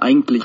Eigentlich. 0.00 0.44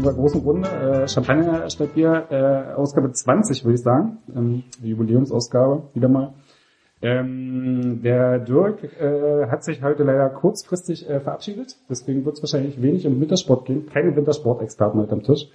Unserer 0.00 0.14
großen 0.14 0.40
Runde. 0.40 0.68
Äh, 0.68 1.08
Champagner 1.08 1.68
statt 1.68 1.94
Bier, 1.94 2.26
äh, 2.30 2.74
Ausgabe 2.74 3.12
20 3.12 3.64
würde 3.64 3.74
ich 3.74 3.82
sagen. 3.82 4.18
Ähm, 4.34 4.62
Jubiläumsausgabe, 4.82 5.82
wieder 5.94 6.08
mal. 6.08 6.32
Ähm, 7.02 8.00
der 8.02 8.40
Dirk 8.40 8.84
äh, 9.00 9.46
hat 9.50 9.64
sich 9.64 9.82
heute 9.82 10.02
leider 10.02 10.28
kurzfristig 10.28 11.08
äh, 11.08 11.20
verabschiedet, 11.20 11.76
deswegen 11.88 12.26
wird 12.26 12.36
es 12.36 12.42
wahrscheinlich 12.42 12.82
wenig 12.82 13.06
um 13.06 13.18
Wintersport 13.18 13.64
gehen. 13.64 13.86
Keine 13.86 14.14
Wintersportexperten 14.14 15.00
heute 15.00 15.12
am 15.12 15.22
Tisch. 15.22 15.48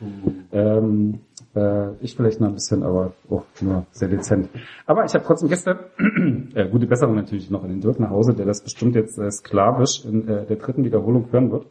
Ähm, 0.51 1.19
äh, 1.55 1.91
ich 2.01 2.15
vielleicht 2.15 2.41
noch 2.41 2.47
ein 2.47 2.55
bisschen, 2.55 2.81
aber 2.81 3.13
oh, 3.29 3.43
nur 3.61 3.85
sehr 3.91 4.07
dezent. 4.07 4.49
Aber 4.87 5.05
ich 5.05 5.13
habe 5.13 5.23
trotzdem 5.23 5.49
gestern 5.49 5.77
äh, 6.55 6.67
gute 6.67 6.87
Besserung 6.87 7.13
natürlich 7.13 7.51
noch 7.51 7.63
an 7.63 7.69
den 7.69 7.81
Dirk 7.81 7.99
nach 7.99 8.09
Hause, 8.09 8.33
der 8.33 8.47
das 8.47 8.63
bestimmt 8.63 8.95
jetzt 8.95 9.19
äh, 9.19 9.29
sklavisch 9.29 10.03
in 10.03 10.27
äh, 10.27 10.45
der 10.47 10.55
dritten 10.55 10.83
Wiederholung 10.83 11.31
hören 11.31 11.51
wird. 11.51 11.67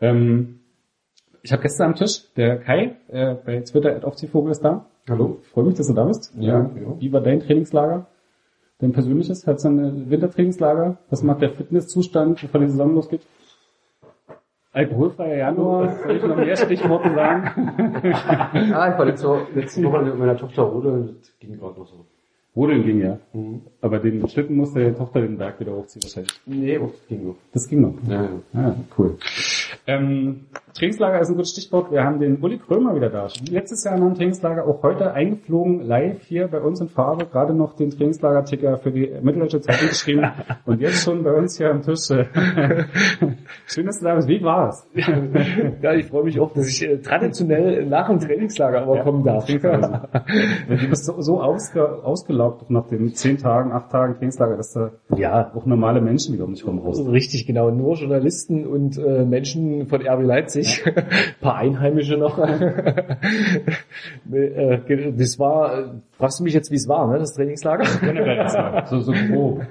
Ähm, 0.00 0.58
ich 1.46 1.52
habe 1.52 1.62
gestern 1.62 1.90
am 1.90 1.94
Tisch, 1.94 2.24
der 2.34 2.58
Kai, 2.58 2.96
äh, 3.06 3.36
bei 3.36 3.60
Twitter 3.60 3.94
at 3.94 4.02
Vogel 4.32 4.50
ist 4.50 4.62
da. 4.64 4.86
Hallo. 5.08 5.38
Freue 5.52 5.66
mich, 5.66 5.76
dass 5.76 5.86
du 5.86 5.94
da 5.94 6.04
bist. 6.04 6.34
Ja, 6.36 6.58
Äh, 6.62 6.82
ja. 6.82 7.00
Wie 7.00 7.12
war 7.12 7.20
dein 7.20 7.38
Trainingslager? 7.38 8.06
Dein 8.80 8.90
persönliches? 8.92 9.46
Hat 9.46 9.58
es 9.58 9.64
ein 9.64 10.10
Wintertrainingslager? 10.10 10.96
Was 11.08 11.22
macht 11.22 11.42
der 11.42 11.50
Fitnesszustand, 11.50 12.40
bevor 12.40 12.60
die 12.60 12.66
Saison 12.66 12.94
losgeht? 12.94 13.20
Alkoholfreier 14.72 15.36
Januar, 15.36 15.96
soll 16.02 16.16
ich 16.16 16.22
noch 16.24 16.36
mehr 16.36 16.56
Stichworte 16.56 17.14
sagen? 17.14 17.44
Ah, 18.74 18.90
ich 18.90 18.98
war 18.98 19.04
letzte, 19.04 19.46
letzte 19.54 19.84
Woche 19.84 20.02
mit 20.02 20.18
meiner 20.18 20.36
Tochter 20.36 20.62
Rode, 20.62 21.14
das 21.20 21.38
ging 21.38 21.56
gerade 21.60 21.78
noch 21.78 21.86
so. 21.86 22.06
Rodeln 22.56 22.84
ging 22.84 23.02
ja. 23.02 23.18
Mhm. 23.34 23.60
Aber 23.82 23.98
den 23.98 24.26
Schlitten 24.28 24.56
musste 24.56 24.82
die 24.82 24.96
Tochter 24.96 25.20
den 25.20 25.36
Berg 25.36 25.60
wieder 25.60 25.72
hochziehen 25.72 26.02
wahrscheinlich. 26.02 26.40
Nee, 26.46 26.78
oh, 26.78 26.90
das 26.90 27.06
ging 27.08 27.26
noch. 27.26 27.36
Das 27.52 27.68
ging 27.68 27.80
noch. 27.82 27.94
Ja, 28.08 28.22
ja. 28.22 28.30
Ah, 28.54 28.74
cool. 28.96 29.18
Ähm, 29.86 30.46
Trainingslager 30.74 31.20
ist 31.20 31.28
ein 31.28 31.36
gutes 31.36 31.52
Stichwort. 31.52 31.92
Wir 31.92 32.02
haben 32.02 32.18
den 32.18 32.42
Uli 32.42 32.58
Krömer 32.58 32.94
wieder 32.94 33.08
da. 33.08 33.28
Letztes 33.48 33.84
Jahr 33.84 33.98
noch 33.98 34.08
ein 34.08 34.14
Trainingslager, 34.14 34.66
auch 34.66 34.82
heute 34.82 35.12
eingeflogen, 35.12 35.80
live 35.80 36.22
hier 36.24 36.48
bei 36.48 36.60
uns 36.60 36.80
in 36.80 36.88
Farbe, 36.88 37.26
gerade 37.26 37.54
noch 37.54 37.76
den 37.76 37.90
Trainingslager-Ticker 37.90 38.78
für 38.78 38.90
die 38.90 39.10
Mitteldeutsche 39.22 39.60
Zeitung 39.60 39.88
geschrieben 39.88 40.30
und 40.66 40.80
jetzt 40.80 41.04
schon 41.04 41.22
bei 41.22 41.32
uns 41.32 41.56
hier 41.56 41.70
am 41.70 41.82
Tisch. 41.82 42.08
Schön, 43.66 43.86
dass 43.86 44.00
du 44.00 44.04
da 44.04 44.14
bist. 44.16 44.28
Wie 44.28 44.42
war's? 44.42 44.86
Ja, 45.82 45.92
ich 45.92 46.06
freue 46.06 46.24
mich 46.24 46.40
auch, 46.40 46.52
dass 46.52 46.68
ich 46.68 46.82
äh, 46.82 46.98
traditionell 46.98 47.86
nach 47.86 48.08
dem 48.08 48.18
Trainingslager 48.18 48.82
aber 48.82 49.00
kommen 49.02 49.22
darf. 49.22 49.46
Du 49.46 50.88
bist 50.88 51.04
so, 51.04 51.20
so 51.20 51.40
ausge, 51.40 52.04
ausgelaugt 52.46 52.70
nach 52.70 52.86
den 52.88 53.14
zehn 53.14 53.38
Tagen, 53.38 53.72
acht 53.72 53.90
Tagen 53.90 54.14
Trainingslager, 54.14 54.56
dass 54.56 54.72
da 54.72 54.90
Ja, 55.16 55.52
auch 55.54 55.66
normale 55.66 56.00
Menschen 56.00 56.34
wieder 56.34 56.44
um 56.44 56.52
dich 56.54 56.66
rum 56.66 56.78
raus. 56.78 57.02
richtig, 57.08 57.46
genau. 57.46 57.70
Nur 57.70 57.94
Journalisten 57.94 58.66
und 58.66 58.98
äh, 58.98 59.24
Menschen 59.24 59.86
von 59.86 60.00
RB 60.06 60.22
Leipzig. 60.22 60.84
Ein 60.86 61.04
paar 61.40 61.56
Einheimische 61.56 62.16
noch. 62.16 62.38
Äh, 64.32 65.12
das 65.16 65.38
war, 65.38 65.94
fragst 66.18 66.40
du 66.40 66.44
mich 66.44 66.52
jetzt, 66.54 66.70
wie 66.70 66.74
es 66.76 66.88
war, 66.88 67.06
ne, 67.10 67.18
das 67.18 67.34
Trainingslager? 67.34 67.84
So, 68.86 69.00
so 69.00 69.12
grob. 69.12 69.62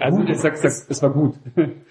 Also, 0.00 0.18
Gut, 0.18 0.30
ich 0.30 0.38
sag's, 0.38 0.62
es 0.88 1.02
war 1.02 1.10
gut. 1.10 1.34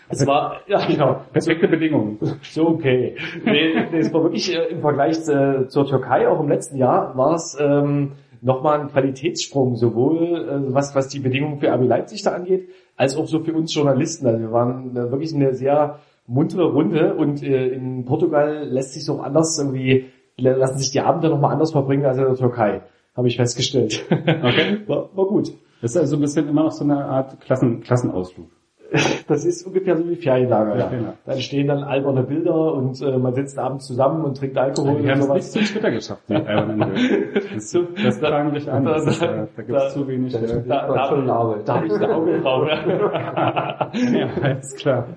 es 0.10 0.26
war, 0.28 0.58
ja 0.68 0.86
genau, 0.86 1.22
Perfekte 1.32 1.68
Bedingungen. 1.68 2.18
So 2.42 2.68
okay. 2.70 3.16
Nee, 3.46 3.74
es 3.98 4.14
war 4.14 4.24
wirklich 4.24 4.54
äh, 4.56 4.66
im 4.72 4.82
Vergleich 4.82 5.18
äh, 5.28 5.68
zur 5.68 5.86
Türkei, 5.88 6.28
auch 6.28 6.40
im 6.40 6.50
letzten 6.50 6.78
Jahr, 6.78 7.16
war 7.18 7.36
es 7.36 7.58
ähm, 7.60 8.14
nochmal 8.44 8.82
ein 8.82 8.90
Qualitätssprung, 8.90 9.76
sowohl 9.76 10.48
äh, 10.48 10.74
was, 10.74 10.94
was 10.96 11.08
die 11.08 11.20
Bedingungen 11.20 11.60
für 11.60 11.68
RB 11.68 11.88
Leipzig 11.88 12.22
da 12.22 12.32
angeht, 12.32 12.70
als 12.96 13.16
auch 13.16 13.28
so 13.28 13.40
für 13.40 13.54
uns 13.54 13.74
Journalisten. 13.74 14.28
Also 14.28 14.40
wir 14.40 14.52
waren 14.52 14.92
äh, 14.92 15.12
wirklich 15.12 15.34
eine 15.34 15.54
sehr 15.54 16.00
muntere 16.28 16.72
Runde 16.72 17.16
und 17.16 17.42
äh, 17.42 17.70
in 17.70 18.06
Portugal 18.06 18.68
lässt 18.70 18.94
sich 18.94 19.10
auch 19.10 19.24
anders 19.24 19.58
irgendwie, 19.58 20.06
lassen 20.38 20.78
sich 20.78 20.92
die 20.92 21.02
Abende 21.02 21.30
nochmal 21.30 21.54
anders 21.54 21.72
verbringen 21.72 22.06
als 22.06 22.18
in 22.18 22.26
der 22.26 22.36
Türkei, 22.36 22.82
habe 23.16 23.28
ich 23.28 23.38
festgestellt. 23.38 24.06
Okay. 24.10 24.82
War, 24.88 25.10
war 25.16 25.26
gut. 25.26 25.54
Das 25.82 25.92
ist 25.92 25.98
also 25.98 26.16
ein 26.16 26.22
bisschen 26.22 26.48
immer 26.48 26.64
noch 26.64 26.72
so 26.72 26.84
eine 26.84 27.04
Art 27.04 27.42
Klassen, 27.42 27.82
Klassenausflug. 27.82 28.48
Das 29.28 29.46
ist 29.46 29.66
ungefähr 29.66 29.98
so 29.98 30.08
wie 30.10 30.16
Ferienlager. 30.16 30.76
Ja, 30.76 30.80
Ja, 30.86 30.90
genau. 30.90 31.14
Da 31.26 31.32
entstehen 31.34 31.68
dann 31.68 31.84
alberne 31.84 32.24
Bilder 32.24 32.74
und 32.74 33.02
äh, 33.02 33.18
man 33.18 33.34
sitzt 33.34 33.58
abends 33.58 33.88
zusammen 33.88 34.24
und 34.24 34.38
trinkt 34.38 34.58
Alkohol 34.58 35.02
Die 35.02 35.10
haben 35.10 35.22
und 35.22 35.30
es 35.32 35.34
nicht 35.34 35.52
sowas. 35.54 35.68
zu 35.68 35.74
Twitter 35.74 35.92
geschafft, 35.92 36.22
die 36.30 36.36
albernen 36.36 36.78
Bilder. 36.80 37.42
Das, 37.56 37.72
So, 37.72 37.84
das 38.04 38.20
da- 38.20 38.30
tragen 38.30 38.54
dich 38.54 38.70
an. 38.72 38.86
Das 38.86 39.06
ist, 39.08 39.22
äh, 39.22 39.28
da 39.56 39.62
gibt 39.64 39.72
da- 39.78 39.88
es 39.88 39.94
zu 39.94 40.08
wenig. 40.08 40.36
Äh, 40.36 40.64
Da, 40.68 41.08
schon 41.10 41.26
da, 41.28 41.34
Arbeit. 41.36 41.68
da 41.68 41.76
habe 41.76 41.88
ich 41.88 41.94
ein 41.94 42.04
Auge 42.12 42.40
drauf. 42.42 42.68
ja, 43.94 44.30
alles 44.42 44.76
klar. 44.76 45.08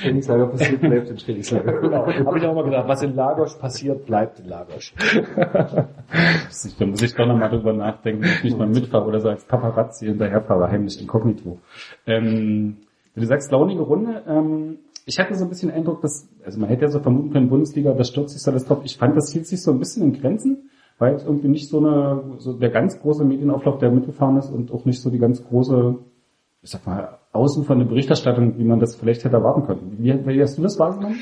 Trainingslager 0.00 0.46
passiert, 0.46 0.80
bleibt 0.80 1.10
im 1.10 1.16
Trainingslager. 1.16 1.80
genau. 1.80 2.06
Habe 2.06 2.38
ich 2.38 2.46
auch 2.46 2.54
mal 2.54 2.64
gedacht, 2.64 2.86
was 2.88 3.02
in 3.02 3.14
Lagos 3.16 3.58
passiert, 3.58 4.06
bleibt 4.06 4.40
in 4.40 4.48
Lagos. 4.48 4.92
Da 6.78 6.86
muss 6.86 7.02
ich 7.02 7.14
doch 7.14 7.26
nochmal 7.26 7.48
drüber 7.50 7.72
nachdenken, 7.72 8.24
ob 8.24 8.30
ich 8.30 8.44
nicht 8.44 8.58
mal 8.58 8.66
mitfahre 8.68 9.06
oder 9.06 9.20
so 9.20 9.28
als 9.28 9.44
Paparazzi 9.44 10.06
hinterherfahre, 10.06 10.70
heimlich 10.70 11.00
inkognito. 11.00 11.58
Ähm, 12.06 12.59
wenn 13.14 13.22
du 13.22 13.26
sagst, 13.26 13.50
launige 13.50 13.82
Runde, 13.82 14.22
ähm, 14.26 14.78
ich 15.06 15.18
hatte 15.18 15.34
so 15.34 15.44
ein 15.44 15.48
bisschen 15.48 15.70
den 15.70 15.78
Eindruck, 15.78 16.00
dass, 16.02 16.28
also 16.44 16.60
man 16.60 16.68
hätte 16.68 16.82
ja 16.82 16.88
so 16.88 17.00
vermuten 17.00 17.30
können, 17.30 17.48
Bundesliga, 17.48 17.92
das 17.94 18.08
stürzt 18.08 18.34
sich 18.34 18.42
so 18.42 18.50
alles 18.50 18.64
drauf. 18.64 18.80
Ich 18.84 18.96
fand, 18.96 19.16
das 19.16 19.32
hielt 19.32 19.46
sich 19.46 19.62
so 19.62 19.72
ein 19.72 19.78
bisschen 19.78 20.04
in 20.04 20.20
Grenzen, 20.20 20.70
weil 20.98 21.12
jetzt 21.12 21.26
irgendwie 21.26 21.48
nicht 21.48 21.68
so 21.68 21.78
eine, 21.78 22.36
so 22.38 22.52
der 22.52 22.70
ganz 22.70 23.00
große 23.00 23.24
Medienauflauf, 23.24 23.78
der 23.78 23.90
mitgefahren 23.90 24.36
ist 24.36 24.50
und 24.50 24.70
auch 24.70 24.84
nicht 24.84 25.00
so 25.00 25.10
die 25.10 25.18
ganz 25.18 25.44
große, 25.44 25.96
ich 26.62 26.70
sag 26.70 26.86
mal, 26.86 27.18
der 27.32 27.86
Berichterstattung, 27.86 28.58
wie 28.58 28.64
man 28.64 28.80
das 28.80 28.96
vielleicht 28.96 29.24
hätte 29.24 29.36
erwarten 29.36 29.66
können. 29.66 29.96
Wie, 29.98 30.26
wie 30.26 30.42
hast 30.42 30.58
du 30.58 30.62
das 30.62 30.78
wahrgenommen? 30.78 31.16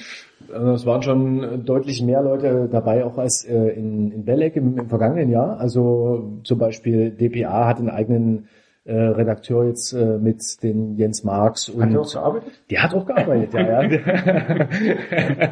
Also 0.53 0.71
es 0.73 0.87
waren 0.87 1.03
schon 1.03 1.65
deutlich 1.65 2.03
mehr 2.03 2.23
Leute 2.23 2.69
dabei, 2.71 3.05
auch 3.05 3.19
als 3.19 3.45
äh, 3.45 3.69
in, 3.71 4.11
in 4.13 4.25
Belek 4.25 4.57
im, 4.57 4.79
im 4.79 4.89
vergangenen 4.89 5.31
Jahr. 5.31 5.59
Also 5.59 6.41
zum 6.45 6.59
Beispiel 6.59 7.11
DPA 7.11 7.67
hat 7.67 7.79
einen 7.79 7.91
eigenen 7.91 8.49
äh, 8.89 8.93
Redakteur 8.93 9.67
jetzt 9.67 9.93
äh, 9.93 10.19
mit 10.19 10.63
den 10.63 10.97
Jens 10.97 11.23
Marx 11.23 11.69
und 11.69 11.83
Hat 11.83 11.93
er 11.93 12.01
auch 12.01 12.13
gearbeitet? 12.13 12.53
Der 12.71 12.83
hat 12.83 12.95
auch 12.95 13.05
gearbeitet, 13.05 13.53
ja, 13.53 13.83
ja. 13.83 13.91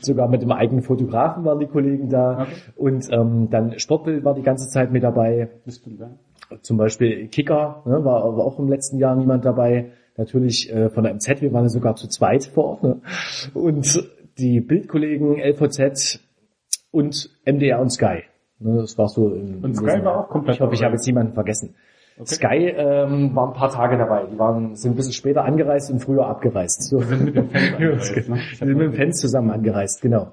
Sogar 0.00 0.28
mit 0.28 0.40
dem 0.40 0.52
eigenen 0.52 0.82
Fotografen 0.82 1.44
waren 1.44 1.58
die 1.58 1.66
Kollegen 1.66 2.08
da. 2.08 2.42
Okay. 2.42 2.50
Und 2.76 3.12
ähm, 3.12 3.50
dann 3.50 3.78
Sportbild 3.78 4.24
war 4.24 4.34
die 4.34 4.42
ganze 4.42 4.68
Zeit 4.68 4.90
mit 4.90 5.02
dabei. 5.02 5.50
Das 5.66 5.76
stimmt, 5.76 6.00
ja. 6.00 6.08
Zum 6.62 6.78
Beispiel 6.78 7.28
Kicker, 7.28 7.82
ne, 7.84 8.02
war 8.04 8.24
aber 8.24 8.42
auch 8.42 8.58
im 8.58 8.68
letzten 8.68 8.98
Jahr 8.98 9.14
niemand 9.14 9.44
dabei. 9.44 9.90
Natürlich 10.16 10.72
äh, 10.72 10.88
von 10.88 11.04
der 11.04 11.12
MZ, 11.12 11.42
wir 11.42 11.52
waren 11.52 11.64
ja 11.64 11.68
sogar 11.68 11.94
zu 11.94 12.08
zweit 12.08 12.44
vor 12.44 12.64
Ort. 12.64 12.82
Ne? 12.84 13.00
Und 13.52 14.02
die 14.38 14.60
Bildkollegen 14.60 15.38
LVZ 15.38 16.20
und 16.90 17.30
MDR 17.44 17.80
und 17.80 17.90
Sky. 17.90 18.22
Ne, 18.60 18.78
das 18.78 18.96
war 18.96 19.08
so 19.08 19.34
im, 19.34 19.62
Und 19.62 19.76
Sky 19.76 20.02
war 20.02 20.24
auch 20.24 20.28
komplett 20.30 20.56
Ich 20.56 20.62
hoffe, 20.62 20.74
ich 20.74 20.82
habe 20.82 20.94
jetzt 20.94 21.06
niemanden 21.06 21.34
vergessen. 21.34 21.74
Sky 22.26 22.72
ähm, 22.76 23.34
war 23.34 23.48
ein 23.48 23.54
paar 23.54 23.70
Tage 23.70 23.96
dabei. 23.96 24.24
Die 24.32 24.38
waren, 24.38 24.74
sind 24.74 24.92
ein 24.92 24.96
bisschen 24.96 25.12
später 25.12 25.44
angereist 25.44 25.90
und 25.90 26.00
früher 26.00 26.26
abgereist. 26.26 26.82
So. 26.82 26.98
sind 27.00 27.24
mit 27.24 27.36
den 27.36 27.48
Fans 27.50 27.72
angereist, 27.76 28.28
ne? 28.28 28.38
Die 28.50 28.56
sind 28.56 28.68
mit 28.68 28.80
den 28.80 28.92
Fans 28.94 29.20
zusammen 29.20 29.50
angereist, 29.50 30.02
genau. 30.02 30.32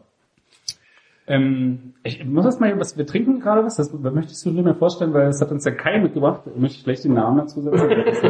Ähm, 1.28 1.94
ich 2.04 2.24
muss 2.24 2.46
das 2.46 2.60
mal, 2.60 2.80
was 2.80 2.98
wir 2.98 3.08
trinken 3.08 3.40
gerade 3.40 3.64
was, 3.64 3.78
das 3.78 3.92
möchtest 3.92 4.46
du 4.46 4.52
dir 4.52 4.62
mal 4.62 4.76
vorstellen, 4.76 5.12
weil 5.14 5.28
es 5.28 5.42
hat 5.42 5.52
uns 5.52 5.66
ja 5.66 5.72
Kai 5.72 6.00
mitgebracht. 6.00 6.42
Möchte 6.56 6.78
ich 6.78 6.84
vielleicht 6.84 7.04
den 7.04 7.16
Namen 7.16 7.38
dazu 7.40 7.62
setzen? 7.62 7.90
Das 8.06 8.18
ist, 8.18 8.24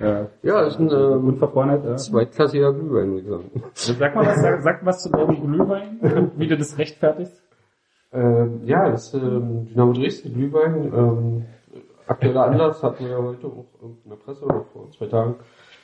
äh, 0.00 0.04
äh, 0.04 0.26
Ja, 0.42 0.60
das 0.62 0.74
ist 0.74 0.80
ein 0.80 0.90
ähm, 0.90 1.28
Unverfrorenheit. 1.28 1.82
Ja. 1.84 1.96
zweitklassiger 1.96 2.74
Glühwein, 2.74 3.12
würde 3.12 3.20
ich 3.20 3.26
sagen. 3.26 3.62
Sag 3.74 4.14
mal 4.14 4.26
was, 4.26 4.42
sag, 4.42 4.60
sag 4.62 4.84
was 4.84 5.02
zu 5.02 5.10
deinem 5.10 5.40
Glühwein, 5.40 6.30
wie 6.36 6.46
du 6.46 6.58
das 6.58 6.76
rechtfertigst. 6.76 7.42
Ähm, 8.12 8.60
ja, 8.64 8.90
das 8.90 9.14
ist 9.14 9.14
ähm, 9.14 9.66
Dynamo 9.70 9.92
Dresden 9.94 10.34
Glühwein. 10.34 10.92
Ähm, 10.94 11.44
aktueller 12.06 12.44
Anlass 12.44 12.82
hatten 12.82 13.04
wir 13.04 13.12
ja 13.12 13.22
heute 13.22 13.46
auch 13.46 13.66
in 13.82 14.10
der 14.10 14.16
Presse 14.16 14.44
oder 14.44 14.64
vor 14.72 14.90
zwei 14.90 15.06
Tagen 15.06 15.36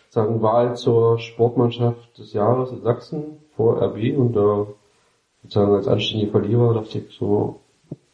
sagen 0.09 0.43
Wahl 0.43 0.77
zur 0.77 1.19
Sportmannschaft 1.19 2.19
des 2.19 2.33
Jahres 2.33 2.71
in 2.71 2.83
Sachsen 2.83 3.39
vor 3.57 3.81
RB 3.83 4.17
und 4.17 4.35
da 4.35 4.67
sozusagen 5.43 5.75
als 5.75 5.89
anständige 5.89 6.31
Verlierer 6.31 6.75
dachte 6.75 6.99
ich 6.99 7.17
so 7.17 7.61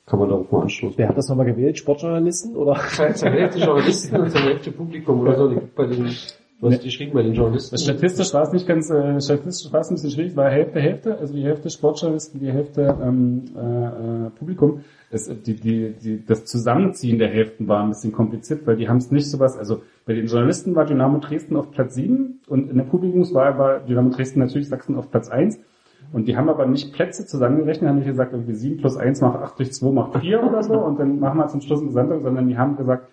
kann 0.09 0.19
man 0.21 0.31
darauf 0.31 0.51
mal 0.51 0.63
anstoßen. 0.63 0.97
Wer 0.97 1.09
hat 1.09 1.19
das 1.19 1.29
nochmal 1.29 1.47
gewählt? 1.47 1.79
Sportjournalisten 1.79 2.57
oder? 2.57 2.77
Zur 3.15 3.31
Hälfte 3.31 3.59
Journalisten 3.59 4.17
und 4.17 4.31
zur 4.31 4.41
Hälfte 4.41 4.73
Publikum 4.73 5.21
oder 5.21 5.37
so. 5.37 5.49
Die 5.49 5.57
gibt 5.57 5.75
bei 5.75 5.85
den, 5.85 6.11
was 6.61 6.73
hast 6.73 6.83
du 6.83 6.87
geschrieben 6.87 7.13
bei 7.13 7.23
den 7.23 7.35
Journalisten? 7.35 7.79
Statistisch 7.79 8.35
war 8.35 8.43
es 8.43 8.53
nicht 8.53 8.67
ganz, 8.67 8.91
äh, 8.91 9.21
statistisch 9.21 9.73
war 9.73 9.81
es 9.81 9.91
ein 9.91 9.95
bisschen 9.95 10.11
schwierig, 10.11 10.35
war 10.35 10.51
Hälfte, 10.51 10.81
Hälfte, 10.81 11.17
also 11.17 11.33
die 11.33 11.45
Hälfte 11.45 11.71
Sportjournalisten, 11.71 12.41
die 12.41 12.51
Hälfte 12.51 12.99
ähm, 13.01 13.45
äh, 13.57 14.27
äh, 14.27 14.31
Publikum. 14.31 14.81
Es, 15.11 15.29
die, 15.29 15.55
die, 15.55 15.93
die, 15.93 16.25
das 16.27 16.47
Zusammenziehen 16.47 17.19
der 17.19 17.29
Hälften 17.29 17.69
war 17.69 17.83
ein 17.83 17.91
bisschen 17.91 18.13
kompliziert, 18.13 18.67
weil 18.67 18.77
die 18.77 18.89
haben 18.89 18.97
es 18.97 19.13
nicht 19.13 19.31
sowas, 19.31 19.57
also 19.57 19.83
bei 20.05 20.15
den 20.15 20.27
Journalisten 20.27 20.75
war 20.75 20.85
Dynamo 20.85 21.19
Dresden 21.19 21.57
auf 21.57 21.71
Platz 21.71 21.95
7 21.95 22.41
und 22.49 22.71
in 22.71 22.77
der 22.77 22.85
Publikumswahl 22.85 23.57
war 23.57 23.79
Dynamo 23.81 24.11
Dresden 24.11 24.41
natürlich 24.41 24.69
Sachsen 24.69 24.97
auf 24.97 25.11
Platz 25.11 25.29
1. 25.29 25.61
Und 26.13 26.27
die 26.27 26.37
haben 26.37 26.49
aber 26.49 26.67
nicht 26.67 26.95
Plätze 26.95 27.27
zusammengerechnet, 27.27 27.89
haben 27.89 27.99
nicht 27.99 28.07
gesagt, 28.07 28.33
irgendwie 28.33 28.55
7 28.55 28.79
plus 28.79 28.97
1 28.97 29.21
macht 29.21 29.39
8 29.41 29.59
durch 29.59 29.73
2 29.73 29.91
macht 29.93 30.19
4 30.19 30.43
oder 30.43 30.63
so 30.63 30.75
und 30.75 30.99
dann 30.99 31.21
machen 31.21 31.39
wir 31.39 31.49
zum 31.49 31.61
Schluss 31.61 31.81
eine 31.81 31.89
Gesamtheit, 31.89 32.23
sondern 32.23 32.49
die 32.49 32.57
haben 32.57 32.77
gesagt, 32.77 33.09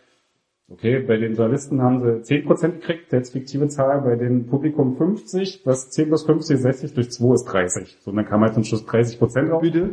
Okay, 0.68 1.00
bei 1.08 1.18
den 1.18 1.36
Journalisten 1.36 1.80
haben 1.84 2.02
sie 2.24 2.38
10% 2.42 2.72
gekriegt, 2.80 3.14
jetzt 3.14 3.34
fiktive 3.34 3.68
Zahl, 3.68 4.02
bei 4.02 4.16
den 4.16 4.48
Publikum 4.48 4.98
50, 4.98 5.62
das 5.64 5.92
10 5.92 6.08
plus 6.08 6.24
50 6.26 6.56
ist 6.56 6.64
60, 6.64 6.94
durch 6.96 7.12
2 7.12 7.34
ist 7.36 7.44
30. 7.46 7.98
So, 8.02 8.10
und 8.10 8.18
dann 8.18 8.26
kam 8.26 8.42
halt 8.42 8.56
zum 8.56 8.64
Schluss 8.64 8.84
30% 8.84 9.50
raus. 9.52 9.62
Bitte? 9.62 9.92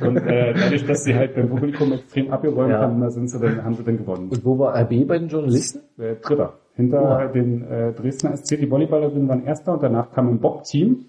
Und 0.00 0.16
äh, 0.16 0.54
dadurch, 0.54 0.86
dass 0.86 1.04
sie 1.04 1.14
halt 1.14 1.34
beim 1.34 1.50
Publikum 1.50 1.92
extrem 1.92 2.32
abgeräumt 2.32 2.70
Ja. 2.70 2.80
haben, 2.80 3.02
da 3.02 3.10
sind 3.10 3.28
sie 3.28 3.38
dann, 3.38 3.62
haben 3.62 3.74
sie 3.74 3.84
dann 3.84 3.98
gewonnen. 3.98 4.30
Und 4.30 4.42
wo 4.46 4.58
war 4.58 4.74
RB 4.80 5.06
bei 5.06 5.18
den 5.18 5.28
Journalisten? 5.28 5.80
Äh, 5.98 6.14
Dritter. 6.16 6.54
Hinter 6.74 7.02
Ja. 7.02 7.26
den 7.28 7.62
äh, 7.62 7.92
Dresdner 7.92 8.34
SC, 8.34 8.56
die 8.58 8.70
Volleyballerinnen 8.70 9.28
waren 9.28 9.44
Erster 9.44 9.74
und 9.74 9.82
danach 9.82 10.10
kam 10.12 10.28
ein 10.30 10.40
Bob-Team. 10.40 11.04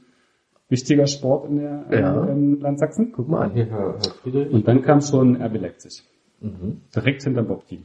Wichtiger 0.68 1.08
Sport 1.08 1.48
in 1.50 1.56
der 1.58 1.86
äh, 1.90 2.02
Ja. 2.02 2.26
im 2.26 2.60
Land 2.60 2.80
Sachsen. 2.80 3.14
Guck 3.16 3.30
mal 3.30 3.44
an. 3.44 3.52
Hier, 3.54 3.68
Herr, 3.68 3.94
Herr 3.94 4.12
Friedrich. 4.22 4.52
Und 4.52 4.68
dann 4.68 4.82
kam 4.82 5.00
schon 5.00 5.42
RB 5.42 5.58
Leipzig. 5.62 6.04
Direkt 6.96 7.24
hinterm 7.24 7.48
Bob-Team. 7.48 7.84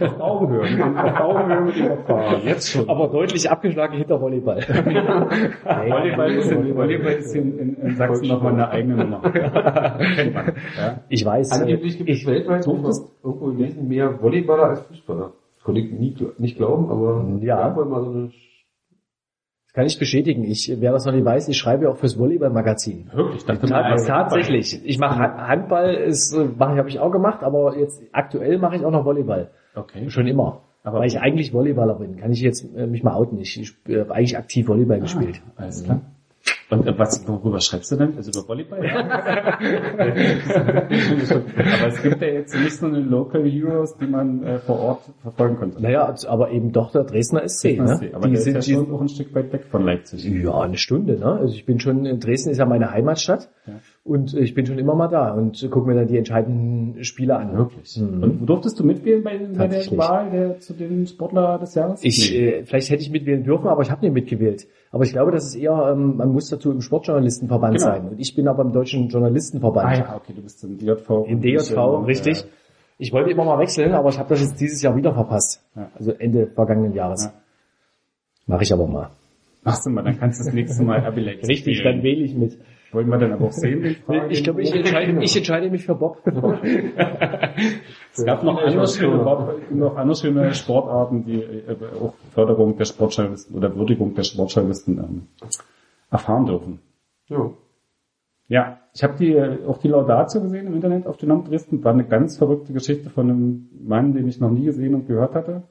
auf 0.00 0.20
Augenhöhe, 0.20 0.62
mit 0.62 0.78
dem, 0.78 0.96
auf 0.96 1.20
Augenhöhe 1.20 1.60
mit 1.62 1.76
dem 1.76 1.88
Bob 1.88 2.06
Jetzt 2.44 2.70
schon. 2.70 2.88
Aber 2.88 3.08
deutlich 3.08 3.50
abgeschlagen 3.50 3.96
hinter 3.96 4.20
Volleyball. 4.20 4.56
Volleyball 5.64 6.30
ist 6.32 6.50
in, 6.50 6.74
Volleyball 6.76 7.12
ist 7.12 7.34
in, 7.34 7.58
in, 7.58 7.74
in 7.76 7.96
Sachsen 7.96 8.28
nochmal 8.28 8.54
eine 8.54 8.68
eigene 8.70 8.96
Nummer. 8.96 9.20
Kennt 9.30 10.34
man. 10.34 10.52
Ja? 10.76 11.00
Ich 11.08 11.24
weiß. 11.24 11.60
Angeblich 11.60 11.98
gibt 11.98 12.10
es 12.10 12.26
weltweit 12.26 12.66
irgendwo 12.66 13.46
gelesen 13.46 13.88
mehr 13.88 14.18
Volleyballer 14.20 14.64
als 14.70 14.80
Fußballer. 14.82 15.32
Konnte 15.62 15.80
ich 15.80 15.90
nie, 15.90 16.16
nicht 16.38 16.56
glauben, 16.56 16.90
aber 16.90 17.24
Ja. 17.40 17.68
mal 17.70 18.04
so 18.04 18.10
eine 18.10 18.30
kann 19.76 19.86
ich 19.86 19.98
bestätigen. 20.00 20.42
Ich, 20.42 20.72
wer 20.80 20.90
das 20.90 21.04
noch 21.06 21.12
nicht 21.12 21.24
weiß, 21.24 21.46
ich 21.48 21.56
schreibe 21.56 21.84
ja 21.84 21.90
auch 21.90 21.98
fürs 21.98 22.18
Volleyball-Magazin. 22.18 23.10
Wirklich? 23.12 23.36
Ich 23.36 23.44
dachte 23.44 23.68
mal, 23.68 23.96
Tatsächlich. 24.04 24.80
Ich 24.84 24.98
mache 24.98 25.18
Ha- 25.20 25.46
Handball, 25.46 25.94
ist, 25.94 26.32
äh, 26.32 26.46
mache 26.58 26.72
ich, 26.72 26.78
habe 26.78 26.88
ich 26.88 26.98
auch 26.98 27.12
gemacht, 27.12 27.44
aber 27.44 27.76
jetzt 27.78 28.02
aktuell 28.12 28.58
mache 28.58 28.76
ich 28.76 28.84
auch 28.84 28.90
noch 28.90 29.04
Volleyball. 29.04 29.50
Okay. 29.76 30.10
Schon 30.10 30.26
immer. 30.26 30.62
Aber- 30.82 31.00
Weil 31.00 31.06
ich 31.08 31.20
eigentlich 31.20 31.52
Volleyballer 31.52 31.94
bin. 31.96 32.16
Kann 32.16 32.32
ich 32.32 32.40
jetzt 32.40 32.64
äh, 32.76 32.86
mich 32.86 33.02
mal 33.04 33.14
outen. 33.14 33.38
Ich, 33.38 33.60
ich 33.60 33.96
habe 33.98 34.14
eigentlich 34.14 34.36
aktiv 34.38 34.66
Volleyball 34.66 35.00
gespielt. 35.00 35.40
Alles 35.56 35.84
klar. 35.84 36.00
Und 36.68 36.98
was, 36.98 37.26
worüber 37.28 37.60
schreibst 37.60 37.92
du 37.92 37.96
denn? 37.96 38.16
Also 38.16 38.32
über 38.32 38.48
Volleyball? 38.48 38.80
Aber 41.76 41.86
es 41.86 42.02
gibt 42.02 42.20
ja 42.20 42.28
jetzt 42.28 42.56
nicht 42.56 42.76
so 42.76 42.86
eine 42.86 42.98
Local 42.98 43.44
Heroes, 43.48 43.96
die 43.98 44.06
man 44.06 44.42
äh, 44.42 44.58
vor 44.58 44.80
Ort 44.80 45.02
verfolgen 45.22 45.58
könnte. 45.58 45.80
Naja, 45.80 46.12
aber 46.26 46.50
eben 46.50 46.72
doch 46.72 46.90
der 46.90 47.04
Dresdner 47.04 47.48
SC. 47.48 47.78
Ne? 47.78 48.10
Aber 48.12 48.26
Die 48.28 48.36
sind, 48.36 48.54
ja 48.54 48.62
schon 48.62 48.92
auch 48.92 49.00
ein 49.00 49.08
Stück 49.08 49.32
weit 49.34 49.52
weg 49.52 49.66
von 49.70 49.84
Leipzig. 49.84 50.24
Ja, 50.24 50.60
eine 50.60 50.76
Stunde, 50.76 51.18
ne? 51.18 51.38
Also 51.38 51.54
ich 51.54 51.66
bin 51.66 51.78
schon, 51.78 52.04
in 52.04 52.18
Dresden 52.18 52.50
ist 52.50 52.58
ja 52.58 52.66
meine 52.66 52.90
Heimatstadt 52.90 53.48
Ja. 53.66 53.74
Und 54.06 54.34
ich 54.34 54.54
bin 54.54 54.64
schon 54.66 54.78
immer 54.78 54.94
mal 54.94 55.08
da 55.08 55.32
und 55.32 55.68
gucke 55.70 55.88
mir 55.88 55.94
dann 55.94 56.06
die 56.06 56.16
entscheidenden 56.16 57.02
Spiele 57.04 57.36
an. 57.36 57.56
Wirklich. 57.56 57.96
Mhm. 57.98 58.22
Und 58.22 58.46
durftest 58.46 58.78
du 58.78 58.84
mitwählen 58.84 59.22
bei, 59.22 59.38
bei 59.38 59.66
der. 59.68 59.84
Wahl 59.98 60.30
der, 60.30 60.60
zu 60.60 60.72
den 60.74 61.06
Sportler 61.06 61.58
des 61.58 61.74
Jahres? 61.74 62.02
Ich, 62.04 62.30
Nee. 62.30 62.48
äh, 62.48 62.64
vielleicht 62.64 62.90
hätte 62.90 63.02
ich 63.02 63.10
mitwählen 63.10 63.42
dürfen, 63.44 63.66
aber 63.68 63.82
ich 63.82 63.90
habe 63.90 64.02
nicht 64.02 64.14
mitgewählt. 64.14 64.66
Aber 64.92 65.04
ich 65.04 65.12
glaube, 65.12 65.32
das 65.32 65.44
ist 65.46 65.56
eher, 65.56 65.90
ähm, 65.92 66.16
man 66.16 66.32
muss 66.32 66.48
dazu 66.48 66.70
im 66.70 66.80
Sportjournalistenverband 66.80 67.76
Genau. 67.78 67.86
sein. 67.90 68.08
Und 68.08 68.18
ich 68.20 68.34
bin 68.34 68.48
aber 68.48 68.62
im 68.62 68.72
Deutschen 68.72 69.08
Journalistenverband. 69.08 69.86
ah 69.88 69.94
ja, 69.94 70.16
okay, 70.16 70.32
du 70.34 70.42
bist 70.42 70.62
im 70.64 70.78
DJV. 70.78 71.26
Im 71.26 71.40
DJV, 71.40 72.06
richtig. 72.06 72.42
äh, 72.42 72.46
Ich 72.98 73.12
wollte 73.12 73.30
immer 73.30 73.44
mal 73.44 73.58
wechseln, 73.58 73.92
aber 73.92 74.08
ich 74.08 74.18
habe 74.18 74.28
das 74.30 74.40
jetzt 74.40 74.60
dieses 74.60 74.80
Jahr 74.82 74.96
wieder 74.96 75.12
verpasst. 75.12 75.62
Ja. 75.74 75.90
Also 75.98 76.12
Ende 76.12 76.46
vergangenen 76.46 76.94
Jahres. 76.94 77.24
Ja. 77.24 77.32
Mache 78.46 78.62
ich 78.62 78.72
aber 78.72 78.86
mal. 78.86 79.10
Machst 79.64 79.84
du 79.84 79.90
mal, 79.90 80.02
dann 80.04 80.16
kannst 80.18 80.40
du 80.40 80.44
das 80.44 80.54
nächste 80.54 80.84
Mal 80.84 81.00
Leipzig 81.16 81.48
Richtig, 81.48 81.82
dann 81.82 81.94
wählen. 81.94 82.02
wähle 82.04 82.24
ich 82.24 82.34
mit. 82.36 82.56
Wollen 82.96 83.08
wir 83.08 83.18
dann 83.18 83.32
aber 83.32 83.44
auch 83.48 83.52
sehen, 83.52 83.82
den? 83.82 83.96
Ich 84.30 84.42
glaube, 84.42 84.62
ich 84.62 84.74
entscheide, 84.74 85.22
ich 85.22 85.36
entscheide 85.36 85.68
mich 85.68 85.84
für 85.84 85.94
Bob. 85.94 86.22
Es 88.12 88.24
gab 88.24 88.42
noch 88.42 88.58
andere 88.62 88.86
schöne, 88.86 89.18
noch 89.70 89.96
andere 89.96 90.16
schöne 90.16 90.54
Sportarten, 90.54 91.24
die 91.24 91.42
äh, 91.42 91.76
auch 92.00 92.14
Förderung 92.32 92.78
der 92.78 92.86
Sportjournalisten 92.86 93.54
oder 93.54 93.76
Würdigung 93.76 94.14
der 94.14 94.22
Sportjournalisten 94.22 94.98
ähm, 94.98 95.26
erfahren 96.10 96.46
dürfen. 96.46 96.80
ja. 97.28 97.50
Ja, 98.48 98.78
ich 98.94 99.02
habe 99.02 99.16
die 99.18 99.32
äh, 99.32 99.66
auch 99.66 99.78
die 99.78 99.88
Laudatio 99.88 100.40
gesehen 100.40 100.68
im 100.68 100.74
Internet 100.74 101.06
auf 101.06 101.16
Dynamo 101.16 101.42
Dresden. 101.42 101.82
War 101.84 101.92
eine 101.92 102.06
ganz 102.06 102.38
verrückte 102.38 102.72
Geschichte 102.72 103.10
von 103.10 103.28
einem 103.28 103.68
Mann, 103.82 104.14
den 104.14 104.28
ich 104.28 104.40
noch 104.40 104.50
nie 104.50 104.64
gesehen 104.64 104.94
und 104.94 105.06
gehört 105.08 105.34
hatte. 105.34 105.64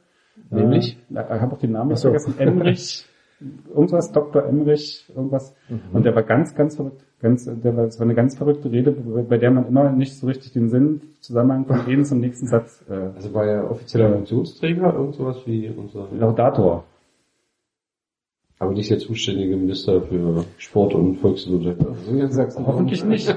Nämlich? 0.50 1.00
Äh, 1.10 1.24
ich 1.24 1.42
habe 1.42 1.56
auch 1.56 1.60
den 1.60 1.72
Namen 1.72 1.96
so. 1.96 2.10
vergessen. 2.10 2.36
Emrich, 2.38 3.06
irgendwas, 3.70 4.12
Dr. 4.12 4.46
Emrich, 4.46 5.10
irgendwas. 5.16 5.56
Mhm. 5.70 5.82
Und 5.94 6.06
der 6.06 6.14
war 6.16 6.24
ganz, 6.24 6.54
ganz 6.54 6.76
verrückt. 6.76 7.05
Ganz, 7.22 7.46
der 7.46 7.78
war, 7.78 7.90
eine 8.00 8.14
ganz 8.14 8.36
verrückte 8.36 8.72
Rede, 8.72 8.92
bei 8.92 9.22
bei 9.22 9.38
der 9.38 9.50
man 9.50 9.68
immer 9.68 9.92
nicht 9.92 10.16
so 10.18 10.28
richtig 10.28 10.52
den 10.52 10.70
Sinn, 10.70 11.02
Zusammenhang 11.22 11.66
von 11.66 11.80
jedem 11.88 12.04
zum 12.04 12.20
nächsten 12.20 12.48
Satz 12.48 12.84
äh, 12.90 13.16
Also 13.16 13.34
war 13.34 13.46
er 13.46 13.72
offizieller 13.72 14.12
Funktionsträger, 14.12 14.94
irgend 14.94 15.16
sowas 15.16 15.38
wie 15.46 15.70
unser, 15.70 16.08
Laudator. 16.18 16.84
Aber 18.58 18.72
nicht 18.72 18.90
der 18.90 19.00
zuständige 19.00 19.58
Minister 19.58 20.02
für 20.02 20.46
Sport 20.58 20.96
und 20.96 21.18
Volksgesundheit. 21.18 21.78
Also 21.86 22.12
in 22.12 22.32
Sachsen. 22.32 22.66
Hoffentlich 22.66 23.04
nicht. 23.04 23.28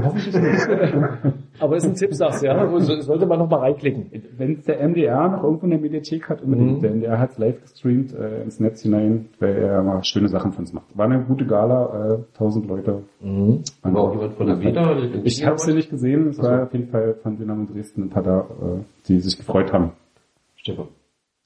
Hoffentlich 0.00 0.34
nicht. 0.34 0.68
Aber 1.58 1.76
ist 1.76 1.84
ein 1.84 1.96
Tipp, 1.96 2.14
sagst 2.14 2.42
du, 2.42 2.46
ja? 2.46 2.80
Sollte 2.80 3.26
man 3.26 3.40
noch 3.40 3.50
mal 3.50 3.58
reinklicken. 3.58 4.10
Wenn 4.36 4.52
es 4.54 4.64
der 4.64 4.88
MDR 4.88 5.28
noch 5.28 5.42
irgendwo 5.42 5.64
in 5.64 5.70
der 5.70 5.80
Mediathek 5.80 6.28
hat, 6.28 6.42
unbedingt. 6.42 6.78
Mhm. 6.78 6.82
Der 6.82 6.90
MDR 6.92 7.18
hat 7.18 7.32
es 7.32 7.38
live 7.38 7.60
gestreamt 7.60 8.14
äh, 8.14 8.42
ins 8.42 8.60
Netz 8.60 8.82
hinein, 8.82 9.28
weil 9.40 9.56
er 9.56 9.82
mal 9.82 10.04
schöne 10.04 10.28
Sachen 10.28 10.52
für 10.52 10.60
uns 10.60 10.72
macht. 10.72 10.96
War 10.96 11.06
eine 11.06 11.24
gute 11.24 11.44
Gala, 11.44 12.14
äh, 12.14 12.18
1000 12.34 12.68
Leute. 12.68 13.02
Mhm. 13.20 13.62
War 13.82 14.00
auch 14.00 14.12
jemand 14.12 14.34
von 14.34 14.46
der 14.46 14.56
Meta? 14.56 14.96
Ich 15.24 15.44
habe 15.44 15.58
sie 15.58 15.74
nicht 15.74 15.90
gesehen, 15.90 16.28
es 16.28 16.40
war 16.40 16.62
auf 16.62 16.72
jeden 16.72 16.88
Fall 16.88 17.14
von 17.14 17.36
Dynamo 17.36 17.66
Dresden 17.66 18.04
ein 18.04 18.10
paar 18.10 18.22
da, 18.22 18.40
äh, 18.40 18.84
die 19.08 19.18
sich 19.18 19.36
gefreut 19.36 19.72
haben. 19.72 19.90
Stefan. 20.54 20.86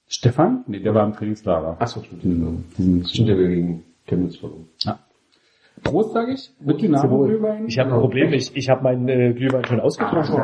Stefan? 0.08 0.64
Nee, 0.66 0.80
der 0.80 0.94
war 0.94 1.04
im 1.04 1.12
Trainingslager. 1.14 1.76
Achso, 1.80 2.02
stimmt. 2.02 2.22
Diesen, 2.22 2.64
diesen 2.78 3.04
Stimmt, 3.04 3.28
der 3.28 3.38
wir 3.38 3.48
gegen 3.48 3.84
Chemnitz 4.06 4.36
verloren. 4.36 4.68
Prost, 5.82 6.12
sage 6.12 6.32
ich. 6.32 6.52
Mit 6.60 6.80
Dynamo 6.80 7.25
Glühwein. 7.25 7.66
Ich 7.66 7.78
habe 7.78 7.92
ein 7.92 8.00
Problem, 8.00 8.32
ich, 8.32 8.56
ich 8.56 8.70
habe 8.70 8.82
meinen 8.82 9.08
äh, 9.08 9.32
Glühwein 9.34 9.64
schon 9.66 9.80
ausgetrunken. 9.80 10.34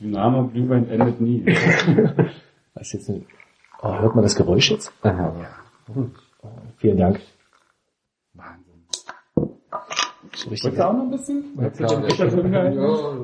Dynamo 0.00 0.48
Glühwein 0.48 0.88
endet 0.90 1.20
nie. 1.20 1.46
Was 2.74 2.88
ist 2.88 2.92
jetzt 2.92 3.08
ein, 3.10 3.26
oh, 3.82 3.98
hört 4.00 4.14
man 4.14 4.22
das 4.22 4.36
Geräusch 4.36 4.70
jetzt? 4.70 4.92
Aha. 5.02 5.34
Vielen 6.76 6.98
Dank. 6.98 7.20
Wahnsinn. 8.34 8.82
So 10.34 10.50
richtig. 10.50 10.76
Wolltest 10.76 10.78
du 10.78 10.86
auch 10.86 10.92
noch 10.92 11.04
ein 11.04 11.10
bisschen? 11.10 12.52
Ja, 12.52 12.68
ja. 12.70 13.18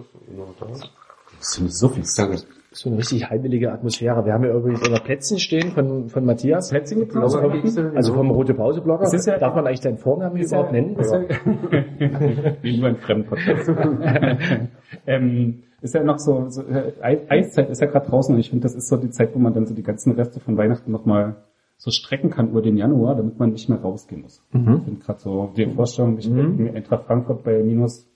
Das 1.45 1.59
ist 1.59 1.79
so 1.79 1.89
viel. 1.89 2.05
Danke. 2.17 2.39
So 2.73 2.89
eine 2.89 2.99
richtig 2.99 3.31
heimelige 3.31 3.71
Atmosphäre. 3.71 4.25
Wir 4.25 4.33
haben 4.33 4.43
ja 4.45 4.53
übrigens 4.53 4.81
unser 4.87 4.99
Plätzchen 5.01 5.39
stehen 5.39 5.71
von, 5.73 6.09
von 6.09 6.25
Matthias. 6.25 6.71
Plätzchen 6.71 7.01
gibt's 7.01 7.15
also, 7.15 7.39
vom, 7.41 7.53
also 7.95 8.15
vom 8.15 8.31
Rote 8.31 8.55
Pause 8.55 8.81
Blogger. 8.81 9.05
Ist 9.13 9.27
ja- 9.27 9.39
Darf 9.39 9.55
man 9.55 9.65
eigentlich 9.67 9.81
deinen 9.81 9.99
Vornamen 9.99 10.37
überhaupt 10.37 10.73
ja, 10.73 10.81
nennen? 10.81 10.97
Ist 10.97 11.13
ja, 11.13 11.21
wie 12.63 12.79
nur 12.79 12.89
ein 12.89 12.97
Fremdpodcast. 12.97 13.71
ähm, 15.07 15.63
ist 15.83 15.95
ja 15.95 16.03
noch 16.03 16.19
so, 16.19 16.49
so 16.49 16.63
äh, 16.63 16.95
Ei- 17.01 17.21
Eiszeit 17.29 17.71
ist 17.71 17.81
ja 17.81 17.87
gerade 17.87 18.09
draußen 18.09 18.35
und 18.35 18.41
ich 18.41 18.51
finde, 18.51 18.63
das 18.65 18.75
ist 18.75 18.89
so 18.89 18.97
die 18.97 19.11
Zeit, 19.11 19.35
wo 19.35 19.39
man 19.39 19.55
dann 19.55 19.67
so 19.67 19.75
die 19.75 19.83
ganzen 19.83 20.13
Reste 20.13 20.41
von 20.41 20.57
Weihnachten 20.57 20.91
nochmal 20.91 21.37
so 21.77 21.91
strecken 21.91 22.31
kann 22.31 22.49
über 22.49 22.63
den 22.63 22.77
Januar, 22.77 23.15
damit 23.17 23.39
man 23.39 23.51
nicht 23.51 23.69
mehr 23.69 23.79
rausgehen 23.79 24.23
muss. 24.23 24.43
Ich 24.53 24.61
finde 24.61 25.01
gerade 25.05 25.21
so 25.21 25.53
die 25.57 25.67
Vorstellung, 25.67 26.19
ich 26.19 26.29
bin 26.33 26.67
in 26.67 26.75
Eintracht 26.77 27.05
Frankfurt 27.05 27.45
bei 27.45 27.63
minus 27.63 28.09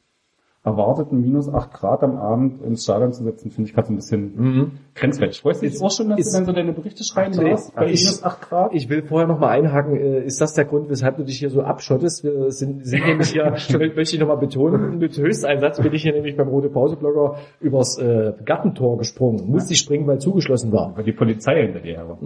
erwarteten 0.68 1.20
minus 1.20 1.52
8 1.52 1.72
Grad 1.72 2.02
am 2.02 2.16
Abend 2.16 2.62
ins 2.62 2.84
Stadion 2.84 3.12
zu 3.12 3.24
setzen, 3.24 3.50
finde 3.50 3.68
ich 3.68 3.74
gerade 3.74 3.88
so 3.88 3.92
ein 3.94 3.96
bisschen 3.96 4.72
grenzwertig. 4.94 5.40
Freust 5.40 5.62
du 5.62 5.66
dich 5.68 5.80
auch 5.82 5.90
schon, 5.90 6.08
dass 6.10 6.20
ist- 6.20 6.32
du 6.32 6.38
dann 6.38 6.46
so 6.46 6.52
deine 6.52 6.72
Berichte 6.72 7.02
schreiben 7.04 7.34
Nee, 7.36 7.50
darfst 7.50 7.74
bei 7.74 7.86
ich- 7.90 8.00
minus 8.02 8.22
8 8.22 8.40
Grad? 8.42 8.74
Ich 8.74 8.88
will 8.88 9.02
vorher 9.02 9.26
noch 9.28 9.38
mal 9.38 9.48
einhaken, 9.50 9.96
äh, 9.96 10.20
ist 10.24 10.40
das 10.40 10.54
der 10.54 10.64
Grund, 10.66 10.88
weshalb 10.90 11.16
du 11.16 11.24
dich 11.24 11.38
hier 11.38 11.50
so 11.50 11.62
abschottest? 11.62 12.22
Wir 12.24 12.50
sind, 12.50 12.84
sind 12.86 13.04
nämlich 13.06 13.28
hier, 13.30 13.44
möchte 13.96 14.14
ich 14.14 14.20
noch 14.20 14.28
mal 14.28 14.36
betonen, 14.36 14.98
mit 14.98 15.16
Höchsteinsatz 15.16 15.80
bin 15.80 15.92
ich 15.94 16.02
hier 16.02 16.12
nämlich 16.12 16.36
beim 16.36 16.48
Rote 16.48 16.68
Pause 16.68 16.96
Blogger 16.96 17.36
übers 17.60 17.98
äh, 17.98 18.32
Gartentor 18.44 18.98
gesprungen. 18.98 19.48
Musste 19.50 19.72
ich 19.72 19.78
springen, 19.78 20.06
weil 20.06 20.18
zugeschlossen 20.18 20.72
war. 20.72 20.92
Weil 20.96 21.04
die 21.04 21.12
Polizei 21.12 21.62
hinter 21.62 21.80
dir 21.80 21.96
her 21.96 22.08
war. 22.08 22.18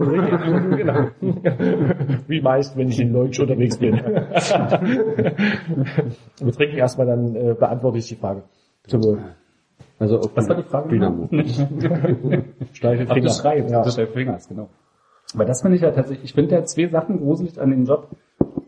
genau. 0.77 1.09
Wie 2.27 2.41
meist, 2.41 2.77
wenn 2.77 2.89
ich 2.89 2.99
in 3.01 3.13
Leutsch 3.13 3.39
unterwegs 3.41 3.77
bin. 3.79 3.95
Wir 6.41 6.53
trinken 6.53 6.77
erstmal, 6.77 7.07
dann 7.07 7.37
äh, 7.37 7.55
beantworte 7.59 7.99
ich 7.99 8.07
die 8.09 8.17
Frage. 8.17 8.32
Zum 8.87 9.05
Wohl. 9.05 9.19
Also 9.99 10.19
auf 10.19 10.31
Was 10.35 10.49
war 10.49 10.57
die 10.57 10.63
Frage? 10.63 10.89
Dynamo. 10.89 11.29
Steife 12.73 13.07
Finger. 13.07 13.21
das 13.21 13.39
Schreiben, 13.39 13.69
Ja. 13.69 13.83
das 13.83 13.95
Fingers, 13.97 14.49
genau. 14.49 14.69
Weil 15.35 15.47
das 15.47 15.63
finde 15.63 15.77
ich 15.77 15.83
ja 15.83 15.91
tatsächlich, 15.93 16.25
ich 16.25 16.35
finde 16.35 16.55
ja 16.55 16.65
zwei 16.65 16.89
Sachen 16.89 17.19
gruselig 17.19 17.61
an 17.61 17.71
dem 17.71 17.85
Job, 17.85 18.09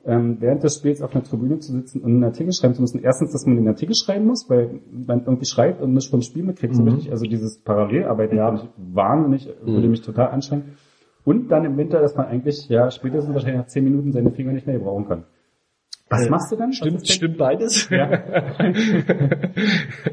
ähm, 0.07 0.37
während 0.41 0.63
des 0.63 0.77
Spiels 0.77 1.03
auf 1.03 1.15
einer 1.15 1.25
Tribüne 1.25 1.59
zu 1.59 1.73
sitzen 1.73 2.03
und 2.03 2.13
einen 2.13 2.25
Artikel 2.25 2.53
schreiben 2.53 2.75
zu 2.75 2.83
müssen. 2.83 3.03
Erstens, 3.03 3.33
dass 3.33 3.47
man 3.47 3.57
den 3.57 3.69
Artikel 3.69 3.95
schreiben 3.95 4.27
muss, 4.27 4.49
weil 4.49 4.81
man 4.91 5.25
irgendwie 5.25 5.47
schreibt 5.47 5.81
und 5.83 5.95
nicht 5.95 6.11
vom 6.11 6.21
Spiel 6.23 6.45
mitkriegt, 6.45 6.75
so 6.75 6.83
richtig. 6.85 7.11
Also 7.11 7.25
dieses 7.25 7.59
Parallelarbeiten 7.59 8.37
ja. 8.37 8.55
ich 8.55 8.69
wahnsinnig, 8.77 9.49
würde 9.63 9.89
mich 9.89 10.03
total 10.03 10.29
anstrengen. 10.29 10.77
Und 11.25 11.49
dann 11.49 11.65
im 11.65 11.77
Winter, 11.79 12.01
dass 12.01 12.17
man 12.17 12.27
eigentlich, 12.27 12.69
ja, 12.69 12.91
spätestens 12.91 13.33
wahrscheinlich 13.35 13.61
nach 13.63 13.67
zehn 13.67 13.85
Minuten 13.85 14.13
seine 14.13 14.31
Finger 14.31 14.53
nicht 14.53 14.67
mehr 14.67 14.79
gebrauchen 14.79 15.09
kann. 15.09 15.25
Was 16.11 16.27
Äh, 16.27 16.31
machst 16.31 16.53
du 16.53 16.57
dann? 16.57 16.73
Stimmt, 16.73 17.09
stimmt 17.09 17.39
beides? 17.39 17.89
Ja. 17.89 18.11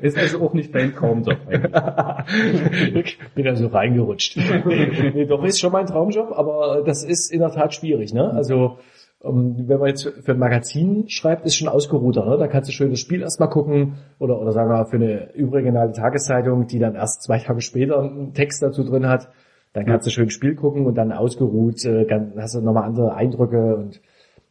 ist 0.02 0.18
also 0.18 0.42
auch 0.42 0.54
nicht 0.54 0.74
dein 0.74 0.94
Traumjob 0.94 1.38
eigentlich. 1.48 2.96
Ich 2.96 3.20
bin 3.36 3.46
da 3.46 3.56
so 3.56 3.68
reingerutscht. 3.68 4.38
nee, 4.38 5.12
nee, 5.14 5.26
doch 5.26 5.44
ist 5.44 5.60
schon 5.60 5.74
mein 5.74 5.86
Traumjob, 5.86 6.32
aber 6.32 6.84
das 6.86 7.04
ist 7.04 7.32
in 7.32 7.40
der 7.42 7.52
Tat 7.52 7.74
schwierig. 7.74 8.14
Ne? 8.14 8.32
Also 8.32 8.78
ähm, 9.24 9.56
wenn 9.68 9.80
man 9.80 9.90
jetzt 9.90 10.08
für 10.24 10.32
ein 10.32 10.40
Magazin 10.40 11.10
schreibt, 11.10 11.46
ist 11.46 11.56
schon 11.56 11.68
ausgeruhter. 11.68 12.26
Ne? 12.26 12.38
Da 12.38 12.48
kannst 12.48 12.70
du 12.70 12.74
schön 12.74 12.90
das 12.92 13.00
Spiel 13.00 13.22
erstmal 13.22 13.50
gucken 13.50 13.98
oder, 14.18 14.40
oder 14.42 14.54
sagen 14.54 14.70
wir 14.70 14.78
mal 14.78 14.86
für 14.86 14.96
eine 14.96 15.34
überregionale 15.34 15.92
Tageszeitung, 15.92 16.68
die 16.68 16.80
dann 16.80 16.96
erst 16.96 17.24
zwei 17.24 17.40
Tage 17.40 17.62
später 17.62 18.00
einen 18.00 18.34
Text 18.34 18.64
dazu 18.64 18.84
drin 18.84 19.08
hat. 19.08 19.30
Dann 19.74 19.86
kannst 19.86 20.08
du 20.08 20.12
schön 20.12 20.30
Spiel 20.30 20.56
gucken 20.56 20.86
und 20.86 20.96
dann 20.96 21.12
ausgeruht, 21.12 21.84
äh, 21.86 22.06
dann 22.06 22.34
hast 22.38 22.56
du 22.56 22.62
nochmal 22.62 22.84
andere 22.84 23.14
Eindrücke 23.14 23.76
und 23.76 24.02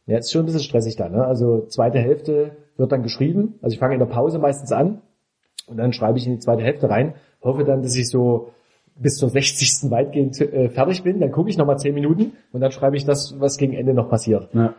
ja, 0.07 0.19
ist 0.19 0.33
schon 0.33 0.43
ein 0.43 0.47
bisschen 0.47 0.63
stressig 0.63 0.97
dann. 0.97 1.13
Ne? 1.13 1.25
Also 1.25 1.67
zweite 1.69 1.99
Hälfte 1.99 2.53
wird 2.77 2.93
dann 2.93 3.03
geschrieben. 3.03 3.55
Also 3.63 3.75
ich 3.75 3.79
fange 3.79 3.95
in 3.95 4.01
der 4.01 4.07
Pause 4.07 4.39
meistens 4.39 4.73
an 4.73 5.01
und 5.67 5.77
dann 5.77 5.93
schreibe 5.93 6.19
ich 6.19 6.27
in 6.27 6.35
die 6.35 6.39
zweite 6.41 6.63
Hälfte 6.63 6.89
rein, 6.91 7.15
hoffe 7.43 7.65
dann, 7.65 7.83
dass 7.83 7.95
ich 7.97 8.09
so 8.09 8.51
bis 8.97 9.17
zur 9.17 9.29
60. 9.31 9.91
weitgehend 9.91 10.39
äh, 10.41 10.69
fertig 10.69 11.03
bin, 11.03 11.21
dann 11.21 11.33
gucke 11.33 11.49
ich 11.49 11.57
nochmal 11.57 11.79
10 11.79 11.95
Minuten 11.95 12.33
und 12.53 12.61
dann 12.61 12.71
schreibe 12.71 12.97
ich 12.97 13.05
das, 13.05 13.35
was 13.39 13.57
gegen 13.57 13.73
Ende 13.73 13.95
noch 13.95 14.11
passiert. 14.11 14.49
Ja. 14.53 14.75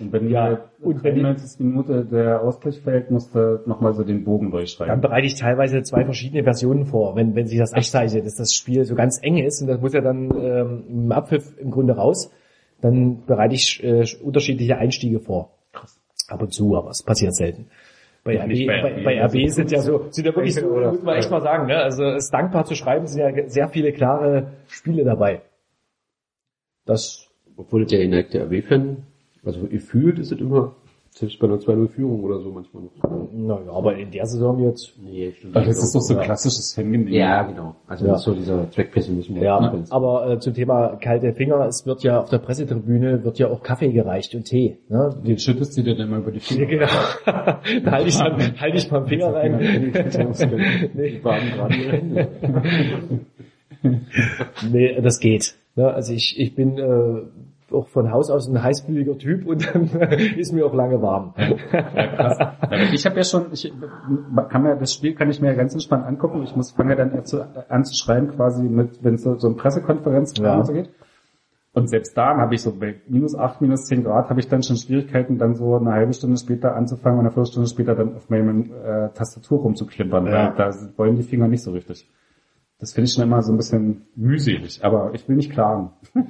Und 0.00 0.10
wenn 0.10 0.30
Ja, 0.30 0.58
und 0.80 1.04
wenn 1.04 1.14
die- 1.16 1.20
93. 1.20 1.60
Minute 1.64 2.04
der 2.06 2.40
Ausgleich 2.42 2.80
fällt, 2.80 3.10
musst 3.10 3.34
du 3.34 3.60
nochmal 3.66 3.92
so 3.92 4.02
den 4.04 4.24
Bogen 4.24 4.46
Dann 4.46 4.52
durchschreiben. 4.52 5.00
bereite 5.00 5.26
ich 5.26 5.34
teilweise 5.36 5.82
zwei 5.82 6.04
verschiedene 6.04 6.42
Versionen 6.44 6.86
vor, 6.86 7.14
wenn, 7.14 7.36
wenn 7.36 7.46
sich 7.46 7.58
das 7.58 7.72
abzeichnet, 7.74 8.24
dass 8.24 8.34
das 8.36 8.52
Spiel 8.54 8.84
so 8.84 8.94
ganz 8.94 9.20
eng 9.22 9.36
ist 9.36 9.60
und 9.60 9.68
das 9.68 9.80
muss 9.80 9.92
ja 9.92 10.00
dann 10.00 10.30
ähm, 10.34 10.84
im 10.88 11.12
Abpfiff 11.12 11.56
im 11.58 11.70
Grunde 11.70 11.94
raus, 11.94 12.32
dann 12.82 13.24
bereite 13.24 13.54
ich 13.54 13.82
äh, 13.82 14.04
unterschiedliche 14.22 14.76
Einstiege 14.76 15.20
vor. 15.20 15.56
Ab 16.28 16.42
und 16.42 16.52
zu, 16.52 16.76
aber 16.76 16.90
es 16.90 17.02
passiert 17.02 17.34
selten. 17.34 17.66
Bei, 18.24 18.34
Ja, 18.34 18.44
RB, 18.44 18.66
bei 18.66 18.82
bei, 18.82 18.92
RB, 18.94 19.04
bei 19.04 19.22
also 19.22 19.38
RB 19.38 19.48
sind 19.50 19.70
ja 19.72 19.80
so, 19.80 20.06
sind 20.10 20.26
ja 20.26 20.34
wirklich 20.34 20.54
so, 20.54 20.66
Oder- 20.66 20.92
muss 20.92 21.02
man 21.02 21.16
echt 21.16 21.30
mal 21.30 21.40
sagen, 21.42 21.66
ne? 21.66 21.76
Also 21.78 22.04
es 22.04 22.24
ist 22.24 22.30
dankbar 22.34 22.64
zu 22.64 22.74
schreiben, 22.74 23.06
sind 23.06 23.20
ja 23.20 23.48
sehr 23.48 23.68
viele 23.68 23.92
klare 23.92 24.52
Spiele 24.68 25.04
dabei. 25.04 25.42
Das 26.84 27.28
Obwohl 27.56 27.84
der 27.86 27.98
geneigte 28.00 28.40
RW-Fan, 28.40 28.98
also 29.44 29.66
ihr 29.66 29.80
fühlt, 29.80 30.18
ist 30.18 30.32
es 30.32 30.40
immer, 30.40 30.74
selbst 31.14 31.38
bei 31.40 31.46
einer 31.46 31.56
2-0-Führung 31.58 32.24
oder 32.24 32.40
so 32.40 32.50
manchmal 32.50 32.84
noch. 32.84 33.30
naja, 33.32 33.70
aber 33.70 33.96
in 33.96 34.10
der 34.10 34.24
Saison 34.24 34.58
jetzt 34.64 34.94
Nee, 34.98 35.32
stimmt. 35.36 35.54
Aber 35.54 35.66
das 35.66 35.76
ist 35.76 35.94
doch 35.94 36.00
so 36.00 36.14
Ja. 36.14 36.20
klassisches 36.22 36.72
Fangenehm. 36.74 37.08
Ja, 37.12 37.42
genau. 37.42 37.76
Also 37.86 38.06
Ja. 38.06 38.12
das 38.12 38.20
ist 38.20 38.24
so 38.24 38.34
dieser 38.34 38.70
Zweckpessimismus. 38.70 39.36
Ja, 39.38 39.60
Ja. 39.60 39.84
aber 39.90 40.26
äh, 40.30 40.38
zum 40.38 40.54
Thema 40.54 40.96
kalte 40.96 41.34
Finger, 41.34 41.66
es 41.66 41.84
wird 41.84 42.02
ja 42.02 42.18
auf 42.20 42.30
der 42.30 42.38
Pressetribüne 42.38 43.24
wird 43.24 43.38
ja 43.38 43.48
auch 43.48 43.62
Kaffee 43.62 43.92
gereicht 43.92 44.34
und 44.34 44.44
Tee. 44.44 44.78
Ne? 44.88 45.14
Den 45.26 45.38
schüttest 45.38 45.76
du 45.76 45.82
dir 45.82 45.94
dann 45.96 46.08
mal 46.08 46.20
über 46.20 46.30
die 46.32 46.38
Ja, 46.38 46.44
Finger. 46.46 46.66
genau. 46.66 46.86
da 47.84 47.90
halte 47.90 48.08
ich, 48.08 48.16
dann, 48.18 48.60
halte 48.60 48.76
ich 48.78 48.90
mal 48.90 49.00
den 49.00 49.08
Finger 49.08 49.34
rein. 49.34 49.58
Die 50.94 51.18
baden 51.18 51.50
gerade 51.54 51.74
ihre 51.74 51.92
Hände. 51.92 52.28
Nee, 54.70 55.00
das 55.00 55.20
geht. 55.20 55.54
Ne? 55.74 55.92
Also 55.92 56.12
ich, 56.12 56.38
ich 56.38 56.54
bin 56.54 56.78
äh, 56.78 57.22
auch 57.74 57.88
von 57.88 58.10
Haus 58.12 58.30
aus 58.30 58.48
ein 58.48 58.62
heißblütiger 58.62 59.18
Typ 59.18 59.46
und 59.46 59.74
dann 59.74 59.84
ist 60.36 60.52
mir 60.52 60.66
auch 60.66 60.74
lange 60.74 61.00
warm. 61.02 61.34
Ja, 61.72 62.56
ich 62.92 63.04
habe 63.06 63.16
ja 63.16 63.24
schon, 63.24 63.46
ich 63.52 63.72
kann 64.48 64.62
mir 64.62 64.76
das 64.76 64.92
Spiel 64.94 65.14
kann 65.14 65.30
ich 65.30 65.40
mir 65.40 65.48
ja 65.48 65.54
ganz 65.54 65.72
entspannt 65.74 66.04
angucken. 66.06 66.42
Ich 66.42 66.54
muss 66.56 66.72
fange 66.72 66.90
ja 66.90 66.96
dann 67.04 67.12
an 67.68 67.84
zu 67.84 67.94
schreiben, 67.94 68.28
quasi 68.28 68.62
mit, 68.64 69.02
wenn 69.02 69.14
es 69.14 69.22
so, 69.22 69.36
so 69.38 69.48
eine 69.48 69.56
Pressekonferenz 69.56 70.34
Ja. 70.38 70.62
so 70.64 70.72
geht. 70.72 70.90
Und 71.74 71.88
selbst 71.88 72.14
da 72.18 72.36
habe 72.36 72.54
ich 72.54 72.60
so 72.62 72.78
bei 72.78 72.96
minus 73.08 73.34
acht, 73.34 73.62
minus 73.62 73.86
zehn 73.86 74.04
Grad 74.04 74.28
habe 74.28 74.40
ich 74.40 74.48
dann 74.48 74.62
schon 74.62 74.76
Schwierigkeiten, 74.76 75.38
dann 75.38 75.54
so 75.54 75.74
eine 75.76 75.92
halbe 75.92 76.12
Stunde 76.12 76.36
später 76.36 76.76
anzufangen 76.76 77.18
und 77.18 77.24
eine 77.24 77.32
Viertelstunde 77.32 77.66
später 77.68 77.94
dann 77.94 78.14
auf 78.14 78.28
meiner 78.28 78.52
äh, 78.52 79.08
Tastatur 79.14 79.60
rumzuklimpern, 79.60 80.26
Ja. 80.26 80.32
weil 80.32 80.54
da 80.56 80.70
wollen 80.98 81.16
die 81.16 81.22
Finger 81.22 81.48
nicht 81.48 81.62
so 81.62 81.70
richtig. 81.70 82.10
Das 82.82 82.92
finde 82.94 83.06
ich 83.06 83.14
schon 83.14 83.22
immer 83.22 83.40
so 83.42 83.52
ein 83.52 83.56
bisschen 83.56 84.02
mühselig, 84.16 84.80
aber 84.84 85.12
ich 85.14 85.28
will 85.28 85.36
nicht 85.36 85.52
klagen. 85.52 85.90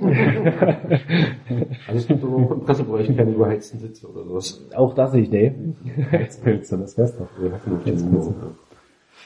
Also 1.89 1.99
es 1.99 2.07
gibt 2.07 2.23
auch 2.25 2.51
in 2.53 2.61
Pressebereichen 2.61 3.17
keine 3.17 3.31
überheizten 3.33 3.81
Sitze 3.81 4.07
oder 4.07 4.25
sowas. 4.25 4.63
Auch 4.75 4.95
das 4.95 5.15
nicht, 5.15 5.33
nee. 5.33 5.53
Heizpilze, 6.11 6.77
das 6.77 6.99
wär's 6.99 7.17
doch. 7.17 7.29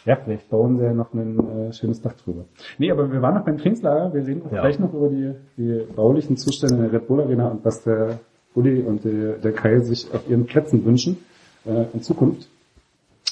Ja, 0.04 0.16
vielleicht 0.24 0.48
bauen 0.50 0.78
sie 0.78 0.84
ja 0.84 0.94
noch 0.94 1.12
ein 1.14 1.38
äh, 1.68 1.72
schönes 1.72 2.00
Dach 2.00 2.12
drüber. 2.12 2.44
Nee, 2.78 2.92
aber 2.92 3.10
wir 3.10 3.20
waren 3.20 3.34
noch 3.34 3.44
beim 3.44 3.58
Trainingslager. 3.58 4.14
Wir 4.14 4.24
reden 4.24 4.42
auch 4.46 4.52
Ja. 4.52 4.60
gleich 4.60 4.78
noch 4.78 4.94
über 4.94 5.08
die, 5.08 5.32
die 5.56 5.84
baulichen 5.96 6.36
Zustände 6.36 6.76
in 6.76 6.82
der 6.82 6.92
Red 6.92 7.08
Bull 7.08 7.20
Arena 7.20 7.48
und 7.48 7.64
was 7.64 7.82
der 7.82 8.20
Uli 8.54 8.82
und 8.82 9.04
der, 9.04 9.38
der 9.38 9.52
Kai 9.52 9.80
sich 9.80 10.06
auf 10.14 10.30
ihren 10.30 10.46
Plätzen 10.46 10.84
wünschen 10.84 11.16
äh, 11.64 11.86
in 11.92 12.02
Zukunft. 12.02 12.48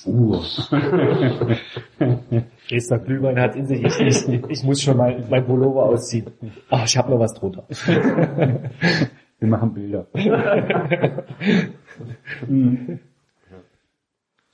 Uh. 0.06 0.40
Dresdner 2.68 2.98
Glühwein 2.98 3.38
hat 3.40 3.56
in 3.56 3.66
sich, 3.66 3.82
ich, 3.82 4.00
ich, 4.00 4.44
ich 4.48 4.64
muss 4.64 4.82
schon 4.82 4.96
mein, 4.96 5.24
mein 5.30 5.44
Pullover 5.46 5.84
ausziehen. 5.84 6.26
Ach, 6.70 6.84
ich 6.84 6.96
habe 6.96 7.10
noch 7.10 7.18
was 7.18 7.34
drunter. 7.34 7.64
Wir 9.38 9.48
machen 9.48 9.74
Bilder. 9.74 10.06
Mhm. 12.48 13.00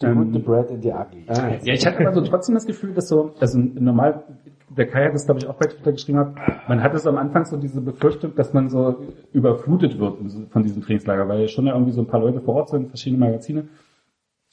The 0.01 0.07
good, 0.07 0.33
the 0.33 0.39
bread 0.39 0.71
and 0.71 0.83
the 0.83 0.93
ugly. 0.93 1.25
Ah, 1.29 1.51
Ja, 1.63 1.75
ich 1.75 1.87
hatte 1.87 2.01
aber 2.01 2.15
so 2.15 2.23
trotzdem 2.23 2.55
das 2.55 2.67
Gefühl, 2.67 2.95
dass 2.95 3.09
so, 3.09 3.35
also 3.39 3.59
normal, 3.59 4.25
der 4.71 4.87
Kai 4.87 5.05
hat 5.05 5.15
es 5.15 5.27
glaube 5.27 5.41
ich 5.41 5.47
auch 5.47 5.57
bei 5.57 5.67
Twitter 5.67 5.93
geschrieben 5.93 6.19
hat, 6.19 6.35
man 6.69 6.83
hatte 6.83 6.99
so 6.99 7.11
am 7.11 7.19
Anfang 7.19 7.45
so 7.45 7.59
diese 7.59 7.83
Befürchtung, 7.83 8.35
dass 8.35 8.55
man 8.55 8.71
so 8.71 8.97
überflutet 9.35 9.99
wird 9.99 10.17
von 10.51 10.63
diesem 10.63 10.83
Trainingslager, 10.83 11.29
weil 11.29 11.43
ja 11.43 11.49
schon 11.49 11.67
ja 11.67 11.75
irgendwie 11.75 11.93
so 11.93 12.01
ein 12.01 12.07
paar 12.07 12.21
Leute 12.21 12.41
vor 12.41 12.55
Ort 12.55 12.71
sind, 12.71 12.89
verschiedene 12.89 13.23
Magazine. 13.25 13.69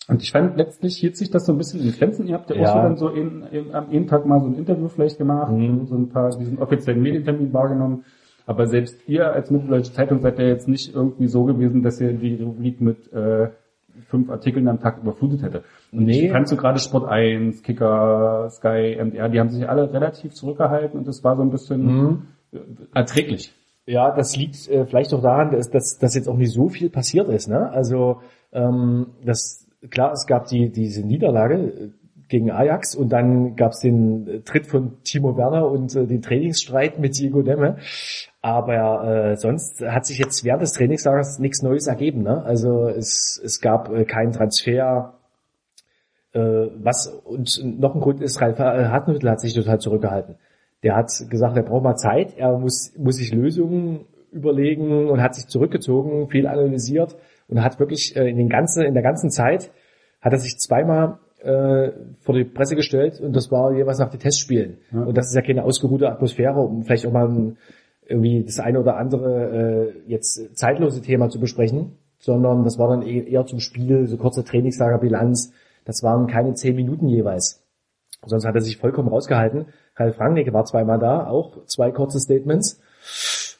Und 0.09 0.23
ich 0.23 0.31
fand, 0.31 0.55
letztlich 0.57 0.97
hielt 0.97 1.17
sich 1.17 1.29
das 1.29 1.45
so 1.45 1.51
ein 1.51 1.57
bisschen 1.57 1.81
in 1.81 1.91
Grenzen. 1.91 2.27
Ihr 2.27 2.35
habt 2.35 2.49
ja, 2.49 2.55
Ja. 2.55 2.69
auch 2.69 2.73
so 2.75 2.81
dann 2.81 2.97
so 2.97 3.09
in, 3.09 3.43
in, 3.51 3.73
am 3.75 3.89
einen 3.89 4.07
Tag 4.07 4.25
mal 4.25 4.39
so 4.39 4.47
ein 4.47 4.55
Interview 4.55 4.87
vielleicht 4.87 5.17
gemacht, 5.17 5.51
Mhm. 5.51 5.85
so 5.85 5.95
ein 5.95 6.09
paar, 6.09 6.29
diesen 6.37 6.59
offiziellen 6.59 7.01
Medientermin 7.01 7.51
wahrgenommen. 7.53 8.05
Aber 8.45 8.67
selbst 8.67 9.07
ihr 9.09 9.29
als 9.33 9.51
Mitteldeutsche 9.51 9.91
Zeitung 9.91 10.21
seid 10.21 10.39
ja 10.39 10.45
jetzt 10.45 10.69
nicht 10.69 10.95
irgendwie 10.95 11.27
so 11.27 11.43
gewesen, 11.43 11.83
dass 11.83 11.99
ihr 11.99 12.13
die 12.13 12.41
Rubrik 12.41 12.79
mit 12.79 13.11
äh, 13.11 13.49
fünf 14.07 14.29
Artikeln 14.29 14.67
am 14.69 14.79
Tag 14.79 14.99
überflutet 15.01 15.41
hätte. 15.41 15.63
Und 15.91 16.05
Nee. 16.05 16.27
ich 16.27 16.31
fand 16.31 16.47
so 16.47 16.55
gerade 16.55 16.79
Sport 16.79 17.09
1, 17.09 17.61
Kicker, 17.63 18.47
Sky, 18.49 18.95
MDR, 19.03 19.27
die 19.27 19.39
haben 19.41 19.49
sich 19.49 19.67
alle 19.67 19.91
relativ 19.91 20.33
zurückgehalten 20.33 20.99
und 20.99 21.07
es 21.09 21.23
war 21.25 21.35
so 21.35 21.41
ein 21.41 21.49
bisschen 21.49 21.81
Mhm. 21.85 22.21
äh, 22.53 22.59
erträglich. 22.93 23.53
Ja, 23.85 24.15
das 24.15 24.37
liegt 24.37 24.69
äh, 24.69 24.85
vielleicht 24.85 25.13
auch 25.13 25.21
daran, 25.21 25.51
dass, 25.51 25.69
dass, 25.69 25.97
dass 25.97 26.15
jetzt 26.15 26.29
auch 26.29 26.37
nicht 26.37 26.53
so 26.53 26.69
viel 26.69 26.89
passiert 26.89 27.27
ist. 27.27 27.49
Ne? 27.49 27.69
Also 27.71 28.21
ähm, 28.53 29.07
das 29.25 29.66
klar, 29.89 30.11
es 30.11 30.25
gab 30.27 30.47
die 30.47 30.69
diese 30.69 31.05
Niederlage, 31.05 31.55
äh, 31.55 31.89
gegen 32.29 32.51
Ajax 32.51 32.95
und 32.95 33.09
dann 33.09 33.55
gab 33.55 33.71
es 33.71 33.79
den 33.79 34.27
äh, 34.27 34.39
Tritt 34.41 34.67
von 34.67 35.01
Timo 35.03 35.37
Werner 35.37 35.69
und 35.69 35.95
äh, 35.95 36.05
den 36.05 36.21
Trainingsstreit 36.21 36.99
mit 36.99 37.17
Diego 37.17 37.41
Demme. 37.41 37.77
Aber 38.41 39.31
äh, 39.31 39.37
sonst 39.37 39.81
hat 39.81 40.05
sich 40.05 40.19
jetzt 40.19 40.43
während 40.43 40.61
des 40.61 40.73
Trainingslagers 40.73 41.39
nichts 41.39 41.61
Neues 41.61 41.87
ergeben. 41.87 42.23
Ne? 42.23 42.43
Also 42.43 42.87
es, 42.87 43.41
es 43.43 43.61
gab 43.61 43.91
äh, 43.91 44.05
keinen 44.05 44.31
Transfer. 44.31 45.13
Äh, 46.33 46.39
was 46.39 47.07
und 47.07 47.79
noch 47.79 47.95
ein 47.95 48.01
Grund 48.01 48.21
ist, 48.21 48.41
Ralf 48.41 48.59
Hartnüttel 48.59 49.29
hat 49.29 49.39
sich 49.39 49.53
total 49.53 49.79
zurückgehalten. 49.79 50.35
Der 50.83 50.95
hat 50.95 51.11
gesagt, 51.29 51.57
er 51.57 51.63
braucht 51.63 51.83
mal 51.83 51.95
Zeit, 51.95 52.37
er 52.37 52.57
muss, 52.57 52.93
muss 52.97 53.17
sich 53.17 53.33
Lösungen 53.33 54.05
überlegen 54.31 55.09
und 55.09 55.21
hat 55.21 55.35
sich 55.35 55.47
zurückgezogen, 55.47 56.29
viel 56.29 56.45
analysiert 56.45 57.17
und 57.47 57.63
hat 57.63 57.79
wirklich 57.79 58.15
äh, 58.15 58.29
in 58.29 58.37
den 58.37 58.49
ganzen, 58.49 58.83
in 58.83 58.93
der 58.93 59.03
ganzen 59.03 59.31
Zeit 59.31 59.71
hat 60.27 60.33
er 60.33 60.39
sich 60.39 60.57
zweimal 60.59 61.19
äh, 61.41 61.91
vor 62.19 62.35
die 62.35 62.43
Presse 62.43 62.75
gestellt 62.75 63.19
und 63.21 63.35
das 63.35 63.51
war 63.51 63.73
jeweils 63.73 63.99
nach 63.99 64.09
den 64.09 64.19
Testspielen. 64.19 64.77
Ja. 64.91 65.03
Und 65.03 65.17
das 65.17 65.27
ist 65.27 65.35
ja 65.35 65.41
keine 65.41 65.63
ausgeruhte 65.63 66.09
Atmosphäre, 66.09 66.59
um 66.59 66.83
vielleicht 66.83 67.05
auch 67.07 67.11
mal 67.11 67.29
ein, 67.29 67.57
irgendwie 68.05 68.43
das 68.43 68.59
eine 68.59 68.79
oder 68.79 68.97
andere 68.97 69.93
äh, 70.05 70.11
jetzt 70.11 70.57
zeitlose 70.57 71.01
Thema 71.01 71.29
zu 71.29 71.39
besprechen, 71.39 71.93
sondern 72.19 72.63
das 72.63 72.77
war 72.77 72.89
dann 72.89 73.01
eh- 73.01 73.29
eher 73.29 73.45
zum 73.45 73.59
Spiel, 73.59 74.07
so 74.07 74.17
kurze 74.17 74.43
Trainingslagerbilanz. 74.43 75.53
Das 75.85 76.03
waren 76.03 76.27
keine 76.27 76.53
zehn 76.53 76.75
Minuten 76.75 77.07
jeweils. 77.07 77.63
Sonst 78.25 78.45
hat 78.45 78.55
er 78.55 78.61
sich 78.61 78.77
vollkommen 78.77 79.07
rausgehalten. 79.07 79.67
Ralf 79.95 80.19
Rangnick 80.19 80.51
war 80.51 80.65
zweimal 80.65 80.99
da, 80.99 81.27
auch 81.27 81.63
zwei 81.65 81.91
kurze 81.91 82.19
Statements. 82.19 82.81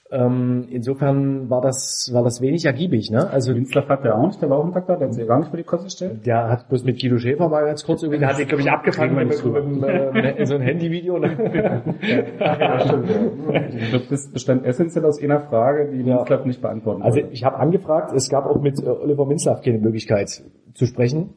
Ähm, 0.10 0.68
insofern 0.70 1.50
war 1.50 1.60
das, 1.60 2.10
war 2.14 2.24
das 2.24 2.40
wenig 2.40 2.64
ergiebig, 2.64 3.12
ne? 3.12 3.30
Also 3.30 3.54
Winzlaff 3.54 3.90
hat 3.90 4.06
der 4.06 4.18
auch 4.18 4.26
nicht, 4.28 4.42
der 4.42 4.50
war 4.50 4.58
auch 4.60 4.64
am 4.64 4.72
Tag 4.72 4.88
da, 4.88 4.96
der 4.96 5.08
hat 5.08 5.14
sich 5.14 5.28
gar 5.28 5.40
nicht 5.40 5.50
vor 5.50 5.58
die 5.58 5.64
Kosten 5.66 5.86
gestellt. 5.88 6.26
der 6.26 6.50
hat 6.50 6.70
bloß 6.70 6.86
mit 6.86 7.02
Guido 7.02 7.18
Schäfer 7.18 7.50
mal 7.50 7.66
ganz 7.66 7.84
kurz 7.86 8.04
irgendwie, 8.04 8.20
der 8.20 8.30
hat 8.30 8.38
sich, 8.38 8.48
glaube 8.48 8.62
ich, 8.62 8.72
abgefangen 8.72 9.16
mit, 9.16 9.28
mit, 9.44 9.82
mit, 9.82 10.14
mit 10.38 10.48
so 10.48 10.56
ein 10.56 10.62
Handyvideo. 10.62 11.20
Ne? 11.20 11.84
Ja, 12.40 12.80
stimmt, 12.80 13.10
ja. 13.10 14.00
Das 14.10 14.32
bestand 14.32 14.66
essentiell 14.66 15.04
aus 15.06 15.22
einer 15.22 15.42
Frage, 15.42 15.92
die 15.92 16.04
Ja. 16.08 16.20
Winzlaff 16.20 16.46
nicht 16.46 16.62
beantworten 16.62 17.02
Also 17.02 17.18
wollte. 17.18 17.34
ich 17.34 17.44
habe 17.44 17.58
angefragt, 17.58 18.14
es 18.16 18.30
gab 18.30 18.46
auch 18.46 18.62
mit 18.62 18.82
äh, 18.82 18.88
Oliver 18.88 19.26
Minzlaff 19.26 19.62
keine 19.62 19.80
Möglichkeit 19.80 20.30
zu 20.74 20.86
sprechen. 20.86 21.34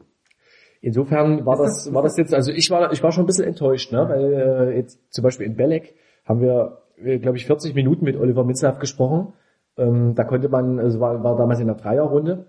Insofern 0.83 1.45
war 1.45 1.57
das, 1.57 1.93
war 1.93 2.03
das 2.03 2.17
jetzt, 2.17 2.33
also 2.33 2.53
ich 2.53 2.71
war, 2.71 2.93
ich 2.93 3.03
war 3.03 3.13
schon 3.13 3.25
ein 3.25 3.27
bisschen 3.27 3.45
enttäuscht, 3.47 3.93
ne? 3.93 4.07
weil 4.09 4.71
äh, 4.73 4.77
jetzt 4.77 5.13
zum 5.13 5.23
Beispiel 5.25 5.47
in 5.47 5.57
Belek 5.57 5.95
haben 6.25 6.41
wir, 6.41 6.51
äh, 6.51 6.90
glaube 7.21 7.37
ich, 7.37 7.47
40 7.47 7.75
Minuten 7.75 8.05
mit 8.05 8.17
Oliver 8.19 8.45
Minzlaff 8.45 8.79
gesprochen. 8.79 9.33
Ähm, 9.77 10.15
da 10.15 10.25
konnte 10.25 10.49
man, 10.49 10.79
also 10.79 11.01
war, 11.01 11.23
war 11.23 11.37
damals 11.37 11.61
in 11.61 11.67
der 11.67 11.77
Dreierrunde, 11.77 12.47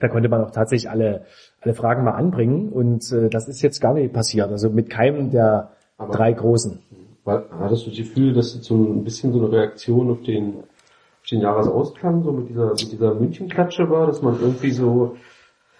da 0.00 0.08
konnte 0.08 0.28
man 0.28 0.42
auch 0.42 0.50
tatsächlich 0.50 0.90
alle, 0.90 1.22
alle 1.60 1.74
Fragen 1.74 2.04
mal 2.04 2.12
anbringen 2.12 2.70
und 2.70 3.10
äh, 3.12 3.28
das 3.28 3.48
ist 3.48 3.62
jetzt 3.62 3.80
gar 3.80 3.94
nicht 3.94 4.12
passiert, 4.12 4.50
also 4.50 4.70
mit 4.70 4.90
keinem 4.90 5.30
der 5.30 5.70
Aber- 5.98 6.12
drei 6.14 6.32
Großen. 6.32 6.78
War, 7.24 7.44
hattest 7.60 7.86
du 7.86 7.90
das 7.90 7.98
Gefühl, 7.98 8.34
dass 8.34 8.52
so 8.52 8.74
ein 8.74 9.02
bisschen 9.04 9.32
so 9.32 9.38
eine 9.38 9.50
Reaktion 9.52 10.10
auf 10.10 10.22
den, 10.22 10.56
auf 10.58 11.28
den 11.30 11.40
Jahresausklang 11.40 12.22
so 12.22 12.32
mit 12.32 12.50
dieser, 12.50 12.70
mit 12.70 12.92
dieser 12.92 13.14
München-Klatsche 13.14 13.88
war, 13.88 14.06
dass 14.06 14.20
man 14.20 14.38
irgendwie 14.40 14.72
so, 14.72 15.16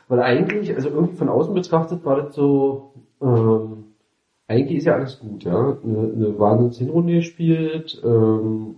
weil 0.08 0.20
eigentlich, 0.20 0.74
also 0.74 0.88
irgendwie 0.88 1.16
von 1.16 1.28
außen 1.28 1.52
betrachtet 1.52 2.04
war 2.04 2.22
das 2.22 2.34
so, 2.34 2.92
ähm, 3.20 3.93
eigentlich 4.46 4.78
ist 4.78 4.86
ja 4.86 4.94
alles 4.94 5.18
gut, 5.20 5.44
ja, 5.44 5.78
eine, 5.82 6.12
eine 6.14 6.38
wahnsinns 6.38 6.78
Hinrunde 6.78 7.14
gespielt, 7.14 8.00
ähm, 8.04 8.76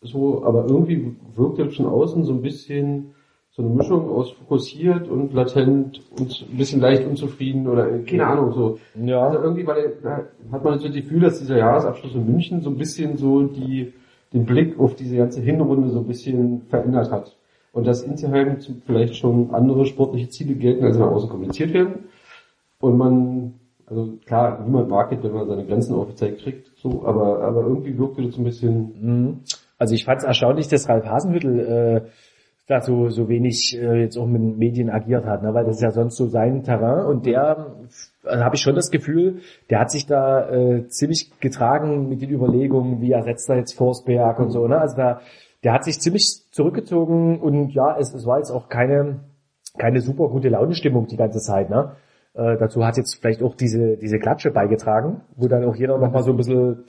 so, 0.00 0.44
aber 0.44 0.66
irgendwie 0.68 1.16
wirkte 1.34 1.64
es 1.64 1.76
von 1.76 1.86
außen 1.86 2.24
so 2.24 2.32
ein 2.32 2.42
bisschen 2.42 3.14
so 3.58 3.64
eine 3.64 3.74
Mischung 3.74 4.08
aus 4.08 4.30
fokussiert 4.30 5.08
und 5.08 5.32
latent 5.32 6.00
und 6.16 6.46
ein 6.48 6.56
bisschen 6.56 6.80
leicht 6.80 7.04
unzufrieden 7.04 7.66
oder 7.66 7.98
keine 8.04 8.24
Ahnung, 8.24 8.52
so. 8.52 8.78
Ja. 9.04 9.26
Also 9.26 9.42
irgendwie 9.42 9.66
war 9.66 9.74
der, 9.74 10.28
hat 10.52 10.62
man 10.62 10.78
so 10.78 10.86
das 10.86 10.94
Gefühl, 10.94 11.20
dass 11.20 11.40
dieser 11.40 11.58
Jahresabschluss 11.58 12.14
in 12.14 12.24
München 12.24 12.60
so 12.60 12.70
ein 12.70 12.76
bisschen 12.76 13.16
so 13.16 13.42
die, 13.42 13.92
den 14.32 14.44
Blick 14.44 14.78
auf 14.78 14.94
diese 14.94 15.16
ganze 15.16 15.40
Hinrunde 15.40 15.88
so 15.88 15.98
ein 15.98 16.06
bisschen 16.06 16.62
verändert 16.68 17.10
hat. 17.10 17.36
Und 17.72 17.84
dass 17.86 18.04
insgeheim 18.04 18.58
vielleicht 18.86 19.16
schon 19.16 19.50
andere 19.50 19.86
sportliche 19.86 20.28
Ziele 20.28 20.54
gelten, 20.54 20.84
als 20.84 20.96
nach 20.96 21.10
außen 21.10 21.28
kommuniziert 21.28 21.72
werden. 21.72 22.04
Und 22.80 22.96
man, 22.96 23.54
also 23.88 24.18
klar, 24.26 24.62
niemand 24.64 24.88
mag 24.88 25.12
es, 25.12 25.22
wenn 25.22 25.32
man 25.32 25.48
seine 25.48 25.64
Grenzen 25.64 25.94
aufgezeigt 25.94 26.40
kriegt, 26.42 26.70
so, 26.76 27.04
aber, 27.04 27.40
aber 27.42 27.62
irgendwie 27.62 27.98
wirkte 27.98 28.22
das 28.22 28.36
ein 28.36 28.44
bisschen, 28.44 28.92
Mhm. 29.00 29.40
Also 29.78 29.94
ich 29.94 30.04
fand 30.04 30.18
es 30.18 30.24
erstaunlich, 30.24 30.66
dass 30.68 30.88
Ralf 30.88 31.06
Hasenhüttel 31.06 31.60
äh, 31.60 32.10
da 32.66 32.80
so, 32.82 33.08
so 33.08 33.28
wenig 33.28 33.78
äh, 33.80 34.02
jetzt 34.02 34.18
auch 34.18 34.26
mit 34.26 34.42
den 34.42 34.58
Medien 34.58 34.90
agiert 34.90 35.24
hat, 35.24 35.42
ne? 35.42 35.54
weil 35.54 35.64
das 35.64 35.76
ist 35.76 35.82
ja 35.82 35.90
sonst 35.90 36.16
so 36.16 36.26
sein 36.26 36.64
Terrain 36.64 37.06
und 37.06 37.24
der, 37.24 37.74
also 38.24 38.44
habe 38.44 38.56
ich 38.56 38.60
schon 38.60 38.74
das 38.74 38.90
Gefühl, 38.90 39.40
der 39.70 39.80
hat 39.80 39.90
sich 39.90 40.06
da 40.06 40.50
äh, 40.50 40.88
ziemlich 40.88 41.30
getragen 41.40 42.08
mit 42.08 42.20
den 42.20 42.30
Überlegungen, 42.30 43.00
wie 43.00 43.12
ersetzt 43.12 43.48
er 43.48 43.56
jetzt 43.56 43.72
Forsberg 43.72 44.38
und 44.38 44.50
so, 44.50 44.66
ne? 44.66 44.78
Also 44.78 44.96
da, 44.96 45.20
der 45.64 45.72
hat 45.72 45.84
sich 45.84 45.98
ziemlich 45.98 46.42
zurückgezogen 46.50 47.40
und 47.40 47.70
ja, 47.70 47.96
es, 47.98 48.12
es 48.12 48.26
war 48.26 48.36
jetzt 48.36 48.50
auch 48.50 48.68
keine, 48.68 49.20
keine 49.78 50.00
super 50.00 50.28
gute 50.28 50.50
Launenstimmung 50.50 51.06
die 51.06 51.16
ganze 51.16 51.38
Zeit, 51.38 51.70
ne? 51.70 51.92
Äh, 52.38 52.56
dazu 52.56 52.86
hat 52.86 52.96
jetzt 52.96 53.16
vielleicht 53.20 53.42
auch 53.42 53.56
diese, 53.56 53.96
diese 53.96 54.20
Klatsche 54.20 54.52
beigetragen, 54.52 55.22
wo 55.36 55.48
dann 55.48 55.64
auch 55.64 55.74
jeder 55.74 55.98
nochmal 55.98 56.22
so 56.22 56.30
ein 56.30 56.36
bisschen 56.36 56.84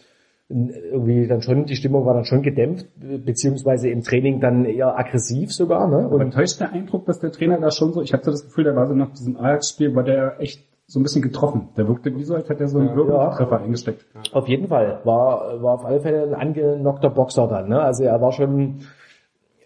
irgendwie 0.50 1.28
dann 1.28 1.42
schon, 1.42 1.66
die 1.66 1.76
Stimmung 1.76 2.06
war 2.06 2.14
dann 2.14 2.26
schon 2.26 2.42
gedämpft, 2.42 2.88
beziehungsweise 3.26 3.90
im 3.90 4.02
Training 4.02 4.40
dann 4.40 4.66
eher 4.66 4.98
aggressiv 4.98 5.52
sogar, 5.52 5.88
ne? 5.88 6.06
Aber 6.06 6.16
Und 6.16 6.34
täuscht 6.34 6.60
der 6.60 6.72
Eindruck, 6.72 7.06
dass 7.06 7.20
der 7.20 7.32
Trainer 7.32 7.60
da 7.60 7.72
schon 7.72 7.94
so, 7.94 8.02
ich 8.02 8.14
hatte 8.14 8.32
das 8.32 8.46
Gefühl, 8.46 8.64
der 8.64 8.76
war 8.76 8.88
so 8.88 8.94
nach 8.96 9.12
diesem 9.12 9.38
Ajax-Spiel, 9.38 9.96
war 9.96 10.04
der 10.04 10.40
echt 10.40 10.66
so 10.88 11.00
ein 11.00 11.04
bisschen 11.04 11.22
getroffen. 11.22 11.70
Der 11.78 11.88
wirkte 11.88 12.16
wie 12.16 12.24
so, 12.24 12.34
als 12.34 12.50
hätte 12.50 12.64
er 12.64 12.68
so 12.68 12.80
einen 12.80 12.98
Ja. 12.98 13.52
Eingesteckt. 13.60 14.06
auf 14.34 14.48
jeden 14.48 14.68
Fall 14.68 15.02
war, 15.04 15.62
war 15.62 15.74
auf 15.76 15.86
alle 15.86 16.00
Fälle 16.00 16.24
ein 16.24 16.34
angenockter 16.34 17.12
Boxer 17.12 17.48
dann, 17.48 17.70
ne? 17.70 17.80
Also 17.82 18.04
er 18.04 18.20
war 18.22 18.32
schon, 18.32 18.80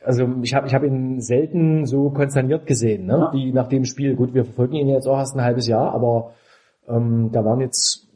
also 0.05 0.27
ich 0.41 0.53
habe 0.53 0.67
ich 0.67 0.73
hab 0.73 0.83
ihn 0.83 1.21
selten 1.21 1.85
so 1.85 2.09
konsterniert 2.09 2.65
gesehen, 2.65 3.05
ne? 3.05 3.13
Ja. 3.13 3.33
Wie 3.33 3.53
nach 3.53 3.67
dem 3.67 3.85
Spiel. 3.85 4.15
Gut, 4.15 4.33
wir 4.33 4.45
verfolgen 4.45 4.75
ihn 4.75 4.89
jetzt 4.89 5.07
auch 5.07 5.17
erst 5.17 5.35
ein 5.35 5.43
halbes 5.43 5.67
Jahr, 5.67 5.93
aber 5.93 6.33
ähm, 6.87 7.29
da 7.31 7.45
waren 7.45 7.61
jetzt, 7.61 8.07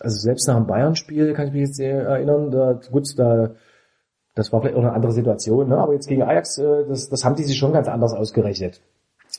also 0.00 0.18
selbst 0.18 0.48
nach 0.48 0.56
dem 0.56 0.66
Bayern-Spiel 0.66 1.32
kann 1.34 1.48
ich 1.48 1.52
mich 1.52 1.62
jetzt 1.62 1.80
erinnern, 1.80 2.50
da, 2.50 2.80
gut, 2.90 3.06
da 3.16 3.50
das 4.36 4.52
war 4.52 4.60
vielleicht 4.60 4.76
auch 4.76 4.82
eine 4.82 4.92
andere 4.92 5.12
Situation, 5.12 5.70
ne? 5.70 5.78
aber 5.78 5.94
jetzt 5.94 6.08
gegen 6.08 6.22
Ajax, 6.22 6.58
äh, 6.58 6.84
das, 6.86 7.08
das 7.08 7.24
haben 7.24 7.36
die 7.36 7.42
sich 7.42 7.56
schon 7.56 7.72
ganz 7.72 7.88
anders 7.88 8.12
ausgerechnet. 8.12 8.82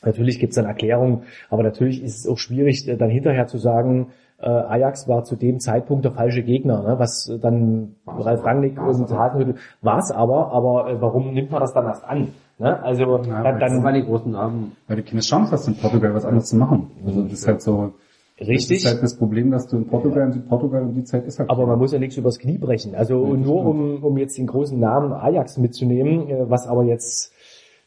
Natürlich 0.04 0.40
gibt's 0.40 0.56
dann 0.56 0.66
Erklärungen, 0.66 1.24
aber 1.50 1.64
natürlich 1.64 2.04
ist 2.04 2.20
es 2.20 2.28
auch 2.28 2.38
schwierig, 2.38 2.88
äh, 2.88 2.98
dann 2.98 3.10
hinterher 3.10 3.48
zu 3.48 3.60
sagen, 3.60 4.08
äh, 4.40 4.48
Ajax 4.48 5.08
war 5.08 5.24
zu 5.24 5.36
dem 5.36 5.60
Zeitpunkt 5.60 6.06
der 6.06 6.12
falsche 6.12 6.44
Gegner, 6.44 6.84
ne? 6.84 7.00
was 7.00 7.32
dann 7.42 7.96
War's 8.06 8.26
Ralf. 8.26 8.46
Rangnick 8.46 8.78
War's 8.78 9.00
und 9.00 9.12
aber. 9.12 9.20
Hasenhüttl 9.20 9.56
war 9.82 9.98
es 10.00 10.12
aber, 10.12 10.52
aber 10.52 10.90
äh, 10.90 11.02
warum 11.02 11.34
nimmt 11.34 11.52
man 11.52 11.62
das 11.62 11.74
dann 11.74 11.86
erst 11.86 12.04
an? 12.04 12.30
Ne? 12.60 12.84
Also 12.84 13.18
Ja, 13.18 13.44
dann, 13.44 13.60
dann 13.60 13.84
waren 13.84 13.96
die 13.96 14.04
großen 14.04 14.32
Namen. 14.32 14.74
Weil 14.88 14.98
du 14.98 15.04
keine 15.04 15.22
Chance 15.22 15.52
hast, 15.52 15.68
in 15.68 15.76
Portugal 15.76 16.14
was 16.14 16.26
anderes 16.26 16.50
zu 16.50 16.56
machen. 16.56 16.92
Also 17.06 17.24
das 17.24 17.34
ist 17.34 17.48
halt 17.48 17.62
so, 17.62 17.94
richtig. 18.40 18.78
das 18.78 18.86
ist 18.86 18.86
halt 18.86 19.04
das 19.04 19.18
Problem, 19.18 19.52
dass 19.52 19.68
du 19.68 19.78
in 19.78 19.88
Portugal, 19.88 20.24
in 20.28 20.34
Südportugal 20.34 20.84
und 20.84 20.94
die 20.94 21.04
Zeit 21.04 21.26
ist 21.26 21.40
halt. 21.40 21.50
Aber 21.50 21.66
man 21.66 21.80
muss 21.80 21.92
ja 21.92 22.00
nichts 22.00 22.18
übers 22.18 22.40
Knie 22.40 22.58
brechen. 22.58 22.96
Also 22.96 23.26
Ja, 23.26 23.34
nur 23.34 23.66
um, 23.66 24.04
um 24.04 24.18
jetzt 24.18 24.38
den 24.38 24.48
großen 24.48 24.80
Namen 24.80 25.14
Ajax 25.14 25.58
mitzunehmen, 25.58 26.30
äh, 26.30 26.50
was 26.50 26.68
aber 26.68 26.84
jetzt 26.84 27.32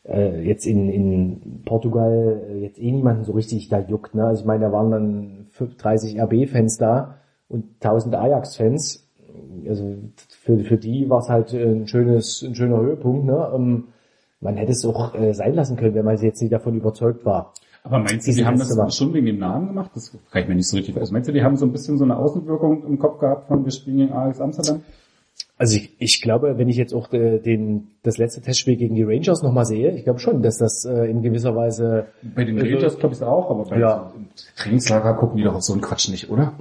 äh, 0.09 0.43
jetzt 0.43 0.67
in, 0.67 0.89
in 0.89 1.63
Portugal 1.65 2.43
äh, 2.49 2.59
jetzt 2.59 2.81
eh 2.81 2.91
niemanden 2.91 3.25
so 3.25 3.33
richtig 3.33 3.69
da 3.69 3.81
juckt. 3.81 4.15
Ne? 4.15 4.25
Also 4.25 4.43
ich 4.43 4.47
meine, 4.47 4.67
da 4.67 4.73
waren 4.73 4.91
dann 4.91 5.47
30 5.79 6.21
RB-Fans 6.21 6.79
da 6.79 7.17
und 7.49 7.65
1000 7.81 8.15
Ajax-Fans. 8.15 9.07
Also 9.69 9.97
für, 10.43 10.59
für 10.61 10.77
die 10.77 11.09
war 11.11 11.19
es 11.19 11.29
halt 11.29 11.53
ein 11.53 11.87
schönes, 11.87 12.43
ein 12.43 12.55
schöner 12.55 12.81
Höhepunkt. 12.81 13.27
Ne? 13.27 13.51
Ähm, 13.55 13.89
man 14.41 14.57
hätte 14.57 14.73
es 14.73 14.85
auch 14.85 15.15
äh, 15.15 15.35
sein 15.35 15.55
lassen 15.55 15.77
können, 15.77 15.95
wenn 15.95 16.05
man 16.05 16.17
jetzt 16.17 16.41
nicht 16.41 16.53
davon 16.53 16.75
überzeugt 16.77 17.25
war. 17.25 17.53
Aber 17.83 17.99
meinst 17.99 18.27
du, 18.27 18.33
die 18.33 18.45
haben 18.45 18.59
das 18.59 18.97
schon 18.97 19.15
wegen 19.15 19.27
dem 19.27 19.39
Namen 19.39 19.69
gemacht? 19.69 19.91
Das 19.95 20.11
kann 20.31 20.43
ich 20.43 20.49
mir 20.49 20.55
nicht 20.55 20.69
so 20.69 20.77
richtig. 20.77 20.97
Also 20.99 21.13
meinst 21.13 21.29
du, 21.29 21.33
die 21.33 21.43
haben 21.43 21.57
so 21.57 21.65
ein 21.65 21.73
bisschen 21.73 21.97
so 21.97 22.05
eine 22.05 22.17
Außenwirkung 22.17 22.85
im 22.87 22.99
Kopf 22.99 23.19
gehabt 23.21 23.49
von 23.49 23.65
wir 23.65 23.73
spielen 23.73 23.99
gegen 23.99 24.13
Ajax 24.13 24.41
Amsterdam? 24.41 24.83
Also 25.61 25.77
ich, 25.77 25.95
ich 25.99 26.23
glaube, 26.23 26.57
wenn 26.57 26.71
ich 26.71 26.77
jetzt 26.79 26.95
auch 26.95 27.13
äh, 27.13 27.39
den, 27.39 27.89
das 28.03 28.17
letzte 28.17 28.41
Testspiel 28.41 28.77
gegen 28.77 28.95
die 28.95 29.03
Rangers 29.03 29.43
nochmal 29.43 29.67
sehe, 29.67 29.91
ich 29.91 30.05
glaube 30.05 30.19
schon, 30.19 30.41
dass 30.41 30.57
das 30.57 30.87
äh, 30.87 31.05
in 31.11 31.21
gewisser 31.21 31.55
Weise 31.55 32.07
Bei 32.35 32.45
den 32.45 32.59
Rangers 32.59 32.97
glaube 32.99 33.15
ich 33.15 33.23
auch, 33.23 33.51
aber 33.51 33.65
bei 33.65 33.79
Ja. 33.79 34.11
im 34.17 34.29
Trainingslager 34.57 35.13
gucken 35.19 35.37
die 35.37 35.43
doch 35.45 35.55
auf 35.57 35.63
so 35.63 35.75
einen 35.75 35.83
Quatsch 35.83 36.09
nicht, 36.09 36.31
oder? 36.31 36.55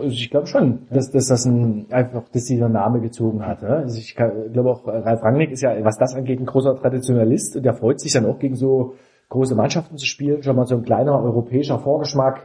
Also 0.00 0.06
ich 0.06 0.30
glaube 0.30 0.46
schon, 0.46 0.82
dass, 0.90 1.10
dass 1.10 1.26
das 1.26 1.46
ein, 1.46 1.86
einfach, 1.90 2.22
dass 2.32 2.44
dieser 2.44 2.68
Name 2.68 3.00
gezogen 3.00 3.44
hat. 3.44 3.60
Ne? 3.62 3.70
Also 3.70 3.98
ich 3.98 4.14
kann- 4.14 4.52
glaube 4.52 4.70
auch, 4.70 4.86
äh, 4.86 4.98
Ralf 4.98 5.20
Rangnick 5.24 5.50
ist 5.50 5.62
ja, 5.62 5.74
was 5.84 5.98
das 5.98 6.14
angeht, 6.14 6.38
ein 6.38 6.46
großer 6.46 6.76
Traditionalist 6.76 7.56
und 7.56 7.64
der 7.64 7.74
freut 7.74 7.98
sich 7.98 8.12
dann 8.12 8.26
auch 8.26 8.38
gegen 8.38 8.54
so 8.54 8.94
große 9.30 9.56
Mannschaften 9.56 9.96
zu 9.98 10.06
spielen. 10.06 10.44
Schon 10.44 10.54
mal 10.54 10.66
so 10.66 10.76
ein 10.76 10.84
kleiner 10.84 11.20
europäischer 11.20 11.80
Vorgeschmack. 11.80 12.42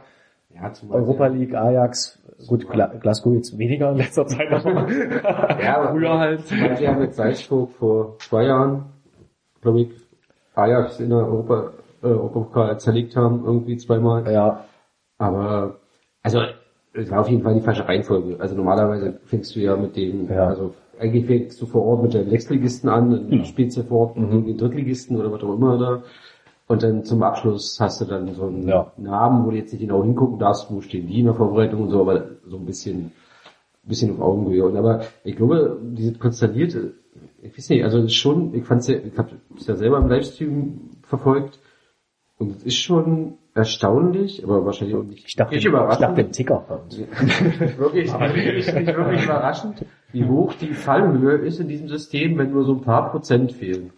Ja, 0.54 0.72
zum 0.72 0.90
Europa 0.90 1.26
League, 1.26 1.54
Ajax, 1.54 2.18
gut, 2.48 2.68
Gla 2.68 2.86
Glasgow 2.86 3.34
jetzt 3.34 3.56
weniger 3.58 3.90
in 3.92 3.98
letzter 3.98 4.26
Zeit, 4.26 4.50
aber 4.50 4.88
Ja, 5.62 5.88
früher 5.92 6.18
halt. 6.18 6.46
Sie 6.46 6.88
haben 6.88 7.00
mit 7.00 7.14
Salzburg 7.14 7.70
vor 7.72 8.16
zwei 8.18 8.44
Jahren, 8.46 8.86
glaube 9.60 9.82
ich, 9.82 9.90
Ajax 10.54 11.00
in 11.00 11.10
der 11.10 11.18
Europa, 11.18 11.72
äh, 12.02 12.06
Europapokal 12.06 12.80
zerlegt 12.80 13.14
haben, 13.14 13.44
irgendwie 13.44 13.76
zweimal. 13.76 14.30
Ja, 14.32 14.64
Aber 15.18 15.76
Also, 16.22 16.40
es 16.94 17.10
war 17.10 17.20
auf 17.20 17.28
jeden 17.28 17.42
Fall 17.42 17.54
die 17.54 17.60
falsche 17.60 17.86
Reihenfolge. 17.86 18.36
Also 18.40 18.54
normalerweise 18.56 19.20
fängst 19.26 19.54
du 19.54 19.60
ja 19.60 19.76
mit 19.76 19.96
dem, 19.96 20.28
Ja. 20.28 20.48
also 20.48 20.74
eigentlich 20.98 21.26
fängst 21.26 21.60
du 21.60 21.66
vor 21.66 21.84
Ort 21.84 22.02
mit 22.02 22.14
dem 22.14 22.28
Sechstligisten 22.30 22.88
an, 22.88 23.10
dann 23.10 23.30
Genau. 23.30 23.44
spielst 23.44 23.76
du 23.76 23.82
vor 23.82 24.00
Ort 24.00 24.14
gegen 24.16 24.46
den 24.46 24.56
Drittligisten 24.56 25.16
oder 25.16 25.30
was 25.30 25.42
auch 25.42 25.54
immer 25.54 25.78
da. 25.78 26.02
Und 26.68 26.82
dann 26.82 27.02
zum 27.04 27.22
Abschluss 27.22 27.78
hast 27.80 28.00
du 28.00 28.04
dann 28.04 28.32
so 28.34 28.44
einen 28.46 28.68
Ja. 28.68 28.92
Namen, 28.98 29.44
wo 29.46 29.50
du 29.50 29.56
jetzt 29.56 29.72
nicht 29.72 29.80
genau 29.80 30.04
hingucken 30.04 30.38
darfst, 30.38 30.70
wo 30.70 30.80
stehen 30.82 31.06
die 31.06 31.20
in 31.20 31.24
der 31.26 31.34
Vorbereitung 31.34 31.82
und 31.84 31.90
so, 31.90 32.00
aber 32.02 32.26
so 32.46 32.56
ein 32.58 32.66
bisschen, 32.66 33.06
ein 33.06 33.12
bisschen 33.88 34.12
auf 34.14 34.20
Augenhöhe. 34.20 34.64
Und 34.66 34.76
aber 34.76 35.00
ich 35.24 35.34
glaube, 35.36 35.78
diese 35.82 36.12
konsternierte, 36.14 36.92
ich 37.42 37.56
weiß 37.56 37.70
nicht, 37.70 37.84
also 37.84 37.98
es 37.98 38.04
ist 38.06 38.14
schon, 38.14 38.52
ich 38.54 38.64
fand's 38.64 38.86
ja, 38.86 38.96
ich 38.96 39.16
habe 39.16 39.30
es 39.56 39.66
ja 39.66 39.76
selber 39.76 39.98
im 39.98 40.08
Livestream 40.08 40.90
verfolgt 41.02 41.58
und 42.36 42.54
es 42.54 42.62
ist 42.64 42.76
schon 42.76 43.38
erstaunlich, 43.54 44.44
aber 44.44 44.64
wahrscheinlich 44.66 44.94
auch 44.96 45.04
nicht 45.04 45.26
Ich 45.26 45.36
dachte, 45.36 45.54
nicht 45.54 45.64
ich 45.64 45.68
überraschend. 45.70 46.02
dachte 46.02 46.20
im 46.20 46.32
Ticker. 46.32 46.64
wirklich, 47.78 48.12
wirklich, 48.12 48.74
nicht 48.74 48.86
wirklich 48.96 49.24
überraschend, 49.24 49.86
wie 50.12 50.24
hoch 50.26 50.52
die 50.54 50.74
Fallhöhe 50.74 51.38
ist 51.38 51.60
in 51.60 51.68
diesem 51.68 51.88
System, 51.88 52.36
wenn 52.36 52.50
nur 52.52 52.64
so 52.64 52.74
ein 52.74 52.82
paar 52.82 53.10
Prozent 53.10 53.52
fehlen. 53.52 53.90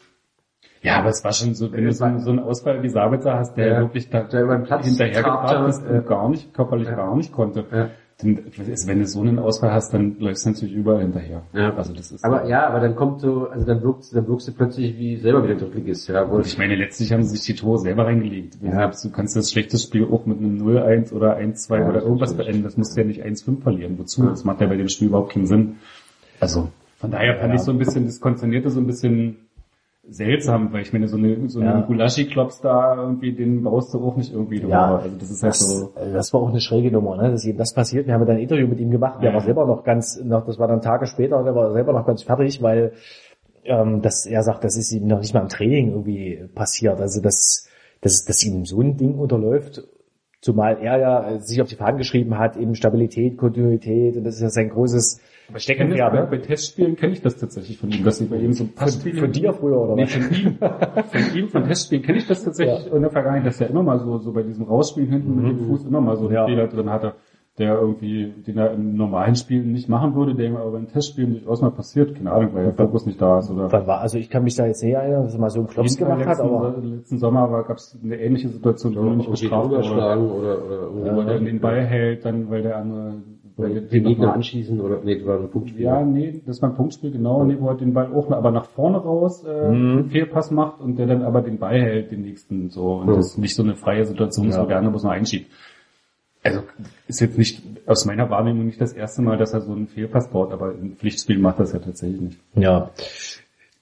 Ja, 0.83 0.99
aber 0.99 1.11
es 1.11 1.23
war 1.25 1.33
schon 1.33 1.55
so, 1.55 1.71
wenn 1.73 1.85
du 1.85 1.93
so, 1.93 2.07
so 2.19 2.31
einen 2.31 2.39
Ausfall 2.39 2.83
wie 2.83 2.89
Sabitzer 2.89 3.35
hast, 3.35 3.55
der 3.57 3.67
Ja. 3.69 3.79
wirklich 3.81 4.09
da 4.09 4.23
Der 4.23 4.43
über 4.45 4.57
den 4.57 4.65
Platz 4.65 4.87
hinterhergebracht 4.87 5.49
trabte, 5.51 5.69
ist 5.71 5.83
ja. 5.85 5.91
und 5.99 6.07
gar 6.07 6.29
nicht, 6.31 6.55
körperlich 6.55 6.89
Ja. 6.89 6.95
gar 6.95 7.17
nicht 7.17 7.33
konnte. 7.33 7.65
Ja. 7.71 7.91
Dann, 8.23 8.39
also 8.69 8.87
wenn 8.89 8.99
du 8.99 9.07
so 9.07 9.21
einen 9.23 9.39
Ausfall 9.39 9.73
hast, 9.73 9.95
dann 9.95 10.17
läufst 10.19 10.45
du 10.45 10.51
natürlich 10.51 10.75
überall 10.75 11.01
hinterher. 11.01 11.43
Ja. 11.55 11.75
Also 11.75 11.95
das 11.95 12.13
ist 12.13 12.23
Aber 12.25 12.47
ja, 12.47 12.67
aber 12.67 12.81
dann 12.81 12.95
kommt 12.95 13.21
so, 13.21 13.49
also 13.49 13.67
dann 13.67 13.83
wirkst, 13.83 14.15
dann 14.15 14.29
wirkst 14.29 14.49
du 14.49 14.53
plötzlich 14.53 14.99
wie 14.99 15.17
selber 15.17 15.43
wieder 15.45 15.55
Drittligist, 15.55 16.09
ja. 16.09 16.31
Wo 16.31 16.37
Und 16.37 16.47
ich 16.47 16.59
meine, 16.59 16.75
letztlich 16.77 17.13
haben 17.13 17.23
sie 17.23 17.37
sich 17.37 17.47
die 17.47 17.55
Tore 17.55 17.79
selber 17.79 18.05
reingelegt. 18.07 18.59
Ja. 18.63 18.89
Du 18.89 19.11
kannst 19.11 19.37
das 19.37 19.51
schlechte 19.51 19.79
Spiel 19.79 20.07
auch 20.11 20.27
mit 20.27 20.39
einem 20.39 20.59
0-1 20.59 21.13
oder 21.15 21.37
1-2 21.39 21.79
Ja, 21.79 21.89
oder 21.89 22.03
irgendwas 22.03 22.35
beenden. 22.35 22.63
Das 22.63 22.77
musst 22.77 22.95
du 22.97 23.01
ja 23.01 23.07
nicht 23.07 23.23
1-5 23.25 23.63
verlieren. 23.63 23.99
Wozu? 23.99 24.23
Das 24.27 24.45
macht 24.45 24.61
ja 24.61 24.67
bei 24.67 24.77
dem 24.77 24.89
Spiel 24.89 25.09
überhaupt 25.09 25.33
keinen 25.33 25.47
Sinn. 25.47 25.77
Also, 26.41 26.69
von 26.99 27.11
daher 27.11 27.37
fand 27.39 27.51
Ja. 27.51 27.55
ich 27.55 27.63
so 27.63 27.71
ein 27.71 27.79
bisschen, 27.79 28.05
das 28.05 28.21
konzernierte 28.21 28.69
so 28.69 28.81
ein 28.81 28.87
bisschen 28.87 29.37
seltsam, 30.11 30.73
weil 30.73 30.83
ich 30.83 30.93
meine, 30.93 31.07
so 31.09 31.17
eine, 31.17 31.49
so 31.49 31.61
Ja. 31.61 31.75
einen 31.75 31.87
Gulaschi-Klops 31.87 32.61
da 32.61 32.97
irgendwie, 32.97 33.33
den 33.33 33.63
baust 33.63 33.95
du 33.95 34.05
auch 34.05 34.17
nicht 34.17 34.33
irgendwie 34.33 34.59
drüber. 34.61 34.71
Ja. 34.73 34.97
Also 34.97 35.17
das 35.17 35.31
ist 35.31 35.43
halt 35.43 35.53
Das, 35.55 35.61
so. 35.61 35.93
äh, 36.01 36.13
das 36.13 36.33
war 36.33 36.41
auch 36.41 36.49
eine 36.51 36.61
schräge 36.61 36.91
Nummer, 36.91 37.17
ne? 37.17 37.31
dass 37.31 37.45
ihm 37.45 37.57
das 37.57 37.73
passiert. 37.75 38.07
Wir 38.07 38.15
haben 38.15 38.27
dann 38.27 38.37
ein 38.37 38.43
Interview 38.43 38.67
mit 38.67 38.81
ihm 38.81 38.91
gemacht. 38.91 39.23
Der 39.23 39.31
Ja. 39.31 39.35
war 39.37 39.43
selber 39.43 39.67
noch 39.67 39.85
ganz, 39.85 40.21
noch, 40.23 40.45
das 40.47 40.59
war 40.59 40.69
dann 40.69 40.81
Tage 40.81 41.07
später, 41.07 41.43
der 41.45 41.55
war 41.55 41.73
selber 41.73 41.93
noch 41.93 42.07
ganz 42.07 42.23
fertig, 42.23 42.61
weil 42.63 42.93
ähm, 43.65 44.01
dass 44.03 44.27
er 44.27 44.43
sagt, 44.43 44.65
das 44.65 44.77
ist 44.77 44.91
ihm 44.93 45.07
noch 45.07 45.21
nicht 45.21 45.35
mal 45.35 45.43
im 45.43 45.49
Training 45.49 45.91
irgendwie 45.91 46.49
passiert. 46.55 46.99
Also 47.01 47.21
dass, 47.21 47.69
dass, 48.01 48.25
dass 48.25 48.45
ihm 48.45 48.65
so 48.65 48.81
ein 48.81 48.97
Ding 48.97 49.15
unterläuft, 49.19 49.83
zumal 50.41 50.79
er 50.81 50.99
ja 50.99 51.39
sich 51.41 51.61
auf 51.61 51.69
die 51.69 51.77
Fahnen 51.77 51.99
geschrieben 51.99 52.39
hat, 52.39 52.57
eben 52.57 52.75
Stabilität, 52.75 53.37
Kontinuität 53.37 54.17
und 54.17 54.25
das 54.25 54.37
ist 54.37 54.41
ja 54.41 54.49
sein 54.49 54.71
großes 54.71 55.21
Ich 55.57 55.67
kenne 55.67 55.91
das, 55.91 55.99
Steckenpferd. 55.99 56.31
bei, 56.31 56.37
bei 56.37 56.43
Testspielen 56.43 56.97
kenne 56.97 57.13
ich 57.13 57.23
das 57.23 57.37
tatsächlich 57.37 57.79
von 57.79 57.91
ihm, 57.91 58.05
dass 58.05 58.19
sie 58.19 58.27
bei 58.27 58.37
ihm 58.37 58.53
so 58.53 58.67
Passspiele... 58.67 59.21
Von 59.21 59.33
dir 59.33 59.53
früher 59.53 59.81
oder 59.81 59.95
Nee, 59.97 60.05
was? 60.05 60.15
von 60.15 60.23
ihm. 60.35 60.57
Von 60.59 61.37
ihm, 61.39 61.49
von 61.49 61.65
Testspielen 61.65 62.05
kenne 62.05 62.19
ich 62.19 62.27
das 62.27 62.45
tatsächlich 62.45 62.93
in 62.93 63.03
der 63.03 63.11
Vergangenheit, 63.11 63.47
dass 63.47 63.61
er 63.61 63.71
immer 63.71 63.83
mal 63.83 63.99
so, 63.99 64.19
so 64.19 64.33
bei 64.33 64.43
diesem 64.43 64.65
Rausspielen 64.65 65.11
hinten 65.11 65.37
mit 65.37 65.47
dem 65.51 65.67
Fuß 65.67 65.85
immer 65.87 66.01
mal 66.01 66.17
so 66.17 66.23
einen 66.23 66.31
Mhm. 66.31 66.35
Ja. 66.35 66.47
Fehler 66.47 66.67
drin 66.69 66.91
hatte, 66.91 67.15
der 67.59 67.75
irgendwie, 67.75 68.33
den 68.47 68.57
er 68.57 68.73
in 68.73 68.95
normalen 68.95 69.35
Spielen 69.35 69.73
nicht 69.73 69.89
machen 69.89 70.15
würde, 70.15 70.35
der 70.35 70.47
ihm 70.47 70.57
aber 70.57 70.79
in 70.79 70.87
Testspielen 70.89 71.33
durchaus 71.33 71.61
mal 71.61 71.71
passiert. 71.71 72.15
Keine 72.15 72.33
Ahnung, 72.33 72.51
weil 72.55 72.65
der 72.65 72.75
Fokus 72.75 73.05
nicht 73.05 73.21
da 73.21 73.41
ist 73.41 73.51
oder... 73.51 73.71
War, 73.87 74.01
also 74.01 74.17
ich 74.17 74.31
kann 74.31 74.45
mich 74.45 74.55
da 74.55 74.67
jetzt 74.67 74.83
nicht 74.83 74.95
erinnern, 74.95 75.25
dass 75.25 75.35
er 75.35 75.41
mal 75.41 75.51
so 75.51 75.59
einen 75.59 75.69
Klops 75.69 75.97
gemacht 75.99 76.21
hat, 76.25 76.39
letzten, 76.39 76.55
aber 76.55 76.75
letzten 76.83 77.19
Sommer 77.19 77.65
gab 77.65 77.77
es 77.77 77.99
eine 78.03 78.17
ähnliche 78.19 78.49
Situation, 78.49 78.95
wo 78.97 79.09
er 79.09 79.17
nicht 79.17 79.31
bestraft 79.31 79.65
wurde. 79.71 79.75
überschlagen 79.75 80.31
oder, 80.31 80.65
oder 80.65 80.81
irgendwo 80.83 81.17
Weil 81.17 81.29
er 81.29 81.39
den 81.41 81.61
Ball 81.61 81.85
hält, 81.85 82.25
dann, 82.25 82.49
weil 82.51 82.63
der 82.63 82.77
andere... 82.79 83.15
Den, 83.69 84.05
Gegner 84.05 84.33
anschießen 84.35 84.81
oder, 84.81 84.99
nee, 85.05 85.17
das 85.19 85.27
war 85.27 85.39
ein 85.39 85.51
Punktspiel. 85.51 85.83
Ja, 85.83 86.03
nee, 86.03 86.41
das 86.47 86.61
war 86.63 86.71
ein 86.71 86.77
Punktspiel, 86.77 87.11
genau. 87.11 87.45
Nee, 87.45 87.57
wo 87.61 87.69
er 87.69 87.75
den 87.77 87.93
Ball 87.93 88.13
auch 88.13 88.31
aber 88.31 88.51
nach 88.51 88.67
vorne 88.67 88.99
raus 88.99 89.45
äh, 89.45 89.69
Mhm. 89.69 89.99
einen 89.99 90.11
Fehlpass 90.11 90.51
macht 90.51 90.81
und 90.81 90.97
der 90.99 91.07
dann 91.07 91.23
aber 91.23 91.43
den 91.43 91.59
Ball 91.59 91.81
hält, 91.81 92.11
den 92.11 92.23
nächsten 92.23 92.71
so. 92.71 92.95
Und 92.95 93.09
Mhm. 93.09 93.15
das 93.17 93.37
nicht 93.39 93.55
so 93.55 93.63
eine 93.63 93.77
freie 93.77 94.05
Situation 94.05 94.49
ist, 94.49 94.57
Ja. 94.57 94.63
wo 94.63 94.67
der 94.67 94.79
andere 94.79 94.93
bloß 94.93 95.05
noch 95.05 95.11
einschiebt. 95.11 95.51
Also 96.43 96.61
ist 97.07 97.21
jetzt 97.21 97.37
nicht 97.37 97.63
aus 97.87 98.07
meiner 98.07 98.31
Wahrnehmung 98.31 98.65
nicht 98.65 98.81
das 98.81 98.95
erste 98.95 99.21
Mal, 99.21 99.37
dass 99.37 99.53
er 99.53 99.61
so 99.61 99.73
einen 99.73 99.89
Fehlpass 99.89 100.29
baut, 100.31 100.53
aber 100.53 100.73
im 100.73 100.97
Pflichtspiel 100.97 101.39
macht 101.39 101.61
das 101.61 101.73
ja 101.75 101.79
tatsächlich 101.81 102.21
nicht. 102.21 102.39
ja. 102.55 102.91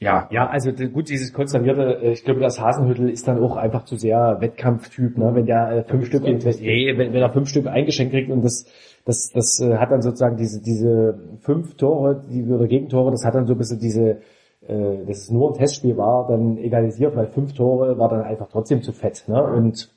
Ja, 0.00 0.28
Ja, 0.30 0.46
also 0.48 0.70
gut, 0.72 1.08
dieses 1.08 1.32
konsternierte, 1.32 2.00
äh, 2.00 2.12
ich 2.12 2.22
glaube, 2.24 2.38
das 2.38 2.60
Hasenhüttel 2.60 3.10
ist 3.10 3.26
dann 3.26 3.42
auch 3.42 3.56
einfach 3.56 3.84
zu 3.84 3.96
sehr 3.96 4.36
Wettkampftyp, 4.40 5.18
ne? 5.18 5.32
Wenn 5.34 5.46
der 5.46 5.70
äh, 5.78 5.82
fünf 5.82 6.06
Stück, 6.06 6.22
wenn, 6.22 6.40
wenn 6.40 7.14
er 7.14 7.30
fünf 7.32 7.48
Stück 7.48 7.66
eingeschenkt 7.66 8.12
kriegt 8.12 8.30
und 8.30 8.44
das, 8.44 8.66
das, 9.08 9.30
das 9.32 9.58
äh, 9.60 9.78
hat 9.78 9.90
dann 9.90 10.02
sozusagen 10.02 10.36
diese, 10.36 10.60
diese 10.60 11.18
fünf 11.40 11.76
Tore, 11.76 12.22
die 12.28 12.44
oder 12.44 12.66
Gegentore, 12.66 13.10
das 13.10 13.24
hat 13.24 13.34
dann 13.34 13.46
so 13.46 13.54
ein 13.54 13.58
bisschen 13.58 13.78
diese, 13.78 14.18
äh, 14.60 15.04
dass 15.06 15.22
es 15.22 15.30
nur 15.30 15.50
ein 15.50 15.54
Testspiel 15.54 15.96
war, 15.96 16.28
dann 16.28 16.58
egalisiert, 16.58 17.16
weil 17.16 17.28
fünf 17.28 17.54
Tore 17.54 17.98
war 17.98 18.10
dann 18.10 18.20
einfach 18.20 18.48
trotzdem 18.50 18.82
zu 18.82 18.92
fett, 18.92 19.24
ne? 19.26 19.42
Und 19.42 19.90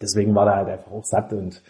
deswegen 0.00 0.32
war 0.36 0.46
er 0.46 0.56
halt 0.58 0.68
einfach 0.68 0.92
auch 0.92 1.02
satt 1.02 1.32
und 1.32 1.60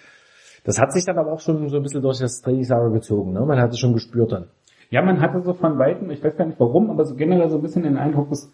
das 0.64 0.78
hat 0.78 0.92
sich 0.92 1.06
dann 1.06 1.16
aber 1.16 1.32
auch 1.32 1.40
schon 1.40 1.66
so 1.70 1.76
ein 1.76 1.82
bisschen 1.82 2.02
durch 2.02 2.18
das 2.18 2.42
Trainingslager 2.42 2.90
gezogen, 2.90 3.32
ne? 3.32 3.40
Man 3.40 3.58
hat 3.58 3.70
es 3.70 3.78
schon 3.78 3.94
gespürt 3.94 4.32
dann. 4.32 4.50
Ja, 4.90 5.00
man 5.00 5.22
hatte 5.22 5.40
so 5.40 5.54
von 5.54 5.78
Weitem, 5.78 6.10
ich 6.10 6.22
weiß 6.22 6.36
gar 6.36 6.44
nicht 6.44 6.60
warum, 6.60 6.90
aber 6.90 7.06
so 7.06 7.14
generell 7.14 7.48
so 7.48 7.56
ein 7.56 7.62
bisschen 7.62 7.84
den 7.84 7.96
Eindruck, 7.96 8.28
dass 8.28 8.52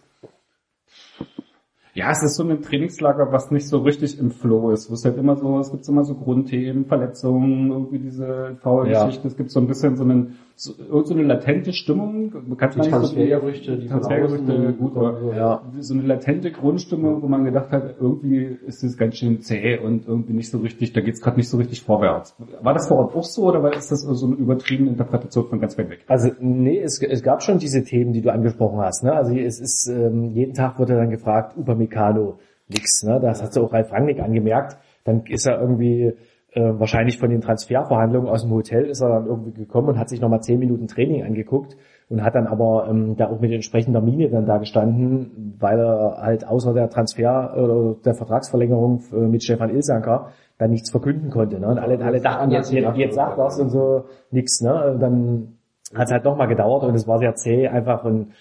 ja, 1.94 2.10
es 2.10 2.22
ist 2.22 2.36
so 2.36 2.48
ein 2.48 2.62
Trainingslager, 2.62 3.32
was 3.32 3.50
nicht 3.50 3.68
so 3.68 3.78
richtig 3.80 4.18
im 4.18 4.30
Flow 4.30 4.70
ist. 4.70 4.90
Wo 4.90 4.94
es 4.94 5.04
halt 5.04 5.18
immer 5.18 5.36
so, 5.36 5.58
es 5.58 5.70
gibt 5.70 5.86
immer 5.88 6.04
so 6.04 6.14
Grundthemen, 6.14 6.86
Verletzungen, 6.86 7.70
irgendwie 7.70 7.98
diese 7.98 8.56
faule 8.62 8.90
Ja. 8.90 9.04
Geschichten. 9.04 9.28
Es 9.28 9.36
gibt 9.36 9.50
so 9.50 9.60
ein 9.60 9.66
bisschen 9.66 9.96
so, 9.96 10.04
einen, 10.04 10.38
so, 10.56 10.72
irgend 10.78 11.06
so 11.06 11.14
eine 11.14 11.22
latente 11.24 11.72
Stimmung. 11.72 12.32
Man 12.32 12.56
nicht 12.58 12.74
so 12.74 12.90
Transfergerüchte, 12.90 13.76
die 13.76 13.88
Transfergerüchte, 13.88 14.72
gut, 14.78 14.96
aber 14.96 15.34
Ja. 15.36 15.62
so 15.80 15.94
eine 15.94 16.02
latente 16.04 16.50
Grundstimmung, 16.50 17.22
wo 17.22 17.28
man 17.28 17.44
gedacht 17.44 17.70
hat, 17.70 17.96
irgendwie 18.00 18.58
ist 18.66 18.82
es 18.84 18.96
ganz 18.96 19.16
schön 19.16 19.40
zäh 19.40 19.78
und 19.78 20.06
irgendwie 20.06 20.32
nicht 20.34 20.50
so 20.50 20.58
richtig, 20.58 20.92
da 20.92 21.00
geht's 21.00 21.20
gerade 21.20 21.36
nicht 21.36 21.48
so 21.48 21.56
richtig 21.56 21.82
vorwärts. 21.82 22.36
War 22.62 22.74
das 22.74 22.88
vor 22.88 22.98
Ort 22.98 23.14
auch 23.16 23.24
so 23.24 23.44
oder 23.44 23.62
war- 23.62 23.74
ist 23.76 23.90
das 23.90 24.02
so 24.02 24.26
eine 24.26 24.36
übertriebene 24.36 24.90
Interpretation 24.90 25.46
von 25.48 25.60
ganz 25.60 25.76
weit 25.78 25.90
weg? 25.90 26.04
Also 26.06 26.30
nee, 26.40 26.78
es, 26.80 27.02
es 27.02 27.22
gab 27.22 27.42
schon 27.42 27.58
diese 27.58 27.82
Themen, 27.84 28.12
die 28.12 28.20
du 28.22 28.32
angesprochen 28.32 28.78
hast. 28.80 29.02
Ne? 29.04 29.12
Also 29.12 29.34
es 29.34 29.60
ist 29.60 29.88
ähm, 29.88 30.30
jeden 30.30 30.54
Tag 30.54 30.78
wurde 30.78 30.94
dann 30.94 31.10
gefragt, 31.10 31.56
Upamecano, 31.56 32.38
nix. 32.68 33.02
Ne? 33.04 33.18
Das 33.20 33.42
hat 33.42 33.52
so 33.52 33.64
auch 33.64 33.72
Ralf 33.72 33.92
Rangnick 33.92 34.20
angemerkt. 34.20 34.76
Dann 35.04 35.24
ist 35.26 35.46
er 35.46 35.60
irgendwie 35.60 36.12
äh, 36.54 36.78
wahrscheinlich 36.78 37.18
von 37.18 37.30
den 37.30 37.40
Transferverhandlungen 37.40 38.28
aus 38.28 38.42
dem 38.42 38.52
Hotel 38.52 38.84
ist 38.84 39.00
er 39.00 39.08
dann 39.08 39.26
irgendwie 39.26 39.52
gekommen 39.52 39.88
und 39.88 39.98
hat 39.98 40.08
sich 40.08 40.20
nochmal 40.20 40.42
zehn 40.42 40.58
Minuten 40.58 40.86
Training 40.86 41.24
angeguckt 41.24 41.76
und 42.10 42.22
hat 42.22 42.34
dann 42.34 42.46
aber 42.46 42.86
ähm, 42.90 43.16
da 43.16 43.28
auch 43.28 43.40
mit 43.40 43.52
entsprechender 43.52 44.02
Miene 44.02 44.28
dann 44.28 44.44
da 44.44 44.58
gestanden, 44.58 45.56
weil 45.58 45.80
er 45.80 46.18
halt 46.20 46.46
außer 46.46 46.74
der 46.74 46.90
Transfer 46.90 47.54
oder 47.56 47.96
der 48.04 48.14
Vertragsverlängerung 48.14 49.02
äh, 49.12 49.16
mit 49.16 49.42
Stefan 49.42 49.70
Ilsanker 49.70 50.28
dann 50.58 50.70
nichts 50.70 50.90
verkünden 50.90 51.30
konnte. 51.30 51.58
Ne? 51.58 51.68
Und 51.68 51.78
alle, 51.78 51.98
alle 52.04 52.20
dachten, 52.20 52.50
jetzt, 52.50 52.70
jetzt, 52.70 52.96
jetzt 52.96 53.14
sagt 53.14 53.38
das 53.38 53.58
und 53.58 53.70
so 53.70 54.04
nix. 54.30 54.60
Ne? 54.60 54.92
Und 54.92 55.00
dann 55.00 55.48
hat 55.94 56.06
es 56.06 56.12
halt 56.12 56.24
nochmal 56.24 56.48
gedauert 56.48 56.84
und 56.84 56.94
es 56.94 57.08
war 57.08 57.18
sehr 57.18 57.34
zäh 57.34 57.68
einfach 57.68 58.04
und 58.04 58.32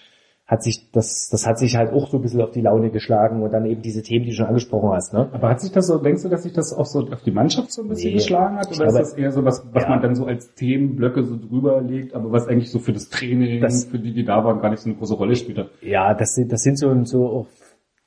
hat 0.44 0.62
sich 0.62 0.90
das 0.92 1.28
das 1.30 1.46
hat 1.46 1.58
sich 1.58 1.76
halt 1.76 1.92
auch 1.92 2.08
so 2.10 2.18
ein 2.18 2.22
bisschen 2.22 2.42
auf 2.42 2.50
die 2.50 2.60
Laune 2.60 2.90
geschlagen 2.90 3.42
und 3.42 3.52
dann 3.52 3.64
eben 3.64 3.80
diese 3.80 4.02
Themen, 4.02 4.24
die 4.24 4.30
du 4.30 4.36
schon 4.36 4.46
angesprochen 4.46 4.90
hast, 4.90 5.14
ne? 5.14 5.28
Aber 5.32 5.48
hat 5.48 5.60
sich 5.60 5.70
das 5.72 5.86
so, 5.86 5.98
denkst 5.98 6.22
du, 6.24 6.28
dass 6.28 6.42
sich 6.42 6.52
das 6.52 6.74
auch 6.74 6.84
so 6.84 7.00
auf 7.10 7.22
die 7.22 7.30
Mannschaft 7.30 7.72
so 7.72 7.82
ein 7.82 7.88
bisschen 7.88 8.10
Nee. 8.10 8.16
geschlagen 8.16 8.56
hat? 8.56 8.66
Oder 8.66 8.72
ist 8.72 8.78
glaube- 8.78 8.98
das 8.98 9.14
eher 9.14 9.30
so 9.32 9.44
was, 9.44 9.64
was 9.72 9.84
Ja. 9.84 9.88
man 9.88 10.02
dann 10.02 10.14
so 10.14 10.26
als 10.26 10.52
Themenblöcke 10.54 11.22
so 11.24 11.36
drüber 11.38 11.80
legt, 11.80 12.14
aber 12.14 12.32
was 12.32 12.48
eigentlich 12.48 12.70
so 12.70 12.80
für 12.80 12.92
das 12.92 13.08
Training, 13.08 13.60
Das- 13.62 13.84
für 13.84 13.98
die, 13.98 14.12
die 14.12 14.24
da 14.24 14.44
waren, 14.44 14.60
gar 14.60 14.70
nicht 14.70 14.80
so 14.80 14.90
eine 14.90 14.98
große 14.98 15.14
Rolle 15.14 15.36
spielt? 15.36 15.70
Ja, 15.80 16.12
das 16.14 16.34
sind 16.34 16.52
das 16.52 16.62
sind 16.62 16.78
so 16.78 16.92
so 17.04 17.26
auch 17.28 17.46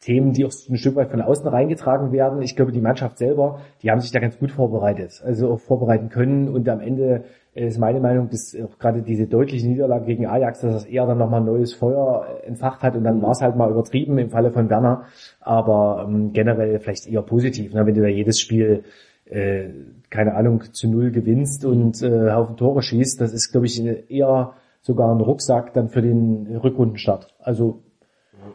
Themen, 0.01 0.33
die 0.33 0.45
auch 0.45 0.51
ein 0.69 0.77
Stück 0.77 0.95
weit 0.97 1.09
von 1.09 1.21
außen 1.21 1.47
reingetragen 1.47 2.11
werden. 2.11 2.41
Ich 2.43 2.55
glaube, 2.55 2.71
die 2.71 2.81
Mannschaft 2.81 3.17
selber, 3.17 3.61
die 3.81 3.89
haben 3.89 4.01
sich 4.01 4.11
da 4.11 4.19
ganz 4.19 4.37
gut 4.37 4.51
vorbereitet, 4.51 5.23
also 5.25 5.49
auch 5.53 5.59
vorbereiten 5.59 6.09
können 6.09 6.47
und 6.49 6.69
am 6.69 6.79
Ende 6.79 7.23
ist 7.55 7.79
meine 7.79 8.01
Meinung, 8.01 8.29
dass 8.29 8.55
auch 8.55 8.77
gerade 8.77 9.01
diese 9.01 9.27
deutliche 9.27 9.67
Niederlage 9.67 10.05
gegen 10.05 10.27
Ajax, 10.27 10.59
dass 10.59 10.73
das 10.73 10.85
eher 10.85 11.05
dann 11.05 11.17
nochmal 11.17 11.41
neues 11.41 11.73
Feuer 11.73 12.27
entfacht 12.45 12.83
hat 12.83 12.95
und 12.95 13.05
dann 13.05 13.21
war 13.21 13.31
es 13.31 13.41
halt 13.41 13.55
mal 13.55 13.71
übertrieben 13.71 14.17
im 14.17 14.29
Falle 14.29 14.51
von 14.51 14.69
Werner, 14.69 15.05
aber 15.39 16.05
ähm, 16.07 16.33
generell 16.33 16.79
vielleicht 16.79 17.07
eher 17.07 17.21
positiv, 17.21 17.73
ne? 17.73 17.85
wenn 17.85 17.95
du 17.95 18.01
da 18.01 18.07
jedes 18.07 18.41
Spiel 18.41 18.83
äh, 19.25 19.69
keine 20.09 20.35
Ahnung 20.35 20.63
zu 20.73 20.89
null 20.89 21.11
gewinnst 21.11 21.63
und 21.63 22.01
äh, 22.01 22.31
Haufen 22.31 22.57
Tore 22.57 22.81
schießt, 22.81 23.21
das 23.21 23.31
ist 23.31 23.51
glaube 23.51 23.67
ich 23.67 23.81
eher 24.09 24.51
sogar 24.81 25.15
ein 25.15 25.21
Rucksack 25.21 25.73
dann 25.73 25.87
für 25.87 26.01
den 26.01 26.57
Rückrundenstart. 26.57 27.33
Also 27.39 27.79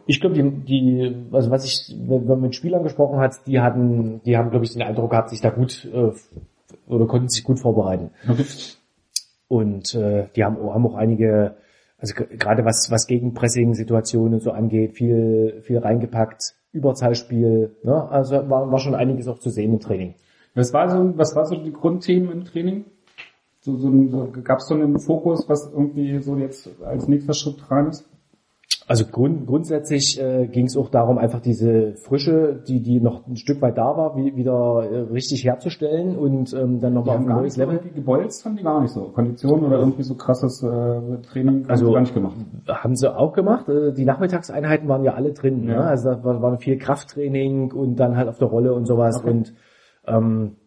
ich 0.05 0.21
glaube, 0.21 0.35
die, 0.35 0.49
die, 0.63 1.15
also 1.31 1.51
was 1.51 1.65
ich, 1.65 1.95
wenn 2.07 2.25
man 2.25 2.41
mit 2.41 2.55
Spielern 2.55 2.83
gesprochen 2.83 3.19
hat, 3.19 3.45
die 3.45 3.59
hatten, 3.59 4.21
die 4.23 4.37
haben, 4.37 4.49
glaube 4.49 4.63
ich, 4.63 4.71
den 4.71 4.81
Eindruck 4.81 5.09
gehabt, 5.11 5.29
sich 5.29 5.41
da 5.41 5.49
gut 5.49 5.89
äh, 5.93 6.11
oder 6.87 7.07
konnten 7.07 7.27
sich 7.27 7.43
gut 7.43 7.59
vorbereiten. 7.59 8.11
Okay. 8.29 8.45
Und 9.51 9.95
äh, 9.95 10.29
die 10.33 10.45
haben, 10.45 10.55
haben 10.55 10.87
auch 10.87 10.95
einige, 10.95 11.57
also 11.97 12.13
gerade 12.15 12.63
was 12.63 12.89
was 12.89 13.05
Gegenpressing-Situationen 13.05 14.39
so 14.39 14.51
angeht, 14.51 14.93
viel 14.93 15.59
viel 15.63 15.79
reingepackt, 15.79 16.55
Überzahlspiel, 16.71 17.75
ne? 17.83 18.09
Also 18.09 18.49
war, 18.49 18.71
war 18.71 18.79
schon 18.79 18.95
einiges 18.95 19.27
auch 19.27 19.39
zu 19.39 19.49
sehen 19.49 19.73
im 19.73 19.81
Training. 19.81 20.15
Was 20.55 20.71
war 20.71 20.89
so, 20.89 21.17
was 21.17 21.35
war 21.35 21.45
so 21.45 21.57
die 21.57 21.73
Grundthemen 21.73 22.31
im 22.31 22.45
Training? 22.45 22.85
So, 23.59 23.75
so, 23.75 23.91
so 24.07 24.31
gab 24.41 24.59
es 24.59 24.67
so 24.67 24.73
einen 24.73 24.99
Fokus, 24.99 25.49
was 25.49 25.69
irgendwie 25.69 26.19
so 26.19 26.37
jetzt 26.37 26.69
als 26.81 27.09
nächster 27.09 27.33
Schritt 27.33 27.57
dran 27.67 27.89
ist? 27.89 28.07
Also 28.91 29.05
grund, 29.09 29.47
grundsätzlich 29.47 30.19
äh, 30.21 30.47
ging 30.47 30.65
es 30.65 30.75
auch 30.75 30.89
darum, 30.89 31.17
einfach 31.17 31.39
diese 31.39 31.93
Frische, 31.95 32.61
die 32.67 32.81
die 32.81 32.99
noch 32.99 33.25
ein 33.25 33.37
Stück 33.37 33.61
weit 33.61 33.77
da 33.77 33.95
war, 33.95 34.17
wie, 34.17 34.35
wieder 34.35 34.83
äh, 34.91 34.97
richtig 35.13 35.45
herzustellen 35.45 36.17
und 36.17 36.53
ähm, 36.53 36.81
dann 36.81 36.93
nochmal 36.93 37.15
auf 37.15 37.21
ein 37.21 37.27
gar 37.27 37.37
neues 37.37 37.43
nicht 37.43 37.53
so 37.55 37.61
Level. 37.61 37.75
irgendwie 37.77 37.95
gebolzt 37.95 38.43
haben 38.43 38.57
die 38.57 38.63
gar 38.63 38.81
nicht 38.81 38.91
so. 38.91 39.03
Kondition 39.13 39.63
oder 39.63 39.79
irgendwie 39.79 40.03
so 40.03 40.15
krasses 40.15 40.61
äh, 40.61 40.67
Training 41.21 41.63
haben 41.63 41.69
Also- 41.69 41.85
sie 41.87 41.93
gar 41.93 42.01
nicht 42.01 42.13
gemacht. 42.13 42.35
Haben 42.67 42.95
sie 42.97 43.15
auch 43.15 43.31
gemacht. 43.31 43.69
Äh, 43.69 43.93
Die 43.93 44.03
Nachmittagseinheiten 44.03 44.89
waren 44.89 45.05
ja 45.05 45.13
alle 45.13 45.31
drin. 45.31 45.63
Ja. 45.63 45.75
Ne? 45.75 45.83
Also 45.85 46.09
da 46.09 46.23
war, 46.25 46.41
war 46.41 46.57
viel 46.57 46.77
Krafttraining 46.77 47.71
und 47.71 47.95
dann 47.95 48.17
halt 48.17 48.27
auf 48.27 48.39
der 48.39 48.49
Rolle 48.49 48.73
und 48.73 48.85
sowas. 48.87 49.19
Okay. 49.21 49.29
Und 49.31 49.53
ähm, 50.05 50.57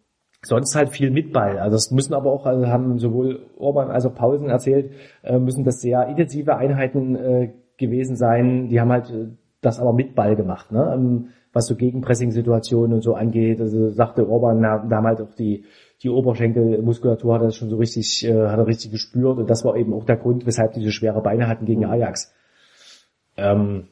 sonst 0.41 0.75
halt 0.75 0.89
viel 0.89 1.11
mit 1.11 1.31
Ball. 1.31 1.59
Also 1.59 1.75
das 1.75 1.91
müssen 1.91 2.13
aber 2.15 2.31
auch, 2.31 2.45
also 2.47 2.65
haben 2.67 2.97
sowohl 2.97 3.41
Orban 3.57 3.91
als 3.91 4.05
auch 4.05 4.15
Pausen 4.15 4.49
erzählt, 4.49 4.91
äh, 5.23 5.37
müssen 5.37 5.63
das 5.63 5.79
sehr 5.79 6.07
intensive 6.07 6.55
Einheiten 6.55 7.15
äh, 7.15 7.53
gewesen 7.77 8.15
sein. 8.15 8.67
Die 8.69 8.79
haben 8.79 8.91
halt 8.91 9.09
äh, 9.09 9.27
das 9.61 9.79
aber 9.79 9.93
mit 9.93 10.15
Ball 10.15 10.35
gemacht, 10.35 10.71
ne? 10.71 10.93
ähm, 10.95 11.29
was 11.53 11.67
so 11.67 11.75
Gegenpressing-Situationen 11.75 12.93
und 12.93 13.01
so 13.01 13.15
angeht. 13.15 13.61
Also 13.61 13.89
sagte 13.89 14.27
Orban, 14.29 14.61
da 14.61 14.97
haben 14.97 15.07
halt 15.07 15.21
auch 15.21 15.33
die 15.35 15.65
die 16.03 16.09
Oberschenkelmuskulatur 16.09 17.33
hat 17.33 17.41
er 17.41 17.51
schon 17.51 17.69
so 17.69 17.77
richtig, 17.77 18.25
äh, 18.25 18.47
hat 18.47 18.59
er 18.59 18.67
richtig 18.67 18.91
gespürt 18.91 19.37
und 19.37 19.49
das 19.49 19.63
war 19.63 19.75
eben 19.75 19.93
auch 19.93 20.05
der 20.05 20.17
Grund, 20.17 20.45
weshalb 20.45 20.73
die 20.73 20.83
so 20.83 20.91
schwere 20.91 21.21
Beine 21.21 21.47
hatten 21.47 21.65
gegen 21.65 21.85
Ajax. 21.85 22.33
Ähm, 23.37 23.87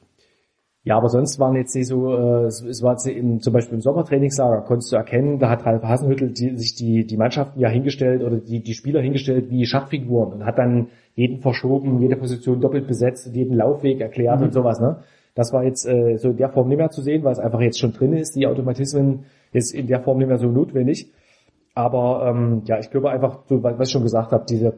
ja, 0.84 0.98
aber 0.98 1.08
sonst 1.08 1.39
waren 1.39 1.56
jetzt 1.56 1.74
nicht 1.76 1.88
so, 1.88 2.13
äh, 2.13 2.46
es, 2.46 2.84
war 2.84 2.93
jetzt 2.93 3.08
im, 3.08 3.39
zum 3.39 3.54
Beispiel 3.54 3.76
im 3.76 3.82
Sommertrainingslager, 3.82 4.62
konntest 4.62 4.91
du 4.91 4.98
erkennen, 4.98 5.39
da 5.39 5.50
hat 5.50 5.65
Ralf 5.65 5.84
Hasenhüttel 5.84 6.32
die, 6.32 6.58
sich 6.58 6.76
die, 6.76 7.06
die 7.06 7.17
Mannschaften 7.17 7.60
ja 7.60 7.69
hingestellt 7.69 8.22
oder 8.22 8.38
die, 8.38 8.62
die 8.62 8.74
Spieler 8.74 9.02
hingestellt 9.02 9.50
wie 9.50 9.65
Schachfiguren 9.65 10.34
und 10.34 10.46
hat 10.46 10.58
dann 10.58 10.88
jeden 11.15 11.39
verschoben, 11.39 12.02
jede 12.02 12.17
Position 12.17 12.60
doppelt 12.60 12.88
besetzt, 12.88 13.34
jeden 13.34 13.56
Laufweg 13.56 14.02
erklärt 14.02 14.41
und 14.41 14.54
sowas, 14.54 14.80
ne? 14.80 14.98
Das 15.36 15.52
war 15.52 15.63
jetzt 15.63 15.88
äh, 15.88 16.17
so 16.17 16.30
in 16.30 16.38
der 16.38 16.50
Form 16.50 16.67
nicht 16.67 16.78
mehr 16.78 16.91
zu 16.91 17.02
sehen, 17.02 17.24
weil 17.24 17.32
es 17.32 17.39
einfach 17.39 17.62
jetzt 17.62 17.80
schon 17.80 17.93
drin 17.93 18.13
ist, 18.13 18.36
die 18.36 18.46
Automatismen 18.46 19.26
ist 19.52 19.74
in 19.74 19.88
der 19.88 20.02
Form 20.02 20.19
nicht 20.19 20.28
mehr 20.28 20.38
so 20.38 20.48
notwendig. 20.48 21.12
Aber 21.74 22.28
ähm, 22.28 22.62
ja, 22.65 22.78
ich 22.78 22.91
glaube 22.91 23.10
einfach, 23.10 23.39
so, 23.48 23.63
was 23.63 23.88
ich 23.88 23.91
schon 23.91 24.04
gesagt 24.04 24.32
habe, 24.32 24.46
diese 24.48 24.74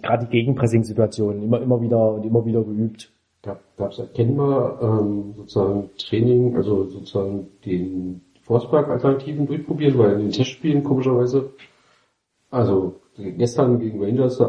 gerade 0.00 0.24
die 0.24 0.30
Gegenpressing-Situationen 0.30 1.42
immer, 1.42 1.60
immer 1.60 1.82
wieder 1.82 2.14
und 2.14 2.24
immer 2.24 2.44
wieder 2.46 2.62
geübt. 2.62 3.12
Gab 3.42 3.62
es 3.90 3.98
erkennbar 3.98 4.78
ähm, 4.82 5.34
sozusagen 5.36 5.90
Training, 5.96 6.56
also 6.56 6.84
sozusagen 6.84 7.48
den 7.64 8.20
Forsberg-Alternativen 8.42 9.46
durchprobieren, 9.46 9.98
weil 9.98 10.12
in 10.12 10.18
den 10.20 10.30
Testspielen 10.30 10.84
komischerweise, 10.84 11.50
also 12.50 12.96
gestern 13.16 13.78
gegen 13.78 14.02
Rangers, 14.02 14.42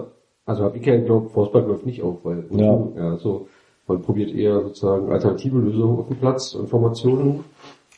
also 0.46 0.64
habe 0.64 0.78
ich 0.78 0.86
ja 0.86 0.98
geglaubt, 0.98 1.32
Forsberg 1.32 1.68
läuft 1.68 1.86
nicht 1.86 2.02
auf, 2.02 2.26
weil 2.26 2.46
Ja. 2.50 2.88
ja, 2.98 3.18
so, 3.18 3.48
man 3.88 4.02
probiert 4.02 4.34
eher 4.34 4.62
sozusagen 4.62 5.10
alternative 5.10 5.60
Lösungen 5.60 6.00
auf 6.00 6.08
dem 6.08 6.18
Platz 6.18 6.54
und 6.56 6.68
Formationen. 6.68 7.46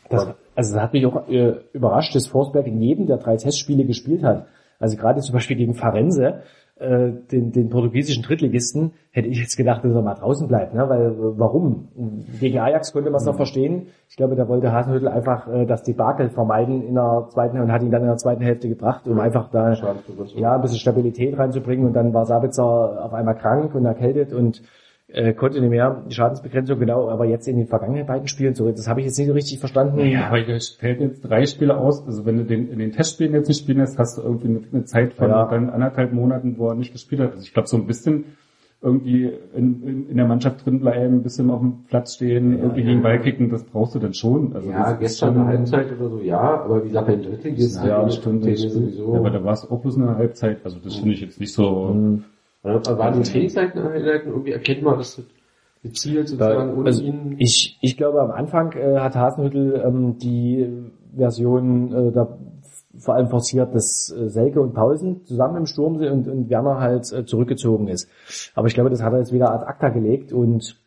Das, 0.10 0.27
also 0.56 0.73
das 0.73 0.84
hat 0.84 0.93
mich 0.93 1.06
auch 1.08 1.27
äh, 1.27 1.56
überrascht, 1.73 2.13
dass 2.15 2.27
Forsberg 2.27 2.67
in 2.67 2.82
jedem 2.82 3.08
der 3.08 3.17
drei 3.17 3.38
Testspiele 3.38 3.86
gespielt 3.86 4.23
hat. 4.23 4.45
Also 4.79 4.97
gerade 4.97 5.21
zum 5.21 5.34
Beispiel 5.34 5.58
gegen 5.58 5.73
Farense, 5.73 6.43
äh, 6.75 7.12
den, 7.31 7.51
den 7.51 7.69
portugiesischen 7.69 8.23
Drittligisten, 8.23 8.93
hätte 9.12 9.27
ich 9.27 9.39
jetzt 9.39 9.55
gedacht, 9.55 9.86
dass 9.86 9.93
er 9.93 10.01
mal 10.01 10.15
draußen 10.15 10.47
bleibt. 10.47 10.73
Ne? 10.73 10.89
Weil 10.89 11.12
äh, 11.12 11.39
warum? 11.39 11.89
Gegen 12.39 12.59
Ajax 12.59 12.93
konnte 12.93 13.12
man 13.12 13.21
es 13.21 13.25
noch 13.25 13.36
verstehen. 13.36 13.88
Ich 14.09 14.17
glaube, 14.17 14.36
da 14.36 14.47
wollte 14.47 14.71
Hasenhüttel 14.71 15.07
einfach 15.07 15.47
äh, 15.47 15.65
das 15.65 15.83
Debakel 15.83 16.29
vermeiden 16.29 16.81
in 16.81 16.95
der 16.95 17.27
zweiten 17.29 17.59
und 17.59 17.71
hat 17.71 17.83
ihn 17.83 17.91
dann 17.91 18.01
in 18.01 18.07
der 18.07 18.17
zweiten 18.17 18.41
Hälfte 18.41 18.69
gebracht, 18.69 19.07
um 19.07 19.19
einfach 19.19 19.51
da 19.51 19.73
ja, 20.36 20.55
ein 20.55 20.62
bisschen 20.62 20.79
Stabilität 20.79 21.38
reinzubringen 21.38 21.86
und 21.86 21.93
dann 21.93 22.13
war 22.13 22.25
Sabitzer 22.25 23.05
auf 23.05 23.13
einmal 23.13 23.36
krank 23.36 23.75
und 23.75 23.86
erkältet 23.86 24.33
und 24.33 24.63
äh, 25.13 25.34
konnte 25.34 25.62
nicht 25.62 25.69
mehr 25.69 26.04
die 26.10 26.15
Schadensbegrenzung 26.15 26.80
genau, 26.80 27.08
aber 27.10 27.26
jetzt 27.26 27.47
in 27.47 27.58
den 27.58 27.67
vergangenen 27.67 28.06
beiden 28.08 28.28
Spielen 28.28 28.56
so, 28.56 28.69
das 28.71 28.88
habe 28.88 28.99
ich 28.99 29.06
jetzt 29.06 29.17
nicht 29.19 29.28
so 29.28 29.34
richtig 29.34 29.60
verstanden. 29.60 29.99
Ja, 29.99 30.28
aber 30.28 30.39
ihr 30.39 30.60
stellt 30.60 30.99
jetzt 31.02 31.21
drei 31.21 31.45
Spiele 31.45 31.78
aus. 31.78 32.04
Also 32.06 32.26
wenn 32.26 32.38
du 32.38 32.43
den 32.45 32.69
in 32.69 32.80
den 32.80 32.91
Testspielen 32.91 33.34
jetzt 33.34 33.47
nicht 33.47 33.60
spielen 33.60 33.78
lässt, 33.78 33.97
hast 33.99 34.17
du 34.17 34.23
irgendwie 34.23 34.47
eine, 34.47 34.62
eine 34.71 34.86
Zeit 34.86 35.13
von 35.13 35.30
Ja. 35.30 35.47
dann 35.47 35.69
anderthalb 35.69 36.13
Monaten, 36.13 36.56
wo 36.58 36.67
er 36.67 36.76
nicht 36.76 36.91
gespielt 36.93 37.21
hat. 37.21 37.32
Also 37.32 37.43
ich 37.43 37.54
glaube 37.54 37.67
so 37.67 37.78
ein 37.78 37.86
bisschen 37.86 38.26
irgendwie 38.82 39.32
in, 39.56 39.82
in, 39.84 40.10
in 40.10 40.17
der 40.17 40.28
Mannschaft 40.28 40.65
drin 40.65 40.80
bleiben, 40.82 41.15
ein 41.17 41.23
bisschen 41.23 41.49
auf 41.52 41.62
dem 41.62 41.86
Platz 41.88 42.15
stehen, 42.15 42.60
irgendwie 42.60 42.82
ja. 42.82 42.88
gegen 42.88 43.02
Ball 43.02 43.21
kicken, 43.21 43.49
das 43.49 43.63
brauchst 43.63 43.95
du 43.95 43.99
dann 43.99 44.13
schon. 44.13 44.54
Also 44.54 44.69
Ja, 44.69 44.91
ist 44.91 44.99
gestern 44.99 45.38
eine 45.38 45.45
Halbzeit 45.47 45.88
oder 45.97 46.10
so, 46.10 46.19
ja, 46.19 46.39
aber 46.65 46.84
wie 46.84 46.88
gesagt, 46.89 47.08
beim 47.08 47.21
Drittligisten, 47.21 47.84
Ja, 47.84 47.89
ja, 47.89 48.02
eine 48.02 48.12
Stunde. 48.12 48.41
Training 48.54 48.69
sowieso. 48.69 49.13
Ja, 49.13 49.19
aber 49.19 49.30
da 49.30 49.41
war 49.43 49.54
es 49.54 49.69
auch 49.71 49.80
bloß 49.80 49.95
eine 49.97 50.17
Halbzeit. 50.17 50.58
Also 50.65 50.80
das 50.84 50.95
finde 50.95 51.13
ich 51.13 51.21
jetzt 51.21 51.39
nicht 51.39 51.54
so. 51.54 51.93
Mhm. 51.93 52.23
Waren 52.63 53.21
die 53.21 53.30
Trainingseinheiten 53.30 54.32
irgendwie 54.32 54.52
erkennbar, 54.52 54.97
dass 54.97 55.17
das 55.17 55.26
gezielt 55.84 56.30
sozusagen 56.30 56.78
ohne 56.78 56.86
also 56.86 57.04
ihn 57.04 57.36
ich, 57.38 57.78
ich 57.82 57.97
glaube, 57.97 58.21
am 58.21 58.32
Anfang 58.32 58.71
äh, 58.71 58.99
hat 58.99 59.15
Hasenhüttel 59.15 59.84
ähm, 59.86 60.17
die 60.17 60.91
Version 61.15 61.91
äh, 61.91 62.12
da 62.13 62.38
vor 62.97 63.15
allem 63.15 63.28
forciert, 63.28 63.76
dass 63.76 64.10
äh, 64.10 64.30
Selke 64.30 64.62
und 64.62 64.73
Paulsen 64.73 65.26
zusammen 65.26 65.58
im 65.58 65.65
Sturm 65.65 65.97
sind 65.97 66.12
und, 66.12 66.28
und 66.28 66.49
Werner 66.49 66.80
halt 66.80 67.12
äh, 67.12 67.26
zurückgezogen 67.26 67.88
ist. 67.88 68.10
Aber 68.56 68.67
ich 68.67 68.76
glaube, 68.76 68.89
das 68.89 69.02
hat 69.02 69.12
er 69.13 69.19
jetzt 69.19 69.34
wieder 69.34 69.52
ad 69.52 69.65
acta 69.65 69.89
gelegt 69.89 70.32
und 70.32 70.80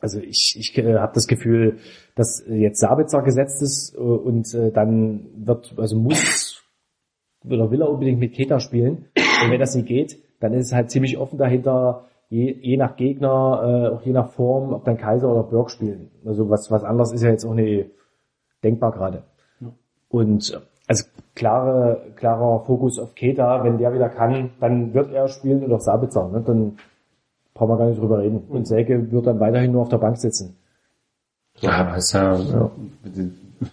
also 0.00 0.18
ich, 0.20 0.56
ich 0.58 0.76
äh, 0.78 0.98
habe 0.98 1.14
das 1.14 1.26
Gefühl, 1.26 1.78
dass 2.14 2.44
jetzt 2.46 2.80
Sabitzer 2.80 3.22
gesetzt 3.22 3.62
ist 3.62 3.94
äh, 3.94 3.98
und 3.98 4.52
äh, 4.54 4.70
dann 4.70 5.26
wird, 5.36 5.74
also 5.76 5.96
muss 5.96 6.62
oder 7.44 7.70
will 7.70 7.80
er 7.80 7.90
unbedingt 7.90 8.20
mit 8.20 8.34
Keta 8.34 8.60
spielen. 8.60 9.06
Und 9.16 9.50
wenn 9.50 9.60
das 9.60 9.74
nicht 9.74 9.88
geht, 9.88 10.21
dann 10.42 10.52
ist 10.54 10.66
es 10.66 10.72
halt 10.72 10.90
ziemlich 10.90 11.18
offen 11.18 11.38
dahinter, 11.38 12.04
je, 12.28 12.50
je 12.60 12.76
nach 12.76 12.96
Gegner, 12.96 13.88
äh, 13.90 13.94
auch 13.94 14.02
je 14.02 14.12
nach 14.12 14.30
Form, 14.30 14.72
ob 14.72 14.84
dann 14.84 14.96
Kaiser 14.96 15.30
oder 15.30 15.44
Burg 15.44 15.70
spielen. 15.70 16.10
Also 16.24 16.50
was, 16.50 16.70
was 16.70 16.82
anderes 16.82 17.12
ist 17.12 17.22
ja 17.22 17.30
jetzt 17.30 17.44
auch 17.44 17.54
nicht 17.54 17.90
denkbar 18.64 18.92
gerade. 18.92 19.22
Und 20.08 20.52
äh, 20.52 20.58
also 20.88 21.04
klare, 21.34 22.02
klarer 22.16 22.64
Fokus 22.64 22.98
auf 22.98 23.14
Keta, 23.14 23.62
wenn 23.64 23.78
der 23.78 23.94
wieder 23.94 24.08
kann, 24.08 24.50
dann 24.60 24.94
wird 24.94 25.12
er 25.12 25.28
spielen 25.28 25.62
und 25.64 25.72
auf 25.72 25.82
Sabitzer. 25.82 26.28
Ne? 26.28 26.42
Dann 26.44 26.78
brauchen 27.54 27.70
wir 27.70 27.78
gar 27.78 27.86
nicht 27.86 28.00
drüber 28.00 28.18
reden. 28.18 28.44
Und 28.48 28.66
Selke 28.66 29.12
wird 29.12 29.26
dann 29.26 29.40
weiterhin 29.40 29.72
nur 29.72 29.82
auf 29.82 29.88
der 29.88 29.98
Bank 29.98 30.16
sitzen. 30.16 30.56
Ja, 31.60 31.70
aber 31.72 31.96
ist 31.96 32.12
ja, 32.12 32.36
ja. 32.36 32.70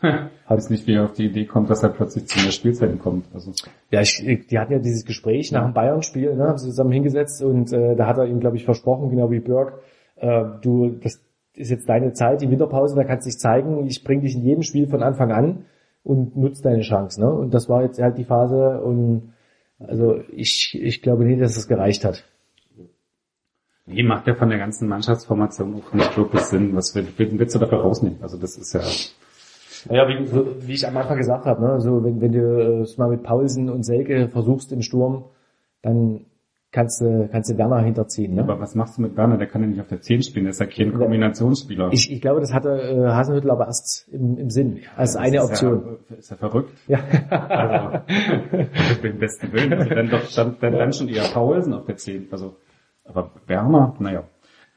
weiß 0.47 0.69
nicht, 0.69 0.87
wie 0.87 0.93
er 0.93 1.05
auf 1.05 1.13
die 1.13 1.25
Idee 1.25 1.45
kommt, 1.45 1.69
dass 1.69 1.83
er 1.83 1.89
plötzlich 1.89 2.27
zu 2.27 2.39
mehr 2.39 2.51
Spielzeiten 2.51 2.99
kommt. 2.99 3.25
Also 3.33 3.51
Ja, 3.91 4.01
ich, 4.01 4.23
die 4.49 4.59
hatten 4.59 4.73
ja 4.73 4.79
dieses 4.79 5.05
Gespräch 5.05 5.51
nach 5.51 5.63
dem 5.65 5.73
Bayern-Spiel, 5.73 6.35
ne, 6.35 6.47
haben 6.47 6.57
sie 6.57 6.69
zusammen 6.69 6.91
hingesetzt 6.91 7.41
und 7.43 7.71
äh, 7.73 7.95
da 7.95 8.07
hat 8.07 8.17
er 8.17 8.25
ihm, 8.25 8.39
glaube 8.39 8.57
ich, 8.57 8.65
versprochen, 8.65 9.09
genau 9.09 9.31
wie 9.31 9.39
Burg, 9.39 9.79
äh, 10.17 10.43
du, 10.61 10.89
das 11.01 11.21
ist 11.53 11.69
jetzt 11.71 11.89
deine 11.89 12.13
Zeit, 12.13 12.41
die 12.41 12.49
Winterpause, 12.49 12.95
da 12.95 13.03
kannst 13.03 13.25
du 13.25 13.29
dich 13.29 13.39
zeigen, 13.39 13.85
ich 13.87 14.03
bring 14.03 14.21
dich 14.21 14.35
in 14.35 14.43
jedem 14.43 14.63
Spiel 14.63 14.87
von 14.87 15.03
Anfang 15.03 15.31
an 15.31 15.65
und 16.03 16.37
nutz 16.37 16.61
deine 16.61 16.81
Chance. 16.81 17.19
Ne? 17.21 17.29
Und 17.31 17.53
das 17.53 17.67
war 17.69 17.83
jetzt 17.83 17.99
halt 18.01 18.17
die 18.17 18.23
Phase 18.23 18.81
und 18.81 19.33
also 19.79 20.19
ich, 20.31 20.77
ich 20.81 21.01
glaube 21.01 21.25
nicht, 21.25 21.41
dass 21.41 21.57
es 21.57 21.67
gereicht 21.67 22.03
hat. 22.05 22.23
Nee, 23.85 24.03
macht 24.03 24.27
ja 24.27 24.35
von 24.35 24.49
der 24.49 24.59
ganzen 24.59 24.87
Mannschaftsformation 24.87 25.75
auch 25.81 25.93
nicht 25.93 26.15
wirklich 26.17 26.41
Sinn. 26.41 26.75
Was 26.75 26.93
will- 26.95 27.07
will- 27.17 27.31
willst 27.39 27.55
du 27.55 27.59
dafür 27.59 27.79
rausnehmen? 27.81 28.19
Also 28.21 28.37
das 28.37 28.55
ist 28.57 28.73
ja, 28.73 28.81
Ja, 29.89 30.07
wie, 30.07 30.67
wie 30.67 30.73
ich 30.73 30.87
am 30.87 30.97
Anfang 30.97 31.17
gesagt 31.17 31.45
habe, 31.45 31.61
ne? 31.61 31.79
so 31.79 32.03
wenn, 32.03 32.21
wenn 32.21 32.31
du 32.31 32.39
äh, 32.39 32.81
es 32.81 32.97
mal 32.97 33.09
mit 33.09 33.23
Paulsen 33.23 33.69
und 33.69 33.83
Selke 33.83 34.29
versuchst 34.29 34.71
im 34.71 34.81
Sturm, 34.81 35.25
dann 35.81 36.25
kannst 36.71 37.01
du, 37.01 37.27
kannst 37.31 37.49
du 37.51 37.57
Werner 37.57 37.79
hinterziehen. 37.81 38.35
Ne? 38.35 38.43
aber 38.43 38.59
was 38.59 38.75
machst 38.75 38.97
du 38.97 39.01
mit 39.01 39.17
Werner? 39.17 39.37
Der 39.37 39.47
kann 39.47 39.61
ja 39.61 39.67
nicht 39.67 39.81
auf 39.81 39.87
der 39.87 40.01
10 40.01 40.23
spielen, 40.23 40.45
der 40.45 40.51
ist 40.51 40.59
ja 40.59 40.65
kein 40.65 40.93
Kombinationsspieler. 40.93 41.89
Ich, 41.91 42.11
ich 42.11 42.21
glaube, 42.21 42.41
das 42.41 42.53
hatte 42.53 42.69
äh, 42.69 43.07
Hasenhüttl 43.07 43.49
aber 43.49 43.67
erst 43.67 44.07
im, 44.11 44.37
im 44.37 44.49
Sinn, 44.49 44.81
als 44.95 45.13
Das 45.13 45.21
eine 45.21 45.37
ist 45.37 45.43
Option. 45.43 45.97
Ja, 46.09 46.15
ist 46.17 46.31
ja 46.31 46.37
verrückt. 46.37 46.71
Ja. 46.87 46.99
Also, 47.29 47.99
mit 49.01 49.03
dem 49.03 49.19
besten 49.19 49.51
Willen. 49.53 49.73
Also 49.73 49.89
dann 49.89 50.09
doch 50.09 50.23
stand 50.23 50.61
dann, 50.61 50.73
dann 50.73 50.93
schon 50.93 51.07
eher 51.09 51.23
Paulsen 51.33 51.73
auf 51.73 51.85
der 51.85 51.97
10. 51.97 52.27
Also, 52.31 52.55
aber 53.03 53.31
Werner, 53.47 53.95
naja. 53.99 54.23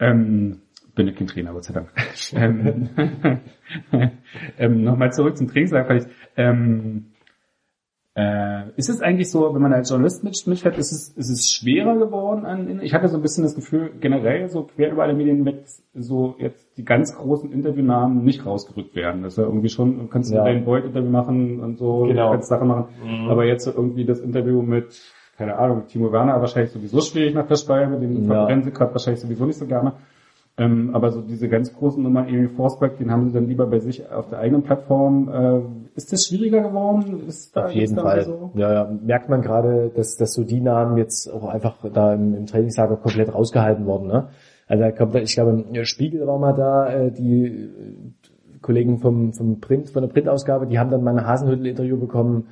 Ähm, 0.00 0.62
bin 0.94 1.06
ja 1.06 1.12
kein 1.12 1.26
Trainer, 1.26 1.52
Gott 1.52 1.64
sei 1.64 1.74
Dank. 1.74 1.88
ähm, 2.34 2.88
ähm, 4.58 4.84
Nochmal 4.84 5.12
zurück 5.12 5.36
zum 5.36 5.48
Trainingslager 5.48 5.86
vielleicht. 5.86 6.08
Ähm, 6.36 7.06
äh, 8.14 8.68
ist 8.76 8.90
es 8.90 9.00
eigentlich 9.00 9.30
so, 9.30 9.54
wenn 9.54 9.62
man 9.62 9.72
als 9.72 9.88
Journalist 9.88 10.22
mit, 10.22 10.46
mitfährt, 10.46 10.76
ist 10.76 10.92
es, 10.92 11.08
ist 11.16 11.30
es 11.30 11.50
schwerer 11.50 11.96
geworden? 11.96 12.44
An, 12.44 12.80
ich 12.82 12.92
hatte 12.92 13.08
so 13.08 13.16
ein 13.16 13.22
bisschen 13.22 13.42
das 13.42 13.54
Gefühl, 13.54 13.90
generell 14.00 14.50
so 14.50 14.64
quer 14.64 14.92
über 14.92 15.04
alle 15.04 15.14
Medien 15.14 15.46
weg, 15.46 15.64
so 15.94 16.34
jetzt 16.38 16.76
die 16.76 16.84
ganz 16.84 17.16
großen 17.16 17.50
Interviewnamen 17.50 18.22
nicht 18.22 18.44
rausgerückt 18.44 18.94
werden. 18.94 19.22
Das 19.22 19.32
ist 19.34 19.38
ja 19.38 19.44
irgendwie 19.44 19.70
schon, 19.70 19.98
du 19.98 20.06
kannst 20.08 20.30
Ja. 20.30 20.38
ja. 20.46 20.52
dein 20.52 20.66
Beut-Interview 20.66 21.08
machen 21.08 21.60
und 21.60 21.78
so, 21.78 22.02
Genau. 22.06 22.26
du 22.26 22.32
kannst 22.32 22.48
Sachen 22.50 22.68
machen. 22.68 22.86
Aber 23.30 23.46
jetzt 23.46 23.64
so 23.64 23.70
irgendwie 23.72 24.04
das 24.04 24.20
Interview 24.20 24.60
mit, 24.60 25.00
keine 25.38 25.56
Ahnung, 25.56 25.86
Timo 25.86 26.12
Werner 26.12 26.38
wahrscheinlich 26.38 26.72
sowieso 26.72 27.00
schwierig 27.00 27.32
nach 27.34 27.46
der 27.46 27.56
Steuer, 27.56 27.88
mit 27.88 28.02
dem 28.02 28.24
Ja. 28.24 28.34
verbrennen 28.34 28.64
sie 28.64 28.72
gerade 28.72 28.92
wahrscheinlich 28.92 29.20
sowieso 29.22 29.46
nicht 29.46 29.58
so 29.58 29.66
gerne. 29.66 29.94
Ähm, 30.58 30.94
aber 30.94 31.10
so 31.10 31.22
diese 31.22 31.48
ganz 31.48 31.72
großen 31.72 32.02
Nummer, 32.02 32.28
Emil 32.28 32.50
Forsberg, 32.50 32.98
den 32.98 33.10
haben 33.10 33.26
sie 33.26 33.32
dann 33.32 33.48
lieber 33.48 33.66
bei 33.66 33.78
sich 33.78 34.10
auf 34.10 34.28
der 34.28 34.38
eigenen 34.38 34.62
Plattform. 34.62 35.28
Äh, 35.28 35.96
ist 35.96 36.12
das 36.12 36.26
schwieriger 36.26 36.60
geworden? 36.60 37.26
Ist 37.26 37.56
da, 37.56 37.66
Auf 37.66 37.72
jeden 37.72 37.96
Fall. 37.96 38.24
So? 38.24 38.50
Ja, 38.54 38.72
ja, 38.72 38.98
merkt 39.02 39.30
man 39.30 39.40
gerade, 39.40 39.90
dass, 39.94 40.16
dass 40.16 40.34
so 40.34 40.44
die 40.44 40.60
Namen 40.60 40.98
jetzt 40.98 41.32
auch 41.32 41.48
einfach 41.48 41.76
da 41.92 42.12
im, 42.12 42.34
im 42.34 42.46
Trainingslager 42.46 42.96
komplett 42.96 43.34
rausgehalten 43.34 43.86
wurden. 43.86 44.08
Ne? 44.08 44.28
Also 44.66 44.84
da 44.84 44.90
kommt, 44.90 45.14
ich 45.14 45.34
glaube, 45.34 45.64
Spiegel 45.84 46.26
war 46.26 46.38
mal 46.38 46.52
da, 46.52 46.92
äh, 46.92 47.10
die 47.10 47.44
äh, 47.46 47.68
Kollegen 48.60 48.98
vom, 48.98 49.32
vom 49.32 49.60
Print, 49.60 49.90
von 49.90 50.02
der 50.02 50.08
Printausgabe, 50.08 50.66
die 50.66 50.78
haben 50.78 50.90
dann 50.90 51.02
mal 51.02 51.18
ein 51.18 51.26
Hasenhüttel-Interview 51.26 51.98
bekommen. 51.98 52.48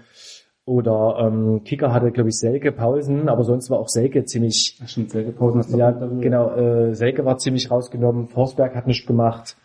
Oder 0.67 1.17
ähm, 1.21 1.65
Kicker 1.65 1.93
hatte, 1.93 2.13
glaube 2.13 2.29
ich, 2.29 2.39
Selke 2.39 2.71
Paulsen, 2.71 3.29
aber 3.29 3.43
sonst 3.45 3.71
war 3.71 3.79
auch 3.81 3.89
Selke 3.89 4.25
ziemlich 4.25 4.79
Ja, 4.79 4.87
Stimmt, 4.87 5.11
selbe 5.11 5.33
Pausen 5.33 5.59
hast 5.61 5.73
du 5.73 5.79
ja, 5.79 5.91
genau. 5.91 6.51
Äh, 6.55 6.95
Selke 6.95 7.25
war 7.25 7.39
ziemlich 7.39 7.71
rausgenommen. 7.71 8.29
Forsberg 8.29 8.75
hat 8.77 8.87
nichts 8.87 9.07
gemacht. 9.07 9.57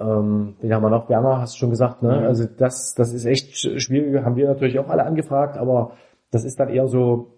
Ähm, 0.00 0.54
den 0.62 0.72
haben 0.72 0.82
wir 0.82 0.88
noch. 0.90 1.08
Werner, 1.10 1.40
hast 1.40 1.54
du 1.54 1.58
schon 1.58 1.70
gesagt, 1.70 2.02
ne? 2.02 2.20
Mhm. 2.20 2.24
Also 2.26 2.46
das, 2.46 2.94
das 2.94 3.12
ist 3.12 3.26
echt 3.26 3.54
sch- 3.54 3.78
schwierig. 3.78 4.24
Haben 4.24 4.36
wir 4.36 4.48
natürlich 4.48 4.78
auch 4.78 4.88
alle 4.88 5.04
angefragt, 5.04 5.58
aber 5.58 5.92
das 6.30 6.44
ist 6.44 6.58
dann 6.58 6.70
eher 6.70 6.88
so 6.88 7.32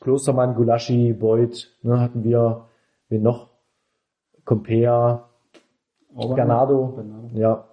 Klostermann, 0.00 0.54
Gulaschi, 0.56 1.14
Beuth, 1.14 1.70
ne, 1.82 2.00
hatten 2.00 2.22
wir. 2.22 2.66
Wen 3.08 3.22
noch? 3.22 3.48
Compea, 4.44 5.24
Orban? 6.14 6.36
Bernardo. 6.36 6.98
Ja, 7.34 7.64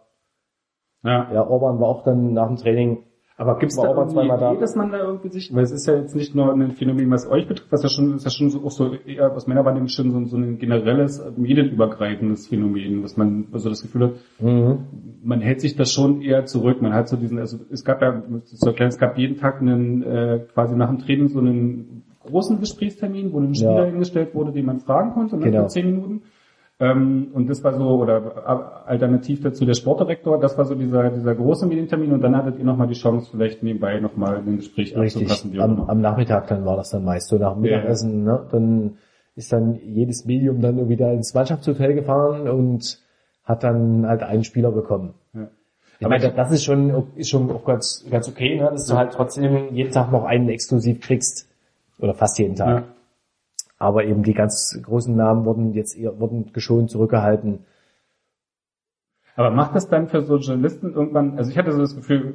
Ja. 1.03 1.33
ja, 1.33 1.47
Orban 1.47 1.79
war 1.81 1.87
auch 1.89 2.03
dann 2.03 2.33
nach 2.33 2.47
dem 2.47 2.55
Training. 2.57 3.03
Aber 3.35 3.57
gibt 3.57 3.71
es 3.71 3.77
da 3.77 3.87
irgendwie 3.89 4.13
zweimal 4.13 4.39
da? 4.39 4.51
Idee, 4.51 4.59
dass 4.61 4.75
man 4.75 4.91
da 4.91 4.99
irgendwie 4.99 5.29
sich, 5.29 5.53
weil 5.55 5.63
es 5.63 5.71
ist 5.71 5.87
ja 5.87 5.95
jetzt 5.95 6.15
nicht 6.15 6.35
nur 6.35 6.53
ein 6.53 6.71
Phänomen, 6.71 7.09
was 7.09 7.27
euch 7.29 7.47
betrifft, 7.47 7.71
was 7.71 7.81
ja 7.81 7.89
schon, 7.89 8.13
ist 8.15 8.25
ja 8.25 8.29
schon 8.29 8.49
so, 8.51 8.63
auch 8.63 8.69
so 8.71 8.93
eher 8.93 9.31
aus 9.35 9.47
meiner 9.47 9.65
Wahrnehmung 9.65 9.87
schon 9.87 10.11
so, 10.11 10.23
so 10.25 10.37
ein 10.37 10.59
generelles, 10.59 11.19
medienübergreifendes 11.35 12.47
Phänomen, 12.47 13.03
was 13.03 13.17
man 13.17 13.47
also 13.51 13.69
das 13.69 13.81
Gefühl 13.81 14.03
hat, 14.03 14.11
Mhm. 14.39 14.79
man 15.23 15.41
hält 15.41 15.61
sich 15.61 15.75
da 15.75 15.85
schon 15.85 16.21
eher 16.21 16.45
zurück. 16.45 16.81
Man 16.81 16.93
hat 16.93 17.07
so 17.07 17.15
diesen, 17.17 17.39
also 17.39 17.57
es 17.71 17.83
gab 17.83 18.01
ja, 18.01 18.21
so 18.43 18.67
erklären, 18.67 18.89
es 18.89 18.97
gab 18.99 19.17
jeden 19.17 19.37
Tag 19.37 19.61
einen, 19.61 20.03
äh, 20.03 20.39
quasi 20.53 20.75
nach 20.75 20.89
dem 20.89 20.99
Training 20.99 21.29
so 21.29 21.39
einen 21.39 22.03
großen 22.25 22.59
Gesprächstermin, 22.59 23.33
wo 23.33 23.39
ein 23.39 23.53
Spieler 23.55 23.79
Ja. 23.79 23.85
hingestellt 23.85 24.33
wurde, 24.35 24.51
den 24.51 24.65
man 24.65 24.79
fragen 24.79 25.11
konnte, 25.13 25.37
ne, 25.37 25.45
Genau. 25.45 25.63
für 25.63 25.67
zehn 25.69 25.85
Minuten. 25.87 26.21
Ähm, 26.83 27.27
und 27.33 27.49
das 27.49 27.63
war 27.63 27.73
so, 27.73 27.85
oder 28.01 28.47
a- 28.47 28.83
alternativ 28.85 29.41
dazu 29.41 29.63
der 29.65 29.73
Sportdirektor, 29.75 30.39
das 30.39 30.57
war 30.57 30.65
so 30.65 30.75
dieser, 30.75 31.09
dieser 31.11 31.33
große 31.35 31.65
Medientermin 31.65 32.11
und 32.11 32.21
dann 32.21 32.35
hattet 32.35 32.59
ihr 32.59 32.65
nochmal 32.65 32.87
die 32.87 32.93
Chance, 32.95 33.29
vielleicht 33.31 33.63
nebenbei 33.63 33.99
nochmal 33.99 34.37
ein 34.37 34.57
Gespräch. 34.57 34.95
Richtig. 34.97 35.31
auch 35.31 35.63
Am, 35.63 35.81
am 35.89 36.01
Nachmittag 36.01 36.47
dann 36.47 36.65
war 36.65 36.75
das 36.75 36.89
dann 36.89 37.05
meist 37.05 37.29
so 37.29 37.37
nach 37.37 37.53
dem. 37.53 37.61
Mittagessen, 37.61 38.23
ne? 38.23 38.45
Dann 38.51 38.97
ist 39.35 39.53
dann 39.53 39.79
jedes 39.83 40.25
Medium 40.25 40.61
dann 40.61 40.89
wieder 40.89 41.11
ins 41.13 41.33
Mannschaftshotel 41.33 41.93
gefahren 41.93 42.49
und 42.49 42.99
hat 43.43 43.63
dann 43.63 44.05
halt 44.05 44.23
einen 44.23 44.43
Spieler 44.43 44.71
bekommen. 44.71 45.13
Ja. 45.33 45.47
Ich 45.99 46.07
meine, 46.07 46.31
das 46.33 46.51
ist 46.51 46.63
schon, 46.65 46.91
ist 47.15 47.29
schon 47.29 47.49
auch 47.51 47.63
ganz, 47.65 48.05
ganz 48.09 48.27
okay, 48.27 48.57
ne? 48.59 48.69
dass 48.71 48.87
du 48.87 48.95
halt 48.95 49.13
trotzdem 49.13 49.73
jeden 49.73 49.91
Tag 49.91 50.11
noch 50.11 50.25
einen 50.25 50.49
exklusiv 50.49 50.99
kriegst. 51.01 51.47
Oder 51.99 52.13
fast 52.13 52.37
jeden 52.39 52.55
Tag. 52.55 52.67
Ja. 52.67 52.83
Aber 53.83 54.05
eben 54.05 54.23
die 54.23 54.33
ganz 54.33 54.79
großen 54.81 55.13
Namen 55.13 55.43
wurden 55.43 55.73
jetzt 55.73 55.97
eher, 55.97 56.17
wurden 56.17 56.53
geschont 56.53 56.89
zurückgehalten. 56.89 57.65
Aber 59.35 59.51
macht 59.51 59.75
das 59.75 59.89
dann 59.89 60.07
für 60.07 60.21
so 60.21 60.37
Journalisten 60.37 60.93
irgendwann, 60.93 61.37
also 61.37 61.51
ich 61.51 61.57
hatte 61.57 61.73
so 61.73 61.79
das 61.79 61.95
Gefühl, 61.95 62.33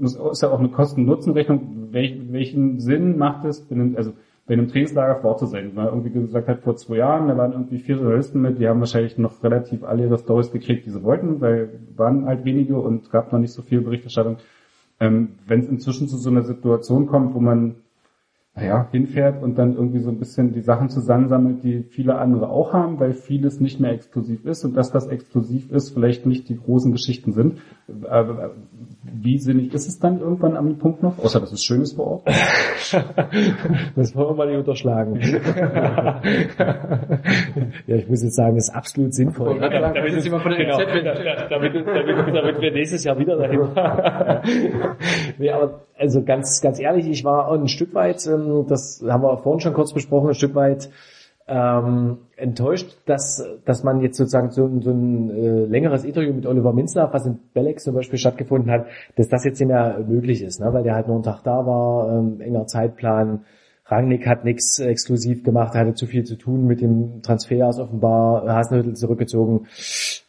das 0.00 0.14
ist 0.14 0.42
ja 0.42 0.50
auch 0.50 0.58
eine 0.58 0.68
Kosten-Nutzen-Rechnung, 0.68 1.92
welch, 1.92 2.20
welchen 2.32 2.80
Sinn 2.80 3.16
macht 3.16 3.46
es, 3.46 3.66
also 3.94 4.12
bei 4.46 4.54
einem 4.54 4.68
Trainingslager 4.68 5.20
vor 5.20 5.30
Ort 5.30 5.38
zu 5.38 5.46
sein? 5.46 5.70
Weil 5.74 5.86
irgendwie 5.86 6.10
gesagt 6.10 6.48
hat, 6.48 6.60
vor 6.60 6.76
zwei 6.76 6.96
Jahren, 6.96 7.28
da 7.28 7.38
waren 7.38 7.52
irgendwie 7.52 7.78
vier 7.78 7.96
Journalisten 7.96 8.42
mit, 8.42 8.58
die 8.58 8.68
haben 8.68 8.80
wahrscheinlich 8.80 9.16
noch 9.16 9.42
relativ 9.42 9.84
alle 9.84 10.02
ihre 10.02 10.18
Stories 10.18 10.52
gekriegt, 10.52 10.84
die 10.84 10.90
sie 10.90 11.02
wollten, 11.02 11.40
weil 11.40 11.70
waren 11.96 12.26
halt 12.26 12.44
wenige 12.44 12.78
und 12.78 13.10
gab 13.10 13.32
noch 13.32 13.38
nicht 13.38 13.52
so 13.52 13.62
viel 13.62 13.80
Berichterstattung. 13.80 14.36
Ähm, 14.98 15.36
Wenn 15.46 15.60
es 15.60 15.68
inzwischen 15.68 16.08
zu 16.08 16.16
so 16.18 16.28
einer 16.28 16.42
Situation 16.42 17.06
kommt, 17.06 17.34
wo 17.34 17.40
man 17.40 17.76
naja, 18.60 18.88
hinfährt 18.92 19.42
und 19.42 19.58
dann 19.58 19.74
irgendwie 19.74 20.00
so 20.00 20.10
ein 20.10 20.18
bisschen 20.18 20.52
die 20.52 20.60
Sachen 20.60 20.90
zusammensammelt, 20.90 21.64
die 21.64 21.82
viele 21.82 22.18
andere 22.18 22.50
auch 22.50 22.74
haben, 22.74 23.00
weil 23.00 23.14
vieles 23.14 23.58
nicht 23.60 23.80
mehr 23.80 23.92
exklusiv 23.92 24.44
ist 24.44 24.64
und 24.64 24.76
das, 24.76 24.92
was 24.94 25.06
exklusiv 25.08 25.70
ist, 25.70 25.94
vielleicht 25.94 26.26
nicht 26.26 26.48
die 26.48 26.56
großen 26.56 26.92
Geschichten 26.92 27.32
sind. 27.32 27.58
Äh, 27.88 28.24
Wie 29.02 29.38
sinnig 29.38 29.72
ist 29.72 29.88
es 29.88 29.98
dann 29.98 30.20
irgendwann 30.20 30.56
am 30.56 30.76
Punkt 30.78 31.02
noch? 31.02 31.18
Außer, 31.18 31.40
dass 31.40 31.52
es 31.52 31.64
schön 31.64 31.80
ist 31.80 31.94
vor 31.94 32.06
Ort. 32.06 32.28
Das 33.94 34.14
wollen 34.16 34.28
wir 34.30 34.34
mal 34.34 34.46
nicht 34.48 34.58
unterschlagen. 34.58 35.20
ja, 37.86 37.96
ich 37.96 38.08
muss 38.08 38.22
jetzt 38.22 38.36
sagen, 38.36 38.56
das 38.56 38.68
ist 38.68 38.74
absolut 38.74 39.14
sinnvoll. 39.14 39.58
sagen, 39.58 39.94
damit 39.94 40.12
jetzt 40.12 40.24
jemand 40.24 40.42
von 40.42 40.52
der 40.52 40.64
genau, 40.64 40.78
damit, 40.78 41.74
damit, 41.74 42.34
damit 42.34 42.60
wir 42.60 42.72
nächstes 42.72 43.04
Jahr 43.04 43.18
wieder 43.18 43.36
dahin 43.36 43.60
nee, 45.38 45.50
aber 45.50 45.86
also 46.00 46.22
ganz, 46.24 46.60
ganz 46.60 46.80
ehrlich, 46.80 47.06
ich 47.08 47.24
war 47.24 47.52
ein 47.52 47.68
Stück 47.68 47.94
weit, 47.94 48.26
ähm, 48.26 48.64
das 48.68 49.04
haben 49.06 49.22
wir 49.22 49.36
vorhin 49.38 49.60
schon 49.60 49.74
kurz 49.74 49.92
besprochen, 49.92 50.28
ein 50.28 50.34
Stück 50.34 50.54
weit 50.54 50.90
ähm, 51.46 52.18
enttäuscht, 52.36 52.96
dass, 53.06 53.44
dass 53.64 53.82
man 53.82 54.00
jetzt 54.02 54.16
sozusagen 54.16 54.50
so, 54.50 54.66
ein- 54.66 54.82
so 54.82 54.90
ein 54.92 55.30
äh, 55.30 55.64
längeres 55.64 56.04
Interview 56.04 56.32
mit 56.32 56.46
Oliver 56.46 56.72
Minzlaff, 56.72 57.12
was 57.12 57.26
in 57.26 57.38
Bellex 57.54 57.82
zum 57.84 57.94
Beispiel 57.94 58.18
stattgefunden 58.18 58.70
hat, 58.70 58.86
dass 59.16 59.28
das 59.28 59.44
jetzt 59.44 59.58
nicht 59.58 59.68
mehr 59.68 59.98
möglich 60.06 60.42
ist, 60.42 60.60
ne? 60.60 60.72
weil 60.72 60.84
der 60.84 60.94
halt 60.94 61.06
nur 61.08 61.16
einen 61.16 61.24
Tag 61.24 61.42
da 61.42 61.66
war, 61.66 62.18
ähm, 62.18 62.40
enger 62.40 62.66
Zeitplan. 62.66 63.40
Rangnick 63.86 64.28
hat 64.28 64.44
nichts 64.44 64.78
exklusiv 64.78 65.42
gemacht, 65.42 65.74
hatte 65.74 65.94
zu 65.94 66.06
viel 66.06 66.22
zu 66.22 66.36
tun 66.36 66.66
mit 66.68 66.80
dem 66.80 67.22
Transfer 67.22 67.66
aus 67.66 67.80
offenbar 67.80 68.46
Hasenhüttel 68.46 68.94
zurückgezogen. 68.94 69.66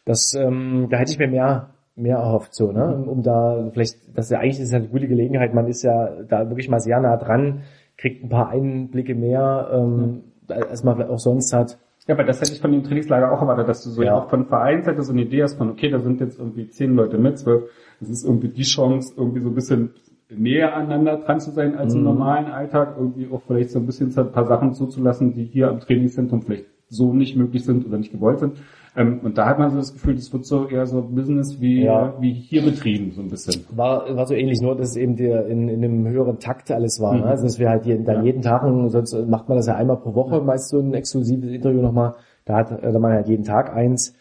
Das, 0.04 0.34
ähm, 0.34 0.88
da 0.90 0.96
hätte 0.96 1.12
ich 1.12 1.18
mir 1.20 1.28
mehr 1.28 1.68
mehr 1.94 2.16
erhofft, 2.16 2.54
so, 2.54 2.72
ne? 2.72 3.04
Um 3.06 3.22
da 3.22 3.68
vielleicht, 3.72 3.96
das 4.16 4.26
ist 4.26 4.30
ja 4.30 4.38
eigentlich 4.38 4.60
ist 4.60 4.72
ja 4.72 4.78
eine 4.78 4.88
gute 4.88 5.08
Gelegenheit, 5.08 5.54
man 5.54 5.66
ist 5.66 5.82
ja 5.82 6.08
da 6.28 6.48
wirklich 6.48 6.68
mal 6.68 6.80
sehr 6.80 7.00
nah 7.00 7.16
dran, 7.16 7.62
kriegt 7.98 8.24
ein 8.24 8.28
paar 8.28 8.48
Einblicke 8.48 9.14
mehr, 9.14 9.68
ähm, 9.72 10.22
als 10.48 10.84
man 10.84 10.94
vielleicht 10.96 11.10
auch 11.10 11.18
sonst 11.18 11.52
hat. 11.52 11.78
Ja, 12.08 12.14
aber 12.14 12.24
das 12.24 12.40
hätte 12.40 12.52
ich 12.52 12.60
von 12.60 12.72
dem 12.72 12.82
Trainingslager 12.82 13.30
auch 13.30 13.40
erwartet, 13.42 13.68
dass 13.68 13.84
du 13.84 13.90
so 13.90 14.02
Ja. 14.02 14.16
auch 14.16 14.28
von 14.28 14.46
Vereinsseite 14.46 15.02
so 15.02 15.12
eine 15.12 15.22
Idee 15.22 15.42
hast 15.42 15.54
von, 15.54 15.70
okay, 15.70 15.90
da 15.90 16.00
sind 16.00 16.20
jetzt 16.20 16.38
irgendwie 16.38 16.66
zehn 16.68 16.94
Leute 16.96 17.18
mit, 17.18 17.38
zwölf, 17.38 17.64
das 18.00 18.08
ist 18.08 18.24
irgendwie 18.24 18.48
die 18.48 18.62
Chance, 18.62 19.14
irgendwie 19.16 19.40
so 19.40 19.48
ein 19.50 19.54
bisschen 19.54 19.90
näher 20.34 20.74
aneinander 20.74 21.18
dran 21.18 21.40
zu 21.40 21.50
sein 21.50 21.76
als 21.76 21.92
im 21.92 22.00
Mhm. 22.00 22.06
normalen 22.06 22.46
Alltag, 22.46 22.94
irgendwie 22.98 23.28
auch 23.30 23.42
vielleicht 23.46 23.70
so 23.70 23.78
ein 23.78 23.86
bisschen 23.86 24.12
ein 24.16 24.32
paar 24.32 24.46
Sachen 24.46 24.72
zuzulassen, 24.72 25.34
die 25.34 25.44
hier 25.44 25.68
am 25.68 25.78
Trainingszentrum 25.80 26.42
vielleicht 26.42 26.64
so 26.88 27.12
nicht 27.12 27.36
möglich 27.36 27.64
sind 27.64 27.86
oder 27.86 27.98
nicht 27.98 28.12
gewollt 28.12 28.40
sind. 28.40 28.56
Ähm, 28.94 29.20
und 29.22 29.38
da 29.38 29.46
hat 29.46 29.58
man 29.58 29.70
so 29.70 29.76
das 29.78 29.94
Gefühl, 29.94 30.14
das 30.16 30.30
wird 30.32 30.44
so 30.44 30.68
eher 30.68 30.84
so 30.86 31.00
Business 31.02 31.60
wie, 31.60 31.84
Ja. 31.84 32.14
wie 32.20 32.32
hier 32.34 32.62
betrieben, 32.62 33.12
so 33.12 33.22
ein 33.22 33.28
bisschen. 33.28 33.64
War, 33.70 34.14
war 34.16 34.26
so 34.26 34.34
ähnlich, 34.34 34.60
nur 34.60 34.76
dass 34.76 34.90
es 34.90 34.96
eben 34.96 35.16
der 35.16 35.46
in, 35.46 35.68
in 35.68 35.82
einem 35.82 36.06
höheren 36.08 36.38
Takt 36.38 36.70
alles 36.70 37.00
war. 37.00 37.14
Mhm. 37.14 37.20
Ne? 37.20 37.26
Also 37.26 37.44
dass 37.44 37.58
wir 37.58 37.70
halt 37.70 37.86
jeden, 37.86 38.04
dann 38.04 38.16
Ja. 38.16 38.22
jeden 38.24 38.42
Tag, 38.42 38.62
sonst 38.90 39.14
macht 39.26 39.48
man 39.48 39.56
das 39.56 39.66
ja 39.66 39.76
einmal 39.76 39.96
pro 39.96 40.14
Woche, 40.14 40.42
meist 40.42 40.68
so 40.68 40.78
ein 40.78 40.92
exklusives 40.92 41.50
Interview 41.50 41.80
nochmal. 41.80 42.14
Da 42.44 42.56
hat 42.56 42.70
da 42.82 42.98
man 42.98 43.12
halt 43.12 43.28
jeden 43.28 43.44
Tag 43.44 43.72
eins. 43.74 44.14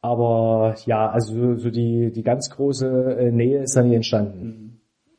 Aber 0.00 0.74
ja, 0.86 1.08
also 1.10 1.56
so, 1.56 1.70
die, 1.70 2.12
die 2.12 2.22
ganz 2.22 2.50
große 2.50 3.16
äh, 3.18 3.30
Nähe 3.32 3.62
ist 3.62 3.76
dann 3.76 3.88
nie 3.88 3.96
entstanden. 3.96 4.64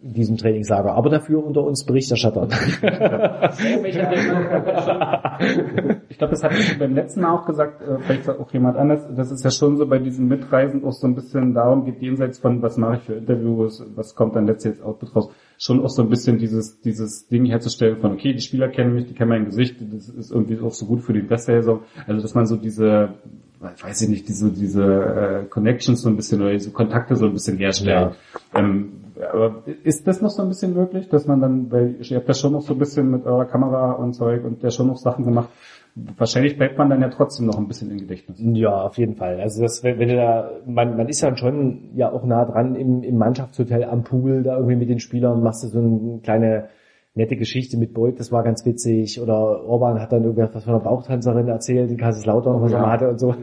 In 0.01 0.13
diesem 0.13 0.37
Trainingslager. 0.37 0.93
Aber 0.93 1.09
dafür 1.09 1.45
unter 1.45 1.61
uns 1.65 1.85
Berichterstattern. 1.85 2.49
Ich 6.19 6.21
glaube, 6.21 6.31
das 6.31 6.43
hatte 6.43 6.55
ich 6.55 6.77
beim 6.77 6.95
letzten 6.95 7.21
Mal 7.21 7.31
auch 7.33 7.45
gesagt, 7.45 7.81
äh, 7.81 7.97
vielleicht 7.99 8.27
auch 8.27 8.51
jemand 8.51 8.75
anders, 8.75 9.07
dass 9.15 9.31
es 9.31 9.41
ja 9.41 9.51
schon 9.51 9.77
so 9.77 9.87
bei 9.87 9.99
diesen 9.99 10.27
Mitreisen 10.27 10.83
auch 10.83 10.91
so 10.91 11.07
ein 11.07 11.15
bisschen 11.15 11.53
darum 11.53 11.85
geht, 11.85 12.01
jenseits 12.01 12.39
von, 12.39 12.61
was 12.61 12.75
mache 12.75 12.97
ich 12.97 13.03
für 13.03 13.13
Interviews, 13.13 13.81
was 13.95 14.15
kommt 14.15 14.35
dann 14.35 14.45
letztlich 14.45 14.73
als 14.73 14.81
Output 14.81 15.15
raus, 15.15 15.29
schon 15.57 15.81
auch 15.81 15.89
so 15.89 16.01
ein 16.01 16.09
bisschen 16.09 16.37
dieses, 16.37 16.81
dieses 16.81 17.29
Ding 17.29 17.45
herzustellen 17.45 18.01
von, 18.01 18.11
okay, 18.11 18.33
die 18.33 18.41
Spieler 18.41 18.67
kennen 18.67 18.95
mich, 18.95 19.07
die 19.07 19.13
kennen 19.13 19.29
mein 19.29 19.45
Gesicht, 19.45 19.77
das 19.79 20.09
ist 20.09 20.29
irgendwie 20.29 20.59
auch 20.59 20.73
so 20.73 20.87
gut 20.87 21.03
für 21.03 21.13
die 21.13 21.21
Rest 21.21 21.47
der 21.47 21.61
Saison. 21.61 21.83
Also, 22.05 22.21
dass 22.21 22.35
man 22.35 22.45
so 22.47 22.57
diese, 22.57 23.13
weiß 23.61 24.01
ich 24.01 24.09
nicht, 24.09 24.27
diese, 24.27 24.51
diese 24.51 24.83
äh, 24.83 25.45
Connections 25.45 26.01
so 26.01 26.09
ein 26.09 26.17
bisschen 26.17 26.41
oder 26.41 26.51
diese 26.51 26.71
Kontakte 26.71 27.15
so 27.15 27.27
ein 27.27 27.33
bisschen 27.33 27.55
herstellt. 27.55 28.15
Ähm, 28.53 28.91
aber 29.31 29.63
ist 29.83 30.07
das 30.07 30.21
noch 30.21 30.29
so 30.29 30.41
ein 30.41 30.47
bisschen 30.47 30.73
möglich, 30.73 31.09
dass 31.09 31.27
man 31.27 31.41
dann, 31.41 31.71
weil 31.71 31.95
ihr 31.99 32.17
habt 32.17 32.27
ja 32.27 32.33
schon 32.33 32.53
noch 32.53 32.61
so 32.61 32.73
ein 32.73 32.79
bisschen 32.79 33.11
mit 33.11 33.25
eurer 33.25 33.45
Kamera 33.45 33.91
und 33.93 34.13
Zeug 34.13 34.45
und 34.45 34.63
ja 34.63 34.71
schon 34.71 34.87
noch 34.87 34.97
Sachen 34.97 35.25
gemacht, 35.25 35.49
wahrscheinlich 35.95 36.57
bleibt 36.57 36.77
man 36.77 36.89
dann 36.89 37.01
ja 37.01 37.09
trotzdem 37.09 37.47
noch 37.47 37.57
ein 37.57 37.67
bisschen 37.67 37.91
im 37.91 37.97
Gedächtnis. 37.97 38.39
Ja, 38.39 38.83
auf 38.83 38.97
jeden 38.97 39.15
Fall. 39.15 39.39
Also 39.39 39.61
das, 39.61 39.83
wenn, 39.83 39.99
wenn 39.99 40.09
du 40.09 40.15
da, 40.15 40.51
man, 40.65 40.97
man 40.97 41.07
ist 41.07 41.21
ja 41.21 41.35
schon 41.35 41.91
ja 41.95 42.11
auch 42.11 42.25
nah 42.25 42.45
dran 42.45 42.75
im, 42.75 43.03
im 43.03 43.17
Mannschaftshotel 43.17 43.83
am 43.83 44.03
Pool, 44.03 44.43
da 44.43 44.55
irgendwie 44.55 44.75
mit 44.75 44.89
den 44.89 44.99
Spielern 44.99 45.43
machst 45.43 45.63
du 45.63 45.67
so 45.67 45.79
eine 45.79 46.19
kleine 46.21 46.69
nette 47.15 47.35
Geschichte 47.35 47.77
mit 47.77 47.93
Beuth, 47.93 48.19
das 48.19 48.31
war 48.31 48.43
ganz 48.43 48.65
witzig. 48.65 49.19
Oder 49.21 49.65
Orban 49.65 49.99
hat 49.99 50.11
dann 50.11 50.23
irgendwas 50.23 50.63
von 50.63 50.73
einer 50.73 50.83
Bauchtänzerin 50.83 51.47
erzählt 51.47 51.91
in 51.91 51.97
Kaiserslautern, 51.97 52.61
was 52.61 52.71
er 52.71 52.79
ja. 52.79 52.85
mal 52.85 52.93
hatte 52.93 53.09
und 53.09 53.19
so. 53.19 53.31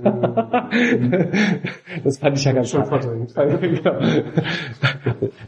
das 2.04 2.18
fand 2.18 2.38
ich 2.38 2.44
ja 2.44 2.52
ganz 2.52 2.70
verdrängt. 2.70 3.34
Genau. 3.76 3.98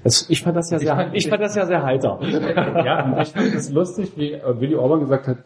das, 0.03 0.29
ich 0.29 0.43
fand 0.43 0.57
das 0.57 0.71
ja 0.71 0.79
sehr, 0.79 1.11
ich 1.13 1.29
fand 1.29 1.43
das 1.43 1.55
ja 1.55 1.67
sehr 1.67 1.83
heiter. 1.83 2.19
ja, 2.23 3.05
und 3.05 3.23
ich 3.23 3.29
fand 3.29 3.55
es 3.55 3.71
lustig, 3.71 4.13
wie 4.17 4.33
Willy 4.33 4.75
Orban 4.75 5.01
gesagt 5.01 5.29
hat, 5.29 5.39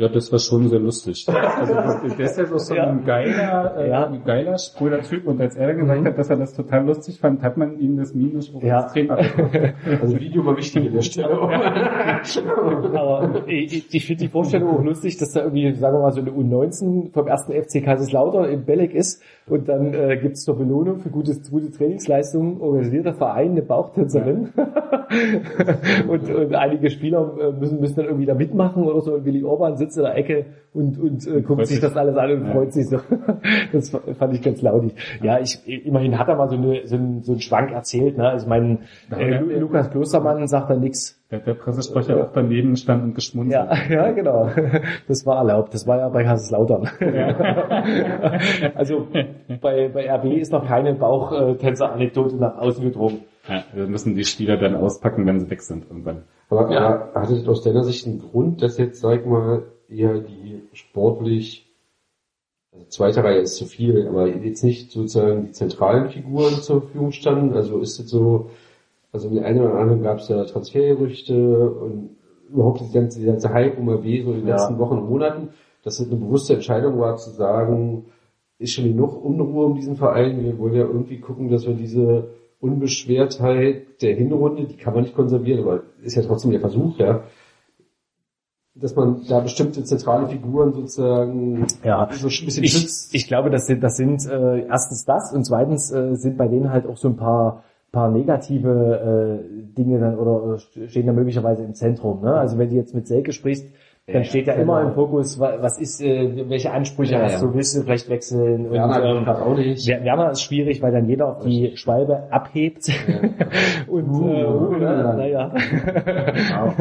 Ja, 0.00 0.08
das 0.08 0.32
war 0.32 0.38
schon 0.38 0.66
sehr 0.68 0.78
lustig. 0.78 1.26
Also 1.28 1.74
der 2.16 2.24
ist 2.24 2.38
ja 2.38 2.46
so, 2.46 2.56
so 2.56 2.74
Ja. 2.74 2.86
ein 2.86 3.04
geiler, 3.04 3.76
äh, 3.76 3.90
Ja. 3.90 4.10
geiler, 4.24 4.56
spröder 4.56 5.02
Typ. 5.02 5.26
Und 5.26 5.40
als 5.42 5.56
er 5.56 5.66
dann 5.68 5.76
gesagt 5.78 6.00
Mhm. 6.00 6.06
hat, 6.06 6.16
dass 6.18 6.30
er 6.30 6.36
das 6.36 6.54
total 6.54 6.86
lustig 6.86 7.20
fand, 7.20 7.42
hat 7.42 7.58
man 7.58 7.78
ihm 7.78 7.98
das 7.98 8.14
Minus 8.14 8.54
auch 8.54 8.62
Ja. 8.62 8.84
extrem. 8.84 9.10
Also 10.00 10.18
Video 10.18 10.46
war 10.46 10.56
wichtig 10.56 10.86
an 10.86 10.94
der 10.94 11.02
Stelle. 11.02 11.28
Aber 12.94 13.42
ich, 13.46 13.94
ich 13.94 14.06
finde 14.06 14.24
die 14.24 14.28
Vorstellung 14.28 14.70
auch 14.78 14.82
lustig, 14.82 15.18
dass 15.18 15.32
da 15.32 15.40
irgendwie, 15.42 15.72
sagen 15.74 15.96
wir 15.96 16.00
mal, 16.00 16.12
so 16.12 16.20
eine 16.20 16.30
U19 16.30 17.12
vom 17.12 17.26
ersten 17.26 17.52
FC 17.52 17.82
Kaiserslautern 17.84 18.44
in 18.50 18.64
Belek 18.64 18.94
ist 18.94 19.22
und 19.48 19.68
dann 19.68 19.92
äh, 19.92 20.16
gibt's 20.16 20.44
zur 20.44 20.56
Belohnung 20.56 20.98
für 20.98 21.10
gute, 21.10 21.34
gute 21.50 21.70
Trainingsleistungen 21.70 22.60
organisiert 22.60 23.04
der 23.06 23.14
Verein 23.14 23.50
eine 23.52 23.62
Bauchtänzerin 23.62 24.50
und, 26.08 26.30
und 26.30 26.54
einige 26.54 26.90
Spieler 26.90 27.34
äh, 27.40 27.52
müssen, 27.52 27.80
müssen 27.80 27.96
dann 27.96 28.06
irgendwie 28.06 28.26
da 28.26 28.34
mitmachen 28.34 28.84
oder 28.84 29.00
so 29.00 29.14
und 29.14 29.24
Willi 29.24 29.42
Orban 29.44 29.76
sitzt 29.76 29.89
in 29.96 30.04
der 30.04 30.16
Ecke 30.16 30.46
und, 30.72 30.98
und 31.00 31.26
äh, 31.26 31.42
guckt 31.42 31.60
freut 31.60 31.66
sich 31.66 31.80
das 31.80 31.96
alles 31.96 32.16
an 32.16 32.30
und 32.30 32.46
Ja. 32.46 32.52
freut 32.52 32.72
sich 32.72 32.88
so. 32.88 32.98
Das 33.72 33.90
fand 33.90 34.34
ich 34.34 34.42
ganz 34.42 34.62
lautig. 34.62 34.92
Ja, 35.22 35.40
ich 35.40 35.58
immerhin 35.66 36.18
hat 36.18 36.28
er 36.28 36.36
mal 36.36 36.48
so, 36.48 36.56
eine, 36.56 36.86
so, 36.86 36.96
einen, 36.96 37.22
so 37.22 37.32
einen 37.32 37.40
Schwank 37.40 37.72
erzählt. 37.72 38.16
Ne? 38.18 38.28
Also 38.28 38.48
mein 38.48 38.80
äh, 39.16 39.38
Lu- 39.38 39.58
Lukas 39.58 39.90
Klostermann 39.90 40.46
sagt 40.46 40.70
da 40.70 40.76
nix. 40.76 41.16
Da 41.30 41.36
hat 41.38 41.46
der 41.46 41.54
Pressesprecher 41.54 42.22
auch 42.24 42.32
daneben 42.32 42.76
stand 42.76 43.02
und 43.04 43.14
geschmunzelt. 43.14 43.68
Ja, 43.70 43.76
ja, 44.06 44.10
genau. 44.12 44.48
Das 45.08 45.24
war 45.26 45.36
erlaubt. 45.38 45.74
Das 45.74 45.86
war 45.86 45.98
ja 45.98 46.08
bei 46.08 46.24
Kaiserslautern. 46.24 46.88
also 48.74 49.06
bei, 49.60 49.88
bei 49.88 50.10
RB 50.12 50.24
ist 50.38 50.52
noch 50.52 50.66
keine 50.66 50.94
Bauchtänzer-Anekdote 50.94 52.36
nach 52.36 52.58
außen 52.58 52.84
gedrungen. 52.84 53.20
Ja, 53.48 53.62
wir 53.74 53.86
müssen 53.86 54.14
die 54.16 54.24
Spieler 54.24 54.56
dann 54.58 54.74
auspacken, 54.76 55.26
wenn 55.26 55.40
sie 55.40 55.50
weg 55.50 55.62
sind 55.62 55.86
irgendwann. 55.88 56.22
Aber 56.50 56.70
Ja. 56.72 57.10
ja. 57.14 57.20
das 57.22 57.46
aus 57.48 57.62
deiner 57.62 57.84
Sicht 57.84 58.06
einen 58.06 58.18
Grund, 58.20 58.62
dass 58.62 58.76
jetzt, 58.78 59.00
sag 59.00 59.20
ich 59.20 59.26
mal, 59.26 59.62
eher 59.90 60.20
die 60.20 60.62
sportlich, 60.72 61.66
also 62.72 62.86
zweite 62.86 63.24
Reihe 63.24 63.40
ist 63.40 63.56
zu 63.56 63.66
viel, 63.66 64.06
aber 64.06 64.28
jetzt 64.28 64.62
nicht 64.62 64.90
sozusagen 64.90 65.46
die 65.46 65.52
zentralen 65.52 66.10
Figuren 66.10 66.54
zur 66.62 66.82
Verfügung 66.82 67.12
standen? 67.12 67.54
Also 67.54 67.78
ist 67.78 67.98
es 67.98 68.08
so, 68.08 68.50
also 69.12 69.28
in 69.28 69.34
der 69.34 69.44
einen 69.46 69.60
oder 69.60 69.74
anderen 69.74 70.02
gab 70.02 70.18
es 70.18 70.28
ja 70.28 70.44
Transfergerüchte 70.44 71.70
und 71.70 72.10
überhaupt 72.48 72.80
die 72.80 72.92
ganze, 72.92 73.20
die 73.20 73.26
ganze 73.26 73.52
Hype 73.52 73.78
um 73.78 73.88
RB 73.88 74.04
so 74.24 74.32
in 74.32 74.40
den 74.40 74.46
Ja. 74.48 74.54
letzten 74.54 74.78
Wochen 74.78 74.98
und 74.98 75.08
Monaten, 75.10 75.48
dass 75.82 75.98
es 75.98 76.08
eine 76.08 76.20
bewusste 76.20 76.54
Entscheidung 76.54 76.98
war 76.98 77.16
zu 77.16 77.30
sagen, 77.30 78.06
ist 78.58 78.72
schon 78.72 78.84
genug 78.84 79.24
Unruhe 79.24 79.66
um 79.66 79.74
diesen 79.74 79.96
Verein, 79.96 80.44
wir 80.44 80.58
wollen 80.58 80.74
ja 80.74 80.82
irgendwie 80.82 81.18
gucken, 81.18 81.50
dass 81.50 81.66
wir 81.66 81.74
diese 81.74 82.28
Unbeschwertheit 82.60 84.02
der 84.02 84.14
Hinrunde, 84.14 84.66
die 84.66 84.76
kann 84.76 84.94
man 84.94 85.04
nicht 85.04 85.14
konservieren, 85.14 85.62
aber 85.62 85.82
ist 86.02 86.16
ja 86.16 86.22
trotzdem 86.22 86.50
der 86.50 86.60
Versuch, 86.60 86.98
ja, 86.98 87.24
dass 88.74 88.94
man 88.94 89.22
da 89.28 89.40
bestimmte 89.40 89.82
zentrale 89.84 90.28
Figuren 90.28 90.72
sozusagen 90.72 91.66
Ja. 91.84 92.08
so 92.12 92.28
ein 92.28 92.44
bisschen 92.44 92.64
Ich, 92.64 92.72
schützt. 92.72 93.14
ich 93.14 93.26
glaube, 93.26 93.50
das 93.50 93.66
sind, 93.66 93.82
das 93.82 93.96
sind 93.96 94.26
äh, 94.26 94.66
erstens 94.66 95.04
das 95.04 95.32
und 95.32 95.44
zweitens 95.44 95.90
äh, 95.90 96.14
sind 96.16 96.38
bei 96.38 96.48
denen 96.48 96.72
halt 96.72 96.86
auch 96.86 96.96
so 96.96 97.08
ein 97.08 97.16
paar 97.16 97.64
paar 97.92 98.08
negative 98.08 99.42
äh, 99.50 99.62
Dinge 99.76 99.98
dann 99.98 100.16
oder 100.16 100.54
äh, 100.76 100.88
stehen 100.88 101.06
da 101.08 101.12
möglicherweise 101.12 101.64
im 101.64 101.74
Zentrum. 101.74 102.22
Ne? 102.22 102.32
Also 102.34 102.56
wenn 102.56 102.70
du 102.70 102.76
jetzt 102.76 102.94
mit 102.94 103.08
Selke 103.08 103.32
sprichst, 103.32 103.66
dann 104.12 104.24
steht 104.24 104.46
ja 104.46 104.54
genau. 104.54 104.78
immer 104.78 104.88
im 104.88 104.94
Fokus, 104.94 105.38
wa- 105.40 105.58
was 105.60 105.78
ist, 105.78 106.00
äh, 106.00 106.48
welche 106.48 106.70
Ansprüche 106.72 107.12
Ja, 107.14 107.22
hast 107.22 107.42
du, 107.42 107.52
willst 107.54 107.76
du 107.76 107.82
vielleicht 107.82 108.08
wechseln? 108.08 108.66
Und, 108.66 108.72
Werner 108.72 109.04
ähm, 109.04 109.28
auch 109.28 109.56
nicht. 109.56 109.86
Wer- 109.88 110.04
Werner 110.04 110.30
ist 110.32 110.42
schwierig, 110.42 110.80
weil 110.82 110.92
dann 110.92 111.08
jeder 111.08 111.28
auf 111.36 111.44
die 111.44 111.76
Schwalbe 111.76 112.24
abhebt. 112.30 112.88
und 113.88 114.04
äh, 114.22 114.44
Uh, 114.44 114.76
na- 114.78 115.14
naja. 115.14 115.52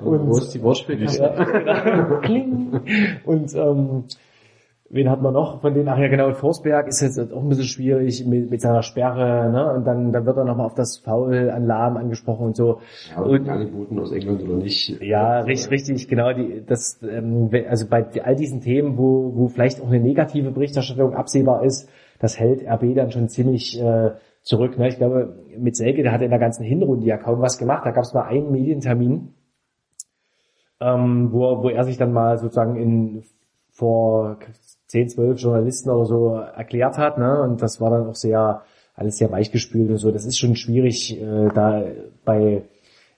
Und 0.00 0.28
wo 0.28 0.36
ist 0.38 0.54
die 0.54 0.62
Wortspiel? 0.62 1.04
Ja, 1.10 1.28
genau. 2.22 2.80
Und 3.24 3.54
ähm, 3.54 4.04
wen 4.90 5.10
hat 5.10 5.20
man 5.20 5.34
noch 5.34 5.60
von 5.60 5.74
denen? 5.74 5.88
Ach 5.88 5.98
ja, 5.98 6.08
genau, 6.08 6.32
Forsberg 6.32 6.88
ist 6.88 7.00
jetzt 7.00 7.18
auch 7.32 7.42
ein 7.42 7.48
bisschen 7.48 7.64
schwierig 7.64 8.24
mit, 8.26 8.50
mit 8.50 8.60
seiner 8.60 8.82
Sperre, 8.82 9.50
ne? 9.50 9.74
Und 9.74 9.84
dann, 9.84 10.12
dann 10.12 10.24
wird 10.24 10.36
er 10.36 10.44
nochmal 10.44 10.66
auf 10.66 10.74
das 10.74 10.98
Foul 10.98 11.50
an 11.50 11.66
Lahm 11.66 11.96
angesprochen 11.96 12.46
und 12.46 12.56
so. 12.56 12.80
Ja, 13.14 13.22
und 13.22 13.48
Angeboten 13.48 13.98
aus 13.98 14.12
England 14.12 14.42
oder 14.42 14.56
nicht. 14.56 15.00
Ja, 15.02 15.40
richtig, 15.40 15.70
richtig, 15.70 16.08
genau. 16.08 16.32
Die, 16.32 16.64
das, 16.66 17.00
ähm, 17.02 17.50
also 17.68 17.86
bei 17.88 18.06
all 18.22 18.36
diesen 18.36 18.60
Themen, 18.60 18.96
wo, 18.96 19.32
wo 19.34 19.48
vielleicht 19.48 19.82
auch 19.82 19.88
eine 19.88 20.00
negative 20.00 20.50
Berichterstattung 20.50 21.14
absehbar 21.14 21.64
ist, 21.64 21.88
das 22.18 22.38
hält 22.38 22.66
RB 22.66 22.94
dann 22.94 23.10
schon 23.10 23.28
ziemlich 23.28 23.80
äh, 23.80 24.12
zurück. 24.42 24.78
Ne? 24.78 24.88
Ich 24.88 24.96
glaube, 24.96 25.36
mit 25.56 25.76
Selke, 25.76 26.02
der 26.02 26.12
hat 26.12 26.22
in 26.22 26.30
der 26.30 26.38
ganzen 26.38 26.64
Hinrunde 26.64 27.06
ja 27.06 27.18
kaum 27.18 27.40
was 27.40 27.58
gemacht. 27.58 27.84
Da 27.84 27.90
gab 27.90 28.04
es 28.04 28.14
mal 28.14 28.22
einen 28.22 28.50
Medientermin, 28.50 29.34
ähm, 30.80 31.28
wo, 31.30 31.62
wo 31.62 31.68
er 31.68 31.84
sich 31.84 31.98
dann 31.98 32.12
mal 32.12 32.38
sozusagen 32.38 32.76
in 32.76 33.22
vor 33.78 34.38
10, 34.88 35.08
12 35.10 35.40
Journalisten 35.40 35.88
oder 35.90 36.04
so 36.04 36.34
erklärt 36.34 36.98
hat. 36.98 37.16
Ne? 37.18 37.42
Und 37.42 37.62
das 37.62 37.80
war 37.80 37.90
dann 37.90 38.08
auch 38.08 38.16
sehr, 38.16 38.62
alles 38.96 39.18
sehr 39.18 39.30
weichgespült 39.30 39.88
und 39.90 39.98
so. 39.98 40.10
Das 40.10 40.26
ist 40.26 40.36
schon 40.38 40.56
schwierig, 40.56 41.20
äh, 41.20 41.48
da 41.54 41.84
bei 42.24 42.62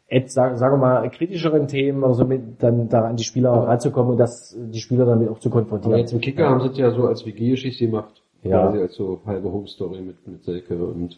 et, 0.07 0.31
sag, 0.31 0.59
sagen 0.59 0.75
wir 0.75 0.79
mal, 0.79 1.09
kritischeren 1.11 1.67
Themen 1.67 2.03
oder 2.03 2.15
so 2.15 2.25
mit, 2.27 2.63
dann 2.63 2.89
da 2.89 3.03
an 3.07 3.17
die 3.17 3.25
Spieler 3.25 3.53
ranzukommen 3.53 4.13
und 4.13 4.19
das, 4.19 4.55
die 4.59 4.81
Spieler 4.81 5.07
damit 5.07 5.29
auch 5.31 5.39
zu 5.39 5.49
Aber 5.49 5.61
konfrontieren. 5.61 5.99
jetzt 5.99 6.13
im 6.13 6.21
Kicker 6.21 6.49
haben 6.49 6.61
sie 6.61 6.69
es 6.69 6.77
ja 6.79 6.91
so 6.91 7.07
als 7.07 7.25
WG-Geschichte 7.25 7.87
gemacht. 7.87 8.21
Ja. 8.43 8.67
Quasi 8.67 8.79
als 8.83 8.95
so 8.97 9.21
halbe 9.25 9.51
Home-Story 9.51 10.03
mit, 10.03 10.27
mit 10.27 10.43
Selke 10.45 10.77
und, 10.85 11.17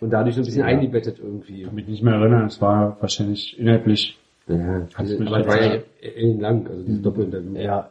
und 0.00 0.10
dadurch 0.10 0.34
so 0.36 0.42
ein 0.42 0.44
bisschen 0.44 0.60
Ja. 0.60 0.66
eingebettet 0.66 1.18
irgendwie. 1.18 1.60
Ich 1.62 1.66
kann 1.66 1.74
mich 1.74 1.88
nicht 1.88 2.02
mehr 2.02 2.14
erinnern, 2.14 2.46
es 2.46 2.60
war 2.60 2.96
wahrscheinlich 3.00 3.58
inhaltlich. 3.58 4.18
Ja, 4.48 4.82
Kannst 4.94 5.12
du 5.12 5.18
mich 5.18 5.28
aber 5.28 5.40
es 5.40 5.46
war 5.46 5.60
ja 5.62 5.74
jetzt- 5.74 5.88
ellenlang, 6.00 6.66
also 6.68 6.82
diese 6.82 7.00
Doppelinterview. 7.02 7.56
Ja. 7.56 7.90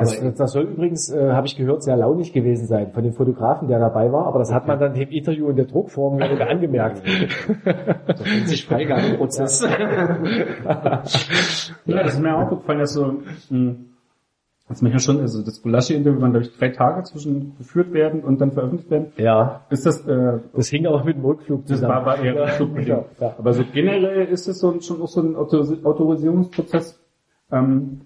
Das, 0.00 0.16
das 0.36 0.52
soll 0.52 0.62
übrigens, 0.64 1.10
äh, 1.10 1.32
habe 1.32 1.48
ich 1.48 1.56
gehört, 1.56 1.82
sehr 1.82 1.96
launig 1.96 2.32
gewesen 2.32 2.68
sein 2.68 2.92
von 2.92 3.02
dem 3.02 3.14
Fotografen, 3.14 3.66
der 3.66 3.80
dabei 3.80 4.12
war, 4.12 4.26
aber 4.26 4.38
das 4.38 4.52
hat 4.54 4.68
man 4.68 4.78
dann 4.78 4.94
im 4.94 5.08
Interview 5.10 5.48
in 5.50 5.56
der 5.56 5.64
Druckform 5.64 6.22
angemerkt. 6.48 7.02
Das 8.06 8.24
nennt 8.24 8.48
sich 8.48 8.64
Freigabeprozess. 8.66 9.66
Ja, 10.64 11.02
das 12.02 12.14
ist 12.14 12.20
mir 12.20 12.34
auch 12.36 12.52
aufgefallen, 12.52 12.78
dass 12.80 12.92
so, 12.92 13.14
mh, 13.50 13.74
das 14.68 14.82
manchmal 14.82 15.00
schon, 15.00 15.20
also 15.20 15.42
das 15.42 15.60
Bulaschi-Interview 15.60 16.20
waren, 16.20 16.32
glaube 16.32 16.46
ich, 16.46 16.56
drei 16.58 16.68
Tage 16.68 17.02
zwischen 17.04 17.56
geführt 17.56 17.92
werden 17.94 18.20
und 18.22 18.38
dann 18.40 18.52
veröffentlicht 18.52 18.90
werden. 18.90 19.12
Ja, 19.16 19.62
Ist 19.70 19.86
das, 19.86 20.06
äh, 20.06 20.40
das 20.54 20.68
hing 20.68 20.86
auch 20.86 21.04
mit 21.04 21.16
dem 21.16 21.24
Rückflug 21.24 21.62
das 21.66 21.76
zusammen. 21.76 21.94
war, 21.94 22.04
war 22.06 22.18
eher 22.22 22.34
ja, 22.34 22.44
Rückflugbedingt. 22.44 22.88
ja, 22.88 23.04
ja. 23.20 23.34
Aber 23.38 23.54
so 23.54 23.64
generell 23.72 24.26
ist 24.26 24.46
es 24.46 24.58
so, 24.60 24.70
ein- 24.70 24.82
schon 24.82 25.00
auch 25.00 25.08
so 25.08 25.22
ein 25.22 25.36
Auto- 25.36 25.64
Autorisierungsprozess. 25.84 27.00
Ähm, 27.50 28.02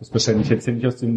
das 0.00 0.12
wahrscheinlich 0.12 0.48
jetzt 0.50 0.64
hier 0.64 0.74
nicht 0.74 0.84
aus 0.86 0.96
dem 0.96 1.14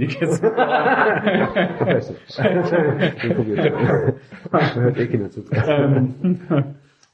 zu. 5.32 5.42
ähm, 5.68 6.70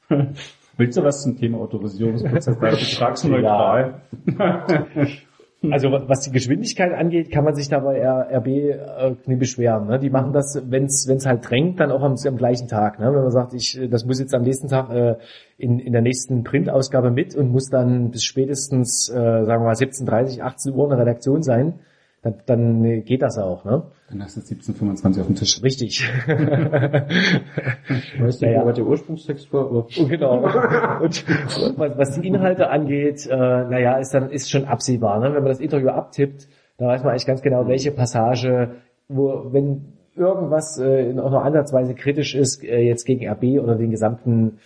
Willst 0.78 0.98
du 0.98 1.04
was 1.04 1.22
zum 1.24 1.38
Thema 1.38 1.60
Autorisierungsprozess? 1.60 2.58
Ich 2.82 2.98
frag's 2.98 3.24
nur 3.24 3.38
neutral. 3.40 4.02
Also 5.70 5.92
wa- 5.92 6.04
was 6.08 6.22
die 6.22 6.32
Geschwindigkeit 6.32 6.92
angeht, 6.92 7.30
kann 7.32 7.44
man 7.44 7.54
sich 7.54 7.70
da 7.70 7.80
bei 7.80 8.02
RB 8.04 8.48
äh, 8.48 9.16
nie 9.28 9.36
beschweren. 9.36 9.88
Ne? 9.88 10.00
Die 10.00 10.10
machen 10.10 10.34
das, 10.34 10.60
wenn 10.70 10.86
es 10.86 11.26
halt 11.28 11.48
drängt, 11.48 11.80
dann 11.80 11.92
auch 11.92 12.02
am, 12.02 12.16
am 12.26 12.38
gleichen 12.38 12.68
Tag. 12.68 13.00
Ne? 13.00 13.06
Wenn 13.14 13.22
man 13.22 13.30
sagt, 13.32 13.54
ich 13.54 13.80
äh, 13.80 13.88
das 13.88 14.06
muss 14.06 14.20
jetzt 14.20 14.34
am 14.34 14.42
nächsten 14.42 14.70
Tag 14.70 14.90
äh, 14.90 15.18
in, 15.58 15.78
in 15.78 15.94
der 15.94 16.02
nächsten 16.02 16.44
Printausgabe 16.44 17.12
mit 17.12 17.36
und 17.36 17.52
muss 17.52 17.70
dann 17.70 18.10
bis 18.10 18.24
spätestens, 18.24 19.08
äh, 19.10 19.14
sagen 19.14 19.62
wir 19.64 19.68
mal 19.68 19.76
17.30, 19.76 20.42
18 20.42 20.74
Uhr 20.74 20.86
in 20.86 20.90
der 20.90 21.00
Redaktion 21.00 21.44
sein, 21.44 21.76
dann, 22.24 22.36
dann 22.48 22.84
äh, 22.86 23.02
geht 23.02 23.22
das 23.22 23.38
auch. 23.38 23.64
Ne? 23.64 23.84
Dann 24.12 24.24
hast 24.24 24.36
du 24.36 24.42
1725 24.42 25.22
auf 25.22 25.28
dem 25.28 25.36
Tisch. 25.38 25.64
Richtig. 25.64 26.04
Weißt 28.20 28.42
du, 28.42 28.46
Ja, 28.46 28.52
ja. 28.52 28.66
was 28.66 28.76
der 28.76 28.86
Ursprungstext 28.86 29.54
war? 29.54 29.72
Oh, 29.72 29.86
genau. 30.08 30.44
Und 31.02 31.26
was, 31.78 31.98
was 31.98 32.20
die 32.20 32.28
Inhalte 32.28 32.70
angeht, 32.70 33.26
äh, 33.26 33.36
naja, 33.36 33.98
ist 34.00 34.14
dann 34.14 34.30
ist 34.30 34.52
schon 34.52 34.66
absehbar. 34.66 35.20
Ne? 35.20 35.28
Wenn 35.28 35.44
man 35.44 35.46
das 35.52 35.62
Interview 35.62 35.90
abtippt, 35.90 36.50
da 36.78 36.88
weiß 36.88 37.04
man 37.04 37.12
eigentlich 37.12 37.26
ganz 37.26 37.42
genau, 37.42 37.68
welche 37.70 37.92
Passage, 37.92 38.76
wo 39.08 39.54
wenn 39.54 39.94
irgendwas 40.16 40.78
äh, 40.78 41.10
in 41.10 41.20
auch 41.20 41.32
nur 41.32 41.44
ansatzweise 41.46 41.96
kritisch 41.96 42.36
ist, 42.36 42.66
äh, 42.66 42.80
jetzt 42.80 43.06
gegen 43.06 43.26
RB 43.30 43.62
oder 43.64 43.76
den 43.76 43.92
gesamten 43.92 44.60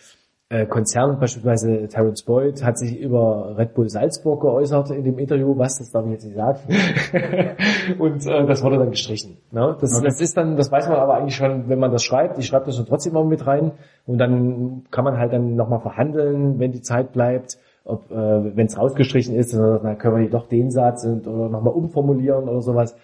äh, 0.50 0.68
Konzern, 0.68 1.20
beispielsweise 1.20 1.88
Terence 1.88 2.24
Boyd 2.24 2.64
hat 2.64 2.78
sich 2.78 3.00
über 3.00 3.56
Red 3.58 3.74
Bull 3.74 3.90
Salzburg 3.90 4.42
geäußert 4.42 4.92
in 4.92 5.04
dem 5.04 5.18
Interview, 5.18 5.58
was, 5.58 5.80
das 5.80 5.92
darf 5.92 6.06
ich 6.06 6.12
jetzt 6.12 6.26
nicht 6.26 6.36
sagen. 6.36 6.60
Und 8.00 8.26
äh, 8.28 8.46
das 8.46 8.64
wurde 8.64 8.78
dann 8.78 8.92
gestrichen. 8.92 9.38
Ne? 9.52 9.76
Das, 9.82 9.96
Okay. 9.96 10.06
das 10.06 10.22
ist 10.22 10.38
dann, 10.38 10.56
das 10.56 10.72
weiß 10.72 10.88
man 10.88 10.98
aber 11.00 11.16
eigentlich 11.16 11.36
schon, 11.36 11.68
wenn 11.68 11.80
man 11.80 11.92
das 11.92 12.04
schreibt. 12.04 12.38
Ich 12.38 12.46
schreibe 12.46 12.66
das 12.68 12.78
dann 12.78 12.86
trotzdem 12.86 13.14
immer 13.14 13.24
mit 13.24 13.46
rein 13.48 13.72
und 14.06 14.20
dann 14.20 14.84
kann 14.92 15.04
man 15.04 15.18
halt 15.18 15.34
dann 15.34 15.56
nochmal 15.56 15.80
verhandeln, 15.80 16.60
wenn 16.60 16.72
die 16.72 16.82
Zeit 16.82 17.12
bleibt. 17.12 17.58
Ob, 17.84 18.12
äh, 18.12 18.16
wenn 18.56 18.68
es 18.68 18.78
rausgestrichen 18.78 19.36
ist, 19.36 19.54
dann 19.54 19.98
können 19.98 20.18
wir 20.22 20.30
doch 20.30 20.48
den 20.48 20.70
Satz 20.72 21.06
und, 21.06 21.28
oder 21.28 21.50
nochmal 21.50 21.74
umformulieren 21.74 22.50
oder 22.50 22.62
sowas. 22.62 22.96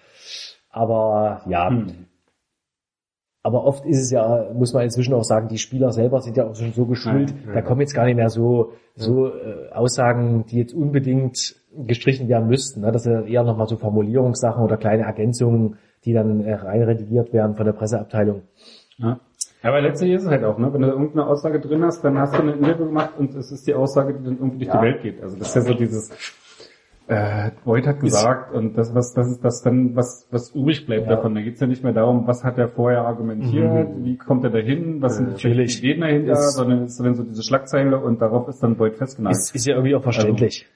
Aber 0.70 1.42
ja, 1.46 1.70
Hm. 1.70 2.06
Aber 3.44 3.64
oft 3.64 3.84
ist 3.86 3.98
es 4.00 4.10
ja, 4.12 4.50
muss 4.54 4.72
man 4.72 4.84
inzwischen 4.84 5.14
auch 5.14 5.24
sagen, 5.24 5.48
die 5.48 5.58
Spieler 5.58 5.90
selber 5.90 6.20
sind 6.20 6.36
ja 6.36 6.46
auch 6.46 6.54
schon 6.54 6.72
so 6.72 6.86
geschult, 6.86 7.30
Ja, 7.30 7.36
ja. 7.48 7.52
da 7.54 7.62
kommen 7.62 7.80
jetzt 7.80 7.94
gar 7.94 8.04
nicht 8.04 8.14
mehr 8.14 8.28
so, 8.30 8.72
so 8.94 9.28
äh, 9.28 9.70
Aussagen, 9.72 10.44
die 10.46 10.58
jetzt 10.58 10.74
unbedingt 10.74 11.56
gestrichen 11.86 12.28
werden 12.28 12.48
müssten. 12.48 12.82
Ne? 12.82 12.92
Das 12.92 13.02
sind 13.02 13.26
eher 13.26 13.42
nochmal 13.42 13.66
so 13.66 13.76
Formulierungssachen 13.76 14.62
oder 14.62 14.76
kleine 14.76 15.02
Ergänzungen, 15.04 15.76
die 16.04 16.12
dann 16.12 16.40
äh, 16.44 16.54
rein 16.54 16.82
redigiert 16.82 17.32
werden 17.32 17.56
von 17.56 17.66
der 17.66 17.72
Presseabteilung. 17.72 18.42
Ja. 18.98 19.18
Aber 19.64 19.80
letztlich 19.80 20.12
ist 20.12 20.24
es 20.24 20.28
halt 20.28 20.44
auch, 20.44 20.58
ne? 20.58 20.72
wenn 20.72 20.82
du 20.82 20.88
irgendeine 20.88 21.26
Aussage 21.26 21.60
drin 21.60 21.84
hast, 21.84 22.02
dann 22.04 22.18
hast 22.18 22.36
du 22.36 22.42
ein 22.42 22.48
Interview 22.48 22.86
gemacht 22.86 23.10
und 23.18 23.34
es 23.34 23.50
ist 23.52 23.66
die 23.66 23.74
Aussage, 23.74 24.14
die 24.14 24.24
dann 24.24 24.34
irgendwie 24.38 24.58
durch 24.64 24.68
Ja. 24.74 24.80
die 24.80 24.86
Welt 24.86 25.02
geht. 25.02 25.22
Also 25.22 25.36
das 25.36 25.48
ist 25.48 25.54
ja 25.56 25.60
so 25.62 25.74
dieses, 25.74 26.10
äh, 27.12 27.50
Voigt 27.64 27.86
hat 27.86 28.00
gesagt 28.00 28.52
und 28.54 28.76
das, 28.76 28.94
was, 28.94 29.12
das 29.14 29.28
ist 29.30 29.44
das 29.44 29.62
dann, 29.62 29.94
was, 29.94 30.26
was 30.30 30.54
übrig 30.54 30.86
bleibt 30.86 31.06
Ja. 31.08 31.16
davon. 31.16 31.34
Da 31.34 31.40
geht's 31.42 31.60
ja 31.60 31.66
nicht 31.66 31.84
mehr 31.84 31.92
darum, 31.92 32.26
was 32.26 32.42
hat 32.44 32.58
er 32.58 32.68
vorher 32.68 33.02
argumentiert, 33.06 33.88
wie 34.02 34.16
kommt 34.16 34.44
er 34.44 34.50
dahin, 34.50 35.02
was 35.02 35.16
sind 35.16 35.26
die 35.28 35.32
Natürlich. 35.32 35.78
Ideen 35.78 36.00
dahinter, 36.00 36.32
Ist- 36.32 36.54
sondern 36.56 36.82
es 36.82 36.92
ist 36.92 37.00
dann 37.00 37.14
so 37.14 37.22
diese 37.22 37.42
Schlagzeile 37.42 37.98
und 37.98 38.20
darauf 38.20 38.48
ist 38.48 38.62
dann 38.62 38.78
Voigt 38.78 38.96
festgenagelt. 38.96 39.36
Ist, 39.38 39.54
ist 39.54 39.66
ja 39.66 39.74
irgendwie 39.74 39.94
auch 39.94 40.02
verständlich. 40.02 40.66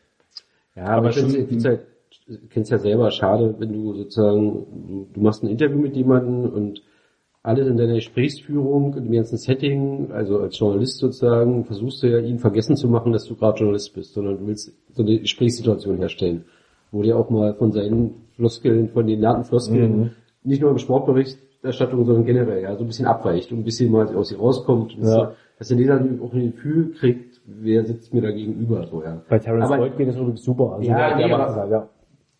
Ja, 0.74 0.84
aber, 0.84 0.96
Aber 0.96 1.08
ich 1.10 1.16
finde, 1.16 1.48
schon- 1.48 1.78
die 2.28 2.48
kennst 2.50 2.70
ja 2.70 2.78
selber, 2.78 3.10
schade, 3.10 3.54
wenn 3.58 3.72
du 3.72 3.94
sozusagen, 3.94 4.66
du, 4.88 5.08
du 5.14 5.20
machst 5.20 5.42
ein 5.42 5.48
Interview 5.48 5.78
mit 5.78 5.94
jemandem 5.96 6.52
und 6.52 6.82
alles 7.46 7.68
in 7.68 7.76
deiner 7.76 7.94
Gesprächsführung, 7.94 8.94
in 8.96 9.04
dem 9.04 9.12
ganzen 9.12 9.36
Setting, 9.38 10.10
also 10.12 10.40
als 10.40 10.58
Journalist 10.58 10.98
sozusagen, 10.98 11.64
versuchst 11.64 12.02
du 12.02 12.08
ja 12.08 12.18
ihn 12.18 12.38
vergessen 12.38 12.76
zu 12.76 12.88
machen, 12.88 13.12
dass 13.12 13.24
du 13.24 13.36
gerade 13.36 13.58
Journalist 13.58 13.94
bist, 13.94 14.14
sondern 14.14 14.38
du 14.38 14.46
willst 14.48 14.72
so 14.94 15.02
eine 15.02 15.18
Gesprächssituation 15.20 15.96
herstellen, 15.98 16.44
wo 16.90 17.02
der 17.02 17.16
auch 17.16 17.30
mal 17.30 17.54
von 17.54 17.70
seinen 17.72 18.14
Floskeln, 18.34 18.88
von 18.88 19.06
den 19.06 19.20
lernten 19.20 19.44
Floskeln, 19.44 20.10
nicht 20.42 20.60
nur 20.60 20.70
im 20.72 20.78
Sportberichterstattung, 20.78 22.04
sondern 22.04 22.24
generell, 22.26 22.62
ja, 22.62 22.74
so 22.76 22.82
ein 22.84 22.88
bisschen 22.88 23.06
abweicht 23.06 23.52
und 23.52 23.58
ein 23.60 23.64
bisschen 23.64 23.92
mal 23.92 24.08
aus 24.16 24.32
ihr 24.32 24.38
rauskommt, 24.38 24.96
dass, 25.00 25.08
Ja. 25.08 25.32
dass 25.58 25.68
der 25.68 25.76
Leser 25.76 26.04
auch 26.22 26.32
ein 26.32 26.52
Gefühl 26.52 26.92
kriegt, 26.98 27.40
wer 27.46 27.84
sitzt 27.84 28.12
mir 28.12 28.22
da 28.22 28.32
gegenüber, 28.32 28.86
so, 28.90 29.02
ja. 29.04 29.22
Bei 29.28 29.38
Terence 29.38 29.66
Aber- 29.66 29.78
Boyd 29.78 29.96
geht 29.96 30.08
das 30.08 30.16
übrigens 30.16 30.42
super. 30.42 30.72
Also 30.74 30.88
Ja, 30.88 31.16
der, 31.16 31.28
der 31.28 31.38
das 31.38 31.54
halt, 31.56 31.70
ja. 31.70 31.88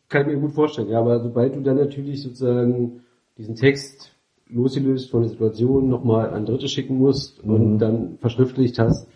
Kann 0.09 0.23
ich 0.23 0.35
mir 0.35 0.41
gut 0.41 0.53
vorstellen, 0.53 0.89
ja, 0.89 0.99
aber 1.01 1.21
sobald 1.21 1.55
du 1.55 1.61
dann 1.61 1.77
natürlich 1.77 2.23
sozusagen 2.23 3.03
diesen 3.39 3.55
Text 3.55 4.13
losgelöst 4.49 5.11
von 5.11 5.23
der 5.23 5.31
Situation 5.31 5.89
nochmal 5.89 6.31
an 6.31 6.47
Dritte 6.47 6.69
schicken 6.69 6.99
musst 6.99 7.45
Mhm. 7.45 7.53
und 7.55 7.79
dann 7.79 8.19
verschriftlicht 8.19 8.79
hast, 8.79 9.09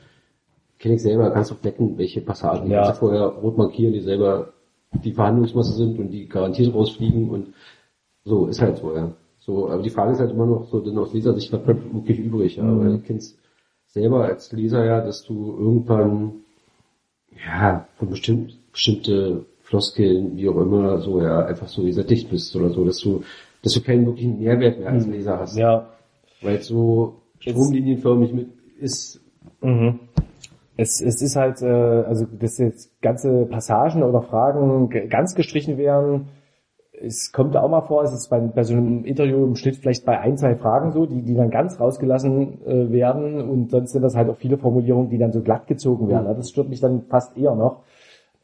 kenne 0.79 0.95
ich 0.97 1.03
selber, 1.03 1.31
kannst 1.31 1.51
du 1.51 1.55
flecken, 1.55 1.97
welche 1.99 2.21
Passagen, 2.21 2.67
die 2.67 2.73
Ja. 2.73 2.85
kannst 2.85 3.01
du 3.03 3.07
vorher 3.07 3.27
rot 3.27 3.57
markieren, 3.59 3.93
die 3.93 4.01
selber 4.01 4.53
die 5.05 5.13
Verhandlungsmasse 5.13 5.73
sind 5.75 5.99
und 5.99 6.11
die 6.11 6.27
garantiert 6.27 6.75
rausfliegen 6.75 7.31
und 7.31 7.49
so, 8.25 8.47
ist 8.49 8.61
halt 8.61 8.79
so, 8.79 8.95
ja. 8.95 9.13
So, 9.39 9.69
aber 9.71 9.83
die 9.83 9.91
Frage 9.91 10.13
ist 10.13 10.21
halt 10.21 10.33
immer 10.33 10.47
noch 10.47 10.69
so, 10.69 10.81
denn 10.81 10.99
aus 10.99 11.13
Lesersicht, 11.15 11.53
was 11.53 11.63
bleibt 11.63 11.95
wirklich 11.95 12.19
übrig, 12.19 12.57
ja, 12.57 12.65
Mhm. 12.65 12.81
weil 12.81 12.93
du 12.95 12.99
kennst 13.01 13.39
selber 13.87 14.25
als 14.25 14.53
Leser 14.53 14.85
ja, 14.85 15.01
dass 15.01 15.23
du 15.25 15.57
irgendwann 15.59 16.33
ja, 17.47 17.87
von 17.99 18.11
bestimmt, 18.11 18.59
bestimmte 18.73 19.47
Floskeln, 19.63 20.37
wie 20.37 20.49
auch 20.49 20.61
immer, 20.61 20.99
so 20.99 21.21
ja, 21.21 21.45
einfach 21.47 21.69
so 21.69 21.83
gesättigt 21.85 22.29
bist 22.31 22.55
oder 22.57 22.71
so, 22.71 22.85
dass 22.85 22.99
du, 22.99 23.23
dass 23.63 23.73
du 23.75 23.83
keinen 23.83 24.07
wirklichen 24.07 24.39
Mehrwert 24.39 24.79
mehr 24.79 24.91
als 24.91 25.07
Leser 25.07 25.39
hast. 25.39 25.57
Ja, 25.57 25.89
Weil 26.43 26.57
es 26.57 26.67
so 26.67 27.17
stromlinienförmig 27.41 28.33
mit 28.33 28.49
ist. 28.79 29.21
Mhm. 29.61 30.01
Es, 30.77 31.01
es 31.01 31.21
ist 31.21 31.37
halt, 31.37 31.61
äh, 31.61 31.67
also 31.67 32.27
dass 32.27 32.59
jetzt 32.59 33.01
ganze 33.03 33.45
Passagen 33.47 34.03
oder 34.03 34.23
Fragen 34.23 34.89
ganz 35.11 35.35
gestrichen 35.35 35.77
werden, 35.77 36.29
es 37.03 37.33
kommt 37.33 37.57
auch 37.57 37.69
mal 37.69 37.81
vor, 37.83 38.03
es 38.03 38.13
ist 38.13 38.29
bei, 38.29 38.39
bei 38.39 38.63
so 38.63 38.75
einem 38.75 39.05
Interview 39.05 39.45
im 39.45 39.57
Schnitt 39.57 39.77
vielleicht 39.77 40.05
bei 40.05 40.19
ein, 40.19 40.37
zwei 40.37 40.55
Fragen 40.55 40.93
so, 40.93 41.07
die, 41.07 41.23
die 41.23 41.35
dann 41.35 41.51
ganz 41.51 41.81
rausgelassen 41.81 42.67
äh, 42.67 42.93
werden 42.93 43.41
und 43.41 43.71
sonst 43.71 43.93
sind 43.93 44.03
das 44.03 44.17
halt 44.17 44.29
auch 44.29 44.37
viele 44.37 44.59
Formulierungen, 44.59 45.11
die 45.11 45.19
dann 45.19 45.33
so 45.33 45.41
glatt 45.41 45.67
gezogen 45.67 46.09
werden. 46.09 46.31
Mhm. 46.31 46.37
Das 46.37 46.51
stört 46.51 46.69
mich 46.69 46.81
dann 46.81 47.03
fast 47.09 47.37
eher 47.37 47.55
noch, 47.55 47.83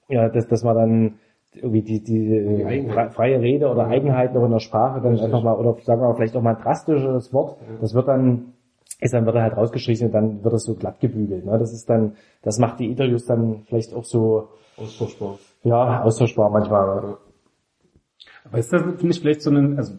ja, 0.09 0.29
dass, 0.29 0.47
dass 0.49 0.64
man 0.64 0.77
dann 0.77 1.14
irgendwie 1.55 1.82
die, 1.82 2.03
die, 2.03 2.18
Die 2.28 2.34
äh, 2.34 2.90
fre- 2.92 3.11
freie 3.11 3.40
Rede 3.40 3.68
oder. 3.68 3.86
Eigenheiten 3.86 4.36
auch 4.36 4.44
in 4.44 4.51
der 4.53 4.59
Sprache 4.61 5.01
dann 5.01 5.12
Richtig. 5.12 5.26
einfach 5.26 5.42
mal, 5.42 5.55
oder 5.55 5.76
sagen 5.82 6.01
wir 6.03 6.09
mal 6.09 6.14
vielleicht 6.14 6.36
auch 6.36 6.42
mal 6.42 6.55
ein 6.57 6.62
drastisches 6.62 7.32
Wort, 7.32 7.57
das 7.80 7.94
wird 7.94 8.09
dann 8.09 8.53
ist 9.01 9.12
dann 9.12 9.26
wird 9.26 9.36
er 9.36 9.42
halt 9.42 9.57
rausgestrichen 9.57 10.07
und 10.07 10.12
dann 10.14 10.42
wird 10.44 10.55
es 10.55 10.64
so 10.64 10.74
glatt 10.74 11.01
gebügelt. 11.01 11.44
Ne? 11.44 11.59
Das 11.59 11.72
ist 11.72 11.88
dann, 11.90 12.12
das 12.42 12.59
macht 12.59 12.80
die 12.80 12.90
Interviews 12.90 13.26
dann 13.26 13.62
vielleicht 13.66 13.92
auch 13.94 14.05
so, 14.05 14.49
Austauschbar. 14.78 15.38
ja, 15.64 16.03
austauschbar 16.03 16.49
manchmal. 16.51 17.03
Ne? 17.05 17.16
Aber 18.49 18.59
ist 18.59 18.72
das 18.72 18.82
finde 18.82 19.09
ich 19.11 19.20
vielleicht 19.20 19.42
so 19.42 19.51
ein, 19.51 19.76
also 19.76 19.94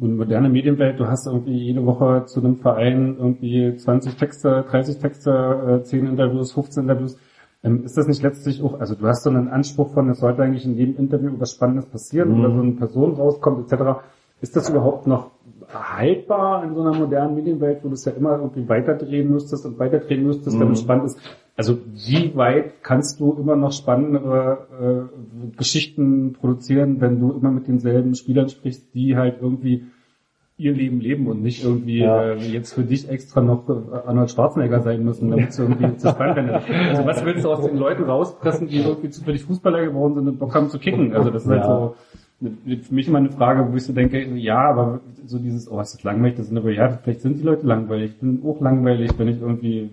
eine 0.00 0.12
moderne 0.14 0.48
Medienwelt, 0.48 0.98
du 0.98 1.06
hast 1.06 1.26
irgendwie 1.26 1.56
jede 1.56 1.84
Woche 1.86 2.24
zu 2.26 2.40
einem 2.40 2.56
Verein 2.56 3.16
irgendwie 3.18 3.76
20 3.76 4.16
Texte, 4.16 4.64
30 4.68 4.98
Texte, 4.98 5.78
äh, 5.80 5.84
10 5.84 6.06
Interviews, 6.06 6.52
15 6.52 6.84
Interviews. 6.84 7.18
Ähm, 7.64 7.84
ist 7.84 7.96
das 7.96 8.08
nicht 8.08 8.22
letztlich 8.22 8.62
auch, 8.62 8.80
also 8.80 8.94
du 8.94 9.06
hast 9.06 9.22
so 9.22 9.30
einen 9.30 9.48
Anspruch 9.48 9.90
von, 9.90 10.08
es 10.10 10.18
sollte 10.18 10.42
eigentlich 10.42 10.64
in 10.64 10.76
jedem 10.76 10.96
Interview 10.96 11.32
was 11.38 11.52
Spannendes 11.52 11.86
passieren 11.86 12.38
oder 12.38 12.52
so 12.52 12.60
eine 12.60 12.72
Person 12.72 13.14
rauskommt 13.14 13.72
etc. 13.72 14.00
Ist 14.40 14.56
das 14.56 14.68
überhaupt 14.68 15.06
noch 15.06 15.30
haltbar 15.72 16.64
in 16.64 16.74
so 16.74 16.80
einer 16.80 16.94
modernen 16.94 17.36
Medienwelt, 17.36 17.84
wo 17.84 17.88
du 17.88 17.94
es 17.94 18.04
ja 18.04 18.12
immer 18.12 18.36
irgendwie 18.36 18.68
weiterdrehen 18.68 19.30
müsstest 19.30 19.64
und 19.64 19.78
weiterdrehen 19.78 20.24
müsstest, 20.24 20.60
damit 20.60 20.74
es 20.74 20.80
spannend 20.80 21.06
ist? 21.06 21.18
Also 21.56 21.78
wie 22.08 22.34
weit 22.34 22.82
kannst 22.82 23.20
du 23.20 23.34
immer 23.34 23.56
noch 23.56 23.72
spannende 23.72 24.58
äh, 24.80 25.56
Geschichten 25.56 26.32
produzieren, 26.32 27.00
wenn 27.00 27.20
du 27.20 27.30
immer 27.30 27.50
mit 27.50 27.68
denselben 27.68 28.14
Spielern 28.14 28.48
sprichst, 28.48 28.94
die 28.94 29.16
halt 29.16 29.36
irgendwie 29.40 29.86
ihr 30.58 30.72
Leben 30.72 31.00
leben 31.00 31.26
und 31.26 31.42
nicht 31.42 31.64
irgendwie 31.64 32.00
Ja. 32.00 32.32
äh, 32.32 32.36
jetzt 32.36 32.74
für 32.74 32.82
dich 32.82 33.08
extra 33.08 33.40
noch 33.40 33.68
äh, 33.68 33.72
Arnold 34.06 34.30
Schwarzenegger 34.30 34.80
sein 34.80 35.02
müssen, 35.04 35.30
damit 35.30 35.50
es 35.50 35.58
irgendwie 35.58 35.96
zu. 35.96 36.08
Also 36.18 37.06
was 37.06 37.24
willst 37.24 37.44
du 37.44 37.50
aus 37.52 37.64
den 37.66 37.76
Leuten 37.78 38.04
rauspressen, 38.04 38.68
die 38.68 38.78
irgendwie 38.78 39.10
zufällig 39.10 39.44
Fußballer 39.44 39.84
geworden 39.84 40.14
sind 40.14 40.28
und 40.28 40.38
Bock 40.38 40.54
haben 40.54 40.68
zu 40.68 40.78
kicken? 40.78 41.14
Also 41.14 41.30
das 41.30 41.44
ist 41.44 41.50
halt 41.50 41.62
Ja. 41.62 41.66
so 41.66 41.94
eine- 42.66 42.76
für 42.78 42.94
mich 42.94 43.08
immer 43.08 43.18
eine 43.18 43.30
Frage, 43.30 43.70
wo 43.72 43.76
ich 43.76 43.84
so 43.84 43.92
denke, 43.92 44.22
ja, 44.34 44.58
aber 44.58 45.00
so 45.26 45.38
dieses, 45.38 45.70
oh, 45.70 45.80
ist 45.80 45.94
das 45.94 46.02
langweilig, 46.02 46.36
das 46.36 46.48
sind 46.48 46.58
aber, 46.58 46.70
ja, 46.70 46.88
vielleicht 47.02 47.20
sind 47.22 47.38
die 47.38 47.44
Leute 47.44 47.66
langweilig. 47.66 48.12
Ich 48.12 48.18
bin 48.20 48.42
auch 48.44 48.60
langweilig, 48.60 49.10
wenn 49.18 49.28
ich 49.28 49.40
irgendwie 49.40 49.90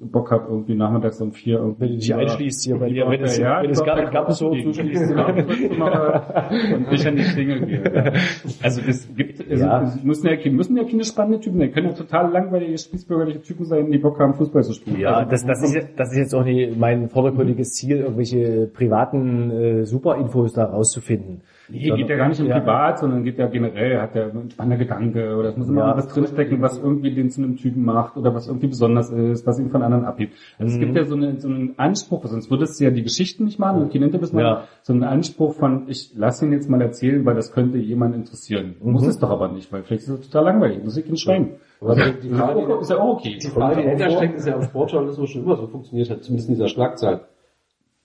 Bock 0.00 0.30
habe, 0.30 0.46
irgendwie 0.48 0.74
nachmittags 0.76 1.20
um 1.20 1.32
vier 1.32 1.58
irgendwie. 1.58 1.80
Wenn 1.80 1.88
du 1.92 1.96
dich 1.98 2.14
einschließt 2.14 2.64
hier 2.64 2.76
bei 2.78 2.88
dir, 2.88 3.08
wenn 3.08 3.22
es, 3.22 3.36
ja, 3.36 3.62
wenn 3.62 3.70
es 3.70 3.78
zuschließt. 3.78 5.10
die 5.10 5.14
Gartenschlüssel 5.14 5.76
mache 5.76 6.74
und 6.76 6.92
ich 6.92 7.06
an 7.06 7.16
die 7.16 7.34
Dinge 7.34 7.60
gehe. 7.66 7.82
Also 8.62 8.80
es 8.86 9.12
gibt, 9.14 9.50
also 9.50 9.64
Ja. 9.64 9.82
es 9.82 10.04
müssen 10.04 10.26
ja, 10.28 10.50
müssen 10.52 10.76
ja 10.76 10.84
keine 10.84 11.04
spannenden 11.04 11.40
Typen 11.40 11.58
sein, 11.58 11.72
können 11.72 11.88
ja 11.88 11.92
total 11.94 12.30
langweilige, 12.30 12.78
spießbürgerliche 12.78 13.42
Typen 13.42 13.64
sein, 13.64 13.90
die 13.90 13.98
Bock 13.98 14.18
haben, 14.20 14.34
Fußball 14.34 14.62
zu 14.62 14.72
spielen. 14.74 15.00
Ja, 15.00 15.16
Also, 15.16 15.30
das, 15.30 15.44
das, 15.46 15.62
ist, 15.74 15.88
das 15.96 16.12
ist 16.12 16.18
jetzt 16.18 16.34
auch 16.34 16.44
nicht 16.44 16.78
mein 16.78 17.08
vordergründiges 17.08 17.70
Ziel, 17.72 17.98
irgendwelche 17.98 18.66
privaten 18.72 19.50
äh, 19.50 19.84
Superinfos 19.84 20.52
da 20.52 20.64
rauszufinden. 20.66 21.42
Nee, 21.70 21.90
geht 21.90 22.08
ja 22.08 22.16
gar 22.16 22.28
nicht 22.28 22.40
um 22.40 22.46
Ja. 22.46 22.58
privat, 22.60 22.98
sondern 22.98 23.24
geht 23.24 23.38
ja 23.38 23.46
generell, 23.46 24.00
hat 24.00 24.14
ja 24.14 24.24
ein 24.28 24.50
spannender 24.50 24.78
Gedanke 24.78 25.36
oder 25.36 25.50
es 25.50 25.56
muss 25.56 25.68
immer 25.68 25.82
Ja. 25.88 25.96
was 25.96 26.08
drinstecken, 26.08 26.62
was 26.62 26.78
irgendwie 26.78 27.14
den 27.14 27.28
zu 27.30 27.42
einem 27.42 27.56
Typen 27.56 27.84
macht 27.84 28.16
oder 28.16 28.34
was 28.34 28.46
irgendwie 28.46 28.68
besonders 28.68 29.10
ist, 29.10 29.46
was 29.46 29.58
ihn 29.58 29.68
von 29.68 29.82
anderen 29.82 30.04
abhebt. 30.06 30.32
Also 30.58 30.72
es 30.74 30.78
gibt 30.80 30.92
Mhm. 30.92 30.96
ja 30.96 31.04
so, 31.04 31.14
eine, 31.16 31.40
so 31.40 31.48
einen 31.48 31.74
Anspruch, 31.78 32.24
sonst 32.26 32.50
würdest 32.50 32.80
du 32.80 32.84
ja 32.84 32.90
die 32.90 33.02
Geschichten 33.02 33.44
nicht 33.44 33.58
machen 33.58 33.82
und 33.82 33.92
keine 33.92 34.06
Interviews 34.06 34.32
machen, 34.32 34.44
Ja. 34.44 34.64
so 34.82 34.92
einen 34.92 35.04
Anspruch 35.04 35.54
von, 35.54 35.84
ich 35.88 36.12
lass 36.16 36.42
ihn 36.42 36.52
jetzt 36.52 36.70
mal 36.70 36.80
erzählen, 36.80 37.24
weil 37.26 37.34
das 37.34 37.52
könnte 37.52 37.78
jemand 37.78 38.14
interessieren. 38.14 38.76
Muss 38.82 39.02
Mhm. 39.02 39.08
es 39.10 39.18
doch 39.18 39.30
aber 39.30 39.48
nicht, 39.48 39.72
weil 39.72 39.82
vielleicht 39.82 40.04
ist 40.04 40.08
es 40.08 40.30
total 40.30 40.44
langweilig, 40.44 40.82
muss 40.82 40.96
ich 40.96 41.08
ein 41.08 41.16
Schwein. 41.16 41.50
Aber 41.80 41.94
die, 41.94 42.28
die 42.28 42.34
Frage, 42.34 42.60
ist 42.80 42.90
ja 42.90 42.98
auch 42.98 43.18
okay. 43.18 43.38
die 43.40 43.46
Frage, 43.48 43.76
die 43.76 43.82
dahinter 43.84 44.10
steckt, 44.10 44.36
ist 44.36 44.46
ja 44.48 44.54
im 44.56 44.62
Sportjournalismus 44.62 45.30
schon 45.30 45.44
immer 45.44 45.56
so 45.56 45.66
funktioniert 45.68 46.10
hat, 46.10 46.24
zumindest 46.24 46.48
in 46.48 46.54
dieser 46.56 46.68
Schlagzeile. 46.68 47.20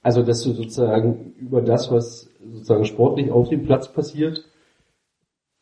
Also, 0.04 0.22
dass 0.22 0.43
du 0.43 0.51
sozusagen 0.51 1.34
über 1.39 1.62
das, 1.62 1.91
was 1.91 2.30
sozusagen 2.54 2.86
sportlich 2.86 3.32
auf 3.32 3.49
dem 3.49 3.66
Platz 3.66 3.88
passiert, 3.91 4.43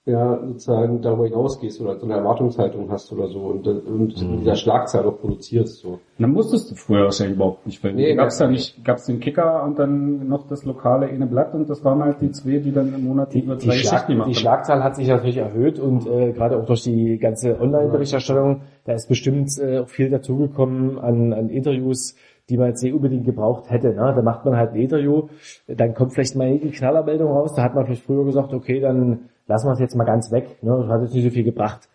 ja, 0.03 0.39
sozusagen 0.43 0.99
darüber 1.03 1.25
hinausgehst 1.25 1.79
oder 1.79 1.99
so 1.99 2.05
eine 2.05 2.15
Erwartungshaltung 2.15 2.89
hast 2.89 3.11
oder 3.13 3.27
so 3.27 3.39
und, 3.41 3.67
und 3.67 4.19
in 4.19 4.39
dieser 4.39 4.55
Schlagzeile 4.55 5.05
auch 5.07 5.19
produzierst, 5.19 5.79
so. 5.79 5.99
Dann 6.17 6.31
musstest 6.31 6.71
du 6.71 6.75
früher 6.75 7.03
wahrscheinlich 7.03 7.35
überhaupt 7.35 7.67
nicht, 7.67 7.83
weil 7.83 7.93
Nee, 7.93 8.15
gab's 8.15 8.39
ja. 8.39 8.45
ja 8.47 8.51
nicht, 8.51 8.83
gab's 8.83 9.05
den 9.05 9.19
Kicker 9.19 9.63
und 9.63 9.77
dann 9.77 10.27
noch 10.27 10.47
das 10.47 10.65
lokale 10.65 11.05
eine 11.05 11.27
Blatt 11.27 11.53
und 11.53 11.69
das 11.69 11.83
waren 11.85 12.03
halt 12.03 12.19
die 12.19 12.31
zwei, 12.31 12.57
die 12.57 12.71
dann 12.71 12.95
im 12.95 13.03
Monat 13.03 13.35
Die, 13.35 13.41
über 13.41 13.55
die, 13.55 13.67
drei 13.67 13.75
Schlag, 13.75 13.91
Geschichten 13.91 14.11
gemacht 14.13 14.29
die. 14.29 14.35
Schlagzahl 14.35 14.83
hat 14.83 14.95
sich 14.95 15.07
natürlich 15.07 15.37
erhöht 15.37 15.77
und 15.77 16.07
äh, 16.07 16.31
gerade 16.31 16.57
auch 16.57 16.65
durch 16.65 16.81
die 16.81 17.19
ganze 17.19 17.61
Online-Berichterstattung, 17.61 18.61
da 18.85 18.93
ist 18.93 19.07
bestimmt 19.07 19.51
äh, 19.59 19.79
auch 19.79 19.87
viel 19.87 20.09
dazugekommen 20.09 20.97
an, 20.97 21.31
an 21.31 21.49
Interviews, 21.49 22.15
die 22.49 22.57
man 22.57 22.69
jetzt 22.69 22.83
nicht 22.83 22.93
unbedingt 22.93 23.25
gebraucht 23.25 23.69
hätte. 23.69 23.89
Ne? 23.89 24.13
Da 24.15 24.21
macht 24.21 24.45
man 24.45 24.55
halt 24.55 24.71
ein 24.71 24.81
Interview, 24.81 25.27
dann 25.67 25.93
kommt 25.93 26.13
vielleicht 26.13 26.35
mal 26.35 26.57
die 26.57 26.71
Knallermeldung 26.71 27.31
raus, 27.31 27.53
da 27.55 27.63
hat 27.63 27.75
man 27.75 27.85
vielleicht 27.85 28.03
früher 28.03 28.25
gesagt, 28.25 28.53
okay, 28.53 28.79
dann 28.79 29.29
lassen 29.47 29.67
wir 29.67 29.73
es 29.73 29.79
jetzt 29.79 29.95
mal 29.95 30.05
ganz 30.05 30.31
weg. 30.31 30.57
Ne? 30.61 30.77
Das 30.81 30.89
hat 30.89 31.01
jetzt 31.01 31.13
nicht 31.13 31.23
so 31.23 31.29
viel 31.29 31.43
gebracht. 31.43 31.87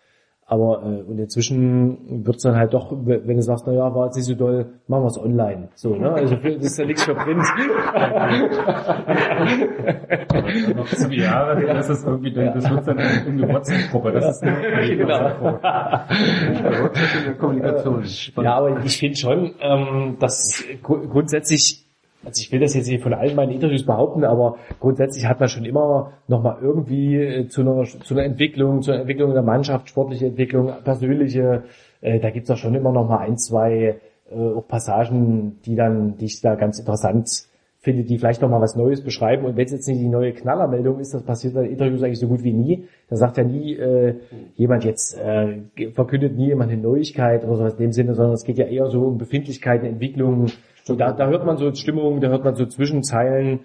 Aber 0.49 0.81
äh, 0.81 1.01
und 1.01 1.19
inzwischen 1.19 2.25
wird's 2.25 2.43
dann 2.43 2.55
halt 2.55 2.73
doch, 2.73 2.93
wenn 3.05 3.35
du 3.35 3.41
sagst, 3.43 3.65
na 3.67 3.73
ja, 3.73 3.93
war 3.93 4.05
jetzt 4.05 4.15
nicht 4.15 4.27
so 4.27 4.33
doll, 4.33 4.65
machen 4.87 5.03
wir's 5.03 5.17
online. 5.19 5.67
So, 5.75 5.93
ne? 5.95 6.09
Also 6.09 6.37
für, 6.37 6.53
das 6.55 6.67
ist 6.67 6.77
ja 6.79 6.85
nichts 6.85 7.03
für 7.03 7.15
Print. 7.15 7.43
noch 10.75 10.85
zwei 10.87 11.15
Jahre, 11.15 11.65
das 11.65 11.89
ist 11.89 12.05
irgendwie, 12.05 12.31
dann, 12.31 12.53
das 12.53 12.69
wird 12.69 12.87
dann 12.87 12.97
irgendeine 12.99 13.53
WhatsApp-Gruppe. 13.55 14.11
Das 14.13 14.37
ist 14.37 14.43
eine 14.43 14.87
Genau. 14.97 15.59
Kommunikation. 17.39 18.03
Ja, 18.41 18.55
aber 18.55 18.83
ich 18.85 18.97
finde 18.97 19.17
schon, 19.17 19.51
ähm, 19.59 20.15
dass 20.19 20.63
gru- 20.81 21.07
grundsätzlich, 21.09 21.85
also 22.27 22.41
ich 22.41 22.51
will 22.51 22.59
das 22.59 22.73
jetzt 22.73 22.89
nicht 22.89 23.01
von 23.01 23.13
allen 23.13 23.35
meinen 23.35 23.53
Interviews 23.53 23.85
behaupten, 23.85 24.25
aber 24.25 24.57
grundsätzlich 24.81 25.25
hat 25.25 25.39
man 25.39 25.47
schon 25.47 25.63
immer 25.63 26.11
nochmal 26.27 26.57
irgendwie 26.61 27.15
äh, 27.15 27.47
zu 27.47 27.61
einer, 27.61 27.83
zu 27.83 28.13
einer 28.13 28.25
Entwicklung, 28.25 28.81
zu 28.81 28.91
einer 28.91 29.01
Entwicklung 29.01 29.33
der 29.33 29.43
Mannschaft, 29.43 29.87
sportliche 29.87 30.27
Entwicklung, 30.27 30.71
persönliche, 30.83 31.63
äh, 32.01 32.19
da 32.19 32.29
gibt's 32.29 32.51
auch 32.51 32.57
schon 32.57 32.75
immer 32.75 32.91
noch 32.91 33.07
mal 33.07 33.19
ein, 33.19 33.37
zwei 33.37 33.95
äh, 34.29 34.35
auch 34.35 34.67
Passagen, 34.67 35.59
die 35.65 35.75
dann, 35.75 36.17
die 36.17 36.25
ich 36.25 36.41
da 36.41 36.55
ganz 36.55 36.79
interessant 36.79 37.47
finde, 37.79 38.03
die 38.03 38.17
vielleicht 38.17 38.41
noch 38.41 38.49
mal 38.49 38.59
was 38.59 38.75
Neues 38.75 39.01
beschreiben. 39.01 39.45
Und 39.45 39.55
wenn 39.55 39.65
es 39.65 39.71
jetzt 39.71 39.87
nicht 39.87 40.01
die 40.01 40.09
neue 40.09 40.33
Knallermeldung 40.33 40.99
ist, 40.99 41.13
das 41.13 41.23
passiert 41.23 41.53
bei 41.53 41.65
Interviews 41.65 42.03
eigentlich 42.03 42.19
so 42.19 42.27
gut 42.27 42.43
wie 42.43 42.51
nie. 42.51 42.87
Da 43.09 43.15
sagt 43.15 43.37
ja 43.37 43.45
nie 43.45 43.75
äh, 43.75 44.15
jemand 44.55 44.83
jetzt, 44.83 45.17
äh, 45.17 45.61
verkündet 45.93 46.35
nie 46.35 46.47
jemand 46.47 46.73
eine 46.73 46.81
Neuigkeit 46.81 47.45
oder 47.45 47.55
sowas 47.55 47.73
in 47.75 47.79
dem 47.79 47.91
Sinne, 47.93 48.15
sondern 48.15 48.33
es 48.33 48.43
geht 48.43 48.57
ja 48.57 48.65
eher 48.65 48.87
so 48.87 49.03
um 49.03 49.17
Befindlichkeiten, 49.17 49.87
Entwicklungen. 49.87 50.51
Und 50.89 50.99
da, 50.99 51.11
da 51.11 51.27
hört 51.27 51.45
man 51.45 51.57
so 51.57 51.73
Stimmung, 51.73 52.21
da 52.21 52.29
hört 52.29 52.43
man 52.43 52.55
so 52.55 52.65
Zwischenzeilen 52.65 53.61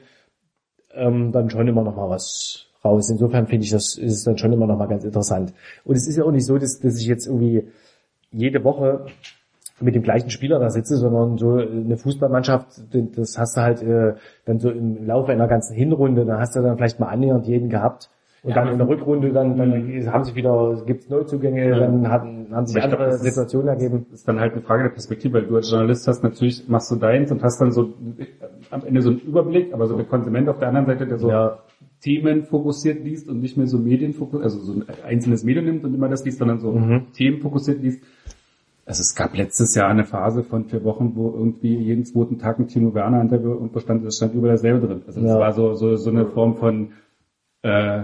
ähm, 0.94 1.32
dann 1.32 1.50
schon 1.50 1.68
immer 1.68 1.82
noch 1.82 1.96
mal 1.96 2.08
was 2.08 2.66
raus. 2.84 3.10
Insofern 3.10 3.46
finde 3.46 3.64
ich 3.64 3.70
das 3.70 3.96
ist 3.96 4.12
es 4.12 4.24
dann 4.24 4.38
schon 4.38 4.52
immer 4.52 4.66
noch 4.66 4.78
mal 4.78 4.88
ganz 4.88 5.04
interessant. 5.04 5.52
Und 5.84 5.96
es 5.96 6.06
ist 6.06 6.16
ja 6.16 6.24
auch 6.24 6.32
nicht 6.32 6.46
so, 6.46 6.58
dass, 6.58 6.80
dass 6.80 6.98
ich 6.98 7.06
jetzt 7.06 7.26
irgendwie 7.26 7.68
jede 8.30 8.64
Woche 8.64 9.06
mit 9.80 9.94
dem 9.94 10.02
gleichen 10.02 10.30
Spieler 10.30 10.58
da 10.58 10.70
sitze, 10.70 10.96
sondern 10.96 11.38
so 11.38 11.54
eine 11.56 11.96
Fußballmannschaft, 11.96 12.68
das 13.16 13.36
hast 13.38 13.56
du 13.56 13.60
halt 13.60 13.82
äh, 13.82 14.14
dann 14.44 14.60
so 14.60 14.70
im 14.70 15.06
Laufe 15.06 15.32
einer 15.32 15.48
ganzen 15.48 15.74
Hinrunde, 15.74 16.24
dann 16.24 16.38
hast 16.38 16.54
du 16.54 16.62
dann 16.62 16.76
vielleicht 16.76 17.00
mal 17.00 17.08
annähernd 17.08 17.46
jeden 17.46 17.68
gehabt. 17.68 18.08
Und 18.44 18.56
dann 18.56 18.68
in 18.68 18.78
der 18.78 18.88
Rückrunde, 18.88 19.32
dann, 19.32 19.56
dann 19.56 19.72
haben 20.12 20.24
sich 20.24 20.34
wieder, 20.34 20.82
gibt's 20.84 21.08
Neuzugänge, 21.08 21.70
dann 21.78 22.08
haben, 22.08 22.48
haben 22.50 22.66
sich 22.66 22.74
glaub, 22.74 22.84
andere 22.92 23.04
das 23.06 23.16
ist- 23.16 23.22
Situationen 23.22 23.68
ergeben. 23.68 24.06
ist 24.12 24.26
dann 24.26 24.40
halt 24.40 24.52
eine 24.54 24.62
Frage 24.62 24.82
der 24.82 24.90
Perspektive, 24.90 25.34
weil 25.34 25.46
du 25.46 25.54
als 25.56 25.70
Journalist 25.70 26.08
hast 26.08 26.24
natürlich, 26.24 26.68
machst 26.68 26.90
du 26.90 26.96
deins 26.96 27.30
und 27.30 27.40
hast 27.44 27.60
dann 27.60 27.70
so 27.70 27.94
am 28.72 28.84
Ende 28.84 29.00
so 29.00 29.10
einen 29.10 29.20
Überblick, 29.20 29.72
aber 29.72 29.86
so 29.86 29.96
der 29.96 30.06
Konsument 30.06 30.48
auf 30.48 30.58
der 30.58 30.68
anderen 30.68 30.86
Seite, 30.86 31.06
der 31.06 31.18
so 31.18 31.28
Ja. 31.30 31.58
Themen 32.00 32.42
fokussiert 32.42 33.04
liest 33.04 33.28
und 33.28 33.40
nicht 33.40 33.56
mehr 33.56 33.68
so 33.68 33.78
Medien 33.78 34.12
fokussiert, 34.12 34.42
also 34.42 34.58
so 34.58 34.72
ein 34.72 34.84
einzelnes 35.06 35.44
Medium 35.44 35.66
nimmt 35.66 35.84
und 35.84 35.94
immer 35.94 36.08
das 36.08 36.24
liest, 36.24 36.38
sondern 36.38 36.58
so 36.58 36.72
Mhm. 36.72 37.12
Themen 37.12 37.40
fokussiert 37.40 37.80
liest. 37.80 38.02
Also 38.84 39.02
es 39.02 39.14
gab 39.14 39.36
letztes 39.36 39.76
Jahr 39.76 39.86
eine 39.88 40.04
Phase 40.04 40.42
von 40.42 40.64
vier 40.64 40.82
Wochen, 40.82 41.12
wo 41.14 41.30
irgendwie 41.30 41.76
jeden 41.76 42.04
zweiten 42.04 42.38
Tag 42.38 42.58
ein 42.58 42.66
Timo 42.66 42.92
Werner 42.92 43.20
Interview 43.20 43.52
und 43.52 43.72
bestand, 43.72 44.04
es 44.04 44.16
stand 44.16 44.34
überall 44.34 44.54
dasselbe 44.54 44.84
drin. 44.84 45.02
Also 45.06 45.20
das 45.20 45.30
Ja. 45.30 45.38
war 45.38 45.52
so, 45.52 45.74
so, 45.74 45.94
so 45.94 46.10
eine 46.10 46.26
Form 46.26 46.56
von 46.56 46.88
äh, 47.62 48.02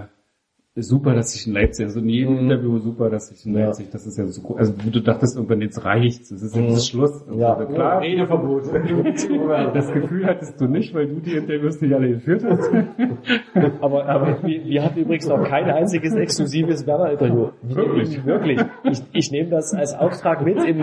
super, 0.81 1.15
dass 1.15 1.35
ich 1.35 1.47
in 1.47 1.53
Leipzig, 1.53 1.87
also 1.87 2.01
in 2.01 2.09
jedem 2.09 2.39
Interview 2.39 2.79
super, 2.79 3.11
dass 3.11 3.31
ich 3.31 3.45
in 3.47 3.53
Mhm. 3.53 3.59
Ja. 3.59 3.65
Leipzig, 3.67 3.91
das 3.91 4.07
ist 4.07 4.17
ja 4.19 4.27
so 4.27 4.43
cool. 4.49 4.59
Also 4.59 4.73
du 4.73 5.01
dachtest 5.01 5.37
irgendwann, 5.37 5.61
jetzt 5.61 5.85
reicht's, 5.85 6.29
das 6.31 6.43
ist 6.43 6.55
jetzt 6.57 6.71
Mhm. 6.71 6.79
Schluss. 6.79 7.23
Und 7.23 7.39
Ja. 7.41 7.57
so, 7.59 7.67
klar. 7.67 8.01
Redeverbot. 8.01 8.63
Das 9.75 9.93
Gefühl 9.93 10.27
hattest 10.27 10.61
du 10.61 10.67
nicht, 10.67 10.95
weil 10.95 11.07
du 11.09 11.21
die 11.21 11.33
Interviews 11.37 11.81
nicht 11.81 11.93
alle 11.95 12.09
geführt 12.11 12.45
hast. 12.49 12.71
Aber, 13.81 14.07
aber 14.07 14.39
wir, 14.43 14.65
wir 14.65 14.85
hatten 14.85 15.01
übrigens 15.01 15.29
noch 15.29 15.43
kein 15.45 15.65
einziges 15.71 16.15
exklusives 16.15 16.87
Werner-Interview. 16.87 17.49
Wirklich? 17.63 18.25
Wirklich. 18.27 18.61
Ich, 18.85 19.03
ich 19.13 19.31
nehme 19.33 19.51
das 19.51 19.75
als 19.75 19.95
Auftrag 19.95 20.45
mit 20.45 20.57
im, 20.59 20.83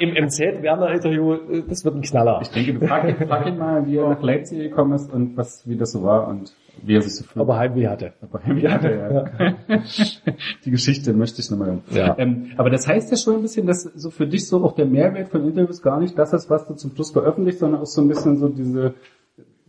im, 0.00 0.08
im 0.16 0.24
MZ 0.26 0.62
Werner-Interview. 0.62 1.36
Das 1.68 1.84
wird 1.84 1.96
ein 1.96 2.02
Knaller. 2.02 2.40
Ich 2.42 2.48
denke, 2.50 2.86
frag, 2.86 3.08
ihn- 3.08 3.26
frag 3.26 3.46
ihn 3.46 3.58
mal, 3.58 3.86
wie 3.86 3.96
er 3.96 4.08
nach 4.08 4.22
Leipzig 4.22 4.58
gekommen 4.58 4.92
ist 4.94 5.12
und 5.12 5.36
was, 5.36 5.68
wie 5.68 5.76
das 5.76 5.92
so 5.92 6.02
war 6.02 6.28
und 6.28 6.52
wie 6.82 7.00
so 7.00 7.24
fühlt. 7.24 7.40
Aber 7.42 7.58
Heimweh 7.58 7.86
hatte. 7.88 8.12
Aber 8.20 8.40
wie 8.46 8.68
hat 8.68 8.84
er, 8.84 9.12
ja. 9.12 9.54
Die 10.64 10.70
Geschichte 10.70 11.12
möchte 11.12 11.40
ich 11.40 11.50
nochmal 11.50 11.68
hören. 11.68 11.82
Ja. 11.90 12.14
Ähm, 12.18 12.46
aber 12.56 12.70
das 12.70 12.86
heißt 12.86 13.10
ja 13.10 13.16
schon 13.16 13.36
ein 13.36 13.42
bisschen, 13.42 13.66
dass 13.66 13.82
so 13.82 14.10
für 14.10 14.26
dich 14.26 14.46
so 14.48 14.64
auch 14.64 14.72
der 14.72 14.86
Mehrwert 14.86 15.28
von 15.28 15.44
Interviews 15.44 15.82
gar 15.82 16.00
nicht 16.00 16.18
das 16.18 16.32
ist, 16.32 16.50
was 16.50 16.66
du 16.66 16.74
zum 16.74 16.92
Schluss 16.94 17.10
veröffentlicht, 17.12 17.58
sondern 17.58 17.80
auch 17.80 17.86
so 17.86 18.00
ein 18.02 18.08
bisschen 18.08 18.36
so 18.36 18.48
diese, 18.48 18.94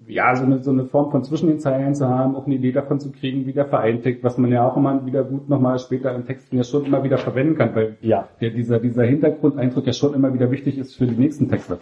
ja, 0.07 0.35
so 0.35 0.43
eine, 0.43 0.61
so 0.61 0.71
eine 0.71 0.85
Form 0.85 1.11
von 1.11 1.23
zwischen 1.23 1.47
den 1.47 1.59
Zeilen 1.59 1.95
zu 1.95 2.07
haben, 2.07 2.35
auch 2.35 2.45
eine 2.45 2.55
Idee 2.55 2.71
davon 2.71 2.99
zu 2.99 3.11
kriegen, 3.11 3.45
wie 3.47 3.53
der 3.53 3.65
Verein 3.65 4.01
tickt, 4.03 4.23
was 4.23 4.37
man 4.37 4.51
ja 4.51 4.67
auch 4.67 4.77
immer 4.77 5.05
wieder 5.05 5.23
gut 5.23 5.49
nochmal 5.49 5.79
später 5.79 6.13
in 6.13 6.25
Texten 6.25 6.57
ja 6.57 6.63
schon 6.63 6.85
immer 6.85 7.03
wieder 7.03 7.17
verwenden 7.17 7.55
kann, 7.55 7.73
weil 7.75 7.97
Ja. 8.01 8.27
der, 8.41 8.51
dieser, 8.51 8.79
dieser 8.79 9.03
Hintergrundeindruck 9.03 9.85
ja 9.87 9.93
schon 9.93 10.13
immer 10.13 10.33
wieder 10.33 10.51
wichtig 10.51 10.77
ist 10.77 10.95
für 10.95 11.07
die 11.07 11.15
nächsten 11.15 11.49
Texte. 11.49 11.79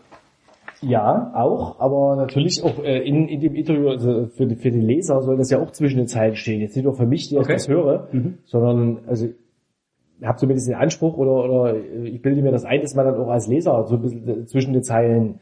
Ja, 0.86 1.32
auch, 1.36 1.80
aber 1.80 2.16
natürlich 2.16 2.64
auch 2.64 2.84
äh, 2.84 3.00
in, 3.08 3.28
in 3.28 3.40
dem 3.40 3.56
Interview, 3.56 3.90
also 3.90 4.28
für, 4.28 4.46
die, 4.46 4.56
für 4.56 4.72
die 4.72 4.80
Leser 4.82 5.22
soll 5.22 5.38
das 5.38 5.50
ja 5.50 5.60
auch 5.62 5.72
zwischen 5.72 5.98
den 5.98 6.08
Zeilen 6.08 6.36
stehen. 6.36 6.62
Jetzt 6.62 6.76
nicht 6.76 6.86
nur 6.86 6.94
für 6.96 7.06
mich, 7.06 7.30
die 7.30 7.38
Okay. 7.38 7.54
ich 7.54 7.58
das 7.58 7.68
höre, 7.68 8.08
sondern 8.46 9.00
also 9.08 9.28
ich 10.20 10.26
habe 10.28 10.38
zumindest 10.38 10.68
den 10.68 10.76
Anspruch 10.76 11.18
oder, 11.18 11.32
oder 11.44 11.76
ich 12.04 12.22
bilde 12.22 12.42
mir 12.42 12.52
das 12.52 12.66
ein, 12.66 12.82
dass 12.82 12.96
man 12.96 13.06
dann 13.06 13.16
auch 13.16 13.30
als 13.30 13.48
Leser 13.48 13.86
so 13.88 13.96
ein 13.96 14.02
bisschen 14.02 14.48
zwischen 14.48 14.74
den 14.74 14.84
Zeilen 14.84 15.40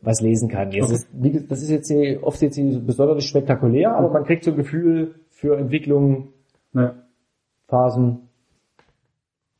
was 0.00 0.20
lesen 0.20 0.48
kann. 0.48 0.72
Jetzt 0.72 0.84
Okay. 1.12 1.28
ist, 1.38 1.50
das 1.50 1.62
ist 1.62 1.70
jetzt 1.70 1.90
nicht, 1.90 2.22
oft 2.22 2.40
jetzt 2.42 2.56
nicht 2.58 2.86
besonders 2.86 3.24
spektakulär, 3.24 3.94
aber 3.96 4.10
man 4.10 4.24
kriegt 4.24 4.44
so 4.44 4.50
ein 4.50 4.56
Gefühl 4.56 5.14
für 5.30 5.56
Entwicklung, 5.56 6.28
Naja. 6.72 6.94
Phasen, 7.68 8.28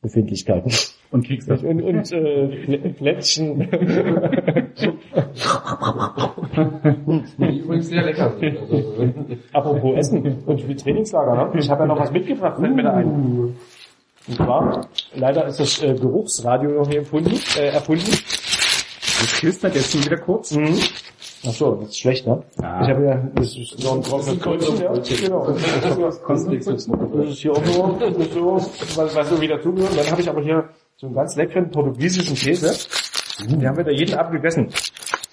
Befindlichkeiten. 0.01 0.71
Und 1.13 1.27
kriegst 1.27 1.49
das. 1.51 1.63
Und, 1.63 1.83
und 1.83 2.11
äh, 2.13 2.47
Plä- 2.67 2.93
Plättchen. 2.95 3.69
Die 7.39 7.59
übrigens 7.59 7.89
sehr 7.89 8.03
lecker 8.03 8.33
sind. 8.41 8.59
Also, 8.59 9.05
Apropos 9.53 9.97
Essen 9.99 10.43
und 10.47 10.69
wie 10.69 10.75
Trainingslager, 10.75 11.35
ne? 11.53 11.59
Ich 11.61 11.71
habe 11.71 11.83
ja 11.83 11.87
noch 11.87 12.01
was 12.01 12.11
mitgebracht, 12.13 12.59
fällt 12.59 12.75
mir 12.75 12.83
da 12.83 12.95
ein. 12.95 13.55
Und 14.29 14.37
zwar, 14.37 14.87
leider 15.15 15.47
ist 15.47 15.59
das 15.61 15.83
äh, 15.83 15.95
Geruchsradio 15.95 16.71
noch 16.71 16.89
nie 16.89 16.97
empfunden, 16.97 17.39
äh, 17.59 17.69
erfunden. 17.69 18.07
Das 18.11 19.37
knistert 19.41 19.75
jetzt 19.75 19.93
schon 19.93 20.05
wieder 20.05 20.19
kurz. 20.19 20.53
Mhm. 20.55 20.79
Ach 21.45 21.51
so, 21.53 21.75
das 21.75 21.89
ist 21.89 21.99
schlecht, 21.99 22.25
ne? 22.27 22.41
Ja. 22.61 22.83
Ich 22.83 22.89
habe 22.89 23.05
ja, 23.05 23.29
das 23.35 23.57
ist 23.57 23.83
noch 23.83 23.97
ein 23.97 24.03
trockenes 24.03 24.39
Brötchen, 24.39 24.81
ja. 24.81 24.93
Genau. 24.93 25.47
Das 25.51 25.57
ist, 26.47 26.63
das 26.69 26.87
ist 27.29 27.39
hier 27.41 27.51
auch 27.53 27.65
so, 27.65 27.97
das 27.99 28.17
ist 28.17 28.33
so 28.33 28.55
was, 28.97 29.17
was 29.17 29.29
so 29.29 29.41
wieder 29.41 29.61
zugehört. 29.61 29.91
Dann 29.99 30.09
habe 30.11 30.21
ich 30.21 30.29
aber 30.31 30.41
hier 30.41 30.69
so 31.03 31.09
einen 31.09 31.17
ganz 31.17 31.35
leckeren 31.35 31.69
portugiesischen 31.69 32.37
Käse. 32.37 32.73
Den 33.51 33.67
haben 33.67 33.77
wir 33.77 33.83
da 33.83 33.91
jeden 33.91 34.15
Abend 34.17 34.35
gegessen. 34.37 34.69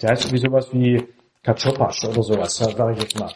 Der 0.02 0.10
heißt 0.10 0.24
irgendwie 0.24 0.44
sowas 0.44 0.68
wie 0.72 1.00
Cachopas 1.44 2.04
oder 2.06 2.22
sowas, 2.24 2.56
sage 2.56 2.92
ich 2.96 3.02
jetzt 3.04 3.18
mal. 3.20 3.30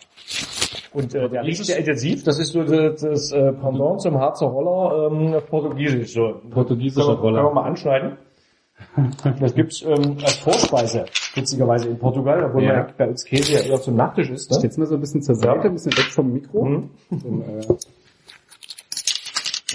Und 0.92 1.14
äh, 1.14 1.28
der 1.28 1.44
riecht 1.44 1.64
sehr 1.64 1.78
intensiv. 1.78 2.24
Das 2.24 2.40
ist 2.40 2.48
so 2.52 2.64
das, 2.64 3.00
das 3.02 3.30
äh, 3.30 3.52
Pendant 3.52 4.00
zum 4.02 4.18
Harzer 4.18 4.46
Roller 4.46 5.12
ähm, 5.12 5.40
portugiesisch. 5.48 6.12
So. 6.14 6.40
Portugiesischer 6.50 7.06
Können 7.06 7.18
wir- 7.18 7.22
Roller. 7.22 7.36
Können 7.42 7.50
wir 7.50 7.54
mal 7.62 7.68
anschneiden. 7.68 8.16
Das 9.40 9.54
gibt's 9.54 9.82
ähm, 9.82 10.16
als 10.20 10.34
Vorspeise, 10.38 11.04
witzigerweise 11.36 11.88
in 11.88 11.98
Portugal, 12.00 12.42
obwohl 12.44 12.64
Ja. 12.64 12.72
man 12.82 12.92
bei 12.98 13.06
uns 13.08 13.24
Käse 13.24 13.52
ja 13.52 13.60
eher 13.60 13.80
zum 13.80 13.94
Nachtisch 13.94 14.28
ist. 14.30 14.50
Ne? 14.50 14.58
jetzt 14.64 14.76
mal 14.76 14.86
so 14.86 14.96
ein 14.96 15.00
bisschen 15.00 15.22
zur 15.22 15.36
Seite, 15.36 15.68
ein 15.68 15.74
bisschen 15.74 15.92
weg 15.96 16.06
vom 16.06 16.32
Mikro. 16.32 16.64
Mhm. 16.64 16.90
Und, 17.10 17.42
äh, 17.42 17.76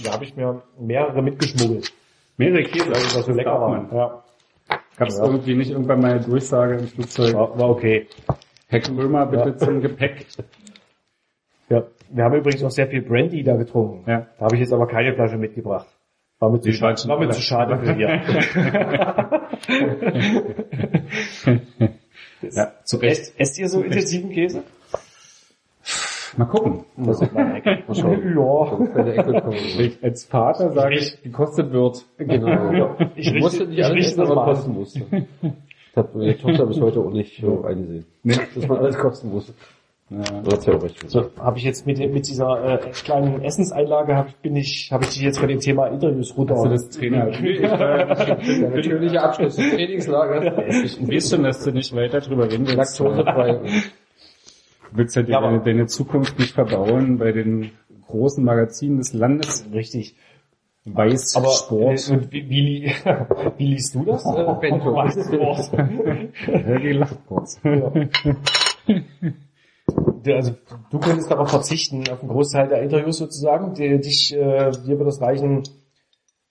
Da 0.03 0.11
habe 0.13 0.25
ich 0.25 0.35
mir 0.35 0.61
mehrere 0.79 1.21
mitgeschmuggelt, 1.21 1.91
mehrere 2.39 2.63
Käse, 2.63 2.85
weil 2.87 2.93
das 2.93 3.25
so 3.25 3.31
lecker 3.31 3.51
darf 3.51 3.61
war. 3.61 3.69
man. 3.69 3.95
Ja. 3.95 4.23
Gab 4.97 5.07
es 5.07 5.19
irgendwie 5.19 5.55
nicht 5.55 5.69
irgendwann 5.71 6.01
mal 6.01 6.11
eine 6.13 6.21
Durchsage 6.21 6.75
im 6.77 6.87
Flugzeug? 6.87 7.33
War, 7.35 7.57
war 7.59 7.69
okay. 7.69 8.07
Herr 8.67 8.79
Krömer, 8.81 9.25
bitte 9.27 9.49
Ja. 9.49 9.57
zum 9.57 9.81
Gepäck. 9.81 10.25
Ja. 11.69 11.83
Wir 12.09 12.23
haben 12.23 12.35
übrigens 12.35 12.63
auch 12.63 12.71
sehr 12.71 12.87
viel 12.87 13.01
Brandy 13.03 13.43
da 13.43 13.55
getrunken. 13.55 14.09
Ja. 14.09 14.25
Da 14.37 14.45
habe 14.45 14.55
ich 14.55 14.61
jetzt 14.61 14.73
aber 14.73 14.87
keine 14.87 15.13
Flasche 15.13 15.37
mitgebracht. 15.37 15.87
War 16.39 16.49
mir 16.49 16.59
zu, 16.61 16.71
falschen 16.71 17.09
war 17.09 17.19
mir 17.19 17.29
zu 17.29 17.41
schade 17.41 17.77
für 17.79 17.93
hier. 17.95 18.21
Ja, 22.41 22.71
zu 22.85 22.97
Recht. 22.97 23.19
esst, 23.19 23.33
esst 23.39 23.59
ihr 23.59 23.67
so 23.67 23.81
intensiven 23.81 24.29
Käse? 24.31 24.63
Mal 26.37 26.45
gucken. 26.45 26.83
Das 26.97 27.21
ist 27.21 27.33
meine 27.33 27.57
Ecke. 27.57 27.69
ja. 27.91 28.87
keine 28.93 29.13
Ecke 29.13 29.41
kommen. 29.41 29.53
Ich, 29.79 30.03
als 30.03 30.25
Vater 30.25 30.71
sage 30.71 30.95
ich, 30.95 31.21
gekostet 31.23 31.71
wird. 31.71 32.05
Genau. 32.17 32.95
Ich 33.15 33.27
Ich 33.33 33.41
musste 33.41 33.65
nicht 33.65 33.79
ich 33.79 33.85
alles 33.85 33.95
richte 33.95 34.09
essen, 34.11 34.19
das 34.21 34.29
aber 34.29 34.35
mal 34.35 34.47
an. 34.49 34.55
kosten 34.55 34.73
musste. 34.73 35.01
Das 35.95 36.05
hat 36.05 36.15
meine 36.15 36.37
Tochter 36.37 36.65
bis 36.67 36.81
heute 36.81 36.99
auch 36.99 37.11
nicht 37.11 37.41
so 37.41 37.63
eingesehen. 37.63 38.05
Nee. 38.23 38.35
Dass 38.55 38.67
man 38.67 38.77
alles 38.77 38.97
kosten 38.97 39.29
muss. 39.31 39.53
Ja. 40.11 40.41
Du 40.41 40.51
hast 40.51 40.65
ja 40.65 40.73
auch 40.73 40.81
recht. 40.81 41.07
So, 41.09 41.25
habe 41.39 41.57
ich 41.59 41.63
jetzt 41.65 41.85
mit, 41.85 41.99
mit 41.99 42.27
dieser 42.27 42.63
äh, 42.63 42.77
kleinen 43.03 43.43
Essenseinlage 43.43 44.15
hab, 44.15 44.27
ich- 44.29 44.35
bin 44.37 44.55
ich, 44.55 44.89
habe 44.91 45.03
ich 45.03 45.11
dich 45.11 45.21
jetzt 45.21 45.39
bei 45.39 45.45
dem 45.47 45.59
Thema 45.59 45.85
Interviews 45.87 46.35
runter. 46.35 46.55
Hast 46.55 46.65
du 46.65 46.69
das 46.69 46.89
Trainer? 46.89 47.25
Der 47.31 48.69
natürliche 48.69 49.21
Abschluss 49.21 49.55
des 49.55 49.69
Trainingslagers. 49.69 50.83
Ich 50.83 51.07
weiß 51.07 51.29
schon, 51.29 51.43
dass 51.43 51.63
du 51.63 51.71
nicht 51.71 51.95
weiter 51.95 52.21
drüber 52.21 52.45
reden 52.51 52.65
willst. 52.67 52.99
Laktosefrei. 52.99 53.59
Du 54.91 54.97
willst 54.97 55.15
ja, 55.15 55.21
Ja, 55.23 55.41
deine, 55.41 55.59
deine 55.61 55.87
Zukunft 55.87 56.37
nicht 56.39 56.53
verbauen 56.53 57.17
bei 57.17 57.31
den 57.31 57.71
großen 58.07 58.43
Magazinen 58.43 58.97
des 58.97 59.13
Landes. 59.13 59.65
Richtig. 59.73 60.15
Weiß 60.85 61.35
Aber 61.35 61.49
Sport. 61.51 62.09
äh, 62.09 62.13
und 62.13 62.31
wie, 62.31 62.49
wie, 62.49 62.91
wie 63.57 63.65
liest 63.67 63.93
du 63.95 64.05
das? 64.05 64.25
Äh, 64.25 64.55
Ben, 64.61 64.79
du 64.79 64.85
weißt 64.93 65.25
Sport. 65.25 65.71
Lacht 66.83 67.17
kurz. 67.27 67.59
Der- 70.25 70.35
Also 70.35 70.55
du 70.89 70.99
könntest 70.99 71.29
darauf 71.31 71.49
verzichten, 71.49 72.03
auf 72.09 72.21
einen 72.21 72.29
Großteil 72.31 72.67
der 72.69 72.81
Interviews 72.81 73.17
sozusagen. 73.17 73.73
Die, 73.73 73.99
dich, 73.99 74.33
äh, 74.35 74.71
dir 74.85 74.97
wird 74.99 75.07
es 75.07 75.21
reichen, 75.21 75.63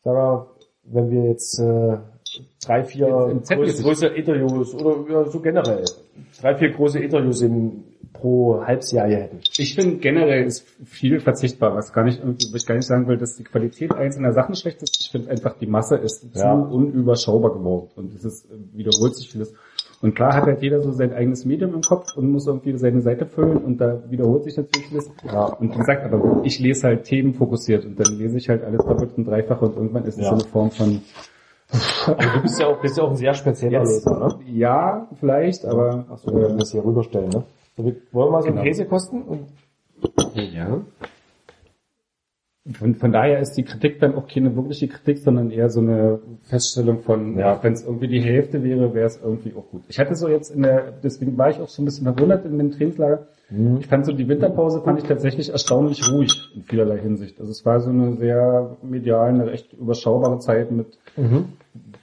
sag 0.03 0.15
mal, 0.15 0.47
wenn 0.85 1.11
wir 1.11 1.25
jetzt 1.25 1.59
äh, 1.59 1.99
drei, 2.65 2.85
vier 2.85 3.07
groß, 3.09 3.83
große 3.83 4.07
Interviews 4.09 4.75
oder 4.75 5.11
ja, 5.11 5.25
so 5.25 5.41
generell 5.41 5.85
drei, 6.41 6.55
vier 6.57 6.71
große 6.71 6.99
Interviews 7.01 7.43
im, 7.43 7.85
pro 8.13 8.65
Halbserie 8.65 9.17
hätten. 9.17 9.39
Ich 9.59 9.75
finde 9.75 9.97
generell 9.99 10.45
ist 10.45 10.67
viel 10.85 11.21
verzichtbar, 11.21 11.75
was 11.75 11.93
gar 11.93 12.05
nicht 12.05 12.19
irgendwie, 12.21 12.47
wo 12.53 12.57
ich 12.57 12.67
gar 12.67 12.75
nicht 12.75 12.87
sagen 12.87 13.07
will, 13.09 13.17
dass 13.17 13.37
die 13.37 13.45
Qualität 13.45 13.95
einzelner 13.95 14.33
Sachen 14.33 14.55
schlecht 14.55 14.83
ist. 14.83 14.97
Ich 15.01 15.11
finde 15.11 15.31
einfach, 15.31 15.57
die 15.59 15.67
Masse 15.67 15.97
ist 15.97 16.25
Ja. 16.35 16.55
zu 16.55 16.75
unüberschaubar 16.75 17.53
geworden 17.53 17.89
und 17.97 18.15
es 18.15 18.25
ist, 18.25 18.47
äh, 18.47 18.55
wiederholt 18.73 19.15
sich 19.17 19.31
vieles. 19.31 19.53
Und 20.01 20.15
klar 20.15 20.33
hat 20.35 20.45
halt 20.45 20.63
jeder 20.63 20.81
so 20.81 20.93
sein 20.93 21.13
eigenes 21.13 21.45
Medium 21.45 21.75
im 21.75 21.81
Kopf 21.81 22.17
und 22.17 22.31
muss 22.31 22.47
irgendwie 22.47 22.77
seine 22.79 23.01
Seite 23.01 23.27
füllen 23.27 23.59
und 23.59 23.79
da 23.81 24.01
wiederholt 24.09 24.45
sich 24.45 24.57
natürlich 24.57 24.87
vieles. 24.89 25.11
Ja. 25.27 25.47
Und 25.47 25.75
wie 25.75 25.79
gesagt, 25.79 26.05
aber 26.05 26.41
ich 26.45 26.59
lese 26.61 26.87
halt 26.87 27.05
themenfokussiert 27.05 27.85
und 27.85 27.99
dann 27.99 28.17
lese 28.17 28.37
ich 28.39 28.49
halt 28.49 28.63
alles 28.65 28.85
doppelt 28.85 29.11
und 29.17 29.25
dreifach 29.27 29.61
und 29.63 29.77
irgendwann 29.77 30.05
ist 30.05 30.17
es 30.19 30.23
Ja. 30.25 30.29
so 30.31 30.35
eine 30.37 30.45
Form 30.45 30.71
von, 30.71 31.01
Aber 32.07 32.15
du 32.37 32.43
bist 32.43 32.59
ja 32.61 32.67
auch, 32.69 32.81
bist 32.81 32.97
ja 32.97 33.03
auch 33.05 33.11
ein 33.11 33.17
sehr 33.17 33.35
spezieller 33.35 33.81
Jetzt, 33.81 34.07
Leser, 34.07 34.19
ne? 34.19 34.39
ja, 34.51 35.09
vielleicht, 35.21 35.67
aber, 35.67 36.07
Achso, 36.09 36.33
wir 36.33 36.41
werden 36.43 36.59
das 36.59 36.71
hier 36.73 36.83
rüberstellen, 36.85 37.29
ne? 37.29 37.43
Wollen 37.79 37.97
wir 38.13 38.31
mal 38.31 38.43
so 38.43 38.49
einen 38.49 38.57
Genau. 38.57 38.67
Käse 38.67 38.85
kosten? 38.87 39.23
Und 39.23 39.47
Ja. 40.35 40.81
Von, 42.75 42.97
von 42.97 43.13
daher 43.13 43.41
ist 43.41 43.55
die 43.55 43.63
Kritik 43.63 43.99
dann 43.99 44.15
auch 44.15 44.29
keine 44.29 44.55
wirkliche 44.55 44.89
Kritik, 44.89 45.19
sondern 45.19 45.51
eher 45.51 45.71
so 45.71 45.81
eine 45.81 46.19
Feststellung 46.43 47.01
von, 47.01 47.39
Ja. 47.39 47.59
wenn 47.63 47.73
es 47.73 47.83
irgendwie 47.83 48.09
die 48.09 48.21
Hälfte 48.21 48.63
wäre, 48.63 48.93
wäre 48.93 49.07
es 49.07 49.19
irgendwie 49.23 49.55
auch 49.57 49.71
gut. 49.71 49.85
Ich 49.89 49.99
hatte 49.99 50.15
so 50.15 50.29
jetzt 50.29 50.51
in 50.55 50.63
der, 50.63 50.93
deswegen 51.03 51.39
war 51.39 51.49
ich 51.49 51.59
auch 51.61 51.69
so 51.69 51.81
ein 51.81 51.87
bisschen 51.87 52.05
verwundert 52.05 52.45
in 52.45 52.59
dem 52.59 52.71
Trainingslager. 52.71 53.27
Ich 53.81 53.87
fand 53.87 54.05
so 54.05 54.13
die 54.13 54.29
Winterpause 54.29 54.83
fand 54.83 54.99
ich 54.99 55.07
tatsächlich 55.09 55.49
erstaunlich 55.51 56.13
ruhig 56.13 56.51
in 56.55 56.65
vielerlei 56.65 56.99
Hinsicht. 56.99 57.41
Also 57.41 57.51
es 57.53 57.65
war 57.65 57.81
so 57.81 57.89
eine 57.89 58.13
sehr 58.19 58.77
medial, 58.83 59.31
eine 59.31 59.47
recht 59.47 59.73
überschaubare 59.73 60.39
Zeit 60.39 60.71
mit 60.71 60.99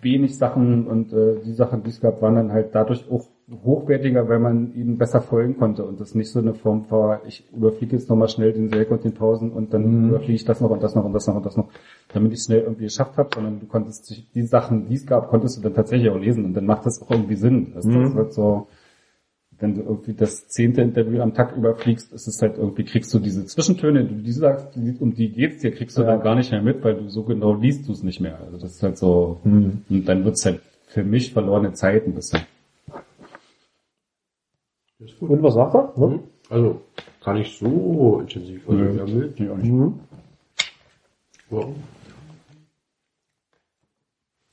wenig 0.02 0.36
Sachen 0.36 0.88
und 0.88 1.14
äh, 1.14 1.36
die 1.46 1.54
Sachen, 1.54 1.84
die 1.84 1.90
es 1.92 2.02
gab, 2.02 2.24
waren 2.24 2.34
dann 2.36 2.52
halt 2.52 2.74
dadurch 2.74 3.06
auch 3.12 3.28
hochwertiger, 3.64 4.28
weil 4.28 4.40
man 4.40 4.74
ihnen 4.74 4.98
besser 4.98 5.22
folgen 5.22 5.58
konnte 5.58 5.86
und 5.86 6.00
das 6.00 6.16
nicht 6.16 6.32
so 6.32 6.40
eine 6.40 6.54
Form 6.56 6.86
war, 6.90 7.22
ich 7.28 7.44
überfliege 7.56 7.96
jetzt 7.96 8.10
nochmal 8.10 8.28
schnell 8.30 8.54
den 8.54 8.70
Selk 8.70 8.90
und 8.90 9.04
den 9.04 9.14
Pausen 9.14 9.52
und 9.52 9.72
dann 9.74 10.10
überfliege 10.10 10.34
ich 10.34 10.46
das 10.46 10.62
noch 10.62 10.72
und 10.72 10.82
das 10.82 10.96
noch 10.96 11.06
und 11.06 11.14
das 11.14 11.28
noch 11.28 11.36
und 11.36 11.46
das 11.46 11.56
noch, 11.56 11.68
damit 12.12 12.32
ich 12.34 12.40
es 12.40 12.46
schnell 12.46 12.62
irgendwie 12.62 12.86
geschafft 12.86 13.18
habe, 13.18 13.30
sondern 13.36 13.60
du 13.60 13.68
konntest 13.68 14.24
die 14.34 14.42
Sachen, 14.44 14.88
die 14.90 14.96
es 14.96 15.06
gab, 15.06 15.30
konntest 15.30 15.58
du 15.58 15.62
dann 15.62 15.76
tatsächlich 15.76 16.10
auch 16.10 16.18
lesen 16.20 16.44
und 16.46 16.54
dann 16.56 16.66
macht 16.66 16.86
das 16.88 17.02
auch 17.02 17.12
irgendwie 17.12 17.36
Sinn. 17.36 17.74
Also 17.76 17.92
Das 17.92 18.16
wird 18.16 18.34
so, 18.34 18.68
wenn 19.60 19.76
du 19.76 19.82
irgendwie 19.84 20.14
das 20.14 20.48
zehnte 20.48 20.82
Interview 20.82 21.22
am 21.22 21.34
Tag 21.36 21.56
überfliegst, 21.56 22.12
ist 22.14 22.28
es 22.28 22.42
halt 22.42 22.58
irgendwie, 22.58 22.84
kriegst 22.84 23.14
du 23.14 23.20
diese 23.20 23.46
Zwischentöne, 23.46 24.06
die 24.06 24.24
du 24.24 24.32
sagst, 24.32 24.76
die- 24.76 24.98
um 25.00 25.14
die 25.14 25.30
geht's 25.32 25.60
dir, 25.62 25.72
kriegst 25.72 25.98
du 25.98 26.02
Ja. 26.02 26.08
dann 26.08 26.22
gar 26.24 26.36
nicht 26.36 26.52
mehr 26.52 26.62
mit, 26.64 26.84
weil 26.84 26.96
du 26.96 27.10
so 27.10 27.24
genau 27.24 27.54
liest 27.54 27.88
du 27.88 27.92
es 27.92 28.02
nicht 28.02 28.20
mehr. 28.20 28.40
Also 28.44 28.58
das 28.58 28.72
ist 28.76 28.84
halt 28.84 28.98
so, 28.98 29.40
und 29.44 29.84
dann 29.88 30.26
wird's 30.26 30.44
halt 30.46 30.62
für 30.88 31.04
mich 31.04 31.32
verlorene 31.32 31.74
Zeit 31.74 32.08
ein 32.08 32.14
bisschen. 32.16 32.42
Ist 35.00 35.20
gut. 35.20 35.30
Und 35.30 35.44
was 35.44 35.54
sagt 35.54 35.76
er? 35.76 35.94
Ne? 35.98 36.08
Mhm. 36.08 36.20
Also, 36.50 36.82
gar 37.24 37.34
nicht 37.34 37.58
so 37.60 38.20
intensiv. 38.22 38.68
Also, 38.70 38.80
Nö. 38.82 38.98
ja, 38.98 39.04
mild. 39.06 39.40
Nee, 39.40 39.50
auch 39.50 39.58
nicht. 39.58 39.72
Mhm. 39.72 40.00
Ja. 41.52 41.60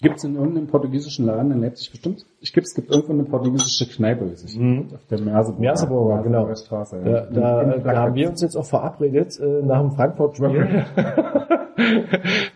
Gibt's 0.01 0.24
in 0.24 0.34
irgendeinem 0.34 0.66
portugiesischen 0.66 1.26
Laden 1.26 1.53
in 1.53 1.61
Leipzig 1.61 1.93
bestimmt? 1.93 2.26
Ich 2.40 2.53
gibt's, 2.53 2.70
es 2.70 2.74
gibt 2.74 2.90
irgendwo 2.90 3.12
eine 3.12 3.22
portugiesische 3.22 3.86
Kneipe, 3.88 4.28
weiß 4.32 4.43
ich. 4.45 4.59
Mhm. 4.59 4.88
Auf 4.93 5.07
der 5.09 5.20
Merseburger. 5.20 5.61
Merseburger, 5.61 6.22
genau. 6.24 6.55
Straße, 6.57 6.97
ja. 6.99 7.05
Da, 7.05 7.20
da, 7.30 7.62
In- 7.62 7.72
in 7.74 7.84
da 7.84 7.97
haben 7.97 8.14
wir 8.16 8.28
uns 8.28 8.40
jetzt 8.43 8.57
auch 8.57 8.64
verabredet 8.66 9.38
äh, 9.38 9.62
nach 9.62 9.80
dem 9.80 9.93
Frankfurt-Spiel. 9.93 10.84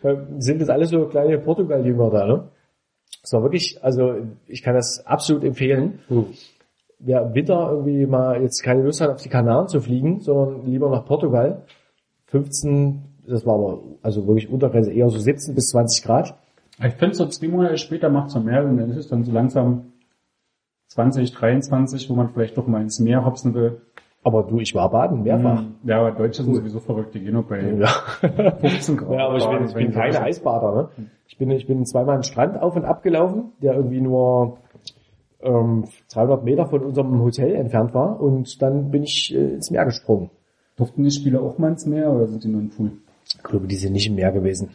Da 0.02 0.26
sind 0.38 0.58
jetzt 0.58 0.70
alle 0.70 0.86
so 0.86 1.06
kleine 1.06 1.38
Portugal-Jünger 1.38 2.10
da, 2.10 2.26
ne? 2.26 2.48
Es 3.22 3.32
war 3.32 3.42
wirklich, 3.42 3.78
also 3.82 4.16
ich 4.48 4.62
kann 4.62 4.74
das 4.74 5.04
absolut 5.06 5.44
empfehlen. 5.44 6.00
Wer 6.98 7.22
im 7.22 7.34
Winter 7.34 7.70
irgendwie 7.70 8.06
mal 8.06 8.40
jetzt 8.42 8.62
keine 8.62 8.82
Lust 8.82 9.00
hat, 9.00 9.10
auf 9.10 9.22
die 9.22 9.28
Kanaren 9.28 9.68
zu 9.68 9.80
fliegen, 9.80 10.20
sondern 10.20 10.64
lieber 10.64 10.88
nach 10.90 11.04
Portugal. 11.04 11.62
15, 12.26 13.02
das 13.26 13.44
war 13.46 13.54
aber 13.54 13.80
also 14.02 14.26
wirklich 14.26 14.50
Untergrenze, 14.50 14.92
eher 14.92 15.08
so 15.08 15.18
17 15.18 15.54
bis 15.54 15.68
20 15.68 16.04
Grad. 16.04 16.34
Ich 16.82 16.94
finde 16.94 17.14
so 17.14 17.26
zwei 17.26 17.48
Monate 17.48 17.78
später 17.78 18.08
macht's 18.08 18.34
noch 18.34 18.42
mehr, 18.42 18.64
und 18.64 18.76
dann 18.76 18.90
ist 18.90 18.96
es 18.96 19.08
dann 19.08 19.24
so 19.24 19.32
langsam 19.32 19.92
20, 20.88 21.32
23, 21.32 22.08
wo 22.10 22.14
man 22.14 22.30
vielleicht 22.30 22.56
doch 22.56 22.66
mal 22.66 22.82
ins 22.82 22.98
Meer 23.00 23.24
hopsen 23.24 23.54
will. 23.54 23.80
Aber 24.22 24.42
du, 24.42 24.58
ich 24.58 24.74
war 24.74 24.90
baden, 24.90 25.22
mehrfach. 25.22 25.62
Ja, 25.84 26.00
aber 26.00 26.10
Deutsche 26.10 26.42
sind 26.42 26.54
sowieso 26.54 26.80
verrückt, 26.80 27.14
die 27.14 27.20
gehen 27.20 27.34
nur 27.34 27.44
bei 27.44 27.60
Ja. 27.60 27.86
15 28.60 28.96
Grad. 28.96 29.12
Ja, 29.12 29.28
aber 29.28 29.36
ich 29.36 29.46
bin, 29.46 29.66
ich 29.68 29.74
bin 29.74 29.92
keine 29.92 30.20
Eisbader. 30.20 30.74
Ne? 30.74 30.88
Ich 31.28 31.38
bin, 31.38 31.50
ich 31.52 31.66
bin 31.66 31.84
zweimal 31.86 32.14
einen 32.14 32.24
Strand 32.24 32.60
auf 32.60 32.74
und 32.74 32.84
ab 32.84 33.04
gelaufen, 33.04 33.52
der 33.62 33.74
irgendwie 33.74 34.00
nur 34.00 34.58
ähm, 35.42 35.84
300 36.12 36.44
Meter 36.44 36.66
von 36.66 36.82
unserem 36.82 37.20
Hotel 37.22 37.54
entfernt 37.54 37.94
war 37.94 38.20
und 38.20 38.60
dann 38.62 38.90
bin 38.90 39.02
ich 39.02 39.34
äh, 39.34 39.54
ins 39.54 39.70
Meer 39.70 39.84
gesprungen. 39.84 40.30
Durften 40.76 41.04
die 41.04 41.10
Spieler 41.10 41.42
auch 41.42 41.58
mal 41.58 41.70
ins 41.70 41.86
Meer 41.86 42.12
oder 42.12 42.26
sind 42.26 42.44
die 42.44 42.48
nur 42.48 42.60
im 42.60 42.70
Pool? 42.70 42.92
Ich 43.26 43.42
glaube, 43.42 43.66
die 43.66 43.76
sind 43.76 43.92
nicht 43.92 44.08
im 44.08 44.14
Meer 44.14 44.32
gewesen. 44.32 44.70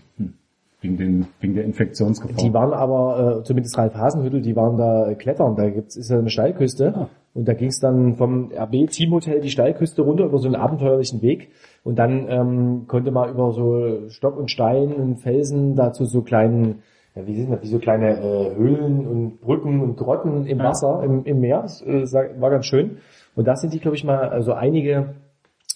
Wegen, 0.82 0.98
den, 0.98 1.28
wegen 1.40 1.54
der 1.54 1.64
Infektionsgefahr. 1.64 2.44
Die 2.44 2.54
waren 2.54 2.74
aber, 2.74 3.40
äh, 3.40 3.44
zumindest 3.44 3.78
Ralf 3.78 3.94
Hasenhüttel, 3.94 4.42
die 4.42 4.56
waren 4.56 4.78
da 4.78 5.12
äh, 5.12 5.16
klettern. 5.16 5.56
Da 5.56 5.70
gibt's 5.70 5.96
ist 5.96 6.10
ja 6.10 6.18
eine 6.18 6.32
Steilküste. 6.32 6.94
Ah. 6.96 7.10
Und 7.34 7.48
da 7.48 7.54
ging 7.54 7.70
es 7.70 7.80
dann 7.80 8.16
vom 8.16 8.52
RB 8.52 8.90
Teamhotel 8.90 9.40
die 9.40 9.52
Steilküste 9.52 10.02
runter 10.02 10.26
über 10.26 10.40
so 10.40 10.48
einen 10.48 10.56
abenteuerlichen 10.56 11.22
Weg. 11.22 11.50
Und 11.84 11.98
dann 11.98 12.28
ähm, 12.30 12.88
konnte 12.88 13.12
man 13.12 13.30
über 13.30 13.52
so 13.52 14.10
Stock 14.10 14.38
und 14.38 14.52
Stein 14.52 14.92
und 14.92 15.18
Felsen 15.18 15.76
dazu 15.76 16.06
so 16.06 16.24
kleinen, 16.24 16.82
ja, 17.16 17.28
wie 17.28 17.36
sind 17.36 17.52
das, 17.52 17.62
wie 17.62 17.68
so 17.68 17.80
kleine 17.80 18.18
äh, 18.20 18.56
Höhlen 18.56 19.06
und 19.08 19.42
Brücken 19.42 19.82
und 19.82 19.98
Grotten 19.98 20.46
im 20.46 20.60
Ja. 20.60 20.66
Wasser, 20.66 21.02
im, 21.04 21.24
im 21.26 21.40
Meer. 21.40 21.62
Das 21.62 21.82
äh, 21.82 22.40
war 22.40 22.50
ganz 22.50 22.66
schön. 22.66 22.98
Und 23.36 23.48
da 23.48 23.56
sind 23.56 23.74
die, 23.74 23.80
glaube 23.80 23.96
ich, 23.98 24.04
mal, 24.04 24.30
also 24.30 24.54
einige 24.54 25.16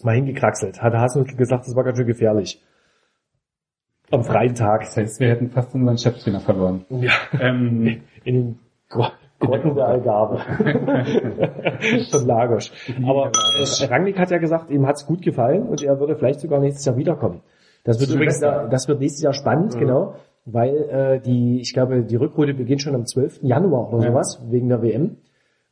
mal 0.04 0.16
hingekraxelt. 0.16 0.82
Hat 0.82 0.94
Hasenhüttel 0.94 1.38
gesagt, 1.38 1.68
das 1.68 1.76
war 1.76 1.84
ganz 1.84 1.98
schön 1.98 2.08
gefährlich. 2.08 2.62
Am 4.12 4.24
freien 4.24 4.54
Tag. 4.56 4.82
Das 4.82 4.98
heißt, 4.98 5.20
wir 5.20 5.30
hätten 5.30 5.50
fast 5.50 5.74
unseren 5.74 5.98
Cheftrainer 5.98 6.40
verloren. 6.40 6.86
Ja. 6.90 7.12
Ähm, 7.40 8.02
in 8.24 8.36
den 8.36 8.60
Gro- 8.90 9.12
Grotten 9.40 9.76
der 9.76 9.88
Algarve 9.88 10.38
von 12.12 12.26
Lagos. 12.28 12.72
Aber 13.06 13.32
äh, 13.60 13.86
Rangnick 13.86 14.18
hat 14.20 14.32
ja 14.32 14.38
gesagt, 14.38 14.70
ihm 14.72 14.88
hat's 14.88 15.06
gut 15.06 15.22
gefallen 15.22 15.64
und 15.64 15.84
er 15.84 16.00
würde 16.00 16.16
vielleicht 16.16 16.40
sogar 16.40 16.60
nächstes 16.60 16.86
Jahr 16.86 16.96
wiederkommen. 16.98 17.42
Das 17.84 18.00
wird 18.00 18.12
übrigens, 18.12 18.40
das 18.40 18.88
wird 18.88 19.00
nächstes 19.00 19.22
Jahr 19.24 19.34
spannend, 19.34 19.78
genau, 19.78 20.16
weil 20.46 20.76
äh, 20.90 21.20
die, 21.20 21.60
ich 21.60 21.74
glaube, 21.74 22.04
die 22.04 22.16
Rückrunde 22.16 22.54
beginnt 22.54 22.82
schon 22.82 22.96
am 22.96 23.06
12. 23.06 23.40
Januar 23.44 23.92
oder 23.94 24.04
Ja. 24.06 24.12
sowas 24.12 24.40
wegen 24.50 24.70
der 24.70 24.82
WM. 24.82 25.18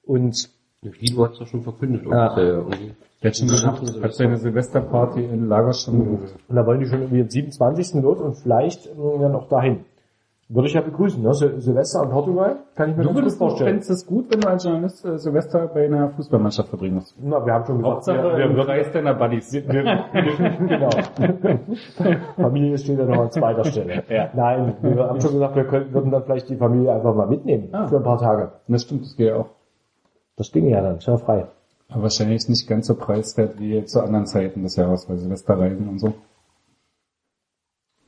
Und 0.05 0.49
Guido 0.82 1.26
hat's 1.26 1.39
doch 1.39 1.47
schon 1.47 1.61
verkündet. 1.63 2.03
Ja. 2.05 2.28
offiziell 2.28 2.47
irgendwie. 2.55 2.93
der 3.21 3.30
hat 3.30 3.38
schon 3.38 3.47
gesagt, 3.47 4.03
hat 4.03 4.13
seine 4.13 4.38
Silvesterparty 4.38 5.24
in 5.24 5.47
gebucht. 5.99 6.36
Und 6.47 6.55
da 6.55 6.65
wollen 6.65 6.80
die 6.82 6.88
schon 6.88 7.01
irgendwie 7.01 7.21
am 7.21 7.30
27. 7.30 8.01
los 8.01 8.19
und 8.19 8.36
vielleicht 8.36 8.88
äh, 8.88 8.91
dann 9.19 9.36
auch 9.36 9.47
dahin. 9.47 9.86
Würde 10.50 10.68
ich 10.68 10.74
ja 10.74 10.82
begrüßen, 10.82 11.24
ne? 11.24 11.34
Sil 11.34 11.56
Silvester 11.62 12.04
in 12.04 12.10
Portugal, 12.10 12.58
kann 12.76 12.91
ich 12.91 12.98
mir 12.98 13.04
Du 13.04 13.08
ganz 13.10 13.16
gut 13.16 13.24
würdest 13.24 13.36
du 13.36 13.39
vorstellen. 13.46 13.70
fändest 13.70 13.89
es 13.91 14.06
gut, 14.06 14.30
wenn 14.30 14.41
du 14.41 14.48
als 14.50 14.64
Journalist 14.66 15.06
äh, 15.06 15.18
Silvester 15.18 15.68
bei 15.68 15.86
einer 15.86 16.10
Fußballmannschaft 16.10 16.70
verbringen 16.70 16.96
musst. 16.96 17.16
Na, 17.22 17.44
wir 17.46 17.54
haben 17.54 17.66
schon 17.66 17.78
gesagt, 17.78 17.94
Hauptsache 17.96 18.18
wir, 18.24 18.38
wir 18.38 18.46
im 18.46 18.56
Kreis 18.58 18.91
deiner 18.91 19.14
Buddies. 19.16 19.52
genau. 19.52 20.89
Familie 22.36 22.78
steht 22.78 23.00
ja 23.00 23.06
noch 23.06 23.22
an 23.22 23.32
zweiter 23.32 23.64
Stelle. 23.66 24.04
Ja. 24.10 24.30
Nein, 24.34 24.76
wir 24.82 25.04
haben 25.06 25.22
schon 25.22 25.32
gesagt, 25.34 25.56
wir 25.56 25.64
könnten, 25.66 25.94
würden 25.94 26.12
dann 26.12 26.24
vielleicht 26.24 26.50
die 26.50 26.56
Familie 26.58 26.94
einfach 26.94 27.16
mal 27.16 27.28
mitnehmen 27.28 27.70
Ah. 27.72 27.88
für 27.88 27.98
ein 27.98 28.04
paar 28.04 28.20
Tage. 28.20 28.52
Das 28.68 28.84
stimmt, 28.84 29.04
das 29.06 29.16
geht 29.16 29.28
ja 29.28 29.38
auch. 29.38 29.50
Das 30.36 30.52
ginge 30.52 30.70
ja 30.72 30.82
dann, 30.82 30.98
ist 30.98 31.08
ja 31.08 31.18
frei. 31.18 31.48
Aber 31.89 32.04
wahrscheinlich 32.04 32.48
nicht 32.50 32.68
ganz 32.68 32.88
so 32.88 32.96
preiswert 32.96 33.60
wie 33.60 33.84
zu 33.86 34.02
anderen 34.02 34.26
Zeiten 34.26 34.64
des 34.64 34.76
Jahres, 34.76 35.08
weil 35.10 35.18
Silvesterreisen 35.18 35.88
und 35.88 36.00
so. 36.00 36.14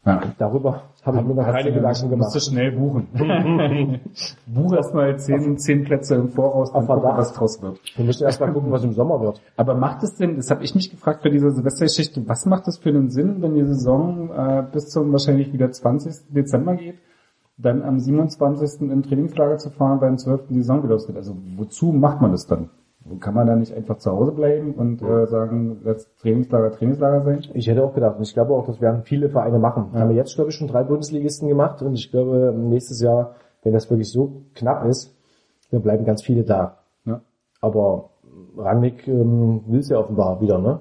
Ja. 0.05 0.21
Darüber 0.37 0.83
habe 1.03 1.17
ich 1.17 1.23
mir 1.25 1.33
noch 1.33 1.45
keine 1.45 1.69
du- 1.69 1.75
Gedanken 1.75 1.87
Musst 1.87 2.03
du 2.03 2.09
gemacht. 2.09 2.41
schnell 2.43 2.71
buchen. 2.73 3.07
Buch 4.45 4.73
erstmal 4.73 5.17
zehn, 5.17 5.57
zehn 5.57 5.83
Plätze 5.83 6.15
im 6.15 6.29
Voraus, 6.29 6.71
dann 6.71 6.85
gucken, 6.85 7.03
was 7.15 7.33
draus 7.33 7.59
wird. 7.61 7.79
Wir 7.95 8.05
müssen 8.05 8.23
erst 8.23 8.39
mal 8.39 8.51
gucken, 8.53 8.71
was 8.71 8.83
im 8.83 8.93
Sommer 8.93 9.19
wird. 9.21 9.41
Aber 9.57 9.73
macht 9.73 10.03
es 10.03 10.13
denn, 10.15 10.35
das 10.35 10.51
habe 10.51 10.63
ich 10.63 10.75
mich 10.75 10.91
gefragt 10.91 11.23
für 11.23 11.31
diese 11.31 11.49
Silvestergeschichte, 11.51 12.27
was 12.27 12.45
macht 12.45 12.67
es 12.67 12.77
für 12.77 12.89
einen 12.89 13.09
Sinn, 13.09 13.41
wenn 13.41 13.55
die 13.55 13.65
Saison 13.65 14.29
äh, 14.29 14.63
bis 14.71 14.89
zum 14.89 15.11
wahrscheinlich 15.11 15.51
wieder 15.51 15.71
20. 15.71 16.33
Dezember 16.33 16.75
geht, 16.75 16.99
dann 17.57 17.81
am 17.81 17.99
27. 17.99 18.81
in 18.91 19.01
Trainingslager 19.01 19.57
zu 19.57 19.71
fahren, 19.71 19.99
beim 19.99 20.17
12. 20.19 20.47
die 20.49 20.55
Saison 20.57 20.83
wieder 20.83 20.93
losgeht? 20.93 21.15
Also 21.15 21.35
wozu 21.55 21.91
macht 21.93 22.21
man 22.21 22.31
das 22.31 22.45
dann? 22.45 22.69
Kann 23.19 23.35
man 23.35 23.45
da 23.45 23.55
nicht 23.55 23.71
einfach 23.71 23.99
zu 23.99 24.11
Hause 24.11 24.31
bleiben 24.31 24.73
und 24.73 25.01
äh, 25.03 25.27
sagen, 25.27 25.81
das 25.83 26.09
Trainingslager 26.15 26.71
Trainingslager 26.71 27.23
sein? 27.23 27.45
Ich 27.53 27.67
hätte 27.67 27.83
auch 27.83 27.93
gedacht, 27.93 28.17
und 28.17 28.23
ich 28.23 28.33
glaube 28.33 28.53
auch, 28.55 28.65
das 28.65 28.81
werden 28.81 29.03
viele 29.03 29.29
Vereine 29.29 29.59
machen. 29.59 29.91
Ja. 29.93 29.99
Haben 29.99 30.09
wir 30.09 30.15
jetzt, 30.15 30.33
glaube 30.33 30.49
ich, 30.49 30.55
schon 30.55 30.67
drei 30.67 30.83
Bundesligisten 30.83 31.47
gemacht 31.47 31.83
und 31.83 31.93
ich 31.93 32.09
glaube, 32.09 32.51
nächstes 32.57 33.01
Jahr, 33.01 33.35
wenn 33.61 33.73
das 33.73 33.91
wirklich 33.91 34.11
so 34.11 34.41
knapp 34.55 34.85
ist, 34.85 35.15
dann 35.69 35.83
bleiben 35.83 36.03
ganz 36.03 36.23
viele 36.23 36.43
da. 36.43 36.79
Ja. 37.05 37.21
Aber 37.61 38.09
Rangnick 38.57 39.07
ähm, 39.07 39.61
will 39.67 39.81
es 39.81 39.89
ja 39.89 39.99
offenbar 39.99 40.41
wieder, 40.41 40.57
ne? 40.57 40.79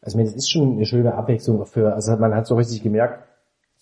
Also 0.00 0.14
ich 0.14 0.16
meine, 0.16 0.28
es 0.28 0.36
ist 0.36 0.50
schon 0.50 0.74
eine 0.74 0.86
schöne 0.86 1.14
Abwechslung 1.14 1.66
für, 1.66 1.92
also 1.92 2.16
man 2.16 2.36
hat 2.36 2.46
so 2.46 2.54
richtig 2.54 2.84
gemerkt, 2.84 3.24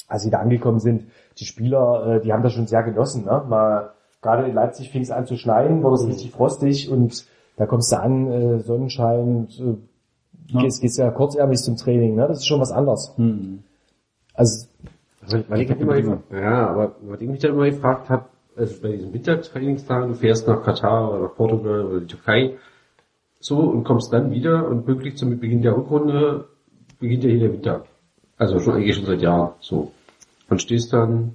als 0.09 0.23
sie 0.23 0.31
da 0.31 0.39
angekommen 0.39 0.79
sind, 0.79 1.09
die 1.39 1.45
Spieler, 1.45 2.07
äh, 2.07 2.21
die 2.21 2.33
haben 2.33 2.43
das 2.43 2.55
schon 2.55 2.67
sehr 2.67 2.83
genossen, 2.85 3.27
ne? 3.27 3.45
Mal, 3.47 3.91
gerade 4.23 4.47
in 4.49 4.55
Leipzig 4.55 4.91
fing 4.91 5.03
es 5.03 5.11
an 5.11 5.27
zu 5.27 5.37
schneien, 5.37 5.83
wurde 5.83 5.97
es 5.97 6.07
richtig 6.07 6.31
frostig 6.31 6.91
und 6.91 7.27
da 7.57 7.67
kommst 7.67 7.93
du 7.93 8.01
an, 8.01 8.31
äh, 8.31 8.61
Sonnenschein, 8.61 9.49
äh, 9.59 10.53
Ja. 10.53 10.61
gehst, 10.61 10.81
gehst 10.81 10.99
ja 10.99 11.11
kurzärmlich 11.11 11.61
zum 11.61 11.77
Training, 11.77 12.15
ne? 12.15 12.29
Das 12.29 12.39
ist 12.39 12.47
schon 12.47 12.61
was 12.61 12.71
anderes. 12.71 13.13
Hm. 13.17 13.65
Also 14.35 14.69
Also, 15.23 15.39
weil 15.49 15.63
ich 15.63 15.71
immer, 15.71 16.23
ja, 16.31 16.69
aber 16.69 16.95
was 17.03 17.21
ich 17.21 17.29
mich 17.29 17.41
dann 17.41 17.53
immer 17.53 17.65
gefragt 17.69 18.09
habe, 18.11 18.27
also 18.57 18.81
bei 18.81 18.93
diesen 18.93 19.13
Wintertrainingstagen, 19.13 20.11
du 20.11 20.15
fährst 20.15 20.47
nach 20.47 20.63
Katar 20.63 21.11
oder 21.13 21.23
nach 21.23 21.35
Portugal 21.35 21.85
oder 21.87 22.01
die 22.01 22.07
Türkei, 22.07 22.57
so, 23.41 23.59
und 23.59 23.85
kommst 23.85 24.13
dann 24.13 24.31
wieder 24.31 24.69
und 24.69 24.85
pünktlich 24.87 25.17
zum 25.17 25.39
Beginn 25.39 25.63
der 25.63 25.77
Rückrunde 25.77 26.47
beginnt 27.01 27.25
ja 27.25 27.31
hier 27.31 27.41
der 27.41 27.53
Winter. 27.53 27.85
Also 28.39 28.59
schon 28.61 28.75
eigentlich 28.75 28.97
schon 28.97 29.07
seit 29.07 29.21
Jahren, 29.21 29.53
so. 29.61 29.93
Und 30.49 30.63
stehst 30.63 30.93
dann 30.93 31.33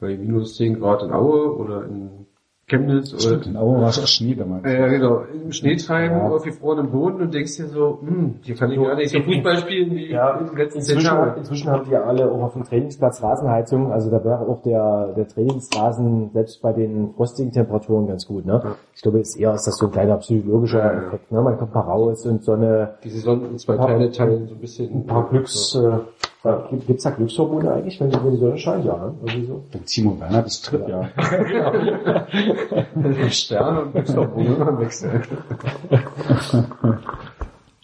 bei 0.00 0.16
minus 0.16 0.56
10 0.56 0.80
Grad 0.80 1.02
in 1.02 1.12
Aue 1.12 1.54
oder 1.54 1.84
in 1.84 2.26
Chemnitz 2.66 3.12
oder 3.12 3.20
Stimmt, 3.20 3.46
in 3.46 3.56
Aue 3.58 3.80
war 3.82 3.88
es 3.90 4.10
Schnee 4.10 4.34
damals. 4.34 4.64
ja, 4.64 4.88
genau. 4.88 5.20
Im 5.32 5.52
Schneetreiben 5.52 6.16
Ja. 6.16 6.28
auf 6.30 6.42
gefrorenen 6.44 6.90
Boden 6.90 7.20
und 7.20 7.34
denkst 7.34 7.56
dir 7.58 7.66
so, 7.66 7.98
hm, 8.00 8.36
hier 8.40 8.54
kann 8.54 8.70
ich 8.72 8.80
gar 8.80 8.94
nicht 8.96 9.10
so 9.10 9.20
Fußball 9.22 9.56
spielen 9.58 9.90
wie 9.90 10.10
Ja, 10.10 10.38
in 10.38 10.46
den 10.46 10.56
letzten 10.56 10.80
zehn 10.80 10.96
inzwischen, 10.96 11.14
Jahren. 11.14 11.36
inzwischen 11.38 11.70
haben 11.70 11.84
die 11.84 11.90
ja 11.90 12.02
alle 12.04 12.30
auch 12.30 12.42
auf 12.42 12.52
dem 12.54 12.64
Trainingsplatz 12.64 13.22
Rasenheizung, 13.22 13.92
also 13.92 14.10
da 14.10 14.24
wäre 14.24 14.40
auch 14.48 14.62
der, 14.62 15.12
der 15.14 15.28
Trainingsrasen 15.28 16.30
selbst 16.32 16.62
bei 16.62 16.72
den 16.72 17.12
frostigen 17.14 17.52
Temperaturen 17.52 18.06
ganz 18.06 18.26
gut, 18.26 18.46
ne? 18.46 18.60
Ja. 18.64 18.76
Ich 18.94 19.02
glaube, 19.02 19.18
ist 19.20 19.36
eher 19.38 19.52
ist 19.54 19.66
das 19.66 19.76
so 19.76 19.86
ein 19.86 19.92
kleiner 19.92 20.16
psychologischer 20.16 20.78
Ja, 20.78 20.92
ja. 20.92 21.06
Effekt, 21.08 21.32
ne? 21.32 21.42
Man 21.42 21.58
kommt 21.58 21.74
mal 21.74 21.80
raus 21.82 22.24
und 22.26 22.42
so 22.44 22.52
eine, 22.52 22.94
Die 23.04 23.10
Saison 23.10 23.44
in 23.44 23.58
zwei 23.58 23.76
Teile 23.76 24.10
teilen, 24.10 24.48
so 24.48 24.54
ein 24.54 24.60
bisschen. 24.60 24.90
ein 24.94 25.06
paar 25.06 25.28
Glücks, 25.28 25.74
äh, 25.74 25.98
ja, 26.44 26.66
gibt- 26.70 26.86
gibt's 26.86 27.04
da 27.04 27.10
Glückshormone 27.10 27.72
eigentlich, 27.72 27.98
wenn 28.00 28.10
die, 28.10 28.22
wenn 28.22 28.30
die 28.32 28.36
Sonne 28.36 28.58
scheint, 28.58 28.84
ja, 28.84 28.96
ne? 28.96 29.14
Irgendwie 29.24 29.46
so. 29.46 29.64
Der 29.72 29.84
Timo 29.84 30.18
Werner 30.20 30.42
bestritt, 30.42 30.86
ja. 30.88 31.08
Sterne 33.30 33.82
und 33.82 33.92
Glückshormone 33.92 34.66
am 34.66 34.78
Wechsel. 34.80 35.22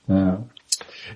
ja. 0.07 0.39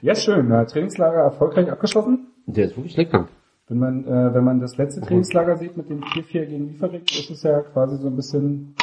Ja, 0.03 0.15
schön. 0.15 0.51
Ja, 0.51 0.65
Trainingslager 0.65 1.21
erfolgreich 1.23 1.71
abgeschlossen. 1.71 2.29
Der 2.47 2.67
ist 2.67 2.77
wirklich 2.77 2.97
lecker. 2.97 3.29
Wenn 3.69 3.79
man, 3.79 4.05
äh, 4.07 4.35
wenn 4.35 4.45
man 4.45 4.61
das 4.61 4.77
letzte 4.77 5.01
Trainingslager 5.01 5.57
sieht 5.57 5.77
mit 5.77 5.89
dem 5.89 6.03
4-4 6.03 6.47
gegen 6.47 6.69
Liefering, 6.69 7.03
ist 7.03 7.31
es 7.31 7.43
ja 7.43 7.61
quasi 7.61 7.97
so 7.97 8.09
ein 8.09 8.17
bisschen, 8.17 8.75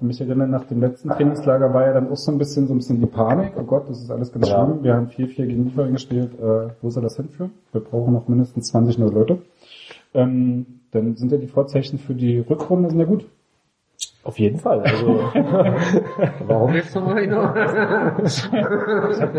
mich 0.00 0.20
erinnern, 0.20 0.50
nach 0.50 0.64
dem 0.64 0.80
letzten 0.80 1.08
Trainingslager 1.10 1.72
war 1.72 1.86
ja 1.86 1.92
dann 1.92 2.10
auch 2.10 2.16
so 2.16 2.30
ein 2.32 2.38
bisschen, 2.38 2.66
so 2.66 2.74
ein 2.74 2.78
bisschen 2.78 3.00
die 3.00 3.06
Panik. 3.06 3.52
Oh 3.58 3.62
Gott, 3.64 3.88
das 3.88 4.00
ist 4.02 4.10
alles 4.10 4.32
ganz 4.32 4.48
Ja. 4.48 4.64
schlimm. 4.66 4.82
Wir 4.82 4.94
haben 4.94 5.06
4-4 5.08 5.46
gegen 5.46 5.64
Liefering 5.64 5.92
gespielt. 5.92 6.32
Äh, 6.38 6.68
wo 6.82 6.90
soll 6.90 7.02
das 7.02 7.16
hinführen? 7.16 7.52
Wir 7.72 7.80
brauchen 7.80 8.12
noch 8.12 8.28
mindestens 8.28 8.68
20 8.68 8.98
neue 8.98 9.10
Leute. 9.10 9.38
Ähm, 10.12 10.66
dann 10.90 11.16
sind 11.16 11.32
ja 11.32 11.38
die 11.38 11.46
Vorzeichen 11.48 11.98
für 11.98 12.14
die 12.14 12.38
Rückrunde 12.38 12.90
sind 12.90 12.98
ja 13.00 13.04
gut. 13.06 13.26
Auf 14.24 14.38
jeden 14.38 14.58
Fall, 14.58 14.80
also, 14.80 15.06
Warum 16.46 16.72
jetzt 16.74 16.94
noch 16.94 17.06
einer? 17.08 18.16
Ich 18.24 18.50
habe 18.50 19.36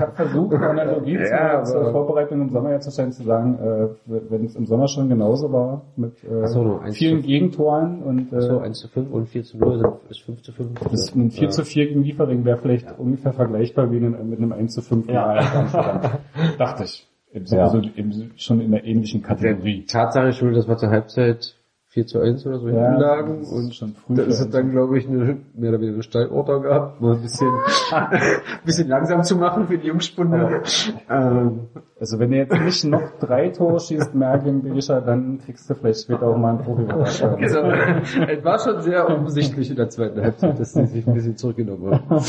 hab 0.00 0.16
versucht, 0.16 0.54
eine 0.54 0.70
Analogie 0.70 1.14
Ja, 1.16 1.64
zur, 1.64 1.82
zur 1.82 1.92
Vorbereitung 1.92 2.42
im 2.42 2.50
Sommer 2.50 2.68
herzustellen, 2.70 3.10
zu 3.12 3.22
sagen, 3.24 3.58
äh, 3.58 3.88
wenn 4.28 4.44
es 4.44 4.54
im 4.54 4.66
Sommer 4.66 4.86
schon 4.88 5.08
genauso 5.08 5.50
war, 5.50 5.82
mit 5.96 6.22
äh, 6.24 6.46
so, 6.46 6.78
vielen 6.92 7.22
zu- 7.22 7.26
Gegentoren 7.26 8.02
und 8.02 8.32
äh, 8.32 8.40
So, 8.42 8.58
1 8.58 8.78
zu 8.78 8.88
5 8.88 9.10
und 9.10 9.28
4 9.30 9.42
zu 9.44 9.56
0 9.58 9.78
sind, 9.78 9.92
ist 10.10 10.20
5 10.20 10.42
zu 10.42 10.52
5. 10.52 10.70
das 10.90 11.14
ein 11.14 11.30
4 11.30 11.48
zu 11.48 11.64
4 11.64 11.86
gegen 11.88 12.02
Liefering 12.02 12.44
wäre 12.44 12.58
vielleicht 12.58 12.98
ungefähr 12.98 13.32
vergleichbar 13.32 13.90
wie 13.90 14.00
mit 14.00 14.14
einem 14.38 14.52
1 14.52 14.74
zu 14.74 14.82
5 14.82 15.08
Ja. 15.08 15.40
Dachte 16.58 16.84
ich. 16.84 17.06
Im, 17.32 17.44
Ja. 17.44 17.68
sowieso 17.68 17.90
im, 17.96 18.30
schon 18.36 18.60
in 18.60 18.70
der 18.72 18.84
ähnlichen 18.84 19.22
Kategorie. 19.22 19.84
Tatsache 19.84 20.32
schuld, 20.32 20.56
dass 20.56 20.66
wir 20.68 20.76
zur 20.76 20.88
Halbzeit 20.90 21.54
4 21.90 22.06
zu 22.06 22.20
1 22.20 22.46
oder 22.46 22.58
so 22.58 22.68
Ja, 22.68 22.86
hinten 22.86 23.00
lagen 23.00 23.44
und 23.44 23.74
schon 23.74 23.94
früh 23.94 24.14
da 24.14 24.22
ist 24.22 24.40
es 24.40 24.50
dann, 24.50 24.70
glaube 24.72 24.98
ich, 24.98 25.08
eine, 25.08 25.38
mehr 25.54 25.70
oder 25.70 25.80
weniger 25.80 25.94
eine 25.94 26.02
Steilorder 26.02 26.60
gehabt, 26.60 27.00
mal 27.00 27.14
ein 27.14 27.22
bisschen, 27.22 27.48
ein 27.92 28.20
bisschen 28.64 28.88
langsam 28.88 29.22
zu 29.22 29.36
machen 29.36 29.66
für 29.68 29.78
die 29.78 29.86
Jungspunde. 29.86 30.62
Ähm, 31.08 31.60
Also 31.98 32.18
wenn 32.18 32.30
du 32.30 32.36
jetzt 32.36 32.52
nicht 32.52 32.84
noch 32.84 33.18
drei 33.18 33.48
Tore 33.48 33.80
schießt, 33.80 34.14
mehr 34.14 34.38
gegen 34.38 34.62
Berisha, 34.62 35.00
dann 35.00 35.38
kriegst 35.38 35.68
du 35.68 35.74
vielleicht 35.74 36.02
später 36.02 36.28
auch 36.28 36.36
mal 36.36 36.50
einen 36.50 36.58
Profi. 36.58 36.84
also, 36.92 37.26
es 37.38 38.44
war 38.44 38.58
schon 38.58 38.82
sehr 38.82 39.08
offensichtlich 39.08 39.70
in 39.70 39.76
der 39.76 39.88
zweiten 39.88 40.20
Halbzeit, 40.20 40.60
dass 40.60 40.74
sie 40.74 40.86
sich 40.86 41.06
ein 41.06 41.14
bisschen 41.14 41.36
zurückgenommen 41.36 41.90
haben. 41.90 42.24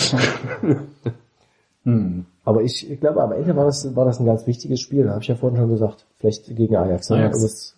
hm. 1.84 2.26
aber 2.46 2.62
ich, 2.62 2.90
ich 2.90 3.00
glaube, 3.00 3.22
am 3.22 3.34
Ende 3.34 3.56
war 3.56 3.66
das, 3.66 3.96
war 3.96 4.06
das 4.06 4.20
ein 4.20 4.26
ganz 4.26 4.48
wichtiges 4.48 4.80
Spiel, 4.80 5.10
habe 5.10 5.22
ich 5.22 5.28
ja 5.28 5.36
vorhin 5.36 5.60
schon 5.60 5.70
gesagt, 5.70 6.06
vielleicht 6.18 6.46
gegen 6.56 6.76
Ajax, 6.76 7.10
ne? 7.10 7.18
Ajax. 7.18 7.76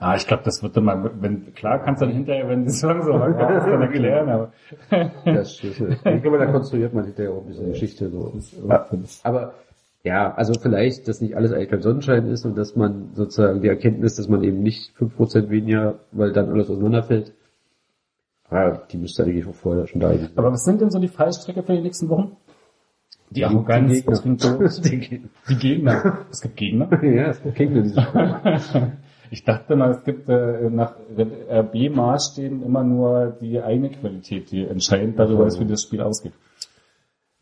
Ah, 0.00 0.16
ich 0.16 0.26
glaube, 0.26 0.44
das 0.44 0.62
wird 0.62 0.76
dann 0.76 0.84
mal, 0.84 1.10
wenn, 1.20 1.52
klar 1.52 1.82
kannst 1.84 2.00
du 2.00 2.06
dann 2.06 2.14
hinterher, 2.14 2.48
wenn 2.48 2.64
die 2.64 2.70
Saison 2.70 3.02
so 3.02 3.12
lang 3.12 3.36
war, 3.36 3.52
das 3.52 3.64
dann 3.64 3.82
erklären, 3.82 4.28
aber 4.28 4.52
Das 5.26 5.62
ist, 5.62 5.80
ich 5.80 6.02
glaube, 6.22 6.38
da 6.38 6.46
konstruiert 6.46 6.94
man 6.94 7.04
hinterher 7.04 7.32
auch 7.32 7.42
ein 7.42 7.48
bisschen 7.48 7.68
Geschichte 7.68 8.08
so. 8.08 8.32
Aber 9.24 9.54
ja, 10.04 10.32
also 10.32 10.54
vielleicht, 10.58 11.06
dass 11.06 11.20
nicht 11.20 11.36
alles 11.36 11.52
eigentlich 11.52 11.68
kein 11.68 11.82
Sonnenschein 11.82 12.26
ist 12.28 12.46
und 12.46 12.56
dass 12.56 12.76
man 12.76 13.10
sozusagen 13.14 13.60
die 13.60 13.68
Erkenntnis, 13.68 14.14
dass 14.16 14.28
man 14.28 14.42
eben 14.42 14.62
nicht 14.62 14.94
5% 14.96 15.50
weniger, 15.50 15.98
weil 16.12 16.32
dann 16.32 16.48
alles 16.48 16.70
auseinanderfällt. 16.70 17.34
Ja, 18.50 18.70
die 18.90 18.96
müsste 18.96 19.24
eigentlich 19.24 19.46
auch 19.46 19.54
vorher 19.54 19.86
schon 19.86 20.00
da 20.00 20.08
sein. 20.08 20.30
Aber 20.36 20.50
was 20.52 20.64
sind 20.64 20.80
denn 20.80 20.90
so 20.90 20.98
die 20.98 21.08
Fallstrecke 21.08 21.62
für 21.62 21.74
die 21.74 21.82
nächsten 21.82 22.08
Wochen? 22.08 22.36
Die 23.30 23.44
Arroganz 23.44 23.92
die 24.80 24.98
Gegner. 24.98 25.28
Die 25.50 25.56
Gegner. 25.56 26.18
Es 26.30 26.40
gibt 26.40 26.56
Gegner. 26.56 26.88
ja, 27.04 27.26
es 27.26 27.42
gibt 27.42 27.56
Gegner, 27.56 27.82
dieses. 27.82 28.02
Ich 29.30 29.44
dachte 29.44 29.76
mal, 29.76 29.90
es 29.90 30.04
gibt 30.04 30.28
äh, 30.28 30.70
nach 30.70 30.94
RB-Maßstäben 31.16 32.62
immer 32.62 32.82
nur 32.82 33.36
die 33.40 33.60
eine 33.60 33.90
Qualität, 33.90 34.50
die 34.50 34.66
entscheidend 34.66 35.18
darüber 35.18 35.46
ist, 35.46 35.60
wie 35.60 35.66
das 35.66 35.82
Spiel 35.82 36.00
ausgeht. 36.00 36.32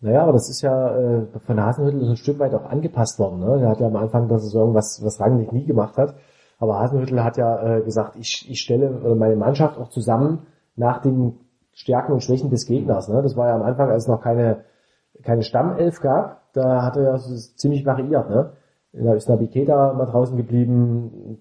Naja, 0.00 0.22
aber 0.22 0.32
das 0.32 0.50
ist 0.50 0.62
ja 0.62 0.96
äh, 0.96 1.26
von 1.38 1.60
Hasenhüttl 1.60 2.04
so 2.04 2.10
ein 2.10 2.16
Stück 2.16 2.38
weit 2.38 2.54
auch 2.54 2.64
angepasst 2.64 3.18
worden. 3.18 3.40
Ne? 3.40 3.62
Er 3.62 3.70
hat 3.70 3.80
ja 3.80 3.86
am 3.86 3.96
Anfang 3.96 4.28
der 4.28 4.38
Saison 4.38 4.74
was, 4.74 5.02
was 5.02 5.20
Rangnick 5.20 5.52
nie 5.52 5.64
gemacht 5.64 5.96
hat. 5.96 6.14
Aber 6.58 6.78
Hasenhüttl 6.80 7.22
hat 7.22 7.36
ja 7.36 7.78
äh, 7.78 7.82
gesagt, 7.82 8.16
ich, 8.16 8.46
ich 8.50 8.60
stelle 8.60 8.90
meine 9.14 9.36
Mannschaft 9.36 9.78
auch 9.78 9.88
zusammen 9.88 10.46
nach 10.74 11.00
den 11.00 11.38
Stärken 11.72 12.12
und 12.12 12.22
Schwächen 12.22 12.50
des 12.50 12.66
Gegners. 12.66 13.08
Ne? 13.08 13.22
Das 13.22 13.36
war 13.36 13.48
ja 13.48 13.54
am 13.54 13.62
Anfang, 13.62 13.90
als 13.90 14.04
es 14.04 14.08
noch 14.08 14.22
keine, 14.22 14.64
keine 15.22 15.42
Stammelf 15.42 16.00
gab, 16.00 16.52
da 16.52 16.82
hat 16.82 16.96
er 16.96 17.02
ja 17.02 17.18
ziemlich 17.18 17.84
variiert. 17.84 18.30
Ne? 18.30 18.52
Da 18.92 19.14
ist 19.14 19.28
Nabi 19.28 19.48
Keita 19.48 19.92
mal 19.92 20.06
draußen 20.06 20.36
geblieben. 20.36 21.38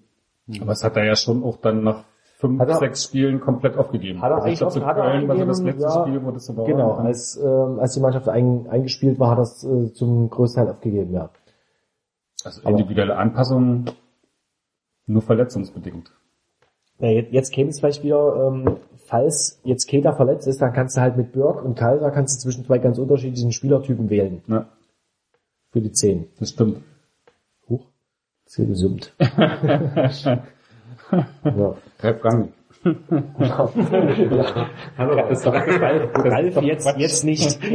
Aber 0.60 0.72
es 0.72 0.84
hat 0.84 0.96
er 0.96 1.04
ja 1.04 1.16
schon 1.16 1.42
auch 1.42 1.56
dann 1.58 1.82
nach 1.82 2.04
fünf, 2.38 2.60
er- 2.60 2.74
sechs 2.76 3.04
Spielen 3.04 3.40
komplett 3.40 3.76
aufgegeben. 3.76 4.22
Hat 4.22 4.30
er 4.30 4.36
also 4.36 4.46
ich 4.46 4.48
eigentlich 4.48 4.58
glaube, 4.58 4.72
so 4.74 4.80
auch- 4.82 4.86
hat 4.86 4.96
Köln 4.96 5.28
war 5.28 5.36
so 5.36 5.44
das 5.44 5.62
letzte 5.62 5.82
ja. 5.82 6.02
Spiel, 6.06 6.24
wo 6.24 6.30
das 6.30 6.56
war. 6.56 6.64
Genau, 6.66 6.92
als, 6.92 7.36
ähm, 7.42 7.78
als 7.80 7.94
die 7.94 8.00
Mannschaft 8.00 8.28
ein, 8.28 8.66
eingespielt 8.68 9.18
war, 9.18 9.30
hat 9.30 9.38
er 9.38 9.42
es 9.42 9.64
äh, 9.64 9.92
zum 9.92 10.30
größten 10.30 10.62
Teil 10.64 10.72
aufgegeben, 10.72 11.12
ja. 11.14 11.30
Also 12.44 12.62
individuelle 12.68 13.16
Anpassungen 13.16 13.90
nur 15.06 15.22
verletzungsbedingt. 15.22 16.12
Ja, 16.98 17.08
jetzt, 17.08 17.32
jetzt 17.32 17.52
käme 17.52 17.70
es 17.70 17.80
vielleicht 17.80 18.04
wieder, 18.04 18.46
ähm, 18.48 18.76
falls 19.06 19.60
jetzt 19.64 19.88
Keita 19.90 20.12
verletzt 20.12 20.46
ist, 20.46 20.62
dann 20.62 20.72
kannst 20.72 20.96
du 20.96 21.00
halt 21.00 21.16
mit 21.16 21.32
Burg 21.32 21.64
und 21.64 21.74
Kaiser 21.76 22.10
kannst 22.10 22.36
du 22.36 22.42
zwischen 22.48 22.64
zwei 22.64 22.78
ganz 22.78 22.98
unterschiedlichen 22.98 23.52
Spielertypen 23.52 24.08
wählen 24.10 24.42
Ja, 24.46 24.66
für 25.72 25.80
die 25.80 25.92
10. 25.92 26.28
das 26.38 26.50
stimmt. 26.50 26.82
Hier 28.54 28.66
gesummt. 28.66 29.12
ja. 29.20 30.38
Ralf 32.00 32.24
Rangnick. 32.24 32.52
Das 34.98 35.30
ist 35.30 35.46
doch 35.46 35.54
Ralf, 35.54 36.62
jetzt, 36.62 36.96
jetzt 36.96 37.24
nicht. 37.24 37.58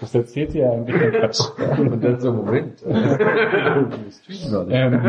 Das 0.00 0.14
erzählt 0.14 0.54
ihr 0.54 0.72
eigentlich 0.72 0.98
kein 0.98 1.12
Quatsch. 1.12 1.40
Und 1.78 2.02
dann 2.02 2.18
so, 2.20 2.32
Moment. 2.32 2.82
ja. 4.50 4.64
ähm, 4.68 5.00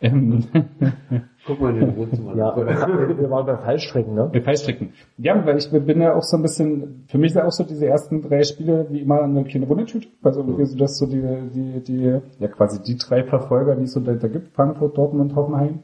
Guck 0.00 1.60
mal 1.60 1.74
in 1.74 1.80
den 1.80 1.96
Wohnzimmer. 1.96 2.36
Ja, 2.36 2.54
wir 2.56 3.30
waren 3.30 3.46
bei 3.46 3.56
Fallstrecken, 3.56 4.14
ne? 4.14 4.28
Wir 4.30 4.42
Fallstrecken. 4.42 4.92
Ja, 5.16 5.46
weil 5.46 5.56
ich 5.56 5.70
bin 5.70 6.00
ja 6.00 6.14
auch 6.14 6.22
so 6.22 6.36
ein 6.36 6.42
bisschen, 6.42 7.04
für 7.08 7.18
mich 7.18 7.32
sind 7.32 7.42
auch 7.42 7.52
so 7.52 7.64
diese 7.64 7.86
ersten 7.86 8.20
drei 8.20 8.42
Spiele 8.42 8.86
wie 8.90 9.00
immer 9.00 9.22
eine 9.22 9.44
kleine 9.44 9.68
Wundertüte. 9.68 10.08
Also 10.22 10.40
irgendwie 10.40 10.66
so, 10.66 10.76
dass 10.76 10.98
so 10.98 11.06
die, 11.06 11.22
die, 11.54 11.80
die, 11.82 12.20
ja 12.38 12.48
quasi 12.48 12.82
die 12.82 12.96
drei 12.96 13.24
Verfolger, 13.24 13.74
die 13.76 13.84
es 13.84 13.92
so 13.92 14.00
da, 14.00 14.12
da 14.12 14.28
gibt, 14.28 14.54
Frankfurt, 14.54 14.98
Dortmund, 14.98 15.34
Hoffenheim. 15.34 15.80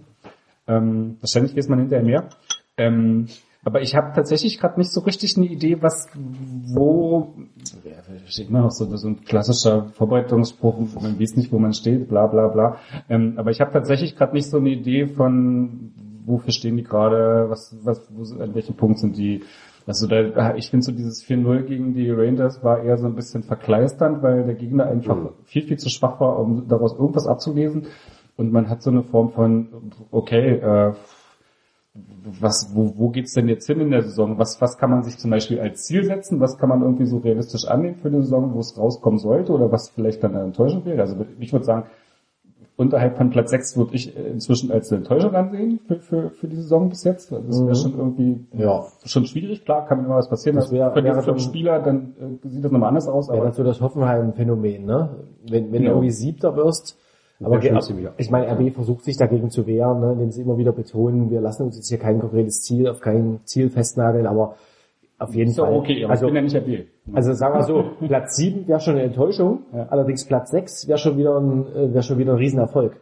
Ähm, 0.68 1.16
wahrscheinlich 1.20 1.54
geht 1.54 1.68
man 1.68 1.78
hinterher 1.78 2.04
mehr. 2.04 2.24
Ähm, 2.76 3.26
Aber 3.64 3.80
ich 3.80 3.94
habe 3.94 4.12
tatsächlich 4.14 4.58
gerade 4.58 4.78
nicht 4.78 4.90
so 4.90 5.00
richtig 5.02 5.36
eine 5.36 5.46
Idee, 5.46 5.80
was, 5.80 6.08
wo, 6.74 7.34
ja, 7.84 7.92
steht 8.26 8.48
immer 8.48 8.62
noch 8.62 8.72
so, 8.72 8.84
so 8.96 9.08
ein 9.08 9.22
klassischer 9.24 9.84
Vorbereitungsspruch, 9.94 10.78
man 11.00 11.20
weiß 11.20 11.36
nicht, 11.36 11.52
wo 11.52 11.58
man 11.58 11.72
steht, 11.72 12.08
bla 12.08 12.26
bla 12.26 12.48
bla. 12.48 12.76
Ähm, 13.08 13.34
aber 13.36 13.50
ich 13.50 13.60
habe 13.60 13.72
tatsächlich 13.72 14.16
gerade 14.16 14.32
nicht 14.34 14.50
so 14.50 14.56
eine 14.58 14.70
Idee 14.70 15.06
von, 15.06 15.92
wofür 16.26 16.52
stehen 16.52 16.76
die 16.76 16.82
gerade, 16.82 17.46
was, 17.50 17.76
was, 17.84 18.00
wo, 18.10 18.22
an 18.42 18.54
welchem 18.54 18.74
Punkt 18.74 18.98
sind 18.98 19.16
die. 19.16 19.42
Also 19.86 20.06
da, 20.06 20.54
ich 20.56 20.70
finde 20.70 20.84
so 20.84 20.92
dieses 20.92 21.24
4-0 21.24 21.62
gegen 21.62 21.94
die 21.94 22.10
Rangers 22.10 22.62
war 22.62 22.82
eher 22.82 22.98
so 22.98 23.06
ein 23.06 23.14
bisschen 23.14 23.42
verkleisternd, 23.44 24.22
weil 24.22 24.44
der 24.44 24.54
Gegner 24.54 24.86
einfach 24.86 25.16
Mhm. 25.16 25.28
viel, 25.44 25.62
viel 25.62 25.78
zu 25.78 25.88
schwach 25.88 26.20
war, 26.20 26.38
um 26.38 26.68
daraus 26.68 26.94
irgendwas 26.94 27.26
abzulesen. 27.26 27.86
Und 28.36 28.52
man 28.52 28.68
hat 28.70 28.82
so 28.82 28.90
eine 28.90 29.02
Form 29.02 29.30
von, 29.32 29.68
okay, 30.10 30.54
äh, 30.56 30.92
was, 32.40 32.74
wo, 32.74 32.94
wo 32.96 33.10
geht's 33.10 33.34
denn 33.34 33.48
jetzt 33.48 33.66
hin 33.66 33.80
in 33.80 33.90
der 33.90 34.02
Saison? 34.02 34.38
Was, 34.38 34.60
was 34.60 34.78
kann 34.78 34.90
man 34.90 35.02
sich 35.02 35.18
zum 35.18 35.30
Beispiel 35.30 35.60
als 35.60 35.84
Ziel 35.84 36.04
setzen? 36.04 36.40
Was 36.40 36.56
kann 36.56 36.68
man 36.70 36.80
irgendwie 36.82 37.04
so 37.06 37.18
realistisch 37.18 37.66
annehmen 37.66 37.96
für 37.96 38.08
eine 38.08 38.22
Saison, 38.22 38.54
wo 38.54 38.60
es 38.60 38.78
rauskommen 38.78 39.18
sollte 39.18 39.52
oder 39.52 39.70
was 39.70 39.90
vielleicht 39.90 40.22
dann 40.24 40.34
eine 40.34 40.44
Enttäuschung 40.44 40.84
wäre? 40.86 41.02
Also 41.02 41.16
ich 41.38 41.52
würde 41.52 41.66
sagen, 41.66 41.84
unterhalb 42.76 43.18
von 43.18 43.28
Platz 43.28 43.50
6 43.50 43.76
würde 43.76 43.94
ich 43.94 44.16
inzwischen 44.16 44.72
als 44.72 44.90
eine 44.90 45.00
Enttäuschung 45.02 45.34
ansehen 45.34 45.80
für, 45.86 45.96
für, 46.00 46.30
für 46.30 46.48
die 46.48 46.56
Saison 46.56 46.88
bis 46.88 47.04
jetzt. 47.04 47.30
Das 47.30 47.42
wäre 47.62 47.74
schon 47.76 47.94
irgendwie 47.98 48.46
Ja. 48.56 48.86
schon 49.04 49.26
schwierig. 49.26 49.66
Klar, 49.66 49.84
kann 49.86 50.02
immer 50.02 50.16
was 50.16 50.30
passieren. 50.30 50.56
Das 50.56 50.70
wär- 50.72 50.92
für 50.92 51.04
wäre 51.04 51.16
fünf 51.16 51.26
dann- 51.26 51.38
Spieler, 51.40 51.78
dann 51.80 52.14
äh, 52.42 52.48
sieht 52.48 52.64
das 52.64 52.72
nochmal 52.72 52.88
anders 52.88 53.06
aus. 53.08 53.28
Ja, 53.28 53.34
Aber 53.34 53.44
das 53.46 53.56
so 53.56 53.64
das 53.64 53.82
Hoffenheim-Phänomen, 53.82 54.86
ne? 54.86 55.10
Wenn, 55.46 55.64
wenn 55.66 55.72
Genau. 55.72 55.82
du 55.82 55.88
irgendwie 55.96 56.10
Siebter 56.10 56.56
wirst, 56.56 56.96
aber 57.44 57.60
ich 58.18 58.30
meine, 58.30 58.50
RB 58.52 58.72
versucht 58.74 59.04
sich 59.04 59.16
dagegen 59.16 59.50
zu 59.50 59.66
wehren, 59.66 60.00
ne, 60.00 60.12
indem 60.12 60.30
sie 60.30 60.42
immer 60.42 60.58
wieder 60.58 60.72
betonen, 60.72 61.30
wir 61.30 61.40
lassen 61.40 61.64
uns 61.64 61.76
jetzt 61.76 61.88
hier 61.88 61.98
kein 61.98 62.20
konkretes 62.20 62.62
Ziel, 62.62 62.88
auf 62.88 63.00
kein 63.00 63.40
Ziel 63.44 63.70
festnageln, 63.70 64.26
aber 64.26 64.56
auf 65.18 65.34
jeden 65.34 65.50
ist 65.50 65.58
Fall. 65.58 65.72
okay, 65.74 66.04
aber 66.04 66.12
also, 66.12 66.26
ich 66.26 66.32
bin 66.32 66.36
ja 66.36 66.42
nicht 66.42 66.56
RB. 66.56 66.86
also 67.14 67.32
sagen 67.32 67.54
wir 67.54 67.62
so, 67.64 67.84
Platz 68.06 68.36
sieben 68.36 68.66
wäre 68.66 68.80
schon 68.80 68.94
eine 68.94 69.04
Enttäuschung, 69.04 69.60
Ja. 69.72 69.86
allerdings 69.90 70.24
Platz 70.26 70.50
sechs 70.50 70.88
wäre 70.88 70.98
schon 70.98 71.16
wieder 71.16 71.38
ein, 71.38 71.66
äh, 71.74 71.92
wäre 71.94 72.02
schon 72.02 72.18
wieder 72.18 72.32
ein 72.32 72.38
Riesenerfolg. 72.38 72.96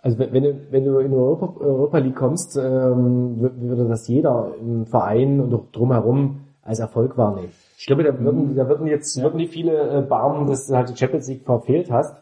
Also 0.00 0.18
wenn 0.18 0.42
du, 0.42 0.54
wenn 0.70 0.84
du 0.84 0.98
in 0.98 1.10
die 1.10 1.16
Europa, 1.16 1.54
Europa 1.64 1.98
League 1.98 2.14
kommst, 2.16 2.56
ähm, 2.56 3.38
wür- 3.40 3.60
würde 3.60 3.88
das 3.88 4.06
jeder 4.06 4.52
im 4.60 4.86
Verein 4.86 5.40
und 5.40 5.52
auch 5.52 5.64
drumherum 5.72 6.40
als 6.62 6.78
Erfolg 6.78 7.16
wahrnehmen. 7.16 7.48
Ich 7.78 7.86
glaube, 7.86 8.04
da 8.04 8.18
würden, 8.20 8.54
da 8.54 8.68
würden 8.68 8.86
jetzt 8.86 9.20
würden 9.20 9.36
nicht 9.36 9.52
viele 9.52 9.98
äh, 9.98 10.02
barmen, 10.02 10.46
dass 10.48 10.66
du 10.66 10.76
halt 10.76 10.90
die 10.90 10.96
Champions 10.96 11.28
League 11.28 11.42
verfehlt 11.44 11.90
hast, 11.90 12.14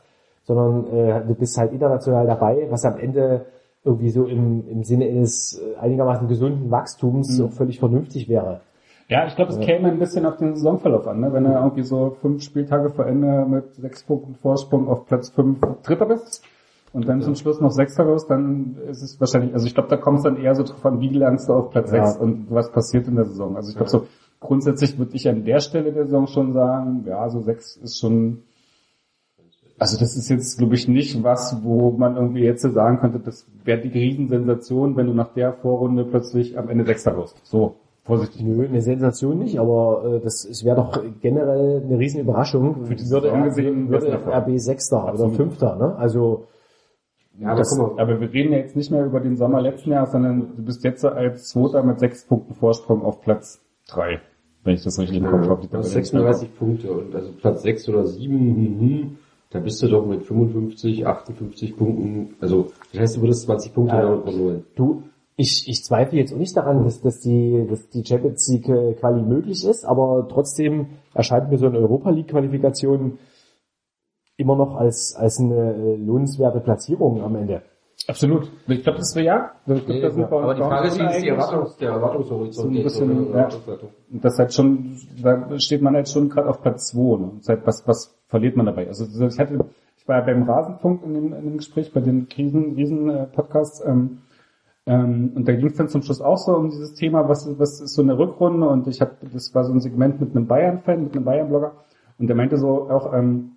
sondern 0.44 0.86
äh, 0.92 1.24
du 1.26 1.34
bist 1.34 1.56
halt 1.58 1.72
international 1.72 2.26
dabei, 2.26 2.66
was 2.70 2.84
am 2.84 2.98
Ende 2.98 3.46
irgendwie 3.84 4.10
so 4.10 4.24
im, 4.24 4.66
im 4.68 4.84
Sinne 4.84 5.04
eines 5.06 5.60
äh, 5.60 5.78
einigermaßen 5.78 6.28
gesunden 6.28 6.70
Wachstums 6.70 7.40
auch 7.40 7.52
völlig 7.52 7.78
vernünftig 7.78 8.28
wäre. 8.28 8.60
Ja, 9.08 9.26
ich 9.26 9.36
glaube, 9.36 9.52
es 9.52 9.60
käme 9.60 9.88
ein 9.88 9.98
bisschen 9.98 10.24
auf 10.24 10.38
den 10.38 10.54
Saisonverlauf 10.54 11.06
an, 11.06 11.20
ne? 11.20 11.32
wenn 11.32 11.44
du 11.44 11.50
irgendwie 11.50 11.82
so 11.82 12.16
fünf 12.22 12.42
Spieltage 12.42 12.90
vor 12.90 13.06
Ende 13.06 13.44
mit 13.44 13.74
sechs 13.74 14.02
Punkten 14.02 14.34
Vorsprung 14.36 14.88
auf 14.88 15.04
Platz 15.06 15.28
fünf 15.28 15.58
Dritter 15.82 16.06
bist 16.06 16.42
und 16.94 17.06
dann 17.06 17.20
zum 17.20 17.34
Schluss 17.34 17.60
noch 17.60 17.70
Sechster 17.70 18.06
wirst, 18.06 18.30
dann 18.30 18.76
ist 18.88 19.02
es 19.02 19.20
wahrscheinlich, 19.20 19.52
also 19.52 19.66
ich 19.66 19.74
glaube, 19.74 19.90
da 19.90 19.98
kommt 19.98 20.18
es 20.18 20.24
dann 20.24 20.38
eher 20.38 20.54
so 20.54 20.62
drauf 20.62 20.86
an, 20.86 21.00
wie 21.00 21.10
langst 21.10 21.50
du 21.50 21.52
auf 21.52 21.70
Platz 21.70 21.92
Ja. 21.92 22.06
sechs 22.06 22.16
und 22.16 22.46
was 22.48 22.72
passiert 22.72 23.06
in 23.06 23.16
der 23.16 23.26
Saison. 23.26 23.56
Also 23.56 23.68
ich 23.68 23.76
glaube 23.76 23.90
so, 23.90 24.06
grundsätzlich 24.40 24.98
würde 24.98 25.14
ich 25.14 25.28
an 25.28 25.44
der 25.44 25.60
Stelle 25.60 25.92
der 25.92 26.06
Saison 26.06 26.26
schon 26.26 26.54
sagen, 26.54 27.04
ja, 27.06 27.28
so 27.28 27.40
sechs 27.40 27.76
ist 27.76 27.98
schon, 27.98 28.42
also 29.78 29.98
das 29.98 30.16
ist 30.16 30.28
jetzt, 30.28 30.58
glaube 30.58 30.74
ich, 30.74 30.88
nicht 30.88 31.22
was, 31.22 31.62
wo 31.64 31.90
man 31.90 32.16
irgendwie 32.16 32.42
jetzt 32.42 32.62
sagen 32.62 32.98
könnte, 33.00 33.18
das 33.18 33.46
wäre 33.64 33.80
die 33.80 33.88
Riesensensation, 33.88 34.96
wenn 34.96 35.06
du 35.06 35.14
nach 35.14 35.32
der 35.34 35.52
Vorrunde 35.52 36.04
plötzlich 36.04 36.56
am 36.58 36.68
Ende 36.68 36.84
Sechster 36.84 37.16
wirst. 37.16 37.40
So, 37.44 37.76
vorsichtig. 38.04 38.42
Nö, 38.42 38.66
eine 38.66 38.82
Sensation 38.82 39.38
nicht, 39.38 39.58
aber 39.58 40.04
äh, 40.04 40.20
das 40.20 40.44
es 40.44 40.64
wäre 40.64 40.76
doch 40.76 41.02
generell 41.20 41.82
eine 41.84 41.98
riesen 41.98 42.20
Überraschung. 42.20 42.84
Für 42.84 42.94
die 42.94 43.08
würde, 43.10 43.28
Saison 43.28 43.44
gesehen 43.44 43.88
würde. 43.88 44.12
RB 44.14 44.58
Sechster 44.58 45.02
oder 45.02 45.12
Absolut. 45.12 45.36
Fünfter, 45.36 45.76
ne? 45.76 45.96
Also 45.96 46.46
Ja, 47.38 47.48
aber 47.48 47.58
Das, 47.58 47.76
guck 47.76 47.96
mal, 47.96 48.02
aber 48.02 48.20
wir 48.20 48.32
reden 48.32 48.52
ja 48.52 48.58
jetzt 48.58 48.76
nicht 48.76 48.90
mehr 48.92 49.04
über 49.04 49.20
den 49.20 49.36
Sommer 49.36 49.60
letzten 49.60 49.90
Jahres, 49.90 50.12
sondern 50.12 50.54
du 50.56 50.62
bist 50.62 50.84
jetzt 50.84 51.04
als 51.04 51.48
Zweiter 51.48 51.82
mit 51.82 51.98
sechs 51.98 52.24
Punkten 52.26 52.54
Vorsprung 52.54 53.02
auf 53.02 53.20
Platz 53.22 53.60
drei, 53.88 54.20
wenn 54.62 54.74
ich 54.74 54.84
das 54.84 54.98
richtig 55.00 55.18
im 55.18 55.26
Kopf 55.26 55.48
habe. 55.48 55.62
die 55.62 55.68
du 55.68 55.78
hast 55.78 55.88
Tabelle. 55.88 56.04
36 56.04 56.56
Punkte 56.56 56.92
und 56.92 57.14
also 57.14 57.32
Platz 57.32 57.62
6 57.62 57.88
oder 57.88 58.06
7, 58.06 58.38
hm, 58.38 58.80
hm, 58.80 59.18
da 59.54 59.60
bist 59.60 59.80
du 59.80 59.86
doch 59.86 60.04
mit 60.04 60.24
55, 60.24 61.06
58 61.06 61.76
Punkten, 61.76 62.34
also 62.40 62.72
das 62.92 63.00
heißt, 63.00 63.16
du 63.16 63.20
würdest 63.22 63.44
20 63.44 63.72
Punkte 63.72 63.94
Ja. 63.94 64.02
damit 64.02 64.24
verloren. 64.24 64.64
du, 64.74 65.04
ich, 65.36 65.68
ich 65.68 65.84
zweifle 65.84 66.18
jetzt 66.18 66.32
auch 66.34 66.38
nicht 66.38 66.56
daran, 66.56 66.82
dass, 66.82 67.00
dass 67.00 67.20
die, 67.20 67.64
dass 67.70 67.88
die 67.88 68.04
Champions 68.04 68.48
League 68.48 68.68
äh, 68.68 68.94
Quali 68.94 69.22
möglich 69.22 69.64
ist, 69.64 69.84
aber 69.84 70.26
trotzdem 70.28 70.86
erscheint 71.14 71.50
mir 71.50 71.58
so 71.58 71.66
eine 71.66 71.78
Europa 71.78 72.10
League 72.10 72.28
Qualifikation 72.28 73.18
immer 74.36 74.56
noch 74.56 74.74
als, 74.74 75.14
als 75.14 75.38
eine 75.38 75.74
äh, 75.74 75.96
lohnenswerte 75.96 76.58
Platzierung 76.58 77.22
am 77.22 77.36
Ende. 77.36 77.62
Absolut. 78.06 78.50
Ich 78.66 78.82
glaube, 78.82 78.98
das 78.98 79.14
wäre 79.14 79.26
ja. 79.26 79.50
Ich 79.66 79.86
glaub, 79.86 80.00
da 80.02 80.10
sind 80.10 80.30
wir 80.30 80.32
aber 80.32 80.54
die 80.54 80.60
Frage 80.60 80.88
ist, 80.88 80.98
wie 80.98 81.04
ist 81.04 81.22
die 81.22 81.28
Erwartungs, 81.28 81.76
der 81.76 81.90
Erwartungshorizont 81.90 82.54
So 82.54 82.78
ein 82.78 82.82
bisschen, 82.82 83.34
ja. 83.34 83.48
Das 84.10 84.38
halt 84.38 84.52
schon, 84.52 84.96
da 85.22 85.58
steht 85.58 85.80
man 85.80 85.94
halt 85.94 86.08
schon 86.08 86.28
gerade 86.28 86.48
auf 86.48 86.60
Platz 86.60 86.88
2. 86.88 87.18
Ne? 87.18 87.32
Seit 87.40 87.66
was, 87.66 87.86
was 87.88 88.14
verliert 88.28 88.56
man 88.56 88.66
dabei? 88.66 88.88
Also 88.88 89.04
ich 89.04 89.38
hatte, 89.38 89.58
ich 89.96 90.08
war 90.08 90.18
ja 90.18 90.24
beim 90.24 90.42
Rasenfunk 90.42 91.02
in 91.04 91.14
dem, 91.14 91.32
in 91.32 91.44
dem 91.44 91.56
Gespräch 91.56 91.92
bei 91.92 92.00
den 92.00 92.28
Krisen, 92.28 92.74
Riesen 92.74 93.08
äh, 93.08 93.26
Podcasts, 93.26 93.82
ähm, 93.86 94.18
ähm, 94.86 95.32
und 95.34 95.48
da 95.48 95.54
ging 95.54 95.66
es 95.66 95.76
dann 95.76 95.88
zum 95.88 96.02
Schluss 96.02 96.20
auch 96.20 96.36
so 96.36 96.54
um 96.54 96.68
dieses 96.68 96.94
Thema, 96.94 97.26
was, 97.28 97.48
was 97.58 97.80
ist 97.80 97.94
so 97.94 98.02
eine 98.02 98.18
Rückrunde 98.18 98.68
und 98.68 98.86
ich 98.86 99.00
habe, 99.00 99.12
das 99.32 99.54
war 99.54 99.64
so 99.64 99.72
ein 99.72 99.80
Segment 99.80 100.20
mit 100.20 100.36
einem 100.36 100.46
Bayern-Fan, 100.46 101.04
mit 101.04 101.16
einem 101.16 101.24
Bayern-Blogger 101.24 101.72
und 102.18 102.26
der 102.26 102.36
meinte 102.36 102.58
so 102.58 102.90
auch, 102.90 103.14
ähm, 103.14 103.52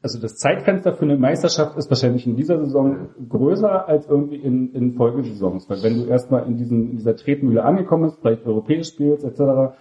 also 0.00 0.20
das 0.20 0.36
Zeitfenster 0.36 0.92
für 0.92 1.02
eine 1.02 1.16
Meisterschaft 1.16 1.76
ist 1.76 1.90
wahrscheinlich 1.90 2.26
in 2.26 2.36
dieser 2.36 2.58
Saison 2.58 3.08
größer 3.28 3.88
als 3.88 4.06
irgendwie 4.06 4.36
in, 4.36 4.72
in 4.72 4.94
Folgesaisons. 4.94 5.68
Weil 5.68 5.82
wenn 5.82 5.96
du 5.96 6.06
erstmal 6.06 6.46
in, 6.46 6.56
diesen, 6.56 6.90
in 6.90 6.96
dieser 6.98 7.16
Tretmühle 7.16 7.64
angekommen 7.64 8.04
bist, 8.04 8.20
vielleicht 8.20 8.46
europäisch 8.46 8.88
spielst 8.88 9.24
etc., 9.24 9.74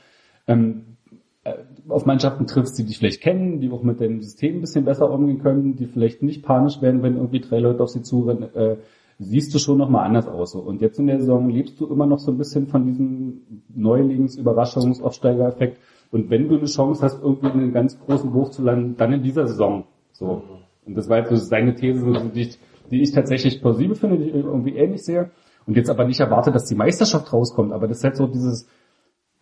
ähm, 0.48 0.98
äh, 1.44 1.54
auf 1.88 2.06
Mannschaften 2.06 2.48
triffst, 2.48 2.78
die 2.80 2.86
dich 2.86 2.98
vielleicht 2.98 3.22
kennen, 3.22 3.60
die 3.60 3.70
auch 3.72 3.84
mit 3.84 4.00
dem 4.00 4.22
System 4.22 4.56
ein 4.56 4.62
bisschen 4.62 4.86
besser 4.86 5.12
umgehen 5.12 5.40
können, 5.40 5.76
die 5.76 5.86
vielleicht 5.86 6.24
nicht 6.24 6.44
panisch 6.44 6.82
werden, 6.82 7.04
wenn 7.04 7.16
irgendwie 7.16 7.40
drei 7.40 7.60
Leute 7.60 7.84
auf 7.84 7.90
sie 7.90 8.02
zurennen, 8.02 8.56
äh, 8.56 8.78
siehst 9.20 9.54
du 9.54 9.60
schon 9.60 9.78
nochmal 9.78 10.06
anders 10.06 10.28
aus. 10.28 10.52
So. 10.52 10.60
Und 10.60 10.82
jetzt 10.82 11.00
in 11.00 11.08
der 11.08 11.20
Saison 11.20 11.50
lebst 11.50 11.80
du 11.80 11.88
immer 11.88 12.06
noch 12.06 12.20
so 12.20 12.32
ein 12.32 12.38
bisschen 12.38 12.68
von 12.68 12.86
diesem 12.86 13.42
Neulings-, 13.76 14.38
Überraschungs-, 14.38 15.02
Aufsteiger-Effekt. 15.02 15.80
Und 16.12 16.30
wenn 16.30 16.48
du 16.48 16.58
eine 16.58 16.66
Chance 16.66 17.04
hast, 17.04 17.22
irgendwie 17.22 17.48
in 17.48 17.54
einen 17.54 17.74
ganz 17.74 18.00
großen 18.00 18.34
Wurf 18.34 18.52
zu 18.52 18.64
landen, 18.64 18.96
dann 18.98 19.14
in 19.14 19.24
dieser 19.24 19.48
Saison. 19.48 19.86
So. 20.18 20.44
Und 20.86 20.96
das 20.96 21.10
war 21.10 21.20
jetzt 21.20 21.30
so 21.30 21.36
seine 21.36 21.76
These, 21.76 22.32
die, 22.34 22.42
ich, 22.42 22.60
die 22.90 23.02
ich 23.02 23.12
tatsächlich 23.12 23.62
plausibel 23.62 23.96
finde, 23.96 24.18
die 24.18 24.30
ich 24.30 24.36
irgendwie 24.36 24.76
ähnlich 24.76 25.04
sehe. 25.04 25.32
Und 25.66 25.76
jetzt 25.76 25.90
aber 25.90 26.06
nicht 26.06 26.20
erwarte, 26.20 26.52
dass 26.52 26.66
die 26.66 26.76
Meisterschaft 26.76 27.32
rauskommt. 27.32 27.74
Aber 27.74 27.88
das 27.88 27.98
ist 27.98 28.04
halt 28.04 28.16
so 28.16 28.28
dieses, 28.28 28.68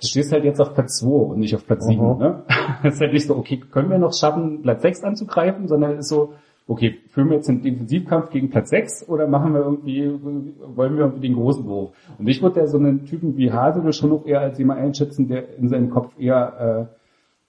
du 0.01 0.07
stehst 0.07 0.31
halt 0.31 0.43
jetzt 0.43 0.59
auf 0.59 0.73
Platz 0.73 0.99
2 0.99 1.07
und 1.07 1.39
nicht 1.39 1.55
auf 1.55 1.65
Platz 1.65 1.85
7. 1.85 2.01
Aha. 2.01 2.17
Ne? 2.17 2.43
Das 2.83 2.95
ist 2.95 3.01
halt 3.01 3.13
nicht 3.13 3.27
so, 3.27 3.35
okay, 3.37 3.57
können 3.57 3.89
wir 3.89 3.97
noch 3.97 4.13
schaffen, 4.13 4.61
Platz 4.61 4.81
6 4.81 5.03
anzugreifen, 5.03 5.67
sondern 5.67 5.91
es 5.93 5.99
ist 5.99 6.09
so, 6.09 6.33
okay, 6.67 6.97
führen 7.09 7.29
wir 7.29 7.37
jetzt 7.37 7.49
einen 7.49 7.61
Defensivkampf 7.61 8.29
gegen 8.31 8.49
Platz 8.49 8.69
6 8.69 9.07
oder 9.07 9.27
machen 9.27 9.53
wir 9.53 9.61
irgendwie, 9.61 10.11
wollen 10.11 10.95
wir 10.95 11.05
irgendwie 11.05 11.27
den 11.27 11.35
großen 11.35 11.65
Wurf? 11.65 11.91
Und 12.17 12.27
ich 12.27 12.41
würde 12.41 12.59
ja 12.59 12.67
so 12.67 12.77
einen 12.77 13.05
Typen 13.05 13.37
wie 13.37 13.51
Hasel 13.51 13.93
schon 13.93 14.09
noch 14.09 14.25
eher 14.25 14.41
als 14.41 14.57
jemand 14.57 14.81
einschätzen, 14.81 15.27
der 15.27 15.57
in 15.57 15.69
seinem 15.69 15.89
Kopf 15.89 16.11
eher, 16.19 16.89
äh, 16.89 16.94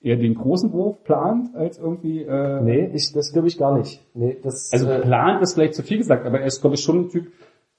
eher 0.06 0.16
den 0.16 0.34
großen 0.34 0.72
Wurf 0.72 1.02
plant, 1.04 1.54
als 1.54 1.78
irgendwie, 1.78 2.22
äh, 2.22 2.60
Nee, 2.62 2.90
ich, 2.94 3.12
das 3.12 3.32
glaube 3.32 3.48
ich 3.48 3.58
gar 3.58 3.76
nicht. 3.76 4.00
Nee, 4.14 4.36
das, 4.42 4.70
also 4.72 4.88
äh, 4.88 5.00
plant 5.00 5.42
ist 5.42 5.54
vielleicht 5.54 5.74
zu 5.74 5.82
viel 5.82 5.98
gesagt, 5.98 6.24
aber 6.26 6.40
er 6.40 6.46
ist, 6.46 6.60
glaube 6.60 6.76
ich, 6.76 6.82
schon 6.82 7.00
ein 7.00 7.08
Typ, 7.08 7.26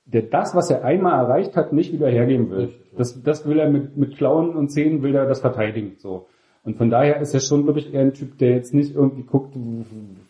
der 0.06 0.22
das, 0.24 0.56
was 0.56 0.70
er 0.70 0.84
einmal 0.86 1.20
erreicht 1.20 1.56
hat, 1.56 1.74
nicht 1.74 1.92
wieder 1.94 2.10
hergeben 2.10 2.50
will. 2.52 2.70
Das, 2.98 3.22
das 3.24 3.48
will 3.48 3.60
er 3.60 3.70
mit, 3.70 3.98
mit 3.98 4.18
Klauen 4.18 4.56
und 4.56 4.70
Zähnen 4.70 5.02
will 5.04 5.16
er 5.16 5.26
das 5.26 5.42
verteidigen, 5.42 5.96
so. 5.98 6.28
Und 6.64 6.76
von 6.76 6.90
daher 6.90 7.22
ist 7.22 7.34
er 7.34 7.40
schon, 7.40 7.64
glaube 7.64 7.80
ich, 7.80 7.94
eher 7.94 8.02
ein 8.02 8.14
Typ, 8.14 8.38
der 8.40 8.52
jetzt 8.52 8.74
nicht 8.74 8.94
irgendwie 8.94 9.24
guckt, 9.24 9.56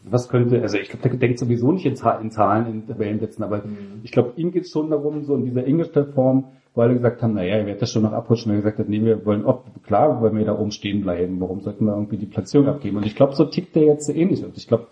was 0.04 0.30
könnte, 0.30 0.62
also 0.62 0.78
ich 0.78 0.90
glaube, 0.90 1.10
der 1.10 1.18
denkt 1.18 1.40
sowieso 1.40 1.72
nicht 1.72 1.86
in, 1.88 1.96
Zahl- 1.96 2.22
in 2.22 2.30
Zahlen, 2.30 2.68
in 2.68 2.88
Tabellensätzen, 2.88 3.44
aber 3.44 3.64
ich 4.04 4.12
glaube, 4.12 4.34
ihm 4.36 4.52
geht 4.52 4.64
es 4.66 4.72
schon 4.72 4.92
darum, 4.92 5.24
so 5.24 5.36
in 5.36 5.46
dieser 5.46 5.66
Ingolstadt-Form, 5.66 6.46
wo 6.78 6.82
alle 6.82 6.94
gesagt 6.94 7.22
haben, 7.24 7.34
naja, 7.34 7.56
er 7.58 7.66
wird 7.66 7.82
das 7.82 7.92
schon 7.92 8.04
noch 8.04 8.14
abrutschen, 8.14 8.52
weil 8.52 8.60
er 8.60 8.62
gesagt 8.62 8.78
hat, 8.80 8.88
nee, 8.88 9.04
wir 9.04 9.26
wollen, 9.26 9.44
ob, 9.46 9.66
klar, 9.84 10.22
wollen 10.22 10.38
wir 10.38 10.46
da 10.46 10.58
oben 10.58 10.72
stehen 10.72 11.02
bleiben, 11.02 11.42
warum 11.42 11.60
sollten 11.62 11.86
wir 11.86 11.94
irgendwie 11.94 12.18
die 12.18 12.28
Platzierung 12.28 12.68
abgeben? 12.68 12.98
Und 12.98 13.06
ich 13.08 13.16
glaube, 13.16 13.34
so 13.36 13.46
tickt 13.46 13.76
der 13.76 13.84
jetzt 13.86 14.08
ähnlich. 14.10 14.46
Und 14.46 14.56
ich 14.56 14.68
glaube, 14.68 14.86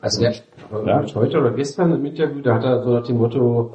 Also 0.00 0.20
der, 0.20 0.34
aber 0.70 0.86
Ja. 0.86 1.02
heute 1.14 1.38
oder 1.40 1.50
gestern 1.52 1.92
im 1.94 2.04
Interview, 2.04 2.42
da 2.42 2.54
hat 2.56 2.64
er 2.64 2.82
so 2.84 2.90
nach 2.90 3.06
dem 3.06 3.16
Motto, 3.16 3.72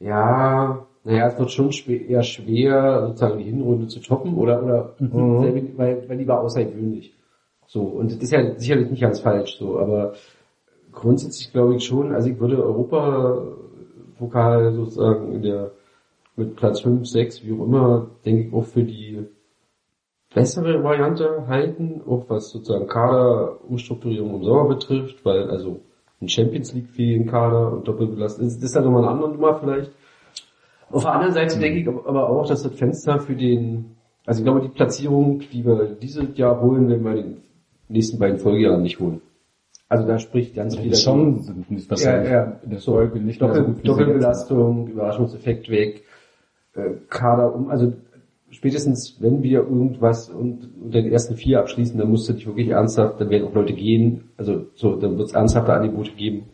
ja, 0.00 0.86
naja, 1.04 1.26
es 1.28 1.38
wird 1.38 1.50
schon 1.50 1.70
schwer, 1.72 2.00
eher 2.08 2.22
schwer, 2.22 3.06
sozusagen 3.08 3.36
die 3.38 3.44
Hinrunde 3.44 3.86
zu 3.88 4.00
toppen 4.00 4.34
oder, 4.36 4.62
oder, 4.64 4.94
sehr 4.98 5.54
wenig- 5.54 5.76
weil, 5.76 6.08
weil 6.08 6.16
die 6.18 6.26
war 6.26 6.40
außergewöhnlich. 6.40 7.12
So, 7.66 7.82
und 7.82 8.10
das 8.10 8.16
ist 8.18 8.32
ja 8.32 8.54
sicherlich 8.58 8.90
nicht 8.90 9.02
ganz 9.02 9.20
falsch, 9.20 9.58
so, 9.58 9.78
aber 9.78 10.14
grundsätzlich 10.92 11.52
glaube 11.52 11.76
ich 11.76 11.84
schon, 11.84 12.12
also 12.12 12.28
ich 12.30 12.40
würde 12.40 12.64
Europa-Vokal 12.64 14.72
sozusagen 14.72 15.34
in 15.34 15.42
der 15.42 15.70
mit 16.40 16.56
Platz 16.56 16.80
5, 16.80 17.06
6, 17.06 17.44
wie 17.44 17.52
auch 17.52 17.64
immer, 17.64 18.10
denke 18.24 18.48
ich 18.48 18.52
auch 18.52 18.64
für 18.64 18.82
die 18.82 19.26
bessere 20.34 20.82
Variante 20.82 21.46
halten, 21.46 22.02
auch 22.06 22.24
was 22.28 22.50
sozusagen 22.50 22.86
Kaderumstrukturierung 22.86 24.36
im 24.36 24.44
Sommer 24.44 24.68
betrifft, 24.68 25.24
weil 25.24 25.50
also 25.50 25.80
ein 26.20 26.28
Champions 26.28 26.72
League 26.74 26.88
fähigen 26.88 27.26
Kader 27.26 27.72
und 27.72 27.86
Doppelbelastung, 27.86 28.44
das 28.44 28.56
ist 28.56 28.76
dann 28.76 28.84
nochmal 28.84 29.04
eine 29.04 29.12
andere 29.12 29.30
Nummer 29.32 29.54
vielleicht. 29.58 29.90
Auf 30.90 31.02
der 31.02 31.12
anderen 31.12 31.34
Seite 31.34 31.58
denke 31.58 31.80
ich 31.80 31.88
aber 31.88 32.28
auch, 32.28 32.46
dass 32.46 32.62
das 32.62 32.74
Fenster 32.74 33.20
für 33.20 33.34
den, 33.34 33.96
also 34.26 34.40
ich 34.40 34.44
glaube 34.44 34.60
die 34.60 34.68
Platzierung, 34.68 35.40
die 35.52 35.64
wir 35.64 35.96
dieses 36.00 36.36
Jahr 36.36 36.60
holen, 36.60 36.88
werden 36.88 37.04
wir 37.04 37.12
in 37.12 37.16
den 37.16 37.42
nächsten 37.88 38.18
beiden 38.18 38.38
Folgejahren 38.38 38.82
nicht 38.82 38.98
holen. 38.98 39.20
Also 39.88 40.06
da 40.06 40.20
spricht 40.20 40.54
ganz 40.54 40.76
viel 40.76 40.94
schon 40.94 41.42
sind 41.42 41.68
nicht 41.68 41.90
das 41.90 42.04
Ja, 42.04 42.22
ja. 42.22 42.60
in 42.62 42.70
der 42.70 42.78
Folge 42.78 43.18
nicht 43.18 43.40
so 43.40 43.48
Doppel, 43.48 43.74
jetzt 43.74 43.88
Doppelbelastung, 43.88 44.86
Überraschungseffekt 44.86 45.68
weg, 45.68 46.04
Kader 47.08 47.54
um, 47.54 47.68
also 47.68 47.92
spätestens 48.50 49.16
wenn 49.20 49.42
wir 49.42 49.60
irgendwas 49.60 50.28
und 50.28 50.68
unter 50.82 51.02
den 51.02 51.12
ersten 51.12 51.36
vier 51.36 51.60
abschließen, 51.60 51.98
dann 51.98 52.10
musst 52.10 52.28
du 52.28 52.32
dich 52.32 52.46
wirklich 52.46 52.68
ernsthaft, 52.68 53.20
dann 53.20 53.30
werden 53.30 53.48
auch 53.48 53.54
Leute 53.54 53.72
gehen, 53.72 54.30
also 54.36 54.66
so, 54.74 54.96
dann 54.96 55.18
wird 55.18 55.28
es 55.28 55.34
ernsthafte 55.34 55.72
Angebote 55.72 56.12
geben. 56.12 56.44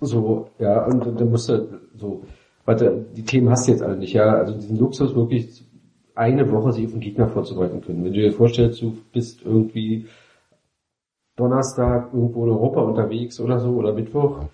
So, 0.00 0.48
ja, 0.58 0.84
und, 0.86 1.06
und 1.06 1.20
dann 1.20 1.30
musst 1.30 1.48
du 1.48 1.80
so, 1.96 2.22
warte, 2.64 3.06
die 3.16 3.22
Themen 3.22 3.50
hast 3.50 3.66
du 3.66 3.72
jetzt 3.72 3.82
alle 3.82 3.96
nicht, 3.96 4.12
ja, 4.12 4.34
also 4.34 4.54
diesen 4.54 4.78
Luxus 4.78 5.14
wirklich 5.14 5.64
eine 6.14 6.50
Woche 6.50 6.72
sich 6.72 6.86
auf 6.86 6.92
den 6.92 7.00
Gegner 7.00 7.28
vorzubereiten 7.28 7.80
können. 7.80 8.04
Wenn 8.04 8.12
du 8.12 8.20
dir 8.20 8.32
vorstellst, 8.32 8.80
du 8.82 8.96
bist 9.12 9.42
irgendwie 9.44 10.06
Donnerstag 11.36 12.12
irgendwo 12.12 12.44
in 12.44 12.50
Europa 12.50 12.80
unterwegs 12.82 13.40
oder 13.40 13.58
so 13.58 13.70
oder 13.70 13.92
Mittwoch, 13.92 14.44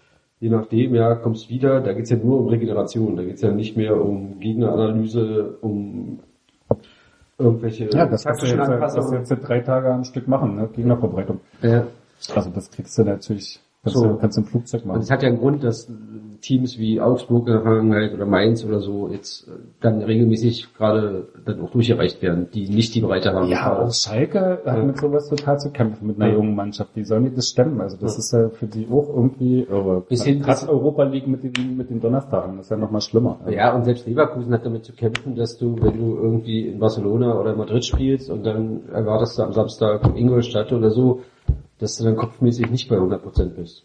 je 0.40 0.48
nachdem, 0.50 0.94
ja, 0.94 1.14
kommst 1.14 1.50
wieder, 1.50 1.80
da 1.80 1.92
geht's 1.92 2.10
ja 2.10 2.16
nur 2.16 2.40
um 2.40 2.48
Regeneration, 2.48 3.16
da 3.16 3.22
geht's 3.22 3.42
ja 3.42 3.50
nicht 3.50 3.76
mehr 3.76 4.00
um 4.00 4.40
Gegneranalyse, 4.40 5.58
um 5.60 6.20
irgendwelche 7.38 7.90
Ja, 7.90 8.06
das 8.06 8.24
kannst 8.24 8.42
du 8.42 8.46
taktischen 8.46 8.58
jetzt, 8.58 8.68
das 8.68 8.74
Anpassungen. 8.96 9.18
jetzt 9.20 9.30
in 9.30 9.40
drei 9.40 9.60
Tage 9.60 9.92
am 9.92 10.04
Stück 10.04 10.28
machen, 10.28 10.56
ne? 10.56 10.68
Gegnervorbereitung. 10.74 11.40
Ja. 11.62 11.86
Also 12.34 12.50
das 12.50 12.70
kriegst 12.70 12.98
du 12.98 13.04
natürlich, 13.04 13.60
kannst, 13.82 13.96
So. 13.98 14.04
du, 14.06 14.16
kannst 14.16 14.36
du 14.36 14.42
im 14.42 14.46
Flugzeug 14.46 14.82
Und 14.82 14.88
machen. 14.88 15.00
es 15.02 15.10
hat 15.10 15.22
ja 15.22 15.28
einen 15.28 15.38
Grund, 15.38 15.64
dass 15.64 15.90
Teams 16.42 16.78
wie 16.78 17.00
Augsburg 17.02 17.46
in 17.48 17.52
der 17.52 17.62
Vergangenheit 17.62 18.14
oder 18.14 18.24
Mainz 18.24 18.64
oder 18.64 18.80
so 18.80 19.08
jetzt 19.10 19.46
äh, 19.46 19.50
dann 19.82 20.00
regelmäßig 20.02 20.72
gerade 20.74 21.28
dann 21.44 21.60
auch 21.60 21.70
durchgereicht 21.70 22.22
werden, 22.22 22.48
die 22.54 22.66
nicht 22.68 22.94
die 22.94 23.02
Breite 23.02 23.32
haben. 23.34 23.48
Ja, 23.48 23.78
auch 23.78 23.92
Schalke 23.92 24.60
hat 24.64 24.86
mit 24.86 24.98
sowas 24.98 25.28
total 25.28 25.58
zu 25.60 25.70
kämpfen, 25.70 26.06
mit 26.06 26.18
einer 26.20 26.32
jungen 26.32 26.54
Mannschaft. 26.54 26.96
Die 26.96 27.04
sollen 27.04 27.24
nicht 27.24 27.36
das 27.36 27.48
stemmen. 27.48 27.80
Also 27.82 27.98
das 27.98 28.14
Ja. 28.14 28.18
ist 28.20 28.32
ja 28.32 28.48
für 28.58 28.66
die 28.66 28.86
auch 28.90 29.08
irgendwie 29.08 29.62
irre. 29.68 30.02
Bis 30.08 30.24
hin- 30.24 30.40
Gerade 30.40 30.68
Europa 30.70 31.02
League 31.04 31.26
mit 31.26 31.42
den, 31.44 31.76
mit 31.76 31.90
den 31.90 32.00
Donnerstagen, 32.00 32.56
das 32.56 32.66
ist 32.66 32.70
ja 32.70 32.78
nochmal 32.78 33.02
schlimmer. 33.02 33.38
Ja, 33.50 33.74
und 33.74 33.84
selbst 33.84 34.06
Leverkusen 34.06 34.52
hat 34.54 34.64
damit 34.64 34.84
zu 34.86 34.92
kämpfen, 34.94 35.36
dass 35.36 35.58
du, 35.58 35.76
wenn 35.82 35.98
du 35.98 36.16
irgendwie 36.16 36.68
in 36.68 36.78
Barcelona 36.78 37.38
oder 37.38 37.54
Madrid 37.54 37.84
spielst 37.84 38.30
und 38.30 38.44
dann 38.46 38.80
erwartest 38.94 39.38
du 39.38 39.42
am 39.42 39.52
Samstag 39.52 40.02
Ingolstadt 40.16 40.72
oder 40.72 40.90
so, 40.90 41.20
dass 41.80 41.96
du 41.96 42.04
dann 42.04 42.16
kopfmäßig 42.16 42.70
nicht 42.70 42.88
bei 42.88 42.96
100% 42.96 43.44
bist. 43.56 43.84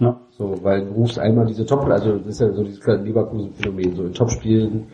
Ja. 0.00 0.20
So, 0.36 0.58
weil 0.62 0.84
du 0.86 0.92
rufst 0.92 1.18
einmal 1.18 1.46
diese 1.46 1.64
Top, 1.64 1.84
also 1.84 2.18
das 2.18 2.26
ist 2.26 2.40
ja 2.40 2.52
so 2.52 2.64
dieses 2.64 2.80
kleine 2.80 3.04
Leverkusen-Phänomen, 3.04 3.94
so 3.94 4.04
in 4.04 4.12
Topspielen, 4.12 4.86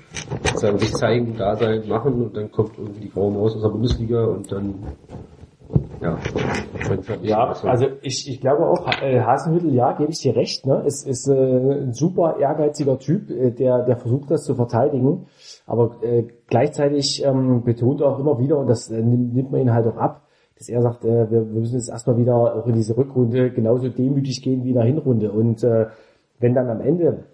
sozusagen 0.44 0.78
sich 0.78 0.92
zeigen, 0.92 1.36
da 1.38 1.56
sein, 1.56 1.88
machen 1.88 2.22
und 2.22 2.36
dann 2.36 2.50
kommt 2.50 2.76
irgendwie 2.76 3.00
die 3.00 3.11
graue 3.11 3.32
Maus 3.32 3.56
aus 3.56 3.62
der 3.62 3.70
Bundesliga 3.70 4.24
und 4.26 4.52
dann, 4.52 4.74
ja, 6.02 6.18
Ja, 7.22 7.54
so. 7.54 7.68
also 7.68 7.86
ich, 8.02 8.28
ich 8.28 8.40
glaube 8.40 8.66
auch, 8.66 8.86
äh, 9.00 9.20
Hasenhüttel, 9.20 9.72
ja, 9.72 9.92
gebe 9.92 10.11
ich 10.11 10.20
dir 10.20 10.36
recht, 10.36 10.66
ne? 10.66 10.82
ist, 10.84 11.06
ist 11.06 11.28
äh, 11.28 11.32
ein 11.84 11.94
super 11.94 12.36
ehrgeiziger 12.38 12.98
Typ, 12.98 13.30
äh, 13.30 13.52
der, 13.52 13.84
der 13.84 13.96
versucht 13.96 14.30
das 14.30 14.44
zu 14.44 14.54
verteidigen, 14.54 15.26
aber 15.66 15.96
äh, 16.02 16.24
gleichzeitig 16.48 17.24
ähm, 17.24 17.62
betont 17.62 18.02
er 18.02 18.08
auch 18.08 18.18
immer 18.18 18.38
wieder, 18.38 18.58
und 18.58 18.66
das 18.66 18.90
äh, 18.90 19.00
nimmt, 19.00 19.34
nimmt 19.34 19.50
man 19.50 19.62
ihn 19.62 19.72
halt 19.72 19.86
auch 19.86 19.96
ab, 19.96 20.26
dass 20.61 20.68
er 20.68 20.82
sagt, 20.82 21.04
äh, 21.06 21.30
wir, 21.30 21.52
wir 21.52 21.61
müssen 21.61 21.74
jetzt 21.74 21.88
erstmal 21.88 22.18
wieder 22.18 22.36
auch 22.36 22.66
in 22.66 22.74
diese 22.74 22.96
Rückrunde 22.96 23.50
genauso 23.50 23.88
demütig 23.88 24.42
gehen 24.42 24.62
wie 24.62 24.68
in 24.68 24.74
der 24.74 24.84
Hinrunde. 24.84 25.32
Und 25.32 25.64
äh, 25.64 25.86
wenn 26.38 26.54
dann 26.54 26.68
am 26.68 26.82
Ende, 26.82 27.24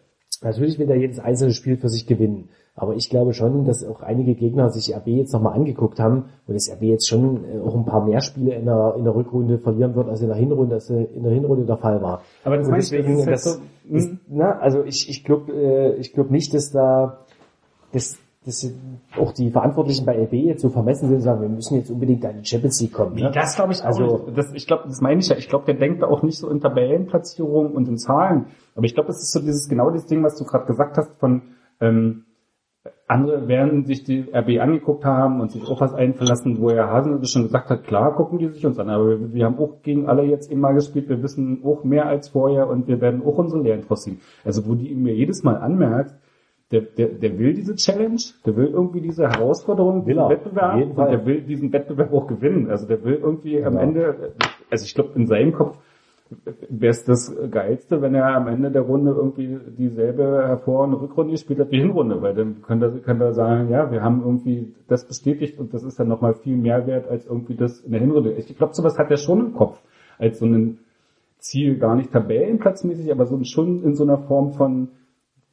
natürlich 0.42 0.78
will 0.78 0.88
er 0.88 0.96
jedes 0.96 1.18
einzelne 1.18 1.52
Spiel 1.52 1.76
für 1.76 1.88
sich 1.88 2.06
gewinnen, 2.06 2.48
aber 2.76 2.94
ich 2.94 3.10
glaube 3.10 3.32
schon, 3.32 3.64
dass 3.64 3.84
auch 3.84 4.02
einige 4.02 4.34
Gegner 4.34 4.70
sich 4.70 4.94
RB 4.94 5.08
jetzt 5.08 5.32
nochmal 5.32 5.54
angeguckt 5.54 5.98
haben 5.98 6.26
und 6.46 6.54
das 6.54 6.70
RB 6.70 6.82
jetzt 6.82 7.08
schon 7.08 7.44
äh, 7.44 7.58
auch 7.58 7.74
ein 7.74 7.84
paar 7.84 8.04
mehr 8.04 8.20
Spiele 8.20 8.54
in 8.54 8.66
der, 8.66 8.94
in 8.96 9.02
der 9.02 9.14
Rückrunde 9.14 9.58
verlieren 9.58 9.96
wird, 9.96 10.08
als 10.08 10.20
in 10.20 10.28
der 10.28 10.36
Hinrunde, 10.36 10.76
als 10.76 10.88
äh, 10.90 11.02
in 11.02 11.24
der 11.24 11.32
Hinrunde 11.32 11.64
der 11.64 11.78
Fall 11.78 12.00
war. 12.02 12.22
Aber 12.44 12.58
das 12.58 12.66
und 12.66 12.70
meine 12.70 12.82
ich, 12.82 12.90
deswegen, 12.90 13.26
das 13.26 13.26
ist 13.26 13.46
das, 13.46 13.46
halt 13.46 13.62
so, 13.88 13.96
ist, 13.96 14.12
na, 14.28 14.58
also 14.60 14.84
ich, 14.84 15.08
ich 15.08 15.24
glaube, 15.24 15.52
äh, 15.52 15.96
ich 15.96 16.12
glaube 16.12 16.30
nicht, 16.30 16.54
dass 16.54 16.70
da, 16.70 17.24
dass, 17.92 18.18
dass 18.46 18.72
auch 19.18 19.32
die 19.32 19.50
Verantwortlichen 19.50 20.06
bei 20.06 20.22
RB 20.22 20.32
jetzt 20.34 20.62
so 20.62 20.68
vermessen 20.70 21.08
sind 21.08 21.16
und 21.16 21.22
sagen, 21.22 21.42
wir 21.42 21.48
müssen 21.48 21.76
jetzt 21.76 21.90
unbedingt 21.90 22.24
an 22.24 22.36
die 22.40 22.48
Champions 22.48 22.80
League 22.80 22.92
kommen. 22.92 23.16
Ne? 23.16 23.30
Das 23.34 23.56
glaube 23.56 23.72
ich 23.72 23.82
auch 23.82 23.86
Also- 23.86 24.24
nicht. 24.26 24.38
Das, 24.38 24.52
ich 24.54 24.66
glaube, 24.66 24.84
das 24.86 25.00
meine 25.00 25.20
ich 25.20 25.28
ja. 25.28 25.36
Ich 25.36 25.48
glaube, 25.48 25.64
der 25.66 25.74
denkt 25.74 26.02
da 26.02 26.06
auch 26.06 26.22
nicht 26.22 26.38
so 26.38 26.48
in 26.48 26.60
Tabellenplatzierung 26.60 27.72
und 27.72 27.88
in 27.88 27.98
Zahlen. 27.98 28.46
Aber 28.74 28.86
ich 28.86 28.94
glaube, 28.94 29.08
das 29.08 29.18
ist 29.20 29.32
so 29.32 29.40
dieses 29.40 29.68
genau 29.68 29.90
dieses 29.90 30.06
Ding, 30.06 30.22
was 30.22 30.36
du 30.36 30.44
gerade 30.44 30.66
gesagt 30.66 30.96
hast 30.96 31.18
von 31.18 31.42
ähm, 31.80 32.22
andere 33.08 33.46
werden 33.48 33.84
sich 33.84 34.02
die 34.04 34.26
RB 34.32 34.60
angeguckt 34.60 35.04
haben 35.04 35.40
und 35.40 35.52
sich 35.52 35.64
auch 35.68 35.80
was 35.80 35.94
einverlassen, 35.94 36.60
wo 36.60 36.70
ja 36.70 36.88
Hasen 36.88 37.24
schon 37.24 37.42
gesagt 37.44 37.70
hat, 37.70 37.84
klar 37.84 38.14
gucken 38.14 38.38
die 38.38 38.48
sich 38.48 38.66
uns 38.66 38.78
an, 38.78 38.90
aber 38.90 39.08
wir, 39.20 39.32
wir 39.32 39.44
haben 39.44 39.58
auch 39.58 39.82
gegen 39.82 40.08
alle 40.08 40.22
jetzt 40.24 40.50
immer 40.50 40.72
gespielt, 40.72 41.08
wir 41.08 41.22
wissen 41.22 41.60
auch 41.64 41.84
mehr 41.84 42.06
als 42.06 42.28
vorher 42.28 42.68
und 42.68 42.88
wir 42.88 43.00
werden 43.00 43.22
auch 43.24 43.38
unsere 43.38 43.62
Lehren 43.62 43.82
draus 43.82 44.02
ziehen. 44.02 44.20
Also 44.44 44.66
wo 44.66 44.74
die 44.74 44.94
mir 44.94 45.14
jedes 45.14 45.42
Mal 45.44 45.56
anmerkt, 45.56 46.14
der, 46.72 46.80
der, 46.80 47.08
der 47.08 47.38
will 47.38 47.54
diese 47.54 47.76
Challenge, 47.76 48.20
der 48.44 48.56
will 48.56 48.66
irgendwie 48.68 49.00
diese 49.00 49.28
Herausforderung, 49.28 50.04
Will 50.06 50.14
diesen 50.14 50.22
er, 50.24 50.30
Wettbewerb 50.30 50.82
und 50.82 50.94
Fall. 50.94 51.10
der 51.10 51.26
will 51.26 51.40
diesen 51.42 51.72
Wettbewerb 51.72 52.12
auch 52.12 52.26
gewinnen. 52.26 52.70
Also 52.70 52.86
der 52.88 53.04
will 53.04 53.14
irgendwie 53.22 53.62
am 53.62 53.74
Genau. 53.74 53.82
Ende, 53.84 54.32
also 54.70 54.84
ich 54.84 54.94
glaube 54.94 55.10
in 55.14 55.26
seinem 55.26 55.52
Kopf 55.52 55.78
wäre 56.68 56.90
es 56.90 57.04
das 57.04 57.32
Geilste, 57.52 58.02
wenn 58.02 58.16
er 58.16 58.26
am 58.34 58.48
Ende 58.48 58.72
der 58.72 58.82
Runde 58.82 59.12
irgendwie 59.12 59.58
dieselbe 59.78 60.42
hervorragende 60.48 61.00
Rückrunde 61.00 61.30
gespielt 61.30 61.60
hat 61.60 61.70
wie 61.70 61.78
Hinrunde, 61.78 62.20
weil 62.20 62.34
dann 62.34 62.62
könnte 62.62 62.86
er, 62.86 62.98
könnte 63.00 63.26
er 63.26 63.32
sagen, 63.32 63.70
ja, 63.70 63.92
wir 63.92 64.02
haben 64.02 64.22
irgendwie 64.24 64.74
das 64.88 65.06
bestätigt 65.06 65.60
und 65.60 65.72
das 65.72 65.84
ist 65.84 66.00
dann 66.00 66.08
nochmal 66.08 66.34
viel 66.34 66.56
mehr 66.56 66.84
wert 66.88 67.08
als 67.08 67.26
irgendwie 67.26 67.54
das 67.54 67.80
in 67.80 67.92
der 67.92 68.00
Hinrunde. 68.00 68.32
Ich 68.32 68.56
glaube, 68.58 68.74
sowas 68.74 68.98
hat 68.98 69.08
er 69.08 69.18
schon 69.18 69.38
im 69.38 69.54
Kopf, 69.54 69.80
als 70.18 70.40
so 70.40 70.46
ein 70.46 70.78
Ziel, 71.38 71.78
gar 71.78 71.94
nicht 71.94 72.10
tabellenplatzmäßig, 72.10 73.12
aber 73.12 73.26
so 73.26 73.38
schon 73.44 73.84
in 73.84 73.94
so 73.94 74.02
einer 74.02 74.18
Form 74.18 74.52
von 74.54 74.88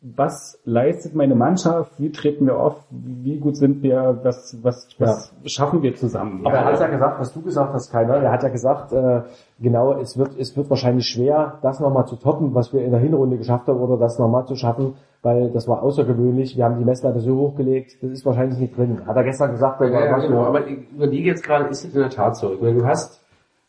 was 0.03 0.59
leistet 0.65 1.15
meine 1.15 1.33
Mannschaft, 1.33 1.93
wie 1.97 2.11
treten 2.11 2.45
wir 2.45 2.59
auf, 2.59 2.75
wie 2.91 3.37
gut 3.39 3.55
sind 3.55 3.81
wir, 3.83 4.19
was, 4.21 4.57
was, 4.61 4.89
was 4.99 5.33
schaffen 5.45 5.81
wir 5.81 5.95
zusammen. 5.95 6.45
Aber 6.45 6.57
er 6.57 6.65
hat 6.65 6.79
ja 6.79 6.87
gesagt, 6.87 7.21
was 7.21 7.33
du 7.33 7.41
gesagt 7.41 7.73
hast, 7.73 7.89
keiner. 7.89 8.15
Er 8.15 8.31
hat 8.33 8.43
ja 8.43 8.49
gesagt, 8.49 8.91
äh, 8.91 9.21
genau, 9.61 9.93
es 9.93 10.17
wird, 10.17 10.37
es 10.37 10.57
wird 10.57 10.69
wahrscheinlich 10.69 11.07
schwer, 11.07 11.57
das 11.61 11.79
nochmal 11.79 12.05
zu 12.05 12.17
toppen, 12.17 12.53
was 12.53 12.73
wir 12.73 12.83
in 12.83 12.91
der 12.91 12.99
Hinrunde 12.99 13.37
geschafft 13.37 13.67
haben, 13.67 13.79
oder 13.79 13.95
das 13.95 14.19
nochmal 14.19 14.45
zu 14.45 14.57
schaffen, 14.57 14.95
weil 15.21 15.51
das 15.51 15.69
war 15.69 15.81
außergewöhnlich. 15.81 16.57
Wir 16.57 16.65
haben 16.65 16.77
die 16.77 16.85
Messlatte 16.85 17.21
so 17.21 17.37
hochgelegt, 17.37 18.03
das 18.03 18.11
ist 18.11 18.25
wahrscheinlich 18.25 18.59
nicht 18.59 18.77
drin. 18.77 19.07
Hat 19.07 19.15
er 19.15 19.23
gestern 19.23 19.51
gesagt, 19.51 19.79
da 19.79 19.85
Ja, 19.85 19.93
war 19.93 20.05
ja, 20.05 20.17
genau. 20.17 20.43
Aber 20.43 20.67
ich 20.67 20.79
überlege 20.91 21.29
jetzt 21.29 21.43
gerade, 21.43 21.69
ist 21.69 21.85
es 21.85 21.95
in 21.95 22.01
der 22.01 22.09
Tat 22.09 22.35
so? 22.35 22.53
Du 22.55 22.85
hast, 22.85 23.21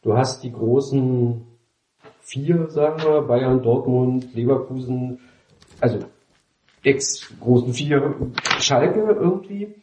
du 0.03 0.17
hast 0.17 0.43
die 0.43 0.53
großen 0.53 1.47
vier, 2.23 2.69
sagen 2.71 3.01
wir, 3.05 3.23
Bayern, 3.23 3.63
Dortmund, 3.63 4.35
Leverkusen, 4.35 5.21
also 5.81 5.99
ex-großen 6.85 7.73
vier 7.73 8.15
Schalke 8.59 9.01
irgendwie, 9.01 9.75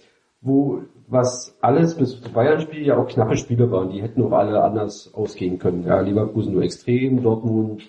wo 0.41 0.82
was 1.08 1.58
alles 1.60 1.95
bis 1.95 2.22
zum 2.22 2.32
Bayern-Spiel 2.32 2.86
ja 2.86 2.97
auch 2.97 3.08
knappe 3.08 3.36
Spiele 3.36 3.70
waren. 3.70 3.89
Die 3.89 4.02
hätten 4.02 4.24
auch 4.24 4.32
alle 4.32 4.64
anders 4.64 5.14
ausgehen 5.14 5.60
können. 5.60 5.84
Ja, 5.86 5.99
Leverkusen 5.99 6.54
nur 6.54 6.64
extrem, 6.64 7.22
Dortmund 7.22 7.84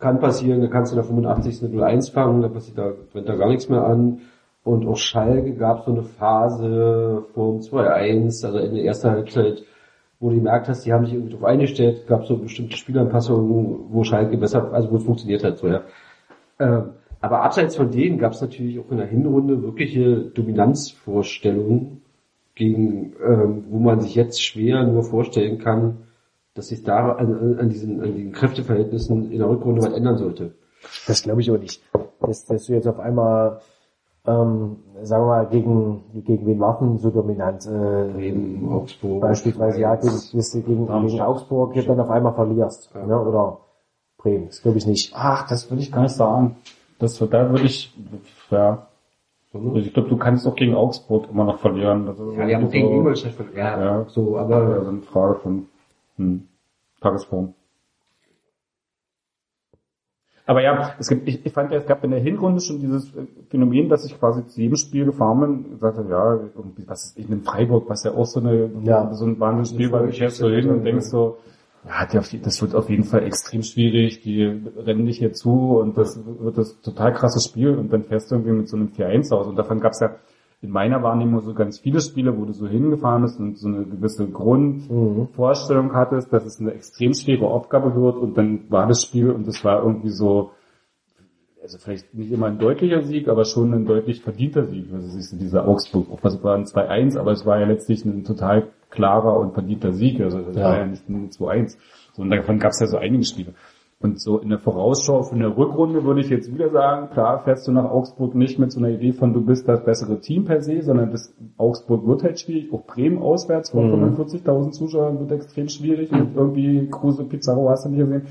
kann 0.00 0.18
passieren, 0.18 0.60
da 0.60 0.66
kannst 0.66 0.92
du 0.92 0.96
in 0.96 1.02
der 1.02 1.08
85. 1.08 1.62
eine 1.62 1.74
0-1 1.74 2.12
fangen, 2.12 2.42
da 2.42 2.48
passiert 2.48 2.78
da, 2.78 2.92
brennt 3.12 3.28
da 3.28 3.36
gar 3.36 3.48
nichts 3.48 3.68
mehr 3.68 3.84
an. 3.84 4.22
Und 4.64 4.86
auch 4.86 4.96
Schalke 4.96 5.54
gab 5.54 5.84
so 5.84 5.92
eine 5.92 6.02
Phase 6.02 7.24
vor 7.34 7.52
dem 7.52 7.60
2-1, 7.60 8.44
also 8.44 8.58
in 8.58 8.74
der 8.74 8.84
ersten 8.84 9.10
Halbzeit, 9.10 9.62
wo 10.18 10.30
du 10.30 10.36
gemerkt 10.36 10.68
hast, 10.68 10.84
die 10.84 10.92
haben 10.92 11.04
sich 11.04 11.14
irgendwie 11.14 11.34
drauf 11.34 11.44
eingestellt, 11.44 12.06
gab 12.06 12.26
so 12.26 12.36
bestimmte 12.36 12.76
Spielanpassungen, 12.76 13.86
wo 13.90 14.02
Schalke 14.02 14.36
besser, 14.36 14.72
also 14.72 14.90
wo 14.90 14.96
es 14.96 15.04
funktioniert 15.04 15.44
hat, 15.44 15.58
so, 15.58 15.68
ja. 15.68 15.82
Ähm, 16.58 16.90
aber 17.20 17.42
abseits 17.42 17.76
von 17.76 17.90
denen 17.90 18.18
gab 18.18 18.32
es 18.32 18.40
natürlich 18.40 18.78
auch 18.78 18.90
in 18.90 18.96
der 18.96 19.06
Hinrunde 19.06 19.62
wirkliche 19.62 20.30
Dominanzvorstellungen, 20.34 22.00
gegen, 22.54 23.14
ähm, 23.24 23.64
wo 23.70 23.78
man 23.78 24.00
sich 24.00 24.14
jetzt 24.14 24.42
schwer 24.42 24.84
nur 24.84 25.02
vorstellen 25.02 25.58
kann, 25.58 25.98
dass 26.54 26.68
sich 26.68 26.82
da 26.82 27.12
an, 27.12 27.58
an, 27.58 27.68
diesen, 27.70 28.02
an 28.02 28.14
den 28.14 28.32
Kräfteverhältnissen 28.32 29.30
in 29.30 29.38
der 29.38 29.48
Rückrunde 29.48 29.82
was 29.82 29.94
ändern 29.94 30.18
sollte. 30.18 30.54
Das 31.06 31.22
glaube 31.22 31.40
ich 31.40 31.50
auch 31.50 31.58
nicht. 31.58 31.82
Dass, 32.20 32.44
dass 32.44 32.66
du 32.66 32.74
jetzt 32.74 32.86
auf 32.86 32.98
einmal, 32.98 33.60
ähm, 34.26 34.76
sagen 35.00 35.24
wir 35.24 35.28
mal, 35.28 35.46
gegen, 35.46 36.02
gegen 36.24 36.46
wen 36.46 36.60
warten 36.60 36.98
so 36.98 37.10
dominant? 37.10 37.64
Äh, 37.66 38.12
Bremen, 38.12 38.68
Augsburg. 38.68 39.22
beispielsweise 39.22 39.80
ja, 39.80 39.94
gegen, 39.96 40.18
gegen, 40.32 40.86
gegen 40.86 41.20
Augsburg 41.20 41.74
jetzt 41.76 41.88
dann 41.88 42.00
auf 42.00 42.10
einmal 42.10 42.34
verlierst. 42.34 42.90
Ja. 42.94 43.06
Ne? 43.06 43.18
Oder 43.18 43.58
Bremen, 44.18 44.48
das 44.48 44.60
glaube 44.60 44.76
ich 44.76 44.86
nicht. 44.86 45.12
Ach, 45.14 45.48
das 45.48 45.70
würde 45.70 45.82
ich 45.82 45.92
gar 45.92 46.02
nicht 46.02 46.14
sagen. 46.14 46.56
Das, 47.00 47.18
da 47.18 47.50
würde 47.50 47.64
ich, 47.64 47.92
ja, 48.50 48.86
sondern 49.52 49.74
Also 49.74 49.86
ich 49.86 49.92
glaube, 49.94 50.08
du 50.08 50.16
kannst 50.16 50.46
auch 50.46 50.54
gegen 50.54 50.74
Augsburg 50.74 51.28
immer 51.30 51.44
noch 51.44 51.58
verlieren. 51.58 52.06
Ja, 52.06 52.46
wir 52.46 52.56
haben 52.56 52.66
auch 52.66 52.70
gegen 52.70 52.86
so, 52.88 52.94
Ingolstadt 52.94 53.32
verloren. 53.32 53.56
Ja, 53.56 53.80
Ja. 53.84 54.04
so, 54.08 54.38
aber 54.38 54.56
aber 54.56 54.74
also 54.74 54.90
eine 54.90 55.02
Frage 55.02 55.34
von 55.40 55.66
hm, 56.16 56.46
Tagesform. 57.00 57.54
Aber 60.46 60.62
ja, 60.62 60.94
es 60.98 61.08
gibt, 61.08 61.28
ich, 61.28 61.46
ich 61.46 61.52
fand 61.52 61.70
ja, 61.70 61.78
es 61.78 61.86
gab 61.86 62.02
in 62.02 62.10
der 62.10 62.20
Hinrunde 62.20 62.60
schon 62.60 62.80
dieses 62.80 63.14
äh, 63.14 63.26
Phänomen, 63.50 63.88
dass 63.88 64.04
ich 64.04 64.18
quasi 64.18 64.46
zu 64.48 64.60
jedem 64.60 64.76
Spiel 64.76 65.04
gefahren 65.04 65.40
bin 65.40 65.72
und 65.72 65.80
sagte, 65.80 66.04
ja, 66.10 66.34
irgendwie, 66.34 66.86
was 66.88 67.04
ist 67.04 67.18
ich 67.18 67.30
in 67.30 67.42
Freiburg, 67.42 67.88
was 67.88 68.02
ja 68.04 68.12
auch 68.12 68.26
so 68.26 68.40
eine, 68.40 68.68
Ja. 68.82 69.14
so 69.14 69.26
ein 69.26 69.38
Wahnsinnsspiel 69.38 69.92
war, 69.92 70.08
ich 70.08 70.18
fährst 70.18 70.38
so 70.38 70.48
hin 70.48 70.68
und 70.68 70.84
denkst 70.84 71.06
so, 71.06 71.38
ja, 71.86 72.06
die 72.06 72.40
das 72.40 72.60
wird 72.60 72.74
auf 72.74 72.90
jeden 72.90 73.04
Fall 73.04 73.22
extrem 73.22 73.62
schwierig, 73.62 74.20
die 74.20 74.44
rennen 74.44 75.06
dich 75.06 75.18
hier 75.18 75.32
zu 75.32 75.78
und 75.78 75.96
das 75.96 76.20
wird 76.24 76.58
das 76.58 76.80
total 76.82 77.14
krasses 77.14 77.44
Spiel. 77.44 77.70
Und 77.70 77.92
dann 77.92 78.04
fährst 78.04 78.30
du 78.30 78.34
irgendwie 78.34 78.52
mit 78.52 78.68
so 78.68 78.76
einem 78.76 78.88
4-1 78.88 79.32
aus. 79.32 79.46
Und 79.46 79.56
davon 79.56 79.80
gab 79.80 79.92
es 79.92 80.00
ja 80.00 80.16
in 80.62 80.70
meiner 80.70 81.02
Wahrnehmung 81.02 81.40
so 81.40 81.54
ganz 81.54 81.78
viele 81.78 82.02
Spiele, 82.02 82.36
wo 82.36 82.44
du 82.44 82.52
so 82.52 82.68
hingefahren 82.68 83.22
bist 83.22 83.40
und 83.40 83.56
so 83.56 83.68
eine 83.68 83.84
gewisse 83.84 84.28
Grundvorstellung 84.28 85.94
hattest, 85.94 86.30
dass 86.34 86.44
es 86.44 86.60
eine 86.60 86.74
extrem 86.74 87.14
schwere 87.14 87.46
Aufgabe 87.46 87.94
wird. 87.94 88.16
Und 88.16 88.36
dann 88.36 88.70
war 88.70 88.86
das 88.86 89.02
Spiel 89.02 89.30
und 89.30 89.48
es 89.48 89.64
war 89.64 89.82
irgendwie 89.82 90.10
so, 90.10 90.50
also 91.62 91.78
vielleicht 91.78 92.12
nicht 92.12 92.30
immer 92.30 92.48
ein 92.48 92.58
deutlicher 92.58 93.02
Sieg, 93.02 93.28
aber 93.28 93.46
schon 93.46 93.72
ein 93.72 93.86
deutlich 93.86 94.20
verdienter 94.20 94.66
Sieg. 94.66 94.92
Also 94.92 95.08
siehst 95.08 95.32
du, 95.32 95.36
dieser 95.38 95.66
Augsburg, 95.66 96.10
auch 96.10 96.22
was 96.22 96.42
war 96.44 96.56
ein 96.56 96.64
2-1, 96.64 97.18
aber 97.18 97.32
es 97.32 97.46
war 97.46 97.58
ja 97.58 97.66
letztlich 97.66 98.04
ein 98.04 98.24
total 98.24 98.68
klarer 98.90 99.38
und 99.38 99.52
verdienter 99.54 99.92
Sieg. 99.92 100.20
Also 100.20 100.40
das 100.40 100.56
Ja. 100.56 100.64
war 100.64 100.78
ja 100.78 100.86
nicht 100.86 101.08
ein 101.08 101.30
2-1. 101.30 101.76
So, 102.12 102.22
und 102.22 102.30
davon 102.30 102.58
gab 102.58 102.70
es 102.72 102.80
ja 102.80 102.86
so 102.86 102.96
einige 102.98 103.24
Spiele. 103.24 103.54
Und 104.02 104.18
so 104.18 104.38
in 104.38 104.48
der 104.48 104.58
Vorausschau 104.58 105.22
von 105.24 105.40
der 105.40 105.54
Rückrunde 105.54 106.02
würde 106.04 106.20
ich 106.22 106.30
jetzt 106.30 106.50
wieder 106.54 106.70
sagen, 106.70 107.10
klar 107.10 107.40
fährst 107.44 107.68
du 107.68 107.72
nach 107.72 107.84
Augsburg 107.84 108.34
nicht 108.34 108.58
mit 108.58 108.72
so 108.72 108.80
einer 108.80 108.88
Idee 108.88 109.12
von, 109.12 109.34
du 109.34 109.44
bist 109.44 109.68
das 109.68 109.84
bessere 109.84 110.20
Team 110.20 110.46
per 110.46 110.62
se, 110.62 110.80
sondern 110.80 111.10
das 111.10 111.34
Augsburg 111.58 112.06
wird 112.06 112.22
halt 112.22 112.40
schwierig. 112.40 112.72
Auch 112.72 112.86
Bremen 112.86 113.18
auswärts 113.18 113.70
vor 113.72 113.82
Mhm. 113.82 114.16
45.000 114.16 114.70
Zuschauern 114.72 115.20
wird 115.20 115.32
extrem 115.32 115.68
schwierig. 115.68 116.10
Und 116.12 116.34
irgendwie 116.34 116.88
Kruse, 116.88 117.24
Pizarro 117.24 117.68
hast 117.68 117.84
du 117.84 117.90
nicht 117.90 118.00
gesehen. 118.00 118.22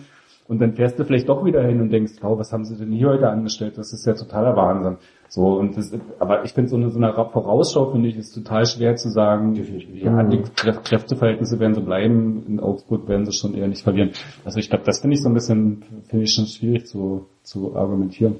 Und 0.49 0.59
dann 0.59 0.73
fährst 0.73 0.97
du 0.97 1.05
vielleicht 1.05 1.29
doch 1.29 1.45
wieder 1.45 1.61
hin 1.63 1.79
und 1.79 1.91
denkst, 1.91 2.13
wow, 2.21 2.37
was 2.37 2.51
haben 2.51 2.65
sie 2.65 2.75
denn 2.75 2.91
hier 2.91 3.09
heute 3.09 3.29
angestellt? 3.29 3.77
Das 3.77 3.93
ist 3.93 4.03
ja 4.07 4.15
totaler 4.15 4.55
Wahnsinn. 4.55 4.97
So, 5.27 5.59
und 5.59 5.77
das, 5.77 5.93
aber 6.17 6.43
ich 6.43 6.53
finde 6.53 6.71
so 6.71 6.75
eine, 6.75 6.89
so 6.89 6.97
eine 6.97 7.13
Vorausschau, 7.13 7.91
finde 7.91 8.09
ich, 8.09 8.17
ist 8.17 8.33
total 8.33 8.65
schwer 8.65 8.95
zu 8.95 9.09
sagen, 9.09 9.53
ja, 9.53 10.23
die 10.23 10.39
Krä- 10.39 10.81
Kräfteverhältnisse 10.83 11.59
werden 11.59 11.75
so 11.75 11.81
bleiben, 11.81 12.45
in 12.47 12.59
Augsburg 12.59 13.07
werden 13.07 13.27
sie 13.27 13.31
schon 13.31 13.53
eher 13.53 13.67
nicht 13.67 13.83
verlieren. 13.83 14.09
Also 14.43 14.57
ich 14.57 14.71
glaube, 14.71 14.85
das 14.85 15.01
finde 15.01 15.17
ich 15.17 15.21
so 15.21 15.29
ein 15.29 15.35
bisschen, 15.35 15.83
finde 16.07 16.25
ich 16.25 16.33
schon 16.33 16.47
schwierig 16.47 16.87
zu, 16.87 17.27
zu 17.43 17.75
argumentieren. 17.75 18.37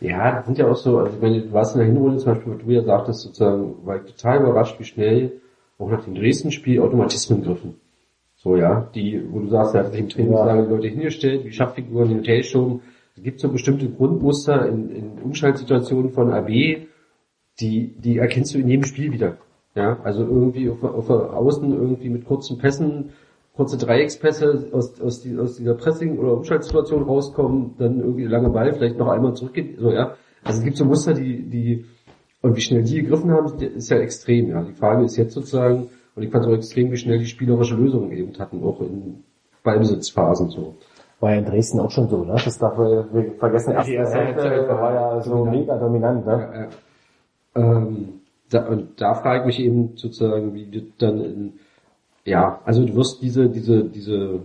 Ja, 0.00 0.32
das 0.36 0.44
sind 0.44 0.58
ja 0.58 0.68
auch 0.68 0.76
so, 0.76 0.98
also 0.98 1.16
meine, 1.18 1.40
du 1.40 1.52
warst 1.54 1.74
in 1.74 1.78
der 1.78 1.88
Hinrunde 1.88 2.18
zum 2.18 2.34
Beispiel, 2.34 2.52
wo 2.52 2.56
du 2.58 2.70
ja 2.70 2.82
sagtest, 2.82 3.22
sozusagen, 3.22 3.76
war 3.86 3.96
ich 3.96 4.12
total 4.14 4.42
überrascht, 4.42 4.78
wie 4.78 4.84
schnell 4.84 5.40
auch 5.78 5.88
nach 5.88 6.04
dem 6.04 6.14
Dresden-Spiel 6.14 6.80
Automatismen 6.80 7.42
griffen. 7.42 7.76
So, 8.42 8.56
ja, 8.56 8.90
die, 8.92 9.22
wo 9.30 9.38
du 9.38 9.48
sagst, 9.48 9.76
er 9.76 9.84
hat 9.84 9.92
sich 9.92 10.00
im 10.00 10.08
Trainingslager 10.08 10.62
die 10.64 10.70
Leute 10.70 10.88
hingestellt, 10.88 11.44
wie 11.44 11.52
Schachfiguren 11.52 12.10
in 12.10 12.18
Hotel 12.18 12.42
schoben. 12.42 12.80
Es 13.16 13.22
gibt 13.22 13.38
so 13.38 13.48
bestimmte 13.48 13.88
Grundmuster 13.88 14.66
in, 14.66 14.90
in 14.90 15.18
Umschaltsituationen 15.22 16.10
von 16.10 16.32
AB, 16.32 16.48
die, 17.60 17.94
die 17.98 18.18
erkennst 18.18 18.52
du 18.52 18.58
in 18.58 18.68
jedem 18.68 18.84
Spiel 18.84 19.12
wieder. 19.12 19.36
Ja, 19.76 20.00
also 20.02 20.24
irgendwie 20.24 20.68
auf, 20.70 20.82
auf 20.82 21.08
Außen 21.08 21.72
irgendwie 21.72 22.08
mit 22.08 22.24
kurzen 22.24 22.58
Pässen, 22.58 23.10
kurze 23.54 23.78
Dreieckspässe 23.78 24.70
aus, 24.72 25.00
aus, 25.00 25.22
die, 25.22 25.38
aus 25.38 25.56
dieser 25.56 25.74
Pressing- 25.74 26.18
oder 26.18 26.36
Umschaltsituation 26.36 27.04
rauskommen, 27.04 27.76
dann 27.78 28.00
irgendwie 28.00 28.24
lange 28.24 28.50
Ball, 28.50 28.72
vielleicht 28.72 28.98
noch 28.98 29.08
einmal 29.08 29.34
zurückgehen, 29.34 29.76
so, 29.78 29.92
ja. 29.92 30.16
Also 30.42 30.58
es 30.58 30.64
gibt 30.64 30.76
so 30.76 30.84
Muster, 30.84 31.14
die, 31.14 31.48
die, 31.48 31.84
und 32.40 32.56
wie 32.56 32.60
schnell 32.60 32.82
die 32.82 33.02
gegriffen 33.02 33.30
haben, 33.30 33.56
ist 33.60 33.88
ja 33.88 33.98
extrem, 33.98 34.48
ja. 34.48 34.62
Die 34.64 34.72
Frage 34.72 35.04
ist 35.04 35.16
jetzt 35.16 35.34
sozusagen, 35.34 35.90
und 36.14 36.22
ich 36.22 36.30
fand 36.30 36.44
es 36.44 36.50
auch 36.50 36.54
extrem, 36.56 36.90
wie 36.92 36.96
schnell 36.96 37.18
die 37.18 37.26
spielerische 37.26 37.74
Lösungen 37.74 38.12
eben 38.12 38.38
hatten, 38.38 38.62
auch 38.64 38.80
in 38.80 39.22
Ballbesitzphasen 39.62 40.50
so. 40.50 40.74
War 41.20 41.32
ja 41.32 41.38
in 41.38 41.44
Dresden 41.44 41.78
auch 41.80 41.90
schon 41.90 42.08
so, 42.08 42.24
ne? 42.24 42.32
Das 42.44 42.58
darf 42.58 42.76
wir, 42.78 43.06
wir 43.12 43.32
vergessen, 43.38 43.72
erste 43.72 43.90
Die 43.92 43.96
erste 43.96 44.18
Hälfte 44.18 44.68
war 44.74 44.92
ja 44.92 45.20
so 45.22 45.30
dominant. 45.30 45.58
mega 45.60 45.76
dominant, 45.78 46.26
ne? 46.26 46.32
Ja, 46.32 46.60
ja. 46.62 46.68
Ähm, 47.54 48.08
da, 48.50 48.66
und 48.68 49.00
da 49.00 49.14
frage 49.14 49.40
ich 49.40 49.46
mich 49.46 49.60
eben 49.60 49.92
sozusagen, 49.96 50.54
wie 50.54 50.66
das 50.70 50.82
dann 50.98 51.20
in, 51.20 51.52
ja, 52.24 52.60
also 52.64 52.84
du 52.84 52.94
wirst 52.96 53.22
diese, 53.22 53.48
diese, 53.48 53.84
diese, 53.84 54.40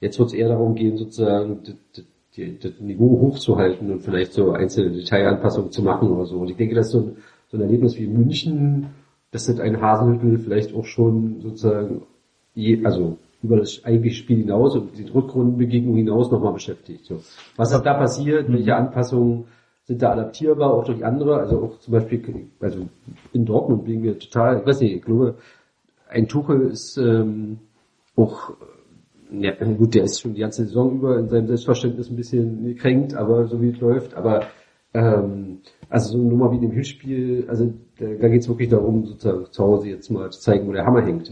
jetzt 0.00 0.18
wird 0.18 0.28
es 0.28 0.34
eher 0.34 0.48
darum 0.48 0.74
gehen, 0.74 0.96
sozusagen 0.96 1.60
das, 1.64 1.74
das, 1.96 2.04
die- 2.36 2.58
das 2.58 2.72
Niveau 2.80 3.20
hochzuhalten 3.20 3.90
und 3.92 4.00
vielleicht 4.00 4.32
so 4.32 4.52
einzelne 4.52 4.90
Detailanpassungen 4.96 5.70
zu 5.70 5.82
machen 5.82 6.10
oder 6.10 6.26
so. 6.26 6.38
Und 6.38 6.50
ich 6.50 6.56
denke, 6.56 6.74
dass 6.74 6.90
so 6.90 6.98
ein, 7.00 7.16
so 7.50 7.56
ein 7.56 7.60
Erlebnis 7.62 7.96
wie 7.96 8.06
München, 8.06 8.86
dass 9.34 9.46
das 9.46 9.58
ein 9.58 9.80
Hasenhüttel 9.80 10.38
vielleicht 10.38 10.72
auch 10.74 10.84
schon 10.84 11.40
sozusagen, 11.40 12.02
je, 12.54 12.84
also 12.84 13.18
über 13.42 13.56
das 13.56 13.84
eigentliche 13.84 14.16
Spiel 14.16 14.38
hinaus 14.38 14.76
und 14.76 14.96
die 14.96 15.10
Rückrundenbegegnung 15.10 15.96
hinaus 15.96 16.30
nochmal 16.30 16.52
beschäftigt. 16.52 17.04
So. 17.04 17.20
Was 17.56 17.74
auch 17.74 17.82
da 17.82 17.94
passiert, 17.94 18.50
welche 18.50 18.76
Anpassungen 18.76 19.46
sind 19.82 20.00
da 20.00 20.12
adaptierbar, 20.12 20.72
auch 20.72 20.84
durch 20.84 21.04
andere, 21.04 21.40
also 21.40 21.62
auch 21.62 21.78
zum 21.80 21.92
Beispiel, 21.92 22.46
also 22.60 22.88
in 23.32 23.44
Dortmund 23.44 23.84
bin 23.84 24.04
wir 24.04 24.18
total, 24.20 24.60
ich 24.60 24.66
weiß 24.66 24.80
nicht, 24.80 24.94
ich 24.94 25.02
glaube, 25.02 25.34
ein 26.08 26.28
Tuchel 26.28 26.70
ist 26.70 26.96
ähm, 26.96 27.58
auch, 28.14 28.52
ja, 29.32 29.52
gut, 29.52 29.96
der 29.96 30.04
ist 30.04 30.20
schon 30.20 30.34
die 30.34 30.42
ganze 30.42 30.64
Saison 30.64 30.94
über 30.94 31.18
in 31.18 31.28
seinem 31.28 31.48
Selbstverständnis 31.48 32.08
ein 32.08 32.16
bisschen 32.16 32.64
gekränkt, 32.64 33.14
aber 33.14 33.46
so 33.46 33.60
wie 33.60 33.70
es 33.70 33.80
läuft, 33.80 34.14
aber 34.14 34.44
ähm, 34.94 35.58
also 35.90 36.12
so 36.12 36.18
eine 36.18 36.28
Nummer 36.28 36.52
wie 36.52 36.56
in 36.56 36.62
dem 36.62 36.70
Hilfsspiel, 36.70 37.46
also 37.48 37.74
da, 37.98 38.06
da 38.06 38.28
geht 38.28 38.42
es 38.42 38.48
wirklich 38.48 38.68
darum, 38.68 39.06
sozusagen 39.06 39.46
zu 39.50 39.64
Hause 39.64 39.88
jetzt 39.88 40.10
mal 40.10 40.30
zu 40.30 40.40
zeigen, 40.40 40.66
wo 40.68 40.72
der 40.72 40.84
Hammer 40.84 41.02
hängt. 41.02 41.30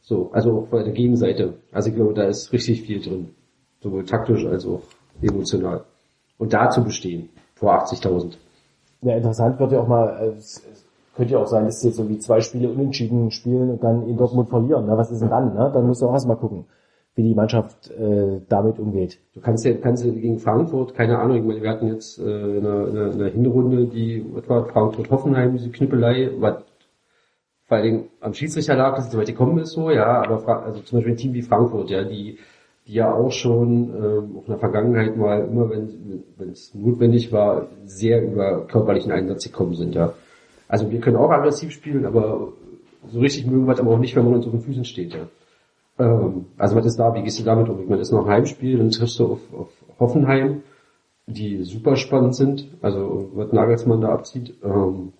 So, 0.00 0.30
also 0.32 0.58
auch 0.58 0.66
bei 0.66 0.82
der 0.82 0.92
Gegenseite. 0.92 1.54
Also 1.70 1.90
ich 1.90 1.94
glaube, 1.94 2.14
da 2.14 2.24
ist 2.24 2.52
richtig 2.52 2.82
viel 2.82 3.00
drin. 3.00 3.28
Sowohl 3.80 4.04
taktisch 4.04 4.44
als 4.44 4.66
auch 4.66 4.82
emotional. 5.20 5.84
Und 6.38 6.52
da 6.52 6.70
zu 6.70 6.82
bestehen, 6.82 7.28
vor 7.54 7.72
80.000. 7.84 8.32
Ja, 9.02 9.16
interessant 9.16 9.58
wird 9.58 9.72
ja 9.72 9.80
auch 9.80 9.88
mal, 9.88 10.08
äh, 10.20 10.36
es, 10.38 10.62
könnte 11.14 11.34
ja 11.34 11.38
auch 11.40 11.46
sein, 11.46 11.66
dass 11.66 11.80
sie 11.80 11.88
jetzt 11.88 11.96
so 11.96 12.08
wie 12.08 12.18
zwei 12.18 12.40
Spiele 12.40 12.70
unentschieden 12.70 13.30
spielen 13.30 13.70
und 13.70 13.82
dann 13.82 14.08
in 14.08 14.16
Dortmund 14.16 14.48
verlieren. 14.48 14.86
Ne? 14.86 14.96
Was 14.96 15.10
ist 15.10 15.20
denn 15.20 15.30
dann? 15.30 15.54
Ne? 15.54 15.70
Dann 15.72 15.86
musst 15.86 16.02
du 16.02 16.06
auch 16.06 16.14
erstmal 16.14 16.36
gucken, 16.36 16.64
wie 17.14 17.22
die 17.22 17.34
Mannschaft 17.34 17.90
äh, 17.90 18.40
damit 18.48 18.78
umgeht. 18.78 19.18
Du 19.34 19.40
kannst 19.40 19.64
ja, 19.64 19.74
kannst 19.74 20.04
ja 20.04 20.10
gegen 20.12 20.38
Frankfurt, 20.38 20.94
keine 20.94 21.18
Ahnung, 21.18 21.36
ich 21.36 21.44
meine, 21.44 21.62
wir 21.62 21.70
hatten 21.70 21.88
jetzt 21.88 22.18
äh, 22.18 22.22
eine, 22.22 22.86
eine, 22.90 23.10
eine 23.12 23.28
Hinrunde, 23.28 23.86
die, 23.86 24.24
war 24.46 24.64
Frankfurt-Hoffenheim, 24.66 25.52
diese 25.52 25.70
Knüppelei, 25.70 26.30
was 26.38 26.62
vor 27.66 27.82
Dingen 27.82 28.08
am 28.20 28.34
Schiedsrichter 28.34 28.76
lag, 28.76 28.96
dass 28.96 29.06
es 29.06 29.12
so 29.12 29.18
weit 29.18 29.26
gekommen 29.26 29.58
ist, 29.58 29.72
so, 29.72 29.90
ja, 29.90 30.22
aber 30.22 30.38
Fra 30.38 30.60
also 30.60 30.80
zum 30.80 30.98
Beispiel 30.98 31.14
ein 31.14 31.18
Team 31.18 31.34
wie 31.34 31.42
Frankfurt, 31.42 31.90
ja, 31.90 32.02
die, 32.04 32.38
die 32.86 32.94
ja 32.94 33.12
auch 33.12 33.30
schon 33.30 33.90
ähm, 33.94 34.36
auch 34.36 34.46
in 34.46 34.48
der 34.48 34.58
Vergangenheit 34.58 35.16
mal 35.16 35.40
immer, 35.44 35.70
wenn 35.70 36.24
wenn 36.36 36.50
es 36.50 36.74
notwendig 36.74 37.30
war, 37.32 37.68
sehr 37.84 38.22
über 38.22 38.66
körperlichen 38.66 39.12
Einsatz 39.12 39.44
gekommen 39.44 39.74
sind, 39.74 39.94
ja. 39.94 40.14
Also 40.68 40.90
wir 40.90 41.00
können 41.00 41.16
auch 41.16 41.30
aggressiv 41.30 41.72
spielen, 41.72 42.06
aber 42.06 42.52
so 43.08 43.20
richtig 43.20 43.46
mögen 43.46 43.66
wir 43.66 43.74
es 43.74 43.80
aber 43.80 43.92
auch 43.92 43.98
nicht, 43.98 44.16
wenn 44.16 44.24
man 44.24 44.34
uns 44.34 44.46
auf 44.46 44.52
den 44.52 44.62
Füßen 44.62 44.84
steht, 44.84 45.12
ja. 45.14 45.28
Ähm, 45.98 46.46
also 46.56 46.76
was 46.76 46.86
ist 46.86 46.98
da, 46.98 47.14
wie 47.14 47.22
gehst 47.22 47.38
du 47.38 47.44
damit 47.44 47.68
um? 47.68 47.80
Ich 47.80 47.88
das 47.88 48.00
ist 48.00 48.12
noch 48.12 48.26
Heimspiel, 48.26 48.78
dann 48.78 48.90
triffst 48.90 49.18
du 49.18 49.32
auf, 49.32 49.40
auf 49.52 49.68
Hoffenheim, 49.98 50.62
die 51.26 51.62
super 51.62 51.96
spannend 51.96 52.34
sind, 52.34 52.68
also 52.80 53.30
was 53.34 53.52
Nagelsmann 53.52 54.00
da 54.00 54.08
abzieht. 54.08 54.54
Ähm, 54.64 55.12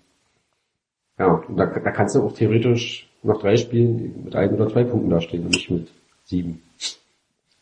ja, 1.18 1.42
da, 1.56 1.66
da 1.66 1.90
kannst 1.90 2.16
du 2.16 2.22
auch 2.22 2.32
theoretisch 2.32 3.08
nach 3.22 3.38
drei 3.38 3.56
Spielen 3.56 4.24
mit 4.24 4.34
ein 4.34 4.54
oder 4.54 4.68
zwei 4.68 4.84
Punkten 4.84 5.10
dastehen 5.10 5.44
und 5.44 5.54
nicht 5.54 5.70
mit 5.70 5.88
sieben. 6.24 6.62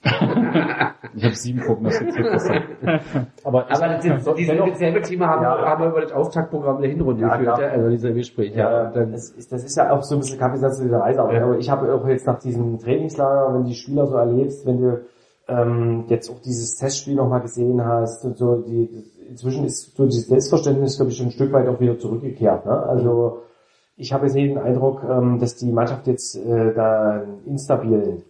Ich 1.13 1.25
habe 1.25 1.35
sieben 1.35 1.61
prognostiziert. 1.61 2.27
Das 2.33 2.49
Aber, 3.45 3.65
Aber 3.69 3.89
das, 3.89 4.01
diese 4.37 4.53
dennoch- 4.53 4.67
spezielle 4.69 5.03
Thema 5.03 5.27
haben, 5.29 5.43
Ja. 5.43 5.59
wir, 5.59 5.67
haben 5.67 5.83
wir 5.83 5.91
über 5.91 6.01
das 6.03 6.13
Auftaktprogramm 6.13 6.81
der 6.81 6.91
Hinrunde 6.91 7.23
Ja, 7.23 7.37
geführt, 7.37 7.61
also 7.73 7.89
dieser 7.91 8.13
Gespräch. 8.13 8.55
Ja, 8.55 8.71
Ja, 8.85 8.91
dann, 8.91 9.13
das 9.13 9.31
ist, 9.31 9.51
das 9.53 9.65
ist 9.65 9.77
ja 9.77 9.91
auch 9.91 10.03
so 10.03 10.15
ein 10.15 10.21
bisschen 10.21 10.39
Kaffeesatz 10.39 10.77
zu 10.79 10.85
dieser 10.85 11.01
Reise. 11.01 11.21
Aber 11.21 11.33
Ja. 11.35 11.53
ich 11.55 11.69
habe 11.69 11.93
auch 11.93 12.07
jetzt 12.07 12.27
nach 12.27 12.39
diesem 12.39 12.79
Trainingslager, 12.79 13.53
wenn 13.55 13.63
du 13.63 13.69
die 13.69 13.75
Spieler 13.75 14.07
so 14.07 14.15
erlebst, 14.17 14.65
wenn 14.67 14.81
du 14.81 15.01
ähm, 15.49 16.05
jetzt 16.07 16.31
auch 16.31 16.41
dieses 16.41 16.77
Testspiel 16.77 17.17
nochmal 17.17 17.41
gesehen 17.41 17.85
hast 17.85 18.25
und 18.25 18.37
so, 18.39 18.57
die, 18.63 18.89
inzwischen 19.29 19.65
ist 19.65 19.97
so 19.97 20.07
dieses 20.07 20.29
Selbstverständnis, 20.29 20.97
glaube 20.97 21.11
ich, 21.11 21.17
schon 21.19 21.27
ein 21.27 21.33
Stück 21.33 21.53
weit 21.53 21.67
auch 21.67 21.81
wieder 21.81 21.99
zurückgekehrt. 21.99 22.67
Ne? 22.67 22.73
Also 22.73 23.43
ich 23.97 24.13
habe 24.13 24.27
jetzt 24.27 24.35
nicht 24.35 24.51
den 24.51 24.59
Eindruck, 24.59 25.03
ähm, 25.11 25.39
dass 25.41 25.57
die 25.57 25.73
Mannschaft 25.73 26.07
jetzt 26.07 26.37
äh, 26.37 26.73
da 26.73 27.23
einen 27.23 27.45
instabilen 27.47 28.23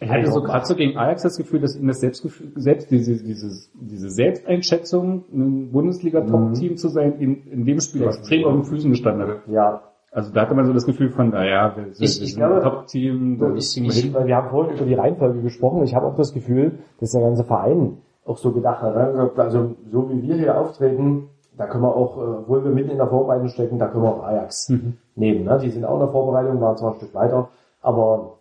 Ich 0.00 0.10
hatte 0.10 0.30
so 0.30 0.42
gerade 0.42 0.66
so 0.66 0.74
gegen 0.74 0.98
Ajax 0.98 1.22
das 1.22 1.36
Gefühl, 1.36 1.60
dass 1.60 1.76
ihnen 1.76 1.88
das 1.88 2.00
Selbstgefühl, 2.00 2.50
selbst 2.56 2.90
diese, 2.90 3.22
diese, 3.22 3.68
diese 3.80 4.10
Selbsteinschätzung, 4.10 5.24
ein 5.32 5.70
Bundesliga-Top-Team 5.72 6.76
zu 6.76 6.88
sein, 6.88 7.18
in, 7.20 7.46
in 7.46 7.64
dem 7.64 7.80
Spiel 7.80 8.02
extrem 8.04 8.44
auf 8.44 8.52
den 8.54 8.64
Füßen 8.64 8.90
gestanden 8.90 9.28
hat. 9.28 9.36
Ja, 9.48 9.82
Also 10.10 10.32
da 10.32 10.42
hatte 10.42 10.54
man 10.54 10.66
so 10.66 10.72
das 10.72 10.84
Gefühl 10.86 11.10
von, 11.10 11.30
naja, 11.30 11.74
wir, 11.76 11.92
sind- 11.94 12.04
Ich- 12.04 12.20
wir 12.20 12.26
sind 12.26 12.36
glaube, 12.38 12.56
ein 12.56 12.62
Top-Team, 12.62 13.38
So, 13.38 13.54
ich, 13.54 13.80
ich, 13.80 14.14
wir 14.14 14.36
haben 14.36 14.50
vorhin 14.50 14.76
über 14.76 14.84
die 14.86 14.94
Reihenfolge 14.94 15.40
gesprochen. 15.42 15.82
Ich 15.84 15.94
habe 15.94 16.06
auch 16.06 16.16
das 16.16 16.32
Gefühl, 16.34 16.72
dass 17.00 17.12
der 17.12 17.20
ganze 17.22 17.44
Verein 17.44 17.98
auch 18.26 18.38
so 18.38 18.52
gedacht 18.52 18.82
hat. 18.82 18.94
Ne? 18.96 19.30
Also 19.36 19.76
so 19.92 20.10
wie 20.10 20.22
wir 20.22 20.34
hier 20.36 20.58
auftreten, 20.58 21.28
da 21.56 21.66
können 21.66 21.84
wir 21.84 21.94
auch, 21.94 22.16
äh, 22.18 22.20
obwohl 22.40 22.64
wir 22.64 22.70
mitten 22.72 22.90
in 22.90 22.96
der 22.98 23.06
Vorbereitung 23.08 23.48
stecken, 23.48 23.78
da 23.78 23.86
können 23.86 24.02
wir 24.04 24.10
auch 24.16 24.24
Ajax 24.24 24.70
nehmen. 25.14 25.44
Ne? 25.44 25.58
Die 25.62 25.70
sind 25.70 25.84
auch 25.84 25.94
in 25.94 26.00
der 26.00 26.08
Vorbereitung, 26.08 26.60
waren 26.60 26.76
zwar 26.76 26.92
ein 26.92 26.96
Stück 26.96 27.14
weiter, 27.14 27.48
aber 27.80 28.38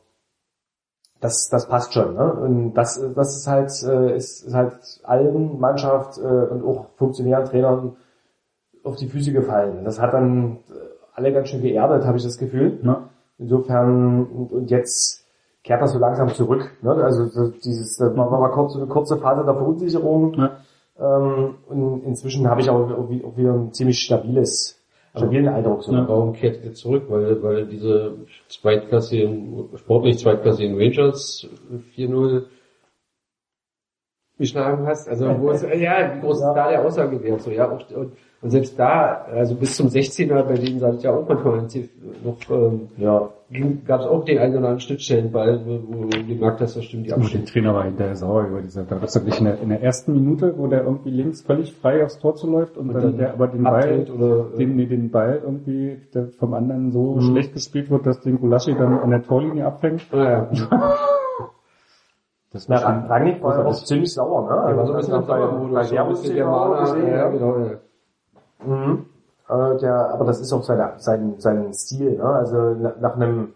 das, 1.23 1.47
das 1.49 1.67
passt 1.67 1.93
schon. 1.93 2.15
Ne? 2.15 2.33
Und 2.33 2.73
das, 2.73 3.01
das 3.15 3.37
ist 3.37 3.47
halt, 3.47 3.71
äh, 3.83 4.15
ist, 4.15 4.45
ist 4.45 4.53
halt 4.53 4.75
allen 5.03 5.59
Mannschaft 5.59 6.17
äh, 6.17 6.21
und 6.21 6.63
auch 6.65 6.87
Funktionären, 6.97 7.45
Trainern 7.45 7.95
auf 8.83 8.97
die 8.97 9.07
Füße 9.07 9.31
gefallen. 9.31 9.85
Das 9.85 10.01
hat 10.01 10.13
dann 10.13 10.57
äh, 10.69 10.73
alle 11.15 11.31
ganz 11.31 11.47
schön 11.47 11.61
geerdet, 11.61 12.05
habe 12.05 12.17
ich 12.17 12.23
das 12.23 12.37
Gefühl. 12.37 12.79
Ja. 12.83 13.09
Insofern, 13.37 14.25
und, 14.25 14.69
jetzt 14.69 15.25
kehrt 15.63 15.81
das 15.81 15.93
so 15.93 15.99
langsam 15.99 16.27
zurück. 16.29 16.71
Ne? 16.81 16.91
Also 16.91 17.25
so 17.27 17.47
dieses, 17.47 17.95
da 17.97 18.15
war 18.17 18.29
mal 18.29 18.51
kurz 18.51 18.73
so 18.73 18.79
eine 18.79 18.87
kurze 18.87 19.17
Phase 19.17 19.45
der 19.45 19.55
Verunsicherung. 19.55 20.33
Ja. 20.33 20.57
Ähm, 20.99 21.55
und 21.69 22.03
inzwischen 22.03 22.49
habe 22.49 22.59
ich 22.59 22.69
auch, 22.69 22.91
auch 22.91 23.37
wieder 23.37 23.53
ein 23.53 23.71
ziemlich 23.71 23.99
stabiles, 23.99 24.77
stabilen 25.15 25.47
Eindruck. 25.47 25.83
So. 25.83 25.93
Ja. 25.93 26.07
Warum 26.07 26.33
kehrt 26.33 26.63
ihr 26.63 26.73
zurück? 26.73 27.05
Weil, 27.07 27.41
weil 27.43 27.65
diese 27.67 28.17
zweitklassigen, 28.47 29.69
sportlich 29.75 30.19
zweitklassigen 30.19 30.77
Rangers 30.77 31.47
4-0 31.95 32.45
geschlagen 34.37 34.85
hast. 34.87 35.07
Also 35.07 35.39
wo 35.39 35.51
es, 35.51 35.61
ja, 35.61 36.15
wie 36.15 36.21
groß 36.21 36.37
ist 36.37 36.43
da 36.43 36.69
der 36.69 36.83
Aussagewert? 36.83 37.41
So, 37.41 37.51
ja, 37.51 37.65
und, 37.65 37.91
und, 37.91 38.13
und 38.43 38.49
selbst 38.49 38.77
da, 38.77 39.25
also 39.33 39.55
bis 39.55 39.77
zum 39.77 39.87
16er, 39.87 40.43
bei 40.43 40.55
denen 40.55 40.79
sah 40.79 40.89
es 40.89 41.01
ja 41.01 41.11
auch 41.11 41.25
manchmal 41.27 41.65
noch, 42.25 42.37
ähm, 42.49 42.89
Ja. 42.97 43.29
gab 43.87 44.01
es 44.01 44.05
auch 44.07 44.25
den 44.25 44.37
einen 44.37 44.51
oder 44.51 44.57
anderen 44.59 44.79
Schnittstellenball, 44.81 45.61
wo, 45.65 45.79
wo 45.87 46.03
du 46.07 46.25
gemerkt 46.27 46.59
hast, 46.59 46.75
da 46.75 46.81
stimmt 46.81 47.05
die 47.07 47.13
Aber 47.13 47.23
der. 47.23 47.45
Trainer 47.45 47.73
war 47.73 47.85
hinterher 47.85 48.15
sauer 48.17 48.47
über 48.47 48.61
diese, 48.61 48.83
da 48.83 48.95
gab's 48.97 49.15
wirklich 49.15 49.39
in 49.39 49.45
der, 49.45 49.61
in 49.61 49.69
der 49.69 49.81
ersten 49.81 50.11
Minute, 50.13 50.55
wo 50.57 50.67
der 50.67 50.83
irgendwie 50.83 51.11
links 51.11 51.41
völlig 51.41 51.73
frei 51.73 52.03
aufs 52.03 52.19
Tor 52.19 52.35
zuläuft 52.35 52.75
und, 52.77 52.89
Und 52.89 52.95
dann, 52.95 53.03
dann 53.03 53.17
der 53.17 53.31
aber 53.33 53.47
den 53.47 53.63
Ball, 53.63 54.05
oder, 54.13 54.53
äh, 54.53 54.57
den, 54.57 54.75
nee, 54.75 54.87
den 54.87 55.09
Ball 55.09 55.39
irgendwie 55.41 56.01
der 56.13 56.27
vom 56.37 56.53
anderen 56.53 56.91
so 56.91 57.15
Mhm. 57.15 57.21
schlecht 57.21 57.53
gespielt 57.53 57.89
wird, 57.89 58.05
dass 58.05 58.19
den 58.19 58.39
Gulaschi 58.41 58.75
dann 58.75 58.99
an 58.99 59.09
der 59.09 59.23
Torlinie 59.23 59.65
abfängt. 59.65 60.01
Ah, 60.11 60.17
ja. 60.17 60.49
Das 62.51 62.67
Na, 62.67 62.77
Rangnick 62.77 63.41
war 63.41 63.57
ja 63.57 63.65
auch 63.65 63.73
ziemlich 63.73 64.13
sauer, 64.13 64.43
ne? 64.43 64.67
Der 64.67 64.77
war 64.77 64.85
so 64.85 64.91
ein 64.93 64.97
Also, 64.97 65.11
bisschen 65.11 65.27
bei, 65.27 65.39
sauer, 65.39 65.59
wo 65.61 65.67
du 65.67 65.73
bei 65.73 65.83
so 65.83 65.95
ein 65.97 66.07
bisschen 66.09 66.35
der 66.35 66.45
der 66.45 67.07
ja, 67.09 67.15
ja. 67.17 67.27
genau, 67.29 67.57
ja. 67.57 67.65
Mhm. 68.65 69.05
Äh, 69.49 69.77
der, 69.79 70.09
aber 70.13 70.25
das 70.25 70.39
ist 70.39 70.53
auch 70.53 70.63
seine, 70.63 70.93
sein, 70.97 71.35
sein 71.37 71.73
Stil. 71.73 72.17
Ne? 72.17 72.23
Also 72.23 72.75
na- 72.79 72.95
nach 72.99 73.15
einem 73.15 73.49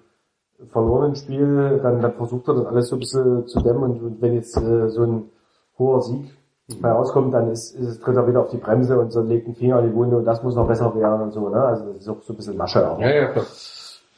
verlorenen 0.72 1.16
Spiel, 1.16 1.80
dann, 1.84 2.02
dann 2.02 2.14
versucht 2.14 2.48
er 2.48 2.56
das 2.56 2.66
alles 2.66 2.88
so 2.90 2.96
ein 2.96 3.00
bisschen 3.00 3.48
zu 3.48 3.62
dämmen 3.62 3.84
und, 3.84 4.02
und 4.02 4.22
wenn 4.22 4.34
jetzt 4.34 4.58
äh, 4.58 4.90
so 4.90 5.04
ein 5.04 5.24
hoher 5.78 6.02
Sieg 6.02 6.36
bei 6.82 6.92
rauskommt, 6.92 7.34
dann 7.34 7.50
ist, 7.52 7.76
ist, 7.76 8.02
tritt 8.04 8.18
er 8.18 8.28
wieder 8.28 8.42
auf 8.42 8.50
die 8.50 8.58
Bremse 8.58 9.00
und 9.00 9.12
so 9.12 9.22
legt 9.22 9.46
einen 9.46 9.56
Finger 9.56 9.80
in 9.80 9.90
die 9.92 9.96
Wunde 9.96 10.18
und 10.18 10.26
das 10.26 10.44
muss 10.44 10.56
noch 10.56 10.68
besser 10.68 10.94
werden 10.96 11.22
und 11.22 11.32
so. 11.32 11.48
Ne? 11.48 11.62
Also 11.64 11.86
das 11.94 11.98
ist 12.02 12.10
auch 12.10 12.22
so 12.24 12.34
ein 12.34 12.36
bisschen 12.36 12.58
Masche. 12.58 12.90
Auch. 12.92 13.00
Ja, 13.00 13.10
ja, 13.10 13.28
klar. 13.28 13.46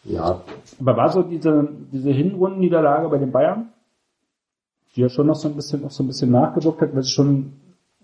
ja. 0.06 0.42
aber 0.80 0.98
war 0.98 1.10
so 1.10 1.22
diese, 1.22 1.68
diese 1.92 2.10
Hinrundenniederlage 2.10 3.08
bei 3.10 3.18
den 3.20 3.32
Bayern, 3.32 3.70
die 4.96 5.02
ja 5.02 5.10
schon 5.10 5.28
noch 5.28 5.36
so 5.36 5.48
ein 5.50 5.56
bisschen, 5.56 5.82
noch 5.84 5.92
so 5.92 6.02
ein 6.04 6.08
bisschen 6.08 6.32
nachgewirkt 6.32 6.82
hat, 6.82 6.94
weil 6.94 7.02
es 7.02 7.12
schon, 7.12 7.54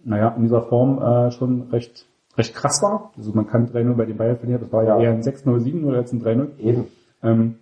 naja, 0.03 0.29
in 0.35 0.43
dieser 0.43 0.61
Form 0.61 1.01
äh, 1.01 1.31
schon 1.31 1.69
recht, 1.71 2.05
recht 2.37 2.53
krass 2.53 2.81
war. 2.81 3.11
Also 3.17 3.31
man 3.33 3.47
kann 3.47 3.67
3-0 3.69 3.93
bei 3.95 4.05
den 4.05 4.17
Bayern 4.17 4.37
verlieren, 4.37 4.61
das 4.61 4.71
war 4.71 4.83
ja, 4.83 4.99
eher 4.99 5.11
ein 5.11 5.21
6-0, 5.23 5.45
7-0 5.59 5.95
als 5.95 6.11
ein 6.13 6.21
3-0. 6.23 6.47
Eben. 6.59 6.85
Ähm, 7.23 7.55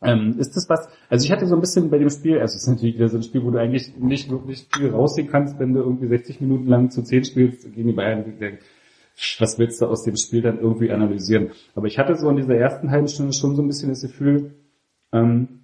ähm, 0.00 0.36
ist 0.38 0.56
das 0.56 0.68
was, 0.68 0.88
also 1.10 1.24
ich 1.24 1.32
hatte 1.32 1.46
so 1.46 1.54
ein 1.56 1.60
bisschen 1.60 1.90
bei 1.90 1.98
dem 1.98 2.10
Spiel, 2.10 2.38
also 2.38 2.54
es 2.54 2.62
ist 2.62 2.68
natürlich 2.68 2.94
wieder 2.96 3.08
so 3.08 3.16
ein 3.16 3.22
Spiel, 3.24 3.42
wo 3.44 3.50
du 3.50 3.58
eigentlich 3.58 3.96
nicht 3.98 4.30
wirklich 4.30 4.68
viel 4.72 4.90
rausziehen 4.90 5.28
kannst, 5.28 5.58
wenn 5.58 5.74
du 5.74 5.80
irgendwie 5.80 6.06
60 6.06 6.40
Minuten 6.40 6.68
lang 6.68 6.90
zu 6.90 7.02
10 7.02 7.24
spielst 7.24 7.62
gegen 7.74 7.88
die 7.88 7.94
Bayern. 7.94 8.24
Der- 8.40 8.58
Was 9.40 9.58
willst 9.58 9.80
du 9.82 9.86
aus 9.86 10.04
dem 10.04 10.14
Spiel 10.16 10.42
dann 10.42 10.60
irgendwie 10.60 10.92
analysieren? 10.92 11.50
Aber 11.74 11.88
ich 11.88 11.98
hatte 11.98 12.14
so 12.14 12.30
in 12.30 12.36
dieser 12.36 12.54
ersten 12.54 12.92
halben 12.92 13.08
Stunde 13.08 13.32
schon 13.32 13.56
so 13.56 13.62
ein 13.62 13.66
bisschen 13.66 13.88
das 13.88 14.02
Gefühl, 14.02 14.52
ähm, 15.12 15.57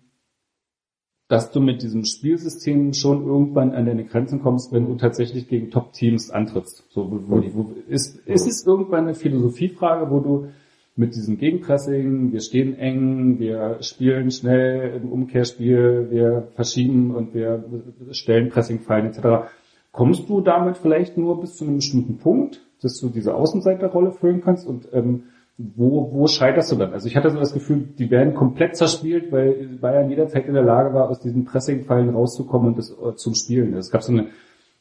dass 1.29 1.51
du 1.51 1.61
mit 1.61 1.83
diesem 1.83 2.05
Spielsystem 2.05 2.93
schon 2.93 3.27
irgendwann 3.27 3.73
an 3.73 3.87
deine 3.87 4.05
Grenzen 4.05 4.43
kommst, 4.43 4.73
wenn 4.73 4.87
du 4.87 4.97
tatsächlich 4.97 5.49
gegen 5.49 5.71
Top-Teams 5.71 6.31
antrittst. 6.31 6.85
So, 6.91 7.11
wo, 7.11 7.43
wo, 7.55 7.73
ist, 7.89 8.19
ist 8.27 8.47
es 8.47 8.67
irgendwann 8.67 9.05
eine 9.05 9.15
Philosophiefrage, 9.15 10.11
wo 10.11 10.21
du 10.21 10.49
mit 10.97 11.17
diesem 11.17 11.39
Gegenpressing, 11.39 12.33
wir 12.33 12.41
stehen 12.41 12.79
eng, 12.79 13.39
wir 13.41 13.79
spielen 13.81 14.31
schnell 14.31 15.01
im 15.03 15.11
Umkehrspiel, 15.11 16.09
wir 16.11 16.49
verschieben 16.55 17.15
und 17.15 17.35
wir 17.35 17.65
stellen 18.13 18.49
Pressing 18.51 18.81
fallen 18.81 19.07
etc. 19.07 19.51
Kommst 19.91 20.29
du 20.29 20.41
damit 20.41 20.77
vielleicht 20.77 21.17
nur 21.17 21.41
bis 21.41 21.57
zu 21.57 21.65
einem 21.65 21.77
bestimmten 21.77 22.19
Punkt, 22.19 22.61
dass 22.81 23.01
du 23.01 23.09
diese 23.09 23.35
Außenseiterrolle 23.35 24.13
füllen 24.13 24.43
kannst 24.43 24.69
und 24.69 24.89
ähm, 24.93 25.25
wo, 25.57 26.11
wo 26.13 26.27
scheiterst 26.27 26.73
du 26.73 26.77
dann? 26.77 26.93
Also 26.93 27.07
ich 27.07 27.17
hatte 27.17 27.31
so 27.31 27.39
das 27.39 27.53
Gefühl, 27.53 27.89
die 27.99 28.11
werden 28.11 28.35
komplett 28.35 28.77
zerspielt, 28.77 29.31
weil 29.31 29.79
Bayern 29.81 30.11
jederzeit 30.11 30.47
in 30.47 30.55
der 30.55 30.65
Lage 30.65 30.93
war, 30.95 31.09
aus 31.09 31.21
diesen 31.21 31.45
Pressingfallen 31.45 32.11
rauszukommen 32.11 32.69
und 32.69 32.79
das 32.79 32.91
äh, 32.91 33.15
zum 33.15 33.35
Spielen. 33.35 33.75
Es 33.75 33.91
gab 33.91 34.03
so 34.03 34.13
eine 34.13 34.29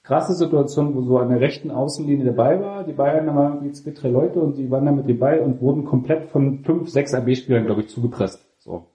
krasse 0.01 0.33
Situation, 0.33 0.95
wo 0.95 1.01
so 1.03 1.19
an 1.19 1.29
der 1.29 1.41
rechten 1.41 1.69
Außenlinie 1.69 2.31
Ball 2.33 2.59
war. 2.59 2.83
Die 2.83 2.93
Bayern, 2.93 3.27
da 3.27 3.35
waren 3.35 3.53
irgendwie 3.55 3.73
zwei, 3.73 3.91
drei 3.91 4.09
Leute 4.09 4.39
und 4.39 4.57
die 4.57 4.69
waren 4.71 4.85
dann 4.85 4.95
mit 4.95 5.19
Ball 5.19 5.39
und 5.39 5.61
wurden 5.61 5.85
komplett 5.85 6.29
von 6.29 6.63
fünf, 6.63 6.89
sechs 6.89 7.13
AB-Spielern, 7.13 7.65
glaube 7.65 7.81
ich, 7.81 7.89
zugepresst. 7.89 8.43
So. 8.59 8.87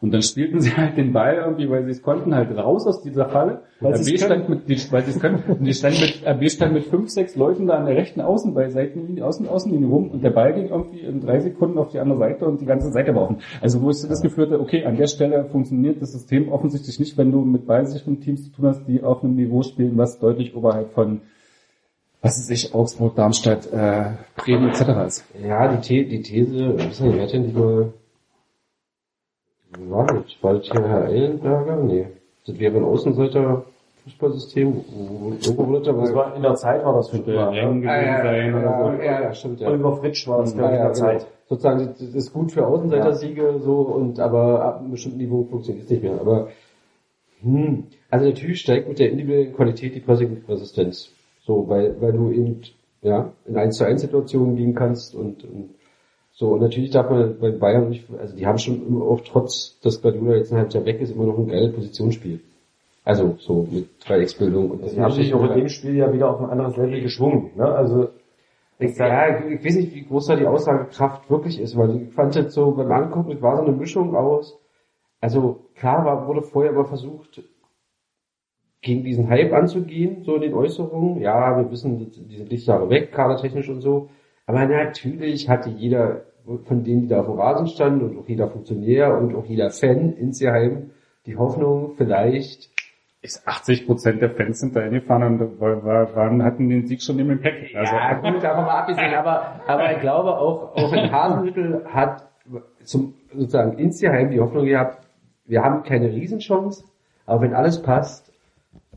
Und 0.00 0.12
dann 0.12 0.22
spielten 0.22 0.60
sie 0.62 0.76
halt 0.76 0.96
den 0.96 1.12
Ball 1.12 1.36
irgendwie, 1.36 1.70
weil 1.70 1.84
sie 1.84 1.90
es 1.90 2.02
konnten, 2.02 2.34
halt 2.34 2.56
raus 2.56 2.86
aus 2.86 3.02
dieser 3.02 3.28
Falle. 3.28 3.62
Weil 3.80 3.94
RB 3.94 4.18
stand 4.18 4.48
mit, 4.48 4.68
die, 4.68 4.76
weil 4.90 5.04
sie 5.04 5.10
es 5.10 5.20
können. 5.20 5.42
Und 5.48 5.64
die 5.64 5.72
stand 5.72 6.00
mit, 6.00 6.26
RB 6.26 6.50
stand 6.50 6.74
mit 6.74 6.84
fünf, 6.84 7.10
sechs 7.10 7.36
Leuten 7.36 7.66
da 7.66 7.74
an 7.74 7.86
der 7.86 7.96
rechten 7.96 8.20
Außen, 8.20 8.54
bei 8.54 8.68
Seitenlinie, 8.68 9.24
Außen, 9.24 9.48
Außenlinie 9.48 9.88
rum 9.88 10.10
und 10.10 10.22
der 10.22 10.30
Ball 10.30 10.52
ging 10.54 10.68
irgendwie 10.68 11.00
in 11.00 11.20
drei 11.20 11.40
Sekunden 11.40 11.78
auf 11.78 11.90
die 11.90 11.98
andere 11.98 12.18
Seite 12.18 12.46
und 12.46 12.60
die 12.60 12.66
ganze 12.66 12.90
Seite 12.90 13.14
war 13.14 13.22
offen. 13.22 13.38
Also 13.60 13.82
wo 13.82 13.90
ich 13.90 14.00
das 14.00 14.20
Gefühl 14.20 14.46
hatte, 14.46 14.60
okay, 14.60 14.84
an 14.84 14.96
der 14.96 15.06
Stelle 15.06 15.44
funktioniert 15.46 16.00
das 16.00 16.12
System 16.12 16.48
offensichtlich 16.50 16.98
nicht, 16.98 17.16
wenn 17.16 17.32
du 17.32 17.40
mit 17.42 17.66
ballsicheren 17.66 18.20
Teams 18.20 18.44
zu 18.44 18.50
tun 18.50 18.66
hast, 18.66 18.86
die 18.86 19.02
auf 19.02 19.22
einem 19.22 19.34
Niveau 19.34 19.62
spielen, 19.62 19.96
was 19.96 20.18
deutlich 20.18 20.54
oberhalb 20.54 20.92
von 20.92 21.20
was 22.22 22.38
ist 22.38 22.50
ich, 22.50 22.74
Augsburg, 22.74 23.14
Darmstadt, 23.14 23.72
äh, 23.72 24.12
Bremen 24.36 24.70
etc. 24.70 24.80
ist. 25.06 25.24
Ja, 25.40 25.76
die, 25.76 25.82
The 25.82 26.08
die 26.08 26.22
These, 26.22 26.74
was 26.74 26.86
ist 26.86 27.00
denn, 27.00 27.14
wer 27.14 27.22
hat 27.22 27.32
denn 27.32 27.46
die 27.46 27.52
mal, 27.52 27.92
war 29.88 30.06
das? 30.06 30.24
War 30.42 30.54
das 30.54 30.66
hier 30.66 30.82
Herr 30.88 31.08
Ellenberger? 31.08 31.76
Nee. 31.76 32.06
Das 32.46 32.58
wäre 32.58 32.76
ein 32.76 32.84
Außenseiter 32.84 33.64
Fußballsystem, 34.04 34.72
wo, 34.72 34.84
wo, 35.20 35.30
irgendwo 35.30 35.66
wurde 35.66 35.92
Das 35.92 36.10
da 36.10 36.14
war, 36.14 36.36
in 36.36 36.42
der 36.42 36.54
Zeit 36.54 36.84
war 36.84 36.94
das 36.94 37.08
für 37.10 37.16
Könnte 37.18 37.32
eng 37.58 37.80
gewesen 37.82 38.22
sein 38.22 38.54
oder 38.54 38.62
ja, 38.62 38.78
so. 38.96 39.02
ja, 39.02 39.22
ja, 39.22 39.34
stimmt, 39.34 39.60
ja. 39.60 39.68
Oliver 39.68 39.96
Fritsch 39.96 40.28
war 40.28 40.42
das, 40.42 40.54
glaube 40.54 40.74
ich, 40.74 40.78
in 40.78 40.84
Ja, 40.84 40.92
der 40.92 40.96
ja, 41.02 41.08
genau. 41.10 41.18
Zeit. 41.18 41.26
Sozusagen, 41.48 41.94
das 41.98 42.14
ist 42.14 42.32
gut 42.32 42.52
für 42.52 42.66
Außenseitersiege, 42.66 43.60
so, 43.60 43.80
und, 43.80 44.20
aber 44.20 44.64
ab 44.64 44.78
einem 44.80 44.92
bestimmten 44.92 45.18
Niveau 45.18 45.44
funktioniert 45.44 45.86
es 45.86 45.90
nicht 45.90 46.02
mehr. 46.04 46.20
Aber, 46.20 46.48
hm, 47.42 47.84
also 48.08 48.26
natürlich 48.26 48.60
steigt 48.60 48.88
mit 48.88 49.00
der 49.00 49.10
individuellen 49.10 49.54
Qualität 49.54 49.94
die 49.96 50.00
Pressing-Resistenz. 50.00 51.10
So, 51.44 51.68
weil, 51.68 52.00
weil 52.00 52.12
du 52.12 52.30
eben, 52.30 52.60
ja, 53.02 53.32
in 53.44 53.56
1 53.56 53.76
zu 53.76 53.84
1 53.84 54.00
Situationen 54.02 54.54
gehen 54.56 54.74
kannst 54.74 55.16
und, 55.16 55.42
und 55.44 55.70
so, 56.38 56.48
und 56.50 56.60
natürlich 56.60 56.90
darf 56.90 57.08
man 57.08 57.38
bei 57.40 57.50
Bayern 57.50 57.88
nicht, 57.88 58.04
also 58.18 58.36
die 58.36 58.46
haben 58.46 58.58
schon 58.58 58.86
immer 58.86 59.06
auch 59.06 59.22
trotz, 59.22 59.80
dass 59.80 60.02
Guardiola 60.02 60.36
jetzt 60.36 60.52
ein 60.52 60.58
halbes 60.58 60.74
Jahr 60.74 60.84
weg 60.84 61.00
ist, 61.00 61.12
immer 61.12 61.24
noch 61.24 61.38
ein 61.38 61.48
geiles 61.48 61.74
Positionsspiel. 61.74 62.40
Also, 63.04 63.36
so, 63.38 63.66
mit 63.70 63.88
Dreiecksbildung 64.06 64.70
und 64.70 64.86
Sie 64.90 65.00
haben 65.00 65.12
sich 65.12 65.32
auch 65.32 65.42
in 65.44 65.54
dem 65.56 65.68
Spiel 65.70 65.96
ja 65.96 66.12
wieder 66.12 66.28
auf 66.28 66.40
ein 66.40 66.50
anderes 66.50 66.76
Level 66.76 67.00
geschwungen. 67.00 67.52
Ne? 67.56 67.64
Also 67.64 68.08
Ich, 68.78 68.98
ja, 68.98 69.48
ich 69.48 69.64
weiß 69.64 69.76
nicht, 69.76 69.94
wie 69.94 70.04
groß 70.04 70.26
da 70.26 70.36
die 70.36 70.46
Aussagekraft 70.46 71.30
wirklich 71.30 71.58
ist, 71.58 71.74
weil 71.78 72.02
ich 72.02 72.12
fand 72.12 72.34
jetzt 72.34 72.52
so 72.52 72.72
beim 72.72 72.92
Angucken, 72.92 73.32
es 73.32 73.40
war 73.40 73.56
so 73.56 73.62
eine 73.62 73.72
Mischung 73.72 74.14
aus, 74.14 74.58
also 75.22 75.60
klar 75.76 76.04
war, 76.04 76.26
wurde 76.26 76.42
vorher 76.42 76.72
aber 76.72 76.84
versucht, 76.84 77.42
gegen 78.82 79.04
diesen 79.04 79.28
Hype 79.30 79.54
anzugehen, 79.54 80.22
so 80.24 80.34
in 80.34 80.42
den 80.42 80.54
Äußerungen. 80.54 81.20
Ja, 81.20 81.56
wir 81.56 81.70
wissen, 81.70 82.10
die 82.10 82.36
sind 82.36 82.50
Lichtjahre 82.50 82.90
weg, 82.90 83.12
kadertechnisch 83.12 83.70
und 83.70 83.80
so. 83.80 84.10
Aber 84.46 84.64
natürlich 84.66 85.48
hatte 85.48 85.70
jeder 85.70 86.22
von 86.64 86.84
denen, 86.84 87.02
die 87.02 87.08
da 87.08 87.20
auf 87.20 87.26
dem 87.26 87.40
Rasen 87.40 87.66
standen 87.66 88.04
und 88.04 88.18
auch 88.18 88.28
jeder 88.28 88.48
Funktionär 88.48 89.16
und 89.18 89.34
auch 89.34 89.44
jeder 89.44 89.70
Fan 89.70 90.12
insgeheim 90.12 90.90
die 91.26 91.36
Hoffnung, 91.36 91.94
vielleicht 91.96 92.70
Ist 93.20 93.46
80 93.48 93.86
Prozent 93.86 94.22
der 94.22 94.30
Fans 94.30 94.60
sind 94.60 94.76
da 94.76 94.82
hingefahren 94.82 95.40
und 95.40 95.60
war, 95.60 95.84
war, 95.84 96.14
waren, 96.14 96.44
hatten 96.44 96.68
den 96.68 96.86
Sieg 96.86 97.02
schon 97.02 97.18
im 97.18 97.28
Gepäck. 97.28 97.74
Also, 97.74 97.96
Ja, 97.96 98.14
gut, 98.14 98.42
davon 98.42 98.64
mal 98.64 98.78
abgesehen, 98.78 99.12
aber, 99.14 99.60
aber 99.66 99.92
ich 99.92 100.00
glaube 100.00 100.36
auch, 100.38 100.76
auch 100.76 100.92
in 100.92 101.10
Hasenhüttel 101.10 101.84
hat 101.86 102.28
zum, 102.84 103.14
sozusagen 103.32 103.76
insgeheim 103.78 104.30
die 104.30 104.38
Hoffnung 104.38 104.66
gehabt, 104.66 105.04
wir 105.46 105.62
haben 105.62 105.82
keine 105.82 106.12
Riesenchance, 106.12 106.84
aber 107.26 107.40
wenn 107.42 107.54
alles 107.54 107.82
passt, 107.82 108.32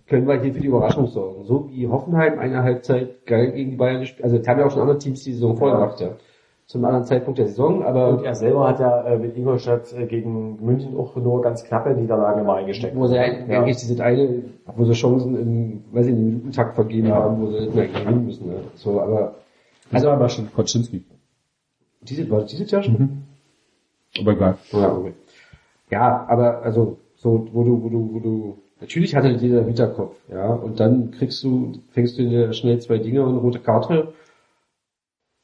können 0.10 0.28
wir 0.28 0.42
hier 0.42 0.54
für 0.54 0.60
die 0.60 0.68
Überraschung 0.68 1.08
sorgen. 1.08 1.46
So 1.46 1.70
wie 1.70 1.88
Hoffenheim 1.88 2.40
eine 2.40 2.64
Halbzeit 2.64 3.26
geil 3.26 3.52
gegen 3.52 3.72
die 3.72 3.78
Bayern 3.78 4.02
gespielt, 4.02 4.24
also 4.24 4.38
das 4.38 4.48
haben 4.48 4.60
ja 4.60 4.66
auch 4.66 4.72
schon 4.72 4.82
andere 4.82 4.98
Teams 4.98 5.24
die 5.24 5.34
Saison 5.34 5.56
vorgemacht, 5.56 6.00
ja. 6.02 6.10
Zum 6.66 6.86
anderen 6.86 7.06
Zeitpunkt 7.06 7.40
der 7.40 7.48
Saison, 7.48 7.84
aber 7.84 8.10
Und 8.10 8.26
er 8.26 8.36
selber 8.36 8.68
hat 8.68 8.80
ja 8.80 9.04
äh, 9.04 9.18
mit 9.18 9.36
Ingolstadt 9.36 9.92
äh, 9.92 10.06
gegen 10.06 10.64
München 10.64 10.96
auch 10.96 11.16
nur 11.16 11.42
ganz 11.42 11.64
knappe 11.64 11.96
Niederlagen 11.96 12.42
immer 12.42 12.56
eingesteckt. 12.56 12.96
wo 12.96 13.08
sie 13.08 13.18
eigentlich 13.18 13.50
ja. 13.50 13.64
diese 13.64 14.04
eine, 14.04 14.44
wo 14.76 14.86
sie 14.86 14.94
Chancen 14.94 15.36
im, 15.36 15.84
weiß 15.92 16.06
ich 16.06 16.14
nicht, 16.14 16.22
im 16.22 16.28
Minutentakt 16.28 16.76
vergeben 16.76 17.08
Ja. 17.08 17.16
haben, 17.16 17.42
wo 17.42 17.48
sie 17.48 17.62
nicht 17.62 17.76
mehr 17.76 17.88
gewinnen 17.88 18.26
müssen. 18.26 18.50
Ne? 18.50 18.58
So, 18.76 19.02
aber 19.02 19.34
war 19.92 20.06
aber 20.14 20.30
schon 20.30 20.54
Koczynski. 20.54 21.04
Diese, 22.02 22.30
war 22.30 22.42
das 22.42 22.52
dieses 22.52 22.70
Jahr 22.70 22.84
schon? 22.84 23.24
Aber 24.20 24.32
egal. 24.34 24.58
Ja, 24.72 24.96
okay. 24.96 25.14
Ja, 25.90 26.26
aber 26.28 26.62
also 26.62 26.98
so, 27.16 27.48
wo 27.52 27.64
du, 27.64 27.84
wo 27.84 27.90
du, 27.90 28.14
wo 28.14 28.20
du, 28.20 28.58
natürlich 28.82 29.16
hatte 29.16 29.30
jeder 29.30 29.64
Hinterkopf, 29.64 30.16
ja, 30.30 30.48
und 30.54 30.80
dann 30.80 31.12
kriegst 31.12 31.44
du, 31.44 31.74
fängst 31.92 32.18
du 32.18 32.24
dir 32.28 32.54
schnell 32.54 32.80
zwei 32.80 32.98
Dinge 32.98 33.24
und 33.24 33.30
eine 33.30 33.40
rote 33.40 33.60
Karte 33.60 34.14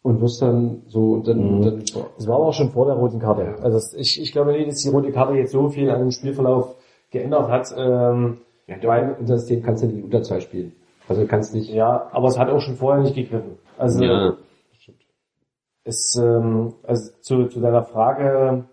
und 0.04 0.22
wirst 0.22 0.42
dann 0.42 0.84
so 0.88 1.14
und 1.14 1.28
dann, 1.28 1.60
Mhm. 1.60 1.62
dann 1.64 1.80
Das 2.18 2.28
war 2.28 2.36
aber 2.36 2.46
auch 2.48 2.54
schon 2.54 2.70
vor 2.72 2.86
der 2.86 2.96
roten 2.96 3.20
Karte. 3.20 3.56
Also 3.62 3.78
es- 3.78 3.94
ich, 3.96 4.22
ich 4.22 4.32
glaube 4.32 4.52
nicht, 4.52 4.68
dass 4.68 4.82
die 4.82 4.90
rote 4.90 5.12
Karte 5.12 5.34
jetzt 5.34 5.52
so 5.52 5.70
viel 5.70 5.90
an 5.90 6.00
dem 6.00 6.12
Spielverlauf 6.12 6.76
geändert 7.12 7.50
hat. 7.50 7.74
Ähm, 7.78 8.38
ja, 8.68 8.76
weil 8.84 9.16
unser 9.20 9.38
System 9.38 9.64
kannst 9.64 9.84
du 9.84 9.88
nicht 9.88 10.04
unter 10.04 10.22
zwei 10.24 10.40
spielen. 10.40 10.74
Also 11.08 11.22
du 11.22 11.28
kannst 11.28 11.54
nicht. 11.54 11.72
ja, 11.72 12.08
aber 12.12 12.28
es 12.30 12.38
hat 12.38 12.50
auch 12.50 12.60
schon 12.62 12.76
vorher 12.76 13.04
nicht 13.04 13.16
gegriffen. 13.16 13.58
Also 13.78 14.04
es, 15.84 16.16
ähm, 16.16 16.74
also 16.84 17.12
zu, 17.22 17.46
zu 17.48 17.60
deiner 17.60 17.84
Frage, 17.84 18.66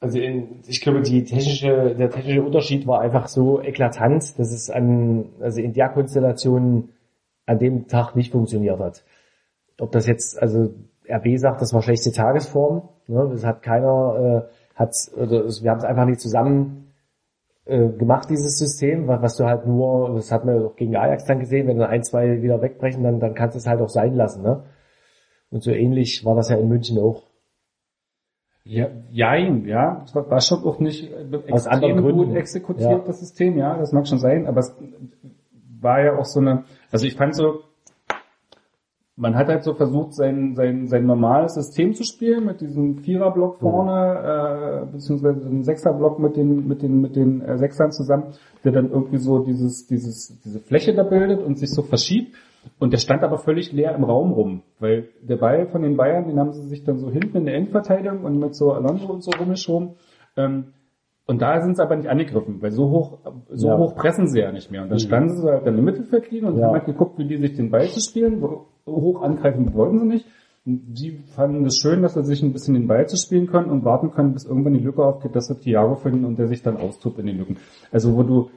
also 0.00 0.18
in, 0.18 0.60
ich 0.66 0.80
glaube, 0.80 1.02
die 1.02 1.24
technische, 1.24 1.94
der 1.94 2.10
technische 2.10 2.42
Unterschied 2.42 2.86
war 2.86 3.02
einfach 3.02 3.28
so 3.28 3.60
eklatant, 3.60 4.38
dass 4.38 4.50
es 4.50 4.70
an, 4.70 5.26
also 5.40 5.60
in 5.60 5.74
der 5.74 5.90
Konstellation 5.90 6.88
an 7.44 7.58
dem 7.58 7.86
Tag 7.86 8.16
nicht 8.16 8.32
funktioniert 8.32 8.80
hat. 8.80 9.04
Ob 9.78 9.92
das 9.92 10.06
jetzt, 10.06 10.40
also 10.40 10.74
RB 11.08 11.36
sagt, 11.38 11.60
das 11.60 11.74
war 11.74 11.82
schlechte 11.82 12.12
Tagesform, 12.12 12.88
ne, 13.08 13.28
das 13.30 13.44
hat 13.44 13.62
keiner, 13.62 14.48
äh, 14.48 14.78
hat, 14.78 14.94
oder 15.16 15.44
wir 15.44 15.70
haben 15.70 15.78
es 15.78 15.84
einfach 15.84 16.06
nicht 16.06 16.20
zusammen 16.20 16.92
äh, 17.66 17.88
gemacht, 17.88 18.30
dieses 18.30 18.58
System, 18.58 19.06
was, 19.06 19.36
du 19.36 19.44
halt 19.44 19.66
nur, 19.66 20.14
das 20.14 20.32
hat 20.32 20.46
man 20.46 20.64
auch 20.64 20.76
gegen 20.76 20.96
Ajax 20.96 21.26
dann 21.26 21.40
gesehen, 21.40 21.66
wenn 21.66 21.78
dann 21.78 21.90
ein, 21.90 22.02
zwei 22.04 22.40
wieder 22.40 22.62
wegbrechen, 22.62 23.02
dann, 23.02 23.20
dann 23.20 23.34
kannst 23.34 23.54
du 23.54 23.58
es 23.58 23.66
halt 23.66 23.80
auch 23.80 23.90
sein 23.90 24.14
lassen, 24.14 24.42
ne? 24.42 24.64
Und 25.50 25.62
so 25.62 25.72
ähnlich 25.72 26.24
war 26.24 26.36
das 26.36 26.48
ja 26.48 26.56
in 26.56 26.68
München 26.68 26.98
auch. 26.98 27.29
Ja, 28.70 28.86
jein, 29.10 29.64
ja. 29.64 30.04
War, 30.14 30.40
schon 30.40 30.62
auch 30.62 30.78
nicht 30.78 31.10
äh, 31.10 31.52
Aus 31.52 31.66
extrem 31.66 31.96
Gründen. 31.96 32.26
gut 32.26 32.36
exekutiert, 32.36 32.88
Ja. 32.88 32.98
das 33.04 33.18
System, 33.18 33.58
ja, 33.58 33.76
das 33.76 33.90
mag 33.90 34.06
schon 34.06 34.20
sein, 34.20 34.46
aber 34.46 34.60
es 34.60 34.72
war 35.80 36.00
ja 36.00 36.16
auch 36.16 36.24
so 36.24 36.38
eine, 36.38 36.62
also 36.92 37.04
ich 37.04 37.16
fand 37.16 37.34
so, 37.34 37.62
man 39.16 39.34
hat 39.34 39.48
halt 39.48 39.64
so 39.64 39.74
versucht, 39.74 40.14
sein, 40.14 40.54
sein, 40.54 40.86
sein 40.86 41.04
normales 41.04 41.54
System 41.54 41.94
zu 41.94 42.04
spielen, 42.04 42.46
mit 42.46 42.60
diesem 42.60 42.98
Viererblock 42.98 43.58
vorne, 43.58 44.86
äh, 44.86 44.92
beziehungsweise 44.92 45.40
dem 45.40 45.64
Sechserblock 45.64 46.20
mit 46.20 46.36
den, 46.36 46.68
mit 46.68 46.82
den, 46.82 47.00
mit 47.00 47.16
den 47.16 47.40
äh, 47.42 47.58
Sechsern 47.58 47.90
zusammen, 47.90 48.34
der 48.62 48.70
dann 48.70 48.88
irgendwie 48.88 49.18
so 49.18 49.40
dieses, 49.40 49.88
dieses, 49.88 50.40
diese 50.44 50.60
Fläche 50.60 50.94
da 50.94 51.02
bildet 51.02 51.42
und 51.42 51.58
sich 51.58 51.70
so 51.70 51.82
verschiebt. 51.82 52.36
Und 52.78 52.92
der 52.92 52.98
stand 52.98 53.22
aber 53.22 53.38
völlig 53.38 53.72
leer 53.72 53.94
im 53.94 54.04
Raum 54.04 54.32
rum, 54.32 54.62
weil 54.78 55.08
der 55.22 55.36
Ball 55.36 55.66
von 55.68 55.82
den 55.82 55.96
Bayern, 55.96 56.26
den 56.28 56.38
haben 56.38 56.52
sie 56.52 56.66
sich 56.68 56.84
dann 56.84 56.98
so 56.98 57.10
hinten 57.10 57.38
in 57.38 57.44
der 57.46 57.54
Endverteidigung 57.56 58.24
und 58.24 58.38
mit 58.38 58.54
so 58.54 58.72
Alonso 58.72 59.06
und 59.12 59.22
so 59.22 59.30
rumgeschoben. 59.32 59.90
Ähm, 60.36 60.64
und 61.26 61.40
da 61.42 61.60
sind 61.60 61.76
sie 61.76 61.82
aber 61.82 61.96
nicht 61.96 62.08
angegriffen, 62.08 62.60
weil 62.60 62.72
so 62.72 62.90
hoch, 62.90 63.18
so 63.50 63.68
Ja. 63.68 63.78
hoch 63.78 63.94
pressen 63.94 64.26
sie 64.28 64.40
ja 64.40 64.50
nicht 64.52 64.70
mehr. 64.70 64.82
Und 64.82 64.90
dann 64.90 64.98
standen 64.98 65.36
sie 65.36 65.46
halt 65.48 65.66
dann 65.66 65.78
im 65.78 65.84
Mittelfeldlinie 65.84 66.50
und 66.50 66.58
Ja. 66.58 66.66
haben 66.66 66.74
halt 66.74 66.86
geguckt, 66.86 67.18
wie 67.18 67.26
die 67.28 67.36
sich 67.36 67.54
den 67.54 67.70
Ball 67.70 67.86
zu 67.86 68.00
spielen. 68.00 68.42
Hoch 68.86 69.22
angreifen 69.22 69.72
wollten 69.74 69.98
sie 70.00 70.06
nicht. 70.06 70.26
Und 70.66 70.98
sie 70.98 71.12
fanden 71.34 71.64
es 71.66 71.76
schön, 71.78 72.02
dass 72.02 72.14
sie 72.14 72.24
sich 72.24 72.42
ein 72.42 72.52
bisschen 72.52 72.74
den 72.74 72.86
Ball 72.88 73.06
zu 73.08 73.16
spielen 73.16 73.46
können 73.46 73.70
und 73.70 73.84
warten 73.84 74.10
können, 74.10 74.32
bis 74.34 74.44
irgendwann 74.44 74.74
die 74.74 74.80
Lücke 74.80 75.04
aufgeht, 75.04 75.34
dass 75.36 75.46
sie 75.46 75.54
Thiago 75.54 75.94
finden 75.94 76.24
und 76.24 76.38
der 76.38 76.48
sich 76.48 76.62
dann 76.62 76.76
austobt 76.76 77.18
in 77.18 77.26
den 77.26 77.38
Lücken. 77.38 77.56
Also 77.92 78.16
wo 78.16 78.22
du 78.22 78.50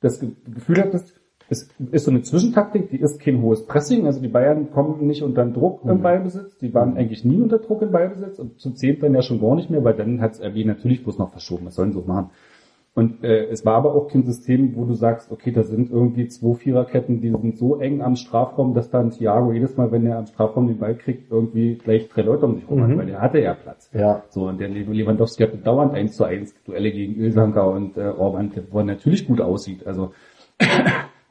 das 0.00 0.20
Ge- 0.20 0.30
Gefühl 0.54 0.80
hattest, 0.80 1.20
es 1.52 1.68
ist 1.92 2.04
so 2.04 2.10
eine 2.10 2.22
Zwischentaktik, 2.22 2.90
die 2.90 2.98
ist 3.00 3.20
kein 3.20 3.40
hohes 3.42 3.66
Pressing, 3.66 4.06
also 4.06 4.20
die 4.20 4.28
Bayern 4.28 4.70
kommen 4.72 5.06
nicht 5.06 5.22
unter 5.22 5.44
Druck 5.44 5.80
im 5.84 6.02
Ballbesitz, 6.02 6.56
die 6.58 6.72
waren 6.74 6.96
eigentlich 6.96 7.24
nie 7.24 7.40
unter 7.40 7.58
Druck 7.58 7.82
im 7.82 7.92
Ballbesitz 7.92 8.38
und 8.38 8.58
zu 8.58 8.70
zehnt 8.72 9.02
dann 9.02 9.14
ja 9.14 9.22
schon 9.22 9.40
gar 9.40 9.54
nicht 9.54 9.70
mehr, 9.70 9.84
weil 9.84 9.94
dann 9.94 10.20
hat 10.20 10.32
es 10.32 10.40
RB 10.42 10.64
natürlich 10.64 11.02
bloß 11.04 11.18
noch 11.18 11.30
verschoben, 11.30 11.66
was 11.66 11.74
sollen 11.76 11.92
sie 11.92 12.00
so 12.00 12.04
machen. 12.06 12.30
Und 12.94 13.24
äh, 13.24 13.46
es 13.46 13.64
war 13.64 13.76
aber 13.76 13.94
auch 13.94 14.08
kein 14.08 14.22
System, 14.24 14.76
wo 14.76 14.84
du 14.84 14.92
sagst, 14.92 15.32
okay, 15.32 15.50
da 15.50 15.62
sind 15.62 15.90
irgendwie 15.90 16.28
zwei 16.28 16.54
Viererketten, 16.54 17.22
die 17.22 17.30
sind 17.30 17.56
so 17.56 17.76
eng 17.80 18.02
am 18.02 18.16
Strafraum, 18.16 18.74
dass 18.74 18.90
dann 18.90 19.10
Thiago 19.10 19.50
jedes 19.52 19.78
Mal, 19.78 19.90
wenn 19.92 20.04
er 20.04 20.18
am 20.18 20.26
Strafraum 20.26 20.66
den 20.68 20.76
Ball 20.78 20.94
kriegt, 20.94 21.30
irgendwie 21.32 21.76
gleich 21.76 22.10
drei 22.10 22.20
Leute 22.20 22.44
um 22.44 22.54
sich 22.56 22.68
rum 22.68 22.82
hat, 22.82 22.90
Mhm. 22.90 22.98
weil 22.98 23.06
der 23.06 23.22
hatte 23.22 23.40
ja 23.40 23.54
Platz. 23.54 23.90
Ja. 23.94 24.24
So, 24.28 24.46
und 24.46 24.60
der 24.60 24.68
Lewandowski 24.68 25.42
hatte 25.42 25.56
dauernd 25.56 25.94
1 25.94 26.16
zu 26.16 26.24
1 26.24 26.54
Duelle 26.66 26.92
gegen 26.92 27.14
Ilsanker 27.18 27.70
und 27.70 27.96
äh, 27.96 28.02
Orban, 28.10 28.50
wo 28.70 28.78
er 28.80 28.84
natürlich 28.84 29.26
gut 29.26 29.40
aussieht. 29.40 29.86
Also 29.86 30.12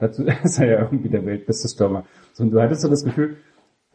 dazu 0.02 0.24
ist 0.44 0.60
er 0.60 0.68
ja 0.68 0.80
irgendwie 0.82 1.10
der 1.10 1.26
weltbeste 1.26 1.70
Stürmer. 1.70 2.04
So, 2.34 2.44
und 2.44 2.52
du 2.52 2.62
hattest 2.62 2.82
so 2.82 2.90
das 2.90 3.06
Gefühl, 3.06 3.38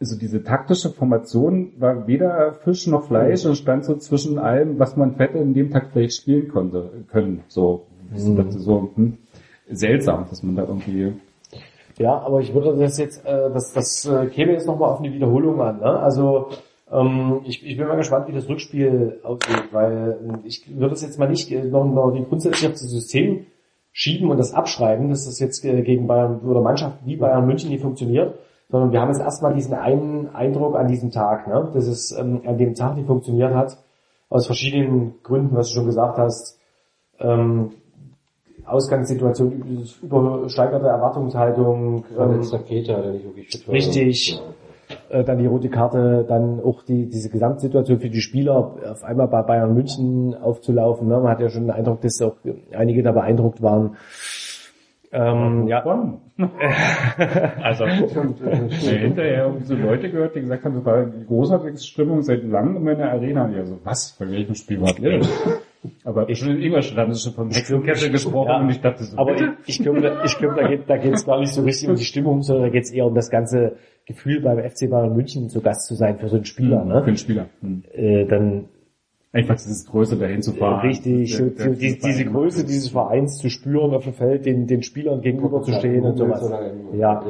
also 0.00 0.18
diese 0.18 0.42
taktische 0.42 0.90
Formation 0.90 1.72
war 1.78 2.06
weder 2.06 2.54
Fisch 2.64 2.86
noch 2.86 3.06
Fleisch 3.06 3.44
und 3.44 3.56
stand 3.56 3.84
so 3.84 3.96
zwischen 3.96 4.38
allem, 4.38 4.78
was 4.78 4.96
man 4.96 5.14
hätte 5.16 5.38
in 5.38 5.52
dem 5.54 5.70
Tag 5.70 5.88
vielleicht 5.92 6.16
spielen 6.16 6.48
konnte, 6.48 6.90
können. 7.10 7.44
So, 7.48 7.86
Mhm. 8.10 8.50
so 8.52 8.90
hm, 8.94 9.18
seltsam, 9.70 10.26
dass 10.28 10.42
man 10.42 10.56
da 10.56 10.62
irgendwie 10.62 11.14
Ja, 11.98 12.18
aber 12.18 12.40
ich 12.40 12.54
würde 12.54 12.76
das 12.76 12.98
jetzt, 12.98 13.24
äh, 13.24 13.50
das, 13.52 13.72
das 13.72 14.04
äh, 14.04 14.26
käme 14.26 14.52
jetzt 14.52 14.66
nochmal 14.66 14.90
auf 14.90 15.00
eine 15.00 15.12
Wiederholung 15.12 15.60
an. 15.60 15.78
Ne? 15.78 15.86
Also 15.98 16.50
ähm, 16.92 17.40
ich, 17.44 17.66
ich 17.66 17.76
bin 17.76 17.88
mal 17.88 17.96
gespannt, 17.96 18.28
wie 18.28 18.32
das 18.32 18.48
Rückspiel 18.48 19.20
aussieht, 19.22 19.68
weil 19.72 20.18
äh, 20.44 20.46
ich 20.46 20.68
würde 20.68 20.90
das 20.90 21.02
jetzt 21.02 21.18
mal 21.18 21.28
nicht 21.28 21.50
äh, 21.50 21.64
noch, 21.64 21.84
noch 21.84 22.12
die 22.12 22.24
grundsätzlich 22.24 22.66
auf 22.66 22.72
das 22.72 22.82
System 22.82 23.46
schieben 23.98 24.30
und 24.30 24.36
das 24.36 24.52
abschreiben, 24.52 25.08
dass 25.08 25.24
das 25.24 25.40
jetzt 25.40 25.64
äh, 25.64 25.80
gegen 25.80 26.06
Bayern 26.06 26.40
oder 26.40 26.60
Mannschaften 26.60 27.06
wie 27.06 27.16
Bayern 27.16 27.46
München 27.46 27.70
nicht 27.70 27.80
funktioniert, 27.80 28.38
sondern 28.68 28.92
wir 28.92 29.00
haben 29.00 29.08
jetzt 29.08 29.22
erstmal 29.22 29.54
diesen 29.54 29.72
einen 29.72 30.34
Eindruck 30.34 30.76
an 30.76 30.86
diesem 30.86 31.10
Tag, 31.10 31.48
ne? 31.48 31.70
dass 31.72 31.86
es 31.86 32.12
ähm, 32.12 32.42
an 32.46 32.58
dem 32.58 32.74
Tag 32.74 32.94
nicht 32.94 33.06
funktioniert 33.06 33.54
hat, 33.54 33.78
aus 34.28 34.44
verschiedenen 34.44 35.14
Gründen, 35.22 35.56
was 35.56 35.68
du 35.68 35.76
schon 35.76 35.86
gesagt 35.86 36.18
hast. 36.18 36.60
Ähm, 37.20 37.70
Ausgangssituation, 38.66 39.86
übersteigerte 40.02 40.88
Erwartungshaltung, 40.88 42.04
ähm, 42.18 42.42
Keter, 42.66 43.00
der 43.00 43.12
nicht 43.12 43.24
wirklich 43.24 43.48
fit 43.48 43.66
war. 43.66 43.74
Richtig. 43.74 44.42
Äh, 45.10 45.24
dann 45.24 45.38
die 45.38 45.46
rote 45.46 45.68
Karte, 45.68 46.24
dann 46.28 46.60
auch 46.60 46.82
die, 46.82 47.08
diese 47.08 47.30
Gesamtsituation 47.30 48.00
für 48.00 48.10
die 48.10 48.20
Spieler, 48.20 48.76
auf 48.90 49.04
einmal 49.04 49.28
bei 49.28 49.42
Bayern 49.42 49.74
München 49.74 50.34
aufzulaufen. 50.34 51.08
Ne? 51.08 51.20
Man 51.20 51.28
hat 51.28 51.40
ja 51.40 51.48
schon 51.48 51.62
den 51.62 51.70
Eindruck, 51.70 52.00
dass 52.00 52.20
auch 52.22 52.36
einige 52.72 53.02
da 53.02 53.12
beeindruckt 53.12 53.62
waren. 53.62 53.96
Ähm, 55.12 55.66
ja, 55.68 55.82
also 57.62 57.84
äh, 57.84 58.98
hinterher 58.98 59.44
irgendwie 59.46 59.64
so 59.64 59.74
Leute 59.74 60.10
gehört, 60.10 60.34
die 60.34 60.40
gesagt 60.40 60.64
haben, 60.64 60.74
das 60.74 60.84
war 60.84 61.06
die 61.06 61.24
großartigste 61.24 61.86
Stimmung 61.86 62.22
seit 62.22 62.44
langem 62.44 62.76
in 62.76 62.84
meiner 62.84 63.10
Arena. 63.10 63.48
Ja, 63.48 63.64
so, 63.64 63.78
was? 63.84 64.16
Bei 64.18 64.30
welchem 64.30 64.54
Spiel 64.54 64.80
wart 64.80 64.98
ihr 64.98 65.10
denn? 65.12 65.28
Aber 66.04 66.34
schon 66.34 66.50
in 66.56 66.62
Ingolstadt 66.62 66.98
haben 66.98 67.12
sie 67.14 67.22
schon 67.22 67.32
von 67.34 67.50
Hexenkessel 67.50 68.10
gesprochen 68.10 68.48
Ja. 68.48 68.60
und 68.60 68.70
ich 68.70 68.80
dachte 68.80 69.04
so, 69.04 69.16
aber 69.18 69.34
ich, 69.34 69.42
ich 69.66 69.78
glaube, 69.82 70.00
da, 70.00 70.24
ich 70.24 70.36
glaube, 70.38 70.56
da 70.60 70.68
geht 70.68 70.88
da 70.90 70.96
geht's 70.96 71.24
gar 71.24 71.38
nicht 71.40 71.52
so 71.52 71.62
richtig 71.62 71.88
um 71.88 71.94
die 71.96 72.04
Stimmung, 72.04 72.42
sondern 72.42 72.64
da 72.66 72.70
geht's 72.70 72.90
eher 72.90 73.06
um 73.06 73.14
das 73.14 73.30
ganze 73.30 73.76
Gefühl 74.06 74.40
beim 74.40 74.58
FC 74.58 74.88
Bayern 74.90 75.14
München 75.14 75.48
zu 75.48 75.60
Gast 75.60 75.86
zu 75.86 75.94
sein 75.94 76.18
für 76.18 76.28
so 76.28 76.36
einen 76.36 76.44
Spieler. 76.44 76.82
Für 76.82 76.88
Ne? 76.88 77.02
den 77.04 77.16
Spieler. 77.16 77.46
Hm. 77.60 77.82
Äh, 77.92 78.24
dann 78.26 78.64
Einfach 79.32 79.56
dieses 79.56 79.84
Größe 79.86 80.16
dahin 80.16 80.40
zu 80.40 80.52
fahren. 80.54 80.80
Richtig, 80.86 81.36
so, 81.36 81.50
so, 81.54 81.74
die, 81.74 81.98
diese 81.98 82.24
Größe 82.24 82.64
dieses 82.64 82.88
Vereins 82.88 83.36
zu 83.36 83.50
spüren 83.50 83.92
auf 83.94 84.04
dem 84.04 84.14
Feld, 84.14 84.46
den, 84.46 84.66
den 84.66 84.82
Spielern 84.82 85.20
gegenüber 85.20 85.60
zu 85.60 85.72
stehen 85.74 86.04
und 86.04 86.16
sowas. 86.16 86.50
Ja. 86.94 87.22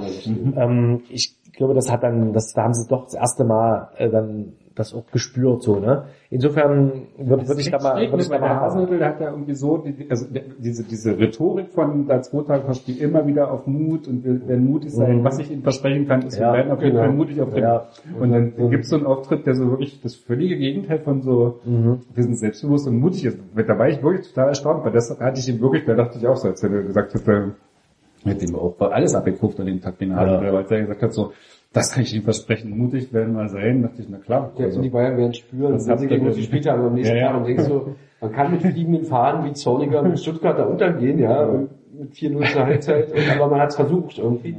Ähm, 0.57 1.01
ich 1.09 1.35
glaube, 1.53 1.75
das 1.75 1.91
hat 1.91 2.05
dann, 2.05 2.33
das, 2.33 2.53
da 2.53 2.63
haben 2.63 2.75
sie 2.75 2.87
doch 2.89 3.05
das 3.07 3.15
erste 3.15 3.43
Mal 3.45 3.89
äh, 3.97 4.09
dann 4.09 4.53
das 4.79 4.95
auch 4.95 5.07
gespürt, 5.11 5.63
so, 5.63 5.81
ne? 5.81 6.05
Insofern 6.31 6.93
würde 7.19 7.49
würd 7.49 7.59
ich 7.59 7.71
da 7.71 7.79
mal, 7.83 7.97
würde 8.11 8.23
ich 8.23 8.29
da 8.29 8.35
weil 8.35 8.41
mal. 8.41 8.61
Hasenhüttl 8.61 9.05
hat 9.05 9.21
ja 9.21 9.31
irgendwie 9.31 9.55
so, 9.55 9.79
die, 9.79 10.07
also 10.11 10.27
diese, 10.59 10.85
diese 10.85 11.19
Rhetorik 11.19 11.71
von 11.73 12.07
da 12.07 12.21
zwei 12.23 12.43
Tage 12.43 12.75
Spiel 12.75 12.99
immer 12.99 13.27
wieder 13.27 13.51
auf 13.51 13.67
Mut 13.67 14.07
und 14.07 14.25
wir 14.25 14.47
werden 14.47 14.67
mutig 14.67 14.93
sein. 14.93 15.19
Mhm. 15.21 15.25
Was 15.25 15.39
ich 15.39 15.51
Ihnen 15.51 15.63
versprechen 15.63 16.07
kann, 16.07 16.23
ist, 16.23 16.39
Ja, 16.39 16.53
wir 16.53 16.59
werden 16.59 16.73
auf 16.73 16.83
jeden 16.83 16.93
genau. 16.97 17.07
Fall 17.07 17.15
mutig 17.15 17.41
auftreten. 17.41 17.63
Ja. 17.67 17.87
Und 18.21 18.33
dann 18.33 18.71
gibt 18.71 18.85
es 18.85 18.91
so 18.91 18.97
einen 18.97 19.07
Auftritt, 19.07 19.47
der 19.47 19.55
so 19.55 19.71
wirklich 19.71 20.01
das 20.03 20.15
völlige 20.15 20.57
Gegenteil 20.59 20.99
von 20.99 21.23
so, 21.23 21.61
Mhm. 21.65 22.01
wir 22.15 22.23
sind 22.23 22.37
selbstbewusst 22.37 22.87
und 22.87 22.99
mutig 22.99 23.25
ist. 23.25 23.39
Da 23.57 23.79
war 23.79 23.89
ich 23.89 24.03
wirklich 24.03 24.29
total 24.29 24.49
erstaunt, 24.49 24.85
weil 24.85 24.93
das 24.93 25.19
hatte 25.19 25.41
ich 25.41 25.49
ihm 25.49 25.61
wirklich, 25.61 25.85
da 25.87 25.95
dachte 25.95 26.19
ich 26.19 26.27
auch 26.27 26.37
so, 26.37 26.49
als 26.49 26.63
er 26.63 26.69
gesagt 26.69 27.15
hat, 27.15 27.23
mit 28.25 28.43
dem 28.43 28.57
auch 28.57 28.75
alles 28.81 29.15
abgekauft 29.15 29.61
an 29.61 29.67
dem 29.67 29.81
Tag, 29.81 29.99
den 29.99 30.11
er 30.11 30.27
Ja. 30.27 30.41
hatte, 30.41 30.57
als 30.57 30.71
er 30.71 30.81
gesagt 30.83 31.03
hat, 31.03 31.13
so, 31.13 31.33
das 31.77 31.93
kann 31.93 32.03
ich 32.03 32.15
Ihnen 32.15 32.25
versprechen, 32.25 32.77
mutig 32.77 33.13
werden 33.13 33.35
wir 33.35 33.49
sein, 33.49 33.83
dachte 33.83 34.01
ich, 34.01 34.09
na 34.09 34.19
klar. 34.19 34.53
Ja, 34.57 34.65
Also, 34.65 34.81
die 34.81 34.89
Bayern 34.89 35.17
werden 35.19 35.35
spüren, 35.35 35.73
Das 35.75 35.87
wenn 35.87 35.99
sie 35.99 36.07
gegen 36.07 36.27
uns 36.27 36.37
gespielt 36.37 36.67
haben 36.67 36.83
am 36.83 36.95
nächsten 36.95 37.17
Ja. 37.17 37.29
Tag 37.29 37.37
und 37.37 37.47
denkst 37.47 37.65
so, 37.65 37.95
man 38.21 38.33
kann 38.33 38.51
mit 38.51 38.63
fliegenden 38.63 39.05
Fahnen 39.05 39.45
wie 39.45 39.53
Zorniger 39.53 40.03
mit 40.03 40.19
Stuttgart 40.19 40.59
da 40.59 40.65
untergehen, 40.65 41.19
ja, 41.19 41.47
mit 41.99 42.13
4-0 42.15 42.53
zur 42.53 42.65
Halbzeit, 42.65 43.13
und, 43.13 43.31
aber 43.37 43.51
man 43.51 43.61
hat 43.61 43.71
es 43.71 43.77
versucht 43.77 44.19
irgendwie. 44.19 44.57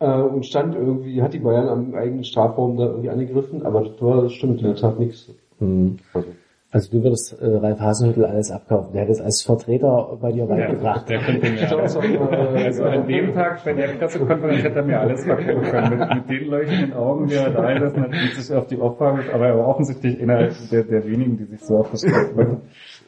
Äh, 0.00 0.10
und 0.10 0.44
stand 0.44 0.74
irgendwie, 0.74 1.22
hat 1.22 1.34
die 1.34 1.38
Bayern 1.38 1.68
am 1.68 1.94
eigenen 1.94 2.24
Strafraum 2.24 2.76
da 2.76 2.86
irgendwie 2.86 3.10
angegriffen, 3.10 3.64
aber 3.64 3.84
das 3.84 4.02
war, 4.02 4.22
das 4.22 4.32
stimmt, 4.32 4.60
in 4.60 4.66
der 4.66 4.76
Tat 4.76 4.98
nichts. 4.98 5.30
Mhm. 5.60 5.98
Also, 6.12 6.28
Also 6.72 6.88
du 6.92 7.02
würdest 7.02 7.32
äh, 7.40 7.46
Ralf 7.56 7.80
Hasenhüttel 7.80 8.24
alles 8.24 8.52
abkaufen. 8.52 8.92
Der 8.92 9.02
hat 9.02 9.08
es 9.08 9.20
als 9.20 9.42
Vertreter 9.42 10.16
bei 10.20 10.30
dir 10.30 10.48
weit 10.48 10.70
gebracht. 10.70 11.08
der 11.08 11.18
könnte 11.18 11.50
mir 11.50 11.68
alles. 11.68 11.96
Also 11.96 12.84
an 12.84 13.08
dem 13.08 13.34
Tag 13.34 13.64
bei 13.64 13.72
der 13.72 13.88
Pressekonferenz 13.88 14.62
hätte 14.62 14.76
er 14.76 14.84
mir 14.84 15.00
alles 15.00 15.24
verkaufen 15.24 15.62
können. 15.62 15.98
Mit, 15.98 16.14
mit 16.14 16.30
den 16.30 16.48
leuchtenden 16.48 16.92
Augen, 16.92 17.26
die 17.26 17.34
er 17.34 17.50
da 17.50 17.72
gesessen 17.74 18.02
hat, 18.02 18.08
und 18.10 18.34
sich 18.34 18.56
auf 18.56 18.66
die 18.68 18.78
Opfer, 18.78 19.18
aber 19.32 19.46
er 19.48 19.58
war 19.58 19.66
offensichtlich 19.66 20.22
einer 20.22 20.48
der, 20.70 20.84
der 20.84 21.04
wenigen, 21.06 21.36
die 21.38 21.44
sich 21.46 21.60
so 21.60 21.78
auf 21.78 21.90
das 21.90 22.02
Spiel 22.02 22.12
freuen. 22.34 22.60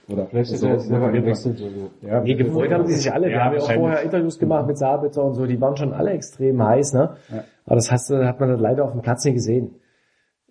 Oder 0.09 0.26
Vielleicht 0.26 0.52
ist 0.52 0.60
so, 0.60 0.66
er 0.66 0.80
selber 0.80 1.12
gewechselt. 1.12 1.62
Ja, 2.01 2.20
Nee, 2.20 2.34
gefreut 2.34 2.72
haben 2.72 2.84
die 2.84 2.93
sich 2.94 3.12
alle. 3.12 3.28
Wir 3.28 3.36
Ja, 3.36 3.44
haben 3.44 3.55
ja 3.55 3.62
auch 3.62 3.72
vorher 3.72 4.02
Interviews 4.02 4.40
gemacht 4.40 4.66
mit 4.66 4.76
Sabitzer 4.76 5.22
und 5.24 5.34
so, 5.34 5.47
die 5.47 5.60
waren 5.60 5.76
schon 5.76 5.93
alle 5.93 6.10
extrem 6.10 6.60
heiß, 6.60 6.94
ne? 6.94 7.14
Ja. 7.30 7.44
Aber 7.64 7.76
das 7.76 7.93
hast 7.93 8.10
hat 8.10 8.40
man 8.40 8.48
dann 8.48 8.59
leider 8.59 8.84
auf 8.84 8.90
dem 8.90 9.02
Platz 9.02 9.24
nicht 9.24 9.34
gesehen. 9.34 9.76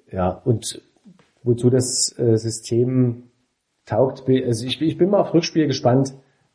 Ja, 0.10 0.30
und 0.46 0.82
wozu 1.44 1.70
das 1.70 2.18
äh, 2.18 2.38
System 2.38 3.24
taugt, 3.86 4.24
also 4.28 4.66
ich, 4.66 4.82
ich 4.82 4.98
bin 4.98 5.10
mal 5.10 5.22
auf 5.22 5.34
Rückspiel 5.34 5.68
gespannt. 5.68 6.14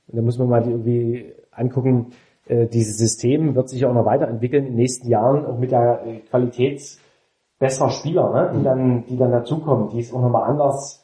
Und 0.09 0.17
da 0.17 0.23
muss 0.23 0.39
man 0.39 0.49
mal 0.49 0.63
die 0.63 0.71
irgendwie 0.71 1.33
angucken, 1.51 2.13
äh, 2.47 2.67
dieses 2.67 2.99
System 2.99 3.55
wird 3.55 3.69
sich 3.69 3.85
auch 3.85 3.95
noch 3.95 4.07
weiterentwickeln 4.07 4.65
in 4.65 4.73
den 4.73 4.77
nächsten 4.77 5.09
Jahren, 5.09 5.45
auch 5.45 5.59
mit 5.59 5.73
der 5.73 6.03
äh, 6.07 6.19
Qualität 6.21 6.81
besserer 7.59 7.91
Spieler, 7.91 8.33
ne? 8.33 8.59
die 8.59 8.63
dann, 8.63 9.05
die 9.07 9.17
dann 9.17 9.33
dazukommen, 9.33 9.89
die 9.91 10.01
es 10.01 10.13
auch 10.13 10.21
nochmal 10.21 10.49
anders 10.49 11.03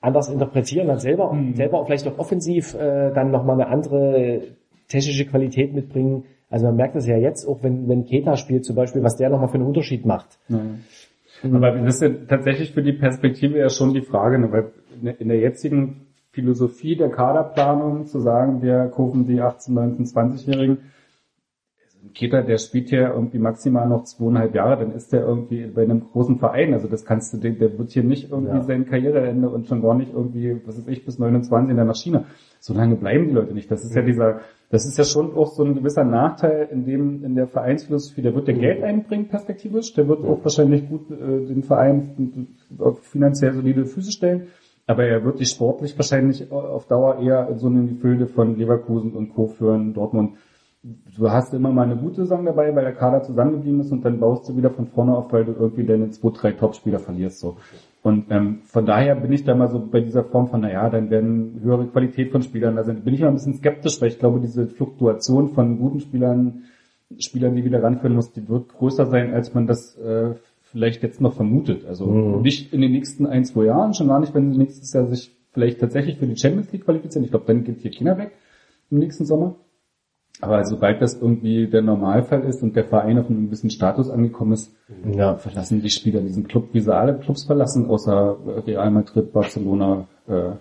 anders 0.00 0.30
interpretieren, 0.30 0.88
dann 0.88 0.98
selber, 0.98 1.36
selber 1.54 1.80
auch 1.80 1.86
vielleicht 1.86 2.08
auch 2.08 2.18
offensiv 2.18 2.74
äh, 2.74 3.12
dann 3.12 3.30
nochmal 3.30 3.60
eine 3.60 3.68
andere 3.68 4.42
technische 4.88 5.26
Qualität 5.26 5.74
mitbringen. 5.74 6.24
Also 6.48 6.66
man 6.66 6.76
merkt 6.76 6.96
das 6.96 7.06
ja 7.06 7.16
jetzt, 7.16 7.46
auch 7.46 7.62
wenn, 7.62 7.88
wenn 7.88 8.06
Keta 8.06 8.36
spielt 8.36 8.64
zum 8.64 8.76
Beispiel, 8.76 9.02
was 9.02 9.16
der 9.16 9.28
nochmal 9.28 9.48
für 9.48 9.54
einen 9.54 9.66
Unterschied 9.66 10.06
macht. 10.06 10.38
Aber 11.42 11.70
das 11.72 11.96
ist 11.96 12.02
ja 12.02 12.08
tatsächlich 12.28 12.72
für 12.72 12.82
die 12.82 12.92
Perspektive 12.92 13.58
ja 13.58 13.70
schon 13.70 13.94
die 13.94 14.02
Frage, 14.02 14.38
ne, 14.38 14.52
weil 14.52 14.72
in 15.18 15.28
der- 15.28 15.38
jetzigen 15.38 16.06
Philosophie 16.32 16.96
der 16.96 17.10
Kaderplanung 17.10 18.06
zu 18.06 18.20
sagen, 18.20 18.62
wir 18.62 18.86
kaufen 18.94 19.26
die 19.26 19.40
18, 19.40 19.74
19, 19.74 20.06
20-Jährigen, 20.06 20.78
also 21.84 21.98
ein 22.06 22.12
Keter, 22.12 22.42
der 22.42 22.58
spielt 22.58 22.90
ja 22.90 23.12
irgendwie 23.12 23.38
maximal 23.38 23.88
noch 23.88 24.04
zweieinhalb 24.04 24.54
Jahre, 24.54 24.76
dann 24.84 24.92
ist 24.94 25.12
der 25.12 25.22
irgendwie 25.22 25.66
bei 25.66 25.82
einem 25.82 26.02
großen 26.12 26.38
Verein. 26.38 26.72
Also 26.74 26.86
das 26.88 27.04
kannst 27.04 27.32
du, 27.32 27.38
der, 27.38 27.52
der 27.52 27.76
wird 27.78 27.90
hier 27.90 28.04
nicht 28.04 28.30
irgendwie 28.30 28.54
Ja. 28.56 28.62
sein 28.62 28.86
Karriereende 28.86 29.48
und 29.48 29.66
schon 29.66 29.82
gar 29.82 29.94
nicht 29.94 30.12
irgendwie, 30.12 30.60
was 30.66 30.76
weiß 30.78 30.86
ich, 30.88 31.04
bis 31.04 31.18
29 31.18 31.70
in 31.70 31.76
der 31.76 31.84
Maschine. 31.84 32.24
So 32.60 32.74
lange 32.74 32.94
bleiben 32.96 33.26
die 33.28 33.34
Leute 33.34 33.54
nicht. 33.54 33.70
Das 33.70 33.84
ist 33.84 33.94
ja 33.96 34.02
dieser, 34.02 34.40
das 34.70 34.86
ist 34.86 34.96
ja 34.96 35.04
schon 35.04 35.34
auch 35.36 35.50
so 35.50 35.64
ein 35.64 35.74
gewisser 35.74 36.04
Nachteil 36.04 36.68
in 36.70 36.84
dem, 36.84 37.24
in 37.24 37.34
der 37.34 37.48
Vereinsphilosophie. 37.48 38.22
Der 38.22 38.36
wird 38.36 38.46
der 38.46 38.54
Geld 38.54 38.84
einbringen, 38.84 39.26
perspektivisch. 39.26 39.92
Der 39.94 40.06
wird 40.06 40.24
auch 40.24 40.44
wahrscheinlich 40.44 40.88
gut 40.88 41.10
äh, 41.10 41.46
den 41.46 41.64
Verein 41.64 42.46
auf 42.78 43.00
finanziell 43.00 43.52
solide 43.52 43.84
Füße 43.84 44.12
stellen. 44.12 44.46
Aber 44.86 45.04
er 45.04 45.24
wird 45.24 45.40
dich 45.40 45.50
sportlich 45.50 45.96
wahrscheinlich 45.98 46.50
auf 46.52 46.86
Dauer 46.86 47.18
eher 47.20 47.48
so 47.56 47.66
in 47.66 47.86
die 47.86 47.94
Gefilde 47.94 48.26
von 48.28 48.56
Leverkusen 48.56 49.12
und 49.12 49.34
Co. 49.34 49.48
führen, 49.48 49.92
Dortmund. 49.92 50.36
Du 50.82 51.30
hast 51.30 51.52
immer 51.52 51.70
mal 51.70 51.84
eine 51.84 51.96
gute 51.96 52.22
Saison 52.22 52.44
dabei, 52.44 52.74
weil 52.74 52.84
der 52.84 52.94
Kader 52.94 53.22
zusammengeblieben 53.22 53.80
ist 53.80 53.92
und 53.92 54.04
dann 54.04 54.18
baust 54.18 54.48
du 54.48 54.56
wieder 54.56 54.70
von 54.70 54.86
vorne 54.86 55.16
auf, 55.16 55.32
weil 55.32 55.44
du 55.44 55.52
irgendwie 55.52 55.84
deine 55.84 56.10
zwei, 56.10 56.30
drei 56.30 56.52
Topspieler 56.52 57.00
verlierst, 57.00 57.40
so. 57.40 57.56
Und 58.02 58.26
ähm, 58.30 58.60
von 58.64 58.86
daher 58.86 59.14
bin 59.14 59.32
ich 59.32 59.44
da 59.44 59.54
mal 59.54 59.68
so 59.68 59.78
bei 59.78 60.00
dieser 60.00 60.24
Form 60.24 60.48
von, 60.48 60.62
naja, 60.62 60.88
dann 60.88 61.10
werden 61.10 61.60
höhere 61.62 61.86
Qualität 61.86 62.32
von 62.32 62.42
Spielern, 62.42 62.76
da 62.76 62.84
sind, 62.84 63.04
bin 63.04 63.12
ich 63.12 63.20
mal 63.20 63.28
ein 63.28 63.34
bisschen 63.34 63.54
skeptisch, 63.54 64.00
weil 64.00 64.08
ich 64.08 64.18
glaube, 64.18 64.40
diese 64.40 64.66
Fluktuation 64.68 65.50
von 65.50 65.78
guten 65.78 66.00
Spielern, 66.00 66.64
Spielern, 67.18 67.56
die 67.56 67.64
wieder 67.64 67.82
ranführen 67.82 68.14
muss, 68.14 68.32
die 68.32 68.48
wird 68.48 68.68
größer 68.72 69.04
sein, 69.06 69.34
als 69.34 69.52
man 69.52 69.66
das 69.66 69.98
äh, 69.98 70.34
vielleicht 70.62 71.02
jetzt 71.02 71.20
noch 71.20 71.34
vermutet. 71.34 71.84
Also 71.86 72.06
nicht 72.40 72.72
in 72.72 72.80
den 72.80 72.92
nächsten 72.92 73.26
ein, 73.26 73.44
zwei 73.44 73.64
Jahren, 73.64 73.92
schon 73.92 74.08
gar 74.08 74.20
nicht, 74.20 74.34
wenn 74.34 74.50
sie 74.50 74.58
nächstes 74.58 74.92
Jahr 74.92 75.06
sich 75.06 75.36
vielleicht 75.52 75.80
tatsächlich 75.80 76.16
für 76.16 76.26
die 76.26 76.36
Champions 76.36 76.72
League 76.72 76.84
qualifizieren. 76.84 77.24
Ich 77.24 77.30
glaube, 77.30 77.46
dann 77.46 77.64
geht 77.64 77.80
hier 77.80 77.90
China 77.90 78.16
weg 78.16 78.32
im 78.90 78.98
nächsten 78.98 79.26
Sommer. 79.26 79.56
Aber 80.42 80.64
sobald 80.64 81.02
das 81.02 81.20
irgendwie 81.20 81.66
der 81.66 81.82
Normalfall 81.82 82.44
ist 82.44 82.62
und 82.62 82.74
der 82.74 82.84
Verein 82.84 83.18
auf 83.18 83.28
einem 83.28 83.46
gewissen 83.46 83.68
Status 83.70 84.08
angekommen 84.08 84.52
ist, 84.52 84.74
Ja. 85.04 85.36
verlassen 85.36 85.82
die 85.82 85.90
Spieler 85.90 86.20
diesen 86.20 86.46
Club, 86.48 86.68
wie 86.72 86.80
sie 86.80 86.94
alle 86.94 87.18
Clubs 87.18 87.44
verlassen, 87.44 87.86
außer 87.90 88.38
Real 88.66 88.90
Madrid, 88.90 89.32
Barcelona, 89.32 90.06
äh, 90.28 90.52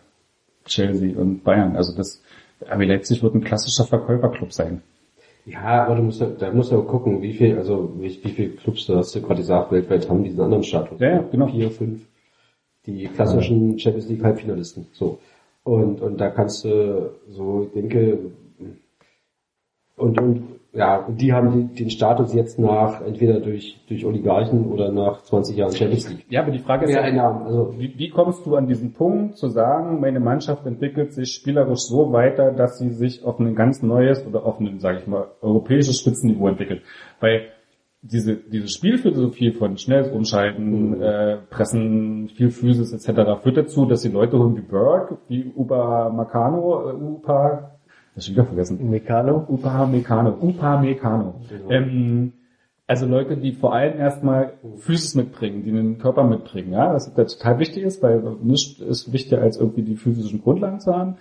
Chelsea 0.65 1.17
und 1.17 1.43
Bayern. 1.43 1.75
Also 1.77 1.95
das 1.95 2.21
RB 2.69 2.85
Leipzig 2.85 3.23
wird 3.23 3.35
ein 3.35 3.43
klassischer 3.43 3.85
Verkäuferclub 3.85 4.51
sein. 4.51 4.81
Ja, 5.45 5.85
aber 5.85 5.95
du 5.95 6.03
musst 6.03 6.19
ja, 6.19 6.27
da 6.27 6.51
musst 6.51 6.71
du 6.71 6.77
auch 6.77 6.85
gucken, 6.87 7.21
wie 7.21 7.33
viel, 7.33 7.57
also 7.57 7.93
wie, 7.97 8.19
wie 8.23 8.29
viele 8.29 8.49
Clubs, 8.49 8.85
du 8.85 8.95
hast 8.97 9.15
du 9.15 9.21
gerade 9.21 9.39
gesagt, 9.39 9.71
weltweit 9.71 10.09
haben 10.09 10.23
diesen 10.23 10.41
anderen 10.41 10.63
Status. 10.63 10.99
Ja, 10.99 11.09
ja, 11.09 11.23
genau. 11.31 11.47
Vier, 11.47 11.71
fünf. 11.71 12.01
Die 12.85 13.07
klassischen 13.07 13.79
Champions 13.79 14.09
League 14.09 14.23
Halbfinalisten. 14.23 14.87
So. 14.93 15.19
Und, 15.63 16.01
und 16.01 16.19
da 16.19 16.29
kannst 16.29 16.65
du 16.65 17.11
so, 17.29 17.63
ich 17.67 17.71
denke, 17.73 18.19
und, 19.99 20.19
und, 20.19 20.43
ja, 20.73 20.97
und 20.97 21.19
die 21.19 21.33
haben 21.33 21.73
den 21.75 21.89
Status 21.89 22.33
jetzt 22.33 22.59
nach, 22.59 23.01
entweder 23.01 23.39
durch, 23.39 23.79
durch 23.87 24.05
Oligarchen 24.05 24.71
oder 24.71 24.91
nach 24.91 25.23
20 25.23 25.57
Jahren 25.57 25.71
Champions 25.71 26.09
League. 26.09 26.25
Ja, 26.29 26.41
aber 26.41 26.51
die 26.51 26.59
Frage 26.59 26.85
ist 26.85 26.93
ja, 26.93 27.01
Einnahmen, 27.01 27.45
also, 27.45 27.73
wie, 27.77 27.93
wie 27.97 28.09
kommst 28.09 28.45
du 28.45 28.55
an 28.55 28.67
diesen 28.67 28.93
Punkt 28.93 29.37
zu 29.37 29.49
sagen, 29.49 29.99
meine 29.99 30.19
Mannschaft 30.19 30.65
entwickelt 30.65 31.13
sich 31.13 31.31
spielerisch 31.31 31.81
so 31.81 32.13
weiter, 32.13 32.51
dass 32.51 32.77
sie 32.77 32.89
sich 32.89 33.23
auf 33.23 33.39
ein 33.39 33.55
ganz 33.55 33.81
neues 33.81 34.25
oder 34.25 34.45
auf 34.45 34.59
ein, 34.59 34.79
sage 34.79 34.99
ich 34.99 35.07
mal, 35.07 35.27
europäisches 35.41 35.99
Spitzenniveau 35.99 36.47
entwickelt? 36.47 36.81
Weil 37.19 37.49
diese, 38.01 38.37
diese 38.37 38.69
Spielphilosophie 38.69 39.51
von 39.51 39.77
schnelles 39.77 40.09
Umschalten, 40.09 41.01
äh, 41.01 41.37
Pressen, 41.49 42.29
viel 42.29 42.49
Physis 42.49 42.93
etc. 42.93 43.41
führt 43.41 43.57
dazu, 43.57 43.85
dass 43.85 44.01
die 44.01 44.09
Leute 44.09 44.39
holen 44.39 44.55
wie 44.55 44.61
Berg, 44.61 45.17
wie 45.27 45.51
Upa 45.55 46.09
Macano, 46.09 46.89
äh, 46.89 46.93
Upa, 46.93 47.71
das 48.19 48.25
schon 48.27 48.35
wieder 48.35 48.45
vergessen, 48.45 48.89
Meccano. 48.89 49.45
Upa 49.49 49.85
Meccano, 49.85 50.35
Upa 50.41 50.79
Meccano. 50.81 51.35
Ähm, 51.69 52.33
also 52.87 53.05
Leute, 53.05 53.37
die 53.37 53.51
vor 53.51 53.73
allem 53.73 53.99
erstmal 53.99 54.53
Physis 54.77 55.13
mitbringen, 55.15 55.63
die 55.63 55.69
einen 55.71 55.99
Körper 55.99 56.23
mitbringen, 56.23 56.73
ja, 56.73 56.93
was 56.93 57.13
total 57.13 57.59
wichtig 57.59 57.83
ist, 57.83 58.01
weil 58.01 58.21
nichts 58.41 58.79
ist 58.81 59.13
wichtiger 59.13 59.41
als 59.41 59.57
irgendwie 59.57 59.83
die 59.83 59.95
physischen 59.95 60.41
Grundlagen 60.41 60.79
zu 60.79 60.95
haben. 60.95 61.17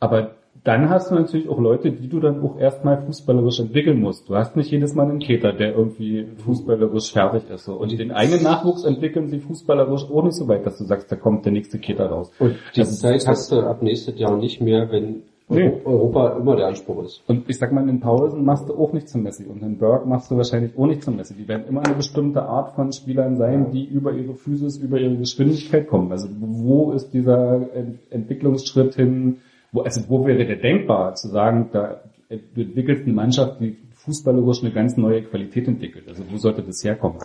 Aber 0.00 0.32
dann 0.64 0.88
hast 0.88 1.10
du 1.10 1.14
natürlich 1.16 1.48
auch 1.48 1.58
Leute, 1.60 1.92
die 1.92 2.08
du 2.08 2.20
dann 2.20 2.40
auch 2.42 2.58
erstmal 2.58 3.02
fußballerisch 3.02 3.60
entwickeln 3.60 4.00
musst. 4.00 4.28
Du 4.28 4.36
hast 4.36 4.56
nicht 4.56 4.70
jedes 4.70 4.94
Mal 4.94 5.08
einen 5.08 5.18
Keter, 5.18 5.52
der 5.52 5.74
irgendwie 5.74 6.26
fußballerisch 6.44 7.12
fertig 7.12 7.48
ist. 7.50 7.64
So. 7.64 7.74
Und 7.74 7.96
den 7.98 8.12
eigenen 8.12 8.42
Nachwuchs 8.42 8.84
entwickeln 8.84 9.28
sie 9.28 9.40
fußballerisch 9.40 10.08
nicht 10.08 10.32
so 10.36 10.48
weit, 10.48 10.64
dass 10.66 10.78
du 10.78 10.84
sagst, 10.84 11.10
da 11.12 11.16
kommt 11.16 11.44
der 11.44 11.52
nächste 11.52 11.78
Keter 11.78 12.06
raus. 12.06 12.30
und 12.38 12.56
die 12.74 12.80
ist- 12.80 13.00
Zeit 13.00 13.26
hast 13.26 13.52
du 13.52 13.60
ab 13.60 13.82
nächstes 13.82 14.18
Jahr 14.18 14.36
nicht 14.36 14.60
mehr, 14.60 14.90
wenn 14.90 15.22
Nee. 15.48 15.72
Europa 15.84 16.38
immer 16.38 16.56
der 16.56 16.68
Anspruch 16.68 17.04
ist. 17.04 17.22
Und 17.26 17.48
ich 17.50 17.58
sag 17.58 17.70
mal, 17.70 17.86
in 17.86 18.00
Pausen 18.00 18.44
machst 18.44 18.68
du 18.68 18.74
auch 18.74 18.94
nicht 18.94 19.10
zum 19.10 19.24
Messi 19.24 19.44
und 19.44 19.62
in 19.62 19.76
Berg 19.76 20.06
machst 20.06 20.30
du 20.30 20.38
wahrscheinlich 20.38 20.76
auch 20.78 20.86
nicht 20.86 21.02
zum 21.02 21.16
Messi. 21.16 21.34
Die 21.34 21.46
werden 21.46 21.66
immer 21.68 21.84
eine 21.84 21.94
bestimmte 21.94 22.42
Art 22.42 22.74
von 22.74 22.92
Spielern 22.92 23.36
sein, 23.36 23.70
die 23.70 23.84
über 23.84 24.12
ihre 24.12 24.34
Physis, 24.34 24.78
über 24.78 24.98
ihre 24.98 25.16
Geschwindigkeit 25.16 25.86
kommen. 25.86 26.10
Also 26.12 26.28
wo 26.30 26.92
ist 26.92 27.12
dieser 27.12 27.74
Ent 27.74 27.98
Entwicklungsschritt 28.10 28.94
hin, 28.94 29.38
wo, 29.70 29.82
also 29.82 30.00
wo 30.08 30.24
wäre 30.24 30.46
der 30.46 30.56
denkbar, 30.56 31.14
zu 31.14 31.28
sagen, 31.28 31.68
da 31.72 32.00
du 32.28 32.60
entwickelst 32.62 33.04
eine 33.04 33.12
Mannschaft, 33.12 33.60
die 33.60 33.76
fußballerisch 34.04 34.62
eine 34.62 34.72
ganz 34.72 34.96
neue 34.96 35.22
Qualität 35.22 35.68
entwickelt. 35.68 36.08
Also 36.08 36.24
wo 36.30 36.36
sollte 36.36 36.62
das 36.62 36.82
herkommen? 36.84 37.18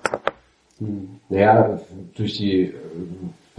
Naja, 1.30 1.80
durch 2.16 2.38
die, 2.38 2.64
äh, 2.64 2.74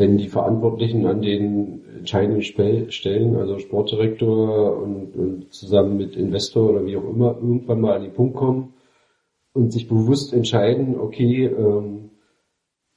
wenn 0.01 0.17
die 0.17 0.29
Verantwortlichen 0.29 1.07
an 1.07 1.21
den 1.21 1.85
entscheidenden 1.99 2.43
Stellen, 2.43 3.37
also 3.37 3.59
Sportdirektor 3.59 4.79
und, 4.83 5.15
und 5.15 5.53
zusammen 5.53 5.99
mit 5.99 6.17
Investor 6.17 6.71
oder 6.71 6.87
wie 6.87 6.97
auch 6.97 7.05
immer, 7.05 7.37
irgendwann 7.37 7.81
mal 7.81 7.97
an 7.97 8.03
den 8.03 8.15
Punkt 8.15 8.35
kommen 8.35 8.73
und 9.53 9.73
sich 9.73 9.89
bewusst 9.89 10.33
entscheiden, 10.33 10.99
okay, 10.99 11.45
ähm, 11.45 12.11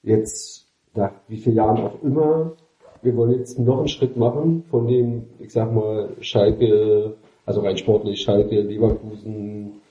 jetzt 0.01 0.67
nach 0.95 1.11
wie 1.27 1.37
vielen 1.37 1.57
Jahren 1.57 1.77
auch 1.77 2.01
immer, 2.01 2.53
wir 3.01 3.15
wollen 3.17 3.37
jetzt 3.37 3.59
noch 3.59 3.79
einen 3.79 3.89
Schritt 3.89 4.15
machen 4.15 4.63
von 4.71 4.87
dem, 4.87 5.25
ich 5.39 5.51
sag 5.51 5.73
mal, 5.73 6.09
Schalke, 6.21 7.15
also 7.45 7.61
rein 7.61 7.77
sportlich, 7.77 8.21
Schalke, 8.21 8.61
Leverkusen, 8.61 9.81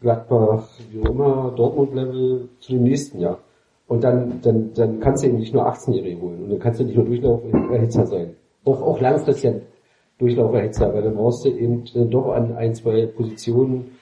Gladbach, 0.00 0.68
wie 0.92 1.00
auch 1.00 1.10
immer, 1.10 1.52
Dortmund-Level 1.56 2.48
zu 2.60 2.72
dem 2.72 2.84
nächsten 2.84 3.18
Jahr. 3.18 3.40
Und 3.88 4.04
dann, 4.04 4.40
dann, 4.42 4.70
dann 4.74 5.00
kannst 5.00 5.24
du 5.24 5.28
eben 5.28 5.38
nicht 5.38 5.54
nur 5.54 5.66
18-Jährige 5.66 6.20
holen 6.20 6.44
und 6.44 6.50
dann 6.50 6.58
kannst 6.58 6.78
du 6.78 6.84
nicht 6.84 6.96
nur 6.96 7.06
Durchlauferhitzer 7.06 8.06
sein. 8.06 8.36
Auch, 8.64 8.82
auch 8.82 9.00
langfristig 9.00 9.62
Durchlauferhitzer, 10.18 10.92
weil 10.92 11.02
dann 11.02 11.14
brauchst 11.14 11.44
du 11.44 11.48
eben 11.48 11.84
doch 12.10 12.32
an 12.32 12.54
ein, 12.56 12.74
zwei 12.74 13.06
Positionen 13.06 13.92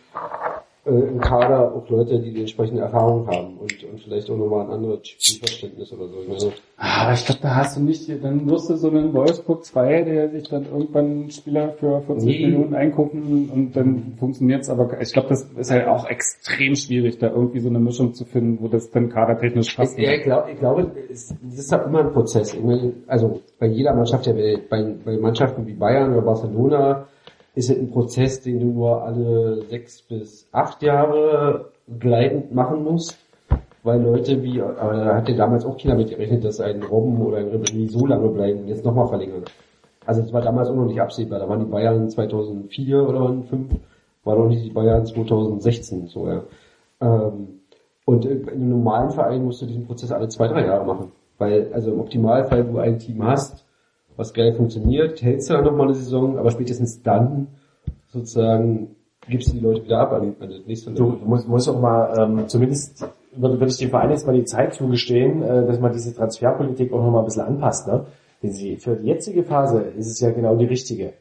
äh, 0.87 0.91
im 0.91 1.21
Kader 1.21 1.75
auch 1.75 1.89
Leute, 1.89 2.21
die 2.21 2.33
die 2.33 2.41
entsprechende 2.41 2.83
Erfahrung 2.83 3.27
haben 3.27 3.57
und, 3.59 3.85
und 3.85 4.01
vielleicht 4.01 4.31
auch 4.31 4.37
nochmal 4.37 4.67
ein 4.67 4.73
anderes 4.73 5.01
Spielverständnis 5.09 5.93
oder 5.93 6.09
so. 6.09 6.21
Ich 6.23 6.29
meine, 6.29 6.53
Aber 6.77 7.13
ich 7.13 7.27
glaube, 7.27 7.41
da 7.43 7.55
hast 7.57 7.77
du 7.77 7.81
nicht, 7.83 8.09
dann 8.23 8.49
wirst 8.49 8.71
du 8.71 8.77
so 8.77 8.89
einen 8.89 9.13
Wolfsburg 9.13 9.65
2, 9.65 10.03
der 10.03 10.31
sich 10.31 10.49
dann 10.49 10.65
irgendwann 10.65 11.05
einen 11.05 11.31
Spieler 11.31 11.73
für 11.73 12.03
40 12.03 12.27
Nee. 12.27 12.47
Millionen 12.47 12.75
einkaufen 12.75 13.51
und 13.53 13.77
dann 13.77 14.15
funktioniert's. 14.19 14.71
Aber 14.71 15.01
ich 15.01 15.13
glaube, 15.13 15.29
das 15.29 15.43
ist 15.43 15.71
halt 15.71 15.87
auch 15.89 16.09
extrem 16.09 16.75
schwierig, 16.77 17.19
da 17.19 17.31
irgendwie 17.31 17.61
so 17.61 17.69
eine 17.69 17.81
Mischung 17.81 18.15
zu 18.15 18.25
finden, 18.25 18.59
wo 18.63 18.69
das 18.69 18.91
dann 18.91 19.09
kadertechnisch 19.09 19.75
passt. 19.75 19.99
Ja, 19.99 20.13
ich, 20.13 20.23
glaub, 20.23 20.49
ich 20.49 20.59
glaube, 20.59 20.93
es, 21.11 21.35
das 21.43 21.59
ist 21.59 21.73
halt 21.73 21.87
immer 21.87 22.01
ein 22.01 22.13
Prozess. 22.13 22.57
Meine, 22.59 22.93
also 23.07 23.41
bei 23.59 23.67
jeder 23.67 23.95
Mannschaft 23.95 24.27
der 24.27 24.37
Welt, 24.37 24.69
bei, 24.69 24.83
bei 25.05 25.17
Mannschaften 25.17 25.67
wie 25.67 25.75
Bayern 25.75 26.13
oder 26.13 26.23
Barcelona 26.23 27.07
ist 27.57 27.71
es 27.71 27.79
ein 27.79 27.91
Prozess, 27.91 28.43
den 28.43 28.61
du 28.61 28.67
nur 28.67 29.03
alle 29.03 29.63
sechs 29.63 30.03
bis 30.03 30.47
acht 30.53 30.83
Jahre 30.83 31.73
gleitend 31.99 32.55
machen 32.55 32.85
musst. 32.85 33.17
Weil 33.83 34.03
Leute 34.03 34.43
wie, 34.43 34.61
aber 34.61 34.93
da 34.93 35.15
hat 35.17 35.29
ja 35.29 35.37
damals 35.37 35.65
auch 35.65 35.79
keiner 35.79 35.95
mit 35.95 36.11
gerechnet, 36.11 36.45
dass 36.45 36.61
ein 36.61 36.83
Robben 36.83 37.21
oder 37.23 37.39
ein 37.39 37.51
Ribéry 37.51 37.89
so 37.89 38.05
lange 38.05 38.29
bleiben 38.29 38.61
und 38.61 38.69
jetzt 38.69 38.85
nochmal 38.85 39.07
verlängern. 39.09 39.45
Also 40.05 40.23
es 40.23 40.33
war 40.33 40.43
damals 40.43 40.69
auch 40.69 40.75
noch 40.75 40.87
nicht 40.87 41.01
absehbar. 41.01 41.39
Da 41.39 41.49
waren 41.49 41.61
die 41.61 41.71
Bayern 41.71 42.11
2004 42.11 43.09
oder 43.09 43.19
2005, 43.21 43.75
war 44.25 44.37
noch 44.37 44.49
nicht 44.49 44.65
die 44.65 44.71
Bayern 44.71 45.07
2016 45.07 46.09
so, 46.09 46.27
ja. 46.27 46.43
Ähm, 47.01 47.61
und 48.05 48.25
in 48.25 48.49
einem 48.49 48.71
normalen 48.71 49.11
Verein 49.11 49.45
musst 49.45 49.63
du 49.63 49.67
diesen 49.67 49.87
Prozess 49.87 50.13
alle 50.13 50.29
zwei, 50.29 50.49
drei 50.49 50.67
Jahre 50.67 50.85
machen. 50.85 51.13
Weil, 51.39 51.71
also 51.73 51.93
im 51.93 52.01
Optimalfall, 52.01 52.65
du 52.65 52.79
ein 52.79 52.99
Team 52.99 53.25
hast, 53.25 53.66
was 54.17 54.33
geil 54.33 54.55
funktioniert, 54.55 55.23
hältst 55.23 55.51
du 55.51 55.55
dann 55.55 55.65
nochmal 55.65 55.87
eine 55.87 55.95
Saison, 55.95 56.39
aber 56.39 56.51
spätestens 56.51 57.03
dann 57.03 57.49
sozusagen 58.09 58.97
gibst 59.29 59.49
du 59.49 59.53
die 59.55 59.61
Leute 59.61 59.85
wieder 59.85 59.99
ab 60.01 60.13
an, 60.13 60.37
an 60.41 60.51
das 60.51 60.67
nächste 60.67 60.93
Du 60.93 61.13
Level. 61.13 61.27
musst, 61.27 61.49
musst 61.49 61.69
auch 61.69 61.81
mal, 61.81 62.15
ähm, 62.19 62.49
zumindest 62.49 63.07
würde, 63.35 63.55
würde 63.61 63.73
ich 63.73 63.79
dem 63.79 63.91
Verein 63.91 64.11
jetzt 64.11 64.27
mal 64.27 64.35
die 64.35 64.45
Zeit 64.45 64.75
zugestehen, 64.75 65.43
äh, 65.43 65.67
dass 65.67 65.81
man 65.81 65.93
diese 65.93 66.15
Transferpolitik 66.15 66.93
auch 66.93 67.03
noch 67.03 67.11
mal 67.11 67.21
ein 67.21 67.25
bisschen 67.25 67.43
anpasst. 67.43 67.87
Ne? 67.89 68.07
Denn 68.43 68.53
sie, 68.53 68.77
für 68.77 68.97
die 68.97 69.09
jetzige 69.09 69.43
Phase 69.43 69.81
ist 69.81 70.07
es 70.11 70.21
ja 70.21 70.31
genau 70.31 70.57
die 70.57 70.67
richtige. 70.67 71.13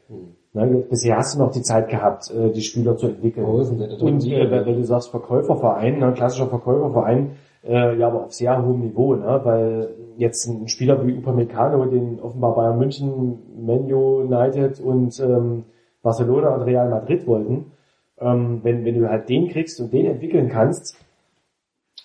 Ne? 0.52 0.84
Bisher 0.88 1.16
hast 1.16 1.34
du 1.34 1.38
noch 1.40 1.50
die 1.50 1.62
Zeit 1.62 1.88
gehabt, 1.88 2.30
äh, 2.30 2.50
die 2.50 2.62
Spieler 2.62 2.96
zu 2.96 3.08
entwickeln. 3.08 3.44
Oh, 3.46 3.58
Und 3.58 3.80
äh, 4.26 4.50
wenn 4.50 4.66
wenn 4.66 4.76
du 4.76 4.84
sagst 4.84 5.10
Verkäuferverein, 5.10 5.98
ne, 5.98 6.12
klassischer 6.12 6.46
Verkäuferverein, 6.46 7.32
äh, 7.66 7.96
ja, 7.96 8.08
aber 8.08 8.24
auf 8.24 8.32
sehr 8.32 8.64
hohem 8.64 8.80
Niveau, 8.80 9.14
ne? 9.14 9.40
weil 9.44 9.94
jetzt 10.16 10.46
ein 10.46 10.68
Spieler 10.68 11.04
wie 11.06 11.16
Upamecano, 11.16 11.84
den 11.86 12.20
offenbar 12.20 12.54
Bayern 12.54 12.78
München, 12.78 13.38
Man 13.64 13.92
United 13.92 14.80
und 14.80 15.18
ähm, 15.20 15.64
Barcelona 16.02 16.54
und 16.54 16.62
Real 16.62 16.88
Madrid 16.88 17.26
wollten, 17.26 17.72
ähm, 18.18 18.60
wenn, 18.62 18.84
wenn 18.84 19.00
du 19.00 19.08
halt 19.08 19.28
den 19.28 19.48
kriegst 19.48 19.80
und 19.80 19.92
den 19.92 20.06
entwickeln 20.06 20.48
kannst 20.48 20.96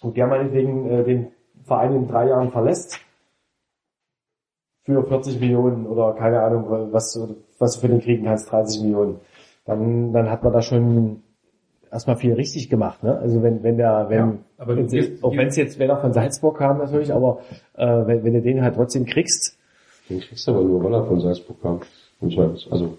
und 0.01 0.17
der 0.17 0.27
meinetwegen 0.27 0.89
äh, 0.89 1.03
den 1.03 1.27
Verein 1.63 1.95
in 1.95 2.07
drei 2.07 2.27
Jahren 2.27 2.51
verlässt 2.51 2.99
für 4.83 5.03
40 5.03 5.39
Millionen 5.39 5.85
oder 5.85 6.13
keine 6.13 6.41
Ahnung, 6.41 6.91
was, 6.91 7.19
was 7.59 7.75
du 7.75 7.81
für 7.81 7.87
den 7.87 8.01
kriegen 8.01 8.25
kannst, 8.25 8.51
30 8.51 8.81
Millionen, 8.81 9.19
dann, 9.65 10.11
dann 10.11 10.29
hat 10.29 10.43
man 10.43 10.53
da 10.53 10.61
schon 10.61 11.21
erstmal 11.91 12.15
viel 12.15 12.33
richtig 12.33 12.69
gemacht, 12.69 13.03
ne? 13.03 13.17
Also 13.19 13.43
wenn, 13.43 13.63
wenn 13.63 13.77
der, 13.77 14.07
wenn, 14.09 14.17
Ja, 14.17 14.33
aber 14.57 14.77
wenn, 14.77 14.87
gehst- 14.87 15.23
auch 15.23 15.35
wenn 15.35 15.47
es 15.47 15.55
jetzt, 15.57 15.77
wenn 15.79 15.89
er 15.89 15.97
von 15.97 16.13
Salzburg 16.13 16.57
kam 16.57 16.77
natürlich, 16.77 17.13
aber 17.13 17.39
äh, 17.75 17.85
wenn, 17.85 18.23
wenn 18.23 18.33
du 18.33 18.41
den 18.41 18.61
halt 18.61 18.75
trotzdem 18.75 19.05
kriegst, 19.05 19.57
Den 20.09 20.19
kriegst 20.19 20.47
du 20.47 20.51
aber 20.51 20.63
nur, 20.63 20.83
weil 20.83 20.93
er 20.93 21.05
von 21.05 21.19
Salzburg 21.19 21.61
kam. 21.61 21.81
Und 22.19 22.33
zwar, 22.33 22.49
also, 22.71 22.97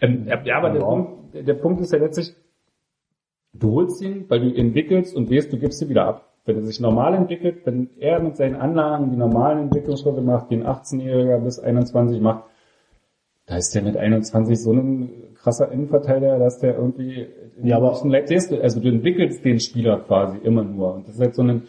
Ähm, 0.00 0.24
ja, 0.26 0.40
ja, 0.42 0.56
aber 0.58 0.70
der, 0.70 0.80
Ja. 0.80 0.86
Punkt, 0.86 1.08
der 1.48 1.54
Punkt 1.54 1.80
ist 1.80 1.92
ja 1.92 1.98
letztlich, 1.98 2.34
du 3.52 3.72
holst 3.72 4.02
ihn, 4.02 4.24
weil 4.28 4.40
du 4.40 4.46
ihn 4.48 4.56
entwickelst 4.68 5.14
und 5.14 5.30
weißt, 5.30 5.52
du 5.52 5.58
gibst 5.58 5.80
ihn 5.82 5.88
wieder 5.88 6.06
ab. 6.06 6.30
Wenn 6.46 6.56
er 6.56 6.62
sich 6.62 6.78
normal 6.80 7.14
entwickelt, 7.14 7.64
wenn 7.64 7.88
er 7.98 8.20
mit 8.20 8.36
seinen 8.36 8.56
Anlagen 8.56 9.10
die 9.10 9.16
normalen 9.16 9.60
Entwicklungsschritte 9.60 10.20
macht, 10.20 10.50
die 10.50 10.56
ein 10.56 10.66
18-Jähriger 10.66 11.38
bis 11.38 11.58
21 11.58 12.20
macht, 12.20 12.44
da 13.46 13.56
ist 13.56 13.74
der 13.74 13.82
mit 13.82 13.96
21 13.96 14.60
so 14.62 14.72
ein 14.72 15.10
krasser 15.36 15.70
Innenverteidiger, 15.70 16.38
dass 16.38 16.58
der 16.58 16.76
irgendwie 16.76 17.26
in 17.58 17.66
Ja, 17.66 17.76
aber- 17.76 17.98
du, 18.02 18.60
also 18.62 18.80
du 18.80 18.88
entwickelst 18.88 19.44
den 19.44 19.60
Spieler 19.60 20.00
quasi 20.00 20.38
immer 20.38 20.64
nur. 20.64 20.94
Und 20.94 21.06
das 21.08 21.16
ist 21.16 21.20
halt 21.20 21.34
so 21.34 21.42
ein, 21.42 21.62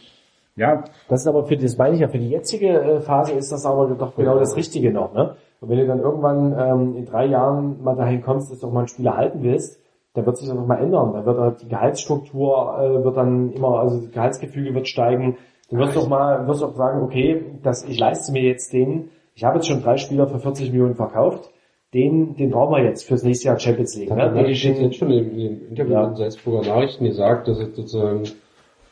ja, 0.56 0.85
Das 1.10 1.22
ist 1.22 1.27
aber 1.27 1.43
für 1.45 1.57
das 1.57 1.77
meine 1.77 1.95
ich 1.95 2.02
ja, 2.02 2.07
für 2.07 2.18
die 2.18 2.30
jetzige 2.30 2.69
äh, 2.69 3.02
Phase 3.02 3.34
ist 3.34 3.52
das 3.52 3.65
aber 3.65 3.88
doch 3.89 4.15
genau 4.15 4.39
das 4.39 4.56
Richtige 4.56 4.91
noch, 4.91 5.14
ne? 5.14 5.35
Und 5.60 5.69
wenn 5.69 5.77
du 5.80 5.88
dann 5.88 5.99
irgendwann 5.99 6.56
ähm, 6.57 6.95
in 6.95 7.06
drei 7.06 7.26
Jahren 7.26 7.84
mal 7.84 7.95
dahin 7.95 8.22
kommst, 8.22 8.52
dass 8.52 8.60
du 8.60 8.68
auch 8.68 8.72
mal 8.72 8.80
einen 8.81 8.88
Spieler 8.88 9.18
halten 9.18 9.39
willst, 9.41 9.80
dann 10.14 10.26
wird 10.26 10.38
sich 10.38 10.47
das 10.47 10.56
noch 10.56 10.65
mal 10.65 10.77
ändern. 10.80 11.11
Da 11.14 11.26
wird 11.26 11.38
halt 11.39 11.61
die 11.61 11.68
Gehaltsstruktur 11.68 12.77
äh, 12.80 13.03
wird 13.03 13.18
dann 13.18 13.52
immer, 13.52 13.80
also 13.80 13.99
das 13.99 14.11
Gehaltsgefüge 14.11 14.73
wird 14.73 14.88
steigen. 14.88 15.38
Du 15.69 15.77
wirst 15.77 15.95
doch 15.95 16.07
mal, 16.07 16.47
wirst 16.47 16.64
auch 16.64 16.76
sagen, 16.76 17.02
okay, 17.03 17.43
dass 17.64 17.84
ich 17.84 17.99
leiste 17.99 18.31
mir 18.31 18.43
jetzt 18.43 18.72
den, 18.72 19.10
ich 19.34 19.43
habe 19.43 19.56
jetzt 19.56 19.68
schon 19.68 19.81
drei 19.81 19.97
Spieler 19.97 20.27
für 20.27 20.39
40 20.39 20.72
Millionen 20.72 20.95
verkauft, 20.95 21.52
den, 21.94 22.36
den 22.36 22.52
brauchen 22.52 22.74
wir 22.76 22.84
jetzt 22.84 23.07
fürs 23.07 23.24
nächste 23.24 23.48
Jahr 23.48 23.60
Champions 23.60 23.95
League. 23.98 24.10
Ne? 24.10 24.32
Den, 24.34 24.56
steht 24.56 24.78
den, 24.78 24.84
jetzt 24.84 24.98
schon 24.98 25.12
in, 25.12 25.32
in 25.32 25.38
dem 25.38 25.68
Interview 25.70 25.94
Ja. 25.94 26.06
den 26.07 26.16
Salzburger 26.16 26.68
Nachrichten 26.68 27.06
gesagt, 27.06 27.48
dass 27.48 27.60
es 27.60 27.76
sozusagen 27.76 28.24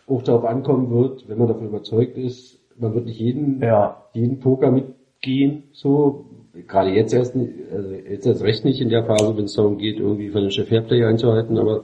auch 0.08 0.22
darauf 0.22 0.46
ankommen 0.46 0.90
wird, 0.92 1.28
wenn 1.28 1.38
man 1.38 1.48
davon 1.48 1.68
überzeugt 1.68 2.18
ist, 2.18 2.60
man 2.78 2.94
wird 2.94 3.06
nicht 3.06 3.20
jeden, 3.20 3.62
ja, 3.62 4.04
jeden 4.14 4.40
Poker 4.40 4.72
mitgehen, 4.72 5.64
so, 5.72 6.26
gerade 6.68 6.90
jetzt 6.92 7.14
erst, 7.14 7.36
also 7.36 7.94
jetzt 7.94 8.26
erst 8.26 8.44
recht 8.44 8.66
nicht 8.66 8.82
in 8.82 8.90
der 8.90 9.06
Phase, 9.06 9.36
wenn 9.38 9.46
es 9.46 9.54
darum 9.54 9.78
geht, 9.78 10.00
irgendwie 10.00 10.30
Financial 10.30 10.66
Fairplay 10.66 11.04
einzuhalten, 11.04 11.58
aber, 11.58 11.84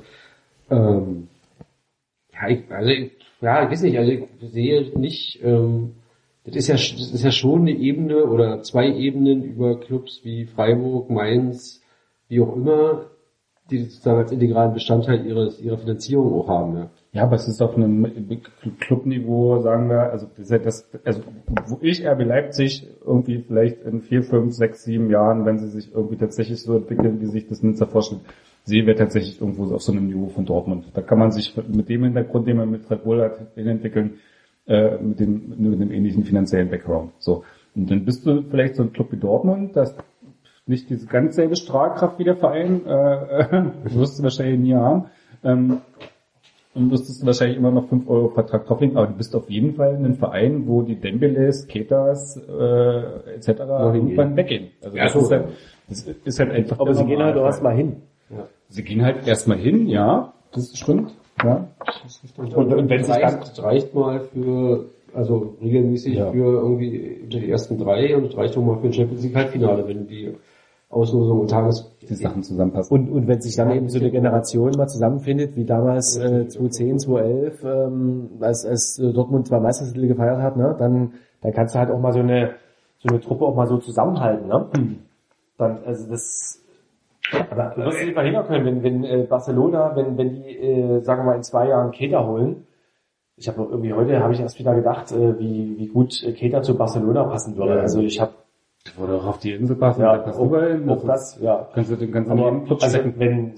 ähm, 0.70 1.28
ja, 2.34 2.50
ich, 2.50 2.60
also, 2.70 2.90
ich, 2.90 3.12
ja, 3.42 3.64
ich 3.64 3.72
weiß 3.72 3.84
nicht, 3.84 3.98
also 3.98 4.12
ich 4.12 4.24
sehe 4.42 4.98
nicht, 4.98 5.40
ähm, 5.44 5.92
das 6.50 6.68
ist 6.68 6.68
ja, 6.68 6.76
das 6.76 7.12
ist 7.12 7.24
ja 7.24 7.32
schon 7.32 7.62
eine 7.62 7.72
Ebene 7.72 8.26
oder 8.26 8.62
zwei 8.62 8.88
Ebenen 8.88 9.44
über 9.44 9.80
Clubs 9.80 10.22
wie 10.24 10.46
Freiburg, 10.46 11.10
Mainz, 11.10 11.82
wie 12.28 12.42
auch 12.42 12.56
immer, 12.56 13.06
die 13.70 13.84
sozusagen 13.84 14.20
als 14.20 14.32
integralen 14.32 14.74
Bestandteil 14.74 15.26
ihres, 15.26 15.60
ihrer 15.62 15.78
Finanzierung 15.78 16.34
auch 16.34 16.48
haben, 16.48 16.78
ja. 16.78 16.90
Ja, 17.12 17.24
aber 17.24 17.38
es 17.38 17.48
ist 17.48 17.60
auf 17.60 17.76
einem 17.76 18.06
Clubniveau, 18.80 19.62
sagen 19.62 19.90
wir, 19.90 20.12
also 20.12 20.28
das, 20.38 20.50
das, 20.50 20.90
also 21.04 21.24
wo 21.66 21.80
ich 21.82 22.06
RB 22.06 22.24
Leipzig 22.24 22.88
irgendwie 23.04 23.40
vielleicht 23.40 23.82
in 23.82 24.02
vier, 24.02 24.22
fünf, 24.22 24.54
sechs, 24.54 24.84
sieben 24.84 25.10
Jahren, 25.10 25.44
wenn 25.44 25.58
sie 25.58 25.70
sich 25.70 25.92
irgendwie 25.92 26.18
tatsächlich 26.18 26.62
so 26.62 26.76
entwickeln, 26.76 27.20
wie 27.20 27.26
sich 27.26 27.48
das 27.48 27.64
Nizza 27.64 27.88
vorstellt, 27.88 28.22
sehe 28.64 28.86
wir 28.86 28.96
tatsächlich 28.96 29.42
irgendwo 29.42 29.74
auf 29.74 29.82
so 29.82 29.92
einem 29.92 30.06
Niveau 30.06 30.28
von 30.28 30.46
Dortmund. 30.46 30.86
Da 30.94 31.02
kann 31.02 31.18
man 31.18 31.32
sich 31.32 31.58
mit 31.68 31.90
dem 31.90 32.04
Hintergrund, 32.04 32.48
den 32.48 32.58
man 32.58 32.70
mit 32.70 32.90
Red 32.92 33.04
Bull 33.04 33.24
hat, 33.24 33.40
entwickeln, 33.58 34.20
äh, 34.70 34.98
mit 35.02 35.20
dem, 35.20 35.56
mit 35.58 35.82
dem 35.82 35.92
ähnlichen 35.92 36.24
finanziellen 36.24 36.70
Background. 36.70 37.12
So. 37.18 37.44
Und 37.76 37.92
dann 37.92 38.06
bist 38.06 38.26
du 38.26 38.44
vielleicht 38.44 38.76
so 38.76 38.84
ein 38.84 38.94
Club 38.94 39.12
wie 39.12 39.18
Dortmund, 39.18 39.76
das 39.76 39.96
nicht 40.66 40.90
diese 40.90 41.08
ganz 41.08 41.36
selbe 41.36 41.56
Strahlkraft 41.56 42.20
wie 42.20 42.24
der 42.24 42.36
Verein, 42.36 42.86
äh, 42.86 43.64
wirst 43.96 44.20
du 44.20 44.24
wahrscheinlich 44.24 44.60
nie 44.60 44.76
haben. 44.76 45.06
Ähm, 45.44 45.80
und 46.76 46.90
müsstest 46.90 47.22
du 47.22 47.26
wahrscheinlich 47.26 47.58
immer 47.58 47.72
noch 47.72 47.90
5 47.90 48.08
Euro 48.08 48.30
Vertrag 48.30 48.68
drauflegen, 48.68 48.96
aber 48.96 49.08
du 49.08 49.14
bist 49.14 49.36
auf 49.36 49.50
jeden 49.50 49.74
Fall 49.74 49.96
in 49.96 50.06
einem 50.06 50.16
Verein, 50.16 50.68
wo 50.68 50.84
die 50.84 50.96
Dembeles, 50.96 51.68
Ketas 51.68 52.38
äh, 52.38 53.34
etc. 53.36 53.50
irgendwann 53.50 54.36
weggehen. 54.36 54.70
Also 54.84 54.96
Ja, 54.96 55.06
das, 55.06 55.14
so. 55.14 55.20
ist 55.20 55.32
halt, 55.32 55.46
das 55.90 56.02
ist 56.04 56.40
halt 56.40 56.52
einfach 56.52 56.80
aber 56.80 56.94
sie 56.94 57.06
gehen 57.06 57.24
halt 57.24 57.36
erstmal 57.36 57.76
hin. 57.76 58.04
Sie 58.68 58.84
gehen 58.84 59.04
halt 59.04 59.28
erstmal 59.28 59.58
hin, 59.58 59.88
ja, 59.88 60.34
das 60.52 60.78
stimmt. 60.78 61.16
Ja. 61.44 61.68
Und, 62.38 62.56
und 62.56 62.90
wenn 62.90 63.02
dann, 63.02 63.12
reicht, 63.12 63.64
reicht 63.64 63.94
mal 63.94 64.22
für, 64.34 64.86
also 65.14 65.56
regelmäßig 65.62 66.16
Ja. 66.16 66.32
für 66.32 66.62
irgendwie 66.62 67.22
unter 67.24 67.40
die 67.40 67.50
ersten 67.50 67.78
drei 67.78 68.16
und 68.16 68.36
reicht 68.36 68.58
auch 68.58 68.64
mal 68.64 68.78
für 68.80 68.88
ein 68.88 68.94
Champions 68.94 69.24
League 69.24 69.36
Halbfinale, 69.36 69.88
wenn 69.88 70.08
die 70.08 70.34
Auslosung 70.90 71.42
und 71.42 71.50
Tages, 71.52 71.92
Die 72.02 72.16
Sachen 72.16 72.42
zusammenpassen. 72.42 72.98
Und, 72.98 73.10
und 73.12 73.28
wenn 73.28 73.42
sich 73.42 73.56
dann 73.56 73.70
eben 73.72 73.90
so 73.90 74.00
eine 74.00 74.10
Generation 74.10 74.72
mal 74.76 74.88
zusammenfindet, 74.88 75.56
wie 75.56 75.64
damals 75.66 76.18
äh, 76.18 76.48
2010, 76.48 77.00
2011, 77.00 77.64
ähm, 77.64 78.30
als, 78.42 78.66
als 78.66 78.98
äh, 78.98 79.14
Dortmund 79.14 79.48
zwei 79.48 79.60
Meistertitel 79.60 80.08
gefeiert 80.08 80.42
hat, 80.42 80.58
ne, 80.58 80.76
dann, 80.80 81.14
dann 81.42 81.54
kannst 81.54 81.76
du 81.76 81.80
halt 81.80 81.92
auch 81.92 82.00
mal 82.00 82.12
so 82.12 82.20
eine, 82.20 82.56
so 82.98 83.10
eine 83.10 83.20
Truppe 83.20 83.46
auch 83.46 83.56
mal 83.56 83.68
so 83.68 83.78
zusammenhalten. 83.78 84.48
Ne? 84.48 84.66
Dann, 85.60 85.78
also 85.86 86.10
das, 86.10 86.59
aber 87.52 87.74
du 87.76 87.82
wirst 87.86 87.98
es 88.00 88.06
nicht 88.06 88.14
verhindern 88.14 88.48
können, 88.48 88.66
wenn, 88.66 88.84
wenn 88.84 89.04
äh, 89.04 89.24
Barcelona, 89.30 89.96
wenn, 89.96 90.18
wenn 90.18 90.34
die, 90.34 90.58
äh, 90.58 91.02
sagen 91.02 91.22
wir 91.22 91.26
mal, 91.32 91.36
in 91.36 91.44
zwei 91.44 91.68
Jahren 91.68 91.92
Keter 91.92 92.28
holen, 92.28 92.68
ich 93.36 93.48
habe 93.48 93.66
irgendwie 93.70 93.94
heute, 93.94 94.20
habe 94.22 94.34
ich 94.34 94.40
erst 94.42 94.60
wieder 94.60 94.76
gedacht, 94.76 95.12
äh, 95.12 95.40
wie, 95.40 95.78
wie 95.78 95.88
gut 95.88 96.24
äh, 96.24 96.34
Keter 96.34 96.62
zu 96.62 96.78
Barcelona 96.78 97.24
passen 97.24 97.56
würde. 97.58 97.76
Ja. 97.76 97.82
Also 97.82 98.02
ich 98.02 98.20
habe 98.20 98.34
Oder 99.02 99.16
auch 99.16 99.28
auf 99.28 99.40
die 99.40 99.54
Insel 99.54 99.78
passen, 99.78 100.02
ja, 100.02 100.18
da 100.18 100.24
passt 100.24 100.40
auch, 100.40 100.46
überall 100.48 100.72
hin. 100.78 100.90
auch 100.90 101.06
das, 101.06 101.40
ja. 101.42 101.70
Kannst 101.74 101.90
du 101.90 101.96
den 101.96 102.12
ganzen 102.12 102.66
Club 102.66 102.84
also, 102.84 102.98
wenn, 103.16 103.54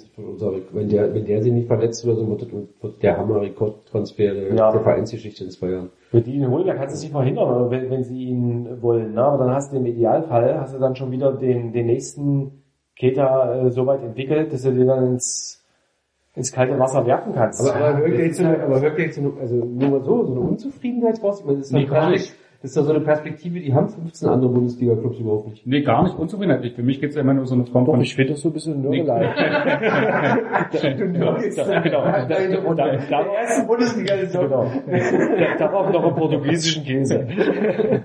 wenn 0.71 0.89
der, 0.89 1.13
wenn 1.13 1.25
der 1.25 1.41
sich 1.41 1.51
nicht 1.51 1.67
verletzt 1.67 2.05
oder 2.05 2.15
so, 2.15 2.27
wird, 2.29 2.47
das, 2.81 2.97
der 2.99 3.17
Hammer-Rekordtransfer 3.17 4.53
Ja. 4.53 4.71
der 4.71 4.81
Vereinsgeschichte 4.81 5.45
in 5.45 5.49
zwei 5.49 5.69
Jahren. 5.71 5.89
Wenn 6.11 6.23
die 6.23 6.35
ihn 6.35 6.47
holen, 6.49 6.67
dann 6.67 6.77
kannst 6.77 6.93
du 6.93 6.97
es 6.97 7.03
nicht 7.03 7.13
verhindern, 7.13 7.71
wenn, 7.71 7.89
wenn 7.89 8.03
sie 8.03 8.25
ihn 8.25 8.81
wollen. 8.81 9.13
Ne? 9.13 9.23
Aber 9.23 9.45
dann 9.45 9.55
hast 9.55 9.71
du 9.71 9.77
im 9.77 9.85
Idealfall, 9.85 10.59
hast 10.59 10.75
du 10.75 10.79
dann 10.79 10.95
schon 10.95 11.09
wieder 11.11 11.33
den, 11.33 11.73
den 11.73 11.87
nächsten 11.87 12.61
Keter 12.95 13.65
äh, 13.65 13.71
so 13.71 13.85
weit 13.85 14.01
entwickelt, 14.03 14.51
dass 14.53 14.61
du 14.63 14.71
den 14.71 14.87
dann 14.87 15.05
ins, 15.13 15.63
ins 16.35 16.51
kalte 16.51 16.77
Wasser 16.79 17.05
werfen 17.05 17.33
kannst. 17.33 17.61
Aber, 17.61 17.75
aber 17.75 18.05
ist 18.07 18.37
so, 18.37 18.43
eine- 18.43 18.51
halt- 18.57 18.61
aber 18.61 18.99
jetzt 18.99 19.15
so, 19.15 19.21
eine- 19.21 19.33
also 19.39 19.55
nur 19.55 20.03
so, 20.03 20.25
so 20.25 20.31
eine 20.31 20.41
Unzufriedenheit 20.41 21.21
raus? 21.23 21.41
Ist, 21.41 21.71
Nee, 21.71 21.85
gar 21.85 22.09
nicht. 22.09 22.33
Das 22.61 22.71
ist 22.71 22.77
doch 22.77 22.83
so 22.83 22.91
eine 22.93 23.01
Perspektive, 23.03 23.59
die 23.59 23.73
haben 23.73 23.89
15 23.89 24.29
andere 24.29 24.51
Bundesliga-Clubs 24.51 25.17
überhaupt 25.19 25.47
nicht. 25.49 25.65
Nee, 25.65 25.81
gar 25.81 26.03
nicht 26.03 26.15
unzufriedenheit. 26.17 26.73
Für 26.75 26.83
mich 26.83 27.01
geht's 27.01 27.15
immer 27.15 27.33
nur 27.33 27.47
so 27.47 27.55
eine 27.55 27.65
Form 27.65 27.85
Doch, 27.85 27.93
von... 27.93 28.01
ich 28.01 28.13
finde 28.15 28.33
das 28.33 28.41
so 28.41 28.49
ein 28.49 28.53
bisschen 28.53 28.81
Nörgelei. 28.83 29.33
genau. 30.97 31.37
Da, 31.55 32.25
da, 32.27 32.59
und 32.59 32.77
da, 32.77 32.95
darauf, 33.09 33.67
Bundesliga-Saison. 33.67 34.43
genau. 34.43 34.65
Da- 34.87 35.57
Darauf 35.57 35.91
noch 35.91 36.03
einen 36.05 36.15
portugiesischen 36.15 36.83
Käse. 36.83 37.27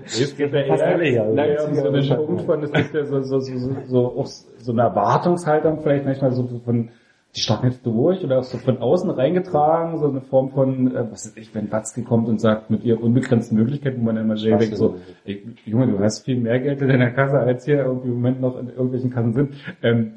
Es 0.05 0.35
gibt 0.35 0.53
ja 0.53 0.59
eher, 0.61 1.01
eher 1.01 1.59
so 1.73 1.87
einen 1.87 2.25
Punkt 2.25 2.41
von, 2.41 2.63
es 2.63 2.71
gibt 2.71 2.93
ja 2.93 3.05
so, 3.05 3.21
so, 3.21 3.39
so, 3.39 3.55
so, 3.87 4.25
so 4.57 4.71
eine 4.71 4.81
Erwartungshaltung 4.81 5.79
vielleicht 5.81 6.05
manchmal 6.05 6.31
so 6.31 6.47
von, 6.65 6.89
die 7.37 7.43
starten 7.43 7.67
jetzt 7.67 7.85
durch 7.85 8.23
oder 8.23 8.39
auch 8.39 8.43
so 8.43 8.57
von 8.57 8.79
außen 8.79 9.11
reingetragen, 9.11 9.99
so 9.99 10.09
eine 10.09 10.21
Form 10.21 10.49
von, 10.49 10.95
äh, 10.95 11.05
was 11.11 11.27
ist 11.27 11.37
ich, 11.37 11.53
wenn 11.53 11.71
Watzke 11.71 12.01
kommt 12.01 12.27
und 12.27 12.41
sagt, 12.41 12.71
mit 12.71 12.83
ihr 12.83 13.01
unbegrenzten 13.01 13.55
Möglichkeiten, 13.55 14.01
wo 14.01 14.05
man 14.05 14.15
dann 14.15 14.25
immer 14.25 14.35
Jay 14.35 14.57
denkt, 14.57 14.75
so, 14.75 14.95
ey, 15.23 15.55
Junge, 15.63 15.85
du 15.85 15.99
hast 15.99 16.25
viel 16.25 16.39
mehr 16.39 16.59
Geld 16.59 16.81
in 16.81 16.87
deiner 16.87 17.11
Kasse, 17.11 17.37
als 17.37 17.65
hier 17.65 17.85
irgendwie 17.85 18.07
im 18.07 18.15
Moment 18.15 18.41
noch 18.41 18.57
in 18.57 18.69
irgendwelchen 18.69 19.11
Kassen 19.11 19.33
sind. 19.33 19.53
Ähm, 19.83 20.13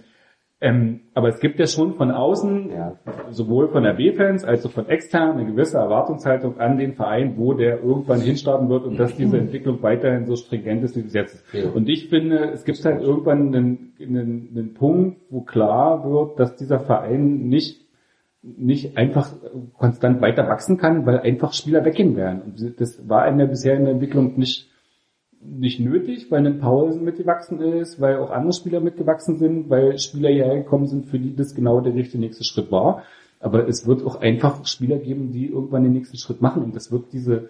ähm, 0.62 1.00
aber 1.14 1.28
es 1.28 1.40
gibt 1.40 1.58
ja 1.58 1.66
schon 1.66 1.94
von 1.94 2.10
außen, 2.10 2.70
Ja. 2.70 2.96
sowohl 3.30 3.68
von 3.68 3.82
der 3.82 3.94
B-Fans 3.94 4.44
als 4.44 4.66
auch 4.66 4.70
von 4.70 4.88
extern, 4.88 5.38
eine 5.38 5.46
gewisse 5.46 5.78
Erwartungshaltung 5.78 6.58
an 6.58 6.76
den 6.76 6.92
Verein, 6.94 7.34
wo 7.38 7.54
der 7.54 7.82
irgendwann 7.82 8.20
hinstarten 8.20 8.68
wird 8.68 8.84
und 8.84 8.98
dass 8.98 9.16
diese 9.16 9.38
Entwicklung 9.38 9.82
weiterhin 9.82 10.26
so 10.26 10.36
stringent 10.36 10.84
ist, 10.84 10.96
wie 10.96 11.00
es 11.00 11.14
jetzt 11.14 11.34
ist. 11.34 11.54
Ja. 11.54 11.70
Und 11.70 11.88
ich 11.88 12.08
finde, 12.08 12.50
es 12.50 12.64
gibt 12.64 12.84
halt 12.84 13.00
irgendwann 13.00 13.54
einen, 13.54 13.92
einen, 14.00 14.48
einen 14.54 14.74
Punkt, 14.74 15.18
wo 15.30 15.40
klar 15.40 16.04
wird, 16.04 16.38
dass 16.38 16.56
dieser 16.56 16.80
Verein 16.80 17.48
nicht 17.48 17.80
nicht 18.42 18.96
einfach 18.96 19.32
konstant 19.76 20.22
weiter 20.22 20.48
wachsen 20.48 20.78
kann, 20.78 21.04
weil 21.04 21.20
einfach 21.20 21.52
Spieler 21.52 21.84
weggehen 21.84 22.16
werden. 22.16 22.40
Und 22.42 22.80
das 22.80 23.06
war 23.08 23.28
in 23.28 23.36
der 23.36 23.46
bisherigen 23.46 23.86
Entwicklung 23.86 24.38
nicht 24.38 24.70
nicht 25.40 25.80
nötig, 25.80 26.30
weil 26.30 26.46
ein 26.46 26.58
Paulsen 26.58 27.04
mitgewachsen 27.04 27.60
ist, 27.60 28.00
weil 28.00 28.18
auch 28.18 28.30
andere 28.30 28.52
Spieler 28.52 28.80
mitgewachsen 28.80 29.38
sind, 29.38 29.70
weil 29.70 29.98
Spieler 29.98 30.28
hierher 30.28 30.56
gekommen 30.56 30.86
sind, 30.86 31.06
für 31.06 31.18
die 31.18 31.34
das 31.34 31.54
genau 31.54 31.80
der 31.80 31.94
richtige 31.94 32.18
nächste 32.18 32.44
Schritt 32.44 32.70
war. 32.70 33.04
Aber 33.38 33.66
es 33.66 33.86
wird 33.86 34.04
auch 34.04 34.20
einfach 34.20 34.66
Spieler 34.66 34.98
geben, 34.98 35.32
die 35.32 35.46
irgendwann 35.46 35.84
den 35.84 35.94
nächsten 35.94 36.18
Schritt 36.18 36.42
machen 36.42 36.62
und 36.62 36.76
das 36.76 36.92
wird 36.92 37.12
diese 37.12 37.48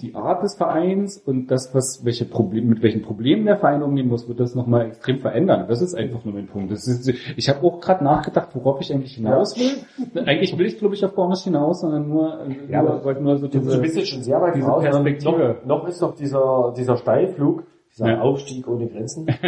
die 0.00 0.14
Art 0.14 0.42
des 0.42 0.56
Vereins 0.56 1.18
und 1.18 1.50
das, 1.50 1.74
was 1.74 2.04
welche 2.04 2.24
Probleme, 2.24 2.68
mit 2.68 2.82
welchen 2.82 3.02
Problemen 3.02 3.44
der 3.46 3.56
Verein 3.56 3.82
umgehen 3.82 4.08
muss, 4.08 4.28
wird 4.28 4.40
das 4.40 4.54
nochmal 4.54 4.86
extrem 4.86 5.18
verändern. 5.18 5.66
Das 5.68 5.82
ist 5.82 5.94
einfach 5.94 6.24
nur 6.24 6.34
mein 6.34 6.46
Punkt. 6.46 6.72
Ist, 6.72 7.08
ich 7.36 7.48
habe 7.48 7.62
auch 7.66 7.80
gerade 7.80 8.02
nachgedacht, 8.04 8.48
worauf 8.54 8.80
ich 8.80 8.92
eigentlich 8.92 9.14
hinaus 9.14 9.56
will. 9.58 10.24
Eigentlich 10.26 10.56
will 10.58 10.66
ich, 10.66 10.78
glaube 10.78 10.94
ich, 10.94 11.04
auf 11.04 11.14
gar 11.14 11.28
nicht 11.28 11.42
hinaus, 11.42 11.80
sondern 11.80 12.08
nur, 12.08 12.46
Ja, 12.68 12.82
nur, 12.82 12.90
aber 12.90 13.04
wollte 13.04 13.22
nur 13.22 13.36
so 13.38 13.48
diese, 13.48 13.76
du 13.76 13.82
bist 13.82 13.96
jetzt 13.96 14.08
schon 14.08 14.22
sehr 14.22 14.40
weit 14.40 14.54
diese 14.54 14.66
voraus. 14.66 14.82
Perspektive. 14.82 15.58
Noch, 15.64 15.82
noch 15.82 15.88
ist 15.88 16.02
doch 16.02 16.14
dieser, 16.14 16.72
dieser 16.76 16.96
Steilflug, 16.96 17.64
dieser 17.92 18.08
Ja. 18.08 18.20
Aufstieg 18.20 18.66
ohne 18.68 18.86
Grenzen. 18.86 19.26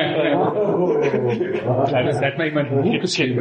Kleines, 1.89 2.20
da 2.20 2.27
hat 2.27 2.39
mal 2.39 2.47
jemand 2.47 2.70
ein 2.73 2.82
Buch 2.82 3.01
geschrieben. 3.01 3.40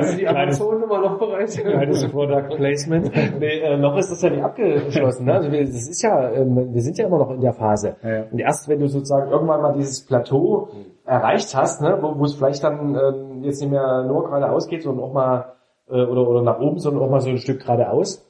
Ist 0.00 0.18
die 0.18 0.26
Amazon-Nummer 0.26 1.00
noch 1.00 1.18
bereit? 1.18 1.50
Kleines 1.50 2.08
Product 2.10 2.56
Placement. 2.56 3.10
Nee, 3.38 3.58
äh, 3.60 3.76
noch 3.76 3.96
ist 3.96 4.10
das 4.10 4.22
ja 4.22 4.30
nicht 4.30 4.42
abgeschlossen. 4.42 5.26
Ne? 5.26 5.34
Also 5.34 5.52
wir, 5.52 5.60
das 5.60 5.88
ist 5.88 6.02
ja, 6.02 6.32
ähm, 6.32 6.72
wir 6.72 6.80
sind 6.80 6.98
ja 6.98 7.06
immer 7.06 7.18
noch 7.18 7.30
in 7.30 7.40
der 7.40 7.52
Phase. 7.52 7.96
Ja, 8.02 8.10
ja. 8.10 8.24
Und 8.30 8.38
erst 8.38 8.68
wenn 8.68 8.80
du 8.80 8.88
sozusagen 8.88 9.30
irgendwann 9.30 9.60
mal 9.62 9.74
dieses 9.74 10.04
Plateau 10.06 10.68
erreicht 11.06 11.54
hast, 11.54 11.82
ne, 11.82 11.98
wo, 12.00 12.18
wo 12.18 12.24
es 12.24 12.34
vielleicht 12.34 12.64
dann 12.64 12.94
ähm, 12.94 13.42
jetzt 13.42 13.60
nicht 13.60 13.70
mehr 13.70 14.04
nur 14.04 14.24
geradeaus 14.24 14.68
geht, 14.68 14.82
sondern 14.82 15.04
auch 15.04 15.12
mal 15.12 15.52
äh, 15.88 16.02
oder, 16.02 16.26
oder 16.28 16.42
nach 16.42 16.58
oben, 16.60 16.78
sondern 16.78 17.02
auch 17.02 17.10
mal 17.10 17.20
so 17.20 17.30
ein 17.30 17.36
Stück 17.38 17.60
geradeaus, 17.60 18.23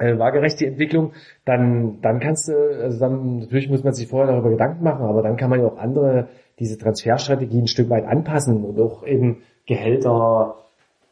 äh, 0.00 0.18
waagerecht 0.18 0.58
die 0.60 0.66
Entwicklung, 0.66 1.12
dann, 1.44 2.00
dann 2.00 2.20
kannst 2.20 2.48
du, 2.48 2.52
also 2.52 2.98
dann, 2.98 3.40
natürlich 3.40 3.68
muss 3.68 3.84
man 3.84 3.92
sich 3.92 4.08
vorher 4.08 4.32
darüber 4.32 4.50
Gedanken 4.50 4.82
machen, 4.82 5.04
aber 5.04 5.22
dann 5.22 5.36
kann 5.36 5.50
man 5.50 5.60
ja 5.60 5.66
auch 5.66 5.78
andere, 5.78 6.28
diese 6.58 6.78
Transferstrategien 6.78 7.64
ein 7.64 7.68
Stück 7.68 7.90
weit 7.90 8.06
anpassen 8.06 8.64
und 8.64 8.80
auch 8.80 9.06
eben 9.06 9.42
Gehälter, 9.66 10.56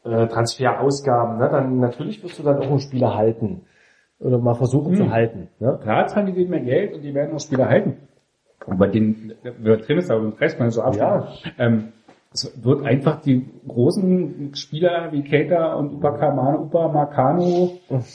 äh, 0.03 0.27
Transferausgaben, 0.27 1.37
ne? 1.37 1.49
dann 1.51 1.79
natürlich 1.79 2.23
wirst 2.23 2.39
du 2.39 2.43
dann 2.43 2.57
auch 2.57 2.69
einen 2.69 2.79
Spieler 2.79 3.15
halten 3.15 3.61
oder 4.19 4.37
mal 4.39 4.55
versuchen 4.55 4.95
zu 4.95 5.11
halten. 5.11 5.49
Ne? 5.59 5.79
Klar 5.81 6.07
zahlen 6.07 6.27
die 6.27 6.33
denen 6.33 6.49
mehr 6.49 6.59
Geld 6.61 6.93
und 6.93 7.01
die 7.01 7.13
werden 7.13 7.35
auch 7.35 7.39
Spieler 7.39 7.69
halten. 7.69 7.97
Aber 8.67 8.87
den, 8.87 9.33
wir 9.43 9.81
Trainer 9.81 10.03
aber 10.09 10.21
mit 10.21 10.41
Recht 10.41 10.59
mal 10.59 10.69
so 10.69 10.81
abstimmen. 10.81 11.23
Ähm, 11.57 11.93
es 12.31 12.63
wird 12.63 12.85
einfach 12.85 13.21
die 13.21 13.45
großen 13.67 14.51
Spieler 14.53 15.09
wie 15.11 15.23
Keita 15.23 15.73
und 15.73 15.93
Upamecano, 15.95 16.61
Upamecano, 16.63 17.71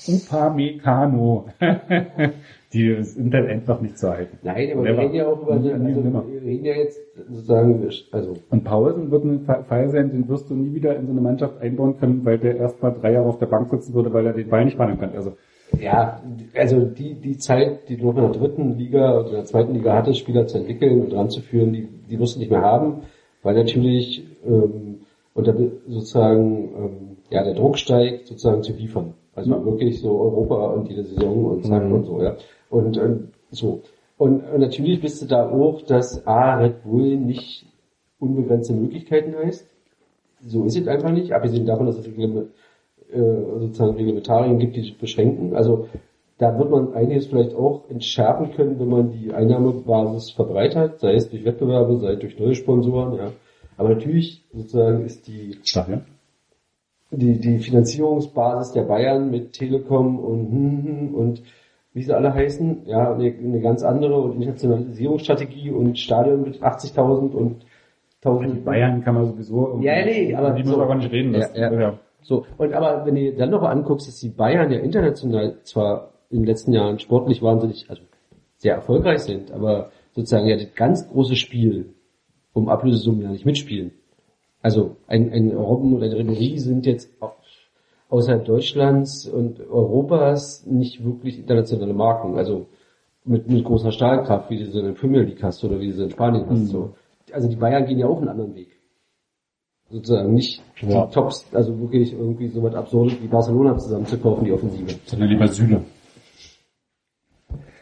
Upamecano, 0.06 1.46
die 2.72 3.02
sind 3.02 3.34
dann 3.34 3.46
einfach 3.46 3.80
nicht 3.80 3.98
zu 3.98 4.08
halten. 4.10 4.38
Nein, 4.42 4.70
aber 4.72 4.82
Never. 4.82 4.96
wir 4.96 5.02
reden 5.04 5.14
ja 5.14 5.26
auch 5.26 5.42
über, 5.42 5.56
Nie, 5.56 5.72
also, 5.72 6.04
wir 6.04 6.42
reden 6.42 6.64
ja 6.64 6.74
jetzt 6.74 7.00
sozusagen, 7.28 7.88
also, 8.12 8.34
Und 8.50 8.62
Paulsen 8.64 9.10
wird 9.10 9.24
ein 9.24 9.40
Fa- 9.40 9.64
Fall 9.64 9.90
sein, 9.90 10.10
den 10.12 10.28
wirst 10.28 10.48
du 10.48 10.54
nie 10.54 10.74
wieder 10.74 10.94
in 10.94 11.06
so 11.06 11.12
eine 11.12 11.20
Mannschaft 11.20 11.60
einbauen 11.60 11.98
können, 11.98 12.24
weil 12.24 12.38
der 12.38 12.56
erst 12.56 12.80
mal 12.82 12.92
drei 12.92 13.12
Jahre 13.12 13.26
auf 13.26 13.38
der 13.38 13.46
Bank 13.46 13.68
sitzen 13.70 13.94
würde, 13.94 14.12
weil 14.12 14.26
er 14.26 14.32
den 14.32 14.48
Ball 14.48 14.64
nicht 14.64 14.76
fangen 14.76 14.98
kann. 15.00 15.10
Also 15.16 15.32
ja, 15.80 16.22
also 16.56 16.84
die, 16.84 17.14
die 17.14 17.36
Zeit, 17.38 17.88
die 17.88 17.96
du 17.96 18.12
noch 18.12 18.16
in 18.16 18.32
der 18.32 18.40
dritten 18.40 18.78
Liga 18.78 19.18
oder 19.18 19.28
in 19.30 19.34
der 19.34 19.44
zweiten 19.44 19.72
Liga 19.74 19.94
hattest, 19.94 20.20
Spieler 20.20 20.46
zu 20.46 20.58
entwickeln 20.58 21.00
und 21.00 21.12
ranzuführen, 21.12 21.72
die, 21.72 21.88
die 22.08 22.18
wirst 22.20 22.36
du 22.36 22.38
nicht 22.38 22.50
mehr 22.52 22.62
haben, 22.62 23.02
weil 23.44 23.54
natürlich, 23.54 24.24
ähm, 24.44 25.00
unter 25.34 25.54
sozusagen, 25.86 26.68
ähm, 26.76 27.16
ja, 27.30 27.44
der 27.44 27.54
Druck 27.54 27.78
steigt, 27.78 28.26
sozusagen 28.26 28.62
zu 28.62 28.72
liefern. 28.72 29.14
Also 29.34 29.50
Ja. 29.52 29.64
wirklich 29.64 30.00
so 30.00 30.10
Europa 30.20 30.66
und 30.74 30.88
jede 30.88 31.04
Saison 31.04 31.44
und 31.46 31.64
zack 31.66 31.84
und 31.90 32.04
so, 32.04 32.22
ja. 32.22 32.36
Und, 32.70 32.96
ähm, 32.96 33.28
so. 33.50 33.80
Und, 34.18 34.42
und 34.52 34.60
natürlich 34.60 35.00
bist 35.00 35.22
du 35.22 35.26
da 35.26 35.48
auch, 35.48 35.82
dass 35.82 36.26
A, 36.26 36.56
Red 36.58 36.84
Bull 36.84 37.16
nicht 37.16 37.66
unbegrenzte 38.20 38.72
Möglichkeiten 38.72 39.34
heißt. 39.36 39.66
So 40.46 40.64
ist 40.64 40.76
es 40.76 40.86
einfach 40.86 41.10
nicht, 41.10 41.32
abgesehen 41.32 41.66
davon, 41.66 41.86
dass 41.86 41.98
es 41.98 42.06
Reglement- 42.06 42.48
äh, 43.12 43.20
sozusagen 43.60 43.96
Reglementarien 43.96 44.58
gibt, 44.58 44.76
die 44.76 44.80
sich 44.82 44.98
beschränken. 44.98 45.54
Also 45.54 45.88
da 46.38 46.58
wird 46.58 46.70
man 46.70 46.94
einiges 46.94 47.26
vielleicht 47.26 47.54
auch 47.54 47.88
entschärfen 47.88 48.52
können, 48.52 48.78
wenn 48.80 48.88
man 48.88 49.10
die 49.12 49.32
Einnahmebasis 49.32 50.30
verbreitert, 50.30 51.00
sei 51.00 51.14
es 51.14 51.30
durch 51.30 51.44
Wettbewerbe, 51.44 51.98
sei 51.98 52.12
es 52.14 52.18
durch 52.20 52.38
neue 52.38 52.54
Sponsoren, 52.54 53.16
ja. 53.16 53.32
Aber 53.76 53.90
natürlich 53.90 54.44
sozusagen 54.52 55.04
ist 55.04 55.26
die 55.26 55.56
stark, 55.64 55.88
ja? 55.88 56.00
die, 57.10 57.38
die 57.38 57.58
Finanzierungsbasis 57.58 58.72
der 58.72 58.82
Bayern 58.82 59.30
mit 59.30 59.52
Telekom 59.52 60.18
und 60.18 60.50
hm, 60.50 60.84
hm, 60.84 61.14
und 61.14 61.42
wie 61.92 62.02
sie 62.02 62.12
alle 62.12 62.34
heißen, 62.34 62.86
ja, 62.86 63.14
eine, 63.14 63.32
eine 63.32 63.60
ganz 63.60 63.84
andere 63.84 64.20
und 64.20 64.32
Internationalisierungsstrategie 64.42 65.70
und 65.70 65.98
Stadion 65.98 66.42
mit 66.42 66.60
80.000 66.60 67.32
und 67.32 67.64
1000 68.24 68.64
Bayern 68.64 69.04
kann 69.04 69.14
man 69.14 69.26
sowieso 69.26 69.78
Ja, 69.80 70.04
nee, 70.04 70.34
aber 70.34 70.50
die 70.50 70.64
so- 70.64 70.76
wir 70.76 70.86
gar 70.86 70.96
nicht 70.96 71.12
reden. 71.12 71.32
Das, 71.34 71.56
Ja, 71.56 71.72
ja. 71.72 71.98
So, 72.22 72.46
und 72.56 72.72
aber 72.72 73.04
wenn 73.04 73.14
du 73.16 73.32
dann 73.34 73.50
noch 73.50 73.62
anguckst, 73.62 74.08
dass 74.08 74.18
die 74.18 74.30
Bayern 74.30 74.72
ja 74.72 74.78
international 74.78 75.58
zwar 75.62 76.13
in 76.34 76.40
den 76.42 76.46
letzten 76.46 76.72
Jahren 76.72 76.98
sportlich 76.98 77.42
wahnsinnig, 77.42 77.86
also 77.88 78.02
sehr 78.56 78.74
erfolgreich 78.74 79.20
sind, 79.20 79.50
aber 79.52 79.90
sozusagen 80.14 80.46
ja 80.46 80.56
das 80.56 80.74
ganz 80.74 81.08
große 81.08 81.36
Spiel 81.36 81.94
um 82.52 82.68
Ablösesummen 82.68 83.22
ja 83.22 83.30
nicht 83.30 83.46
mitspielen. 83.46 83.92
Also 84.62 84.96
ein, 85.06 85.32
ein 85.32 85.50
Robben 85.52 85.94
und 85.94 86.02
ein 86.02 86.10
Ribéry 86.12 86.58
sind 86.58 86.86
jetzt 86.86 87.10
au- 87.20 87.32
außerhalb 88.08 88.44
Deutschlands 88.44 89.26
und 89.28 89.60
Europas 89.68 90.64
nicht 90.66 91.04
wirklich 91.04 91.38
internationale 91.38 91.92
Marken. 91.92 92.36
Also 92.38 92.66
mit, 93.24 93.48
mit 93.50 93.64
großer 93.64 93.92
Stahlkraft, 93.92 94.50
wie 94.50 94.58
du 94.58 94.70
sie 94.70 94.78
in 94.78 94.86
der 94.86 94.92
Premier 94.92 95.22
League 95.22 95.42
hast 95.42 95.62
oder 95.64 95.78
wie 95.80 95.88
du 95.88 95.92
sie 95.94 96.04
in 96.04 96.10
Spanien 96.10 96.46
hast. 96.48 96.68
So. 96.68 96.94
Also 97.32 97.48
die 97.48 97.56
Bayern 97.56 97.86
gehen 97.86 97.98
ja 97.98 98.06
auch 98.06 98.18
einen 98.18 98.28
anderen 98.28 98.54
Weg. 98.54 98.68
Sozusagen 99.90 100.32
nicht 100.32 100.62
Ja. 100.80 101.06
die 101.06 101.12
Tops, 101.12 101.46
also 101.52 101.78
wirklich 101.78 102.12
irgendwie 102.12 102.48
so 102.48 102.62
was 102.62 102.74
Absurdes 102.74 103.20
wie 103.22 103.26
Barcelona 103.26 103.76
zusammenzukaufen, 103.76 104.44
die 104.44 104.52
Offensive. 104.52 104.94
Sondern 105.06 105.28
lieber 105.28 105.48
Süle. 105.48 105.82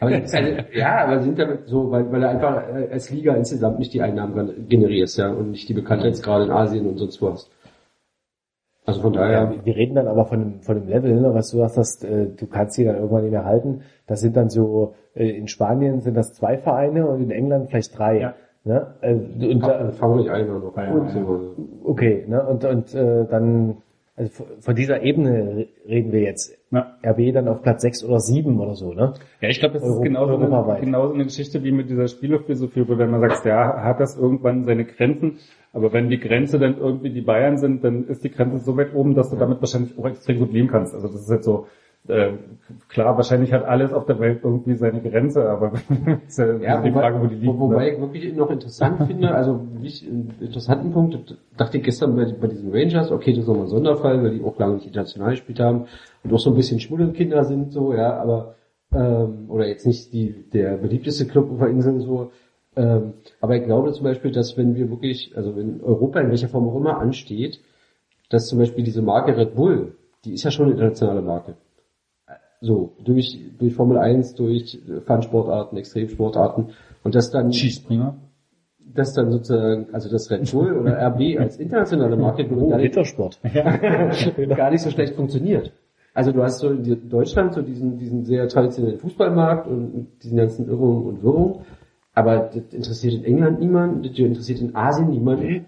Aber 0.03 0.37
eine, 0.37 0.65
ja, 0.73 1.05
aber 1.05 1.21
sind 1.21 1.39
damit 1.39 1.67
so, 1.67 1.91
weil, 1.91 2.11
weil 2.11 2.23
er 2.23 2.29
einfach 2.29 2.67
äh, 2.67 2.89
als 2.91 3.09
Liga 3.09 3.33
insgesamt 3.35 3.79
nicht 3.79 3.93
die 3.93 4.01
Einnahmen 4.01 4.67
generierst, 4.67 5.17
ja, 5.17 5.29
und 5.31 5.51
nicht 5.51 5.67
die 5.69 5.73
Bekanntheitsgrade 5.73 6.45
in 6.45 6.51
Asien 6.51 6.87
und 6.87 6.97
sonst 6.97 7.21
wo 7.21 7.31
hast. 7.31 7.49
Also 8.85 9.01
von 9.01 9.13
daher, 9.13 9.53
Ja, 9.53 9.65
wir 9.65 9.75
reden 9.75 9.95
dann 9.95 10.07
aber 10.07 10.25
von 10.25 10.39
dem, 10.39 10.61
von 10.61 10.75
dem 10.75 10.89
Level, 10.89 11.13
ne, 11.19 11.33
was 11.33 11.51
du 11.51 11.57
sagst, 11.57 11.77
dass, 11.77 12.03
äh, 12.03 12.27
du 12.27 12.47
kannst 12.47 12.75
sie 12.75 12.83
dann 12.83 12.95
irgendwann 12.95 13.23
nicht 13.23 13.31
mehr 13.31 13.45
halten. 13.45 13.81
Das 14.07 14.19
sind 14.19 14.35
dann 14.35 14.49
so, 14.49 14.95
äh, 15.15 15.29
in 15.29 15.47
Spanien 15.47 16.01
sind 16.01 16.15
das 16.15 16.33
zwei 16.33 16.57
Vereine 16.57 17.07
und 17.07 17.21
in 17.23 17.31
England 17.31 17.69
vielleicht 17.69 17.97
drei. 17.97 18.19
Ja. 18.19 18.33
Ne? 18.65 18.87
Äh, 19.01 19.13
und, 19.13 19.61
da, 19.61 19.91
fangen 19.91 20.15
wir 20.15 20.23
nicht 20.23 20.31
ein 20.31 20.49
oder 20.49 20.59
noch. 20.59 20.77
Ja, 20.77 20.91
Und 20.91 21.15
ja, 21.15 21.85
okay, 21.85 22.25
ne? 22.27 22.45
Und, 22.45 22.65
und 22.65 22.93
äh, 22.93 23.25
dann 23.25 23.77
Also 24.15 24.31
von- 24.59 24.75
dieser 24.75 25.01
Ebene 25.01 25.67
reden 25.87 26.11
wir 26.11 26.21
jetzt. 26.21 26.55
Ja. 26.71 26.97
RB 27.03 27.31
dann 27.33 27.47
auf 27.47 27.63
Platz 27.63 27.81
6 27.81 28.03
oder 28.03 28.19
7 28.19 28.59
oder 28.59 28.75
so, 28.75 28.93
ne? 28.93 29.13
Ja, 29.41 29.49
ich 29.49 29.59
glaube, 29.59 29.73
das 29.75 29.83
Euro- 29.83 29.95
ist 29.97 30.03
genauso 30.03 30.35
eine, 30.37 30.79
genauso 30.79 31.13
eine 31.15 31.23
Geschichte 31.23 31.63
wie 31.63 31.71
mit 31.71 31.89
dieser 31.89 32.07
Spielerphilosophie, 32.07 32.87
wo 32.87 32.97
wenn 32.97 33.09
man 33.09 33.21
sagt, 33.21 33.43
ja, 33.45 33.83
hat 33.83 33.99
das 33.99 34.15
irgendwann 34.17 34.65
seine 34.65 34.85
Grenzen, 34.85 35.39
aber 35.71 35.93
wenn 35.93 36.09
die 36.09 36.19
Grenze 36.19 36.59
dann 36.59 36.77
irgendwie 36.77 37.09
die 37.09 37.21
Bayern 37.21 37.57
sind, 37.57 37.83
dann 37.83 38.07
ist 38.07 38.23
die 38.23 38.29
Grenze 38.29 38.59
so 38.59 38.77
weit 38.77 38.93
oben, 38.93 39.15
dass 39.15 39.31
du 39.31 39.35
damit 39.35 39.59
wahrscheinlich 39.61 39.97
auch 39.97 40.05
extrem 40.07 40.37
gut 40.39 40.53
leben 40.53 40.67
kannst. 40.67 40.93
Also 40.93 41.07
das 41.07 41.21
ist 41.21 41.29
jetzt 41.31 41.45
so, 41.45 41.65
äh, 42.07 42.33
klar, 42.89 43.15
wahrscheinlich 43.15 43.53
hat 43.53 43.63
alles 43.63 43.93
auf 43.93 44.05
der 44.05 44.19
Welt 44.19 44.41
irgendwie 44.43 44.75
seine 44.75 45.01
Grenze, 45.01 45.49
aber 45.49 45.73
ist 46.27 46.37
ja, 46.37 46.57
Ja, 46.57 46.81
die 46.81 46.89
wobei, 46.89 47.01
Frage, 47.01 47.21
wo 47.21 47.27
die 47.27 47.35
liegt. 47.35 47.59
wobei 47.59 47.85
ne? 47.85 47.93
ich 47.93 47.99
wirklich 47.99 48.35
noch 48.35 48.49
interessant 48.51 49.03
finde, 49.07 49.33
also 49.33 49.59
wirklich 49.73 50.05
einen 50.07 50.33
interessanten 50.41 50.91
Punkt, 50.91 51.37
dachte 51.55 51.77
ich 51.77 51.83
gestern 51.83 52.15
bei, 52.15 52.25
bei 52.25 52.47
diesen 52.47 52.71
Rangers, 52.71 53.11
okay, 53.11 53.31
das 53.31 53.43
ist 53.43 53.47
nochmal 53.47 53.65
ein 53.65 53.69
Sonderfall, 53.69 54.21
weil 54.23 54.31
die 54.31 54.43
auch 54.43 54.57
lange 54.59 54.75
nicht 54.75 54.87
international 54.87 55.31
gespielt 55.31 55.59
haben 55.59 55.85
und 56.23 56.33
auch 56.33 56.39
so 56.39 56.49
ein 56.49 56.55
bisschen 56.55 56.79
Schmuddelkinder 56.79 57.43
sind, 57.45 57.71
so, 57.71 57.93
ja, 57.93 58.17
aber, 58.17 58.55
ähm, 58.93 59.45
oder 59.49 59.67
jetzt 59.67 59.87
nicht 59.87 60.11
die, 60.11 60.49
der 60.51 60.77
beliebteste 60.77 61.25
Club 61.25 61.51
auf 61.51 61.59
der 61.59 61.69
Insel, 61.69 62.01
so, 62.01 62.31
ähm, 62.75 63.13
aber 63.39 63.55
ich 63.55 63.63
glaube 63.63 63.91
zum 63.93 64.03
Beispiel, 64.03 64.31
dass 64.31 64.57
wenn 64.57 64.75
wir 64.75 64.89
wirklich, 64.89 65.33
also 65.37 65.55
wenn 65.55 65.79
Europa 65.81 66.19
in 66.19 66.29
welcher 66.29 66.49
Form 66.49 66.67
auch 66.67 66.75
immer 66.75 66.97
ansteht, 66.97 67.61
dass 68.29 68.47
zum 68.47 68.59
Beispiel 68.59 68.83
diese 68.83 69.01
Marke 69.01 69.37
Red 69.37 69.55
Bull, 69.55 69.95
die 70.25 70.33
ist 70.33 70.43
ja 70.43 70.51
schon 70.51 70.65
eine 70.65 70.73
internationale 70.73 71.21
Marke. 71.21 71.55
So, 72.63 72.93
durch, 73.03 73.37
durch 73.59 73.73
Formel 73.73 73.97
1, 73.97 74.35
durch 74.35 74.79
Fun-Sportarten, 75.05 75.75
Extremsportarten 75.75 76.67
und 77.03 77.13
dass 77.13 77.29
dann, 77.29 77.51
Skispringer. 77.51 78.15
dass 78.79 79.11
dann 79.11 79.31
sozusagen, 79.31 79.87
also 79.91 80.09
das 80.09 80.31
Red 80.31 80.49
Bull 80.49 80.71
oder 80.77 80.97
RB 81.09 81.37
als 81.41 81.57
internationale 81.57 82.15
Marke 82.15 82.47
Oh, 82.49 82.69
gar, 82.69 82.77
nicht, 82.77 82.95
gar 84.55 84.71
nicht 84.71 84.81
so 84.81 84.89
schlecht 84.91 85.15
funktioniert. 85.15 85.73
Also 86.13 86.31
du 86.31 86.41
hast 86.41 86.59
so 86.59 86.69
in 86.69 87.09
Deutschland 87.09 87.53
so 87.53 87.61
diesen, 87.61 87.97
diesen 87.97 88.23
sehr 88.23 88.47
traditionellen 88.47 88.99
Fußballmarkt 88.99 89.67
und 89.67 90.07
diesen 90.23 90.37
ganzen 90.37 90.69
Irrungen 90.69 91.05
und 91.05 91.21
Wirrungen, 91.21 91.65
aber 92.13 92.49
das 92.53 92.71
interessiert 92.71 93.15
in 93.15 93.25
England 93.25 93.59
niemanden, 93.59 94.03
das 94.03 94.17
interessiert 94.17 94.61
in 94.61 94.73
Asien 94.73 95.09
niemanden. 95.09 95.65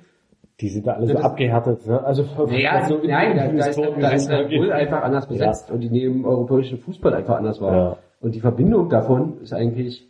Die 0.61 0.69
sind 0.69 0.88
da 0.88 0.94
alle 0.94 1.07
so 1.07 1.18
abgehärtet, 1.18 1.86
ne? 1.86 2.02
Also, 2.03 2.23
Naja, 2.48 2.80
was 2.82 2.88
so 2.88 2.98
nein, 3.03 3.36
da, 3.36 3.48
da, 3.48 3.65
ist, 3.68 3.77
da 3.77 4.10
ist 4.11 4.30
angeht. 4.32 4.57
Bull 4.60 4.72
einfach 4.72 5.03
anders 5.03 5.27
besetzt 5.27 5.69
und 5.69 5.82
die 5.82 5.90
nehmen 5.90 6.23
europäischen 6.26 6.77
Fußball 6.77 7.14
einfach 7.14 7.38
anders 7.38 7.60
wahr. 7.60 7.76
Ja. 7.76 7.98
Und 8.22 8.36
die 8.36 8.40
Verbindung 8.40 8.90
davon 8.90 9.34
ist 9.41 9.53
eigentlich 9.53 10.07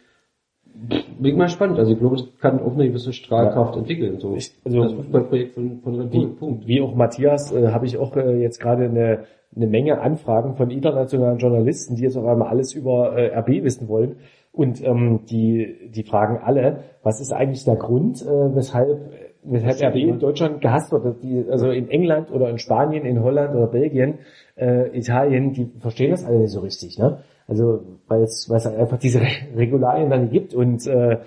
bin 1.19 1.31
ich 1.31 1.35
mal 1.35 1.47
spannend. 1.47 1.80
Also 1.80 1.93
ich 1.93 1.99
glaube, 1.99 2.17
das 2.17 2.27
kann 2.41 2.61
auch 2.61 2.73
eine 2.73 2.88
gewisse 2.88 3.13
Strahlkraft 3.13 3.76
entwickeln. 3.77 4.19
So 4.19 4.35
Ich- 4.35 4.53
also- 4.65 4.84
das 4.84 4.93
Fußballprojekt 4.93 5.53
von, 5.53 5.80
von 5.81 5.95
Red 5.95 6.11
Bull. 6.11 6.22
Wie, 6.22 6.27
Punkt. 6.27 6.67
wie 6.67 6.81
auch 6.81 6.93
Matthias 6.95 7.51
äh, 7.53 7.69
habe 7.69 7.85
ich 7.85 7.97
auch 7.97 8.15
äh, 8.17 8.41
jetzt 8.41 8.59
gerade 8.59 8.84
eine, 8.85 9.19
eine 9.55 9.67
Menge 9.67 10.01
Anfragen 10.01 10.55
von 10.55 10.69
internationalen 10.69 11.38
Journalisten, 11.38 11.95
die 11.95 12.03
jetzt 12.03 12.17
auf 12.17 12.26
einmal 12.27 12.49
alles 12.49 12.73
über 12.73 13.17
äh, 13.17 13.35
RB 13.39 13.63
wissen 13.63 13.88
wollen. 13.88 14.17
Und 14.51 14.84
ähm, 14.85 15.22
die, 15.30 15.89
die 15.93 16.03
fragen 16.03 16.39
alle, 16.43 16.84
was 17.03 17.19
ist 17.22 17.31
eigentlich 17.34 17.63
der 17.65 17.76
Grund, 17.76 18.22
äh, 18.22 18.55
weshalb, 18.55 18.99
weshalb 19.47 19.81
RB 19.93 19.95
in 19.97 20.19
Deutschland 20.19 20.61
gehasst 20.61 20.91
wird? 20.91 21.23
Die, 21.23 21.45
also 21.49 21.69
in 21.69 21.89
England 21.89 22.31
oder 22.31 22.49
in 22.49 22.57
Spanien, 22.57 23.05
in 23.05 23.22
Holland 23.23 23.55
oder 23.55 23.67
Belgien, 23.67 24.19
äh, 24.55 24.97
Italien, 24.97 25.53
die 25.53 25.69
verstehen 25.80 26.11
das 26.11 26.26
alle 26.26 26.39
nicht 26.39 26.51
so 26.51 26.61
richtig. 26.61 26.97
Ne? 26.97 27.19
Also 27.47 27.81
weil 28.07 28.23
es, 28.23 28.47
weil 28.49 28.57
es 28.57 28.67
einfach 28.67 28.97
diese 28.97 29.22
Re- 29.22 29.55
Regularien 29.57 30.09
dann 30.09 30.30
gibt 30.30 30.53
und 30.53 30.85
äh, 30.88 31.17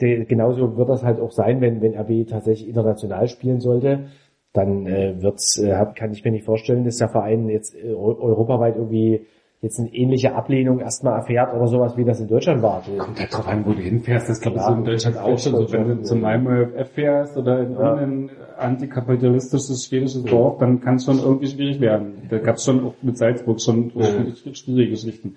der, 0.00 0.24
genauso 0.24 0.76
wird 0.76 0.88
das 0.88 1.04
halt 1.04 1.20
auch 1.20 1.30
sein, 1.30 1.60
wenn, 1.60 1.80
wenn 1.80 1.94
RB 1.96 2.28
tatsächlich 2.28 2.68
international 2.68 3.28
spielen 3.28 3.60
sollte. 3.60 4.06
Dann 4.52 4.86
äh, 4.86 5.20
wird's, 5.20 5.58
äh, 5.58 5.84
kann 5.96 6.12
ich 6.12 6.24
mir 6.24 6.30
nicht 6.30 6.44
vorstellen, 6.44 6.84
dass 6.84 6.98
der 6.98 7.08
Verein 7.08 7.48
jetzt 7.48 7.74
äh, 7.74 7.92
eu- 7.92 8.20
europaweit 8.20 8.76
irgendwie 8.76 9.26
jetzt 9.64 9.80
eine 9.80 9.92
ähnliche 9.92 10.34
Ablehnung 10.34 10.78
erstmal 10.78 11.14
erfährt 11.18 11.52
oder 11.54 11.66
sowas, 11.66 11.96
wie 11.96 12.04
das 12.04 12.20
in 12.20 12.28
Deutschland 12.28 12.62
war. 12.62 12.82
Kommt 12.98 13.18
halt 13.18 13.34
drauf 13.34 13.48
an, 13.48 13.66
wo 13.66 13.72
du 13.72 13.80
hinfährst. 13.80 14.28
Das 14.28 14.40
glaube 14.40 14.58
ich 14.58 14.62
Ja, 14.62 14.68
so 14.70 14.74
in 14.76 14.84
Deutschland 14.84 15.16
auch 15.18 15.38
schon. 15.38 15.52
So, 15.56 15.72
wenn 15.72 15.88
du 15.88 16.02
zum 16.02 16.22
FF 16.24 16.90
fährst 16.92 17.36
oder 17.36 17.60
in 17.60 17.72
Ja. 17.72 17.98
irgendein 18.00 18.36
antikapitalistisches 18.58 19.86
schwedisches 19.86 20.22
Dorf, 20.24 20.58
dann 20.58 20.80
kann 20.80 20.96
es 20.96 21.04
schon 21.04 21.18
irgendwie 21.18 21.48
schwierig 21.48 21.80
werden. 21.80 22.22
Da 22.30 22.38
gab 22.38 22.56
es 22.56 22.64
schon 22.64 22.84
auch 22.86 22.94
mit 23.02 23.18
Salzburg 23.18 23.60
schon 23.60 23.90
schwierige- 23.90 24.54
schwierige 24.54 24.90
Geschichten. 24.90 25.36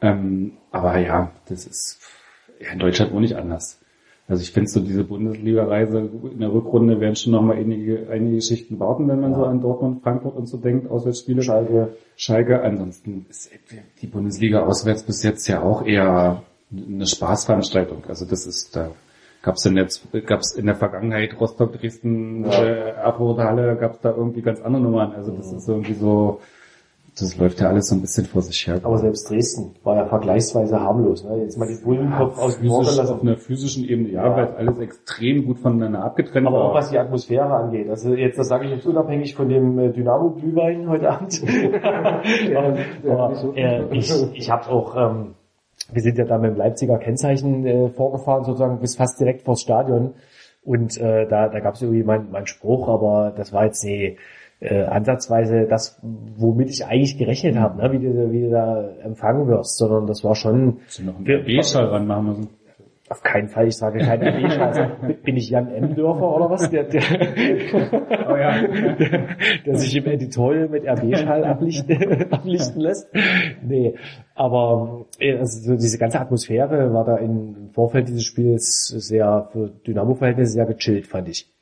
Ähm, 0.00 0.52
aber 0.72 0.98
ja, 0.98 1.30
das 1.48 1.66
ist 1.66 2.00
ja, 2.60 2.72
in 2.72 2.78
Deutschland 2.78 3.12
auch 3.14 3.20
nicht 3.20 3.36
anders. 3.36 3.80
Also 4.28 4.42
ich 4.42 4.50
finde 4.50 4.68
so 4.68 4.80
diese 4.80 5.04
Bundesliga-Reise 5.04 6.10
in 6.32 6.40
der 6.40 6.52
Rückrunde 6.52 7.00
werden 7.00 7.14
schon 7.14 7.32
noch 7.32 7.42
mal 7.42 7.56
einige, 7.56 8.08
einige 8.10 8.36
Geschichten 8.36 8.80
warten, 8.80 9.06
wenn 9.06 9.20
man 9.20 9.34
so 9.34 9.44
an 9.44 9.60
Dortmund, 9.60 10.02
Frankfurt 10.02 10.36
und 10.36 10.46
so 10.46 10.56
denkt, 10.56 10.90
Auswärtsspiele. 10.90 11.42
Schalke. 11.42 11.96
Schalke. 12.16 12.60
Ansonsten 12.62 13.26
ist 13.28 13.50
die 14.02 14.06
Bundesliga 14.06 14.64
auswärts 14.64 15.04
bis 15.04 15.22
jetzt 15.22 15.46
ja 15.46 15.62
auch 15.62 15.86
eher 15.86 16.42
eine 16.72 17.06
Spaßveranstaltung. 17.06 18.04
Also 18.08 18.24
das 18.24 18.46
ist, 18.46 18.74
da 18.74 18.90
gab's 19.42 19.64
in 19.64 19.76
der, 19.76 19.86
gab's 20.22 20.56
in 20.56 20.66
der 20.66 20.74
Vergangenheit 20.74 21.40
Rostock, 21.40 21.78
Dresden, 21.78 22.44
äh, 22.46 22.90
Erfurt, 22.90 23.38
Halle, 23.38 23.76
gab's 23.76 24.00
da 24.00 24.10
irgendwie 24.10 24.42
ganz 24.42 24.60
andere 24.60 24.82
Nummern. 24.82 25.12
Also 25.12 25.30
das 25.30 25.52
ist 25.52 25.68
irgendwie 25.68 25.94
so, 25.94 26.40
das 27.18 27.38
läuft 27.38 27.60
ja 27.60 27.68
alles 27.68 27.88
so 27.88 27.94
ein 27.94 28.02
bisschen 28.02 28.26
vor 28.26 28.42
sich 28.42 28.66
her. 28.66 28.78
Aber 28.82 28.98
selbst 28.98 29.30
Dresden 29.30 29.74
war 29.84 29.96
ja 29.96 30.04
vergleichsweise 30.06 30.78
harmlos. 30.78 31.24
Ne? 31.24 31.38
Jetzt 31.38 31.56
mal 31.56 31.66
die 31.66 31.82
Bullenkopf 31.82 32.38
aus 32.38 32.58
dem 32.58 32.68
physisch, 32.68 32.98
auf 32.98 33.22
einer 33.22 33.36
physischen 33.38 33.84
Ebene, 33.84 34.10
ja, 34.10 34.26
Ja. 34.26 34.36
weil 34.36 34.48
alles 34.56 34.78
extrem 34.78 35.46
gut 35.46 35.58
voneinander 35.58 36.04
abgetrennt 36.04 36.46
Aber 36.46 36.58
war. 36.58 36.64
auch 36.66 36.74
was 36.74 36.90
die 36.90 36.98
Atmosphäre 36.98 37.54
angeht. 37.54 37.88
Also 37.88 38.12
jetzt, 38.14 38.38
das 38.38 38.48
sage 38.48 38.66
ich 38.66 38.70
jetzt 38.72 38.86
unabhängig 38.86 39.34
von 39.34 39.48
dem 39.48 39.78
äh, 39.78 39.92
Dynamo-Glühwein 39.92 40.90
heute 40.90 41.10
Abend. 41.10 41.42
aber 43.08 43.56
äh, 43.56 43.96
ich, 43.96 44.12
ich 44.34 44.50
habe 44.50 44.68
auch, 44.68 44.94
ähm, 44.96 45.34
wir 45.90 46.02
sind 46.02 46.18
ja 46.18 46.24
da 46.24 46.36
mit 46.36 46.50
dem 46.50 46.56
Leipziger 46.58 46.98
Kennzeichen 46.98 47.64
äh, 47.66 47.88
vorgefahren, 47.88 48.44
sozusagen 48.44 48.78
bis 48.80 48.96
fast 48.96 49.18
direkt 49.20 49.42
vors 49.42 49.62
Stadion. 49.62 50.14
Und 50.62 50.98
äh, 50.98 51.26
da, 51.28 51.48
da 51.48 51.60
gab 51.60 51.74
es 51.76 51.82
irgendwie 51.82 52.02
meinen 52.02 52.30
mein 52.30 52.46
Spruch, 52.46 52.88
aber 52.88 53.32
das 53.34 53.52
war 53.52 53.64
jetzt 53.64 53.84
nee, 53.84 54.18
äh, 54.60 54.84
ansatzweise 54.84 55.66
das, 55.68 56.00
womit 56.02 56.70
ich 56.70 56.86
eigentlich 56.86 57.18
gerechnet 57.18 57.56
habe, 57.56 57.82
ne? 57.82 57.92
wie, 57.92 57.98
du, 57.98 58.32
wie 58.32 58.42
du 58.42 58.50
da 58.50 58.88
empfangen 59.02 59.46
wirst, 59.48 59.76
sondern 59.76 60.06
das 60.06 60.24
war 60.24 60.34
schon 60.34 60.78
du 60.96 61.04
noch 61.04 61.16
einen 61.16 61.24
B-Schall 61.44 61.86
ranmachen 61.86 62.26
müssen. 62.26 62.48
auf 63.10 63.22
keinen 63.22 63.48
Fall, 63.48 63.68
ich 63.68 63.76
sage 63.76 63.98
keine 63.98 64.30
RB-Scheiße. 64.30 64.90
Bin 65.24 65.36
ich 65.36 65.50
Jan 65.50 65.70
M. 65.70 65.94
Dörfer 65.94 66.34
oder 66.34 66.50
was? 66.50 66.70
Der, 66.70 66.84
der, 66.84 67.02
Oh 68.28 68.36
ja. 68.36 68.66
der, 68.66 69.28
der 69.66 69.74
sich 69.76 69.94
im 69.94 70.06
Editorial 70.06 70.68
mit 70.68 70.84
RB-Schall 70.86 71.44
ablichten, 71.44 72.24
ablichten 72.32 72.80
lässt. 72.80 73.08
Nee, 73.62 73.94
aber 74.34 75.04
äh, 75.18 75.36
also 75.36 75.72
so 75.72 75.76
diese 75.76 75.98
ganze 75.98 76.18
Atmosphäre 76.18 76.94
war 76.94 77.04
da 77.04 77.16
im 77.18 77.70
Vorfeld 77.72 78.08
dieses 78.08 78.24
Spiels 78.24 78.86
sehr, 78.86 79.50
für 79.52 79.68
Dynamo-Verhältnisse 79.86 80.52
sehr 80.52 80.66
gechillt, 80.66 81.06
fand 81.06 81.28
ich. 81.28 81.55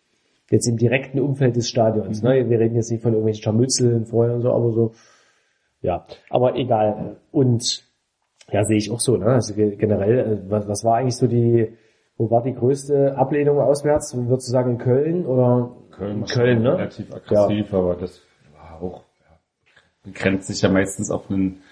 Jetzt 0.54 0.68
im 0.68 0.76
direkten 0.76 1.18
Umfeld 1.18 1.56
des 1.56 1.68
Stadions. 1.68 2.22
Ne? 2.22 2.48
Wir 2.48 2.60
reden 2.60 2.76
jetzt 2.76 2.90
nicht 2.92 3.02
von 3.02 3.12
irgendwelchen 3.12 3.42
Scharmützeln 3.42 4.06
vorher 4.06 4.34
und 4.36 4.42
so, 4.42 4.52
aber 4.52 4.70
so, 4.72 4.92
ja, 5.82 6.06
aber 6.30 6.54
egal. 6.56 7.16
Und 7.32 7.82
ja, 8.52 8.62
sehe 8.64 8.76
ich 8.76 8.90
auch 8.92 9.00
so, 9.00 9.16
ne? 9.16 9.26
Also 9.26 9.54
ge- 9.54 9.74
generell, 9.76 10.18
äh, 10.20 10.50
was, 10.50 10.68
was 10.68 10.84
war 10.84 10.96
eigentlich 10.98 11.16
so 11.16 11.26
die, 11.26 11.72
wo 12.16 12.30
war 12.30 12.42
die 12.44 12.54
größte 12.54 13.16
Ablehnung 13.16 13.58
auswärts? 13.58 14.14
Würdest 14.16 14.46
du 14.48 14.52
sagen 14.52 14.70
in 14.72 14.78
Köln 14.78 15.26
oder 15.26 15.72
Köln, 15.90 16.20
war 16.20 16.28
Köln, 16.28 16.62
ne? 16.62 16.78
relativ 16.78 17.12
aggressiv, 17.12 17.74
aber 17.74 17.96
das 17.96 18.20
war 18.56 18.80
auch, 18.80 19.02
ja, 19.22 19.36
begrenzt 20.04 20.46
sich 20.46 20.62
ja 20.62 20.68
meistens 20.68 21.10
auf 21.10 21.28
einen 21.30 21.62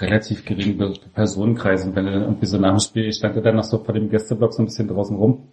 relativ 0.00 0.46
geringen 0.46 0.78
Personenkreis. 1.12 1.84
Und 1.84 1.94
wenn 1.96 2.06
du 2.06 2.12
dann 2.12 2.22
irgendwie 2.22 2.46
so 2.46 2.56
nach 2.56 2.70
dem 2.76 2.80
Spiel, 2.80 3.08
ich 3.08 3.16
stand 3.16 3.36
ja 3.36 3.42
dann 3.42 3.56
noch 3.56 3.64
so 3.64 3.78
vor 3.78 3.92
dem 3.94 4.08
Gästeblock 4.08 4.54
so 4.54 4.62
ein 4.62 4.66
bisschen 4.66 4.88
draußen 4.88 5.16
rum. 5.16 5.51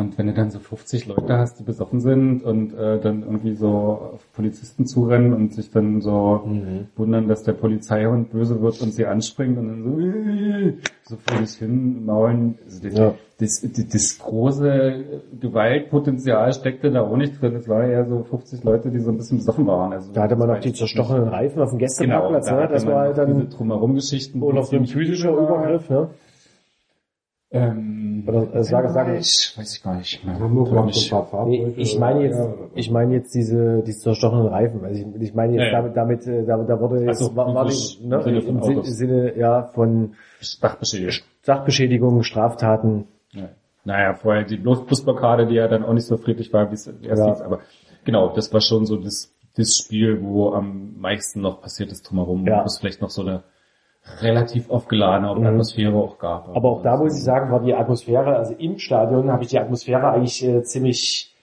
Und 0.00 0.18
wenn 0.18 0.26
du 0.26 0.32
dann 0.32 0.50
so 0.50 0.58
50 0.58 1.06
Leute 1.06 1.38
hast, 1.38 1.60
die 1.60 1.62
besoffen 1.62 2.00
sind 2.00 2.42
und 2.42 2.72
äh, 2.74 2.98
dann 3.00 3.22
irgendwie 3.22 3.54
so 3.54 3.68
auf 4.14 4.26
Polizisten 4.34 4.86
zurennen 4.86 5.32
und 5.34 5.52
sich 5.54 5.70
dann 5.70 6.00
so 6.00 6.42
wundern, 6.96 7.28
dass 7.28 7.42
der 7.42 7.52
Polizeihund 7.52 8.30
böse 8.32 8.60
wird 8.60 8.80
und 8.82 8.92
sie 8.92 9.06
anspringt 9.06 9.58
und 9.58 9.68
dann 9.68 9.82
so, 9.84 10.00
äh, 10.00 10.74
so 11.04 11.16
vor 11.16 11.46
sich 11.46 11.58
hin 11.58 12.04
maulen. 12.04 12.56
Also 12.64 12.82
das, 12.88 12.98
Ja. 12.98 13.14
das, 13.38 13.60
das, 13.62 13.88
das 13.88 14.18
große 14.18 15.04
Gewaltpotenzial 15.40 16.52
steckte 16.52 16.90
da 16.90 17.02
auch 17.02 17.16
nicht 17.16 17.40
drin. 17.40 17.54
Es 17.56 17.68
waren 17.68 17.90
eher 17.90 18.06
so 18.06 18.22
50 18.24 18.64
Leute, 18.64 18.90
die 18.90 18.98
so 19.00 19.10
ein 19.10 19.16
bisschen 19.16 19.38
besoffen 19.38 19.66
waren. 19.66 19.92
Also 19.92 20.12
da 20.12 20.22
hatte 20.22 20.36
man 20.36 20.48
noch 20.48 20.54
war 20.54 20.60
die 20.60 20.72
zerstochenen 20.72 21.28
Reifen 21.28 21.60
auf 21.62 21.70
dem 21.70 21.78
Genau, 21.78 21.86
Gästeparkplatz, 21.86 22.46
da 22.46 22.56
ne? 22.60 22.68
Das 22.68 22.86
war 22.86 23.00
halt 23.00 23.16
noch 23.16 23.26
diese 23.26 23.38
dann 23.38 23.50
drumherum-Geschichten. 23.50 24.40
wohl 24.40 24.54
noch 24.54 24.64
so 24.64 24.76
ein 24.76 24.86
physischer 24.86 25.32
Übergriff, 25.32 25.88
ne? 25.90 26.08
Ähm, 27.52 28.24
Oder, 28.28 28.54
äh, 28.54 28.62
sage- 28.62 28.90
sage- 28.90 29.16
ich, 29.16 29.54
weiß 29.56 29.74
ich 29.76 29.82
gar 29.82 29.96
nicht 29.96 30.24
mehr. 30.24 30.38
Nicht. 30.84 31.10
paar 31.10 31.46
Nee, 31.46 31.74
ich 31.76 31.98
meine 31.98 32.22
jetzt, 32.22 32.38
Ja. 32.38 32.54
ich 32.76 32.90
meine 32.92 33.14
jetzt 33.14 33.34
diese, 33.34 33.82
diese 33.82 33.98
zerstochenen 33.98 34.46
Reifen. 34.46 34.84
Also 34.84 35.00
ich, 35.00 35.20
ich 35.22 35.34
meine 35.34 35.54
jetzt 35.54 35.72
Ja, 35.72 35.82
ja. 35.82 35.88
damit, 35.88 35.96
damit, 35.96 36.26
äh, 36.28 36.44
da, 36.46 36.58
da 36.58 36.80
wurde 36.80 36.98
jetzt, 37.00 37.08
Also, 37.20 37.34
war, 37.34 37.52
war 37.52 37.64
die, 37.64 37.70
physisch 37.72 38.00
ne, 38.02 38.16
im 38.16 38.22
Sinne 38.22 38.42
von 38.42 38.50
im 38.56 38.62
Autos. 38.78 38.86
Sinne, 38.96 39.36
ja, 39.36 39.62
von 39.64 40.14
Sachbeschädigung. 40.40 41.14
Sachbeschädigung, 41.42 42.22
Straftaten. 42.22 43.08
Ja. 43.32 43.48
Naja, 43.84 44.14
vorher 44.14 44.44
die 44.44 44.56
Bus- 44.56 44.86
Busblockade, 44.86 45.46
die 45.48 45.54
ja 45.54 45.66
dann 45.66 45.84
auch 45.84 45.92
nicht 45.94 46.06
so 46.06 46.16
friedlich 46.18 46.52
war, 46.52 46.70
wie 46.70 46.74
es 46.74 46.86
erst 46.86 47.02
Ja. 47.02 47.30
hieß, 47.30 47.40
aber 47.40 47.60
genau, 48.04 48.28
das 48.32 48.52
war 48.52 48.60
schon 48.60 48.86
so 48.86 48.96
das, 48.96 49.32
das 49.56 49.76
Spiel, 49.76 50.22
wo 50.22 50.52
am 50.52 51.00
meisten 51.00 51.40
noch 51.40 51.60
passiert 51.60 51.90
ist 51.90 52.02
drumherum, 52.08 52.46
Ja. 52.46 52.60
wo 52.60 52.66
es 52.66 52.78
vielleicht 52.78 53.00
noch 53.02 53.10
so 53.10 53.22
eine 53.22 53.42
relativ 54.20 54.70
aufgeladene 54.70 55.34
Mhm. 55.34 55.46
Atmosphäre 55.46 55.94
auch 55.94 56.18
gab. 56.18 56.54
Aber 56.54 56.68
auch 56.70 56.82
da 56.82 56.96
muss 56.96 57.16
ich 57.16 57.22
sagen, 57.22 57.50
war 57.50 57.62
die 57.62 57.74
Atmosphäre, 57.74 58.36
also 58.36 58.54
im 58.54 58.78
Stadion 58.78 59.30
habe 59.30 59.42
ich 59.42 59.50
die 59.50 59.58
Atmosphäre 59.58 60.10
eigentlich 60.10 60.44
äh, 60.44 60.62
ziemlich, 60.62 61.34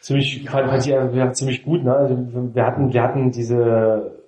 ziemlich, 0.00 0.48
fand, 0.48 0.68
fand 0.70 0.86
ich 0.86 0.92
ja, 0.92 1.32
ziemlich 1.32 1.62
gut. 1.62 1.84
Ne? 1.84 1.94
Also 1.94 2.16
wir 2.54 2.66
hatten, 2.66 2.92
wir 2.92 3.02
hatten 3.02 3.30
diese, 3.30 4.20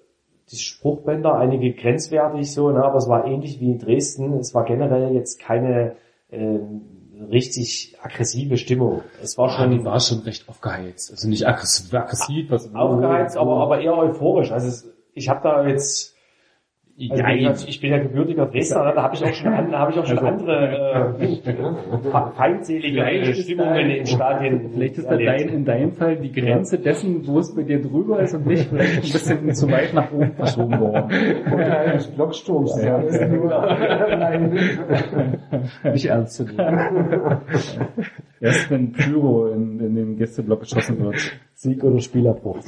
diese 0.51 0.63
Spruchbänder, 0.63 1.35
einige 1.35 1.73
grenzwertig 1.73 2.53
so, 2.53 2.71
ne? 2.71 2.85
aber 2.85 2.99
es 2.99 3.09
war 3.09 3.27
ähnlich 3.27 3.61
wie 3.61 3.71
in 3.73 3.79
Dresden. 3.79 4.35
Es 4.35 4.55
war 4.55 4.65
generell 4.65 5.15
jetzt 5.15 5.41
keine 5.41 5.97
ähm, 6.31 6.83
richtig 7.31 7.97
aggressive 8.03 8.57
Stimmung. 8.57 9.03
Es 9.23 9.39
war 9.39 9.49
Ah, 9.49 9.67
die 9.67 9.77
schon 9.77 9.85
war 9.85 10.01
schon 10.01 10.19
recht 10.21 10.49
aufgeheizt. 10.49 11.11
Also 11.11 11.29
nicht 11.29 11.47
aggressiv, 11.47 11.93
aggressiv 11.95 12.51
was 12.51 12.75
aufgeheizt, 12.75 13.37
aber, 13.37 13.57
aber 13.57 13.81
eher 13.81 13.97
euphorisch. 13.97 14.51
Also 14.53 14.69
es, 14.69 14.93
ich 15.15 15.29
habe 15.29 15.41
da 15.43 15.67
jetzt 15.67 16.12
Also 17.11 17.23
ja, 17.23 17.35
gesagt, 17.51 17.69
ich 17.69 17.81
bin 17.81 17.91
ja 17.91 17.99
gebürtiger 17.99 18.47
Dresdner, 18.47 18.85
ne? 18.85 18.93
da 18.95 19.03
habe 19.05 19.15
ich 19.17 19.25
auch 19.25 19.33
schon, 19.33 19.53
an, 19.53 19.71
da 19.73 19.79
habe 19.79 19.93
ich 19.93 19.99
auch 19.99 20.07
schon 20.07 20.19
andere 20.19 21.15
äh, 21.19 21.37
fe- 21.37 22.33
feindselige 22.37 23.35
Stimmungen 23.35 23.91
in 23.91 24.07
Stadien. 24.07 24.71
Vielleicht 24.75 24.99
ist 24.99 25.09
da 25.11 25.17
dein, 25.17 25.49
in 25.49 25.65
deinem 25.65 25.93
Fall 25.93 26.17
die 26.17 26.31
Grenze 26.31 26.79
dessen, 26.79 27.27
wo 27.27 27.39
es 27.39 27.55
bei 27.57 27.63
dir 27.63 27.81
drüber 27.81 28.21
ist 28.21 28.35
und 28.35 28.47
nicht 28.47 28.69
vielleicht 28.69 28.97
ein 28.97 29.01
bisschen 29.03 29.55
zu 29.55 29.71
weit 29.71 29.95
nach 29.95 30.13
oben 30.13 30.33
verschoben 30.35 30.79
worden. 30.79 31.11
eines 31.11 32.07
Blocksturms. 32.09 32.81
Ja. 32.83 32.99
Das 33.01 33.15
ist 33.17 33.29
nur, 33.31 33.49
nein. 34.19 34.59
Nicht 35.93 36.07
ernst 36.07 36.35
zu 36.35 36.45
nehmen. 36.45 37.41
Erst 38.41 38.71
wenn 38.71 38.93
Pyro 38.93 39.47
in, 39.49 39.81
in 39.81 39.95
den 39.95 40.17
Gästeblock 40.19 40.61
geschossen 40.61 41.01
wird. 41.01 41.33
Sieg 41.63 41.85
oder 41.85 42.01
Spielabbruch. 42.01 42.59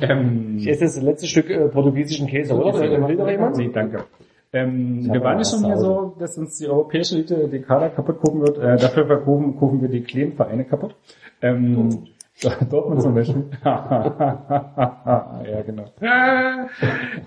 Ähm, 0.00 0.56
Ich 0.58 0.68
esse 0.68 0.84
das 0.84 1.00
letzte 1.00 1.28
Stück 1.28 1.48
äh, 1.48 1.68
portugiesischen 1.68 2.26
Käse, 2.26 2.52
oder? 2.54 2.80
Will 2.80 2.98
noch 3.16 3.30
jemand? 3.30 3.56
Nee, 3.56 3.70
danke. 3.72 4.06
Ähm, 4.52 5.08
wir 5.08 5.22
waren 5.22 5.38
ja 5.38 5.44
schon 5.44 5.64
hier 5.64 5.76
so, 5.76 6.16
dass 6.18 6.36
uns 6.36 6.58
die 6.58 6.66
europäische 6.66 7.14
Elite 7.14 7.48
die 7.48 7.60
Kader 7.60 7.90
kaputt 7.90 8.18
gucken 8.20 8.40
wird. 8.40 8.58
Äh, 8.58 8.76
dafür 8.76 9.06
verkaufen, 9.06 9.56
kaufen 9.56 9.80
wir 9.80 9.88
die 9.88 10.02
kleinen 10.02 10.32
Vereine 10.32 10.64
kaputt. 10.64 10.96
Ähm, 11.40 12.08
Dortmund 12.70 13.02
zum 13.02 13.14
Beispiel. 13.14 13.44
ja, 13.64 15.62
genau. 15.64 15.84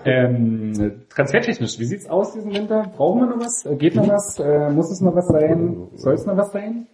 ähm, 0.04 0.74
transfertechnisch, 1.08 1.80
wie 1.80 1.86
sieht's 1.86 2.10
aus 2.10 2.34
diesen 2.34 2.54
Winter? 2.54 2.92
Brauchen 2.98 3.22
wir 3.22 3.28
noch 3.28 3.40
was? 3.40 3.66
Äh, 3.66 3.78
Geht 3.78 3.96
noch 3.96 4.10
was? 4.10 4.38
Äh, 4.40 4.72
muss 4.72 4.92
es 4.92 5.00
noch 5.00 5.16
was 5.16 5.28
sein? 5.30 5.88
Soll 5.96 6.16
es 6.16 6.26
noch 6.26 6.36
was 6.36 6.52
sein? 6.52 6.88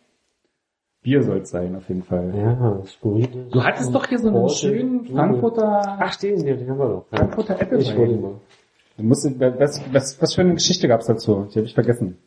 Bier 1.04 1.24
soll 1.24 1.40
es 1.40 1.50
sein, 1.50 1.76
auf 1.76 1.88
jeden 1.90 2.04
Fall. 2.04 2.32
Ja, 2.36 2.82
skurril. 2.86 3.28
Du 3.52 3.64
hattest 3.64 3.94
doch 3.94 4.06
hier 4.08 4.20
so 4.20 4.28
einen 4.28 4.36
Porsche, 4.38 4.68
schönen. 4.70 5.06
Frankfurter, 5.08 5.98
Ach, 6.00 6.16
den, 6.18 6.44
den, 6.46 6.58
den 6.60 6.70
haben 6.70 6.78
wir 6.80 6.88
doch. 6.90 7.06
Frankfurter 7.10 7.60
Apple 7.60 7.80
Ich 7.80 7.98
wollte 7.98 8.16
mal. 8.18 8.34
Du 8.98 9.04
musst, 9.04 9.28
was, 9.40 9.82
was, 9.92 10.22
was 10.22 10.34
für 10.36 10.42
eine 10.42 10.54
Geschichte 10.54 10.88
gab's 10.88 11.08
dazu? 11.08 11.48
Die 11.52 11.56
habe 11.58 11.66
ich 11.66 11.74
vergessen. 11.74 12.18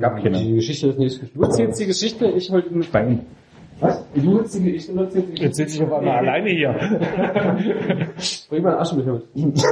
Gab 0.00 0.22
keine. 0.22 0.38
Die 0.38 0.54
Geschichte 0.54 0.86
des 0.86 0.98
nächsten 0.98 1.30
Du 1.34 1.42
erzählst 1.42 1.80
die 1.80 1.86
Geschichte, 1.86 2.26
ich 2.26 2.50
hol 2.52 2.64
ihn 2.64 2.78
mit 2.78 2.94
rein. 2.94 3.26
Was? 3.80 4.04
Du 4.14 4.38
erzählst 4.38 4.54
die 4.66 4.72
Geschichte, 4.72 4.92
du 4.94 5.00
erzählst 5.02 5.38
die 5.38 5.42
Jetzt 5.42 5.56
sitze 5.56 5.76
ich 5.78 5.82
auf 5.82 5.92
einmal 5.92 6.18
alleine 6.18 6.50
hier. 6.50 6.72
Bring 8.48 8.62
mal 8.62 8.70
einen 8.72 8.78
Aschenbecher 8.80 9.14
mit. 9.14 9.24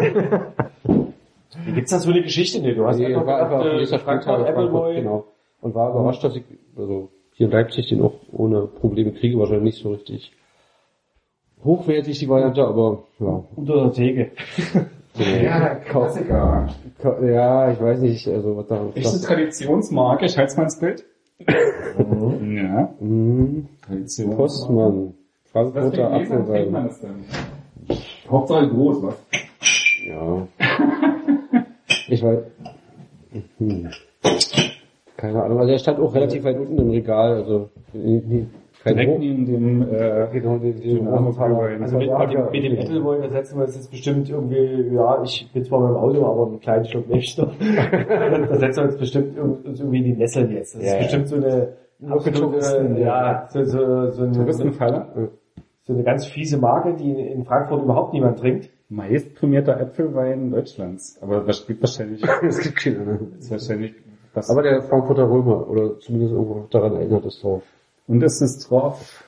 Wie 1.67 1.73
gibt's 1.73 1.91
da 1.93 1.99
so 1.99 2.11
eine 2.11 2.23
Geschichte? 2.23 2.61
Nee, 2.61 2.75
du 2.75 2.85
hast 2.87 2.99
Nee, 2.99 3.07
einfach 3.07 3.27
war 3.27 3.43
einfach 3.43 3.59
gedacht, 3.59 3.75
äh, 3.75 3.79
nächster 3.79 3.99
Frankfurt, 4.01 4.35
Frankfurt, 4.41 4.57
Appleboy. 4.57 4.95
genau. 4.97 5.27
Und 5.61 5.75
war 5.75 5.91
überrascht, 5.91 6.25
dass 6.25 6.35
ich, 6.37 6.45
also 6.77 7.11
hier 7.41 7.47
in 7.47 7.53
Leipzig 7.53 7.89
den 7.89 8.03
auch 8.03 8.13
ohne 8.33 8.67
Probleme 8.67 9.13
kriege, 9.13 9.39
wahrscheinlich 9.39 9.73
nicht 9.75 9.83
so 9.83 9.93
richtig 9.93 10.31
hochwertig 11.65 12.19
die 12.19 12.29
Variante, 12.29 12.63
aber 12.67 13.05
ja. 13.19 13.45
Unter 13.57 13.85
der 13.85 13.93
Theke. 13.93 14.31
Ja, 15.19 15.75
Klassiker. 15.75 16.69
Ka- 17.03 17.25
Ja, 17.25 17.73
ich 17.73 17.81
weiß 17.81 18.01
nicht, 18.01 18.29
also 18.29 18.57
was 18.57 18.67
da. 18.69 18.87
Echte 18.95 19.21
Traditionsmarke, 19.21 20.27
ich 20.27 20.39
halte 20.39 20.57
mal 20.57 20.63
ins 20.65 20.79
Bild. 20.79 21.05
Ja, 21.49 22.95
Mhm. 23.01 23.69
Tradition. 23.85 24.37
Postmann. 24.37 25.15
Frankfurter 25.51 26.13
Apfelwein. 26.13 26.73
das 26.73 27.01
denn? 27.01 27.25
Hauptsache 28.31 28.69
groß, 28.69 29.03
was? 29.03 29.17
Ja. 30.07 30.47
Ich 32.09 32.23
weiß. 32.23 32.39
Hm. 33.59 33.91
Keine 35.21 35.43
Ahnung, 35.43 35.59
also 35.59 35.71
er 35.73 35.79
stand 35.79 35.99
auch 36.01 36.15
relativ 36.15 36.45
weit 36.45 36.59
unten 36.59 36.79
im 36.79 36.91
Regal, 36.91 37.35
also 37.35 37.69
nie- 37.93 38.47
kein 38.83 38.95
Direkt 38.95 39.13
Hoch. 39.13 39.19
neben 39.19 39.45
dem, 39.45 39.83
äh, 39.83 40.27
Genau, 40.33 40.57
den, 40.57 40.81
den 40.81 41.07
Apfelwein. 41.07 41.83
Also 41.83 41.99
mit, 41.99 42.09
mit 42.09 42.33
dem, 42.33 42.51
mit 42.51 42.65
dem 42.65 42.79
Appleboy, 42.79 43.19
da 43.21 43.29
setzen 43.29 43.59
wir 43.59 43.67
uns 43.67 43.75
jetzt 43.77 43.91
bestimmt 43.91 44.31
irgendwie, 44.31 44.95
ja, 44.95 45.23
ich 45.23 45.51
bin 45.53 45.65
zwar 45.65 45.81
mit 45.81 45.91
dem 45.91 45.97
Auto, 45.97 46.25
aber 46.25 46.47
einen 46.47 46.61
kleinen 46.61 46.87
Schluck 46.87 47.07
noch. 47.11 47.17
da 47.19 48.57
setzen 48.57 48.77
wir 48.81 48.85
uns 48.85 48.97
bestimmt 48.97 49.37
irgendwie 49.37 49.99
in 49.99 50.05
die 50.05 50.13
Nesseln 50.15 50.51
jetzt. 50.53 50.77
Das 50.77 50.83
Ja, 50.83 50.89
ist 50.89 50.95
ja. 50.95 50.99
bestimmt 51.03 51.29
so 51.29 51.37
eine 51.37 51.69
absolute, 52.09 52.95
ja, 52.99 53.47
so, 53.51 53.65
so, 53.65 54.11
so, 54.13 54.23
eine, 54.23 54.53
so 55.83 55.93
eine 55.93 56.03
ganz 56.03 56.25
fiese 56.25 56.57
Marke, 56.57 56.95
die 56.95 57.11
in 57.13 57.45
Frankfurt 57.45 57.83
überhaupt 57.83 58.15
niemand 58.15 58.39
trinkt. 58.39 58.71
Meist 58.89 59.35
prämierter 59.35 59.79
Äpfelwein 59.79 60.53
Deutschlands. 60.53 61.19
Aber 61.21 61.41
das 61.41 61.67
gibt 61.67 61.83
wahrscheinlich, 61.83 62.23
Es 62.49 62.59
gibt 62.61 62.77
keine. 62.77 62.99
ne? 63.05 63.19
ist 63.39 63.51
wahrscheinlich, 63.51 63.93
was, 64.35 64.51
Aber 64.51 64.63
der 64.63 64.83
Frankfurter 64.83 65.29
Römer, 65.29 65.69
oder 65.69 65.99
zumindest 66.01 66.33
irgendwo 66.33 66.67
daran 66.71 66.95
erinnert 66.97 67.25
es 67.25 67.41
drauf. 67.41 67.63
und 68.07 68.23
es 68.23 68.41
ist 68.41 68.71
drauf 68.71 69.25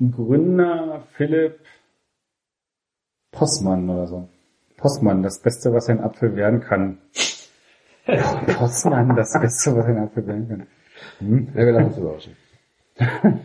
Gründer 0.00 1.02
Philipp 1.12 1.60
Postmann 3.32 3.88
oder 3.88 4.06
so. 4.06 4.28
Postmann, 4.76 5.22
das 5.22 5.40
Beste, 5.40 5.72
was 5.72 5.88
ein 5.88 6.00
Apfel 6.00 6.34
werden 6.34 6.60
kann. 6.60 6.98
Postmann, 8.58 9.14
das 9.14 9.32
Beste, 9.40 9.76
was 9.76 9.84
ein 9.84 9.98
Apfel 9.98 10.26
werden 10.26 10.48
kann. 10.48 10.66
Hm? 11.18 11.48
Ja, 11.54 11.66
wir 11.66 11.72
lassen 11.72 11.86
uns 11.86 11.98
überraschen. 11.98 12.36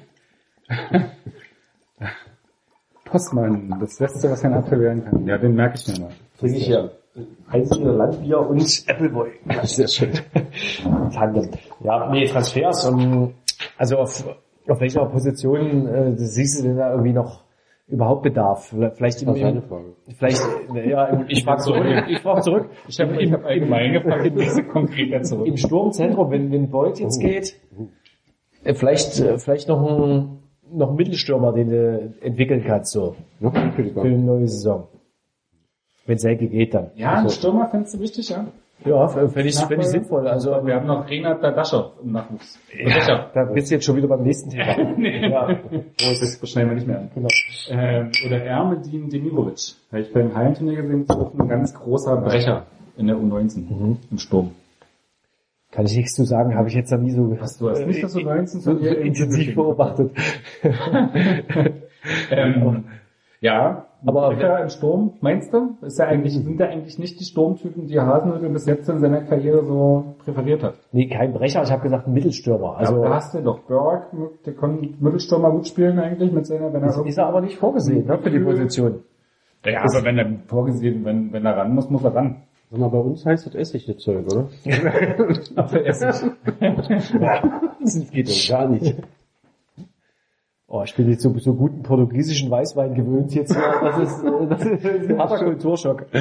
Postmann, 3.05 3.77
das 3.79 3.97
Beste, 3.97 4.31
was 4.31 4.43
ein 4.43 4.53
Apfel 4.53 4.79
werden 4.79 5.05
kann. 5.05 5.27
Ja, 5.27 5.37
den 5.37 5.55
merke 5.55 5.75
ich 5.75 5.87
mir 5.87 6.05
mal. 6.05 6.13
Trinke 6.39 6.57
ich 6.57 6.67
ja 6.67 6.89
einzelne 7.47 7.91
Landbier 7.91 8.39
und 8.39 8.83
Appleboy. 8.87 9.29
Sehr 9.63 9.87
schön. 9.87 10.11
Tandem. 11.13 11.49
Ja, 11.83 12.09
nee, 12.11 12.25
Transfers. 12.25 12.85
Um, 12.89 13.33
also 13.77 13.97
auf, 13.97 14.25
auf 14.67 14.79
welcher 14.79 15.05
Position 15.05 15.87
äh, 15.87 16.17
siehst 16.17 16.59
du 16.59 16.67
denn 16.67 16.77
da 16.77 16.91
irgendwie 16.91 17.13
noch 17.13 17.43
überhaupt 17.87 18.23
Bedarf? 18.23 18.73
Vielleicht 18.95 19.21
im, 19.21 19.27
Das 19.27 19.35
war 19.35 19.35
seine 19.35 19.59
im 19.59 19.67
Frage. 19.67 19.95
vielleicht, 20.17 20.41
ja, 20.85 21.23
ich 21.27 21.43
frage 21.43 21.61
zurück. 21.63 21.85
Ich 22.09 22.19
frage 22.19 22.41
zurück. 22.41 22.69
Ich 22.87 22.99
habe 22.99 23.21
ich 23.21 23.31
hab 23.31 23.45
allgemein 23.45 23.93
gefragt, 23.93 24.25
in 24.25 24.35
diese 24.35 24.63
konkreter 24.63 25.21
zurück. 25.21 25.47
Im 25.47 25.57
Sturmzentrum, 25.57 26.31
wenn, 26.31 26.51
wenn 26.51 26.69
Beuth 26.69 26.99
jetzt 26.99 27.19
geht, 27.19 27.55
äh, 28.63 28.73
vielleicht, 28.73 29.19
äh, 29.19 29.37
vielleicht 29.37 29.69
noch 29.69 29.81
ein, 29.81 30.39
noch 30.71 30.89
ein 30.89 30.95
Mittelstürmer, 30.95 31.53
den 31.53 31.69
du 31.69 32.13
entwickeln 32.21 32.63
kannst, 32.65 32.91
so, 32.91 33.15
ein 33.39 33.71
für 33.71 34.01
eine 34.01 34.17
neue 34.17 34.47
Saison. 34.47 34.87
Wenn 36.05 36.17
Selke 36.17 36.47
geht 36.47 36.73
dann. 36.73 36.91
Ja, 36.95 37.13
ein 37.15 37.29
Stürmer 37.29 37.67
findest 37.69 37.95
du 37.95 37.99
wichtig, 37.99 38.29
ja? 38.29 38.45
Ja, 38.83 39.07
fände 39.07 39.49
ich, 39.49 39.57
fänd 39.57 39.81
ich 39.81 39.87
sinnvoll. 39.87 40.27
Also, 40.27 40.51
wir 40.63 40.75
haben 40.75 40.85
noch 40.85 41.09
Renat 41.09 41.41
Dadaschow 41.41 41.93
im 42.03 42.11
Nachwuchs. 42.11 42.59
ja, 42.77 43.31
da 43.33 43.45
bist 43.45 43.71
du 43.71 43.75
jetzt 43.75 43.85
schon 43.85 43.95
wieder 43.95 44.07
beim 44.07 44.21
nächsten 44.21 44.49
Thema. 44.49 44.99
ja. 44.99 45.47
Groß, 45.97 46.19
das 46.19 46.37
beschneiden 46.37 46.69
wir 46.69 46.75
nicht 46.75 46.87
mehr 46.87 46.99
an. 46.99 47.09
Genau. 47.15 47.29
Ähm, 47.69 48.11
oder 48.25 48.43
Ermedin 48.43 49.09
Demirovic. 49.09 49.75
Habe 49.91 50.01
ich 50.01 50.13
beim 50.13 50.35
Hallenturnier 50.35 50.81
gesehen, 50.81 51.01
ist 51.03 51.11
auch 51.11 51.33
ein 51.33 51.47
ganz 51.47 51.73
großer 51.73 52.17
Brecher 52.17 52.65
in 52.97 53.07
der 53.07 53.15
U19 53.15 53.97
im 54.11 54.17
Sturm. 54.19 54.51
Kann 55.71 55.85
ich 55.85 55.97
nichts 55.97 56.13
zu 56.13 56.23
sagen, 56.23 56.55
habe 56.55 56.67
ich 56.67 56.75
jetzt 56.75 56.91
noch 56.91 56.99
nie 56.99 57.11
so, 57.11 57.35
Was, 57.39 57.57
du 57.57 57.69
hast 57.69 57.85
nicht 57.85 58.03
das 58.03 58.15
U19 58.15 58.59
so, 58.59 58.73
dir 58.75 58.97
intensiv 58.99 59.55
beobachtet. 59.55 60.11
Ähm, 62.29 62.83
ja, 63.41 63.87
Aber- 64.05 64.29
Brecher 64.29 64.61
im 64.61 64.69
Sturm, 64.69 65.13
meinst 65.21 65.53
du? 65.53 65.75
Ist 65.81 65.99
ja 65.99 66.05
eigentlich, 66.05 66.33
sind 66.33 66.59
ja 66.59 66.67
eigentlich 66.67 66.99
nicht 66.99 67.19
die 67.19 67.23
Sturmtypen, 67.23 67.87
die 67.87 67.99
Hasenhüttl 67.99 68.49
bis 68.49 68.65
jetzt 68.65 68.87
in 68.89 68.99
seiner 68.99 69.21
Karriere 69.21 69.63
so 69.65 70.15
präferiert 70.23 70.63
hat. 70.63 70.75
Nee, 70.91 71.07
kein 71.07 71.33
Brecher, 71.33 71.63
ich 71.63 71.71
habe 71.71 71.83
gesagt 71.83 72.07
Mittelstürmer. 72.07 72.77
Also 72.77 72.93
Also 72.93 73.03
da 73.03 73.15
hast 73.15 73.33
du 73.33 73.41
doch 73.41 73.59
Berg, 73.59 74.07
der 74.45 74.53
kann 74.53 74.95
Mittelstürmer 74.99 75.51
gut 75.51 75.67
spielen 75.67 75.99
eigentlich 75.99 76.31
mit 76.31 76.45
seiner, 76.45 76.71
wenn 76.73 76.83
er 76.83 76.89
ist, 76.89 77.05
ist 77.05 77.17
er 77.17 77.27
aber 77.27 77.41
nicht 77.41 77.57
vorgesehen 77.57 78.05
ne, 78.05 78.17
für 78.17 78.29
die 78.29 78.39
Position. 78.39 78.99
Ja, 79.65 79.81
aber 79.81 80.03
wenn 80.03 80.17
er 80.19 80.31
vorgesehen, 80.47 81.03
wenn, 81.05 81.33
wenn 81.33 81.45
er 81.45 81.57
ran 81.57 81.73
muss, 81.73 81.89
muss 81.89 82.03
er 82.03 82.13
ran. 82.13 82.43
Sag 82.69 82.79
mal, 82.79 82.89
bei 82.89 82.97
uns 82.99 83.25
heißt 83.25 83.47
das 83.47 83.55
Essig 83.55 83.85
das 83.85 83.97
Zeug, 83.97 84.25
oder? 84.31 84.47
Das 87.81 88.11
geht 88.11 88.27
doch 88.27 88.49
gar 88.49 88.67
nicht. 88.67 88.95
Oh, 90.75 90.83
ich 90.83 90.93
bin 90.93 91.09
jetzt 91.09 91.21
so, 91.21 91.33
so 91.39 91.53
guten 91.53 91.83
portugiesischen 91.83 92.51
Weißwein 92.51 92.95
gewöhnt 92.95 93.33
jetzt. 93.33 93.55
Ja, 93.55 93.79
das 93.81 94.11
ist, 94.11 94.23
äh, 94.25 94.47
das 94.49 94.65
ist 94.65 95.09
ein 95.09 95.17
harter 95.17 95.45
Kulturschock. 95.45 96.05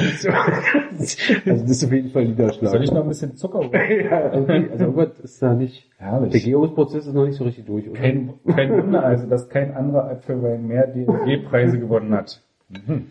Also 0.97 1.61
das 1.61 1.69
ist 1.71 1.83
auf 1.83 1.91
jeden 1.91 2.09
Fall 2.11 2.23
Niederschlag. 2.23 2.71
Soll 2.71 2.83
ich 2.83 2.91
noch 2.91 3.01
ein 3.01 3.09
bisschen 3.09 3.35
Zucker 3.35 3.59
holen? 3.59 3.71
ja, 4.09 4.31
irgendwie, 4.33 4.71
also 4.71 4.85
irgendwas 4.85 5.19
ist 5.19 5.41
da 5.41 5.53
nicht, 5.53 5.89
Herrlich. 5.97 6.31
der 6.31 6.39
Gärungsprozess 6.39 7.05
ist 7.05 7.13
noch 7.13 7.25
nicht 7.25 7.35
so 7.35 7.43
richtig 7.43 7.65
durch, 7.65 7.89
oder? 7.89 7.99
Kein, 7.99 8.33
kein 8.47 8.71
Wunder 8.71 9.03
also, 9.03 9.27
dass 9.27 9.49
kein 9.49 9.75
anderer 9.75 10.09
Apfelwein 10.09 10.65
mehr 10.65 10.87
DLG-Preise 10.87 11.77
gewonnen 11.77 12.13
hat. 12.13 12.41
Mhm. 12.69 13.07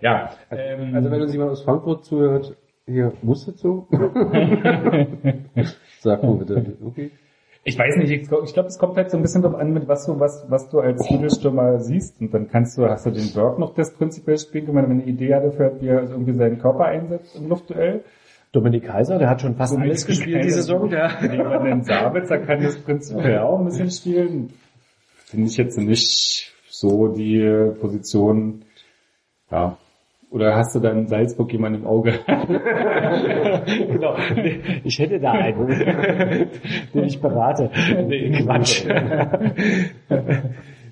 Ja, 0.00 0.30
ähm, 0.50 0.96
Also 0.96 1.12
wenn 1.12 1.22
uns 1.22 1.32
jemand 1.32 1.52
aus 1.52 1.62
Frankfurt 1.62 2.04
zuhört, 2.06 2.56
hier, 2.86 3.12
muss 3.22 3.46
das 3.46 3.56
so? 3.60 3.86
Sag 6.00 6.24
mal 6.24 6.34
bitte. 6.34 6.76
Okay. 6.84 7.12
Ich 7.64 7.78
weiß 7.78 7.96
nicht, 7.96 8.10
ich, 8.10 8.28
glaub- 8.28 8.44
glaube, 8.52 8.68
es 8.68 8.78
kommt 8.78 8.96
halt 8.96 9.10
so 9.10 9.16
ein 9.16 9.22
bisschen 9.22 9.42
drauf 9.42 9.54
an, 9.54 9.72
mit 9.72 9.86
was 9.86 10.06
du, 10.06 10.18
was, 10.18 10.44
was 10.48 10.68
du 10.68 10.80
als 10.80 11.08
Mittelstürmer 11.10 11.78
siehst. 11.78 12.20
Und 12.20 12.34
dann 12.34 12.48
kannst 12.48 12.76
du, 12.76 12.88
hast 12.88 13.06
du 13.06 13.10
den 13.10 13.32
Dirk 13.32 13.58
noch 13.58 13.74
das 13.74 13.94
prinzipiell 13.94 14.38
spielen 14.38 14.68
wenn 14.68 14.84
er 14.84 14.90
eine 14.90 15.04
Idee 15.04 15.34
hatte, 15.34 15.52
für 15.52 15.80
wie 15.80 15.88
er 15.88 16.02
irgendwie 16.02 16.32
seinen 16.32 16.58
Körper 16.58 16.86
einsetzt 16.86 17.36
im 17.36 17.48
Luftduell. 17.48 18.02
Dominik 18.50 18.84
Kaiser, 18.84 19.18
der 19.18 19.30
hat 19.30 19.40
schon 19.40 19.54
fast 19.54 19.78
alles 19.78 20.04
gespielt 20.04 20.44
die 20.44 20.50
Saison. 20.50 20.90
Der, 20.90 21.10
Jemand 21.22 21.66
in 21.66 21.84
Sabitzer 21.84 22.38
kann 22.38 22.62
das 22.62 22.76
prinzipiell 22.76 23.38
auch 23.38 23.58
ein 23.58 23.64
bisschen 23.64 23.90
spielen. 23.90 24.52
Finde 25.24 25.46
ich 25.46 25.56
jetzt 25.56 25.78
nicht 25.78 26.52
so 26.68 27.08
die 27.08 27.70
Position, 27.80 28.64
ja. 29.50 29.78
Oder 30.32 30.56
hast 30.56 30.74
du 30.74 30.80
dann 30.80 31.00
in 31.00 31.08
Salzburg 31.08 31.52
jemanden 31.52 31.82
im 31.82 31.86
Auge? 31.86 32.14
genau. 32.26 34.14
Ich 34.82 34.98
hätte 34.98 35.20
da 35.20 35.32
einen, 35.32 36.48
den 36.94 37.04
ich 37.04 37.20
berate. 37.20 37.70
Nee, 38.06 38.30
Quatsch. 38.42 38.86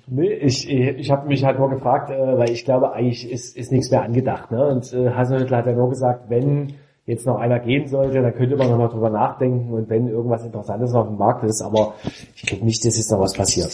nee, 0.07 0.31
ich, 0.31 0.69
ich 0.69 1.09
habe 1.09 1.27
mich 1.27 1.43
halt 1.43 1.57
nur 1.57 1.71
gefragt, 1.71 2.11
äh, 2.11 2.37
weil 2.37 2.51
ich 2.51 2.65
glaube, 2.65 2.93
eigentlich 2.93 3.31
ist, 3.31 3.57
ist 3.57 3.71
nichts 3.71 3.89
mehr 3.89 4.03
angedacht. 4.03 4.51
Ne? 4.51 4.63
Und 4.63 4.93
äh, 4.93 5.09
Hasenhüttl 5.09 5.55
hat 5.55 5.65
ja 5.65 5.73
nur 5.73 5.89
gesagt, 5.89 6.29
wenn 6.29 6.73
jetzt 7.07 7.25
noch 7.25 7.39
einer 7.39 7.57
gehen 7.59 7.87
sollte, 7.87 8.21
dann 8.21 8.35
könnte 8.35 8.57
man 8.57 8.69
nochmal 8.69 8.89
drüber 8.89 9.09
nachdenken 9.09 9.73
und 9.73 9.89
wenn 9.89 10.07
irgendwas 10.07 10.45
Interessantes 10.45 10.93
auf 10.93 11.07
dem 11.07 11.17
Markt 11.17 11.43
ist, 11.43 11.63
aber 11.63 11.95
ich 12.35 12.43
glaube 12.43 12.63
nicht, 12.63 12.85
dass 12.85 12.95
jetzt 12.95 13.11
noch 13.11 13.19
was 13.19 13.33
passiert. 13.33 13.71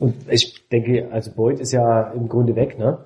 Und 0.00 0.16
ich 0.28 0.68
denke, 0.72 1.06
also 1.12 1.30
Beuth 1.30 1.60
ist 1.60 1.72
ja 1.72 2.10
im 2.10 2.28
Grunde 2.28 2.56
weg, 2.56 2.80
ne? 2.80 2.98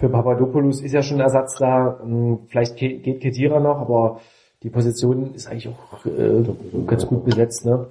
Für 0.00 0.08
Papadopoulos 0.08 0.80
ist 0.80 0.92
ja 0.92 1.02
schon 1.02 1.20
Ersatz 1.20 1.56
da. 1.58 1.98
Hm, 2.02 2.40
Vielleicht 2.48 2.76
geht 2.76 3.20
Kedira 3.20 3.60
noch, 3.60 3.78
aber 3.78 4.20
die 4.62 4.70
Position 4.70 5.34
ist 5.34 5.46
eigentlich 5.46 5.68
auch 5.68 6.06
äh, 6.06 6.42
ganz 6.86 7.06
gut 7.06 7.26
besetzt, 7.26 7.66
ne? 7.66 7.86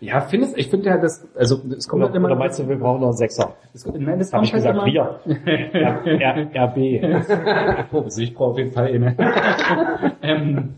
Ja, 0.00 0.20
findest, 0.20 0.58
ich 0.58 0.68
finde 0.68 0.86
ja, 0.86 0.98
das, 0.98 1.24
also, 1.36 1.60
es 1.78 1.86
kommt 1.86 2.02
Oder, 2.02 2.08
halt 2.08 2.16
immer, 2.16 2.26
oder 2.26 2.34
meinst 2.34 2.58
du, 2.58 2.68
wir 2.68 2.76
brauchen 2.76 3.02
noch 3.02 3.08
einen 3.08 3.16
Sechser? 3.16 3.54
es, 3.72 3.86
nein, 3.86 4.18
das 4.18 4.32
Habe 4.32 4.44
ich 4.44 4.52
halt 4.52 4.64
gesagt, 4.64 4.76
immer, 4.76 4.86
wir. 4.86 5.20
R, 6.52 6.66
RB. 6.66 7.92
Also 7.92 8.20
ich 8.20 8.34
brauche 8.34 8.50
auf 8.50 8.58
jeden 8.58 8.72
Fall 8.72 8.88
eine. 8.88 9.16
ähm, 10.22 10.74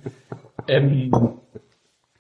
ähm, 0.68 1.10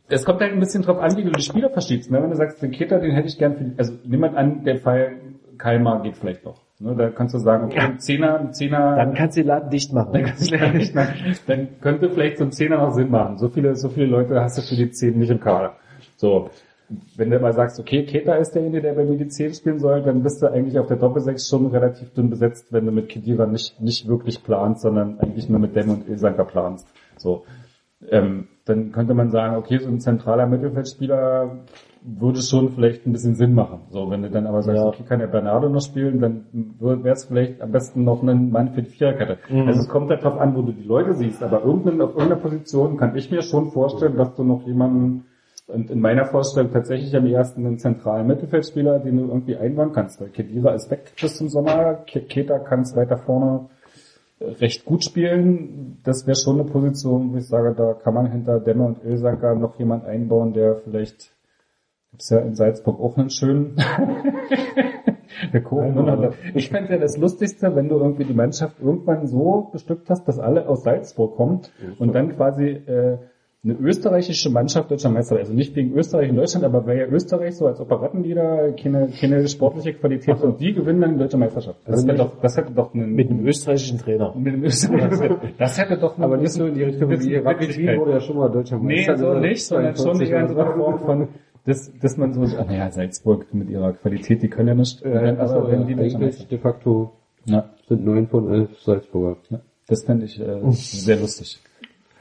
es 0.08 0.24
kommt 0.24 0.40
halt 0.40 0.52
ein 0.52 0.60
bisschen 0.60 0.82
drauf 0.82 0.98
an, 0.98 1.14
wie 1.18 1.24
du 1.24 1.30
die 1.32 1.42
Spieler 1.42 1.68
verschiebst. 1.68 2.10
Ne? 2.10 2.22
Wenn 2.22 2.30
du 2.30 2.36
sagst, 2.36 2.62
den 2.62 2.70
Keter, 2.70 2.98
den 2.98 3.10
hätte 3.10 3.28
ich 3.28 3.38
gern 3.38 3.56
für, 3.56 3.72
also 3.76 3.92
nimm 4.06 4.20
mal 4.20 4.34
an, 4.34 4.64
der 4.64 4.78
Fall 4.78 5.16
Kalmar 5.58 6.02
geht 6.02 6.16
vielleicht 6.16 6.46
noch. 6.46 6.63
Ne? 6.80 6.94
Da 6.96 7.10
kannst 7.10 7.34
du 7.34 7.38
sagen, 7.38 7.64
okay, 7.64 7.78
ein 7.78 8.00
Zehner, 8.00 8.40
ein 8.40 8.52
Zehner, 8.52 8.96
Dann 8.96 9.14
kannst 9.14 9.36
du 9.36 9.42
den 9.42 9.48
Laden 9.48 9.70
dicht 9.70 9.92
machen. 9.92 10.12
dann, 10.12 10.24
kannst 10.24 10.50
du 10.50 10.56
leider 10.56 10.72
nicht 10.72 10.94
mehr, 10.94 11.08
dann 11.46 11.68
könnte 11.80 12.10
vielleicht 12.10 12.38
so 12.38 12.44
ein 12.44 12.52
Zehner 12.52 12.78
noch 12.78 12.92
Sinn 12.92 13.10
machen. 13.10 13.38
So 13.38 13.48
viele, 13.48 13.76
so 13.76 13.88
viele 13.88 14.06
Leute 14.06 14.40
hast 14.40 14.58
du 14.58 14.62
für 14.62 14.74
die 14.74 14.90
Zehn 14.90 15.18
nicht 15.18 15.30
im 15.30 15.40
Kader. 15.40 15.76
So. 16.16 16.50
Wenn 17.16 17.30
du 17.30 17.38
mal 17.38 17.54
sagst, 17.54 17.80
okay, 17.80 18.04
Keter 18.04 18.36
ist 18.36 18.52
derjenige, 18.52 18.82
der 18.82 18.92
bei 18.92 19.04
mir 19.04 19.16
die 19.16 19.28
10 19.28 19.54
spielen 19.54 19.78
soll, 19.78 20.02
dann 20.02 20.22
bist 20.22 20.42
du 20.42 20.48
eigentlich 20.48 20.78
auf 20.78 20.86
der 20.86 20.98
Doppelsechs 20.98 21.48
schon 21.48 21.66
relativ 21.68 22.12
dünn 22.12 22.28
besetzt, 22.28 22.72
wenn 22.72 22.84
du 22.84 22.92
mit 22.92 23.08
Kedira 23.08 23.46
nicht, 23.46 23.80
nicht 23.80 24.06
wirklich 24.06 24.44
planst, 24.44 24.82
sondern 24.82 25.18
eigentlich 25.18 25.48
nur 25.48 25.58
mit 25.58 25.74
Dem 25.74 25.88
und 25.88 26.06
Ilsanker 26.06 26.44
planst. 26.44 26.86
So. 27.16 27.46
Ähm, 28.10 28.48
dann 28.66 28.92
könnte 28.92 29.14
man 29.14 29.30
sagen, 29.30 29.56
okay, 29.56 29.78
so 29.78 29.88
ein 29.88 30.00
zentraler 30.00 30.46
Mittelfeldspieler 30.46 31.56
würde 32.06 32.42
schon 32.42 32.72
vielleicht 32.74 33.06
ein 33.06 33.12
bisschen 33.12 33.34
Sinn 33.34 33.54
machen. 33.54 33.80
So, 33.90 34.10
wenn 34.10 34.20
du 34.22 34.30
dann 34.30 34.46
aber 34.46 34.62
sagst, 34.62 34.78
Ja. 34.82 34.88
okay, 34.88 35.04
kann 35.08 35.20
der 35.20 35.26
Bernardo 35.26 35.68
noch 35.70 35.80
spielen, 35.80 36.20
dann 36.20 36.44
wäre 36.78 37.14
es 37.14 37.24
vielleicht 37.24 37.62
am 37.62 37.72
besten 37.72 38.04
noch 38.04 38.22
ein 38.22 38.50
Mann 38.50 38.72
für 38.74 38.82
die 38.82 38.90
Viererkette. 38.90 39.38
Mhm. 39.48 39.68
Also 39.68 39.80
es 39.80 39.88
kommt 39.88 40.10
halt 40.10 40.22
drauf 40.22 40.38
an, 40.38 40.54
wo 40.54 40.60
du 40.62 40.72
die 40.72 40.82
Leute 40.84 41.14
siehst, 41.14 41.42
aber 41.42 41.62
irgendein, 41.64 42.00
auf 42.02 42.10
irgendeiner 42.10 42.40
Position 42.42 42.98
kann 42.98 43.16
ich 43.16 43.30
mir 43.30 43.40
schon 43.42 43.70
vorstellen, 43.70 44.16
dass 44.16 44.34
du 44.34 44.44
noch 44.44 44.66
jemanden, 44.66 45.24
und 45.66 45.90
in 45.90 45.98
meiner 46.00 46.26
Vorstellung 46.26 46.70
tatsächlich 46.72 47.16
am 47.16 47.24
ersten 47.24 47.64
einen 47.64 47.78
zentralen 47.78 48.26
Mittelfeldspieler, 48.26 48.98
den 48.98 49.16
du 49.16 49.24
irgendwie 49.28 49.56
einbauen 49.56 49.92
kannst. 49.92 50.20
Weil 50.20 50.28
Kedira 50.28 50.74
ist 50.74 50.90
weg 50.90 51.12
bis 51.18 51.38
zum 51.38 51.48
Sommer, 51.48 51.94
Ke- 52.06 52.20
Keta 52.20 52.58
kann 52.58 52.80
es 52.80 52.94
weiter 52.94 53.16
vorne 53.16 53.70
äh, 54.40 54.44
recht 54.60 54.84
gut 54.84 55.04
spielen. 55.04 55.96
Das 56.04 56.26
wäre 56.26 56.36
schon 56.36 56.60
eine 56.60 56.68
Position, 56.70 57.32
wo 57.32 57.38
ich 57.38 57.46
sage, 57.48 57.74
da 57.74 57.94
kann 57.94 58.12
man 58.12 58.30
hinter 58.30 58.60
Demme 58.60 58.84
und 58.84 59.02
Ölsacker 59.06 59.54
noch 59.54 59.78
jemand 59.78 60.04
einbauen, 60.04 60.52
der 60.52 60.76
vielleicht 60.84 61.30
gibt's 62.14 62.30
ja 62.30 62.38
in 62.38 62.54
Salzburg 62.54 63.00
auch 63.00 63.16
einen 63.16 63.28
schönen 63.30 63.74
Kochen. 65.64 66.30
Ich 66.54 66.68
fände 66.70 66.92
ja 66.92 66.98
das 66.98 67.16
Lustigste, 67.18 67.74
wenn 67.74 67.88
du 67.88 67.96
irgendwie 67.96 68.22
die 68.24 68.34
Mannschaft 68.34 68.76
irgendwann 68.80 69.26
so 69.26 69.68
bestückt 69.72 70.08
hast, 70.10 70.28
dass 70.28 70.38
alle 70.38 70.68
aus 70.68 70.84
Salzburg 70.84 71.34
kommen 71.36 71.62
und 71.98 72.14
dann 72.14 72.36
quasi 72.36 72.66
äh, 72.68 73.18
eine 73.64 73.72
österreichische 73.80 74.50
Mannschaft 74.50 74.90
deutscher 74.90 75.08
Meister, 75.10 75.36
also 75.38 75.52
nicht 75.54 75.74
wegen 75.74 75.92
Österreich 75.96 76.30
und 76.30 76.36
Deutschland, 76.36 76.64
aber 76.66 76.86
wäre 76.86 76.98
ja 77.00 77.06
Österreich 77.06 77.56
so 77.56 77.66
als 77.66 77.80
Operettenlieder 77.80 78.72
keine, 78.72 79.08
keine 79.08 79.48
sportliche 79.48 79.94
Qualität 79.94 80.40
und 80.42 80.60
die 80.60 80.72
gewinnen 80.74 81.00
dann 81.00 81.12
die 81.14 81.18
deutsche 81.18 81.38
Meisterschaft. 81.38 81.80
Das, 81.86 82.06
wäre 82.06 82.16
doch, 82.18 82.40
das 82.40 82.56
hätte 82.56 82.72
doch 82.72 82.94
einen, 82.94 83.12
Mit 83.14 83.28
einem 83.30 83.44
österreichischen 83.46 83.98
Trainer. 83.98 84.34
mit 84.36 84.54
dem 84.54 84.62
Österreich, 84.64 85.30
das 85.58 85.78
hätte 85.80 85.98
doch 85.98 86.16
Aber 86.18 86.36
nicht 86.36 86.52
so 86.52 86.66
in 86.66 86.74
die 86.74 86.84
Richtung, 86.84 87.10
wie. 87.10 87.36
Rapid 87.36 87.76
Wien 87.76 87.98
wurde 87.98 88.12
ja 88.12 88.20
schon 88.20 88.36
mal 88.36 88.50
deutscher 88.50 88.78
Nee, 88.78 89.06
Meister. 89.06 89.16
so 89.16 89.34
nicht, 89.34 89.66
sondern 89.66 89.96
schon 89.96 90.04
42 90.16 90.30
eher 90.30 90.40
in 90.42 90.48
so 90.48 90.58
einer 90.60 90.72
Form 90.76 90.98
von, 91.00 91.28
dass, 91.66 91.90
dass 91.98 92.16
man 92.16 92.32
so, 92.34 92.42
ach 92.58 92.66
naja, 92.66 92.90
Salzburg 92.90 93.52
mit 93.54 93.70
ihrer 93.70 93.92
Qualität, 93.94 94.42
die 94.42 94.48
können 94.48 94.68
ja 94.68 94.74
nicht, 94.74 95.02
Äh, 95.02 95.30
aber 95.30 95.40
also, 95.40 95.68
wenn 95.70 95.86
die 95.86 95.92
ja, 95.92 95.98
deutscher 95.98 96.18
eigentlich 96.18 96.46
de 96.48 96.58
facto 96.58 97.12
Ja, 97.46 97.70
sind 97.88 98.04
neun 98.04 98.28
von 98.28 98.52
elf 98.52 98.80
Salzburger. 98.80 99.36
ja, 99.50 99.60
das 99.88 100.04
fände 100.04 100.26
ich 100.26 100.40
äh, 100.40 100.60
sehr 100.70 101.16
lustig. 101.18 101.58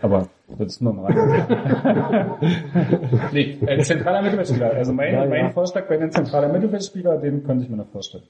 Aber 0.02 0.28
das 0.58 0.68
ist 0.74 0.82
nur 0.82 0.94
mal 0.94 1.14
rein. 1.14 2.32
nee, 3.32 3.58
äh, 3.66 3.80
zentraler 3.82 4.22
Mittelfeldspieler. 4.22 4.72
Also 4.74 4.92
mein, 4.92 5.14
Ja, 5.14 5.24
ja. 5.24 5.30
mein 5.30 5.52
Vorschlag 5.54 5.88
bei 5.88 5.96
einem 5.96 6.12
zentralen 6.12 6.52
Mittelfeldspieler, 6.52 7.18
den 7.20 7.44
könnte 7.46 7.64
ich 7.64 7.70
mir 7.70 7.78
noch 7.78 7.88
vorstellen. 7.88 8.26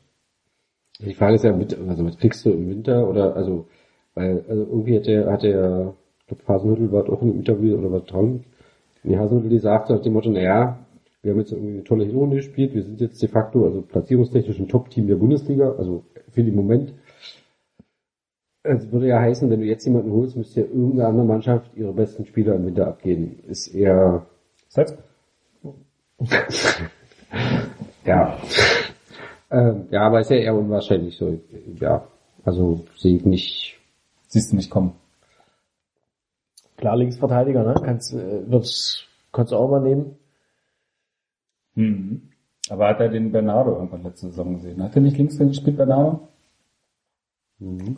Die 1.00 1.16
Frage 1.16 1.36
ist 1.36 1.44
ja, 1.44 1.52
mit, 1.52 1.76
also 1.90 2.06
was 2.06 2.18
kriegst 2.20 2.46
du 2.46 2.52
im 2.52 2.70
Winter 2.70 3.08
oder 3.10 3.36
also, 3.36 3.66
weil 4.14 4.44
also 4.48 4.62
irgendwie 4.64 4.98
hat 4.98 5.08
der, 5.08 5.32
hat 5.32 5.42
der, 5.42 5.94
ich 6.20 6.28
glaube 6.28 6.44
Hasenhüttel 6.48 6.92
war 6.92 7.10
auch 7.10 7.22
im 7.24 7.34
Interview 7.34 7.76
oder 7.78 7.92
was 7.92 8.06
dran. 8.06 8.44
Die 9.04 9.18
Hasenhüttel, 9.18 9.50
die 9.50 9.60
sagte 9.60 9.94
nach 9.94 10.02
dem 10.04 10.14
Motto, 10.14 10.30
naja, 10.30 10.78
wir 11.24 11.32
haben 11.32 11.40
jetzt 11.40 11.54
irgendwie 11.54 11.74
eine 11.74 11.84
tolle 11.86 12.06
Hinrunde 12.06 12.36
gespielt, 12.36 12.76
wir 12.76 12.84
sind 12.84 13.00
jetzt 13.00 13.22
de 13.22 13.30
facto, 13.30 13.64
also 13.66 13.82
platzierungstechnisch 13.82 14.60
ein 14.60 14.68
Top-Team 14.68 15.08
der 15.08 15.16
Bundesliga, 15.16 15.72
also 15.72 16.04
für 16.30 16.44
den 16.44 16.54
Moment. 16.54 16.94
Es 18.64 18.92
würde 18.92 19.08
ja 19.08 19.20
heißen, 19.20 19.50
wenn 19.50 19.62
du 19.62 19.66
jetzt 19.66 19.86
jemanden 19.86 20.12
holst, 20.12 20.36
müsste 20.36 20.62
ja 20.62 20.68
irgendeine 20.68 21.08
andere 21.08 21.26
Mannschaft 21.26 21.72
ihre 21.76 21.94
besten 21.94 22.26
Spieler 22.26 22.56
im 22.56 22.66
Winter 22.66 22.88
abgeben. 22.88 23.40
Ist 23.48 23.68
eher, 23.68 24.26
Salzburg. 24.68 25.04
ja. 28.06 28.38
ähm, 29.52 29.88
ja, 29.92 30.02
aber 30.02 30.22
ist 30.22 30.30
ja 30.30 30.38
eher 30.38 30.56
unwahrscheinlich 30.56 31.18
so. 31.18 31.38
Ja, 31.80 32.08
also 32.44 32.86
sehe 32.98 33.18
ich 33.18 33.26
nicht. 33.26 33.80
Siehst 34.28 34.52
du 34.52 34.56
nicht 34.58 34.70
kommen. 34.70 34.94
Klar, 36.78 36.98
Linksverteidiger, 36.98 37.64
ne? 37.64 37.76
Kannst, 37.84 38.14
äh, 38.14 38.50
wird's, 38.50 39.06
kannst 39.32 39.52
du 39.52 39.58
auch 39.58 39.70
mal 39.70 39.82
nehmen. 39.82 40.18
Mhm. 41.76 42.22
Aber 42.70 42.88
hat 42.88 43.00
er 43.00 43.10
den 43.10 43.32
Bernardo 43.32 43.74
irgendwann 43.74 44.04
letzte 44.04 44.28
Saison 44.28 44.54
gesehen? 44.56 44.82
Hat 44.82 44.96
er 44.96 45.02
nicht 45.02 45.18
links 45.18 45.38
gespielt, 45.38 45.78
Bernardo? 45.78 46.28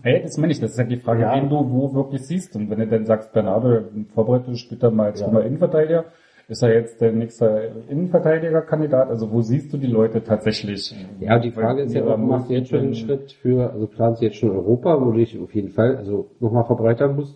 Hey, 0.03 0.21
das 0.21 0.37
meine 0.37 0.51
ich, 0.51 0.59
das 0.59 0.71
ist 0.71 0.77
halt 0.77 0.91
die 0.91 0.97
Frage, 0.97 1.21
Ja. 1.21 1.35
wen 1.35 1.49
du 1.49 1.55
wo 1.71 1.93
wirklich 1.93 2.21
siehst. 2.25 2.55
Und 2.55 2.69
wenn 2.69 2.79
du 2.79 2.87
dann 2.87 3.05
sagst, 3.05 3.33
Bernardo, 3.33 3.81
Vorbereitung 4.13 4.55
spielt 4.55 4.83
er 4.83 4.91
mal 4.91 5.07
als 5.07 5.21
Ja. 5.21 5.27
Innenverteidiger, 5.39 6.05
ist 6.47 6.61
er 6.61 6.73
jetzt 6.73 7.01
der 7.01 7.11
nächste 7.11 7.71
Innenverteidigerkandidat? 7.89 9.09
Also 9.09 9.31
wo 9.31 9.41
siehst 9.41 9.73
du 9.73 9.77
die 9.77 9.87
Leute 9.87 10.23
tatsächlich? 10.23 10.93
Ja, 11.19 11.39
die 11.39 11.51
Frage 11.51 11.83
ist 11.83 11.93
ja 11.93 12.05
auch, 12.05 12.17
machst 12.17 12.49
du 12.49 12.53
jetzt 12.53 12.69
schon 12.69 12.79
einen 12.79 12.95
Schritt 12.95 13.31
für, 13.31 13.71
also 13.71 13.87
planst 13.87 14.21
du 14.21 14.25
jetzt 14.25 14.37
schon 14.37 14.51
Europa, 14.51 14.99
wo 15.01 15.11
du 15.11 15.17
dich 15.17 15.39
auf 15.39 15.53
jeden 15.55 15.69
Fall, 15.69 15.95
also 15.97 16.27
nochmal 16.39 16.65
verbreitern 16.65 17.15
musst. 17.15 17.35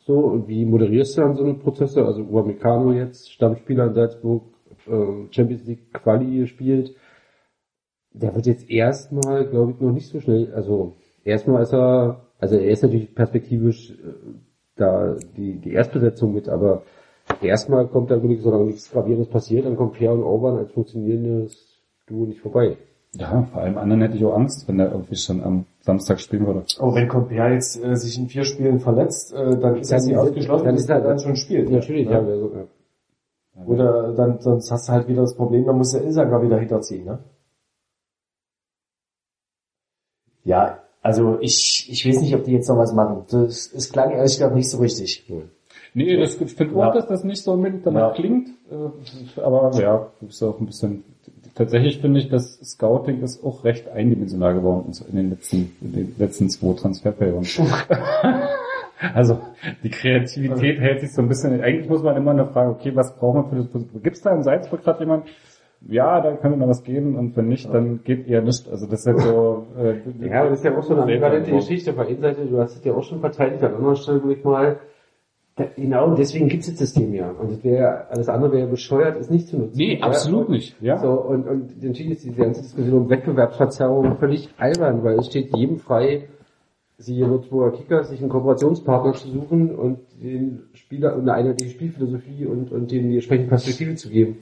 So, 0.00 0.18
und 0.18 0.48
wie 0.48 0.66
moderierst 0.66 1.16
du 1.16 1.22
dann 1.22 1.36
so 1.36 1.44
eine 1.44 1.54
Prozesse? 1.54 2.04
Also 2.04 2.22
Upamecano 2.22 2.92
jetzt, 2.92 3.32
Stammspieler 3.32 3.86
in 3.86 3.94
Salzburg, 3.94 4.42
Champions 5.30 5.64
League 5.66 5.92
Quali 5.92 6.38
gespielt. 6.38 6.94
Der 8.12 8.34
wird 8.34 8.46
jetzt 8.46 8.70
erstmal, 8.70 9.46
glaube 9.46 9.72
ich, 9.72 9.80
noch 9.80 9.92
nicht 9.92 10.08
so 10.08 10.20
schnell, 10.20 10.52
also 10.54 10.94
erstmal 11.24 11.62
ist 11.62 11.72
er, 11.74 12.20
also 12.38 12.56
er 12.56 12.70
ist 12.70 12.82
natürlich 12.82 13.14
perspektivisch 13.14 13.90
äh, 13.90 14.12
da 14.76 15.16
die, 15.36 15.54
die 15.58 15.72
Erstbesetzung 15.72 16.32
mit, 16.34 16.48
aber 16.48 16.82
erstmal 17.42 17.86
kommt 17.88 18.10
da 18.10 18.22
wirklich, 18.22 18.40
solange 18.42 18.66
nichts 18.66 18.90
Gravierendes 18.90 19.28
passiert, 19.28 19.66
dann 19.66 19.76
kommt 19.76 19.94
Pierre 19.94 20.14
und 20.14 20.22
Orban 20.22 20.58
als 20.58 20.70
funktionierendes 20.72 21.80
Duo 22.06 22.26
nicht 22.26 22.40
vorbei. 22.40 22.76
Ja, 23.16 23.46
vor 23.52 23.62
allem 23.62 23.78
anderen 23.78 24.02
hätte 24.02 24.16
ich 24.16 24.24
auch 24.24 24.34
Angst, 24.36 24.66
wenn 24.68 24.78
der 24.78 24.90
irgendwie 24.90 25.14
schon 25.16 25.42
am 25.42 25.66
Samstag 25.80 26.20
spielen 26.20 26.46
würde. 26.46 26.64
Oh, 26.80 26.94
wenn 26.94 27.08
Compère 27.08 27.52
jetzt 27.52 27.82
äh, 27.82 27.94
sich 27.96 28.18
in 28.18 28.26
vier 28.28 28.44
Spielen 28.44 28.80
verletzt, 28.80 29.32
äh, 29.32 29.56
dann 29.58 29.76
ist 29.76 29.92
das 29.92 30.06
nicht 30.06 30.16
ausgeschlossen, 30.16 30.64
dann 30.66 30.74
ist 30.74 30.88
er 30.90 30.96
er- 30.96 31.02
dann 31.02 31.18
schon 31.20 31.36
spielt. 31.36 31.70
Natürlich, 31.70 32.06
ja. 32.08 32.20
ja. 32.20 32.64
Ja. 33.56 33.64
Oder 33.66 34.12
dann 34.14 34.40
sonst 34.40 34.70
hast 34.70 34.88
du 34.88 34.92
halt 34.92 35.08
wieder 35.08 35.22
das 35.22 35.34
Problem, 35.36 35.64
dann 35.66 35.76
muss 35.78 35.92
der 35.92 36.02
Ilsangar 36.04 36.42
wieder 36.42 36.58
hinterziehen, 36.58 37.04
ne? 37.04 37.18
Ja, 40.44 40.78
also 41.02 41.38
ich, 41.40 41.88
ich 41.90 42.06
weiß 42.06 42.20
nicht, 42.20 42.34
ob 42.34 42.44
die 42.44 42.52
jetzt 42.52 42.68
noch 42.68 42.76
was 42.78 42.92
machen. 42.92 43.24
Das, 43.30 43.72
es 43.72 43.90
klang 43.90 44.10
ehrlich 44.10 44.34
gesagt 44.34 44.54
nicht 44.54 44.68
so 44.70 44.78
richtig. 44.78 45.24
Nee, 45.94 46.16
das, 46.16 46.40
ich 46.40 46.54
finde 46.54 46.76
Ja. 46.78 46.88
auch, 46.90 46.94
dass 46.94 47.06
das 47.06 47.24
nicht 47.24 47.42
so 47.42 47.52
unbedingt 47.52 47.86
danach 47.86 48.08
Ja. 48.10 48.14
klingt. 48.14 48.48
Äh, 48.70 49.40
Aber 49.40 49.70
ja, 49.80 50.10
ist 50.26 50.42
auch 50.42 50.58
ein 50.60 50.66
bisschen. 50.66 51.04
Tatsächlich 51.54 52.00
finde 52.00 52.18
ich, 52.20 52.28
das 52.28 52.58
Scouting 52.64 53.22
ist 53.22 53.44
auch 53.44 53.62
recht 53.64 53.88
eindimensional 53.88 54.54
geworden 54.54 54.92
in 55.08 55.16
den 55.16 55.30
letzten, 55.30 55.76
in 55.80 55.92
den 55.92 56.14
letzten 56.18 56.50
zwei 56.50 56.72
Transferperioden. 56.74 57.46
also 59.14 59.40
die 59.82 59.90
Kreativität 59.90 60.78
hält 60.80 61.00
sich 61.00 61.12
so 61.12 61.22
ein 61.22 61.28
bisschen. 61.28 61.60
Eigentlich 61.60 61.88
muss 61.88 62.02
man 62.02 62.16
immer 62.16 62.30
eine 62.32 62.46
Frage, 62.46 62.70
okay, 62.70 62.92
was 62.94 63.16
braucht 63.16 63.34
man 63.34 63.48
für 63.50 63.56
das 63.56 63.68
Position? 63.68 64.02
Gibt 64.02 64.16
es 64.16 64.22
da 64.22 64.34
in 64.34 64.42
Salzburg 64.42 64.82
gerade 64.82 65.00
jemand? 65.00 65.26
Ja, 65.86 66.20
da 66.22 66.34
könnte 66.36 66.56
noch 66.56 66.68
was 66.68 66.82
geben 66.82 67.16
und 67.16 67.36
wenn 67.36 67.48
nicht, 67.48 67.72
dann 67.72 68.02
geht 68.04 68.26
eher 68.26 68.40
nichts. 68.40 68.68
Also 68.70 68.86
das 68.86 69.00
ist 69.00 69.06
halt 69.06 69.20
so. 69.20 69.66
Äh, 69.76 70.26
Ja, 70.26 70.40
aber 70.40 70.50
das 70.50 70.60
ist 70.60 70.64
ja 70.64 70.76
auch 70.78 70.82
so 70.82 70.94
eine 70.94 71.02
ambivalente. 71.02 71.50
Geschichte. 71.50 71.90
Auf 71.90 71.96
der 71.96 72.06
einen 72.06 72.20
Seite, 72.20 72.46
du 72.46 72.58
hast 72.58 72.76
es 72.76 72.84
ja 72.84 72.94
auch 72.94 73.02
schon 73.02 73.20
verteidigt, 73.20 73.62
an 73.62 73.74
anderer 73.74 73.96
Stelle, 73.96 74.22
ich 74.32 74.42
mal, 74.44 74.78
da, 75.56 75.66
genau, 75.76 76.14
deswegen 76.14 76.48
gibt 76.48 76.62
es 76.62 76.70
das 76.70 76.78
System 76.78 77.12
ja. 77.14 77.30
Und 77.30 77.50
das 77.50 77.62
wäre, 77.62 78.08
alles 78.10 78.28
andere 78.28 78.52
wäre 78.52 78.66
bescheuert, 78.66 79.20
es 79.20 79.30
nicht 79.30 79.46
zu 79.48 79.58
nutzen. 79.58 79.76
Nee, 79.76 80.00
absolut 80.00 80.48
Ja, 80.48 80.54
nicht. 80.54 80.82
Ja. 80.82 80.98
So, 80.98 81.10
und, 81.10 81.46
und 81.46 81.84
entschieden 81.84 82.12
ist 82.12 82.24
diese 82.24 82.34
ganze 82.42 82.62
Diskussion 82.62 83.02
um 83.02 83.10
Wettbewerbsverzerrung 83.10 84.16
völlig 84.16 84.48
albern, 84.58 85.04
weil 85.04 85.18
es 85.18 85.26
steht 85.26 85.54
jedem 85.54 85.78
frei, 85.78 86.28
siehe 86.96 87.28
Würzburger 87.28 87.76
Kicker, 87.76 88.04
sich 88.04 88.20
einen 88.20 88.30
Kooperationspartner 88.30 89.14
zu 89.14 89.28
suchen 89.28 89.74
und 89.74 89.98
den 90.22 90.68
Spieler 90.74 91.14
eine 91.14 91.32
einheitliche 91.32 91.72
Spielphilosophie 91.72 92.46
und, 92.46 92.70
und 92.70 92.90
denen 92.90 93.10
die 93.10 93.16
entsprechende 93.16 93.48
Perspektive 93.48 93.94
zu 93.96 94.10
geben. 94.10 94.38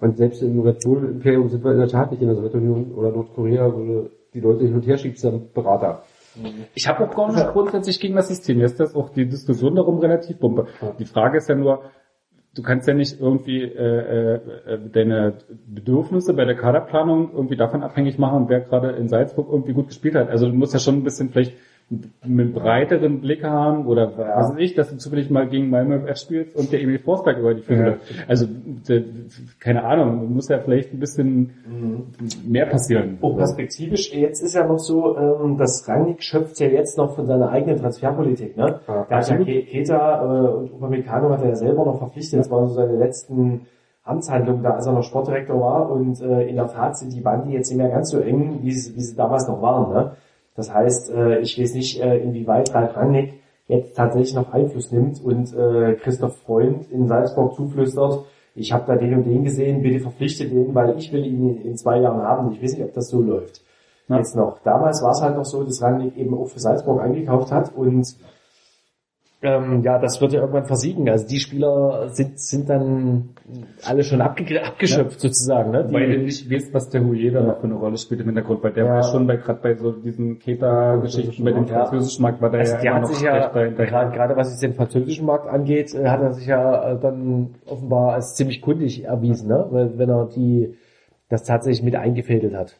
Und 0.00 0.16
selbst 0.16 0.42
im 0.42 0.60
Red 0.60 0.80
Bull 0.84 1.04
Imperium 1.04 1.48
sind 1.48 1.64
wir 1.64 1.72
in 1.72 1.78
der 1.78 1.88
Tat 1.88 2.10
nicht 2.10 2.20
in 2.20 2.28
der 2.28 2.36
Sowjetunion 2.36 2.92
oder 2.94 3.10
Nordkorea, 3.10 3.72
wo 3.72 4.08
die 4.34 4.40
Leute 4.40 4.64
hin 4.64 4.74
und 4.74 4.86
her 4.86 4.98
schiebst, 4.98 5.24
dann 5.24 5.52
Berater. 5.52 6.02
Ich 6.74 6.86
habe 6.86 7.04
auch 7.04 7.14
gar 7.14 7.32
nicht 7.32 7.52
grundsätzlich 7.52 7.98
gegen 7.98 8.14
das 8.14 8.28
System. 8.28 8.60
Jetzt 8.60 8.80
ist 8.80 8.94
auch 8.94 9.10
die 9.10 9.26
Diskussion 9.26 9.74
darum 9.74 9.98
relativ 9.98 10.38
bumpe. 10.38 10.66
Die 10.98 11.04
Frage 11.04 11.38
ist 11.38 11.48
ja 11.48 11.56
nur, 11.56 11.82
du 12.54 12.62
kannst 12.62 12.86
ja 12.86 12.94
nicht 12.94 13.20
irgendwie 13.20 13.62
äh, 13.62 14.34
äh, 14.34 14.78
deine 14.92 15.38
Bedürfnisse 15.66 16.34
bei 16.34 16.44
der 16.44 16.54
Kaderplanung 16.54 17.32
irgendwie 17.32 17.56
davon 17.56 17.82
abhängig 17.82 18.18
machen, 18.18 18.48
wer 18.48 18.60
gerade 18.60 18.90
in 18.90 19.08
Salzburg 19.08 19.48
irgendwie 19.50 19.72
gut 19.72 19.88
gespielt 19.88 20.14
hat. 20.14 20.28
Also 20.28 20.46
du 20.46 20.54
musst 20.54 20.74
ja 20.74 20.78
schon 20.78 20.96
ein 20.96 21.04
bisschen 21.04 21.30
vielleicht 21.30 21.54
einen 22.22 22.52
breiteren 22.52 23.20
Blick 23.22 23.42
haben 23.44 23.86
oder 23.86 24.12
was 24.18 24.50
weiß 24.52 24.58
ich, 24.58 24.74
dass 24.74 24.90
du 24.90 24.98
zufällig 24.98 25.30
mal 25.30 25.48
gegen 25.48 25.70
Malmö 25.70 26.00
FF 26.06 26.18
spielst 26.18 26.54
und 26.56 26.70
der 26.70 26.82
Emil 26.82 26.98
Forsberg 26.98 27.38
über 27.38 27.54
die 27.54 27.62
Füße. 27.62 27.96
Also 28.26 28.46
de, 28.46 29.04
keine 29.58 29.84
Ahnung, 29.84 30.34
muss 30.34 30.48
ja 30.48 30.58
vielleicht 30.58 30.92
ein 30.92 31.00
bisschen 31.00 31.50
mehr 32.46 32.66
passieren. 32.66 33.16
Oh, 33.22 33.34
perspektivisch, 33.34 34.12
jetzt 34.14 34.42
ist 34.42 34.54
ja 34.54 34.66
noch 34.66 34.78
so, 34.78 35.16
ähm, 35.16 35.56
dass 35.56 35.88
Rangnick 35.88 36.22
schöpft 36.22 36.60
ja 36.60 36.66
jetzt 36.66 36.98
noch 36.98 37.14
von 37.14 37.24
seiner 37.24 37.48
eigenen 37.50 37.78
Transferpolitik, 37.78 38.56
ne? 38.58 38.80
Ja, 38.86 39.06
Da 39.08 39.16
hat 39.16 39.30
ja 39.30 39.36
Ke- 39.38 39.62
Keta 39.62 40.22
äh, 40.22 40.48
und 40.56 40.72
Upamecano 40.74 41.30
hat 41.30 41.40
er 41.42 41.48
ja 41.48 41.56
selber 41.56 41.86
noch 41.86 41.98
verpflichtet, 41.98 42.38
das 42.40 42.50
waren 42.50 42.68
so 42.68 42.74
seine 42.74 42.96
letzten 42.98 43.62
Amtshandlungen 44.04 44.62
da, 44.62 44.70
als 44.72 44.86
er 44.86 44.92
noch 44.92 45.02
Sportdirektor 45.04 45.58
war 45.60 45.90
und 45.90 46.20
äh, 46.20 46.48
in 46.48 46.56
der 46.56 46.66
Tat 46.68 46.98
sind 46.98 47.14
die 47.14 47.20
Bandi 47.22 47.52
jetzt 47.52 47.70
nicht 47.70 47.78
mehr 47.78 47.88
ganz 47.90 48.10
so 48.10 48.20
eng, 48.20 48.58
wie 48.62 48.72
sie, 48.72 48.94
wie 48.94 49.00
sie 49.00 49.16
damals 49.16 49.48
noch 49.48 49.62
waren, 49.62 49.92
ne? 49.92 50.10
Das 50.58 50.74
heißt, 50.74 51.12
äh, 51.12 51.38
ich 51.38 51.56
weiß 51.56 51.74
nicht, 51.74 52.00
äh, 52.00 52.18
inwieweit 52.18 52.74
Ralf 52.74 52.96
Rangnick 52.96 53.34
jetzt 53.68 53.96
tatsächlich 53.96 54.34
noch 54.34 54.52
Einfluss 54.52 54.90
nimmt 54.90 55.22
und 55.22 55.54
äh, 55.54 55.94
Christoph 55.94 56.36
Freund 56.38 56.90
in 56.90 57.06
Salzburg 57.06 57.54
zuflüstert, 57.54 58.24
ich 58.56 58.72
habe 58.72 58.84
da 58.88 58.96
den 58.96 59.14
und 59.14 59.24
den 59.24 59.44
gesehen, 59.44 59.82
bitte 59.82 60.00
verpflichte 60.00 60.48
den, 60.48 60.74
weil 60.74 60.98
ich 60.98 61.12
will 61.12 61.24
ihn 61.24 61.48
in, 61.48 61.62
in 61.62 61.76
zwei 61.76 62.00
Jahren 62.00 62.22
haben. 62.22 62.50
Ich 62.50 62.60
weiß 62.60 62.72
nicht, 62.72 62.82
ob 62.82 62.92
das 62.92 63.08
so 63.08 63.22
läuft. 63.22 63.62
Ja. 64.08 64.16
Jetzt 64.16 64.34
noch. 64.34 64.58
Damals 64.64 65.00
war 65.00 65.12
es 65.12 65.22
halt 65.22 65.36
noch 65.36 65.44
so, 65.44 65.62
dass 65.62 65.80
Rangnick 65.80 66.16
eben 66.16 66.36
auch 66.36 66.48
für 66.48 66.58
Salzburg 66.58 67.00
eingekauft 67.02 67.52
hat 67.52 67.72
und 67.76 68.16
ähm, 69.40 69.82
ja, 69.84 69.98
das 70.00 70.20
wird 70.20 70.32
ja 70.32 70.40
irgendwann 70.40 70.66
versiegen. 70.66 71.08
Also 71.08 71.26
die 71.26 71.38
Spieler 71.38 72.08
sind, 72.08 72.40
sind 72.40 72.68
dann 72.68 73.30
alle 73.84 74.02
schon 74.02 74.20
abge 74.20 74.60
abgeschöpft 74.62 75.20
sozusagen. 75.20 75.70
Ne? 75.70 75.86
Die, 75.88 75.94
Weil 75.94 76.10
du 76.16 76.18
nicht 76.24 76.50
weißt, 76.50 76.74
was 76.74 76.88
der 76.90 77.04
Houillet 77.04 77.34
da 77.34 77.42
noch 77.42 77.58
für 77.58 77.64
eine 77.64 77.74
Rolle 77.74 77.96
spielt 77.98 78.20
im 78.20 78.26
Hintergrund, 78.26 78.64
weil 78.64 78.72
der 78.72 78.86
Ja. 78.86 78.94
war 78.94 79.02
schon 79.04 79.26
bei 79.28 79.36
gerade 79.36 79.60
bei 79.62 79.74
so 79.76 79.92
diesen 79.92 80.40
Keta-Geschichten 80.40 81.44
bei 81.44 81.52
dem 81.52 81.66
Ja. 81.66 81.86
französischen 81.86 82.22
Markt 82.22 82.42
war 82.42 82.50
der 82.50 82.60
also 82.60 82.76
ja 82.84 82.98
noch 82.98 83.08
sich 83.08 83.22
ja, 83.22 83.48
gerade 83.48 84.36
was 84.36 84.50
jetzt 84.50 84.62
den 84.62 84.74
französischen 84.74 85.24
Markt 85.26 85.46
angeht, 85.48 85.94
äh, 85.94 86.08
hat 86.08 86.20
er 86.20 86.32
sich 86.32 86.46
ja 86.46 86.92
äh, 86.92 86.98
dann 87.00 87.54
offenbar 87.66 88.14
als 88.14 88.34
ziemlich 88.34 88.60
kundig 88.60 89.04
erwiesen, 89.04 89.48
ne? 89.48 89.66
Weil, 89.70 89.98
wenn 89.98 90.08
er 90.10 90.26
die 90.26 90.74
das 91.28 91.44
tatsächlich 91.44 91.84
mit 91.84 91.94
eingefädelt 91.94 92.54
hat. 92.56 92.76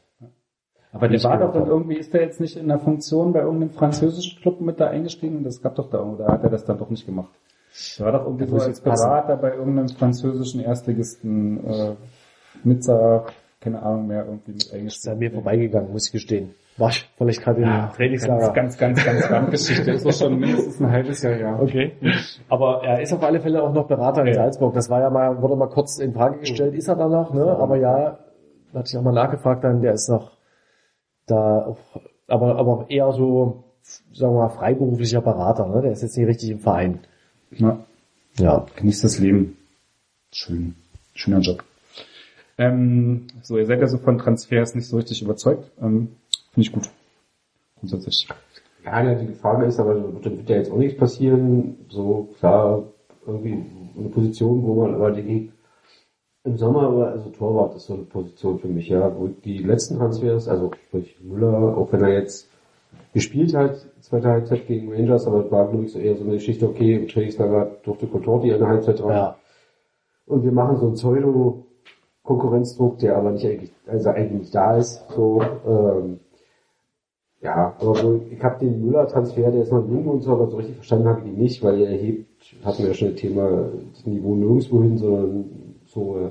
Aber 0.92 1.08
der 1.08 1.22
war 1.24 1.38
doch 1.38 1.52
dann 1.52 1.66
irgendwie, 1.66 1.96
ist 1.96 2.14
der 2.14 2.22
jetzt 2.22 2.40
nicht 2.40 2.56
in 2.56 2.68
der 2.68 2.78
Funktion 2.78 3.32
bei 3.32 3.40
irgendeinem 3.40 3.70
französischen 3.70 4.40
Club 4.40 4.60
mit 4.60 4.80
da 4.80 4.86
eingestiegen? 4.88 5.44
Das 5.44 5.60
gab 5.62 5.74
doch 5.74 5.90
da, 5.90 6.00
oder 6.02 6.26
hat 6.28 6.42
er 6.44 6.50
das 6.50 6.64
dann 6.64 6.78
doch 6.78 6.88
nicht 6.90 7.04
gemacht? 7.06 7.30
Der 7.98 8.06
war 8.06 8.12
doch 8.12 8.24
irgendwie 8.24 8.46
Das 8.46 8.62
so 8.62 8.68
als. 8.68 8.80
Berater 8.80 9.36
bei 9.36 9.54
irgendeinem 9.54 9.88
französischen 9.90 10.60
Erstligisten, 10.62 11.64
äh, 11.66 11.94
Nizza, 12.64 13.26
keine 13.60 13.82
Ahnung 13.82 14.06
mehr, 14.06 14.24
irgendwie 14.24 14.52
mit 14.52 14.72
Ist 14.86 15.06
an 15.06 15.18
mir 15.18 15.30
vorbeigegangen, 15.30 15.92
muss 15.92 16.06
ich 16.06 16.12
gestehen. 16.12 16.54
War 16.78 16.90
ich 16.90 17.08
vielleicht 17.18 17.42
gerade 17.42 17.60
im 17.60 17.66
Ganz, 17.68 17.94
Trainingslager. 17.96 18.52
ganz, 18.52 18.78
ganz, 18.78 19.04
ganz, 19.04 19.28
ganz 19.28 19.50
Geschichte. 19.50 19.90
Ist 19.90 20.06
doch 20.06 20.12
schon 20.12 20.38
mindestens 20.38 20.80
ein 20.80 20.90
halbes 20.90 21.22
Jahr, 21.22 21.36
ja. 21.36 21.58
Okay. 21.60 21.92
Aber 22.48 22.82
er 22.84 23.02
ist 23.02 23.12
auf 23.12 23.22
alle 23.22 23.40
Fälle 23.40 23.62
auch 23.62 23.72
noch 23.72 23.88
Berater 23.88 24.22
in 24.22 24.28
Ja. 24.28 24.34
Salzburg. 24.34 24.74
Das 24.74 24.88
war 24.88 25.00
ja 25.00 25.10
mal, 25.10 25.42
wurde 25.42 25.56
mal 25.56 25.68
kurz 25.68 25.98
in 25.98 26.14
Frage 26.14 26.38
gestellt. 26.38 26.74
Ist 26.74 26.86
er 26.88 26.94
da 26.96 27.08
noch, 27.08 27.34
ne? 27.34 27.44
Aber 27.58 27.76
ja, 27.76 28.18
da 28.72 28.78
hatte 28.78 28.88
ich 28.90 28.96
auch 28.96 29.02
mal 29.02 29.12
nachgefragt 29.12 29.64
dann, 29.64 29.82
der 29.82 29.92
ist 29.92 30.08
noch 30.08 30.37
da, 31.30 31.66
auch, 31.66 31.78
aber, 32.26 32.56
aber 32.56 32.86
eher 32.88 33.12
so, 33.12 33.64
sagen 34.12 34.34
wir 34.34 34.40
mal, 34.40 34.48
freiberuflicher 34.48 35.20
Berater, 35.20 35.66
ne? 35.66 35.82
Der 35.82 35.92
ist 35.92 36.02
jetzt 36.02 36.16
nicht 36.16 36.26
richtig 36.26 36.50
im 36.50 36.60
Verein. 36.60 37.00
ja. 37.50 37.78
Ja. 38.38 38.66
Genießt 38.76 39.02
das 39.02 39.18
Leben. 39.18 39.56
Schön. 40.30 40.76
Schöner 41.14 41.40
Job. 41.40 41.64
Ähm, 42.56 43.26
so, 43.42 43.58
ihr 43.58 43.66
seid 43.66 43.80
ja 43.80 43.88
so 43.88 43.98
von 43.98 44.18
Transfers 44.18 44.74
nicht 44.74 44.86
so 44.86 44.96
richtig 44.96 45.22
überzeugt. 45.22 45.70
Ähm, 45.80 46.08
Finde 46.52 46.68
ich 46.68 46.72
gut. 46.72 46.88
Grundsätzlich. 47.78 48.28
Ja, 48.84 49.02
ja, 49.02 49.14
die 49.14 49.34
Frage 49.34 49.66
ist 49.66 49.78
aber, 49.78 49.94
da 49.94 50.30
wird 50.30 50.48
ja 50.48 50.56
jetzt 50.56 50.70
auch 50.70 50.78
nichts 50.78 50.98
passieren. 50.98 51.76
So, 51.88 52.28
klar, 52.38 52.84
irgendwie 53.26 53.64
eine 53.96 54.08
Position, 54.08 54.62
wo 54.62 54.82
man 54.82 54.94
aber 54.94 55.10
die 55.10 55.52
im 56.48 56.56
Sommer, 56.58 56.96
war- 56.96 57.10
also 57.12 57.30
Torwart 57.30 57.76
ist 57.76 57.86
so 57.86 57.94
eine 57.94 58.02
Position 58.04 58.58
für 58.58 58.68
mich, 58.68 58.88
ja, 58.88 59.12
wo 59.16 59.28
die 59.28 59.58
letzten 59.58 59.96
Transfers, 59.98 60.48
also 60.48 60.70
sprich 60.86 61.16
Müller, 61.22 61.76
auch 61.76 61.92
wenn 61.92 62.02
er 62.02 62.12
jetzt 62.14 62.48
gespielt 63.14 63.54
hat, 63.54 63.86
zweite 64.00 64.28
Halbzeit 64.28 64.66
gegen 64.66 64.92
Rangers, 64.92 65.26
aber 65.26 65.44
es 65.44 65.50
war 65.50 65.68
glaube 65.68 65.84
ich 65.84 65.92
so 65.92 65.98
eher 65.98 66.16
so 66.16 66.24
eine 66.24 66.34
Geschichte, 66.34 66.66
okay, 66.68 66.94
im 66.94 67.08
Trainingslager 67.08 67.70
durfte 67.84 68.06
Contorti 68.06 68.52
eine 68.52 68.66
Halbzeit 68.66 69.00
dran. 69.00 69.10
Ja. 69.10 69.36
Und 70.26 70.44
wir 70.44 70.52
machen 70.52 70.76
so 70.76 70.86
einen 70.86 70.94
Pseudo-Konkurrenzdruck, 70.94 72.98
der 72.98 73.16
aber 73.16 73.30
nicht 73.32 73.46
eigentlich, 73.46 73.72
also 73.86 74.10
eigentlich 74.10 74.40
nicht 74.40 74.54
da 74.54 74.76
ist. 74.76 75.04
So, 75.14 75.40
ähm, 75.66 76.20
ja, 77.40 77.74
aber 77.80 77.94
so, 77.94 78.20
ich 78.30 78.42
habe 78.42 78.58
den 78.58 78.84
Müller-Transfer, 78.84 79.50
der 79.50 79.62
ist 79.62 79.72
noch 79.72 79.88
jung 79.88 80.06
und 80.08 80.20
so, 80.22 80.32
aber 80.32 80.48
so 80.48 80.56
richtig 80.58 80.76
verstanden 80.76 81.08
habe 81.08 81.20
ich 81.20 81.26
ihn 81.28 81.38
nicht, 81.38 81.62
weil 81.62 81.80
er 81.80 81.96
hebt, 81.96 82.26
hatten 82.64 82.82
wir 82.82 82.88
ja 82.88 82.94
schon 82.94 83.12
das 83.12 83.20
Thema, 83.20 83.68
das 83.92 84.04
Niveau 84.06 84.34
nirgendwo 84.34 84.82
hin, 84.82 84.98
sondern 84.98 85.44
so, 85.98 86.18
äh, 86.18 86.30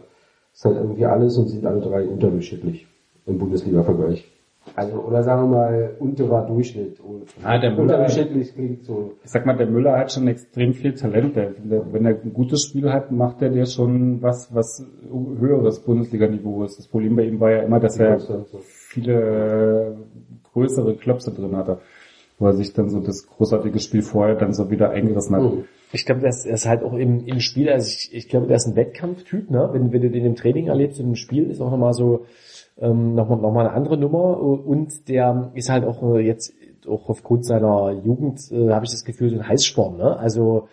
ist 0.53 0.65
halt 0.65 0.77
irgendwie 0.77 1.06
alles 1.06 1.38
und 1.38 1.48
sind 1.48 1.65
alle 1.65 1.81
drei 1.81 2.07
unterdurchschnittlich 2.07 2.88
im 3.26 3.38
Bundesliga-Vergleich. 3.38 4.26
Also, 4.76 4.98
oder 4.99 5.23
sagen 5.23 5.44
wir 5.49 5.57
mal, 5.57 5.95
unterer 5.99 6.45
Durchschnitt. 6.45 6.99
Ah, 7.44 7.57
der 7.57 7.72
Müller- 7.72 7.81
Unterdurchschnittlich 7.84 8.53
klingt 8.53 8.84
so. 8.84 9.14
Ich 9.23 9.30
sag 9.31 9.45
mal, 9.45 9.56
der 9.56 9.68
Müller 9.68 9.98
hat 9.98 10.11
schon 10.11 10.27
extrem 10.27 10.73
viel 10.73 10.94
Talent. 10.94 11.35
Der, 11.38 11.52
der, 11.52 11.94
wenn 11.94 12.06
er 12.06 12.22
ein 12.22 12.34
gutes 12.34 12.64
Spiel 12.64 12.91
hat, 12.91 13.10
macht 13.11 13.41
er 13.41 13.49
dir 13.49 13.65
schon 13.65 14.22
was, 14.22 14.53
was 14.53 14.85
höheres 15.39 15.80
Bundesliga-Niveau 15.80 16.65
ist. 16.65 16.80
Das 16.80 16.88
Problem 16.88 17.15
bei 17.15 17.23
ihm 17.23 17.39
war 17.39 17.52
ja 17.52 17.61
immer, 17.64 17.80
dass 17.80 17.98
er 17.98 18.19
so. 18.19 18.45
viele 18.61 19.95
größere 20.53 20.95
Klöpse 20.95 21.31
drin 21.31 21.56
hatte, 21.56 21.80
wo 22.39 22.48
er 22.48 22.53
sich 22.53 22.73
dann 22.73 22.89
so 22.89 22.99
das 22.99 23.26
großartige 23.27 23.80
Spiel 23.80 24.02
vorher 24.02 24.35
dann 24.35 24.53
so 24.53 24.69
wieder 24.69 24.89
eingerissen 24.89 25.35
hat. 25.35 25.44
Mhm. 25.44 25.64
Ich 25.93 26.05
glaube, 26.05 26.22
das 26.22 26.45
ist 26.45 26.65
halt 26.65 26.84
auch 26.84 26.93
im, 26.93 27.26
im 27.26 27.39
Spiel, 27.39 27.69
also 27.69 27.88
ich, 27.88 28.14
ich 28.14 28.27
glaube, 28.27 28.47
der 28.47 28.57
ist 28.57 28.68
ein 28.68 28.76
Wettkampftyp, 28.76 29.49
ne? 29.49 29.69
Wenn, 29.72 29.91
wenn 29.91 30.01
du 30.01 30.09
den 30.09 30.26
im 30.26 30.35
Training 30.35 30.68
erlebst 30.68 30.99
und 30.99 31.07
im 31.07 31.15
Spiel 31.15 31.49
ist 31.49 31.61
auch 31.61 31.72
nochmal 31.72 31.93
so, 31.93 32.26
ähm, 32.77 33.15
nochmal 33.15 33.39
noch 33.39 33.51
mal 33.51 33.68
eine 33.68 33.76
andere 33.76 33.97
Nummer 33.97 34.39
und 34.39 35.07
der 35.07 35.51
ist 35.55 35.69
halt 35.69 35.85
auch 35.85 36.03
äh, 36.15 36.19
jetzt 36.19 36.53
auch 36.88 37.09
aufgrund 37.09 37.45
seiner 37.45 37.91
Jugend, 38.03 38.51
äh, 38.51 38.69
habe 38.72 38.85
ich 38.85 38.91
das 38.91 39.05
Gefühl, 39.05 39.30
so 39.30 39.38
ein 39.38 39.47
Heißsporn, 39.47 39.97
ne? 39.97 40.18
Also 40.18 40.68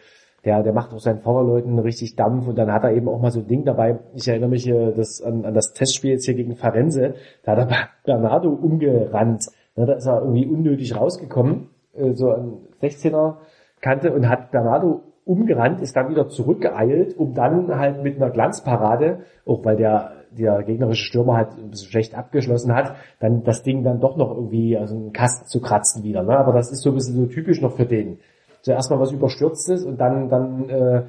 der, 0.45 0.63
der 0.63 0.73
macht 0.73 0.93
auch 0.93 1.01
seinen 1.01 1.21
Vorderleuten 1.21 1.79
richtig 1.79 2.17
Dampf 2.17 2.47
und 2.47 2.57
dann 2.57 2.71
hat 2.71 2.85
er 2.85 2.93
eben 2.93 3.09
auch 3.09 3.21
mal 3.21 3.31
so 3.31 3.41
ein 3.41 3.47
Ding 3.47 3.65
dabei. 3.65 4.01
Ich 4.15 4.29
erinnere 4.29 4.51
mich 4.51 4.69
äh, 4.69 4.93
das, 4.93 5.23
an, 5.23 5.45
an 5.45 5.55
das 5.55 5.73
Testspiel 5.73 6.11
jetzt 6.11 6.27
hier 6.27 6.35
gegen 6.35 6.57
Farense, 6.57 7.15
da 7.45 7.53
hat 7.53 7.71
er 7.71 7.89
Bernardo 8.05 8.51
umgerannt. 8.51 9.47
Ne, 9.77 9.87
da 9.87 9.95
ist 9.95 10.07
er 10.07 10.21
irgendwie 10.21 10.47
unnötig 10.47 10.97
rausgekommen, 10.97 11.69
äh, 11.95 12.13
so 12.13 12.31
an 12.31 12.59
16er 12.83 13.37
Kante 13.85 14.13
und 14.15 14.31
hat 14.31 14.51
Bernardo 14.51 15.03
umgerannt, 15.27 15.81
ist 15.83 15.95
dann 15.95 16.09
wieder 16.09 16.29
zurückgeeilt, 16.29 17.19
um 17.19 17.35
dann 17.35 17.79
halt 17.79 18.03
mit 18.03 18.17
einer 18.17 18.31
Glanzparade, 18.31 19.21
auch 19.45 19.63
weil 19.65 19.77
der 19.77 20.13
der 20.31 20.65
gegnerische 20.65 21.05
Stürmer 21.05 21.37
halt 21.37 21.51
ein 21.57 21.71
bisschen 21.71 21.91
schlecht 21.91 22.17
abgeschlossen 22.17 22.75
hat, 22.75 22.97
dann 23.21 23.45
das 23.45 23.63
Ding 23.63 23.85
dann 23.85 24.01
doch 24.01 24.17
noch 24.17 24.35
irgendwie 24.35 24.77
aus 24.77 24.91
dem 24.91 25.13
Kasten 25.13 25.47
zu 25.47 25.61
kratzen 25.61 26.03
wieder. 26.03 26.25
Ne? 26.25 26.37
Aber 26.37 26.53
das 26.53 26.73
ist 26.73 26.83
so 26.83 26.91
ein 26.91 26.97
bisschen 26.97 27.15
so 27.15 27.27
typisch 27.27 27.61
noch 27.61 27.77
für 27.77 27.87
den. 27.87 28.19
Zuerst 28.63 28.91
mal 28.91 28.99
was 28.99 29.13
überstürztes 29.13 29.85
und 29.85 30.01
dann, 30.01 30.29
dann 30.29 30.69
äh, 30.69 31.03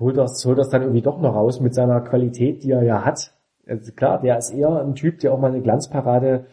holt 0.00 0.16
das, 0.16 0.44
holt 0.44 0.58
das 0.58 0.70
dann 0.70 0.82
irgendwie 0.82 1.02
doch 1.02 1.20
noch 1.20 1.36
raus 1.36 1.60
mit 1.60 1.72
seiner 1.72 2.00
Qualität, 2.00 2.64
die 2.64 2.72
er 2.72 2.82
ja 2.82 3.04
hat. 3.04 3.32
Also 3.68 3.92
klar, 3.92 4.20
der 4.20 4.38
ist 4.38 4.50
eher 4.50 4.80
ein 4.80 4.96
Typ, 4.96 5.20
der 5.20 5.32
auch 5.32 5.38
mal 5.38 5.52
eine 5.52 5.60
Glanzparade 5.60 6.46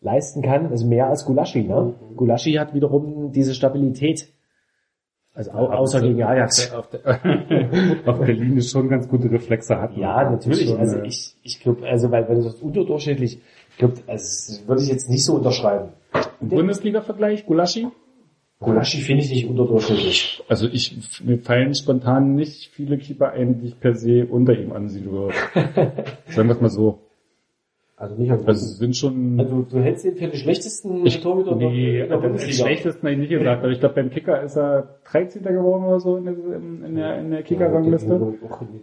leisten 0.00 0.42
kann, 0.42 0.66
also 0.68 0.86
mehr 0.86 1.08
als 1.08 1.24
Gulaschi. 1.24 1.64
Ne? 1.64 1.94
Gulaschi 2.14 2.52
hat 2.52 2.74
wiederum 2.74 3.32
diese 3.32 3.54
Stabilität. 3.54 4.28
Also 5.34 5.50
au 5.50 5.66
außer 5.66 6.00
gegen 6.00 6.22
Ajax. 6.22 6.72
Auf 6.72 6.88
der, 6.90 7.20
auf 8.06 8.18
der 8.20 8.34
Linie 8.34 8.62
schon 8.62 8.88
ganz 8.88 9.08
gute 9.08 9.30
Reflexe 9.30 9.80
hat. 9.80 9.96
Ja, 9.96 10.30
natürlich. 10.30 10.68
Schon, 10.68 10.78
Also 10.78 11.02
ich, 11.02 11.34
ich 11.42 11.58
glaube, 11.60 11.86
also 11.86 12.10
weil, 12.12 12.28
wenn 12.28 12.36
du 12.36 12.42
sagst 12.42 12.62
unterdurchschnittlich, 12.62 13.40
ich 13.70 13.76
glaube, 13.76 13.94
also 14.06 14.22
das 14.22 14.62
würde 14.68 14.82
ich 14.82 14.88
jetzt 14.88 15.10
nicht 15.10 15.24
so 15.24 15.34
unterschreiben. 15.34 15.88
Bundesliga-Vergleich, 16.40 17.46
Gulaschi? 17.46 17.88
Gulaschi 18.60 18.98
finde 18.98 19.24
ich 19.24 19.30
nicht 19.30 19.48
unterdurchschnittlich. 19.48 20.44
Also 20.48 20.68
ich, 20.68 20.96
mir 21.24 21.38
fallen 21.38 21.74
spontan 21.74 22.36
nicht 22.36 22.70
viele 22.72 22.96
Keeper 22.96 23.32
ein, 23.32 23.58
die 23.58 23.68
ich 23.68 23.80
per 23.80 23.96
se 23.96 24.26
unter 24.26 24.56
ihm 24.56 24.72
ansiedeln 24.72 25.12
würde. 25.12 25.34
Sagen 26.28 26.48
wir 26.48 26.54
es 26.54 26.60
mal 26.60 26.70
so. 26.70 27.03
Also 27.96 28.16
nicht 28.16 28.32
an 28.32 28.40
Also 28.44 28.50
es 28.66 28.78
sind 28.78 28.96
schon... 28.96 29.38
Also 29.38 29.62
du 29.62 29.78
hältst 29.78 30.04
ihn 30.04 30.16
für 30.16 30.26
den 30.26 30.34
schlechtesten 30.34 31.06
ich, 31.06 31.20
Torhüter 31.20 31.54
nee, 31.54 31.98
der, 31.98 32.08
der 32.08 32.16
den 32.16 32.22
Bundesliga. 32.22 32.64
schlechtesten 32.66 33.02
habe 33.02 33.12
ich 33.12 33.18
nicht 33.18 33.30
gesagt, 33.30 33.62
aber 33.62 33.70
ich 33.72 33.78
glaube 33.80 33.94
beim 33.94 34.10
Kicker 34.10 34.42
ist 34.42 34.56
er 34.56 34.96
13. 35.12 35.42
geworden 35.44 35.84
oder 35.84 36.00
so 36.00 36.16
in 36.16 36.24
der, 36.24 36.34
in 36.34 36.94
der, 36.96 37.18
in 37.20 37.30
der 37.30 37.42
Kicker-Rangliste. 37.44 38.14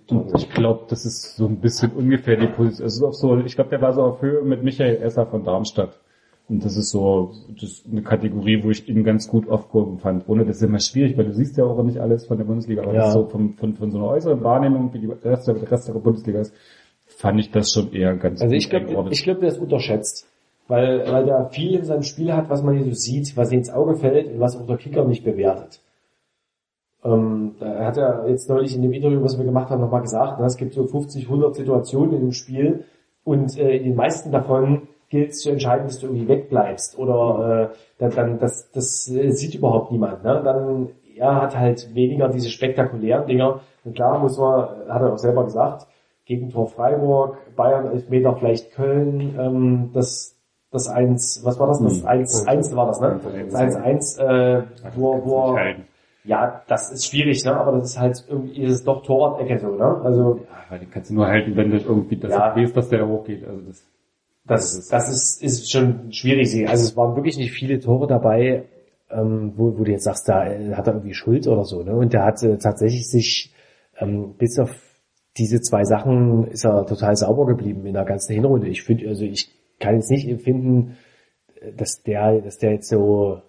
Und 0.09 0.33
ich 0.35 0.49
glaube, 0.51 0.85
das 0.87 1.05
ist 1.05 1.35
so 1.35 1.45
ein 1.45 1.57
bisschen 1.57 1.91
ungefähr 1.91 2.37
die 2.37 2.47
Position. 2.47 2.85
Also 2.85 3.07
auch 3.07 3.13
so, 3.13 3.37
ich 3.39 3.55
glaube, 3.55 3.69
der 3.69 3.81
war 3.81 3.91
so 3.93 4.01
auf 4.01 4.21
Höhe 4.21 4.43
mit 4.43 4.63
Michael 4.63 5.01
Esser 5.01 5.25
von 5.25 5.43
Darmstadt. 5.43 5.99
Und 6.47 6.65
das 6.65 6.75
ist 6.75 6.89
so 6.89 7.31
das 7.53 7.63
ist 7.63 7.85
eine 7.89 8.01
Kategorie, 8.01 8.61
wo 8.63 8.71
ich 8.71 8.87
ihn 8.89 9.03
ganz 9.03 9.27
gut 9.27 9.49
aufgehoben 9.49 9.99
fand. 9.99 10.27
Ohne 10.27 10.45
das 10.45 10.57
ist 10.57 10.63
immer 10.63 10.79
schwierig, 10.79 11.17
weil 11.17 11.25
du 11.25 11.33
siehst 11.33 11.57
ja 11.57 11.63
auch 11.63 11.81
nicht 11.83 11.99
alles 11.99 12.25
von 12.25 12.37
der 12.37 12.45
Bundesliga, 12.45 12.81
aber 12.83 12.93
Ja. 12.93 12.99
das 12.99 13.07
ist 13.09 13.13
so 13.13 13.25
von, 13.27 13.53
von, 13.53 13.73
von 13.75 13.91
so 13.91 13.97
einer 13.97 14.07
äußeren 14.07 14.43
Wahrnehmung, 14.43 14.93
wie 14.93 14.99
die 14.99 15.07
Rest 15.07 15.47
der, 15.47 15.55
der 15.55 15.71
Rest 15.71 15.87
der 15.87 15.93
Bundesliga 15.93 16.39
ist, 16.39 16.53
fand 17.21 17.39
ich 17.39 17.51
das 17.51 17.71
schon 17.71 17.93
eher 17.93 18.15
ganz 18.15 18.41
Also 18.41 18.55
ich 18.55 18.69
glaube, 18.69 19.09
ich 19.11 19.23
glaube, 19.23 19.39
der 19.41 19.49
ist 19.49 19.59
unterschätzt. 19.59 20.27
Weil, 20.67 21.11
weil 21.11 21.25
der 21.25 21.49
viel 21.49 21.75
in 21.75 21.83
seinem 21.83 22.03
Spiel 22.03 22.33
hat, 22.33 22.49
was 22.49 22.63
man 22.63 22.75
hier 22.75 22.85
so 22.85 22.93
sieht, 22.93 23.35
was 23.35 23.51
ihm 23.51 23.59
ins 23.59 23.69
Auge 23.69 23.95
fällt 23.95 24.27
und 24.27 24.39
was 24.39 24.57
auch 24.57 24.65
der 24.65 24.77
Kicker 24.77 25.03
nicht 25.05 25.23
bewertet. 25.23 25.81
Ähm, 27.03 27.55
da 27.59 27.85
hat 27.85 27.97
er 27.97 28.29
jetzt 28.29 28.49
neulich 28.49 28.75
in 28.75 28.81
dem 28.81 28.93
Interview, 28.93 29.21
was 29.21 29.37
wir 29.37 29.45
gemacht 29.45 29.69
haben, 29.69 29.81
nochmal 29.81 30.01
gesagt, 30.01 30.39
ne, 30.39 30.45
es 30.45 30.55
gibt 30.55 30.73
so 30.73 30.85
50, 30.85 31.25
100 31.25 31.55
Situationen 31.55 32.13
in 32.13 32.21
dem 32.21 32.31
Spiel 32.31 32.85
und 33.23 33.57
äh, 33.57 33.77
in 33.77 33.83
den 33.83 33.95
meisten 33.95 34.31
davon 34.31 34.87
gilt 35.09 35.31
es 35.31 35.41
zu 35.41 35.49
entscheiden, 35.49 35.87
dass 35.87 35.99
du 35.99 36.07
irgendwie 36.07 36.27
wegbleibst 36.27 36.97
oder 36.97 37.71
äh, 37.71 37.75
dann, 37.97 38.11
dann 38.11 38.39
das, 38.39 38.71
das 38.71 39.09
äh, 39.09 39.31
sieht 39.31 39.55
überhaupt 39.55 39.91
niemand. 39.91 40.23
Ne? 40.23 40.41
Dann 40.43 40.89
er 41.17 41.41
hat 41.41 41.57
halt 41.57 41.93
weniger 41.93 42.29
diese 42.29 42.49
spektakulären 42.49 43.27
Dinger. 43.27 43.61
Und 43.83 43.95
klar 43.95 44.19
muss 44.19 44.37
man, 44.37 44.69
hat 44.89 45.01
er 45.01 45.13
auch 45.13 45.17
selber 45.17 45.43
gesagt, 45.43 45.87
Gegentor 46.31 46.67
Freiburg, 46.67 47.55
Bayern 47.57 47.91
Elfmeter 47.91 48.37
vielleicht 48.37 48.71
Köln, 48.71 49.35
ähm, 49.37 49.89
das 49.93 50.37
das 50.71 50.87
eins, 50.87 51.41
was 51.43 51.59
war 51.59 51.67
das? 51.67 51.81
Das 51.83 52.05
eins, 52.05 52.47
eins 52.47 52.73
war 52.73 52.87
das, 52.87 53.01
ne? 53.01 53.19
Das 53.51 53.55
eins, 53.55 53.75
eins, 53.75 54.17
äh, 54.17 54.61
wo, 54.95 55.25
wo, 55.25 55.59
ja, 56.23 56.61
das 56.69 56.89
ist 56.93 57.07
schwierig, 57.07 57.43
ne? 57.43 57.53
Aber 57.53 57.73
das 57.73 57.89
ist 57.89 57.99
halt 57.99 58.23
irgendwie, 58.29 58.61
ist 58.63 58.71
es 58.75 58.83
doch 58.85 59.03
Torwart-Ecke 59.03 59.59
so, 59.59 59.75
ne? 59.75 59.99
Also, 60.05 60.39
Ja, 60.49 60.57
weil 60.69 60.79
den 60.79 60.89
kannst 60.89 61.09
du 61.09 61.15
nur 61.15 61.27
halten, 61.27 61.57
wenn 61.57 61.71
du 61.71 61.79
irgendwie 61.79 62.15
das 62.15 62.31
Ja. 62.31 62.55
weißt, 62.55 62.77
dass 62.77 62.87
der 62.87 63.05
hochgeht. 63.05 63.45
Also 63.45 63.59
das, 63.67 63.83
das, 64.45 64.87
das 64.87 65.09
ist, 65.09 65.43
ist 65.43 65.69
schon 65.69 66.13
schwierig. 66.13 66.69
Also 66.69 66.85
es 66.85 66.95
waren 66.95 67.17
wirklich 67.17 67.35
nicht 67.35 67.51
viele 67.51 67.77
Tore 67.81 68.07
dabei, 68.07 68.63
ähm, 69.09 69.51
wo, 69.57 69.77
wo 69.77 69.83
du 69.83 69.91
jetzt 69.91 70.05
sagst, 70.05 70.29
da 70.29 70.45
äh, 70.45 70.75
hat 70.75 70.87
er 70.87 70.93
irgendwie 70.93 71.13
Schuld 71.13 71.45
oder 71.47 71.65
so, 71.65 71.83
ne? 71.83 71.93
Und 71.93 72.13
der 72.13 72.23
hat 72.23 72.41
äh, 72.43 72.57
tatsächlich 72.57 73.09
sich 73.09 73.53
ähm, 73.99 74.35
bis 74.37 74.57
auf 74.57 74.90
diese 75.37 75.61
zwei 75.61 75.83
Sachen 75.83 76.47
ist 76.47 76.65
er 76.65 76.85
total 76.85 77.15
sauber 77.15 77.45
geblieben 77.45 77.85
in 77.85 77.93
der 77.93 78.05
ganzen 78.05 78.33
Hinrunde. 78.33 78.67
Ich 78.67 78.83
finde, 78.83 79.07
also 79.07 79.23
ich 79.23 79.49
kann 79.79 79.95
jetzt 79.95 80.11
nicht 80.11 80.27
empfinden, 80.27 80.97
äh, 81.59 81.73
dass 81.73 82.03
der, 82.03 82.41
dass 82.41 82.57
der 82.57 82.73
jetzt 82.73 82.89
so 82.89 83.41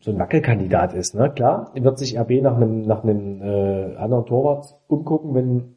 so 0.00 0.12
ein 0.12 0.18
Wackelkandidat 0.18 0.92
ist. 0.92 1.14
Ne? 1.14 1.32
Klar, 1.34 1.72
wird 1.74 1.98
sich 1.98 2.18
RB 2.18 2.42
nach 2.42 2.56
einem 2.56 2.82
nach 2.82 3.02
einem 3.02 3.42
äh, 3.42 3.96
anderen 3.96 4.26
Torwart 4.26 4.78
umgucken, 4.88 5.34
wenn 5.34 5.74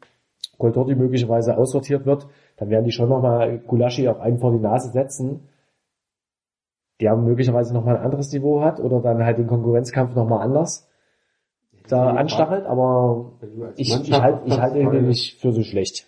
Coltorti 0.58 0.94
möglicherweise 0.94 1.56
aussortiert 1.56 2.06
wird, 2.06 2.28
dann 2.56 2.70
werden 2.70 2.84
die 2.84 2.92
schon 2.92 3.08
nochmal 3.08 3.58
Gulaschi 3.58 4.06
auf 4.08 4.20
einen 4.20 4.38
vor 4.38 4.52
die 4.52 4.60
Nase 4.60 4.90
setzen, 4.90 5.48
der 7.00 7.16
möglicherweise 7.16 7.74
nochmal 7.74 7.96
ein 7.96 8.04
anderes 8.04 8.30
Niveau 8.32 8.60
hat 8.60 8.78
oder 8.78 9.00
dann 9.00 9.24
halt 9.24 9.38
den 9.38 9.46
Konkurrenzkampf 9.46 10.14
nochmal 10.14 10.42
anders 10.42 10.89
da 11.88 12.10
anstachelt, 12.10 12.66
aber 12.66 13.32
du 13.40 13.72
ich, 13.76 14.08
ich 14.08 14.20
auf 14.20 14.42
ich 14.44 14.60
halte 14.60 14.78
Platz 14.78 14.78
ihn 14.78 15.06
nicht 15.06 15.40
für 15.40 15.52
so 15.52 15.62
schlecht. 15.62 16.06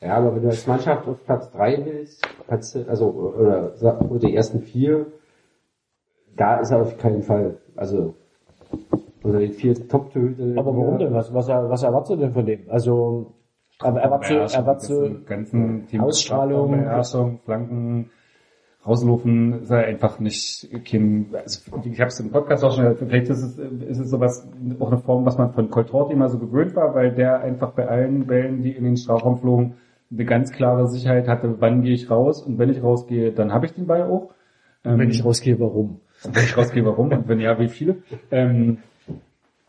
Ja, 0.00 0.16
aber 0.16 0.34
wenn 0.34 0.42
du 0.42 0.48
als 0.48 0.66
Mannschaft 0.66 1.08
auf 1.08 1.24
Platz 1.24 1.50
3 1.52 1.84
willst, 1.86 2.26
du, 2.74 2.88
also, 2.88 3.06
oder, 3.06 3.72
oder 4.10 4.18
die 4.18 4.34
ersten 4.34 4.60
vier, 4.60 5.06
da 6.36 6.56
ist 6.56 6.72
er 6.72 6.82
auf 6.82 6.98
keinen 6.98 7.22
Fall. 7.22 7.58
Also, 7.74 8.14
unter 9.22 9.38
den 9.38 9.52
vier 9.52 9.88
Top-Torhütern. 9.88 10.58
Aber 10.58 10.76
warum 10.76 10.98
denn? 10.98 11.14
Was, 11.14 11.32
was, 11.32 11.48
was 11.48 11.82
erwartest 11.82 12.12
du 12.12 12.16
denn 12.16 12.32
von 12.32 12.44
dem? 12.44 12.68
Also, 12.68 13.34
er, 13.82 13.96
er 13.96 14.10
er 14.52 14.66
war 14.66 14.78
zu, 14.78 15.22
ganzen 15.24 15.86
Thema 15.86 16.04
Ausstrahlung. 16.04 16.72
Beherrschung, 16.72 17.40
Flanken, 17.44 18.10
rauslaufen, 18.86 19.62
ist 19.62 19.70
er 19.70 19.84
einfach 19.84 20.20
nicht 20.20 20.68
kein, 20.84 21.28
also 21.32 21.60
ich 21.84 22.00
habe 22.00 22.08
es 22.08 22.20
im 22.20 22.30
Podcast 22.30 22.64
auch 22.64 22.74
schon 22.74 22.84
gesagt, 22.84 23.00
vielleicht 23.00 23.28
ist 23.28 23.42
es, 23.42 23.58
ist 23.58 23.98
es 23.98 24.10
sowas, 24.10 24.48
auch 24.78 24.92
eine 24.92 25.00
Form, 25.00 25.24
was 25.24 25.38
man 25.38 25.52
von 25.52 25.70
Coltorti 25.70 26.12
immer 26.12 26.28
so 26.28 26.38
gewöhnt 26.38 26.76
war, 26.76 26.94
weil 26.94 27.12
der 27.12 27.40
einfach 27.40 27.72
bei 27.72 27.88
allen 27.88 28.26
Bällen, 28.26 28.62
die 28.62 28.72
in 28.72 28.84
den 28.84 28.96
Strafraum 28.96 29.38
flogen, 29.38 29.74
eine 30.12 30.24
ganz 30.24 30.52
klare 30.52 30.86
Sicherheit 30.88 31.28
hatte, 31.28 31.56
wann 31.60 31.82
gehe 31.82 31.94
ich 31.94 32.10
raus 32.10 32.42
und 32.42 32.58
wenn 32.58 32.70
ich 32.70 32.82
rausgehe, 32.82 33.32
dann 33.32 33.52
habe 33.52 33.66
ich 33.66 33.72
den 33.72 33.86
Ball 33.86 34.02
auch. 34.02 34.30
Ähm, 34.84 34.98
wenn 34.98 35.10
ich 35.10 35.24
rausgehe, 35.24 35.58
warum? 35.58 36.00
wenn 36.22 36.44
ich 36.44 36.56
rausgehe, 36.56 36.84
warum 36.84 37.10
und 37.10 37.28
wenn 37.28 37.40
ja, 37.40 37.58
wie 37.58 37.68
viele. 37.68 37.96
Ähm, 38.30 38.78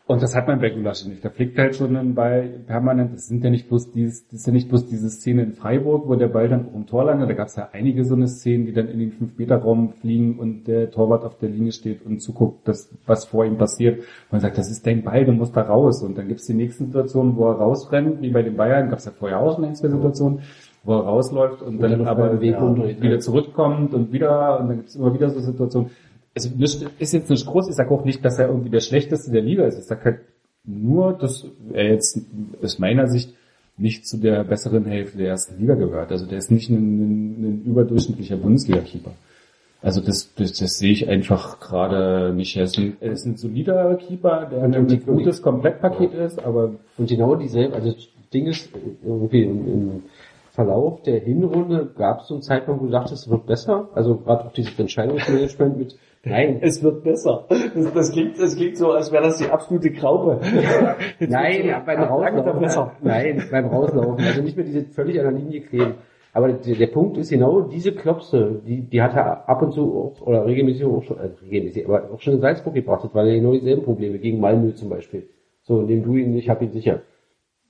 und 0.08 0.22
das 0.22 0.36
hat 0.36 0.46
man 0.46 0.60
bei 0.60 0.70
Gulaschi 0.70 1.08
nicht. 1.08 1.24
Da 1.24 1.30
fliegt 1.30 1.58
halt 1.58 1.74
schon 1.74 1.96
ein 1.96 2.14
Ball 2.14 2.60
permanent. 2.64 3.14
Das 3.14 3.26
sind 3.26 3.42
ja 3.42 3.50
nicht 3.50 3.68
bloß 3.68 3.90
dieses, 3.90 4.24
das 4.28 4.40
ist 4.40 4.46
ja 4.46 4.52
nicht 4.52 4.68
bloß 4.68 4.86
diese 4.86 5.10
Szene 5.10 5.42
in 5.42 5.54
Freiburg, 5.54 6.06
wo 6.06 6.14
der 6.14 6.28
Ball 6.28 6.48
dann 6.48 6.68
auch 6.68 6.74
im 6.76 6.86
Tor 6.86 7.06
landet. 7.06 7.28
Da 7.28 7.34
gab 7.34 7.48
es 7.48 7.56
ja 7.56 7.70
einige 7.72 8.04
so 8.04 8.14
eine 8.14 8.28
Szenen, 8.28 8.66
die 8.66 8.72
dann 8.72 8.86
in 8.86 9.00
den 9.00 9.10
5-Meter-Raum 9.10 9.94
fliegen 10.00 10.38
und 10.38 10.68
der 10.68 10.92
Torwart 10.92 11.24
auf 11.24 11.38
der 11.38 11.48
Linie 11.48 11.72
steht 11.72 12.06
und 12.06 12.20
zuguckt, 12.20 12.68
dass, 12.68 12.88
was 13.04 13.24
vor 13.24 13.44
ihm 13.46 13.58
passiert. 13.58 13.98
Und 13.98 14.32
man 14.32 14.40
sagt, 14.40 14.58
das 14.58 14.70
ist 14.70 14.86
dein 14.86 15.02
Ball, 15.02 15.24
du 15.24 15.32
musst 15.32 15.56
da 15.56 15.62
raus. 15.62 16.04
Und 16.04 16.16
dann 16.16 16.28
gibt 16.28 16.38
es 16.38 16.46
die 16.46 16.54
nächsten 16.54 16.86
Situationen, 16.86 17.34
wo 17.34 17.48
er 17.48 17.56
rausrennt, 17.56 18.20
wie 18.20 18.30
bei 18.30 18.42
den 18.42 18.56
Bayern, 18.56 18.90
gab 18.90 19.00
es 19.00 19.06
ja 19.06 19.12
vorher 19.12 19.40
auch 19.40 19.56
schon 19.56 19.64
ein, 19.64 19.74
zwei 19.74 19.88
Situationen, 19.88 20.42
wo 20.84 20.94
er 20.94 21.00
rausläuft 21.00 21.62
und, 21.62 21.82
dann, 21.82 21.90
dann 21.90 22.06
aber 22.06 22.40
Weg 22.40 22.52
ja, 22.52 23.02
wieder 23.02 23.18
zurückkommt 23.18 23.92
und 23.92 24.12
wieder, 24.12 24.60
und 24.60 24.68
dann 24.68 24.76
gibt 24.76 24.88
es 24.90 24.94
immer 24.94 25.12
wieder 25.12 25.30
so 25.30 25.40
Situationen. 25.40 25.90
Also 26.36 26.50
ist 26.98 27.12
jetzt 27.14 27.30
nicht 27.30 27.46
groß, 27.46 27.70
ich 27.70 27.76
sage 27.76 27.90
auch 27.90 28.04
nicht, 28.04 28.22
dass 28.22 28.38
er 28.38 28.48
irgendwie 28.48 28.68
der 28.68 28.80
Schlechteste 28.80 29.30
der 29.30 29.40
Liga 29.40 29.64
ist. 29.64 29.78
Ich 29.78 29.86
sage 29.86 30.04
halt 30.04 30.20
nur, 30.64 31.14
dass 31.14 31.46
er 31.72 31.92
jetzt 31.92 32.20
aus 32.62 32.78
meiner 32.78 33.08
Sicht 33.08 33.34
nicht 33.78 34.06
zu 34.06 34.18
der 34.18 34.44
besseren 34.44 34.84
Hälfte 34.84 35.16
der 35.16 35.28
ersten 35.28 35.58
Liga 35.58 35.74
gehört. 35.74 36.12
Also 36.12 36.26
der 36.26 36.36
ist 36.36 36.50
nicht 36.50 36.68
ein, 36.68 36.76
ein, 36.76 37.44
ein 37.44 37.62
überdurchschnittlicher 37.64 38.36
Bundesliga-Keeper. 38.36 39.12
Also 39.80 40.02
das, 40.02 40.34
das, 40.34 40.52
das 40.52 40.78
sehe 40.78 40.92
ich 40.92 41.08
einfach 41.08 41.58
gerade 41.58 42.34
nicht. 42.34 42.54
Er 42.54 42.64
ist 42.64 42.76
ein, 42.76 42.98
er 43.00 43.12
ist 43.12 43.24
ein 43.24 43.36
solider 43.36 43.94
Keeper, 43.96 44.46
der 44.50 44.64
Und 44.64 44.74
ein 44.74 45.06
gutes 45.06 45.40
Komplettpaket 45.40 46.12
ist, 46.12 46.44
aber 46.44 46.72
Und 46.98 47.08
genau 47.08 47.36
dieselbe, 47.36 47.74
also 47.74 47.92
das 47.92 48.08
Ding 48.32 48.46
ist, 48.46 48.68
irgendwie 49.02 49.44
im, 49.44 49.68
im 49.68 50.02
Verlauf 50.56 51.02
der 51.02 51.20
Hinrunde 51.20 51.92
gab 51.98 52.20
es 52.20 52.28
so 52.28 52.34
einen 52.34 52.42
Zeitpunkt, 52.42 52.80
wo 52.80 52.86
du 52.86 52.92
dachtest, 52.92 53.26
es 53.26 53.30
wird 53.30 53.44
besser. 53.44 53.90
Also 53.94 54.16
gerade 54.16 54.46
auch 54.46 54.52
dieses 54.52 54.78
Entscheidungsmanagement 54.78 55.76
mit, 55.76 55.98
nein, 56.24 56.58
Es 56.62 56.82
wird 56.82 57.04
besser. 57.04 57.44
Das, 57.48 57.92
das 57.92 58.10
klingt, 58.10 58.40
das 58.40 58.56
klingt 58.56 58.78
so, 58.78 58.90
als 58.90 59.12
wäre 59.12 59.24
das 59.24 59.36
die 59.36 59.50
absolute 59.50 59.90
Graupe. 59.90 60.40
Nein, 61.20 61.66
ja, 61.66 61.80
beim 61.80 62.02
Rauslaufen. 62.02 62.96
Nein, 63.02 63.44
beim 63.50 63.66
Rauslaufen. 63.66 64.24
Also 64.24 64.40
nicht 64.40 64.56
mehr 64.56 64.64
diese 64.64 64.86
völlig 64.86 65.20
an 65.20 65.26
der 65.26 65.42
Linie 65.42 65.60
kleben. 65.60 65.94
Aber 66.32 66.48
der, 66.48 66.74
der 66.74 66.86
Punkt 66.86 67.18
ist 67.18 67.28
genau 67.28 67.60
diese 67.60 67.92
Klopse, 67.92 68.62
die, 68.66 68.80
die 68.80 69.02
hat 69.02 69.14
er 69.14 69.46
ab 69.48 69.60
und 69.60 69.72
zu 69.72 69.82
auch, 69.82 70.26
oder 70.26 70.46
regelmäßig 70.46 70.86
auch 70.86 71.02
schon, 71.02 71.18
äh, 71.18 71.28
regelmäßig, 71.42 71.86
aber 71.86 72.10
auch 72.14 72.20
schon 72.20 72.34
in 72.34 72.40
Salzburg 72.40 72.72
gebracht, 72.72 73.06
weil 73.12 73.28
er 73.28 73.34
genau 73.36 73.52
dieselben 73.52 73.84
Probleme 73.84 74.18
gegen 74.18 74.40
Malmö 74.40 74.72
zum 74.72 74.88
Beispiel. 74.88 75.28
So, 75.64 75.82
nehm 75.82 76.02
du 76.02 76.16
ihn, 76.16 76.34
ich 76.34 76.48
hab 76.48 76.62
ihn 76.62 76.72
sicher. 76.72 77.02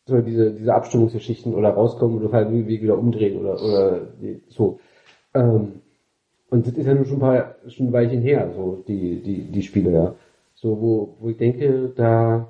So 0.09 0.21
diese, 0.21 0.53
diese 0.53 0.73
Abstimmungsgeschichten 0.73 1.53
oder 1.53 1.71
rauskommen 1.71 2.23
oder 2.23 2.33
halt 2.33 2.53
Weg 2.53 2.81
wieder 2.81 2.97
umdrehen 2.97 3.39
oder, 3.39 3.61
oder 3.61 4.01
so. 4.49 4.79
Ähm, 5.35 5.81
und 6.49 6.65
das 6.65 6.75
ist 6.75 6.87
ja 6.87 6.95
nun 6.95 7.07
schon 7.07 7.17
ein 7.17 7.21
paar, 7.21 7.57
schon 7.67 7.89
ein 7.89 7.93
Weilchen 7.93 8.23
her, 8.23 8.53
so 8.55 8.85
die, 8.87 9.21
die, 9.21 9.51
die 9.51 9.63
Spiele, 9.63 9.91
ja. 9.91 10.15
So, 10.55 10.81
wo, 10.81 11.17
wo 11.19 11.29
ich 11.29 11.37
denke, 11.37 11.93
da, 11.97 12.47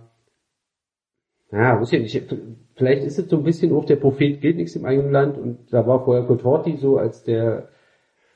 ja, 1.50 1.80
weiß 1.80 1.94
ich 1.94 2.02
nicht, 2.02 2.34
vielleicht 2.74 3.04
ist 3.04 3.18
es 3.18 3.30
so 3.30 3.38
ein 3.38 3.42
bisschen 3.44 3.74
auch 3.74 3.86
der 3.86 3.96
Prophet 3.96 4.40
gilt 4.42 4.56
nichts 4.56 4.76
im 4.76 4.84
eigenen 4.84 5.10
Land 5.10 5.38
und 5.38 5.72
da 5.72 5.86
war 5.86 6.04
vorher 6.04 6.26
Cotorti 6.26 6.76
so 6.76 6.98
als 6.98 7.24
der 7.24 7.68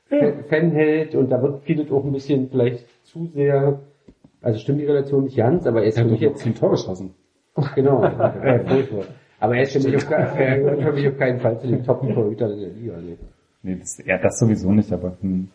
Fan- 0.07 0.45
Fanheld 0.49 1.15
und 1.15 1.29
da 1.31 1.43
wird 1.43 1.63
vieles 1.65 1.93
auch 1.93 2.05
ein 2.05 2.13
bisschen 2.13 2.49
vielleicht 2.49 2.87
zu 3.05 3.27
sehr, 3.35 3.81
also 4.41 4.59
stimmt 4.59 4.81
die 4.81 4.87
Relation 4.87 5.25
nicht 5.25 5.37
ganz, 5.37 5.67
aber 5.67 5.83
er 5.83 5.89
ist 5.89 5.99
Er 5.99 6.05
für 6.05 6.07
hat 6.07 6.13
mich 6.13 6.21
jetzt, 6.23 6.47
ein 6.47 6.55
Tor 6.55 6.71
geschossen. 6.71 7.15
genau, 7.75 8.03
äh, 8.05 8.61
furchtbar. 8.67 9.05
aber 9.41 9.57
er 9.57 9.63
ist 9.63 9.73
für 9.73 9.81
mich 9.81 9.97
auf, 9.97 10.09
gehört 10.09 10.83
für 10.83 10.93
mich 10.93 11.09
auf 11.09 11.19
keinen 11.19 11.41
Fall 11.41 11.59
zu 11.61 11.67
den 11.67 11.85
Top-Torhütern 11.85 12.53
in 12.53 12.61
der 12.61 12.71
Liga. 12.71 12.97
Nee. 13.01 13.19
Nee, 13.63 13.77
das, 13.77 14.03
ja, 14.05 14.17
das 14.19 14.39
sowieso 14.39 14.73
nicht, 14.73 14.91
aber 14.93 15.17
hm. 15.21 15.49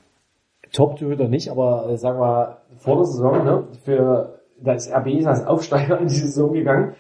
Top-Torhüter 0.71 1.27
nicht, 1.27 1.49
aber 1.49 1.89
äh, 1.89 1.97
sagen 1.97 2.19
wir 2.19 2.57
vor 2.77 2.97
der 2.97 3.05
Saison, 3.05 3.45
ne, 3.45 3.67
für 3.83 4.39
da 4.61 4.73
ist 4.73 4.91
RB 4.91 5.25
als 5.25 5.45
Aufsteiger 5.45 5.99
in 5.99 6.07
die 6.07 6.15
Saison 6.15 6.53
gegangen. 6.53 6.95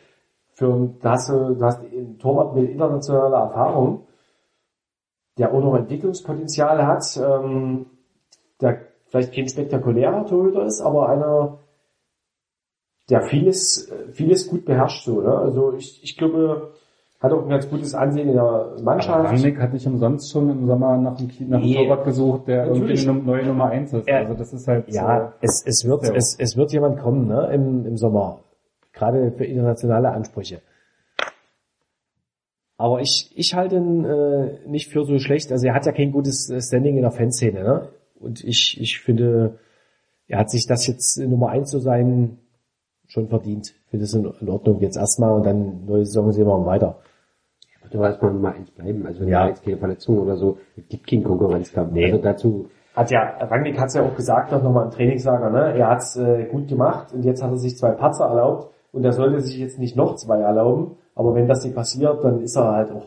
Für 0.53 0.89
da 1.01 1.11
hast 1.11 1.29
du, 1.29 1.55
du 1.55 1.65
hast 1.65 1.81
einen 1.81 2.17
Torwart 2.17 2.55
mit 2.55 2.69
internationaler 2.69 3.37
Erfahrung, 3.37 4.07
der 5.37 5.53
auch 5.53 5.59
noch 5.59 5.75
Entwicklungspotenzial 5.75 6.85
hat, 6.85 7.03
ähm, 7.17 7.87
der 8.61 8.79
vielleicht 9.07 9.33
kein 9.33 9.49
spektakulärer 9.49 10.25
Torhüter 10.25 10.65
ist, 10.65 10.81
aber 10.81 11.09
einer, 11.09 11.59
der 13.09 13.21
vieles, 13.23 13.91
vieles 14.13 14.47
gut 14.47 14.65
beherrscht 14.65 15.05
so, 15.05 15.21
ne? 15.21 15.37
Also 15.37 15.73
ich, 15.77 16.03
ich 16.03 16.17
glaube, 16.17 16.73
hat 17.19 17.31
auch 17.31 17.43
ein 17.43 17.49
ganz 17.49 17.69
gutes 17.69 17.93
Ansehen 17.95 18.27
in 18.29 18.33
der 18.33 18.43
Aber 18.43 18.81
Mannschaft. 18.83 19.25
Rangnick 19.29 19.59
hat 19.59 19.73
nicht 19.73 19.87
umsonst 19.87 20.31
schon 20.31 20.49
im 20.49 20.65
Sommer 20.67 20.97
nach 20.97 21.17
einem, 21.17 21.29
nach 21.49 21.57
einem 21.59 21.61
Nee. 21.69 21.75
Torwart 21.75 22.05
gesucht, 22.05 22.47
der 22.47 22.65
Natürlich. 22.67 23.05
irgendwie 23.05 23.19
eine 23.31 23.37
neue 23.37 23.45
Nummer 23.47 23.65
eins 23.69 23.93
ist. 23.93 24.07
Er- 24.07 24.19
also 24.19 24.33
das 24.33 24.53
ist 24.53 24.67
halt 24.67 24.91
Ja, 24.91 25.33
es, 25.41 25.63
es 25.65 25.85
wird, 25.87 26.03
Ja. 26.07 26.13
es, 26.13 26.35
es 26.37 26.57
wird 26.57 26.71
jemand 26.73 26.99
kommen, 26.99 27.27
ne, 27.27 27.49
im, 27.53 27.85
im 27.85 27.97
Sommer. 27.97 28.39
Gerade 28.93 29.31
für 29.31 29.45
internationale 29.45 30.09
Ansprüche. 30.11 30.61
Aber 32.77 32.99
ich, 32.99 33.31
ich 33.35 33.53
halte 33.55 33.77
ihn 33.77 34.03
äh, 34.03 34.59
nicht 34.67 34.89
für 34.91 35.05
so 35.05 35.17
schlecht. 35.19 35.51
Also 35.51 35.65
er 35.67 35.73
hat 35.73 35.85
ja 35.85 35.91
kein 35.93 36.11
gutes 36.11 36.49
äh, 36.49 36.61
Standing 36.61 36.95
in 36.97 37.03
der 37.03 37.11
Fanszene, 37.11 37.63
ne? 37.63 37.87
Und 38.19 38.43
ich, 38.43 38.77
ich 38.81 38.99
finde, 38.99 39.59
er 40.27 40.39
hat 40.39 40.49
sich 40.49 40.65
das 40.67 40.85
jetzt 40.87 41.17
äh, 41.17 41.27
Nummer 41.27 41.49
eins 41.49 41.69
zu 41.71 41.79
sein 41.79 42.39
schon 43.07 43.27
verdient. 43.27 43.67
Ich 43.85 43.89
finde 43.91 44.05
es 44.05 44.13
in, 44.13 44.25
in 44.41 44.49
Ordnung 44.49 44.79
jetzt 44.81 44.97
erstmal 44.97 45.31
und 45.33 45.45
dann 45.45 45.85
neue 45.85 46.05
Saison 46.05 46.31
sehen 46.31 46.47
wir 46.47 46.65
weiter. 46.65 46.97
Wird 47.81 47.95
aber 47.95 48.07
erstmal 48.09 48.33
Nummer 48.33 48.53
eins 48.53 48.71
bleiben, 48.71 49.05
also 49.05 49.21
wenn 49.21 49.27
Ja. 49.27 49.43
da 49.43 49.49
jetzt 49.49 49.63
keine 49.63 49.77
Verletzung 49.77 50.17
oder 50.19 50.37
so, 50.37 50.57
es 50.75 50.87
gibt 50.87 51.07
keinen 51.07 51.23
Konkurrenzkampf. 51.23 51.91
Nee. 51.91 52.05
Also 52.05 52.17
dazu, 52.17 52.69
Hat 52.95 53.11
ja, 53.11 53.37
Rangnick 53.41 53.77
hat 53.79 53.89
es 53.89 53.93
ja 53.93 54.03
auch 54.03 54.15
gesagt, 54.15 54.51
noch 54.51 54.63
nochmal 54.63 54.85
im 54.85 54.91
Trainingslager, 54.91 55.49
ne? 55.49 55.77
Er 55.77 55.89
hat 55.89 55.99
es 55.99 56.15
äh, 56.15 56.45
gut 56.45 56.67
gemacht 56.67 57.13
und 57.13 57.23
jetzt 57.23 57.43
hat 57.43 57.51
er 57.51 57.57
sich 57.57 57.77
zwei 57.77 57.91
Patzer 57.91 58.25
erlaubt 58.25 58.73
und 58.91 59.03
er 59.03 59.11
sollte 59.13 59.39
sich 59.41 59.57
jetzt 59.57 59.77
nicht 59.79 59.95
noch 59.95 60.15
zwei 60.15 60.39
erlauben, 60.39 60.97
aber 61.13 61.35
wenn 61.35 61.47
das 61.47 61.63
nicht 61.63 61.75
passiert, 61.75 62.23
dann 62.23 62.41
ist 62.41 62.55
er 62.55 62.71
halt 62.71 62.91
auch 62.91 63.05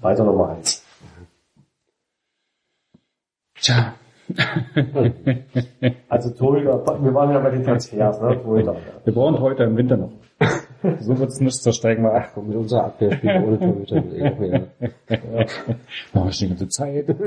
weiter 0.00 0.24
Nummer 0.24 0.50
eins. 0.50 0.84
Tja. 3.54 3.94
Also 6.08 6.30
Torhüter, 6.30 6.84
wir 7.02 7.14
waren 7.14 7.30
ja 7.30 7.38
bei 7.40 7.50
den 7.50 7.62
Transfers, 7.64 8.20
ne? 8.20 8.40
Torhüter. 8.42 8.76
Wir 9.04 9.14
brauchen 9.14 9.38
heute 9.40 9.64
im 9.64 9.76
Winter 9.76 9.96
noch. 9.96 10.12
so 11.00 11.18
wird's 11.18 11.38
nicht, 11.40 11.54
so 11.62 11.70
steigen 11.72 12.02
wir 12.02 12.12
ab. 12.12 12.30
komm, 12.34 12.48
mit 12.48 12.56
unserer 12.56 12.84
Abwehr 12.86 13.12
spielen 13.12 13.44
ohne 13.44 13.58
Torhüter. 13.58 13.96
mit 13.96 14.12
irgendwer- 14.14 14.66
Machen 16.12 16.26
wir 16.26 16.32
schon 16.32 16.48
die 16.48 16.54
ganze 16.54 16.68
Zeit. 16.68 17.08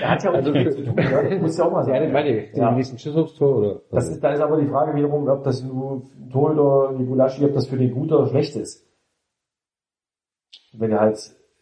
Er 0.00 0.10
hat 0.10 0.22
ja 0.24 0.30
auch 0.30 0.34
also, 0.34 0.52
viel 0.52 0.70
zu 0.70 0.84
tun, 0.84 0.94
ne? 0.94 1.38
Muss 1.40 1.56
ja 1.58 1.64
auch 1.64 1.72
mal 1.72 1.86
Ja, 1.88 1.94
den 1.94 2.02
sagen. 2.02 2.12
meine 2.12 2.28
ich, 2.38 2.50
den 2.52 2.60
Ja. 2.60 2.70
nächsten 2.72 2.98
Schuss 2.98 3.16
aufs 3.16 3.34
Tor, 3.36 3.56
oder? 3.58 3.80
Das 3.90 4.08
ist, 4.08 4.20
da 4.22 4.32
ist 4.32 4.40
aber 4.40 4.60
die 4.60 4.66
Frage 4.68 4.94
wiederum, 4.96 5.28
ob 5.28 5.42
das 5.44 5.62
nur 5.62 6.02
Torhüter 6.32 6.98
wie 6.98 7.04
Gulaschi, 7.04 7.44
ob 7.44 7.54
das 7.54 7.66
für 7.66 7.76
den 7.76 7.92
gut 7.92 8.12
oder 8.12 8.26
schlecht 8.28 8.56
ist. 8.56 8.86
Wenn 10.72 10.90
du 10.90 11.00
halt 11.00 11.18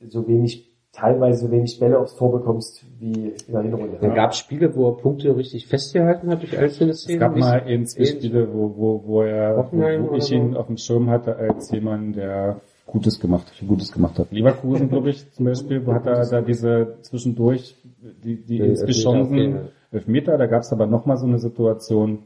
so 0.07 0.27
wenig, 0.29 0.68
teilweise 0.93 1.47
so 1.47 1.51
wenig 1.53 1.79
Bälle 1.79 1.99
aufs 1.99 2.17
Tor 2.17 2.33
bekommst 2.33 2.85
wie 2.99 3.29
in 3.47 3.53
der 3.53 3.63
Hinrunde. 3.63 3.99
Dann 4.01 4.15
gab 4.15 4.33
es 4.33 4.39
Spiele, 4.39 4.75
wo 4.75 4.89
er 4.89 4.97
Punkte 4.97 5.37
richtig 5.37 5.67
festgehalten 5.67 6.31
hat 6.31 6.43
durch 6.43 6.57
einzelne 6.59 6.93
Es 6.93 7.03
Szenen. 7.03 7.21
gab 7.21 7.37
Wie- 7.37 7.41
mal 7.41 7.63
eben 7.69 7.87
zwei 7.87 8.05
Spiele, 8.05 8.49
wo, 8.53 8.75
wo, 8.77 9.03
wo 9.07 9.23
er, 9.23 9.57
wo 9.73 9.77
oder 10.09 10.17
ich 10.17 10.33
ihn 10.33 10.57
auf 10.57 10.67
dem 10.67 10.77
Schirm 10.77 11.09
hatte 11.11 11.37
als 11.37 11.71
jemand, 11.71 12.17
der 12.17 12.61
Gutes 12.87 13.21
gemacht, 13.21 13.53
Gutes 13.67 13.93
gemacht 13.93 14.19
hat. 14.19 14.33
Leverkusen, 14.33 14.89
glaube 14.89 15.11
ich, 15.11 15.31
zum 15.33 15.45
Beispiel, 15.45 15.85
wo 15.87 15.93
hat 15.93 16.07
er 16.07 16.25
da 16.27 16.41
diese 16.41 16.97
zwischendurch, 17.03 17.77
die, 18.25 18.37
die 18.43 18.57
Ja, 18.57 19.11
okay, 19.11 19.55
Elfmeter, 19.91 20.39
da 20.39 20.47
gab 20.47 20.63
es 20.63 20.73
aber 20.73 20.87
nochmal 20.87 21.19
so 21.19 21.27
eine 21.27 21.39
Situation, 21.39 22.21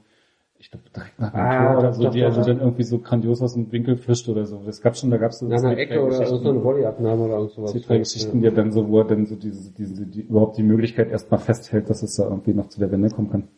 ich 0.62 0.70
glaube 0.70 0.84
direkt 0.94 1.18
nach 1.18 1.32
dem 1.32 1.40
Ah, 1.40 1.66
Tor 1.66 1.78
oder 1.78 1.88
doch, 1.88 1.94
so, 1.94 2.10
die 2.10 2.22
also 2.22 2.44
dann 2.44 2.60
irgendwie 2.60 2.84
so 2.84 3.00
grandios 3.00 3.42
aus 3.42 3.54
dem 3.54 3.72
Winkel 3.72 3.96
fischt 3.96 4.28
oder 4.28 4.46
so. 4.46 4.62
Das 4.64 4.80
gab 4.80 4.96
schon, 4.96 5.10
da 5.10 5.16
gab 5.16 5.32
es 5.32 5.40
so 5.40 5.48
zwei, 5.48 5.74
Ecke 5.74 6.00
oder 6.00 6.24
so 6.24 6.38
eine 6.38 6.60
Volleyabnahme 6.60 7.24
oder 7.24 7.48
sowas. 7.48 7.72
Die 7.72 7.80
drei 7.80 7.98
Geschichten, 7.98 8.40
die 8.40 8.46
er 8.46 8.52
dann 8.52 8.70
so, 8.70 8.88
wo 8.88 9.00
er 9.00 9.06
dann 9.06 9.26
so 9.26 9.34
diese, 9.34 9.72
diese, 9.72 10.06
die, 10.06 10.20
überhaupt 10.20 10.56
die 10.56 10.62
Möglichkeit 10.62 11.10
erstmal 11.10 11.40
festhält, 11.40 11.90
dass 11.90 12.04
es 12.04 12.14
da 12.14 12.24
irgendwie 12.24 12.54
noch 12.54 12.68
zu 12.68 12.78
der 12.78 12.92
Wende 12.92 13.08
kommen 13.10 13.30
kann. 13.30 13.48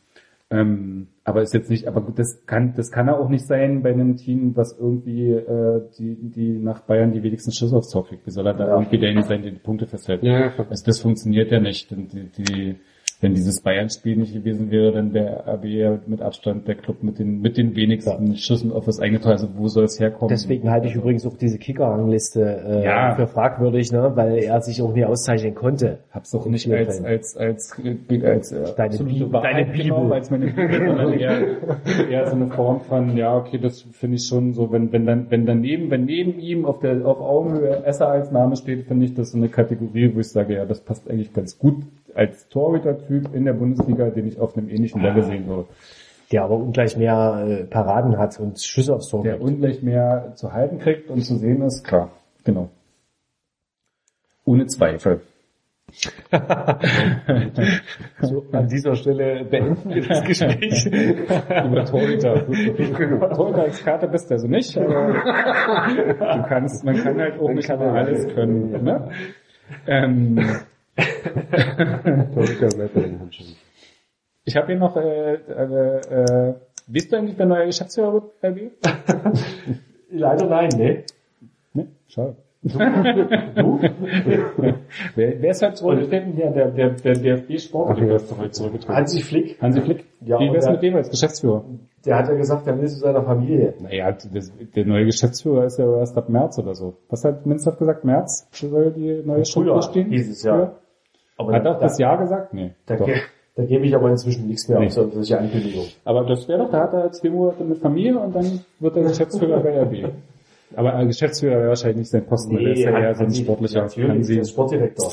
Ähm, 0.51 1.09
aber 1.25 1.43
ist 1.43 1.53
jetzt 1.53 1.69
nicht, 1.69 1.89
aber 1.89 2.01
gut, 2.01 2.19
das 2.19 2.47
kann, 2.47 2.73
das 2.75 2.91
kann 2.91 3.09
er 3.09 3.19
auch 3.19 3.29
nicht 3.29 3.47
sein 3.47 3.83
bei 3.83 3.93
einem 3.93 4.17
Team, 4.17 4.57
was 4.57 4.79
irgendwie 4.79 5.31
äh, 5.31 5.83
die, 5.99 6.17
die 6.31 6.59
nach 6.59 6.81
Bayern 6.81 7.13
die 7.13 7.23
wenigsten 7.23 7.53
Schüsse 7.53 7.77
aufs 7.77 7.91
Tor 7.91 8.07
kriegt. 8.07 8.27
Wie 8.27 8.31
soll 8.31 8.47
er 8.47 8.55
da 8.55 8.69
irgendwie 8.69 8.99
derjenige 8.99 9.27
sein, 9.27 9.43
der 9.43 9.53
die 9.53 9.59
Punkte 9.59 9.87
festhält? 9.87 10.23
Ja, 10.23 10.39
ja. 10.41 10.53
Also 10.71 10.87
das 10.87 11.01
funktioniert 11.01 11.51
ja 11.51 11.61
nicht. 11.61 11.91
Die, 11.91 12.31
die, 12.31 12.77
wenn 13.21 13.35
dieses 13.35 13.63
Bayern-Spiel 13.63 14.17
nicht 14.17 14.35
gewesen 14.35 14.71
wäre, 14.71 14.93
dann 14.93 15.15
wäre 15.15 15.45
RB 15.47 15.65
ja 15.65 15.99
mit 16.07 16.21
Abstand 16.21 16.69
der 16.69 16.75
Club 16.75 17.03
mit 17.03 17.19
den, 17.19 17.41
mit 17.41 17.57
den 17.57 17.75
wenigsten 17.77 18.37
Schüssen 18.37 18.73
auf 18.73 18.85
das 18.85 19.01
eigene 19.01 19.21
Tor. 19.21 19.33
Also 19.33 19.49
wo 19.57 19.69
soll 19.69 19.85
es 19.85 19.99
herkommen? 19.99 20.29
Deswegen 20.29 20.71
halte 20.71 20.89
ich 20.89 20.95
übrigens 20.95 21.27
auch 21.27 21.37
diese 21.37 21.59
Kicker-Rangliste 21.59 22.41
äh, 22.67 22.85
Ja. 22.85 23.15
für 23.15 23.27
fragwürdig, 23.27 23.93
ne? 23.93 24.13
weil 24.15 24.39
er 24.39 24.61
sich 24.61 24.83
auch 24.83 24.93
nie 24.93 25.05
auszeichnen 25.05 25.55
konnte. 25.55 25.99
hab's 26.11 26.35
auch 26.35 26.47
nicht 26.47 26.71
als 26.73 27.03
als 27.03 27.37
als 27.37 27.73
als, 27.79 28.53
als 28.53 28.75
Deine 28.75 28.89
absolute 28.91 29.15
Bibel- 29.15 29.33
Wahrheit 29.33 29.55
deine 29.55 29.65
Bibel. 29.67 29.83
genommen, 29.85 30.13
als 30.13 30.31
meine 30.31 30.47
Bibel, 30.47 30.87
sondern 30.87 31.13
eher, 31.15 31.41
eher 32.11 32.27
so 32.27 32.37
eine 32.37 32.49
Form 32.49 32.81
von 32.81 33.17
ja 33.17 33.37
okay 33.37 33.59
das 33.59 33.83
finde 33.93 34.17
ich 34.17 34.27
schon 34.27 34.53
so 34.53 34.71
wenn 34.73 34.93
wenn 34.93 35.07
dann 35.07 35.31
wenn 35.31 35.47
daneben 35.47 35.91
wenn 35.91 36.05
neben 36.05 36.39
ihm 36.39 36.65
auf 36.65 36.81
der 36.81 37.07
auf 37.07 37.21
Augenhöhe 37.21 37.85
Esser 37.85 38.09
als 38.09 38.31
Name 38.31 38.57
steht 38.57 38.87
finde 38.87 39.07
ich 39.07 39.15
das 39.15 39.31
so 39.33 39.39
eine 39.39 39.49
Kategorie 39.49 40.15
wo 40.15 40.21
ich 40.21 40.29
sage 40.29 40.55
ja 40.55 40.65
das 40.67 40.81
passt 40.81 41.09
eigentlich 41.11 41.33
ganz 41.33 41.59
gut 41.59 41.77
als 42.15 42.49
Torhüter-Typ 42.49 43.35
in 43.35 43.45
der 43.45 43.55
Bundesliga 43.55 44.11
den 44.11 44.27
ich 44.27 44.39
auf 44.39 44.57
einem 44.57 44.69
ähnlichen 44.69 45.03
Level 45.03 45.23
sehen 45.23 45.47
würde 45.47 45.69
Der 46.33 46.45
aber 46.45 46.57
ungleich 46.57 46.97
mehr 46.97 47.45
äh, 47.47 47.65
Paraden 47.65 48.19
hat 48.19 48.39
und 48.41 48.61
Schüsse 48.61 48.95
aufs 48.95 49.09
Tor 49.09 49.23
der 49.23 49.37
kriegt. 49.37 49.45
ungleich 49.45 49.83
mehr 49.83 50.33
zu 50.35 50.53
halten 50.53 50.79
kriegt 50.79 51.11
und 51.11 51.23
zu 51.23 51.37
sehen 51.37 51.63
ist 51.63 51.85
klar 51.85 52.11
genau 52.45 52.71
ohne 54.45 54.67
Zweifel 54.67 55.21
So, 58.21 58.45
an 58.53 58.69
dieser 58.69 58.97
Stelle 58.97 59.45
beenden 59.45 59.95
wir 59.95 60.07
das 60.07 60.25
Gespräch. 60.25 60.87
über 60.87 61.85
Torhüter. 61.85 62.45
Torhüter-Experte 62.47 64.09
bist 64.09 64.31
du 64.31 64.35
also 64.35 64.49
nicht, 64.49 64.77
aber 64.77 65.13
du 66.19 66.43
kannst, 66.49 66.85
man 66.85 66.97
kann 66.97 67.21
halt 67.21 67.39
auch 67.39 67.51
nicht 67.51 67.71
alles 67.71 68.27
können. 68.35 68.83
Ne? 68.83 69.09
Ähm, 69.87 70.41
Bei 70.97 72.45
ich 74.47 74.57
habe 74.57 74.67
hier 74.67 74.77
noch, 74.77 74.97
äh, 74.97 75.35
äh, 75.35 76.51
äh, 76.51 76.55
wisst 76.87 77.11
du 77.13 77.17
eigentlich, 77.17 77.39
wer 77.39 77.47
neuer 77.47 77.67
Geschäftsführer 77.67 78.13
wird, 78.13 78.25
RB? 78.43 78.73
Leider 80.11 80.47
nein, 80.47 80.69
ne? 80.77 81.05
Ne? 81.73 81.89
Schade. 82.09 82.37
wer, 82.67 82.93
wer 85.17 85.51
ist 85.51 85.63
halt 85.63 85.77
zurückgetreten? 85.77 86.39
Ja, 86.39 86.51
der, 86.51 86.71
der, 86.71 86.91
der 86.91 87.15
DFB-Sportdirektor 87.15 88.17
ist 88.17 88.31
doch 88.31 88.39
heute 88.39 88.51
zurückgetreten. 88.53 88.97
Hansi 88.97 89.21
Flick, 89.21 89.61
Hansi 89.61 89.83
Flick? 89.83 90.05
Ja, 90.23 90.39
Wie 90.39 90.51
wär's 90.53 90.71
mit 90.71 90.83
dem 90.83 90.97
als 90.97 91.11
Geschäftsführer? 91.11 91.65
der 92.05 92.17
hat 92.17 92.29
ja 92.29 92.35
gesagt, 92.35 92.67
er 92.67 92.79
will 92.79 92.89
zu 92.89 92.99
seiner 92.99 93.23
Familie. 93.23 93.75
Naja, 93.81 94.13
das, 94.13 94.53
der 94.75 94.85
neue 94.85 95.07
Geschäftsführer 95.07 95.65
ist 95.65 95.79
ja 95.79 95.99
erst 95.99 96.17
ab 96.17 96.29
März 96.29 96.59
oder 96.59 96.75
so. 96.75 96.99
Was 97.09 97.25
hat 97.25 97.47
Minz 97.47 97.67
hat 97.67 97.79
gesagt? 97.79 98.05
März 98.05 98.49
soll 98.53 98.93
die 98.93 99.23
neue 99.25 99.45
Struktur 99.45 99.83
stehen? 99.83 100.11
hieß 100.11 100.31
es 100.31 100.43
ja. 100.43 100.75
Aber 101.37 101.53
Hat 101.53 101.65
da, 101.65 101.75
auch 101.75 101.81
das 101.81 101.99
Jahr 101.99 102.19
gesagt? 102.19 102.55
Nee. 102.55 102.73
da, 102.87 102.97
ge- 102.97 103.17
da 103.57 103.65
gebe 103.65 103.87
ich 103.87 103.95
aber 103.95 104.11
inzwischen 104.11 104.47
nichts 104.47 104.69
mehr 104.69 104.79
Nee. 104.81 104.87
auf 104.87 104.93
solche 104.93 105.39
Ankündigungen. 105.39 105.89
Aber 106.05 106.25
das 106.25 106.47
wäre 106.49 106.59
doch, 106.61 106.71
da 106.71 106.81
hat 106.83 106.93
er 106.95 107.11
zwei 107.13 107.31
Monate 107.31 107.65
mit 107.65 107.79
Familie 107.79 108.19
und 108.19 108.35
dann 108.35 108.61
wird 108.81 108.97
er 108.97 109.03
Geschäftsführer 109.05 109.61
bei 109.61 109.81
RB. 109.83 110.13
Aber 110.77 110.99
äh, 110.99 111.07
Geschäftsführer 111.07 111.57
wäre 111.59 111.69
wahrscheinlich 111.69 111.99
nicht 111.99 112.11
sein 112.11 112.25
Posten, 112.27 112.57
weil 112.57 112.67
er 112.67 112.73
ist 112.73 112.81
ja 112.81 112.99
eher 112.99 113.15
so 113.15 113.25
ein 113.25 113.35
sportlicher 113.35 113.83
Hansi. 113.83 114.33
der 114.35 114.43
ist 114.43 114.51
Sportdirektor. 114.51 115.13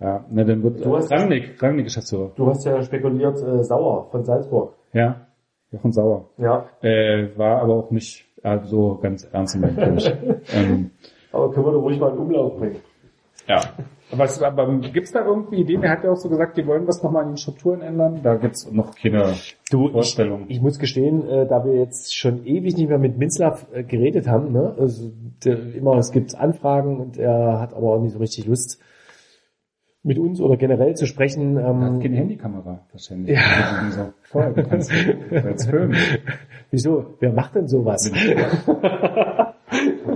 Ja, 0.00 0.24
na 0.30 0.44
dann 0.44 0.62
wird 0.62 0.84
Du 0.84 0.96
hast- 0.96 1.10
Rangnick, 1.12 1.60
Rangnick 1.62 1.86
Geschäftsführer. 1.86 2.30
Du 2.36 2.46
hast 2.48 2.64
ja 2.64 2.82
spekuliert, 2.82 3.36
äh, 3.42 3.62
Sauer 3.62 4.08
von 4.10 4.24
Salzburg. 4.24 4.74
Ja. 4.92 5.26
Jochen 5.72 5.92
Sauer. 5.92 6.28
Ja. 6.38 6.66
Äh, 6.82 7.28
war 7.36 7.62
aber 7.62 7.74
auch 7.74 7.90
nicht 7.90 8.26
äh, 8.42 8.58
so 8.64 8.98
ganz 9.02 9.24
ernst 9.32 9.54
gemeint, 9.54 9.76
glaube 9.76 9.96
ich. 9.96 10.06
ähm, 10.54 10.90
Aber 11.32 11.50
können 11.52 11.66
wir 11.66 11.72
doch 11.72 11.82
ruhig 11.82 11.98
mal 11.98 12.12
in 12.12 12.18
Umlauf 12.18 12.56
bringen. 12.58 12.76
Ja. 13.48 13.60
Aber, 14.12 14.24
es, 14.24 14.40
aber 14.42 14.78
gibt's 14.78 15.12
da 15.12 15.24
irgendwie 15.24 15.62
Ideen? 15.62 15.82
Er 15.82 15.90
hat 15.92 16.04
ja 16.04 16.10
auch 16.10 16.16
so 16.16 16.28
gesagt, 16.28 16.56
die 16.56 16.66
wollen 16.66 16.86
was 16.86 17.02
nochmal 17.02 17.22
an 17.24 17.30
den 17.30 17.36
Strukturen 17.36 17.80
ändern. 17.80 18.20
Da 18.22 18.36
gibt's 18.36 18.70
noch 18.70 18.94
keine 18.94 19.34
Du, 19.70 19.86
ich, 19.86 19.92
Vorstellung. 19.92 20.44
ich 20.48 20.60
muss 20.60 20.78
gestehen, 20.78 21.26
äh, 21.28 21.46
da 21.48 21.64
wir 21.64 21.74
jetzt 21.74 22.14
schon 22.14 22.44
ewig 22.46 22.76
nicht 22.76 22.88
mehr 22.88 22.98
mit 22.98 23.18
Minzlaff 23.18 23.66
äh, 23.72 23.82
geredet 23.82 24.28
haben, 24.28 24.52
ne? 24.52 24.74
also 24.78 25.10
der, 25.44 25.74
immer 25.74 25.96
es 25.96 26.12
gibt 26.12 26.34
Anfragen 26.36 27.00
und 27.00 27.16
er 27.18 27.58
hat 27.60 27.72
aber 27.74 27.94
auch 27.94 28.00
nicht 28.00 28.12
so 28.12 28.18
richtig 28.18 28.46
Lust 28.46 28.80
mit 30.06 30.18
uns 30.18 30.38
oder 30.40 30.58
generell 30.58 30.94
zu 30.94 31.06
sprechen. 31.06 31.56
Er 31.56 31.66
hat 31.66 31.74
Ähm, 31.94 32.00
keine 32.00 32.16
Handykamera 32.16 32.86
wahrscheinlich. 32.92 33.30
Ja. 33.36 33.40
Also, 33.84 34.02
so 34.02 34.12
folgen 34.24 34.66
kannst. 34.68 34.92
du 34.92 35.44
Als 35.44 35.66
Film. 35.66 35.94
wieso? 36.70 37.14
Wer 37.20 37.32
macht 37.32 37.54
denn 37.54 37.66
sowas? 37.68 38.12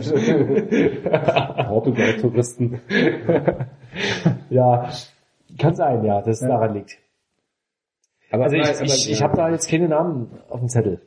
Portugal-Touristen. 1.68 2.80
ja, 4.50 4.88
kann 5.58 5.74
sein, 5.74 6.04
ja, 6.04 6.20
dass 6.20 6.36
es 6.36 6.40
Ja. 6.42 6.48
daran 6.48 6.74
liegt. 6.74 6.98
Aber, 8.30 8.44
Also 8.44 8.56
ich, 8.56 8.62
aber, 8.68 8.84
ich, 8.84 9.10
ich 9.10 9.18
ja. 9.20 9.26
habe 9.26 9.36
da 9.36 9.50
jetzt 9.50 9.68
keine 9.70 9.88
Namen 9.88 10.28
auf 10.48 10.60
dem 10.60 10.68
Zettel. 10.68 11.00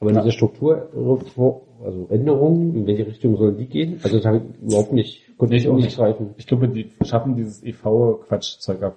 aber 0.00 0.12
diese 0.12 0.32
Struktur, 0.32 0.88
also 1.84 2.06
Änderungen, 2.10 2.74
in 2.74 2.86
welche 2.86 3.06
Richtung 3.06 3.36
sollen 3.36 3.56
die 3.58 3.66
gehen? 3.66 4.00
Also 4.02 4.16
das 4.16 4.26
habe 4.26 4.38
ich 4.38 4.62
überhaupt 4.62 4.92
nicht, 4.92 5.36
konnte 5.36 5.56
ich 5.56 5.68
auch 5.68 5.76
nicht 5.76 5.96
greifen. 5.96 6.34
Ich 6.38 6.46
glaube, 6.46 6.68
die 6.68 6.90
schaffen 7.02 7.36
dieses 7.36 7.62
EV-Quatschzeug 7.62 8.82
ab. 8.82 8.96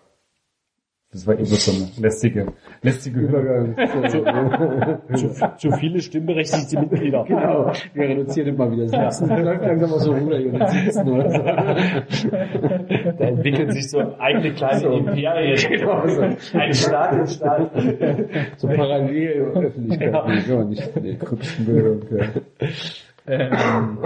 Das 1.18 1.26
war 1.26 1.34
eben 1.34 1.45
so 1.45 1.72
eine 1.72 1.89
lästige, 1.99 2.45
lästige 2.84 3.19
Übergang. 3.22 3.76
Zu, 5.15 5.34
zu 5.57 5.72
viele 5.80 5.99
stimmberechtigte 5.99 6.80
Mitglieder. 6.80 7.23
Genau, 7.27 7.72
wir 7.95 8.07
reduzieren 8.07 8.49
immer 8.49 8.72
wieder. 8.72 8.85
Das 8.85 9.22
läuft 9.22 9.65
langsam 9.65 9.94
aus 9.94 10.03
so 10.03 10.15
Junge, 10.15 10.69
17 10.69 11.10
oder 11.10 11.31
so. 11.31 11.39
Da 13.18 13.26
entwickeln 13.26 13.72
sich 13.72 13.89
so 13.89 13.99
eigene 14.19 14.53
kleine 14.53 14.95
Imperien. 14.95 15.57
Genau, 15.57 16.07
so. 16.07 16.22
Ein 16.22 16.73
Staat 16.76 17.14
im 17.14 17.26
Staat. 17.26 17.72
So 18.57 18.68
parallel 18.68 19.41
Öffentlichkeit. 19.56 20.14
Ja. 20.14 20.56
Man 20.56 20.69
nicht. 20.69 21.02
Nee. 21.02 21.15
Kryptenbildung, 21.15 22.02
ja. 22.15 22.27
Ähm, 23.27 23.97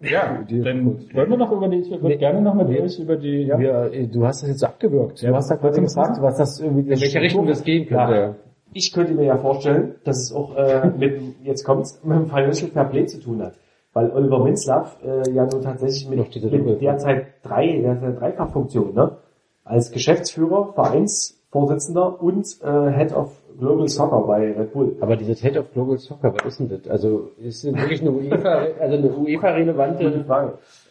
ja, 0.00 0.38
dann 0.48 0.86
wollen 1.14 1.30
wir 1.30 1.36
noch 1.36 1.52
über 1.52 1.68
die, 1.68 1.78
ich 1.80 1.90
würde 1.90 2.06
Nee. 2.08 2.16
gerne 2.16 2.40
noch 2.40 2.54
mit 2.54 2.68
Nee. 2.68 2.80
euch 2.80 2.98
über 2.98 3.16
die, 3.16 3.42
ja, 3.44 3.58
Wir, 3.58 3.90
äh, 3.92 4.06
du 4.06 4.24
hast 4.26 4.42
das 4.42 4.48
jetzt 4.50 4.60
so 4.60 4.66
abgewürgt. 4.66 5.20
Ja, 5.22 5.30
du 5.30 5.36
hast 5.36 5.50
da 5.50 5.56
muss 5.62 5.74
gefragt, 5.76 6.18
was 6.22 6.36
das 6.38 6.60
irgendwie... 6.60 6.82
In 6.82 7.00
welche 7.00 7.20
Richtung 7.20 7.46
das 7.46 7.62
gehen 7.64 7.86
könnte. 7.86 8.14
Ja. 8.14 8.34
Ich 8.72 8.92
könnte 8.92 9.14
mir 9.14 9.24
ja 9.24 9.36
vorstellen, 9.36 9.96
dass 10.04 10.18
es 10.22 10.32
auch 10.32 10.54
äh, 10.56 10.90
mit, 10.96 11.20
jetzt 11.42 11.64
kommt's, 11.64 12.00
mit 12.04 12.16
dem 12.16 12.26
Financial 12.28 12.70
Fair 12.70 12.84
Play 12.84 13.06
zu 13.06 13.18
tun 13.20 13.42
hat. 13.42 13.54
Weil 13.92 14.10
Oliver 14.12 14.44
Minzlaff 14.44 14.96
äh, 15.04 15.28
ja 15.32 15.44
nun 15.46 15.62
tatsächlich 15.62 16.08
mit, 16.08 16.18
Noch 16.20 16.28
diese 16.28 16.48
Doppel- 16.48 16.62
mit 16.64 16.80
derzeit 16.80 17.26
drei, 17.42 17.80
derzeit 17.80 18.20
Dreifachfunktion, 18.20 18.94
ne? 18.94 19.16
Als 19.64 19.90
Geschäftsführer, 19.90 20.72
Vereinsvorsitzender 20.74 22.22
und 22.22 22.46
äh, 22.62 22.92
Head 22.92 23.12
of 23.14 23.32
Global 23.60 23.86
Soccer 23.88 24.26
bei 24.26 24.52
Red 24.52 24.72
Bull. 24.72 24.96
Aber 25.00 25.16
dieses 25.16 25.40
Head 25.42 25.56
of 25.56 25.72
Global 25.72 25.98
Soccer, 25.98 26.34
was 26.34 26.46
ist 26.46 26.60
denn 26.60 26.68
das? 26.70 26.88
Also 26.90 27.30
ist 27.38 27.64
das 27.64 27.72
wirklich 27.74 28.00
eine 28.00 28.10
UEFA, 28.12 28.66
also 28.80 28.96
eine 28.96 29.10
UEFA-relevante 29.16 30.24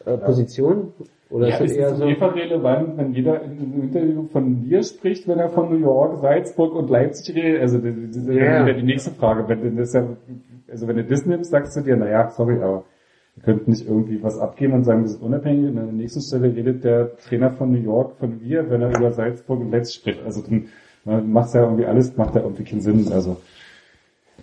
äh, 0.06 0.18
Position? 0.18 0.94
Oder 1.30 1.48
Ja, 1.50 1.56
ist 1.56 1.62
ist 1.62 1.72
es 1.72 1.78
eher 1.78 1.88
es 1.92 1.98
so? 1.98 2.06
UEFA 2.06 2.28
relevant, 2.28 2.98
wenn 2.98 3.14
jeder 3.14 3.42
in 3.44 3.52
einem 3.52 3.82
Interview 3.84 4.24
von 4.32 4.64
dir 4.64 4.82
spricht, 4.84 5.28
wenn 5.28 5.38
er 5.40 5.50
von 5.50 5.70
New 5.70 5.78
York, 5.78 6.22
Salzburg 6.22 6.74
und 6.76 6.90
Leipzig 6.90 7.36
redet? 7.36 7.62
Also 7.62 7.78
das 7.78 7.94
das 8.08 8.16
ist 8.18 8.28
ja 8.28 8.34
Ja. 8.34 8.66
wieder 8.66 8.74
die 8.76 8.84
nächste 8.86 9.12
Frage. 9.12 9.48
Wenn 9.48 9.62
du 9.62 9.72
das 9.76 9.94
ja, 9.94 10.08
also 10.72 10.88
wenn 10.88 10.96
du 10.96 11.04
das 11.04 11.26
nimmst, 11.26 11.52
sagst 11.52 11.78
du 11.78 11.82
dir, 11.82 11.98
naja, 11.98 12.30
sorry, 12.30 12.56
aber 12.62 12.84
wir 13.36 13.44
könnten 13.44 13.70
nicht 13.70 13.88
irgendwie 13.88 14.22
was 14.24 14.40
abgeben 14.40 14.74
und 14.74 14.84
sagen, 14.86 15.02
wir 15.04 15.08
sind 15.10 15.22
unabhängig. 15.22 15.70
Und 15.70 15.78
an 15.78 15.86
der 15.86 15.94
nächsten 15.94 16.22
Stelle 16.22 16.54
redet 16.56 16.84
der 16.84 17.16
Trainer 17.18 17.52
von 17.52 17.72
New 17.72 17.78
York 17.80 18.18
von 18.18 18.42
wir, 18.42 18.68
wenn 18.72 18.82
er 18.82 18.90
über 18.90 19.12
Salzburg 19.12 19.60
und 19.60 19.72
Leipzig 19.72 19.96
spricht. 20.02 20.24
Also 20.26 20.42
dann 20.42 20.66
macht 21.06 21.54
ja 21.54 21.64
irgendwie 21.64 21.86
alles, 21.86 22.16
macht 22.18 22.36
ja 22.36 22.42
irgendwie 22.42 22.64
keinen 22.64 22.82
Sinn. 22.82 23.12
Also 23.12 23.38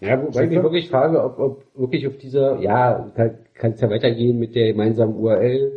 Ja, 0.00 0.22
wobei 0.22 0.44
ich 0.44 0.50
mich 0.50 0.62
wirklich 0.62 0.88
frage, 0.88 1.22
ob, 1.22 1.38
ob 1.38 1.62
wirklich 1.74 2.06
auf 2.06 2.16
dieser, 2.18 2.58
ja, 2.60 3.10
kann 3.54 3.72
es 3.72 3.80
ja 3.80 3.90
weitergehen 3.90 4.38
mit 4.38 4.54
der 4.54 4.72
gemeinsamen 4.72 5.16
URL, 5.16 5.72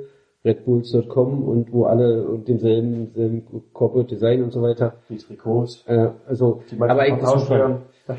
redbulls.com 0.45 1.43
und 1.43 1.71
wo 1.73 1.85
alle 1.85 2.25
und 2.25 2.47
demselben, 2.47 3.13
demselben 3.13 3.63
Corporate 3.73 4.09
Design 4.09 4.43
und 4.43 4.51
so 4.51 4.61
weiter. 4.61 4.95
Die 5.09 5.17
Trikots, 5.17 5.83
Äh, 5.87 6.09
also, 6.27 6.63
die 6.71 6.75
manchmal 6.75 7.11
aber 7.11 7.17
ich. 7.17 7.23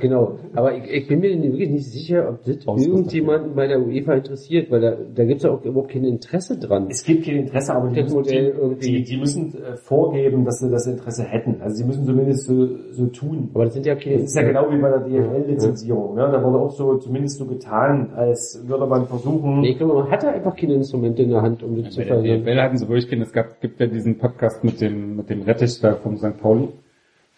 Genau, 0.00 0.38
aber 0.54 0.76
ich, 0.76 0.84
ich 0.84 1.08
bin 1.08 1.20
mir 1.20 1.30
wirklich 1.42 1.70
nicht 1.70 1.90
sicher, 1.90 2.28
ob 2.28 2.44
das 2.44 2.64
irgendjemanden 2.64 3.54
bei 3.54 3.66
der 3.66 3.80
UEFA 3.80 4.14
interessiert, 4.14 4.70
weil 4.70 4.80
da, 4.80 4.96
da 5.14 5.24
gibt 5.24 5.38
es 5.38 5.42
ja 5.44 5.50
auch 5.50 5.64
überhaupt 5.64 5.90
kein 5.90 6.04
Interesse 6.04 6.58
dran. 6.58 6.86
Es 6.90 7.04
gibt 7.04 7.24
kein 7.24 7.36
Interesse, 7.36 7.74
aber 7.74 7.88
die, 7.88 7.96
Das 7.96 8.04
müssen, 8.04 8.16
Modell 8.16 8.76
die, 8.80 9.02
die, 9.02 9.16
müssen 9.16 9.54
äh, 9.54 9.76
vorgeben, 9.76 10.44
dass 10.44 10.60
sie 10.60 10.70
das 10.70 10.86
Interesse 10.86 11.24
hätten. 11.24 11.60
Also 11.60 11.76
sie 11.76 11.84
müssen 11.84 12.04
zumindest 12.04 12.46
so, 12.46 12.68
so 12.92 13.06
tun. 13.06 13.50
Aber 13.54 13.64
das 13.64 13.74
sind 13.74 13.86
ja 13.86 13.94
keine... 13.96 14.16
Das 14.16 14.24
ist 14.26 14.36
ja 14.36 14.42
genau 14.42 14.70
wie 14.70 14.78
bei 14.80 14.88
der 14.90 15.00
DFL-Lizenzierung. 15.00 16.14
Ne? 16.14 16.28
Da 16.30 16.42
wurde 16.44 16.58
auch 16.58 16.70
so 16.70 16.96
zumindest 16.98 17.38
so 17.38 17.46
getan, 17.46 18.10
als 18.14 18.62
würde 18.66 18.86
man 18.86 19.06
versuchen, 19.06 19.60
Nee, 19.60 19.70
ich 19.70 19.78
glaube, 19.78 19.94
man 19.94 20.10
hatte 20.10 20.28
einfach 20.28 20.54
keine 20.56 20.74
Instrumente 20.74 21.22
in 21.22 21.30
der 21.30 21.42
Hand, 21.42 21.62
um 21.62 21.82
das 21.82 21.92
zu 21.94 22.00
Bei 22.00 22.04
der 22.04 22.14
verhindern. 22.16 22.44
DFL 22.44 22.60
hatten 22.62 22.76
sie 22.78 22.86
durchgehen, 22.86 23.22
es 23.22 23.32
gab, 23.32 23.60
gibt 23.60 23.80
ja 23.80 23.86
diesen 23.86 24.18
Podcast 24.18 24.62
mit 24.64 24.80
dem, 24.80 25.16
mit 25.16 25.30
dem 25.30 25.42
Rettich 25.42 25.80
da 25.80 25.94
vom 25.94 26.16
St. 26.16 26.36
Pauli, 26.40 26.68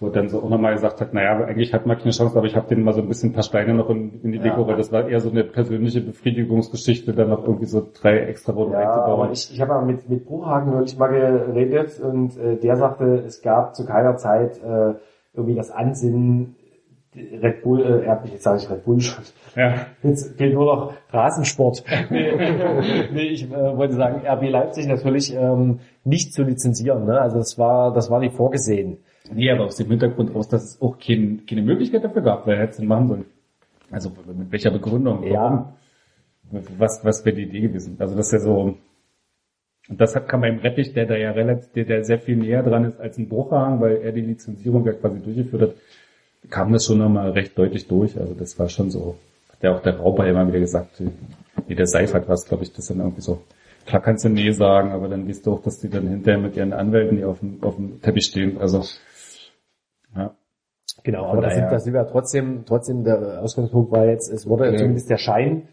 wo 0.03 0.11
dann 0.11 0.29
so 0.29 0.43
auch 0.43 0.51
nochmal 0.51 0.75
gesagt 0.75 1.01
hat, 1.01 1.15
naja, 1.15 1.37
eigentlich 1.45 1.73
hat 1.73 1.87
man 1.87 1.97
keine 1.97 2.11
Chance, 2.11 2.37
aber 2.37 2.47
ich 2.47 2.57
habe 2.57 2.69
denen 2.69 2.83
mal 2.85 2.93
so 2.93 3.01
ein 3.01 3.09
bisschen 3.09 3.31
ein 3.31 3.33
paar 3.33 3.43
Steine 3.45 3.73
noch 3.75 3.89
in, 3.89 4.21
in 4.23 4.33
die 4.33 4.39
Ja. 4.39 4.45
Deko, 4.45 4.67
weil 4.67 4.77
das 4.77 4.93
war 4.93 5.09
eher 5.09 5.21
so 5.21 5.31
eine 5.31 5.45
persönliche 5.45 6.01
Befriedigungsgeschichte, 6.01 7.15
dann 7.15 7.31
noch 7.31 7.45
irgendwie 7.47 7.67
so 7.67 7.87
drei 8.01 8.19
extra 8.19 8.53
Runden 8.53 8.73
Ja, 8.73 8.81
einzubauen. 8.93 9.31
ich, 9.33 9.51
ich 9.53 9.61
habe 9.61 9.73
mal 9.73 9.85
mit, 9.85 10.09
mit 10.11 10.27
Bruchhagen 10.27 10.73
neulich 10.73 10.99
mal 10.99 11.09
geredet 11.09 12.01
und 12.01 12.37
äh, 12.37 12.57
der 12.57 12.77
sagte, 12.77 13.05
es 13.27 13.41
gab 13.43 13.75
zu 13.77 13.87
keiner 13.87 14.17
Zeit 14.17 14.59
äh, 14.63 14.95
irgendwie 15.35 15.55
das 15.55 15.71
Ansinnen, 15.71 16.57
Red 17.15 17.63
Bull, 17.63 17.83
äh, 17.83 18.29
jetzt 18.33 18.43
sage 18.43 18.59
ich 18.63 18.71
Red 18.71 18.85
Bull 18.87 19.01
schon. 19.01 19.23
ja. 19.55 19.75
Jetzt 20.03 20.37
fehlt 20.39 20.55
nur 20.55 20.65
noch 20.65 20.93
Rasensport. 21.11 21.85
nee, 22.11 22.33
nee, 23.13 23.29
ich 23.29 23.51
äh, 23.53 23.77
wollte 23.77 23.95
sagen, 23.95 24.27
RB 24.27 24.49
Leipzig 24.51 24.87
natürlich 24.89 25.35
ähm, 25.35 25.81
nicht 26.05 26.33
zu 26.33 26.43
lizenzieren. 26.43 27.05
Ne? 27.05 27.21
Also 27.21 27.37
das 27.37 27.59
war, 27.59 27.93
das 27.93 28.11
war 28.11 28.19
nicht 28.21 28.35
vorgesehen. 28.35 28.99
Nee, 29.35 29.51
aber 29.51 29.65
aus 29.65 29.77
dem 29.77 29.89
Hintergrund 29.89 30.35
aus, 30.35 30.49
dass 30.49 30.65
es 30.65 30.83
auch 30.83 30.99
kein, 30.99 31.45
keine 31.47 31.63
Möglichkeit 31.63 32.05
dafür 32.05 32.23
gab, 32.23 32.47
wer 32.47 32.59
hätte 32.59 32.71
es 32.71 32.77
denn 32.77 32.87
machen 32.87 33.09
sollen. 33.09 33.25
Also 33.91 34.11
mit 34.11 34.51
welcher 34.51 34.71
Begründung? 34.71 35.23
Ja. 35.25 35.33
Warum? 36.51 36.69
Was, 36.79 37.05
was 37.05 37.25
wäre 37.25 37.37
die 37.37 37.45
Idee 37.45 37.61
gewesen? 37.61 37.97
Also 37.99 38.15
das 38.15 38.27
ist 38.27 38.33
ja 38.33 38.39
so, 38.41 38.77
und 39.89 40.01
das 40.01 40.15
hat, 40.15 40.29
kam 40.29 40.43
beim 40.43 40.59
Rettich, 40.59 40.93
der 40.93 41.07
da 41.07 41.17
ja 41.17 41.33
relativ, 41.33 41.73
der, 41.73 41.85
der 41.85 42.05
sehr 42.05 42.19
viel 42.19 42.37
näher 42.37 42.63
dran 42.63 42.85
ist 42.85 43.01
als 43.01 43.19
ein 43.19 43.29
Bruchhagen, 43.29 43.81
weil 43.81 43.97
er 43.97 44.13
die 44.13 44.21
Lizenzierung 44.21 44.87
ja 44.87 44.93
quasi 44.93 45.21
durchgeführt 45.21 45.63
hat, 45.63 45.75
kam 46.51 46.73
das 46.73 46.87
schon 46.87 46.99
nochmal 46.99 47.31
recht 47.31 47.59
deutlich 47.59 47.89
durch. 47.89 48.19
Also 48.19 48.35
das 48.35 48.59
war 48.59 48.69
schon 48.69 48.91
so, 48.91 49.17
hat 49.51 49.63
ja 49.63 49.75
auch 49.75 49.83
der 49.83 49.97
Rauber 49.97 50.27
immer 50.27 50.47
wieder 50.47 50.61
gesagt, 50.61 51.03
wie 51.67 51.75
der 51.75 51.87
Seifert 51.87 52.29
was, 52.29 52.47
glaube 52.47 52.63
ich, 52.63 52.73
das 52.73 52.87
dann 52.87 52.99
irgendwie 52.99 53.23
so, 53.23 53.43
klar 53.87 54.03
kannst 54.03 54.25
du 54.25 54.29
nee 54.29 54.53
sagen, 54.53 54.93
aber 54.93 55.09
dann 55.09 55.29
weißt 55.29 55.47
du 55.47 55.53
auch, 55.53 55.63
dass 55.63 55.81
die 55.81 55.89
dann 55.89 56.07
hinterher 56.07 56.41
mit 56.41 56.57
ihren 56.57 56.73
Anwälten, 56.73 57.17
die 57.17 57.25
auf 57.25 57.41
dem, 57.41 57.63
auf 57.63 57.77
dem 57.77 58.01
Teppich 58.01 58.27
stehen, 58.27 58.59
also. 58.59 58.85
Genau, 61.05 61.27
aber 61.27 61.43
da 61.43 61.51
sind, 61.51 61.71
da 61.71 61.79
sind 61.79 61.95
wir 61.95 62.07
trotzdem, 62.07 62.65
trotzdem 62.65 63.05
der 63.05 63.43
Ausgangspunkt 63.43 63.91
war 63.91 64.07
jetzt, 64.07 64.31
es 64.33 64.47
wurde 64.49 64.71
Ja. 64.71 64.77
zumindest 64.77 65.11
der 65.11 65.19
Schein 65.19 65.69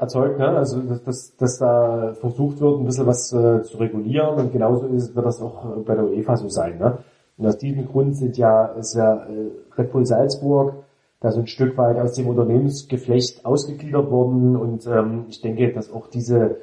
erzeugt, 0.00 0.38
ne? 0.38 0.48
also 0.48 0.80
dass, 0.80 1.02
dass, 1.04 1.36
dass 1.36 1.58
da 1.58 2.14
versucht 2.20 2.60
wird, 2.60 2.78
ein 2.80 2.84
bisschen 2.84 3.06
was 3.06 3.32
äh, 3.32 3.62
zu 3.62 3.78
regulieren 3.78 4.34
und 4.36 4.52
genauso 4.52 4.86
ist, 4.86 5.14
wird 5.14 5.24
das 5.26 5.40
auch 5.40 5.64
äh, 5.76 5.80
bei 5.80 5.94
der 5.94 6.04
UEFA 6.04 6.36
so 6.36 6.48
sein. 6.48 6.78
Ne? 6.78 6.98
Und 7.38 7.46
aus 7.46 7.56
diesem 7.56 7.86
Grund 7.86 8.16
sind 8.16 8.36
ja, 8.36 8.66
ist 8.66 8.94
ja 8.94 9.24
äh, 9.26 9.50
Red 9.78 9.92
Bull 9.92 10.04
Salzburg 10.04 10.74
da 11.20 11.30
so 11.30 11.40
ein 11.40 11.46
Stück 11.46 11.76
weit 11.76 11.98
aus 11.98 12.14
dem 12.14 12.28
Unternehmensgeflecht 12.28 13.44
ausgegliedert 13.44 14.10
worden 14.10 14.56
und 14.56 14.86
ähm, 14.86 15.26
ich 15.28 15.40
denke, 15.42 15.72
dass 15.72 15.92
auch 15.92 16.08
diese 16.08 16.56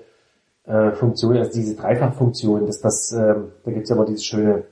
äh, 0.66 0.92
Funktion, 0.92 1.38
also 1.38 1.52
diese 1.52 1.76
Dreifachfunktion, 1.76 2.66
dass 2.66 2.82
das, 2.82 3.12
ähm, 3.14 3.52
da 3.64 3.72
gibt's 3.72 3.90
ja 3.90 3.96
aber 3.96 4.06
diese 4.06 4.24
schöne, 4.24 4.64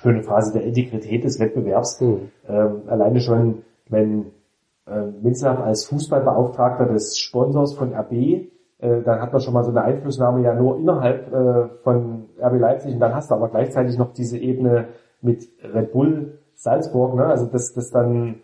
schöne 0.00 0.22
Phase 0.22 0.52
der 0.52 0.64
Integrität 0.64 1.24
des 1.24 1.38
Wettbewerbs, 1.40 2.00
Hm. 2.00 2.30
ähm, 2.48 2.82
alleine 2.86 3.20
schon, 3.20 3.62
wenn 3.88 4.26
äh, 4.86 5.02
Minzlaff 5.22 5.60
als 5.60 5.86
Fußballbeauftragter 5.86 6.86
des 6.86 7.18
Sponsors 7.18 7.74
von 7.74 7.94
RB, 7.94 8.12
äh, 8.12 8.48
dann 8.78 9.20
hat 9.20 9.32
man 9.32 9.40
schon 9.40 9.54
mal 9.54 9.64
so 9.64 9.70
eine 9.70 9.82
Einflussnahme 9.82 10.42
ja 10.42 10.54
nur 10.54 10.78
innerhalb 10.78 11.32
äh, 11.32 11.68
von 11.82 12.26
RB 12.40 12.60
Leipzig 12.60 12.94
und 12.94 13.00
dann 13.00 13.14
hast 13.14 13.30
du 13.30 13.34
aber 13.34 13.48
gleichzeitig 13.48 13.98
noch 13.98 14.12
diese 14.12 14.38
Ebene 14.38 14.88
mit 15.20 15.48
Red 15.62 15.92
Bull 15.92 16.38
Salzburg, 16.54 17.14
ne? 17.14 17.26
also 17.26 17.46
dass 17.46 17.72
das 17.74 17.90
dann, 17.90 18.36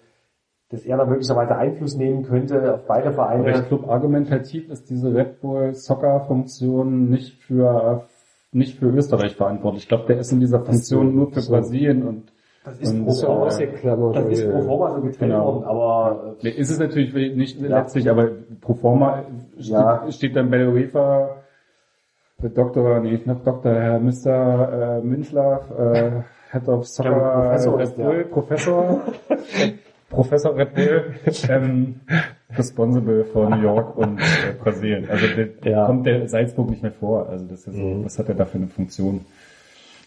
dass 0.70 0.84
er 0.84 0.96
da 0.96 1.04
möglicherweise 1.04 1.56
Einfluss 1.56 1.96
nehmen 1.96 2.24
könnte 2.24 2.74
auf 2.74 2.86
beide 2.86 3.08
Aber 3.08 3.10
ich 3.10 3.14
Vereine. 3.16 3.62
glaube, 3.68 3.88
argumentativ 3.88 4.68
ist 4.70 4.90
diese 4.90 5.14
Red 5.14 5.40
Bull 5.40 5.74
Soccer 5.74 6.20
Funktion 6.26 7.10
nicht 7.10 7.42
für 7.42 8.02
nicht 8.55 8.78
für 8.78 8.86
Österreich 8.86 9.35
verantwortlich. 9.36 9.82
Ich 9.85 9.89
glaube, 9.89 10.05
der 10.06 10.18
ist 10.18 10.32
in 10.32 10.40
dieser 10.40 10.60
Funktion 10.60 11.14
nur 11.14 11.31
für 11.31 11.40
so. 11.40 11.52
Brasilien 11.52 12.06
und 12.06 12.32
Das 12.64 12.81
ist 12.81 12.93
pro 12.98 13.05
Das 13.06 13.14
ist 13.16 13.22
ja 13.22 13.26
forma, 13.28 13.47
ausgeklammert. 13.47 14.16
das 14.16 14.28
ist 14.39 14.51
pro 14.51 14.62
forma 14.62 14.90
so 14.94 15.01
getrennt 15.02 15.18
Genau. 15.32 15.44
worden, 15.47 15.64
aber 15.64 16.36
Nee, 16.43 16.51
Ist 16.51 16.70
es 16.70 16.78
natürlich 16.78 17.12
nicht 17.36 17.60
letztlich, 17.60 18.09
aber 18.09 18.28
pro 18.60 18.74
forma 18.74 19.22
steht, 19.59 19.70
Ja. 19.72 20.06
steht 20.10 20.36
dann 20.36 20.51
bei 20.51 20.59
der 20.59 20.68
UEFA 20.72 21.36
der 22.43 22.51
Doktor, 22.51 23.01
nee, 23.01 23.12
nicht 23.12 23.26
noch 23.26 23.43
Doktor, 23.43 23.72
Herr 23.74 23.98
Mr. 24.01 24.98
Äh, 24.98 25.01
Münzlaff, 25.02 25.70
äh, 25.78 26.22
Head 26.52 26.68
of 26.68 26.86
Soccer, 26.86 27.52
Red. 27.78 27.97
Bull, 27.97 28.24
Professor, 28.31 29.01
Professor 30.14 30.56
Red 30.56 30.74
Bull, 30.74 31.14
ähm, 31.48 32.00
responsible 32.56 33.24
for 33.24 33.50
New 33.50 33.62
York 33.62 33.96
und 33.96 34.18
äh, 34.20 34.54
Brasilien. 34.62 35.08
Also 35.10 35.26
der, 35.36 35.70
Ja. 35.70 35.86
kommt 35.86 36.06
der 36.06 36.28
Salzburg 36.28 36.70
nicht 36.70 36.82
mehr 36.82 36.92
vor. 36.92 37.28
Also 37.28 37.46
das 37.46 37.66
ist, 37.66 37.76
Mhm. 37.76 38.04
was 38.04 38.18
hat 38.18 38.28
er 38.28 38.34
da 38.34 38.44
für 38.44 38.58
eine 38.58 38.68
Funktion? 38.68 39.20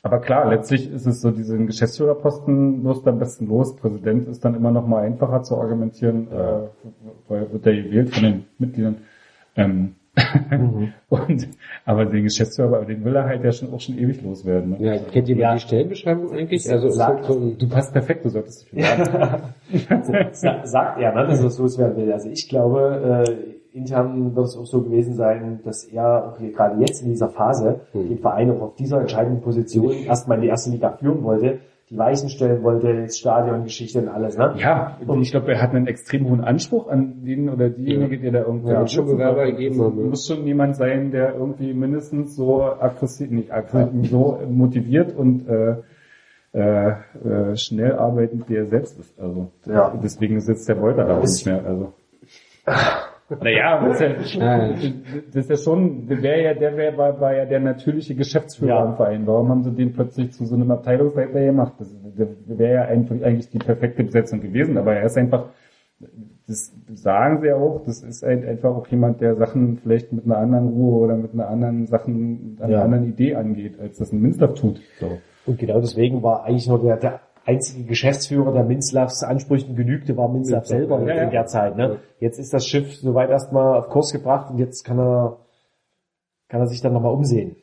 Aber 0.03 0.19
klar, 0.19 0.49
letztlich 0.49 0.89
ist 0.91 1.05
es 1.05 1.21
so, 1.21 1.31
diesen 1.31 1.67
Geschäftsführerposten 1.67 2.81
du 2.83 3.09
am 3.09 3.19
besten 3.19 3.47
los. 3.47 3.75
Präsident 3.75 4.27
ist 4.27 4.45
dann 4.45 4.55
immer 4.55 4.71
noch 4.71 4.87
mal 4.87 5.03
einfacher 5.03 5.43
zu 5.43 5.57
argumentieren, 5.57 6.27
äh, 6.31 6.67
weil 7.27 7.51
wird 7.51 7.65
der 7.65 7.75
gewählt 7.83 8.13
von 8.13 8.23
den 8.23 8.45
Mitgliedern. 8.57 8.97
Ähm, 9.55 9.95
Mhm. 10.49 10.93
und, 11.09 11.47
aber 11.85 12.05
den 12.05 12.23
Geschäftsführer, 12.23 12.77
aber 12.77 12.85
den 12.85 13.03
will 13.05 13.15
er 13.15 13.25
halt 13.25 13.43
ja 13.43 13.51
schon 13.51 13.71
auch 13.73 13.79
schon 13.79 13.97
ewig 13.97 14.21
loswerden. 14.23 14.71
Ne? 14.71 14.77
Ja, 14.79 14.97
kennt 14.97 15.27
jemand 15.27 15.41
Ja. 15.43 15.53
die 15.55 15.59
Stellenbeschreibung 15.61 16.31
eigentlich? 16.31 16.69
Also 16.71 16.87
ist 16.87 16.95
Sag- 16.95 17.17
das 17.19 17.27
so 17.27 17.33
ein, 17.39 17.57
Du 17.57 17.69
passt 17.69 17.93
perfekt, 17.93 18.25
du 18.25 18.29
solltest 18.29 18.71
dich 18.71 18.85
sagt 20.63 20.99
er, 20.99 21.13
ne, 21.13 21.27
dass 21.27 21.39
er 21.41 21.47
es 21.47 21.59
loswerden 21.59 21.97
will. 21.97 22.11
Also 22.11 22.29
ich 22.29 22.47
glaube, 22.49 23.23
äh, 23.27 23.77
intern 23.77 24.35
wird 24.35 24.45
es 24.47 24.57
auch 24.57 24.65
so 24.65 24.81
gewesen 24.81 25.13
sein, 25.15 25.59
dass 25.63 25.83
er 25.85 26.29
auch 26.33 26.39
hier 26.39 26.51
gerade 26.51 26.79
jetzt 26.79 27.01
in 27.03 27.09
dieser 27.09 27.29
Phase 27.29 27.81
Hm. 27.91 28.09
den 28.09 28.17
Verein 28.19 28.51
auch 28.51 28.61
auf 28.61 28.75
dieser 28.75 29.01
entscheidenden 29.01 29.41
Position 29.41 29.91
erstmal 30.05 30.37
in 30.37 30.43
die 30.43 30.49
erste 30.49 30.71
Liga 30.71 30.91
führen 30.99 31.23
wollte, 31.23 31.59
die 31.89 31.97
Weichen 31.97 32.27
stellen 32.29 32.63
wollte, 32.63 32.89
jetzt 32.89 33.19
Stadiongeschichte 33.19 33.99
und 33.99 34.09
alles, 34.09 34.37
ne? 34.37 34.55
Ja, 34.57 34.97
und 35.07 35.21
ich 35.21 35.31
glaube, 35.31 35.53
er 35.53 35.61
hat 35.61 35.73
einen 35.73 35.87
extrem 35.87 36.29
hohen 36.29 36.41
Anspruch 36.41 36.89
an 36.89 37.23
den 37.23 37.49
oder 37.49 37.69
diejenige, 37.69 38.19
der 38.19 38.31
da 38.31 38.39
irgendwie 38.41 38.71
Ja, 38.71 38.85
schon 38.87 39.05
Bewerber 39.05 39.45
gegeben 39.45 39.79
ja. 39.79 39.89
muss 39.89 40.27
schon 40.27 40.45
jemand 40.45 40.75
sein, 40.75 41.11
der 41.11 41.33
irgendwie 41.35 41.73
mindestens 41.73 42.35
so 42.35 42.61
aggressiv, 42.63 43.31
nicht 43.31 43.53
aggressiv, 43.53 44.09
so 44.09 44.37
motiviert 44.49 45.15
und 45.15 45.47
äh, 45.47 45.75
äh, 46.53 46.89
äh, 47.23 47.55
schnell 47.55 47.93
arbeitend, 47.93 48.49
wie 48.49 48.55
er 48.55 48.65
selbst 48.65 48.99
ist. 48.99 49.17
Also 49.19 49.51
Ja. 49.65 49.93
deswegen 50.03 50.41
sitzt 50.41 50.67
der 50.67 50.81
Wolter 50.81 51.05
da 51.05 51.17
auch 51.17 51.21
nicht 51.21 51.45
mehr. 51.45 51.63
Also 51.65 51.93
naja, 53.41 53.85
das 53.87 54.01
ist 54.01 54.33
ja, 54.35 54.69
das 54.69 55.35
ist 55.35 55.49
ja 55.49 55.57
schon, 55.57 56.07
der 56.07 56.21
wäre 56.21 56.43
ja, 56.43 56.53
der 56.53 56.77
wäre, 56.77 56.97
war, 56.97 57.19
war 57.19 57.35
ja 57.35 57.45
der 57.45 57.59
natürliche 57.59 58.15
Geschäftsführer 58.15 58.69
Ja. 58.75 58.85
im 58.85 58.95
Verein. 58.95 59.27
Warum 59.27 59.49
haben 59.49 59.63
sie 59.63 59.71
den 59.71 59.93
plötzlich 59.93 60.31
zu 60.31 60.45
so 60.45 60.55
einem 60.55 60.71
Abteilungsleiter 60.71 61.39
gemacht? 61.45 61.73
Das 61.79 61.93
der 62.17 62.27
wäre 62.47 62.73
ja 62.73 62.81
einfach, 62.85 63.15
eigentlich 63.21 63.49
die 63.49 63.59
perfekte 63.59 64.03
Besetzung 64.03 64.41
gewesen, 64.41 64.77
aber 64.77 64.95
er 64.95 65.03
ist 65.05 65.17
einfach, 65.17 65.49
das 66.47 66.73
sagen 66.93 67.41
sie 67.41 67.47
ja 67.47 67.55
auch, 67.57 67.83
das 67.85 68.01
ist 68.03 68.23
halt 68.23 68.45
einfach 68.47 68.69
auch 68.75 68.87
jemand, 68.87 69.19
der 69.21 69.35
Sachen 69.35 69.77
vielleicht 69.77 70.13
mit 70.13 70.25
einer 70.25 70.37
anderen 70.37 70.69
Ruhe 70.69 71.05
oder 71.05 71.15
mit 71.17 71.33
einer 71.33 71.47
anderen 71.49 71.85
Sachen, 71.87 72.51
mit 72.51 72.61
einer 72.61 72.73
Ja. 72.73 72.81
anderen 72.83 73.07
Idee 73.09 73.35
angeht, 73.35 73.79
als 73.79 73.97
das 73.97 74.11
ein 74.13 74.21
Minster 74.21 74.53
tut. 74.55 74.79
So. 74.99 75.17
Und 75.45 75.59
genau 75.59 75.79
deswegen 75.79 76.23
war 76.23 76.45
eigentlich 76.45 76.67
nur 76.67 76.81
der, 76.81 76.97
der 76.97 77.19
einzige 77.47 77.83
Geschäftsführer, 77.85 78.51
der 78.51 78.63
Minzlavs 78.65 79.23
Ansprüchen 79.23 79.75
genügte, 79.75 80.15
war 80.17 80.27
Minzlav 80.27 80.65
selber 80.67 81.01
Ja, 81.01 81.15
ja. 81.15 81.23
in 81.23 81.31
der 81.31 81.45
Zeit. 81.47 81.77
Ne? 81.77 81.97
Jetzt 82.19 82.37
ist 82.39 82.53
das 82.53 82.65
Schiff 82.67 82.95
soweit 82.97 83.29
erstmal 83.29 83.77
auf 83.79 83.87
Kurs 83.89 84.11
gebracht 84.11 84.51
und 84.51 84.57
jetzt 84.59 84.83
kann 84.83 84.99
er, 84.99 85.37
kann 86.49 86.59
er 86.61 86.67
sich 86.67 86.81
dann 86.81 86.93
nochmal 86.93 87.13
umsehen. 87.13 87.55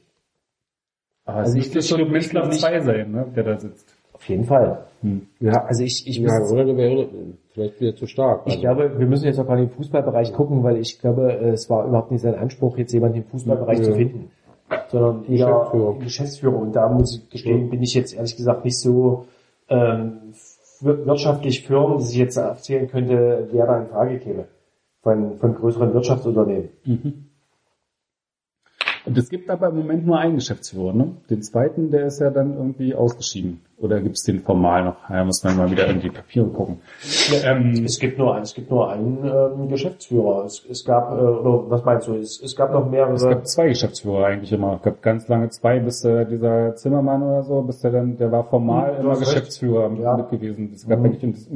Aber 1.26 1.38
Also 1.38 1.58
es 1.58 1.66
ich- 1.66 1.74
müsste 1.74 1.96
schon 1.98 2.10
nicht- 2.12 2.30
2 2.60 2.80
sein, 2.80 3.12
ne, 3.12 3.26
der 3.36 3.44
da 3.44 3.58
sitzt. 3.58 3.94
Auf 4.12 4.28
jeden 4.28 4.44
Fall. 4.44 4.86
ja, 5.40 5.64
Also 5.64 5.82
ich, 5.82 6.06
ich, 6.06 6.18
ja, 6.18 6.38
muss- 6.38 6.50
oder 6.52 6.64
der 6.64 6.76
wäre 6.76 7.08
vielleicht 7.52 7.80
wieder 7.80 7.94
zu 7.96 8.06
stark. 8.06 8.42
ich 8.46 8.52
Also, 8.54 8.60
glaube, 8.62 8.98
wir 8.98 9.06
müssen 9.06 9.24
jetzt 9.26 9.38
auch 9.38 9.46
mal 9.46 9.58
in 9.58 9.68
den 9.68 9.74
Fußballbereich 9.74 10.32
gucken, 10.32 10.62
weil 10.62 10.78
ich 10.78 10.98
glaube, 11.00 11.32
es 11.32 11.68
war 11.68 11.86
überhaupt 11.86 12.10
nicht 12.10 12.20
sein 12.22 12.34
Anspruch, 12.36 12.78
jetzt 12.78 12.92
jemanden 12.92 13.18
im 13.18 13.24
Fußballbereich 13.24 13.78
Ja. 13.78 13.84
zu 13.84 13.94
finden, 13.94 14.30
sondern 14.88 15.24
eher 15.26 15.46
Geschäftsführer. 15.46 15.98
Geschäftsführer. 15.98 16.56
Und 16.56 16.72
da 16.76 16.88
muss 16.88 17.16
ich 17.18 17.28
gestehen, 17.30 17.68
bin 17.70 17.82
ich 17.82 17.92
jetzt 17.94 18.14
ehrlich 18.14 18.36
gesagt 18.36 18.64
nicht 18.64 18.78
so 18.78 19.26
ähm, 19.68 20.34
wir- 20.80 21.06
wirtschaftlich 21.06 21.66
firm, 21.66 21.94
dass 21.98 22.10
ich 22.10 22.16
jetzt 22.18 22.36
erzählen 22.36 22.88
könnte, 22.88 23.48
wer 23.52 23.66
da 23.66 23.78
in 23.80 23.88
Frage 23.88 24.18
käme 24.18 24.44
von, 25.02 25.38
von 25.38 25.54
größeren 25.54 25.92
Wirtschaftsunternehmen. 25.94 26.68
Und 29.06 29.18
es 29.18 29.28
gibt 29.28 29.50
aber 29.50 29.68
im 29.68 29.76
Moment 29.76 30.06
nur 30.06 30.18
einen 30.18 30.36
Geschäftsführer, 30.36 30.94
ne? 30.94 31.12
Den 31.28 31.42
zweiten, 31.42 31.90
der 31.90 32.06
ist 32.06 32.20
ja 32.20 32.30
dann 32.30 32.54
irgendwie 32.56 32.94
ausgeschieden. 32.94 33.60
Oder 33.76 34.00
gibt's 34.00 34.22
den 34.22 34.40
formal 34.40 34.84
noch? 34.84 35.10
Ja, 35.10 35.24
muss 35.24 35.42
man 35.44 35.56
mal 35.58 35.70
wieder 35.70 35.86
irgendwie 35.86 36.08
Papiere 36.08 36.46
gucken. 36.46 36.78
Ähm, 37.44 37.82
Es 37.84 37.98
gibt 37.98 38.18
nur, 38.18 38.38
es 38.38 38.54
gibt 38.54 38.70
nur 38.70 38.90
einen 38.90 39.18
ähm, 39.24 39.68
Geschäftsführer. 39.68 40.44
Es, 40.46 40.64
es 40.70 40.84
gab, 40.86 41.10
äh, 41.10 41.16
oder 41.20 41.68
was 41.70 41.84
meinst 41.84 42.08
du, 42.08 42.14
es, 42.14 42.40
es 42.42 42.56
gab 42.56 42.72
noch 42.72 42.88
mehrere. 42.88 43.12
es 43.14 43.24
gab 43.24 43.46
zwei 43.46 43.68
Geschäftsführer 43.68 44.26
eigentlich 44.26 44.52
immer. 44.52 44.76
Es 44.76 44.82
gab 44.82 45.02
ganz 45.02 45.28
lange 45.28 45.50
zwei, 45.50 45.80
bis 45.80 46.02
äh, 46.04 46.24
dieser 46.24 46.74
Zimmermann 46.76 47.22
oder 47.22 47.42
so, 47.42 47.60
bis 47.62 47.80
der 47.80 47.90
dann, 47.90 48.16
der 48.16 48.32
war 48.32 48.44
formal 48.44 48.96
immer. 49.00 49.18
Geschäftsführer 49.18 49.90
mit, 49.90 50.00
Ja. 50.00 50.16
mit 50.16 50.30
gewesen. 50.30 50.70
Es 50.74 50.88
gab 50.88 51.00
Mhm. 51.00 51.04
eigentlich, 51.06 51.46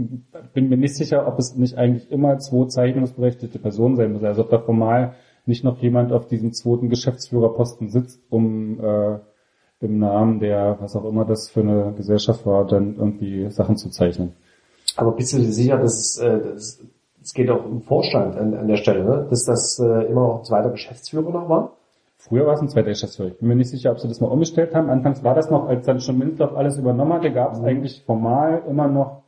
bin 0.52 0.68
mir 0.68 0.76
nicht 0.76 0.96
sicher, 0.96 1.26
ob 1.26 1.38
es 1.38 1.56
nicht 1.56 1.78
eigentlich 1.78 2.10
immer 2.10 2.38
zwei 2.40 2.66
zeichnungsberechtigte 2.66 3.58
Personen 3.58 3.96
sein 3.96 4.12
müssen. 4.12 4.26
Also 4.26 4.42
ob 4.42 4.50
da 4.50 4.58
formal 4.58 5.14
nicht 5.48 5.64
noch 5.64 5.78
jemand 5.78 6.12
auf 6.12 6.26
diesem 6.26 6.52
zweiten 6.52 6.88
Geschäftsführerposten 6.88 7.88
sitzt, 7.88 8.20
um 8.30 8.80
äh, 8.80 9.18
im 9.80 9.98
Namen 9.98 10.40
der, 10.40 10.76
was 10.80 10.96
auch 10.96 11.04
immer 11.04 11.24
das 11.24 11.50
für 11.50 11.60
eine 11.60 11.94
Gesellschaft 11.96 12.44
war, 12.46 12.66
dann 12.66 12.96
irgendwie 12.96 13.50
Sachen 13.50 13.76
zu 13.76 13.90
zeichnen. 13.90 14.34
Aber 14.96 15.12
bist 15.12 15.32
du 15.32 15.38
dir 15.38 15.52
sicher, 15.52 15.78
dass 15.78 15.98
es, 15.98 16.18
äh, 16.18 16.40
das, 16.54 16.80
es 17.22 17.32
geht 17.32 17.50
auch 17.50 17.64
um 17.64 17.82
Vorstand 17.82 18.36
an, 18.36 18.54
an 18.54 18.68
der 18.68 18.76
Stelle, 18.76 19.04
ne? 19.04 19.26
dass 19.30 19.44
das 19.44 19.78
äh, 19.78 20.06
immer 20.06 20.26
noch 20.26 20.38
ein 20.38 20.44
zweiter 20.44 20.70
Geschäftsführer 20.70 21.30
noch 21.30 21.48
war? 21.48 21.72
Früher 22.16 22.46
war 22.46 22.54
es 22.54 22.60
ein 22.60 22.68
zweiter 22.68 22.88
Geschäftsführer. 22.88 23.28
Ich 23.28 23.38
bin 23.38 23.48
mir 23.48 23.54
nicht 23.54 23.70
sicher, 23.70 23.92
ob 23.92 24.00
sie 24.00 24.08
das 24.08 24.20
mal 24.20 24.26
umgestellt 24.26 24.74
haben. 24.74 24.90
Anfangs 24.90 25.22
war 25.22 25.34
das 25.34 25.50
noch, 25.50 25.68
als 25.68 25.86
dann 25.86 26.00
schon 26.00 26.18
Mintloff 26.18 26.56
alles 26.56 26.76
übernommen 26.76 27.12
hatte, 27.12 27.32
gab 27.32 27.52
es 27.52 27.60
eigentlich 27.60 28.02
formal 28.04 28.64
immer 28.68 28.88
noch 28.88 29.22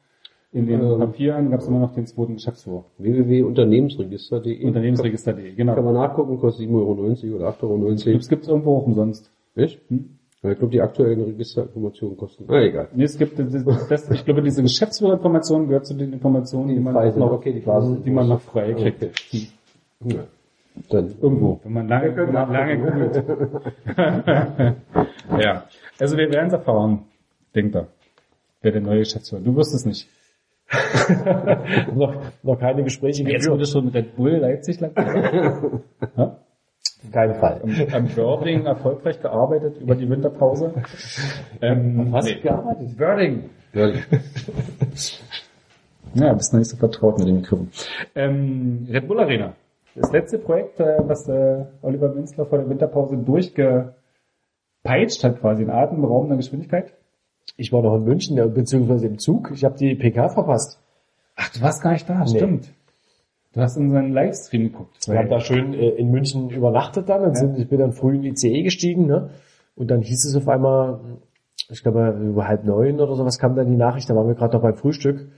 in 0.52 0.66
den 0.66 0.80
Ähm. 0.80 0.98
Papieren 0.98 1.50
gab 1.50 1.60
es 1.60 1.68
immer 1.68 1.78
noch 1.78 1.94
den 1.94 2.06
zweiten 2.06 2.34
Geschäftsführer. 2.34 2.84
www.unternehmensregister.de 2.98 4.64
Unternehmensregister.de, 4.64 5.52
genau. 5.54 5.74
Kann 5.74 5.84
man 5.84 5.94
nachgucken, 5.94 6.38
kostet 6.38 6.66
7,90 6.68 6.74
Euro 6.74 6.92
oder 7.36 7.48
8,90 7.50 8.06
Euro. 8.08 8.16
Das 8.18 8.28
gibt's 8.28 8.48
irgendwo 8.48 8.76
auch 8.78 8.86
umsonst. 8.86 9.30
Echt? 9.54 9.80
Hm? 9.88 10.10
Ich 10.42 10.58
glaube, 10.58 10.68
die 10.72 10.80
aktuellen 10.80 11.20
Registerinformationen 11.22 12.16
kosten. 12.16 12.44
Ah, 12.48 12.60
egal. 12.62 12.88
Nee, 12.94 13.04
es 13.04 13.18
gibt, 13.18 13.38
das, 13.38 13.52
das, 13.90 14.10
ich 14.10 14.24
glaube, 14.24 14.40
diese 14.42 14.62
Geschäftsführerinformation 14.62 15.66
gehört 15.68 15.84
zu 15.86 15.92
den 15.94 16.14
Informationen, 16.14 16.68
die, 16.68 16.80
man 16.80 16.94
frei 16.94 17.10
sind. 17.10 17.20
noch, 17.20 17.32
Okay, 17.32 17.52
die 17.52 17.60
Basis- 17.60 18.02
die 18.02 18.10
man 18.10 18.26
noch 18.28 18.40
frei 18.40 18.72
kriegt. 18.72 19.02
Okay. 19.04 19.48
Ja. 20.04 20.24
Dann 20.88 21.12
Irgendwo, 21.20 21.60
wenn 21.62 21.72
man 21.74 21.88
lange, 21.88 22.16
wenn 22.16 22.32
man 22.32 22.50
lange 22.52 22.78
googelt. 22.78 23.22
ja, 25.38 25.64
also 25.98 26.16
wir 26.16 26.30
werden 26.30 26.46
es 26.46 26.52
erfahren, 26.54 27.00
denkt 27.54 27.74
er. 27.74 27.88
Wer 28.62 28.72
der 28.72 28.80
neue 28.80 29.00
Geschäftsführer? 29.00 29.42
Du 29.42 29.54
wirst 29.56 29.74
es 29.74 29.84
nicht. 29.84 30.08
noch, 31.94 32.14
noch 32.42 32.58
keine 32.58 32.84
Gespräche 32.84 33.24
Jetzt 33.24 33.50
wurde 33.50 33.66
schon 33.66 33.88
Red 33.88 34.16
Bull 34.16 34.36
Leipzig 34.36 34.80
lang. 34.80 34.92
keinen 37.12 37.34
Fall. 37.34 37.60
am, 37.62 37.74
am 37.92 38.08
Birding 38.08 38.66
erfolgreich 38.66 39.20
gearbeitet 39.20 39.80
über 39.80 39.94
die 39.94 40.08
Winterpause. 40.08 40.74
Ähm, 41.60 42.12
Was 42.12 42.26
nee. 42.26 42.40
gearbeitet? 42.40 42.96
Birding. 42.96 43.50
ja, 43.72 43.88
Ja, 46.14 46.32
bist 46.32 46.52
noch 46.52 46.58
nicht 46.58 46.70
so 46.70 46.76
vertraut 46.76 47.18
mit 47.18 47.28
dem 47.28 47.42
Begriff. 47.42 47.60
Ähm, 48.14 48.88
Red 48.90 49.06
Bull 49.06 49.20
Arena. 49.20 49.54
Das 49.94 50.10
letzte 50.12 50.38
Projekt, 50.38 50.80
äh, 50.80 50.98
was 51.06 51.28
äh, 51.28 51.64
Oliver 51.82 52.08
Münzler 52.08 52.46
vor 52.46 52.58
der 52.58 52.68
Winterpause 52.68 53.16
durchgepeitscht 53.16 53.94
hat, 55.22 55.40
quasi 55.40 55.62
in 55.62 55.70
atemberaubender 55.70 56.36
Geschwindigkeit. 56.36 56.94
Ich 57.56 57.72
war 57.72 57.82
noch 57.82 57.96
in 57.96 58.04
München, 58.04 58.36
beziehungsweise 58.54 59.06
im 59.06 59.18
Zug. 59.18 59.50
Ich 59.52 59.64
habe 59.64 59.76
die 59.76 59.94
PK 59.94 60.28
verpasst. 60.30 60.78
Ach, 61.36 61.48
du 61.50 61.60
warst 61.60 61.82
gar 61.82 61.92
nicht 61.92 62.08
da, 62.08 62.20
Nee. 62.20 62.28
stimmt. 62.36 62.72
Du 63.52 63.60
hast 63.60 63.76
unseren 63.76 64.12
Livestream 64.12 64.64
geguckt. 64.70 65.08
Wir 65.08 65.18
haben 65.18 65.28
da 65.28 65.40
schön 65.40 65.74
äh, 65.74 65.88
in 65.90 66.10
München 66.10 66.50
übernachtet 66.50 67.08
dann 67.08 67.22
und 67.22 67.36
sind, 67.36 67.58
ich 67.58 67.68
bin 67.68 67.80
dann 67.80 67.92
früh 67.92 68.14
in 68.14 68.22
die 68.22 68.28
ICE 68.28 68.62
gestiegen, 68.62 69.06
ne? 69.06 69.30
Und 69.74 69.90
dann 69.90 70.02
hieß 70.02 70.24
es 70.24 70.36
auf 70.36 70.48
einmal, 70.48 71.00
ich 71.68 71.82
glaube 71.82 72.10
über 72.22 72.46
halb 72.46 72.64
neun 72.64 73.00
oder 73.00 73.14
sowas 73.16 73.38
kam 73.38 73.56
dann 73.56 73.66
die 73.66 73.76
Nachricht, 73.76 74.08
da 74.08 74.14
waren 74.14 74.28
wir 74.28 74.34
gerade 74.36 74.54
noch 74.54 74.62
beim 74.62 74.76
Frühstück. 74.76 75.28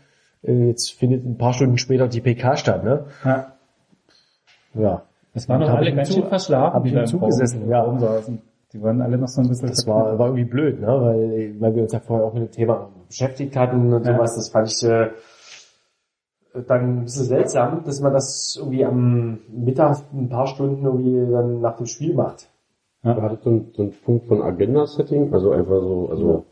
Äh, 0.42 0.66
jetzt 0.68 0.92
findet 0.92 1.24
ein 1.24 1.38
paar 1.38 1.54
Stunden 1.54 1.78
später 1.78 2.06
die 2.08 2.20
PK 2.20 2.56
statt, 2.56 2.84
ne? 2.84 3.06
ja, 3.24 3.52
Ja. 4.74 5.02
das 5.32 5.48
waren 5.48 5.62
ich 5.62 5.68
alle 5.68 5.90
im 5.90 5.96
ganz 5.96 6.08
Zug- 6.08 6.18
schön 6.20 6.28
verschlafen, 6.28 6.74
hab 6.74 6.84
ich 6.84 6.92
im 6.92 7.06
Zug 7.06 7.22
gesessen, 7.24 7.68
ja. 7.70 7.80
Raum 7.82 7.98
saßen. 7.98 8.42
Die 8.72 8.82
waren 8.82 9.02
alle 9.02 9.18
noch 9.18 9.28
so 9.28 9.42
ein 9.42 9.48
bisschen 9.48 9.68
Das 9.68 9.86
war, 9.86 10.18
war 10.18 10.28
irgendwie 10.28 10.44
blöd, 10.44 10.80
ne? 10.80 10.86
Weil, 10.86 11.60
weil 11.60 11.74
wir 11.74 11.82
uns 11.82 11.92
ja 11.92 12.00
vorher 12.00 12.26
auch 12.26 12.32
mit 12.32 12.42
dem 12.44 12.50
Thema 12.50 12.90
beschäftigt 13.06 13.54
hatten 13.56 13.92
und 13.92 14.06
Ja. 14.06 14.14
sowas. 14.14 14.34
Das 14.36 14.48
fand 14.48 14.68
ich 14.72 14.82
äh, 14.88 15.10
dann 16.66 16.98
ein 16.98 17.04
bisschen 17.04 17.24
seltsam, 17.26 17.84
dass 17.84 18.00
man 18.00 18.12
das 18.12 18.56
irgendwie 18.58 18.84
am 18.84 19.40
Mittag 19.48 19.98
ein 20.12 20.28
paar 20.28 20.46
Stunden 20.46 20.84
irgendwie 20.84 21.30
dann 21.30 21.60
nach 21.60 21.76
dem 21.76 21.86
Spiel 21.86 22.14
macht. 22.14 22.48
Du 23.02 23.20
hattest 23.20 23.42
so 23.42 23.50
einen, 23.50 23.72
so 23.74 23.82
einen 23.82 23.92
Punkt 23.92 24.26
von 24.26 24.42
Agenda-Setting, 24.42 25.32
also 25.34 25.50
einfach 25.50 25.80
so, 25.80 26.08
also 26.08 26.44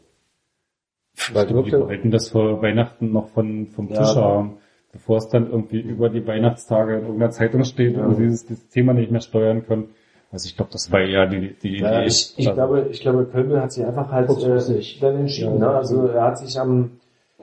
Weil 1.32 1.46
Die 1.46 1.54
wirklich, 1.54 1.74
wollten 1.74 2.10
das 2.10 2.28
vor 2.28 2.60
Weihnachten 2.60 3.12
noch 3.12 3.28
von, 3.28 3.66
vom 3.68 3.88
Ja. 3.88 3.98
Tisch 3.98 4.16
haben, 4.16 4.56
bevor 4.92 5.18
es 5.18 5.28
dann 5.28 5.48
irgendwie 5.48 5.80
über 5.80 6.08
die 6.08 6.26
Weihnachtstage 6.26 6.94
in 6.96 7.02
irgendeiner 7.02 7.30
Zeitung 7.30 7.62
steht 7.64 7.96
und 7.96 8.16
sie 8.16 8.22
dieses 8.24 8.68
Thema 8.68 8.94
nicht 8.94 9.12
mehr 9.12 9.20
steuern 9.20 9.64
können. 9.64 9.90
Also 10.32 10.46
ich 10.46 10.56
glaube, 10.56 10.70
das 10.72 10.90
war 10.92 11.00
eher 11.00 11.26
die, 11.26 11.54
die 11.54 11.78
Ja, 11.78 11.98
Idee. 11.98 12.06
ich, 12.06 12.34
ich 12.36 12.46
Also, 12.48 12.54
glaube, 12.54 12.86
ich 12.90 13.00
glaube, 13.00 13.26
Kölmel 13.26 13.60
hat 13.60 13.72
sich 13.72 13.84
einfach 13.84 14.12
halt 14.12 14.30
äh, 14.30 14.98
dann 15.00 15.16
entschieden. 15.16 15.54
Ja, 15.54 15.58
ne? 15.58 15.70
Also 15.70 16.06
er 16.06 16.22
hat 16.24 16.38
sich 16.38 16.58
am 16.58 16.92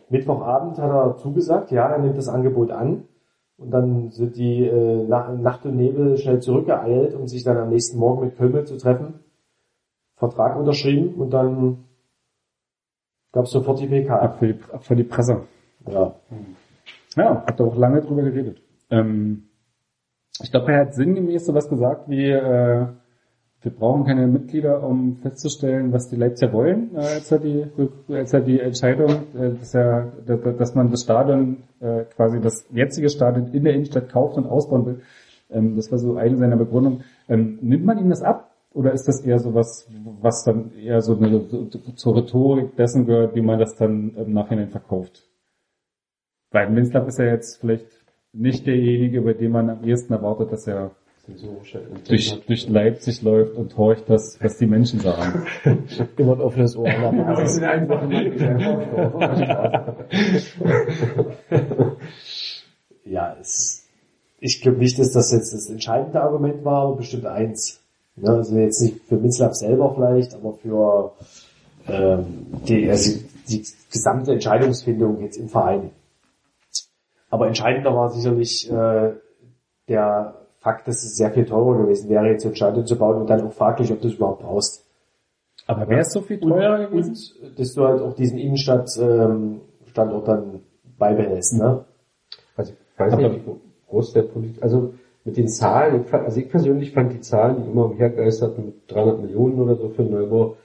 Mittwochabend 0.09 0.77
hat 0.77 0.89
er 0.89 1.17
zugesagt, 1.17 1.71
ja, 1.71 1.89
er 1.89 1.99
nimmt 1.99 2.17
das 2.17 2.29
Angebot 2.29 2.71
an. 2.71 3.03
Und 3.57 3.71
dann 3.71 4.11
sind 4.11 4.37
die 4.37 4.65
äh, 4.65 5.03
nach, 5.07 5.33
Nacht 5.33 5.65
und 5.65 5.75
Nebel 5.75 6.17
schnell 6.17 6.39
zurückgeeilt, 6.39 7.13
um 7.15 7.27
sich 7.27 7.43
dann 7.43 7.57
am 7.57 7.69
nächsten 7.69 7.97
Morgen 7.97 8.23
mit 8.25 8.37
Kölmel 8.37 8.65
zu 8.65 8.77
treffen. 8.77 9.15
Vertrag 10.15 10.55
unterschrieben 10.57 11.15
und 11.15 11.31
dann 11.31 11.85
gab 13.33 13.45
es 13.45 13.51
sofort 13.51 13.79
die 13.79 13.87
PK. 13.87 14.15
ab, 14.17 14.39
für 14.39 14.53
die, 14.53 14.59
ab 14.71 14.83
für 14.83 14.95
die 14.95 15.03
Presse. 15.03 15.41
Ja. 15.87 16.15
Ja, 17.15 17.43
hat 17.45 17.59
er 17.59 17.65
auch 17.65 17.75
lange 17.75 18.01
drüber 18.01 18.21
geredet. 18.23 18.61
Ähm, 18.89 19.46
ich 20.41 20.51
glaube, 20.51 20.71
er 20.71 20.81
hat 20.81 20.95
sinngemäß 20.95 21.45
sowas 21.45 21.69
gesagt 21.69 22.09
wie, 22.09 22.29
äh, 22.29 22.87
wir 23.61 23.71
brauchen 23.71 24.05
keine 24.05 24.27
Mitglieder, 24.27 24.83
um 24.83 25.17
festzustellen, 25.17 25.91
was 25.91 26.09
die 26.09 26.15
Leipziger 26.15 26.53
wollen, 26.53 26.95
äh, 26.95 26.99
als 26.99 27.31
er 27.31 27.39
die, 27.39 27.65
als 28.09 28.33
er 28.33 28.41
die 28.41 28.59
Entscheidung, 28.59 29.09
äh, 29.35 29.51
dass, 29.59 29.73
er, 29.73 30.13
dass, 30.25 30.75
man 30.75 30.91
das 30.91 31.01
Stadion, 31.01 31.63
äh, 31.79 32.03
quasi 32.15 32.39
das 32.39 32.67
jetzige 32.71 33.09
Stadion 33.09 33.53
in 33.53 33.63
der 33.63 33.73
Innenstadt 33.73 34.09
kauft 34.09 34.37
und 34.37 34.45
ausbauen 34.45 34.85
will. 34.85 35.01
Ähm, 35.49 35.75
das 35.75 35.91
war 35.91 35.97
so 35.97 36.17
eine 36.17 36.37
seiner 36.37 36.57
Begründungen. 36.57 37.03
Ähm, 37.27 37.57
nimmt 37.61 37.85
man 37.85 37.97
ihm 37.97 38.09
das 38.09 38.21
ab? 38.21 38.51
Oder 38.73 38.91
ist 38.93 39.07
das 39.07 39.21
eher 39.21 39.39
sowas, 39.39 39.89
was 40.21 40.43
dann 40.43 40.71
eher 40.75 41.01
so 41.01 41.17
eine, 41.17 41.41
so, 41.49 41.65
zur 41.65 42.15
Rhetorik 42.15 42.75
dessen 42.75 43.07
gehört, 43.07 43.33
wie 43.33 43.41
man 43.41 43.57
das 43.57 43.75
dann 43.75 44.15
im 44.15 44.33
Nachhinein 44.33 44.69
verkauft? 44.69 45.27
Weil 46.51 46.69
Minslav 46.69 47.07
ist 47.07 47.17
ja 47.17 47.25
jetzt 47.25 47.59
vielleicht 47.59 47.87
nicht 48.37 48.67
derjenige, 48.67 49.21
bei 49.21 49.33
dem 49.33 49.51
man 49.51 49.69
am 49.69 49.83
ehesten 49.83 50.13
erwartet, 50.13 50.51
dass 50.51 50.67
er 50.67 50.91
durch, 52.07 52.39
durch 52.47 52.69
Leipzig 52.69 53.21
läuft 53.21 53.55
und 53.55 53.75
horcht, 53.77 54.05
das, 54.07 54.37
was 54.41 54.57
die 54.57 54.65
Menschen 54.65 55.01
sagen. 55.01 55.45
Immer 56.17 56.33
ein 56.33 56.41
offenes 56.41 56.75
Ohr. 56.77 56.87
Einfach 56.87 58.09
ja, 63.05 63.35
es, 63.41 63.85
ich 64.39 64.61
glaube 64.61 64.77
nicht, 64.77 64.97
dass 64.99 65.11
das 65.11 65.33
jetzt 65.33 65.53
das 65.53 65.69
entscheidende 65.69 66.21
Argument 66.21 66.63
war, 66.63 66.83
aber 66.83 66.95
bestimmt 66.97 67.25
eins. 67.25 67.81
Ne? 68.15 68.29
Also 68.29 68.57
jetzt 68.57 68.81
nicht 68.81 69.01
für 69.07 69.17
Minslav 69.17 69.53
selber 69.53 69.93
vielleicht, 69.95 70.33
aber 70.33 70.53
für 70.53 71.11
ähm, 71.89 72.47
die, 72.67 72.89
also 72.89 73.19
die 73.49 73.65
gesamte 73.91 74.31
Entscheidungsfindung 74.33 75.21
jetzt 75.21 75.37
im 75.37 75.49
Verein. 75.49 75.91
Aber 77.29 77.47
entscheidender 77.47 77.93
war 77.93 78.09
sicherlich 78.09 78.71
äh, 78.71 79.13
der 79.87 80.35
Fakt, 80.59 80.87
dass 80.87 81.03
es 81.03 81.15
sehr 81.15 81.31
viel 81.31 81.45
teurer 81.45 81.77
gewesen 81.77 82.09
wäre, 82.09 82.27
jetzt 82.27 82.45
ein 82.45 82.55
Stadion 82.55 82.85
zu 82.85 82.97
bauen 82.97 83.21
und 83.21 83.29
dann 83.29 83.45
auch 83.45 83.53
fraglich, 83.53 83.91
ob 83.91 84.01
du 84.01 84.07
es 84.07 84.15
überhaupt 84.15 84.41
brauchst. 84.41 84.85
Aber 85.65 85.87
wäre 85.87 86.01
es 86.01 86.11
so 86.11 86.21
viel 86.21 86.39
teurer 86.39 86.87
gewesen? 86.87 87.15
Und 87.41 87.59
dass 87.59 87.73
du 87.73 87.85
halt 87.85 88.01
auch 88.01 88.13
diesen 88.13 88.37
Innenstadt-Standort 88.37 90.27
dann 90.27 90.61
beibehältst. 90.97 91.57
Ne? 91.57 91.85
Also 92.55 92.73
ich 92.73 92.99
weiß 92.99 93.15
nicht, 93.15 93.45
wie 93.45 93.55
groß 93.89 94.13
der 94.13 94.23
Politik, 94.23 94.63
also 94.63 94.93
mit 95.23 95.37
den 95.37 95.49
Zahlen, 95.49 96.01
ich 96.01 96.07
fand, 96.07 96.25
also 96.25 96.39
ich 96.39 96.49
persönlich 96.49 96.91
fand 96.91 97.11
die 97.11 97.19
Zahlen, 97.19 97.61
die 97.61 97.69
immer 97.69 97.85
umhergeisterten 97.85 98.65
mit 98.65 98.75
300 98.87 99.21
Millionen 99.21 99.59
oder 99.59 99.75
so 99.75 99.89
für 99.89 100.03
Neubau, 100.03 100.55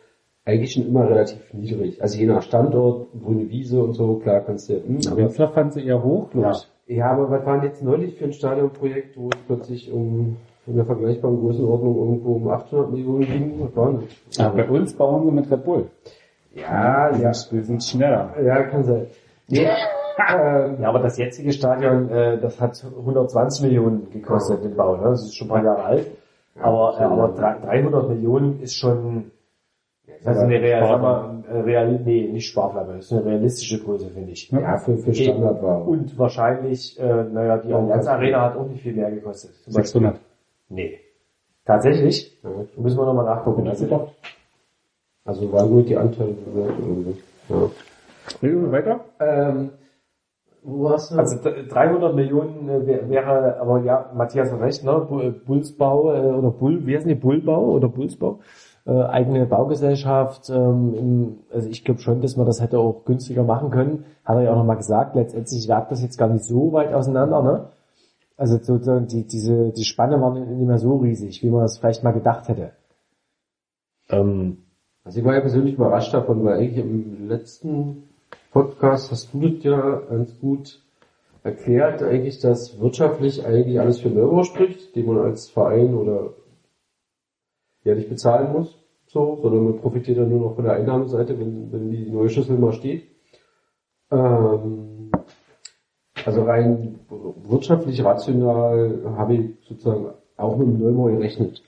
eigentlich 0.45 0.73
schon 0.73 0.87
immer 0.89 1.09
relativ 1.09 1.39
niedrig. 1.55 2.03
Also 2.03 2.19
je 2.19 2.27
nach 2.27 2.43
Standort, 2.43 3.07
grüne 3.23 3.49
Wiese 3.49 3.81
und 3.83 3.95
so, 3.95 4.17
klar 4.17 4.41
kannst 4.41 4.69
du, 4.69 4.75
hm, 4.75 4.99
Aber 5.07 5.17
Minslav 5.17 5.53
fand 5.55 5.73
sie 5.73 5.87
eher 5.87 6.03
hoch, 6.03 6.31
glaube 6.31 6.53
ich. 6.87 6.97
ja, 6.97 7.11
aber 7.13 7.31
was 7.31 7.47
waren 7.47 7.63
jetzt 7.63 7.83
neulich 7.83 8.17
für 8.17 8.25
ein 8.25 8.33
Stadionprojekt, 8.33 9.17
wo 9.17 9.29
es 9.29 9.39
plötzlich 9.47 9.93
um, 9.93 10.37
in 10.67 10.77
der 10.77 10.85
vergleichbaren 10.85 11.39
Größenordnung 11.41 11.97
irgendwo 11.97 12.35
um 12.35 12.49
800 12.49 12.91
Millionen 12.91 13.21
ging? 13.21 13.53
Was 13.61 13.77
waren 13.77 14.03
das? 14.31 14.45
Aber 14.45 14.57
bei 14.57 14.69
uns 14.69 14.95
bauen 14.95 15.27
sie 15.27 15.33
mit 15.33 15.51
Red 15.51 15.65
Bull. 15.65 15.87
Ja, 16.55 17.11
ja, 17.17 17.33
Wir 17.51 17.65
sind 17.65 17.83
schneller. 17.83 18.35
ja, 18.45 18.63
kann 18.65 18.85
sein. 18.85 19.07
Nee, 19.49 19.67
ähm, 20.29 20.77
Ja, 20.81 20.89
aber 20.89 20.99
das 21.01 21.17
jetzige 21.19 21.53
Stadion, 21.53 22.09
äh, 22.11 22.39
das 22.39 22.61
hat 22.61 22.85
120 22.85 23.63
Millionen 23.63 24.11
gekostet, 24.11 24.63
den 24.65 24.77
Bau. 24.77 24.97
Ne? 24.97 25.03
Das 25.05 25.23
ist 25.25 25.35
schon 25.37 25.49
ein 25.49 25.51
paar 25.51 25.65
Jahre 25.65 25.85
alt. 25.85 26.07
Aber, 26.61 26.95
äh, 27.01 27.05
aber 27.05 27.29
drei- 27.29 27.59
300 27.65 28.09
Millionen 28.11 28.61
ist 28.61 28.77
schon 28.77 29.32
das 30.25 30.37
ist 30.37 30.43
eine 30.43 30.61
real, 30.61 30.87
sag 30.87 31.03
mal, 31.03 31.45
äh, 31.51 31.59
real, 31.61 32.01
nee, 32.05 32.29
nicht 32.29 32.47
Sparflamme, 32.47 32.95
das 32.97 33.07
ist 33.07 33.13
eine 33.13 33.25
realistische 33.25 33.79
Größe, 33.83 34.09
finde 34.11 34.31
ich. 34.33 34.51
ja, 34.51 34.77
für, 34.79 34.97
für 34.97 35.15
Standard 35.15 35.63
war. 35.63 35.87
Und 35.87 36.17
wahrscheinlich, 36.19 36.99
äh, 37.01 37.25
naja, 37.25 37.59
die 37.59 37.73
Allianz 37.73 38.07
Arena 38.07 38.43
hat 38.43 38.57
auch 38.57 38.67
nicht 38.69 38.83
viel 38.83 38.95
mehr 38.95 39.11
gekostet. 39.11 39.53
Zum 39.65 39.73
Beispiel. 39.75 40.01
600. 40.01 40.21
Nee. 40.69 40.99
Tatsächlich? 41.65 42.39
Ja. 42.43 42.51
Müssen 42.77 42.99
wir 42.99 43.07
nochmal 43.07 43.25
nachgucken. 43.25 43.69
Also, 43.69 44.09
Also 45.25 45.53
waren 45.53 45.71
nur 45.71 45.83
die 45.83 45.97
Anteile. 45.97 46.35
Ja. 47.49 47.57
Reden 48.43 48.63
wir 48.65 48.73
weiter? 48.73 49.01
Ähm, 49.21 49.71
wo 50.65 50.91
hast 50.91 51.11
du? 51.13 51.17
Also 51.19 51.37
d- 51.43 51.67
300 51.69 52.15
Millionen 52.15 52.69
äh, 52.69 52.87
wär- 52.87 53.09
wäre, 53.09 53.57
aber 53.61 53.81
ja, 53.83 54.11
Matthias 54.15 54.51
hat 54.53 54.61
recht, 54.61 54.85
ne? 54.85 55.07
Bu- 55.09 55.21
äh, 55.21 55.31
Bullsbau 55.31 56.13
äh, 56.15 56.19
oder 56.21 56.51
Bull, 56.51 56.87
wie 56.87 56.97
heißt 56.97 57.07
die 57.09 57.15
Bullbau 57.17 57.65
oder 57.71 57.89
Bullsbau? 57.89 58.39
Äh, 58.85 59.01
eigene 59.05 59.47
Baugesellschaft. 59.47 60.51
Ähm, 60.51 60.95
im, 60.95 61.39
also 61.53 61.69
ich 61.69 61.85
glaube 61.85 62.01
schon, 62.01 62.21
dass 62.21 62.37
man 62.37 62.47
das 62.47 62.61
hätte 62.61 62.81
auch 62.81 63.05
günstiger 63.05 63.45
machen 63.45 63.71
können. 63.71 64.05
Hat 64.25 64.37
er 64.37 64.43
ja 64.43 64.53
auch 64.53 64.57
nochmal 64.57 64.77
gesagt. 64.77 65.15
Letztendlich 65.15 65.69
lag 65.69 65.89
das 65.89 66.03
jetzt 66.03 66.19
gar 66.19 66.29
nicht 66.29 66.45
so 66.45 66.73
weit 66.73 66.93
auseinander, 66.93 67.43
ne? 67.43 67.69
Also 68.37 68.57
sozusagen 68.57 69.07
die, 69.07 69.25
diese 69.25 69.71
die 69.71 69.85
Spanne 69.85 70.21
war 70.21 70.35
nicht 70.35 70.67
mehr 70.67 70.79
so 70.79 70.97
riesig, 70.97 71.45
wie 71.45 71.51
man 71.51 71.61
das 71.61 71.79
vielleicht 71.79 72.03
mal 72.03 72.11
gedacht 72.11 72.49
hätte. 72.49 72.73
Ähm, 74.11 74.65
also 75.05 75.21
ich 75.21 75.25
war 75.25 75.35
ja 75.35 75.41
persönlich 75.41 75.75
überrascht 75.75 76.13
davon, 76.13 76.45
weil 76.45 76.59
eigentlich 76.59 76.85
im 76.85 77.29
letzten 77.29 78.09
Podcast 78.53 79.13
hast 79.13 79.33
du 79.33 79.49
das 79.49 79.63
ja 79.63 80.01
ganz 80.11 80.41
gut 80.41 80.83
erklärt, 81.45 82.03
eigentlich, 82.03 82.41
dass 82.41 82.81
wirtschaftlich 82.81 83.47
eigentlich 83.47 83.79
alles 83.79 84.01
für 84.01 84.09
Neubau 84.09 84.43
spricht, 84.43 84.97
den 84.97 85.07
man 85.07 85.19
als 85.19 85.49
Verein 85.49 85.95
oder 85.95 86.31
ja 87.85 87.95
nicht 87.95 88.09
bezahlen 88.09 88.53
muss, 88.53 88.79
so, 89.07 89.39
sondern 89.43 89.65
man 89.65 89.81
profitiert 89.81 90.19
dann 90.19 90.31
nur 90.31 90.41
noch 90.41 90.55
von 90.55 90.65
der 90.65 90.75
Einnahmeseite, 90.75 91.39
wenn, 91.39 91.73
wenn 91.73 91.91
die 91.91 92.11
neue 92.11 92.31
Schüssel 92.31 92.57
mal 92.59 92.73
steht. 92.73 93.05
Ähm, 94.11 95.11
also 96.25 96.43
rein 96.45 97.01
wirtschaftlich 97.45 98.05
rational 98.05 99.01
habe 99.17 99.35
ich 99.35 99.51
sozusagen 99.69 100.07
auch 100.37 100.57
mit 100.57 100.69
dem 100.69 100.79
Neubau 100.79 101.05
gerechnet. 101.07 101.63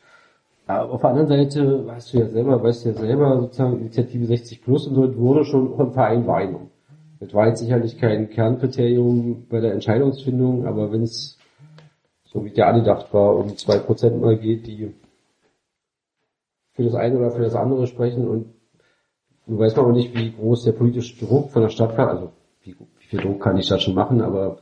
Aber 0.67 0.93
auf 0.93 1.01
der 1.01 1.11
anderen 1.11 1.29
Seite, 1.29 1.87
weißt 1.87 2.15
du 2.15 2.19
ja 2.19 2.29
selber, 2.29 2.63
weißt 2.63 2.85
du 2.85 2.89
ja 2.91 2.95
selber, 2.95 3.41
sozusagen 3.41 3.81
Initiative 3.81 4.27
60 4.27 4.63
Plus 4.63 4.87
und 4.87 4.97
das 4.97 5.17
wurde 5.17 5.45
schon 5.45 5.77
vom 5.77 5.93
Verein 5.93 6.27
wahrgenommen. 6.27 6.71
Das 7.21 7.35
war 7.35 7.49
jetzt 7.49 7.61
sicherlich 7.61 7.99
kein 7.99 8.31
Kernkriterium 8.31 9.47
bei 9.49 9.61
der 9.61 9.73
Entscheidungsfindung, 9.73 10.67
aber 10.67 10.93
wenn 10.93 11.03
es, 11.03 11.39
so 12.25 12.45
wie 12.45 12.51
der 12.51 12.69
angedacht 12.69 13.13
war, 13.13 13.37
um 13.37 13.57
zwei 13.57 13.79
Prozent 13.79 14.21
mal 14.21 14.39
geht, 14.39 14.67
die 14.67 14.95
für 16.75 16.83
das 16.85 16.95
eine 16.95 17.19
oder 17.19 17.31
für 17.31 17.43
das 17.43 17.55
andere 17.55 17.87
sprechen 17.87 18.29
und 18.29 18.55
du 19.47 19.59
weißt 19.59 19.79
aber 19.79 19.93
nicht, 19.93 20.15
wie 20.17 20.33
groß 20.33 20.65
der 20.65 20.73
politische 20.73 21.25
Druck 21.25 21.51
von 21.51 21.63
der 21.63 21.69
Stadt 21.69 21.97
war, 21.97 22.09
also 22.09 22.33
wie, 22.63 22.77
wie 22.99 23.07
viel 23.07 23.21
Druck 23.21 23.41
kann 23.41 23.57
die 23.57 23.63
Stadt 23.63 23.83
schon 23.83 23.95
machen, 23.95 24.21
aber 24.21 24.59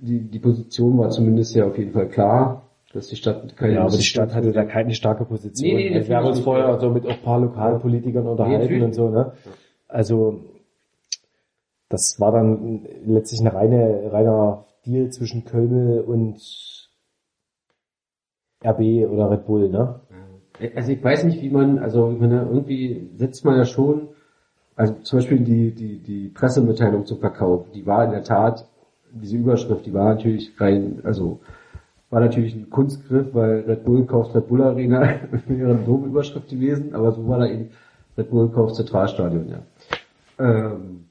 die, 0.00 0.20
die 0.20 0.38
Position 0.38 0.98
war 0.98 1.10
zumindest 1.10 1.54
ja 1.54 1.66
auf 1.66 1.76
jeden 1.76 1.92
Fall 1.92 2.08
klar, 2.08 2.68
dass 2.92 3.08
die 3.08 3.16
Stadt 3.16 3.56
keine 3.56 3.74
Ja, 3.74 3.80
aber 3.82 3.96
die 3.96 4.02
Stadt 4.02 4.34
hatte 4.34 4.52
da 4.52 4.64
keine 4.64 4.94
starke 4.94 5.24
Position. 5.24 5.76
Nee, 5.76 5.90
nee, 5.90 6.08
wir 6.08 6.16
haben 6.16 6.26
uns 6.26 6.40
vorher 6.40 6.78
so 6.80 6.90
mit 6.90 7.04
auch 7.04 7.10
ein 7.10 7.22
paar 7.22 7.40
Lokalpolitikern 7.40 8.26
unterhalten 8.26 8.62
natürlich. 8.62 8.82
und 8.82 8.92
so, 8.94 9.08
ne? 9.10 9.32
Also, 9.88 10.40
das 11.88 12.18
war 12.18 12.32
dann 12.32 12.86
letztlich 13.04 13.40
eine 13.40 13.52
reine, 13.52 14.10
reiner 14.12 14.66
Deal 14.86 15.10
zwischen 15.10 15.44
Kölmel 15.44 16.00
und 16.00 16.38
RB 18.64 19.10
oder 19.10 19.30
Red 19.30 19.46
Bull, 19.46 19.68
ne? 19.68 20.00
Also 20.74 20.92
ich 20.92 21.02
weiß 21.02 21.24
nicht, 21.24 21.40
wie 21.42 21.50
man, 21.50 21.78
also 21.78 22.08
meine, 22.18 22.42
irgendwie 22.42 23.10
setzt 23.16 23.44
man 23.44 23.56
ja 23.56 23.64
schon, 23.64 24.08
also 24.76 24.94
zum 25.02 25.18
Beispiel 25.18 25.40
die, 25.40 25.72
die, 25.72 25.98
die 25.98 26.28
Pressemitteilung 26.28 27.06
zum 27.06 27.18
Verkauf, 27.18 27.70
die 27.72 27.86
war 27.86 28.04
in 28.04 28.10
der 28.10 28.24
Tat, 28.24 28.66
diese 29.12 29.36
Überschrift, 29.36 29.86
die 29.86 29.94
war 29.94 30.14
natürlich 30.14 30.52
rein, 30.60 31.00
also 31.04 31.40
war 32.10 32.20
natürlich 32.20 32.54
ein 32.54 32.70
Kunstgriff, 32.70 33.34
weil 33.34 33.60
Red 33.60 33.84
Bull 33.84 34.06
kauft 34.06 34.34
Red 34.34 34.48
Bull 34.48 34.62
Arena, 34.62 35.00
wäre 35.46 35.74
eine 35.74 35.84
doofe 35.84 36.06
Überschrift 36.06 36.48
gewesen, 36.48 36.94
aber 36.94 37.12
so 37.12 37.26
war 37.28 37.38
da 37.38 37.46
eben 37.46 37.70
Red 38.16 38.30
Bull 38.30 38.48
kauft 38.50 38.76
Zentralstadion, 38.76 39.48
ja. 39.48 39.58
Ähm, 40.38 41.04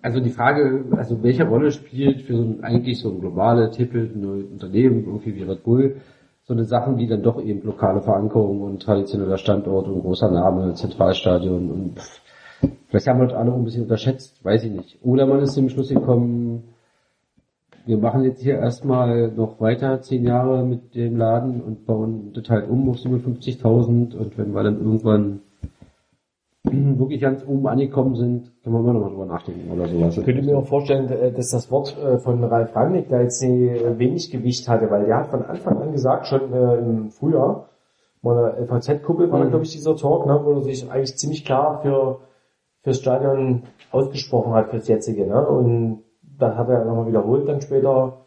also 0.00 0.18
die 0.18 0.30
Frage, 0.30 0.84
also 0.96 1.22
welche 1.22 1.46
Rolle 1.46 1.70
spielt 1.70 2.22
für 2.22 2.36
so 2.36 2.42
ein, 2.42 2.64
eigentlich 2.64 2.98
so 2.98 3.10
ein 3.10 3.20
globale 3.20 3.70
Tippel, 3.70 4.10
ein 4.14 4.52
Unternehmen, 4.52 5.04
irgendwie 5.06 5.36
wie 5.36 5.44
Red 5.44 5.62
Bull, 5.62 5.96
so 6.44 6.54
eine 6.54 6.64
Sachen, 6.64 6.96
die 6.96 7.06
dann 7.06 7.22
doch 7.22 7.40
eben 7.40 7.62
lokale 7.62 8.02
Verankerung 8.02 8.62
und 8.62 8.82
traditioneller 8.82 9.38
Standort 9.38 9.86
und 9.86 10.02
großer 10.02 10.30
Name, 10.30 10.74
Zentralstadion 10.74 11.70
und 11.70 11.98
pff, 11.98 12.22
Vielleicht 12.92 13.06
haben 13.06 13.20
wir 13.20 13.28
das 13.28 13.36
alle 13.36 13.52
auch 13.52 13.56
ein 13.56 13.64
bisschen 13.64 13.84
unterschätzt, 13.84 14.44
weiß 14.44 14.64
ich 14.64 14.70
nicht. 14.70 14.98
Oder 15.02 15.26
man 15.26 15.40
ist 15.40 15.54
zum 15.54 15.70
Schluss 15.70 15.88
gekommen, 15.88 16.74
wir 17.86 17.96
machen 17.96 18.22
jetzt 18.22 18.42
hier 18.42 18.58
erstmal 18.58 19.32
noch 19.32 19.60
weiter 19.60 20.02
zehn 20.02 20.24
Jahre 20.24 20.64
mit 20.64 20.94
dem 20.94 21.16
Laden 21.16 21.62
und 21.62 21.86
bauen 21.86 22.32
das 22.34 22.48
halt 22.50 22.68
um 22.68 22.88
auf 22.90 22.96
57.000 22.96 24.14
und 24.14 24.38
wenn 24.38 24.52
wir 24.52 24.62
dann 24.62 24.78
irgendwann 24.78 25.40
wirklich 26.64 27.22
ganz 27.22 27.44
oben 27.46 27.66
angekommen 27.66 28.14
sind, 28.14 28.51
können 28.62 28.76
wir 28.76 28.80
immer 28.80 29.00
mal 29.00 29.10
drüber 29.10 29.26
nachdenken 29.26 29.70
oder 29.72 29.88
sowas. 29.88 30.16
Ich 30.16 30.24
könnte 30.24 30.42
mir 30.42 30.56
auch 30.56 30.66
vorstellen, 30.66 31.08
äh, 31.10 31.32
dass 31.32 31.50
das 31.50 31.70
Wort 31.70 31.96
äh, 31.98 32.18
von 32.18 32.42
Ralf 32.44 32.74
Rangnick 32.74 33.08
da 33.08 33.20
jetzt 33.20 33.42
äh, 33.42 33.98
wenig 33.98 34.30
Gewicht 34.30 34.68
hatte, 34.68 34.90
weil 34.90 35.06
der 35.06 35.18
hat 35.18 35.28
von 35.28 35.42
Anfang 35.42 35.78
an 35.78 35.92
gesagt, 35.92 36.26
schon 36.26 36.52
im 36.52 37.10
Frühjahr, 37.10 37.68
mal 38.22 38.54
der 38.56 38.66
FAZ-Kuppel 38.66 39.30
war 39.32 39.40
da, 39.40 39.46
glaube 39.46 39.64
ich, 39.64 39.72
dieser 39.72 39.96
Talk, 39.96 40.26
ne, 40.26 40.40
wo 40.44 40.52
er 40.52 40.62
sich 40.62 40.88
eigentlich 40.90 41.16
ziemlich 41.16 41.44
klar 41.44 41.80
für 41.82 42.20
fürs 42.82 42.98
Stadion 42.98 43.64
ausgesprochen 43.90 44.52
hat, 44.54 44.70
fürs 44.70 44.88
jetzige. 44.88 45.26
Ne? 45.26 45.46
Und 45.46 46.04
dann 46.22 46.56
hat 46.56 46.68
er 46.68 46.84
nochmal 46.84 47.06
wiederholt 47.06 47.48
dann 47.48 47.60
später, 47.60 48.26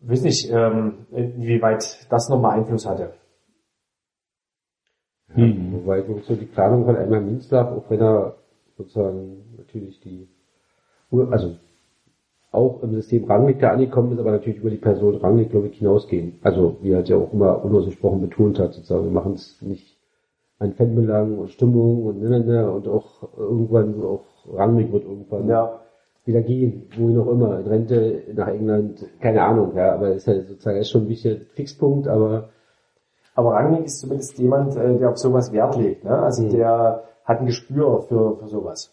weiß 0.00 0.22
nicht, 0.22 0.50
ähm, 0.50 1.06
inwieweit 1.10 2.06
das 2.10 2.28
nochmal 2.28 2.58
Einfluss 2.58 2.86
hatte. 2.86 3.14
Hm. 5.34 5.72
Wobei 5.72 6.04
so 6.26 6.34
die 6.34 6.46
Planung 6.46 6.84
von 6.84 6.96
Elmar 6.96 7.20
Minzlaff, 7.20 7.68
auch 7.68 7.90
wenn 7.90 8.00
er 8.00 8.34
sozusagen 8.76 9.44
natürlich 9.56 10.00
die, 10.00 10.28
also 11.12 11.56
auch 12.52 12.82
im 12.82 12.94
System 12.94 13.24
Rangnick 13.24 13.60
da 13.60 13.70
angekommen 13.70 14.12
ist, 14.12 14.18
aber 14.18 14.32
natürlich 14.32 14.58
über 14.58 14.70
die 14.70 14.76
Person 14.76 15.16
Rangnick, 15.16 15.50
glaube 15.50 15.68
ich, 15.68 15.78
hinausgehen. 15.78 16.38
Also, 16.42 16.78
wie 16.82 16.90
er 16.90 16.96
halt 16.96 17.08
ja 17.08 17.16
auch 17.16 17.32
immer 17.32 17.64
unausgesprochen 17.64 18.20
betont 18.22 18.58
hat, 18.58 18.74
sozusagen, 18.74 19.04
wir 19.04 19.12
machen 19.12 19.34
es 19.34 19.62
nicht 19.62 19.96
an 20.58 20.72
Fanbelang 20.74 21.38
und 21.38 21.50
Stimmung 21.50 22.06
und 22.06 22.20
ne, 22.20 22.28
ne, 22.28 22.44
ne, 22.44 22.70
und 22.70 22.88
auch 22.88 23.28
irgendwann 23.38 24.02
auch 24.02 24.24
Rangnick 24.52 24.92
wird 24.92 25.04
irgendwann 25.04 25.48
Ja, 25.48 25.80
wieder 26.24 26.42
gehen, 26.42 26.86
wohin 26.98 27.18
auch 27.18 27.30
immer, 27.30 27.60
in 27.60 27.66
Rente 27.66 28.22
nach 28.34 28.48
England, 28.48 29.06
keine 29.20 29.42
Ahnung, 29.42 29.72
ja, 29.76 29.94
aber 29.94 30.10
ist 30.12 30.26
halt 30.26 30.48
sozusagen 30.48 30.78
ist 30.78 30.90
schon 30.90 31.04
ein 31.04 31.08
wichtiger 31.08 31.40
Fixpunkt, 31.54 32.08
aber 32.08 32.50
aber 33.34 33.52
Rangnick 33.52 33.86
ist 33.86 34.00
zumindest 34.00 34.38
jemand, 34.38 34.76
äh, 34.76 34.98
der 34.98 35.10
auf 35.10 35.18
sowas 35.18 35.52
Wert 35.52 35.76
legt. 35.76 36.04
Ne? 36.04 36.18
Also 36.18 36.42
Mhm. 36.42 36.50
der 36.50 37.04
hat 37.24 37.40
ein 37.40 37.46
Gespür 37.46 38.02
für, 38.02 38.36
für 38.36 38.48
sowas. 38.48 38.92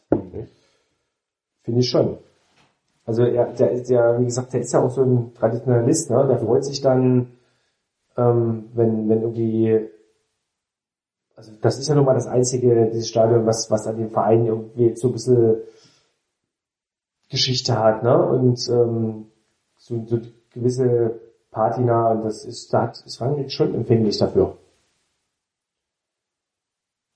Finde 1.63 1.79
ich 1.79 1.89
schon. 1.89 2.17
Also 3.05 3.23
er, 3.23 3.45
der, 3.53 3.71
ist 3.71 3.89
ja, 3.89 4.19
wie 4.19 4.25
gesagt, 4.25 4.53
der 4.53 4.61
ist 4.61 4.73
ja 4.73 4.81
auch 4.81 4.89
so 4.91 5.01
ein 5.01 5.33
Traditionalist, 5.33 6.09
ne? 6.11 6.27
Der 6.27 6.39
freut 6.39 6.65
sich 6.65 6.81
dann, 6.81 7.37
ähm, 8.17 8.69
wenn, 8.73 9.07
wenn 9.07 9.21
irgendwie, 9.21 9.89
also 11.35 11.53
das 11.61 11.79
ist 11.79 11.87
ja 11.87 11.95
nun 11.95 12.05
mal 12.05 12.15
das 12.15 12.27
einzige, 12.27 12.87
dieses 12.87 13.07
Stadion, 13.07 13.45
was, 13.45 13.71
was 13.71 13.87
an 13.87 13.97
dem 13.97 14.11
Verein 14.11 14.45
irgendwie 14.45 14.95
so 14.95 15.07
ein 15.07 15.13
bisschen 15.13 15.57
Geschichte 17.29 17.79
hat, 17.79 18.03
ne? 18.03 18.21
Und 18.21 18.67
ähm, 18.69 19.27
so, 19.77 20.03
so 20.05 20.19
gewisse 20.53 21.19
Patina, 21.57 22.13
das 22.13 22.45
ist, 22.45 22.71
da 22.71 22.83
hat, 22.83 23.03
ist 23.03 23.19
Rangnick 23.19 23.51
schon 23.51 23.73
empfänglich 23.73 24.19
dafür. 24.19 24.57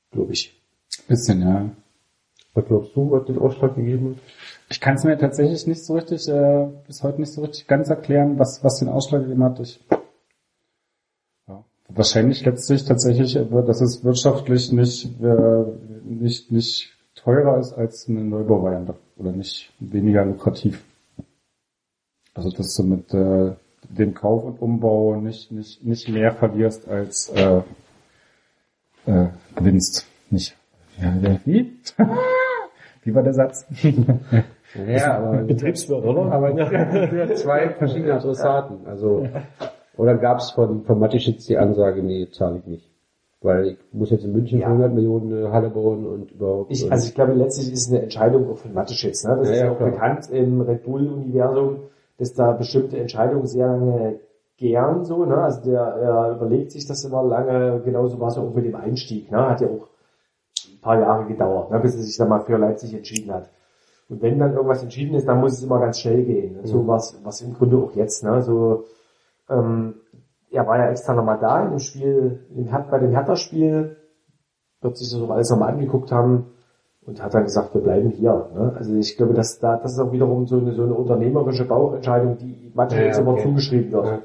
Glaube 0.09 0.33
ich. 0.33 0.59
Bisschen, 1.07 1.41
ja. 1.41 1.69
was 2.55 2.65
glaubst 2.65 2.95
du, 2.95 3.11
was 3.11 3.25
den 3.25 3.37
Ausschlag 3.37 3.75
gegeben 3.75 4.15
hat? 4.15 4.23
Ich 4.69 4.81
kann 4.81 4.95
es 4.95 5.03
mir 5.03 5.15
tatsächlich 5.15 5.67
nicht 5.67 5.85
so 5.85 5.93
richtig, 5.93 6.27
äh, 6.27 6.67
bis 6.87 7.03
heute 7.03 7.19
nicht 7.19 7.31
so 7.31 7.41
richtig 7.41 7.67
ganz 7.67 7.89
erklären, 7.89 8.39
was, 8.39 8.63
was 8.63 8.79
den 8.79 8.89
Ausschlag 8.89 9.21
gegeben 9.21 9.43
hat. 9.43 9.59
Ich, 9.59 9.79
ja. 11.47 11.63
Wahrscheinlich 11.89 12.43
letztlich 12.43 12.83
tatsächlich, 12.83 13.35
äh, 13.35 13.45
dass 13.45 13.79
es 13.79 14.03
wirtschaftlich 14.03 14.71
nicht, 14.71 15.21
äh, 15.21 15.63
nicht, 16.03 16.51
nicht 16.51 16.97
teurer 17.13 17.59
ist 17.59 17.73
als 17.73 18.09
eine 18.09 18.23
Neubauvariante 18.23 18.95
oder 19.17 19.33
nicht 19.33 19.71
weniger 19.79 20.25
lukrativ. 20.25 20.83
Also 22.33 22.49
dass 22.49 22.73
du 22.75 22.83
mit 22.83 23.13
äh, 23.13 23.53
dem 23.89 24.13
Kauf 24.13 24.43
und 24.43 24.61
Umbau 24.61 25.15
nicht, 25.15 25.51
nicht, 25.51 25.83
nicht 25.83 26.09
mehr 26.09 26.31
verlierst 26.33 26.87
als 26.87 27.29
äh, 27.29 27.61
äh, 29.05 29.27
gewinnst. 29.55 30.07
Nicht. 30.29 30.55
Ja, 30.99 31.13
wie? 31.45 31.73
wie 33.03 33.15
war 33.15 33.23
der 33.23 33.33
Satz? 33.33 33.65
Ja, 34.87 35.17
aber 35.17 35.37
Betriebswirt, 35.43 36.05
oder? 36.05 36.31
Aber 36.31 36.55
zwei 37.35 37.69
verschiedene 37.69 38.13
Adressaten. 38.13 38.85
Also, 38.85 39.27
oder 39.97 40.15
gab 40.17 40.37
es 40.39 40.51
von, 40.51 40.83
von 40.85 40.99
Matischitz 40.99 41.45
die 41.47 41.57
Ansage, 41.57 42.01
nee, 42.03 42.27
zahle 42.31 42.59
ich 42.59 42.65
nicht. 42.67 42.87
Weil 43.41 43.69
ich 43.69 43.77
muss 43.91 44.11
jetzt 44.11 44.23
in 44.23 44.33
München 44.33 44.59
Ja. 44.59 44.67
für 44.67 44.73
100 44.73 44.93
Millionen 44.93 45.33
eine 45.35 45.51
Halle 45.51 45.71
bauen 45.71 46.05
und 46.05 46.31
überhaupt. 46.31 46.71
Ich, 46.71 46.89
also 46.91 47.07
ich 47.07 47.15
glaube, 47.15 47.33
letztlich 47.33 47.73
ist 47.73 47.87
es 47.87 47.89
eine 47.91 48.03
Entscheidung 48.03 48.47
auch 48.51 48.57
von 48.59 48.71
Mateschitz. 48.73 49.23
Ne? 49.25 49.35
Das 49.39 49.47
Ja, 49.47 49.53
ist 49.53 49.59
ja, 49.59 49.65
ja 49.65 49.71
auch 49.71 49.77
klar. 49.77 49.89
bekannt 49.91 50.29
im 50.29 50.61
Red 50.61 50.83
Bull-Universum, 50.83 51.77
dass 52.21 52.35
da 52.35 52.51
bestimmte 52.51 52.99
Entscheidungen 52.99 53.47
sehr 53.47 53.65
lange 53.65 54.19
gern 54.55 55.03
so. 55.03 55.25
Ne? 55.25 55.37
Also 55.37 55.61
der 55.63 55.81
er 55.81 56.35
überlegt 56.35 56.71
sich 56.71 56.85
das 56.85 57.03
immer 57.03 57.23
lange. 57.23 57.81
Genauso 57.83 58.19
war 58.19 58.27
es 58.27 58.37
auch 58.37 58.53
mit 58.53 58.63
dem 58.63 58.75
Einstieg. 58.75 59.31
Ne? 59.31 59.49
Hat 59.49 59.61
ja 59.61 59.67
auch 59.67 59.87
ein 60.71 60.81
paar 60.81 60.99
Jahre 60.99 61.25
gedauert, 61.25 61.71
ne? 61.71 61.79
bis 61.79 61.95
er 61.95 62.03
sich 62.03 62.15
dann 62.17 62.29
mal 62.29 62.41
für 62.41 62.57
Leipzig 62.57 62.93
entschieden 62.93 63.33
hat. 63.33 63.49
Und 64.07 64.21
wenn 64.21 64.37
dann 64.37 64.53
irgendwas 64.53 64.83
entschieden 64.83 65.15
ist, 65.15 65.27
dann 65.27 65.39
muss 65.39 65.53
es 65.53 65.63
immer 65.63 65.79
ganz 65.79 65.99
schnell 65.99 66.23
gehen. 66.23 66.59
Und 66.59 66.67
so 66.67 66.85
war 66.85 66.97
es 66.97 67.19
was 67.23 67.41
im 67.41 67.55
Grunde 67.55 67.77
auch 67.77 67.95
jetzt. 67.95 68.23
Ne? 68.23 68.43
So, 68.43 68.83
ähm, 69.49 69.95
er 70.51 70.67
war 70.67 70.77
ja 70.77 70.91
extra 70.91 71.15
nochmal 71.15 71.39
da 71.39 71.63
in 71.63 71.71
dem 71.71 71.79
Spiel, 71.79 72.45
im 72.55 72.69
bei 72.91 72.99
dem 72.99 73.11
Hertha-Spiel, 73.11 73.97
wird 74.81 74.97
sich 74.97 75.11
das 75.11 75.19
auch 75.19 75.31
alles 75.31 75.49
nochmal 75.49 75.73
angeguckt 75.73 76.11
haben 76.11 76.51
und 77.05 77.21
hat 77.21 77.33
dann 77.33 77.43
gesagt, 77.43 77.73
wir 77.73 77.81
bleiben 77.81 78.09
hier. 78.09 78.49
Ne? 78.53 78.73
Also 78.77 78.95
ich 78.95 79.17
glaube, 79.17 79.33
dass 79.33 79.59
da 79.59 79.77
das 79.77 79.93
ist 79.93 79.99
auch 79.99 80.11
wiederum 80.11 80.45
so 80.45 80.57
eine 80.57 80.73
so 80.73 80.83
eine 80.83 80.93
unternehmerische 80.93 81.65
Bauchentscheidung, 81.65 82.37
die 82.37 82.71
manchmal 82.73 83.01
Ja, 83.01 83.07
jetzt 83.07 83.19
immer 83.19 83.33
okay. 83.33 83.43
zugeschrieben 83.43 83.91
wird. 83.91 84.05
Ja. 84.05 84.19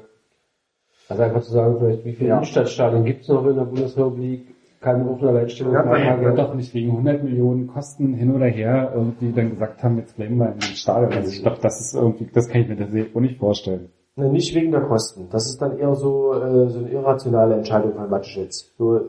Also 1.09 1.23
einfach 1.23 1.41
zu 1.41 1.51
sagen, 1.51 1.77
vielleicht, 1.79 2.05
wie 2.05 2.13
viele 2.13 2.29
Ja. 2.29 2.35
Innenstadtstadien 2.35 3.05
gibt 3.05 3.21
es 3.21 3.29
noch 3.29 3.45
in 3.45 3.55
der 3.55 3.63
Bundesrepublik? 3.63 4.55
Auf 4.79 5.21
einer 5.21 5.29
Alleinstellung 5.29 5.73
Ja, 5.73 5.97
ja, 5.97 6.21
wird 6.21 6.37
doch 6.37 6.53
nicht 6.53 6.73
wegen 6.73 6.91
100 6.91 7.23
Millionen 7.23 7.67
Kosten 7.67 8.13
hin 8.13 8.33
oder 8.33 8.45
her 8.45 8.91
irgendwie 8.95 9.33
dann 9.33 9.49
gesagt 9.49 9.83
haben, 9.83 9.97
jetzt 9.97 10.15
bleiben 10.15 10.37
wir 10.37 10.53
in 10.53 10.59
dem 10.59 10.61
Stadion. 10.61 11.11
Also 11.13 11.29
ich 11.31 11.41
glaube, 11.41 11.57
das 11.61 11.81
ist 11.81 11.95
irgendwie, 11.95 12.29
das 12.31 12.47
kann 12.47 12.61
ich 12.61 12.69
mir 12.69 12.77
tatsächlich 12.77 13.13
auch 13.13 13.19
nicht 13.19 13.37
vorstellen. 13.39 13.89
Ne, 14.15 14.29
nicht 14.29 14.53
wegen 14.55 14.71
der 14.71 14.81
Kosten. 14.81 15.27
Das 15.31 15.47
ist 15.47 15.61
dann 15.61 15.77
eher 15.77 15.93
so, 15.95 16.31
äh, 16.33 16.69
so 16.69 16.79
eine 16.79 16.89
irrationale 16.89 17.55
Entscheidung 17.55 17.95
von 17.95 18.09
Mateschitz. 18.09 18.71
So, 18.77 19.01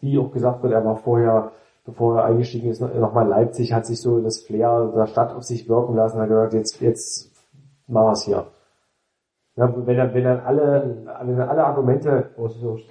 wie 0.00 0.16
auch 0.18 0.30
gesagt 0.32 0.62
wird, 0.62 0.72
er 0.72 0.84
war 0.84 0.96
vorher, 0.96 1.50
bevor 1.84 2.18
er 2.18 2.24
eingestiegen 2.24 2.70
ist, 2.70 2.80
nochmal 2.80 3.28
Leipzig, 3.28 3.72
hat 3.72 3.86
sich 3.86 4.00
so 4.00 4.20
das 4.20 4.40
Flair 4.40 4.92
der 4.94 5.06
Stadt 5.06 5.34
auf 5.34 5.42
sich 5.42 5.68
wirken 5.68 5.94
lassen, 5.94 6.20
hat 6.20 6.28
gesagt, 6.28 6.54
jetzt, 6.54 6.80
jetzt 6.80 7.30
machen 7.86 8.06
wir 8.06 8.12
es 8.12 8.24
hier. 8.24 8.46
Ja, 9.56 9.72
wenn 9.86 9.96
dann, 9.96 10.14
wenn 10.14 10.24
dann 10.24 10.40
alle, 10.40 11.04
wenn 11.22 11.36
dann 11.36 11.48
alle 11.48 11.64
Argumente 11.64 12.30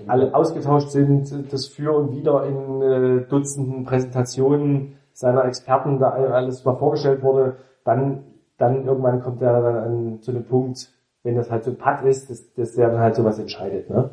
alle 0.07 0.33
ausgetauscht 0.33 0.91
sind, 0.91 1.51
das 1.51 1.67
für 1.67 1.93
und 1.93 2.15
wieder 2.15 2.45
in 2.45 2.81
äh, 2.81 3.27
Dutzenden 3.27 3.83
Präsentationen 3.83 4.95
seiner 5.11 5.43
Experten 5.45 5.99
da 5.99 6.11
alles 6.11 6.63
mal 6.63 6.77
vorgestellt 6.77 7.21
wurde, 7.21 7.57
dann, 7.83 8.23
dann 8.57 8.85
irgendwann 8.85 9.21
kommt 9.21 9.41
er 9.41 9.61
dann 9.61 9.75
an, 9.75 10.21
zu 10.21 10.31
dem 10.31 10.45
Punkt, 10.45 10.89
wenn 11.23 11.35
das 11.35 11.51
halt 11.51 11.65
so 11.65 11.71
ein 11.71 11.77
Putt 11.77 12.05
ist, 12.05 12.29
dass, 12.29 12.53
dass 12.53 12.73
der 12.75 12.91
dann 12.91 12.99
halt 12.99 13.15
sowas 13.15 13.39
entscheidet, 13.39 13.89
ne? 13.89 14.11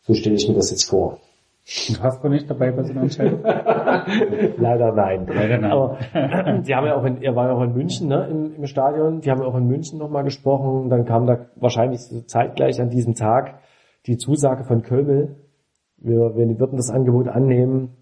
So 0.00 0.14
stelle 0.14 0.36
ich 0.36 0.48
mir 0.48 0.54
das 0.54 0.70
jetzt 0.70 0.88
vor. 0.88 1.18
Du 1.66 2.02
hast 2.02 2.22
du 2.22 2.28
nicht 2.28 2.48
dabei 2.50 2.72
bei 2.72 2.82
so 2.82 2.90
einer 2.90 3.02
Entscheidung? 3.02 3.42
Leider 3.42 4.92
nein. 4.92 5.26
Leider 5.26 5.58
nein. 5.58 5.72
Aber 5.72 5.98
die 6.60 6.74
haben 6.74 6.86
ja 6.86 6.94
auch 6.94 7.04
in, 7.04 7.22
er 7.22 7.34
war 7.34 7.48
ja 7.48 7.54
auch 7.54 7.62
in 7.62 7.72
München, 7.72 8.08
ne, 8.08 8.26
im, 8.30 8.56
im 8.56 8.66
Stadion. 8.66 9.20
Die 9.22 9.30
haben 9.30 9.40
ja 9.40 9.46
auch 9.46 9.56
in 9.56 9.66
München 9.66 9.98
nochmal 9.98 10.24
gesprochen. 10.24 10.90
Dann 10.90 11.06
kam 11.06 11.26
da 11.26 11.46
wahrscheinlich 11.56 12.00
zeitgleich 12.26 12.82
an 12.82 12.90
diesem 12.90 13.14
Tag 13.14 13.60
die 14.06 14.18
Zusage 14.18 14.64
von 14.64 14.82
Kölmel. 14.82 15.36
Wir, 15.96 16.36
wir 16.36 16.58
würden 16.58 16.76
das 16.76 16.90
Angebot 16.90 17.28
annehmen. 17.28 17.96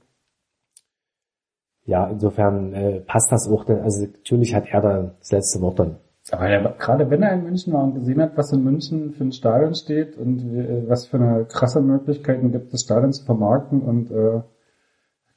Ja, 1.85 2.09
insofern 2.09 2.73
äh, 2.73 3.01
passt 3.01 3.31
das 3.31 3.49
auch. 3.49 3.65
Denn, 3.65 3.81
also 3.81 4.07
natürlich 4.07 4.57
hat 4.57 4.67
er 4.67 4.81
da 4.81 5.15
das 5.21 5.31
letzte 5.31 5.61
Wort 5.61 5.79
dann. 5.79 5.99
Aber 6.33 6.51
ja, 6.51 6.75
gerade 6.79 7.11
wenn 7.11 7.23
er 7.23 7.35
in 7.35 7.45
München 7.45 7.73
war 7.75 7.85
und 7.85 7.95
gesehen 7.95 8.21
hat, 8.23 8.37
was 8.37 8.53
in 8.53 8.65
München 8.65 9.13
für 9.13 9.25
ein 9.25 9.33
Stadion 9.33 9.75
steht 9.75 10.17
und 10.17 10.39
wie, 10.51 10.89
was 10.89 11.07
für 11.07 11.19
eine 11.19 11.45
krasse 11.45 11.81
Möglichkeiten 11.83 12.51
gibt, 12.53 12.73
das 12.73 12.81
Stadion 12.81 13.13
zu 13.13 13.25
vermarkten 13.25 13.83
und 13.83 14.11
äh, 14.11 14.41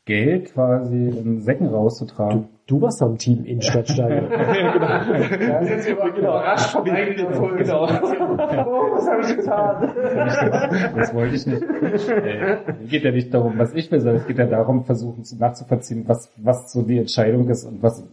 Geld 0.06 0.53
quasi 0.53 0.95
in 1.09 1.41
Säcken 1.41 1.67
rauszutragen. 1.67 2.48
Du 2.67 2.82
warst 2.82 3.01
am 3.01 3.17
Team 3.17 3.43
in 3.43 3.61
Stadtstadion. 3.61 4.30
Da 4.30 5.64
sind 5.64 5.82
sie 5.82 5.91
aber 5.91 6.15
überrascht 6.15 6.69
vom 6.72 6.90
eigenen 6.90 7.27
Impuls. 7.27 7.57
Genau. 7.57 7.83
Oh, 7.83 8.95
was 8.95 9.07
habe 9.09 9.22
ich 9.27 9.35
getan? 9.35 10.95
Das 10.95 11.14
wollte 11.14 11.35
ich 11.35 11.45
nicht. 11.45 11.61
Äh, 11.61 12.57
geht 12.88 13.03
ja 13.03 13.11
nicht 13.11 13.33
darum, 13.33 13.57
was 13.57 13.74
ich 13.74 13.91
will, 13.91 13.99
sondern 13.99 14.22
es 14.22 14.27
geht 14.27 14.38
ja 14.38 14.45
darum, 14.45 14.85
versuchen 14.85 15.24
zu- 15.25 15.38
nachzuvollziehen, 15.38 16.06
was, 16.07 16.32
was 16.38 16.72
so 16.72 16.83
die 16.83 16.99
Entscheidung 16.99 17.49
ist 17.49 17.65
und 17.65 17.82
was, 17.83 18.03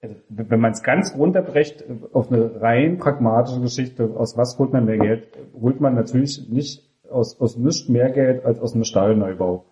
also, 0.00 0.14
wenn 0.28 0.60
man 0.60 0.72
es 0.72 0.82
ganz 0.82 1.14
runterbrecht 1.16 1.82
äh, 1.82 1.86
auf 2.12 2.30
eine 2.30 2.60
rein 2.60 2.98
pragmatische 2.98 3.60
Geschichte, 3.60 4.10
aus 4.16 4.36
was 4.36 4.58
holt 4.58 4.72
man 4.72 4.84
mehr 4.84 4.98
Geld, 4.98 5.28
holt 5.60 5.80
man 5.80 5.94
natürlich 5.94 6.48
nicht 6.48 6.88
aus, 7.10 7.40
aus 7.40 7.56
nichts 7.56 7.88
mehr 7.88 8.10
Geld 8.10 8.44
als 8.44 8.60
aus 8.60 8.74
einem 8.74 8.84
Stallneubau. 8.84 9.64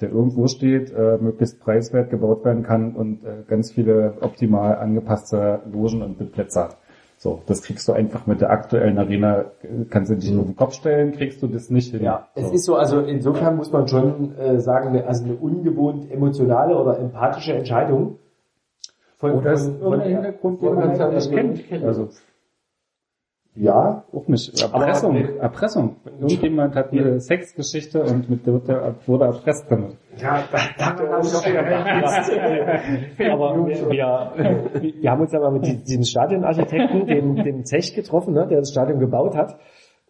der 0.00 0.10
irgendwo 0.10 0.46
steht, 0.46 0.92
äh, 0.92 1.16
möglichst 1.18 1.58
preiswert 1.60 2.10
gebaut 2.10 2.44
werden 2.44 2.62
kann 2.62 2.94
und 2.94 3.24
äh, 3.24 3.44
ganz 3.48 3.72
viele 3.72 4.18
optimal 4.20 4.76
angepasste 4.76 5.62
Logen 5.72 6.02
und 6.02 6.32
Plätze 6.32 6.64
hat. 6.64 6.76
So, 7.18 7.40
das 7.46 7.62
kriegst 7.62 7.88
du 7.88 7.94
einfach 7.94 8.26
mit 8.26 8.42
der 8.42 8.50
aktuellen 8.50 8.98
Arena, 8.98 9.40
äh, 9.62 9.86
kannst 9.88 10.10
du 10.10 10.16
dich 10.16 10.36
auf 10.36 10.44
den 10.44 10.54
Kopf 10.54 10.74
stellen, 10.74 11.12
kriegst 11.12 11.42
du 11.42 11.46
das 11.46 11.70
nicht 11.70 11.92
hin. 11.92 12.02
Ja, 12.02 12.28
es 12.34 12.48
so. 12.48 12.52
ist 12.52 12.64
so, 12.66 12.76
also 12.76 13.00
insofern 13.00 13.56
muss 13.56 13.72
man 13.72 13.88
schon 13.88 14.36
äh, 14.36 14.60
sagen, 14.60 15.00
also 15.02 15.24
eine 15.24 15.34
ungewohnt 15.34 16.10
emotionale 16.12 16.76
oder 16.76 16.98
empathische 16.98 17.54
Entscheidung. 17.54 18.18
Von, 19.18 19.32
Oder 19.32 19.52
ist 19.52 19.66
irgendein 19.80 20.10
Hintergrund, 20.10 20.60
den 20.62 20.74
man 20.74 20.98
halt 20.98 21.14
nicht 21.14 21.26
von- 21.28 21.54
kennt. 21.54 21.84
Also 21.84 22.08
ja, 23.58 24.04
auch 24.12 24.28
nicht. 24.28 24.60
Erpressung, 24.60 25.16
Aber- 25.16 25.40
Erpressung. 25.40 25.96
Irgendjemand 26.20 26.74
hat 26.74 26.92
eine 26.92 27.18
Sexgeschichte 27.20 28.02
und 28.02 28.28
mit 28.28 28.46
der 28.46 28.52
wurde 29.06 29.24
erpresst 29.24 29.64
damit. 29.70 29.96
ja, 30.18 30.44
da, 30.52 30.58
da 30.94 31.20
ich 31.22 31.34
auch 31.34 31.46
Aber 33.32 33.66
wir, 33.66 33.90
wir, 33.90 34.92
wir 35.00 35.10
haben 35.10 35.20
uns 35.22 35.32
aber 35.32 35.50
mit 35.50 35.64
diesem 35.88 36.04
Stadionarchitekten, 36.04 37.06
dem, 37.06 37.36
dem 37.36 37.64
Zech 37.64 37.94
getroffen, 37.94 38.34
ne, 38.34 38.46
der 38.46 38.58
das 38.58 38.70
Stadion 38.72 38.98
gebaut 39.00 39.34
hat. 39.34 39.58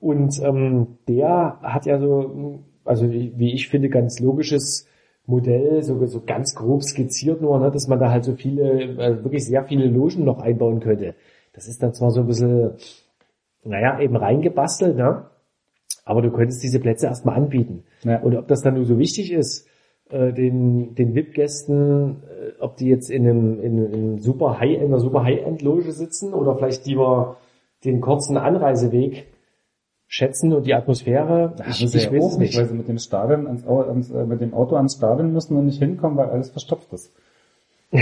Und 0.01 0.43
ähm, 0.43 0.99
der 1.09 1.61
hat 1.63 1.87
ja 1.87 2.01
so, 2.01 2.65
also 2.85 3.09
wie 3.09 3.55
ich 3.55 3.69
finde, 3.69 3.89
ganz 3.91 4.19
logisches 4.19 4.89
Modell, 5.27 5.83
so, 5.83 6.05
so 6.07 6.23
ganz 6.25 6.55
grob 6.55 6.83
skizziert 6.83 7.41
nur, 7.41 7.59
ne, 7.59 7.71
dass 7.71 7.89
man 7.89 7.99
da 7.99 8.11
halt 8.11 8.25
so 8.25 8.35
viele, 8.35 8.83
äh, 8.83 9.25
wirklich 9.25 9.45
sehr 9.45 9.65
viele 9.65 9.87
Logen 9.87 10.25
noch 10.25 10.41
einbauen 10.41 10.81
könnte. 10.81 11.15
Das 11.53 11.67
ist 11.67 11.83
dann 11.83 11.95
zwar 11.95 12.11
so 12.11 12.21
ein 12.21 12.27
bisschen, 12.27 12.73
naja, 13.65 13.99
eben 14.01 14.17
reingebastelt, 14.17 14.97
ne? 14.97 15.27
aber 16.07 16.23
du 16.23 16.31
könntest 16.31 16.63
diese 16.63 16.79
Plätze 16.79 17.07
erstmal 17.07 17.37
anbieten. 17.37 17.83
Ja. 18.05 18.21
Und 18.21 18.37
ob 18.37 18.47
das 18.47 18.63
dann 18.63 18.75
nur 18.75 18.85
so 18.85 18.99
wichtig 18.99 19.33
ist, 19.33 19.69
äh, 20.09 20.33
den, 20.33 20.95
den 20.95 21.15
VIP-Gästen, 21.15 22.23
äh, 22.23 22.61
ob 22.61 22.77
die 22.77 22.87
jetzt 22.87 23.11
in 23.11 23.29
einem, 23.29 23.61
in, 23.61 23.85
in 23.87 23.95
einem 23.95 24.19
super 24.21 24.61
High, 24.61 24.79
in 24.79 24.85
einer 24.85 25.01
super 25.01 25.25
High-End-Loge 25.25 25.91
sitzen 25.91 26.33
oder 26.33 26.57
vielleicht 26.57 26.87
lieber 26.87 27.39
den 27.85 28.01
kurzen 28.01 28.37
Anreiseweg 28.37 29.27
schätzen 30.09 30.53
und 30.53 30.67
die 30.67 30.75
Atmosphäre. 30.75 31.55
Ich, 31.59 31.65
Haben 31.65 31.89
sie 31.89 31.99
ich 31.99 32.05
ja 32.05 32.13
weiß 32.13 32.25
es 32.33 32.39
nicht, 32.39 32.57
weil 32.57 32.67
sie 32.67 32.75
mit 32.75 32.89
dem 32.89 32.99
Stadion 32.99 33.47
ans, 33.47 33.67
ans, 33.67 34.11
äh, 34.11 34.25
mit 34.25 34.41
dem 34.41 34.55
Auto 34.55 34.77
ans 34.77 34.95
Stadion 34.95 35.33
müssen 35.33 35.57
und 35.57 35.67
nicht 35.67 35.79
hinkommen, 35.79 36.17
weil 36.17 36.31
alles 36.31 36.51
verstopft 36.51 36.93
ist. 36.93 37.13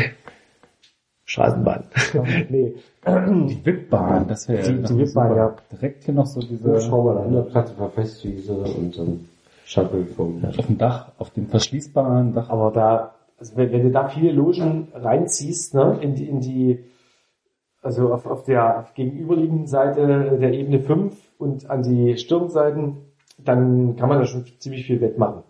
Straßenbahn. 1.27 1.85
nee. 2.51 2.75
Die 3.07 3.61
VIP-Bahn, 3.65 4.29
das 4.29 4.49
wäre 4.49 4.63
Die- 4.63 4.83
die 4.83 4.99
VIP-Bahn, 4.99 5.37
ja. 5.37 5.57
Direkt 5.73 6.05
hier 6.05 6.15
noch 6.15 6.27
so 6.27 6.41
diese 6.41 6.73
Hubschrauber 6.75 7.21
an 7.23 7.33
der 7.33 7.43
Platte 7.43 7.73
war 7.79 7.91
Festwiese 7.91 8.53
und 8.53 8.99
dann 8.99 9.29
Shuttle 9.65 10.05
vom 10.05 10.45
auf 10.45 10.67
dem 10.67 10.77
Dach, 10.79 11.13
auf 11.19 11.31
dem 11.31 11.49
verschließbaren 11.49 12.35
Dach. 12.35 12.51
Aber 12.51 12.71
da, 12.71 13.15
also 13.39 13.57
wenn, 13.57 13.73
wenn 13.73 13.83
du 13.85 13.91
da 13.91 14.09
viele 14.09 14.33
Logen 14.33 14.89
reinziehst, 14.95 15.75
ne, 15.75 15.99
in 16.03 16.15
die, 16.15 16.29
in 16.29 16.41
die, 16.41 16.85
also 17.83 18.13
auf, 18.13 18.27
auf 18.27 18.45
der 18.45 18.81
auf 18.81 18.95
gegenüberliegenden 18.95 19.67
Seite 19.67 20.37
der 20.39 20.53
Ebene 20.53 20.81
5 20.81 21.17
und 21.45 21.71
an 21.71 21.83
die 21.83 22.17
Stirnseiten, 22.17 22.97
dann 23.39 23.97
kann 23.97 24.09
man 24.09 24.19
da 24.19 24.25
schon 24.27 24.45
ziemlich 24.59 24.87
viel 24.87 25.01
wettmachen. 25.01 25.43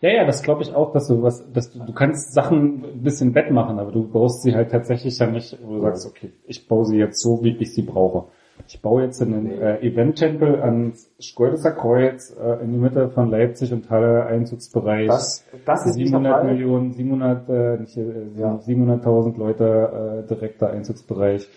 Ja, 0.00 0.10
ja, 0.10 0.24
das 0.26 0.42
glaube 0.42 0.62
ich 0.62 0.74
auch, 0.74 0.92
dass 0.92 1.06
du 1.06 1.22
was, 1.22 1.44
dass 1.52 1.72
du, 1.72 1.78
du 1.78 1.92
kannst 1.92 2.34
Sachen 2.34 2.84
ein 2.84 3.02
bisschen 3.02 3.34
wettmachen, 3.36 3.78
aber 3.78 3.92
du 3.92 4.08
baust 4.08 4.42
sie 4.42 4.54
halt 4.54 4.72
tatsächlich 4.72 5.16
dann 5.16 5.32
nicht, 5.32 5.56
wo 5.62 5.76
du 5.76 5.80
sagst, 5.82 6.06
okay, 6.06 6.32
ich 6.44 6.66
baue 6.66 6.84
sie 6.84 6.98
jetzt 6.98 7.22
so, 7.22 7.44
wie 7.44 7.56
ich 7.56 7.72
sie 7.72 7.82
brauche. 7.82 8.26
Ich 8.66 8.80
baue 8.82 9.02
jetzt 9.04 9.22
einen 9.22 9.50
äh, 9.50 9.80
Event-Tempel 9.80 10.60
ans 10.60 11.10
Schkoldeser 11.20 11.72
Kreuz 11.72 12.34
äh, 12.36 12.64
in 12.64 12.72
die 12.72 12.78
Mitte 12.78 13.10
von 13.10 13.30
Leipzig 13.30 13.72
und 13.72 13.90
Halle 13.90 14.26
Einzugsbereich. 14.26 15.08
Das, 15.08 15.44
das 15.64 15.86
ist 15.86 15.96
nicht 15.96 16.12
der 16.12 16.18
700 16.20 16.32
Fall. 16.32 16.44
Millionen, 16.52 16.92
700, 16.92 17.48
äh, 17.48 17.76
nicht, 17.78 17.96
äh, 17.96 18.02
Ja. 18.38 18.54
700.000 18.56 19.38
Leute 19.38 20.24
äh, 20.24 20.28
direkter 20.28 20.70
Einzugsbereich. 20.70 21.48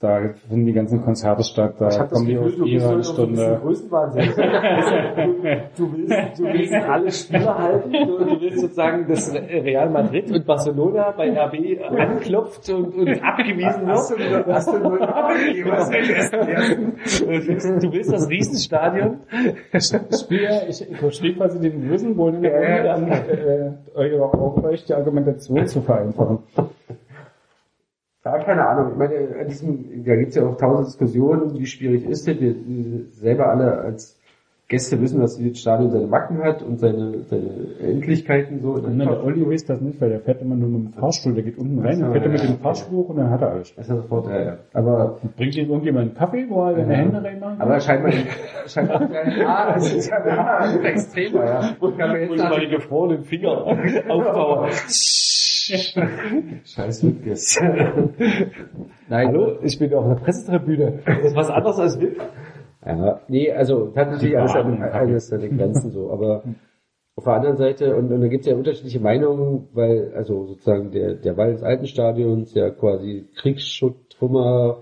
Da 0.00 0.18
finden 0.48 0.64
die 0.64 0.72
ganzen 0.72 1.04
Konzerte 1.04 1.44
statt, 1.44 1.74
da 1.78 1.88
Ich 1.88 1.98
habe 1.98 2.08
das 2.08 2.18
kommen 2.18 2.26
die 2.26 2.32
Gefühl, 2.32 2.52
auf 2.52 2.56
du 2.56 2.64
bist 2.64 2.72
ihre 2.72 3.02
so, 3.02 3.12
so 3.12 3.22
ein 3.22 3.28
bisschen 3.28 3.44
Stunde. 3.44 3.60
Größenwahnsinn. 3.60 4.32
Du, 5.76 5.86
du, 5.86 5.92
willst, 5.92 6.38
du 6.38 6.44
willst 6.44 6.74
alle 6.74 7.12
Spieler 7.12 7.58
halten, 7.58 7.92
du, 7.92 8.18
du 8.24 8.40
willst 8.40 8.60
sozusagen, 8.60 9.06
dass 9.06 9.34
Real 9.34 9.90
Madrid 9.90 10.30
und 10.30 10.46
Barcelona 10.46 11.10
bei 11.10 11.30
RB 11.38 11.82
anklopft 11.98 12.70
und, 12.70 12.94
und 12.94 13.22
abgewiesen 13.22 13.86
wird. 13.86 14.46
Hast 14.46 14.72
du 14.72 14.78
nur 14.78 14.92
einen 14.92 15.02
Arbeitgeber 15.02 15.80
seit 15.80 16.08
ersten 16.48 17.80
Du 17.80 17.92
willst 17.92 18.10
das 18.10 18.26
Riesenstadion. 18.26 19.18
Spiel, 19.78 20.48
ich, 20.66 20.90
ich 20.90 20.96
verstehe 20.96 21.34
quasi 21.34 21.60
den 21.60 21.78
bösen 21.86 22.18
Runde, 22.18 22.50
an, 22.90 23.06
äh, 23.06 23.72
eure, 23.94 24.24
auch 24.24 24.62
euch 24.64 24.82
die 24.86 24.94
Argumentation 24.94 25.66
zu 25.66 25.82
vereinfachen. 25.82 26.38
Ja, 28.24 28.38
keine 28.38 28.68
Ahnung. 28.68 28.92
Ich 28.92 28.98
meine, 28.98 29.14
an 29.40 29.48
diesem, 29.48 30.04
da 30.04 30.16
gibt's 30.16 30.36
ja 30.36 30.46
auch 30.46 30.56
tausend 30.56 30.88
Diskussionen, 30.88 31.58
wie 31.58 31.66
schwierig 31.66 32.04
ist 32.04 32.28
das. 32.28 32.38
Wir, 32.38 32.54
wir 32.54 33.06
selber 33.12 33.48
alle 33.48 33.78
als 33.78 34.20
Gäste 34.70 35.00
wissen, 35.00 35.20
dass 35.20 35.36
dieses 35.36 35.58
Stadion 35.58 35.90
seine 35.90 36.06
Macken 36.06 36.44
hat 36.44 36.62
und 36.62 36.78
seine, 36.78 37.24
seine 37.24 37.76
Endlichkeiten 37.80 38.60
so. 38.60 38.76
Nein, 38.76 38.98
der 38.98 39.24
Olli 39.24 39.44
weiß 39.44 39.64
das 39.64 39.80
nicht, 39.80 40.00
weil 40.00 40.10
der 40.10 40.20
fährt 40.20 40.42
immer 40.42 40.54
nur 40.54 40.68
mit 40.68 40.84
dem 40.84 40.92
Fahrstuhl, 40.92 41.34
der 41.34 41.42
geht 41.42 41.58
unten 41.58 41.80
rein, 41.80 41.98
dann 41.98 42.12
fährt 42.12 42.24
er 42.24 42.30
mit 42.30 42.40
ja, 42.40 42.46
dem 42.46 42.54
okay. 42.54 42.62
Fahrstuhl 42.62 42.98
hoch 42.98 43.08
und 43.08 43.16
dann 43.16 43.30
hat 43.30 43.40
er 43.40 43.50
alles. 43.50 43.74
Das 43.74 43.86
ist 43.86 43.90
ja 43.90 43.96
sofort, 43.96 44.28
ja, 44.28 44.42
ja. 44.42 44.58
Aber, 44.72 45.18
Bringt 45.36 45.56
ihm 45.56 45.70
irgendjemand 45.70 46.10
einen 46.10 46.14
Kaffee, 46.14 46.46
wo 46.48 46.62
er 46.66 46.76
seine 46.76 46.92
Ja. 46.92 46.98
Hände 46.98 47.24
reinmachen 47.24 47.58
kann? 47.58 47.68
aber 47.68 47.80
scheinbar, 47.80 48.12
scheinbar, 48.66 49.10
ah, 49.46 49.72
das 49.74 49.92
ist 49.92 50.08
ja, 50.08 50.24
ja 50.24 50.82
extremer, 50.82 51.44
ja. 51.46 51.76
Und 51.80 51.92
Und 52.00 52.38
mal 52.38 52.60
die 52.60 52.68
gefrorenen 52.68 53.24
Finger 53.24 53.66
aufbauen. 53.66 54.70
Scheiß 56.64 57.02
Mitgäste. 57.02 58.10
Nein, 59.08 59.28
Hallo, 59.28 59.58
ich 59.62 59.78
bin 59.78 59.94
auf 59.94 60.04
einer 60.04 60.16
Pressetribüne. 60.16 61.00
Das 61.04 61.24
ist 61.24 61.36
was 61.36 61.50
anderes 61.50 61.78
als 61.78 62.00
VIP. 62.00 62.20
Ja, 62.84 63.20
nee, 63.28 63.52
also 63.52 63.94
hat 63.94 64.10
natürlich 64.10 64.38
alles 64.38 64.52
seine, 64.52 64.92
alles 64.92 65.28
seine 65.28 65.48
Grenzen 65.50 65.90
so, 65.90 66.10
aber 66.10 66.42
auf 67.16 67.24
der 67.24 67.34
anderen 67.34 67.56
Seite, 67.58 67.94
und, 67.96 68.10
und 68.10 68.20
da 68.22 68.28
gibt 68.28 68.46
es 68.46 68.50
ja 68.50 68.56
unterschiedliche 68.56 69.00
Meinungen, 69.00 69.68
weil, 69.74 70.14
also 70.14 70.46
sozusagen 70.46 70.90
der, 70.90 71.14
der 71.14 71.36
Wall 71.36 71.52
des 71.52 71.62
alten 71.62 71.86
Stadions, 71.86 72.54
ja 72.54 72.70
quasi 72.70 73.28
Kriegsschutt, 73.36 74.10
Trümmer, 74.10 74.78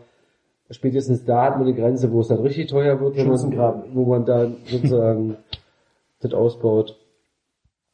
spätestens 0.70 1.25
da 1.25 1.47
hat 1.47 1.58
man 1.58 1.67
eine 1.67 1.75
Grenze, 1.75 2.12
wo 2.12 2.20
es 2.20 2.28
dann 2.28 2.41
richtig 2.41 2.68
teuer 2.68 3.00
wird, 3.00 3.17
wenn 3.17 3.28
man, 3.28 3.84
wo 3.92 4.05
man 4.05 4.25
dann 4.25 4.58
sozusagen 4.67 5.36
das 6.20 6.34
ausbaut. 6.34 6.98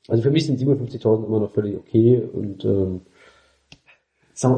Also 0.09 0.23
für 0.23 0.31
mich 0.31 0.47
sind 0.47 0.59
57.000 0.61 1.27
immer 1.27 1.41
noch 1.41 1.51
völlig 1.53 1.77
okay 1.77 2.23
und 2.33 2.65
ähm, 2.65 3.01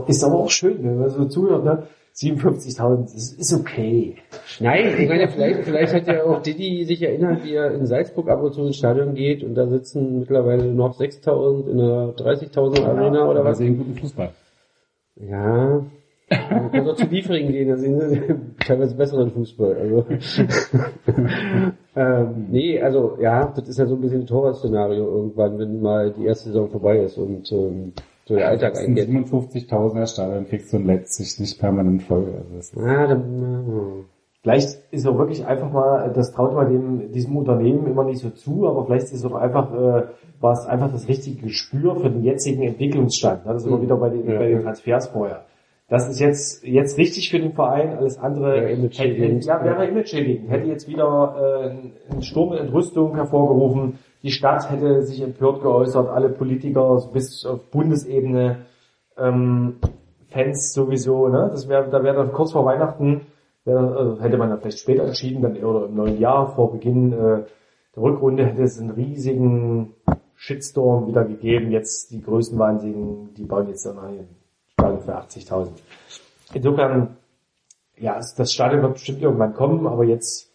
Ist 0.08 0.24
aber, 0.24 0.38
auch 0.38 0.50
schön, 0.50 0.82
wenn 0.82 0.98
man 0.98 1.10
so 1.10 1.24
zuhört, 1.26 1.64
ne? 1.64 1.86
57.000, 2.16 3.12
das 3.12 3.32
ist 3.32 3.52
okay. 3.52 4.16
Nein, 4.58 4.94
ich 4.98 5.06
meine, 5.06 5.28
vielleicht, 5.28 5.64
vielleicht 5.64 5.92
hat 5.92 6.06
ja 6.06 6.24
auch 6.24 6.40
Didi 6.40 6.84
sich 6.86 7.02
erinnert, 7.02 7.44
wie 7.44 7.52
er 7.52 7.72
in 7.74 7.84
Salzburg 7.84 8.30
ab 8.30 8.42
und 8.42 8.54
zu 8.54 8.64
ins 8.64 8.76
Stadion 8.76 9.14
geht 9.14 9.44
und 9.44 9.54
da 9.54 9.66
sitzen 9.66 10.20
mittlerweile 10.20 10.72
noch 10.72 10.98
6.000 10.98 11.68
in 11.70 11.78
einer 11.78 12.14
30.000 12.14 12.84
Arena 12.84 13.28
oder 13.28 13.40
Aber 13.40 13.50
was. 13.50 13.58
sehen 13.58 13.76
guten 13.76 13.96
Fußball. 13.96 14.30
Ja, 15.16 15.84
man 16.30 16.72
kann 16.72 16.84
doch 16.86 16.96
zu 16.96 17.04
Liefering 17.06 17.52
gehen, 17.52 17.68
da 17.68 17.76
sehen 17.76 18.00
sie 18.00 18.22
teilweise 18.66 18.94
besseren 18.96 19.30
Fußball. 19.30 19.74
Also. 19.76 20.04
ähm, 21.96 22.46
nee, 22.50 22.80
also 22.80 23.16
ja, 23.20 23.52
das 23.54 23.68
ist 23.68 23.78
ja 23.78 23.86
so 23.86 23.94
ein 23.94 24.00
bisschen 24.00 24.20
ein 24.22 24.26
Torwart-Szenario 24.26 25.04
irgendwann, 25.04 25.58
wenn 25.58 25.80
mal 25.80 26.12
die 26.12 26.26
erste 26.26 26.48
Saison 26.48 26.68
vorbei 26.68 26.98
ist 26.98 27.16
und 27.18 27.50
ähm, 27.52 27.92
so 28.26 28.34
der 28.34 28.48
Alltag 28.48 28.76
eingeht. 28.76 29.08
57.000er 29.08 30.06
Stadion, 30.06 30.46
kriegst 30.46 30.72
du 30.72 30.78
in 30.78 30.86
Leipzig 30.86 31.38
nicht 31.40 31.58
permanent 31.60 32.02
voll. 32.02 32.24
Also 32.36 32.56
das 32.56 32.70
ist 32.72 32.78
Ah, 32.78 33.06
dann, 33.06 34.04
Vielleicht 34.42 34.78
ist 34.92 35.06
auch 35.08 35.18
wirklich 35.18 35.44
einfach 35.44 35.72
mal, 35.72 36.12
das 36.14 36.30
traut 36.32 36.54
man 36.54 36.70
dem, 36.70 37.10
diesem 37.10 37.36
Unternehmen 37.36 37.84
immer 37.88 38.04
nicht 38.04 38.20
so 38.20 38.30
zu, 38.30 38.68
aber 38.68 38.84
vielleicht 38.86 39.06
ist 39.06 39.14
es 39.14 39.24
auch 39.24 39.34
einfach, 39.34 39.72
äh, 39.74 40.02
war 40.40 40.52
es 40.52 40.66
einfach 40.66 40.92
das 40.92 41.08
richtige 41.08 41.42
Gespür 41.42 41.96
für 41.96 42.10
den 42.10 42.22
jetzigen 42.22 42.62
Entwicklungsstand. 42.62 43.40
Das 43.44 43.56
ist 43.62 43.66
immer 43.66 43.78
Mhm. 43.78 43.82
wieder 43.82 43.96
bei 43.96 44.10
den, 44.10 44.28
Ja, 44.30 44.38
bei 44.38 44.48
den. 44.48 44.62
Transfers 44.62 45.08
vorher. 45.08 45.46
Das 45.88 46.08
ist 46.08 46.18
jetzt, 46.18 46.64
jetzt 46.64 46.98
richtig 46.98 47.30
für 47.30 47.38
den 47.38 47.52
Verein, 47.52 47.96
alles 47.96 48.18
andere 48.18 48.60
hätte, 48.60 48.72
image-schädigend. 48.72 49.44
ja, 49.44 49.62
wäre 49.62 49.86
image-schädigend. 49.86 50.50
Hätte 50.50 50.66
jetzt 50.66 50.88
wieder 50.88 51.36
äh, 51.38 52.12
einen 52.12 52.22
Sturm 52.22 52.52
in 52.54 52.58
Entrüstung 52.58 53.14
hervorgerufen. 53.14 53.98
Die 54.24 54.32
Stadt 54.32 54.68
hätte 54.68 55.02
sich 55.02 55.22
empört 55.22 55.62
geäußert, 55.62 56.08
alle 56.08 56.28
Politiker 56.28 57.08
bis 57.12 57.46
auf 57.46 57.70
Bundesebene, 57.70 58.66
ähm, 59.16 59.76
Fans 60.28 60.72
sowieso, 60.72 61.28
ne? 61.28 61.48
Das 61.52 61.68
wäre, 61.68 61.88
da 61.88 62.02
wäre 62.02 62.16
dann 62.16 62.32
kurz 62.32 62.50
vor 62.50 62.64
Weihnachten, 62.64 63.22
wäre, 63.64 64.18
äh, 64.18 64.22
hätte 64.22 64.38
man 64.38 64.50
dann 64.50 64.60
vielleicht 64.60 64.80
später 64.80 65.04
entschieden, 65.04 65.40
dann 65.40 65.54
eher 65.54 65.68
oder 65.68 65.86
im 65.86 65.94
neuen 65.94 66.18
Jahr 66.18 66.54
vor 66.54 66.72
Beginn 66.72 67.12
äh, 67.12 67.44
der 67.94 68.02
Rückrunde 68.02 68.44
hätte 68.44 68.62
es 68.62 68.78
einen 68.78 68.90
riesigen 68.90 69.94
Shitstorm 70.34 71.06
wieder 71.06 71.24
gegeben. 71.24 71.70
Jetzt 71.70 72.10
die 72.10 72.20
Größenwahnsinnigen, 72.20 73.34
die 73.34 73.44
bauen 73.44 73.68
jetzt 73.68 73.86
dann 73.86 73.98
ein 73.98 74.28
Stadion 74.78 75.00
für 75.00 75.16
80.000. 75.16 75.68
Insofern, 76.54 77.16
ja, 77.96 78.20
das 78.36 78.52
Stadion 78.52 78.82
wird 78.82 78.94
bestimmt 78.94 79.22
irgendwann 79.22 79.54
kommen, 79.54 79.86
aber 79.86 80.04
jetzt 80.04 80.50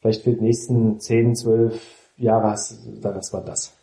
vielleicht 0.00 0.22
für 0.24 0.32
die 0.32 0.40
nächsten 0.40 0.98
10, 0.98 1.34
12 1.36 2.10
Jahre, 2.16 2.50
hast- 2.50 2.80
das 3.02 3.32
war 3.32 3.42
das. 3.44 3.76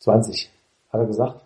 20, 0.00 0.50
hat 0.90 1.00
er 1.00 1.06
gesagt. 1.06 1.40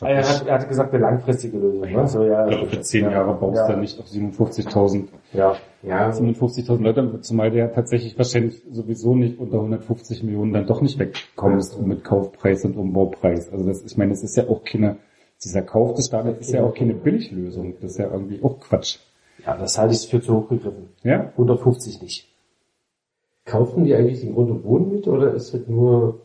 Ah, 0.00 0.08
er, 0.08 0.26
hat, 0.26 0.46
er 0.46 0.54
hat 0.58 0.68
gesagt, 0.68 0.92
eine 0.94 1.02
langfristige 1.02 1.58
Lösung. 1.58 1.82
Ne? 1.82 2.08
So, 2.08 2.24
ja, 2.24 2.46
glaube, 2.46 2.66
für 2.66 2.80
zehn 2.80 3.10
Jahre 3.10 3.34
baust 3.34 3.56
ja. 3.58 3.72
du 3.74 3.76
nicht 3.80 4.00
auf 4.00 4.06
57.000 4.06 5.08
Ja. 5.34 5.54
Ja, 5.82 6.10
57.000 6.10 6.80
Leute, 6.82 7.20
zumal 7.20 7.50
der 7.50 7.72
tatsächlich 7.74 8.16
wahrscheinlich 8.16 8.62
sowieso 8.70 9.14
nicht 9.14 9.38
unter 9.38 9.56
150 9.58 10.22
Millionen 10.22 10.52
dann 10.54 10.66
doch 10.66 10.80
nicht 10.80 10.98
wegkommst 10.98 11.78
mit 11.82 12.04
Kaufpreis 12.04 12.64
und 12.64 12.76
Umbaupreis. 12.76 13.52
Also 13.52 13.66
das, 13.66 13.82
ich 13.84 13.96
meine, 13.98 14.10
das 14.12 14.22
ist 14.22 14.34
ja 14.36 14.48
auch 14.48 14.64
keine, 14.64 14.96
dieser 15.44 15.62
Kauf 15.62 15.94
des 15.94 16.06
Stadions 16.06 16.38
ist 16.40 16.52
ja 16.52 16.62
auch 16.64 16.74
keine 16.74 16.94
Billiglösung. 16.94 17.74
Das 17.80 17.92
ist 17.92 17.98
ja 17.98 18.10
irgendwie 18.10 18.42
auch 18.42 18.58
Quatsch. 18.60 18.98
ja, 19.44 19.56
das 19.56 19.76
halte 19.78 19.94
ich 19.94 20.06
für 20.08 20.20
zu 20.20 20.34
hoch 20.36 20.48
gegriffen. 20.48 20.88
Ja? 21.02 21.30
150 21.36 22.00
nicht. 22.02 22.28
kaufen 23.44 23.84
die 23.84 23.94
eigentlich 23.94 24.20
den 24.20 24.34
Grund 24.34 24.50
und 24.50 24.62
Boden 24.62 24.92
mit 24.92 25.08
oder 25.08 25.34
ist 25.34 25.52
das 25.52 25.66
nur, 25.66 26.20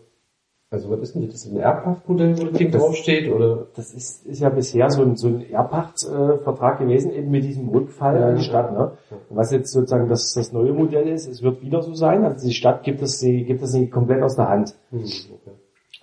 also 0.70 0.90
was 0.92 1.00
ist 1.00 1.16
denn 1.16 1.26
das? 1.26 1.36
Ist 1.46 1.52
ein 1.52 1.58
Erbpachtmodell, 1.58 2.38
wo 2.38 2.44
das 2.44 2.58
Ding 2.60 2.72
draufsteht 2.72 3.32
oder? 3.32 3.68
Das 3.76 3.92
ist, 3.94 4.26
ist 4.28 4.40
ja 4.42 4.50
bisher 4.50 4.90
so 4.92 5.02
ein, 5.02 5.16
so 5.16 5.28
ein 5.30 5.50
Erbpachtvertrag 5.50 6.80
gewesen, 6.80 7.12
eben 7.12 7.32
mit 7.32 7.44
diesem 7.44 7.70
Rückfall 7.70 8.20
Ja. 8.20 8.28
an 8.30 8.36
die 8.36 8.44
Stadt. 8.44 8.72
Ne? 8.74 8.92
Und 9.30 9.36
was 9.36 9.52
jetzt 9.52 9.72
sozusagen 9.72 10.10
das, 10.10 10.34
das 10.36 10.52
neue 10.52 10.74
Modell 10.74 11.08
ist, 11.08 11.28
es 11.28 11.42
wird 11.42 11.62
wieder 11.64 11.82
so 11.82 11.94
sein, 11.96 12.24
also 12.24 12.46
die 12.48 12.54
Stadt 12.54 12.84
gibt 12.84 13.02
es, 13.02 13.18
sie, 13.20 13.46
gibt 13.46 13.64
es 13.64 13.74
nicht 13.74 13.92
komplett 13.92 14.22
aus 14.22 14.36
der 14.36 14.50
Hand, 14.50 14.76
Hm, 14.92 15.00
okay. 15.00 15.52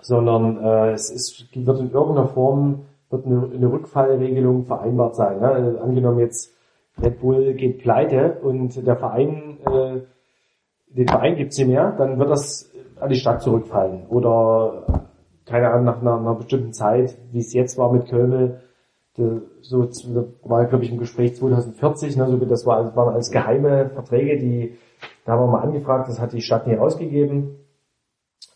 sondern 0.03 0.59
äh, 0.65 0.93
es 0.93 1.11
ist, 1.11 1.45
wird 1.55 1.79
in 1.81 1.91
irgendeiner 1.93 2.29
Form 2.29 2.87
wird 3.11 3.27
eine, 3.27 3.51
eine 3.55 3.73
Rückfallregelung 3.73 4.65
vereinbart 4.65 5.17
sein. 5.17 5.41
Ne? 5.41 5.77
Äh, 5.77 5.81
angenommen 5.81 6.19
jetzt 6.19 6.55
Red 7.03 7.21
Bull 7.21 7.55
geht 7.55 7.79
pleite 7.79 8.39
und 8.43 8.87
der 8.87 8.97
Verein, 8.97 9.59
äh, 9.67 10.01
den 10.89 11.09
Verein 11.09 11.37
gibt's 11.37 11.59
nicht 11.59 11.69
mehr, 11.69 11.93
dann 11.99 12.19
wird 12.19 12.31
das 12.31 12.71
an 13.01 13.09
die 13.09 13.17
Stadt 13.17 13.43
zurückfallen. 13.43 14.07
Oder, 14.07 15.09
keine 15.45 15.71
Ahnung, 15.71 15.85
nach 15.85 16.01
einer, 16.01 16.19
einer 16.19 16.35
bestimmten 16.37 16.73
Zeit, 16.73 17.17
wie 17.33 17.41
es 17.41 17.53
jetzt 17.53 17.77
war 17.79 17.93
mit 17.93 18.09
Kölmel, 18.09 18.61
so 19.17 19.89
war, 20.43 20.65
glaube 20.67 20.85
ich, 20.85 20.91
im 20.91 20.99
Gespräch 20.99 21.37
2040, 21.37 22.17
ne, 22.17 22.27
so, 22.27 22.37
das 22.37 22.67
war, 22.67 22.83
das 22.83 22.97
waren 22.97 23.15
alles 23.15 23.31
geheime 23.31 23.91
Verträge, 23.91 24.39
die, 24.39 24.77
da 25.25 25.33
haben 25.33 25.43
wir 25.43 25.53
mal 25.53 25.63
angefragt, 25.63 26.09
das 26.09 26.21
hat 26.21 26.33
die 26.33 26.43
Stadt 26.43 26.67
nie 26.67 26.75
rausgegeben. 26.75 27.57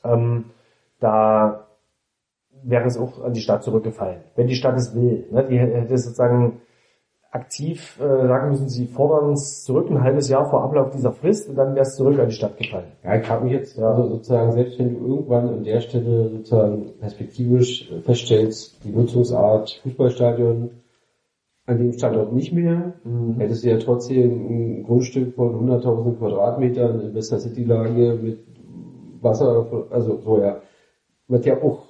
Ähm, 0.04 0.46
da 1.00 1.67
wäre 2.62 2.86
es 2.86 2.98
auch 2.98 3.22
an 3.22 3.32
die 3.32 3.40
Stadt 3.40 3.62
zurückgefallen, 3.62 4.18
wenn 4.36 4.46
die 4.46 4.54
Stadt 4.54 4.76
es 4.76 4.94
will. 4.94 5.26
Ne? 5.30 5.44
Die 5.48 5.58
hätte 5.58 5.98
sozusagen 5.98 6.60
aktiv 7.30 7.98
äh, 8.00 8.26
sagen 8.26 8.50
müssen, 8.50 8.68
sie 8.68 8.86
fordern 8.86 9.32
es 9.32 9.62
zurück 9.64 9.90
ein 9.90 10.02
halbes 10.02 10.28
Jahr 10.30 10.48
vor 10.48 10.64
Ablauf 10.64 10.90
dieser 10.90 11.12
Frist 11.12 11.48
und 11.48 11.56
dann 11.56 11.74
wäre 11.74 11.82
es 11.82 11.94
zurück 11.94 12.18
an 12.18 12.28
die 12.28 12.34
Stadt 12.34 12.56
gefallen. 12.56 12.92
Ja, 13.04 13.16
ich 13.16 13.26
frage 13.26 13.44
mich 13.44 13.52
jetzt, 13.52 13.76
Ja. 13.76 13.90
also 13.90 14.08
sozusagen, 14.08 14.52
selbst 14.52 14.78
wenn 14.78 14.94
du 14.98 15.06
irgendwann 15.06 15.48
an 15.48 15.64
der 15.64 15.80
Stelle 15.80 16.30
sozusagen 16.30 16.92
perspektivisch 17.00 17.92
feststellst, 18.04 18.82
die 18.82 18.90
Nutzungsart 18.90 19.80
Fußballstadion 19.82 20.70
an 21.66 21.78
dem 21.78 21.92
Standort 21.92 22.32
nicht 22.32 22.54
mehr, 22.54 22.94
hättest 23.36 23.62
du 23.62 23.68
ja 23.68 23.76
trotzdem 23.76 24.48
ein 24.48 24.82
Grundstück 24.84 25.34
von 25.34 25.68
100.000 25.68 26.16
Quadratmetern 26.18 27.00
in 27.00 27.14
Wester 27.14 27.38
City 27.38 27.64
Lage 27.64 28.18
mit 28.22 28.38
Wasser, 29.20 29.66
also 29.90 30.18
so 30.22 30.40
ja, 30.40 30.62
wird 31.26 31.44
ja 31.44 31.62
auch 31.62 31.87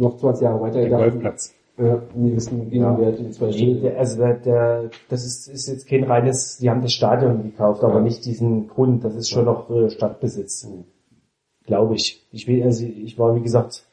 noch 0.00 0.16
20 0.16 0.42
Jahre 0.44 0.60
weiter 0.60 0.80
Der. 0.80 0.90
Golfplatz. 0.98 1.54
Ja, 1.78 2.02
nie 2.14 2.34
wissen, 2.36 2.70
in 2.70 3.32
zwei 3.32 3.46
Nee, 3.46 3.52
Stunden. 3.52 3.82
der, 3.82 3.98
also 3.98 4.18
der, 4.18 4.34
der, 4.34 4.90
das 5.08 5.24
ist, 5.24 5.48
ist 5.48 5.66
jetzt 5.68 5.88
kein 5.88 6.04
reines, 6.04 6.58
die 6.58 6.68
haben 6.68 6.82
das 6.82 6.92
Stadion 6.92 7.42
gekauft, 7.42 7.82
aber 7.82 7.94
Ja. 7.94 8.00
nicht 8.00 8.24
diesen 8.26 8.68
Grund. 8.68 9.02
Das 9.02 9.14
ist 9.14 9.30
schon 9.30 9.46
noch 9.46 9.70
äh, 9.70 9.88
Stadtbesitz, 9.88 10.68
glaube 11.64 11.94
ich. 11.94 12.26
Ich 12.32 12.46
will, 12.46 12.62
also 12.62 12.84
ich 12.84 13.18
war 13.18 13.34
wie 13.34 13.40
gesagt, 13.40 13.86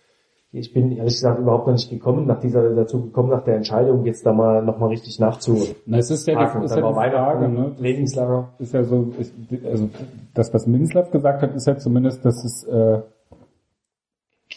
ich 0.52 0.74
bin 0.74 0.92
ehrlich 0.92 1.14
gesagt 1.14 1.40
überhaupt 1.40 1.68
noch 1.68 1.74
nicht 1.74 1.90
gekommen, 1.90 2.26
nach 2.26 2.40
dieser 2.42 2.74
dazu 2.74 3.04
gekommen, 3.06 3.30
nach 3.30 3.44
der 3.44 3.56
Entscheidung 3.56 4.06
jetzt 4.06 4.26
da 4.26 4.34
mal 4.34 4.64
noch 4.64 4.80
mal 4.80 4.88
richtig 4.88 5.20
nachzuhaken. 5.20 5.76
Na, 5.86 5.98
es 5.98 6.10
ist 6.12 6.28
ja 6.28 6.34
die, 6.60 6.66
ist 6.66 6.76
ja 6.76 6.82
war 6.84 7.06
die 7.06 7.12
Frage, 7.12 7.48
ne? 7.50 7.76
Trainingslager. 7.78 8.50
ist 8.60 8.74
ja 8.74 8.84
so, 8.84 9.14
ist, 9.20 9.34
also 9.66 9.90
das, 10.34 10.54
was 10.54 10.68
Minslav 10.68 11.12
gesagt 11.12 11.42
hat, 11.42 11.54
ist 11.56 11.68
ja 11.68 11.78
zumindest, 11.78 12.26
dass 12.26 12.44
es 12.44 12.64
äh, 12.66 13.02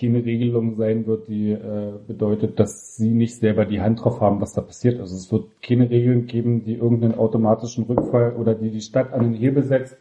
keine 0.01 0.25
Regelung 0.25 0.77
sein 0.77 1.07
wird, 1.07 1.29
die 1.29 1.51
äh, 1.53 1.93
bedeutet, 2.07 2.59
dass 2.59 2.97
sie 2.97 3.11
nicht 3.11 3.37
selber 3.37 3.67
die 3.67 3.81
Hand 3.81 4.03
drauf 4.03 4.21
haben, 4.21 4.41
was 4.41 4.55
da 4.55 4.63
passiert. 4.63 5.01
Also 5.01 5.17
es 5.17 5.31
wird 5.31 5.45
keine 5.63 5.91
Regeln 5.91 6.27
geben, 6.27 6.65
die 6.65 6.75
irgendeinen 6.75 7.19
automatischen 7.19 7.85
Rückfall 7.85 8.35
oder 8.37 8.55
die 8.55 8.71
die 8.71 8.81
Stadt 8.81 9.13
an 9.13 9.23
den 9.23 9.35
Hebel 9.35 9.63
setzt, 9.63 9.97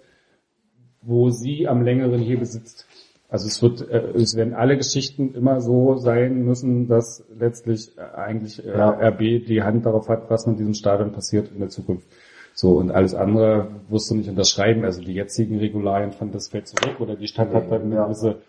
wo 1.01 1.29
sie 1.29 1.67
am 1.67 1.81
längeren 1.81 2.19
Hebel 2.19 2.45
sitzt. 2.45 2.87
Also 3.29 3.47
es 3.47 3.61
wird, 3.61 3.87
äh, 3.89 4.13
es 4.15 4.35
werden 4.35 4.53
alle 4.53 4.77
Geschichten 4.77 5.35
immer 5.35 5.61
so 5.61 5.97
sein 5.97 6.43
müssen, 6.45 6.87
dass 6.87 7.23
letztlich 7.37 7.97
äh, 7.97 8.01
eigentlich 8.01 8.65
äh, 8.65 8.69
Ja. 8.69 8.89
RB 8.89 9.45
die 9.45 9.61
Hand 9.61 9.85
darauf 9.85 10.09
hat, 10.09 10.29
was 10.29 10.47
mit 10.47 10.59
diesem 10.59 10.73
Stadion 10.73 11.11
passiert 11.11 11.51
in 11.51 11.59
der 11.59 11.69
Zukunft. 11.69 12.07
So, 12.55 12.71
und 12.71 12.91
alles 12.91 13.13
andere 13.13 13.67
wirst 13.87 14.09
du 14.09 14.15
nicht 14.15 14.29
unterschreiben. 14.29 14.83
Also 14.83 15.01
die 15.01 15.13
jetzigen 15.13 15.59
Regularien 15.59 16.11
von 16.11 16.31
das 16.31 16.49
fällt 16.49 16.67
zurück 16.67 16.99
oder 16.99 17.15
die 17.15 17.27
Stadt 17.27 17.53
hat 17.53 17.71
dann 17.71 17.83
eine 17.83 18.03
gewisse, 18.03 18.41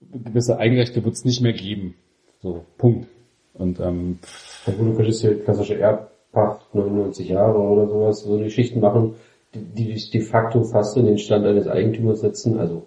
gewisse 0.00 0.58
Eigenrechte 0.58 1.04
wird 1.04 1.14
es 1.14 1.24
nicht 1.24 1.40
mehr 1.40 1.52
geben. 1.52 1.94
So, 2.42 2.64
Punkt. 2.78 3.06
Und 3.54 3.80
ähm, 3.80 4.18
Ja, 4.66 4.72
gut, 4.72 4.88
du 4.88 4.94
könntest 4.94 5.22
ja 5.22 5.34
klassische 5.34 5.78
Erbpacht, 5.78 6.74
99 6.74 7.28
Jahre 7.28 7.58
oder 7.58 7.86
sowas, 7.86 8.22
so 8.22 8.38
Geschichten 8.38 8.80
machen, 8.80 9.14
die, 9.54 9.92
dich 9.92 10.10
de 10.10 10.20
facto 10.20 10.62
fast 10.64 10.96
in 10.96 11.06
den 11.06 11.18
Stand 11.18 11.44
eines 11.44 11.66
Eigentümers 11.66 12.20
setzen, 12.20 12.58
also 12.58 12.84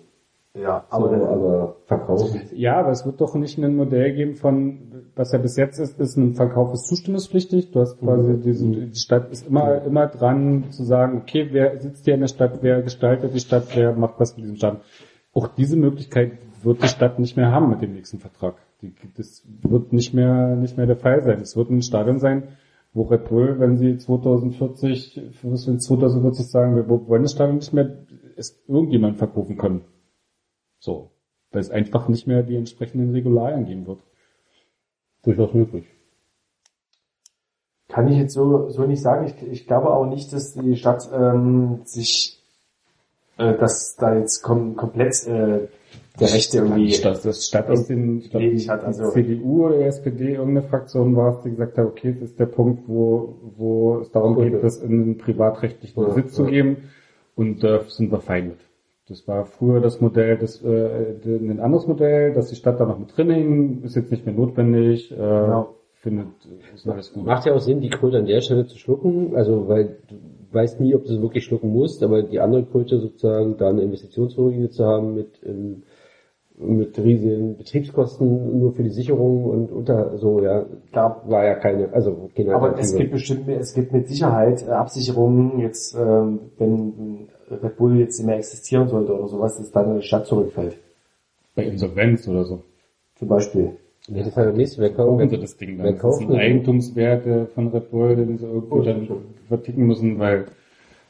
Ja, 0.56 0.85
aber, 0.90 1.11
aber 1.11 1.17
so, 1.17 1.25
aber 1.25 1.75
verkaufen. 1.85 2.42
Ja, 2.53 2.77
aber 2.80 2.92
es 2.92 3.06
wird 3.06 3.19
doch 3.22 3.35
nicht 3.35 3.58
ein 3.58 3.75
Modell 3.75 4.14
geben 4.14 4.35
von, 4.35 4.80
was 5.16 5.32
ja 5.33 5.40
bis 5.40 5.58
jetzt 5.58 5.77
ist, 5.80 6.00
ist 6.00 6.17
ein 6.17 6.33
Verkauf 6.33 6.74
ist 6.74 6.88
zustimmungspflichtig. 6.88 7.72
Du 7.72 7.82
hast 7.82 8.00
quasi 8.00 8.40
diese, 8.40 8.66
die 8.66 8.95
Stadt 8.95 9.32
ist 9.32 9.48
immer, 9.48 9.83
immer 9.83 10.08
dran 10.08 10.72
zu 10.72 10.83
sagen, 10.83 11.22
okay, 11.22 11.50
wer 11.51 11.80
sitzt 11.80 12.06
hier 12.06 12.16
in 12.16 12.22
der 12.22 12.27
Stadt, 12.27 12.59
wer 12.61 12.82
gestaltet 12.82 13.35
die 13.35 13.40
Stadt, 13.40 13.67
wer 13.75 13.93
macht 13.93 14.19
was 14.19 14.35
mit 14.38 14.45
diesem 14.45 14.58
Stadt. 14.58 14.82
Auch 15.33 15.48
diese 15.48 15.75
Möglichkeit 15.75 16.33
wird 16.64 16.83
die 16.83 16.88
Stadt 16.88 17.19
nicht 17.19 17.38
mehr 17.38 17.51
haben 17.51 17.69
mit 17.69 17.82
dem 17.82 17.93
nächsten 17.93 18.19
Vertrag. 18.19 18.56
Die, 18.82 18.93
das 19.16 19.45
wird 19.61 19.93
nicht 19.93 20.14
mehr, 20.14 20.56
nicht 20.56 20.77
mehr 20.77 20.85
der 20.85 20.98
Fall 20.98 21.22
sein. 21.22 21.40
Es 21.42 21.56
wird 21.56 21.69
ein 21.69 21.82
Stadion 21.82 22.19
sein, 22.19 22.50
wo 22.93 23.03
Red 23.03 23.30
Bull, 23.30 23.59
wenn 23.59 23.77
sie 23.77 23.98
2040, 23.98 25.22
was 25.43 25.67
wenn 25.67 25.80
2040 25.80 26.48
sagen, 26.48 26.75
wir 26.75 26.88
wollen 26.88 27.24
das 27.24 27.33
Stadion 27.33 27.58
nicht 27.58 27.74
mehr, 27.74 27.98
es 28.35 28.64
irgendjemand 28.67 29.17
verkaufen 29.17 29.58
können. 29.58 29.82
So. 30.80 31.11
Weil 31.51 31.61
es 31.61 31.69
einfach 31.69 32.08
nicht 32.08 32.27
mehr 32.27 32.43
die 32.43 32.56
entsprechenden 32.56 33.11
Regularien 33.11 33.66
geben 33.66 33.85
wird. 33.85 34.00
Durchaus 35.24 35.53
möglich. 35.53 35.85
kann 37.93 38.08
ich 38.08 38.17
jetzt 38.17 38.33
so, 38.33 38.69
so 38.69 38.85
nicht 38.85 39.03
sagen. 39.03 39.25
Ich, 39.27 39.48
ich 39.51 39.67
glaube 39.67 39.93
auch 39.93 40.06
nicht, 40.06 40.33
dass 40.33 40.53
die 40.53 40.75
Stadt 40.75 41.08
ähm, 41.14 41.82
sich, 41.85 42.43
äh, 43.38 43.53
dass 43.56 43.95
da 43.95 44.16
jetzt 44.16 44.42
kom 44.42 44.75
komplett 44.75 45.27
äh, 45.27 45.67
der 46.19 46.32
Rechte 46.33 46.58
irgendwie 46.59 46.95
Das, 47.01 47.24
das 47.24 47.45
statt 47.48 47.69
aus 47.69 47.88
den, 47.88 48.22
Ledig 48.32 48.69
hat, 48.69 48.82
die 48.83 48.85
also- 48.85 49.09
CDU 49.11 49.66
oder 49.66 49.77
die 49.80 49.83
SPD, 49.85 50.33
irgendeine 50.33 50.64
Fraktion 50.67 51.16
war 51.16 51.38
es, 51.38 51.42
die 51.43 51.50
gesagt 51.50 51.77
hat, 51.77 51.85
okay, 51.88 52.16
das 52.19 52.30
ist 52.32 52.40
der 52.40 52.45
Punkt, 52.45 52.83
wo, 52.88 53.35
wo 53.58 53.98
es 54.00 54.11
darum 54.11 54.35
geht, 54.38 54.61
das 54.64 54.77
in 54.82 54.92
einen 54.92 55.17
privatrechtlichen 55.17 56.01
Ja, 56.03 56.09
Besitz 56.09 56.33
zu 56.33 56.43
ja. 56.45 56.50
geben. 56.51 56.77
Und 57.35 57.64
da 57.64 57.82
sind 57.88 58.11
wir 58.11 58.19
fein 58.19 58.50
mit. 58.50 58.59
Das 59.09 59.27
war 59.27 59.45
früher 59.45 59.82
das 59.82 60.00
Modell, 60.01 60.38
das, 60.38 60.64
äh, 60.64 61.16
ein 61.25 61.59
anderes 61.59 61.88
Modell, 61.88 62.33
dass 62.33 62.50
die 62.50 62.56
Stadt 62.56 62.80
da 62.80 62.85
noch 62.85 63.00
mit 63.00 63.17
drin 63.17 63.30
hing, 63.32 63.82
ist 63.83 63.95
jetzt 63.95 64.11
nicht 64.11 64.25
mehr 64.25 64.35
notwendig, 64.35 65.11
äh, 65.11 65.16
Genau. 65.16 65.75
findet, 65.95 66.27
ist 66.75 66.88
alles 66.88 67.11
gut. 67.11 67.25
Macht 67.25 67.45
ja 67.48 67.53
auch 67.56 67.59
Sinn, 67.59 67.82
die 67.82 67.90
Kröte 67.90 68.19
an 68.19 68.25
der 68.27 68.42
Stelle 68.42 68.67
zu 68.67 68.77
schlucken, 68.77 69.35
also 69.35 69.67
weil 69.67 69.98
du 70.08 70.16
weißt 70.56 70.80
nie, 70.80 70.93
ob 70.93 71.06
du 71.06 71.14
es 71.14 71.22
wirklich 71.22 71.43
schlucken 71.43 71.69
musst, 71.74 72.03
aber 72.03 72.22
die 72.22 72.40
andere 72.40 72.64
Kröte 72.66 73.00
sozusagen 73.00 73.58
da 73.58 73.69
eine 73.69 73.82
Investitionsruine 73.82 74.69
zu 74.69 74.85
haben 74.85 75.16
mit 75.16 75.32
ähm, 75.43 75.82
mit 76.66 76.98
riesigen 76.98 77.58
Betriebskosten 77.58 78.59
nur 78.59 78.74
für 78.74 78.83
die 78.83 78.90
Sicherung 78.90 79.45
und 79.45 79.72
unter 79.72 80.17
so 80.17 80.42
ja 80.42 80.66
Klar. 80.92 81.22
war 81.27 81.45
ja 81.45 81.56
keine 81.56 81.92
also 81.93 82.30
keine 82.35 82.56
Aber 82.56 82.77
es 82.80 82.95
gibt 82.95 83.11
bestimmt, 83.11 83.48
es 83.50 83.74
gibt 83.74 83.92
mit 83.93 84.08
Sicherheit 84.08 84.66
äh, 84.67 84.72
Absicherungen 84.72 85.59
jetzt, 85.59 85.95
ähm, 85.95 86.40
wenn 86.58 87.27
Red 87.51 87.77
Bull 87.77 87.98
jetzt 88.00 88.17
nicht 88.19 88.27
mehr 88.27 88.38
existieren 88.38 88.88
sollte 88.88 89.14
oder 89.14 89.27
sowas, 89.27 89.58
dass 89.58 89.72
dann 89.72 89.90
eine 89.92 90.01
Stadt 90.01 90.25
zurückfällt. 90.25 90.77
Bei 91.56 91.64
Insolvenz 91.66 92.27
oder 92.27 92.45
so. 92.45 92.61
Zum 93.16 93.27
Beispiel. 93.27 93.72
Nee, 94.09 94.19
das 94.19 94.30
ist 94.30 94.38
ja 94.38 94.45
das 94.45 94.56
nächste, 94.58 94.82
wer 94.82 94.90
kauft, 94.93 95.30
sie 95.30 95.38
das 95.38 95.56
Ding 95.58 95.77
dann. 95.77 95.85
wer 95.85 95.92
Das 95.93 96.01
kauft 96.01 96.17
sind 96.19 96.30
denn- 96.32 96.40
Eigentumswerte 96.40 97.48
von 97.53 97.67
Red 97.69 97.92
Bull, 97.92 98.16
den 98.16 98.38
sie 98.38 98.45
irgendwie 98.45 98.74
Oh, 98.74 98.82
dann 98.82 99.08
verticken 99.48 99.85
müssen, 99.85 100.19
weil 100.19 100.45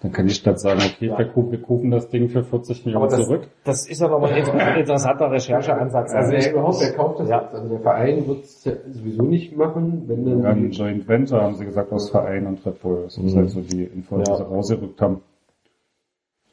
dann 0.04 0.12
kann 0.12 0.28
die 0.28 0.34
Stadt 0.34 0.60
sagen, 0.60 0.82
okay, 0.86 1.08
Ja. 1.08 1.18
wir, 1.18 1.62
kaufen, 1.62 1.90
das 1.90 2.10
Ding 2.10 2.30
für 2.30 2.44
40 2.44 2.86
Millionen 2.86 3.06
Aber 3.06 3.16
das, 3.18 3.26
zurück. 3.26 3.48
das 3.64 3.88
ist 3.88 4.02
ja 4.02 4.08
nochmal 4.10 4.32
ein 4.34 4.38
inter- 4.46 4.78
interessanter 4.78 5.32
Rechercheansatz. 5.32 6.12
Also 6.14 6.34
ich- 6.34 6.46
wer 6.46 6.52
überhaupt, 6.52 6.82
wer 6.82 6.94
kauft 6.94 7.20
das 7.22 7.30
Ja. 7.30 7.42
jetzt? 7.42 7.56
Also 7.56 7.70
der 7.70 7.80
Verein 7.80 8.28
wird 8.28 8.44
es 8.44 8.64
ja 8.66 8.74
sowieso 8.92 9.24
nicht 9.24 9.56
machen, 9.58 10.04
wenn 10.08 10.26
dann 10.26 10.44
Ja, 10.44 10.50
ein 10.50 10.72
Joint 10.72 11.08
Venture 11.08 11.42
haben 11.42 11.56
sie 11.56 11.66
gesagt 11.66 11.92
aus 11.92 12.10
Verein 12.12 12.46
und 12.46 12.66
Red 12.66 12.82
Bull. 12.82 13.04
Das 13.06 13.18
ist 13.18 13.36
halt 13.36 13.50
so 13.50 13.62
die 13.62 13.86
Info, 13.86 14.18
die 14.18 14.30
Ja. 14.30 14.36
sie 14.38 14.44
rausgerückt 14.44 15.02
haben. 15.02 15.22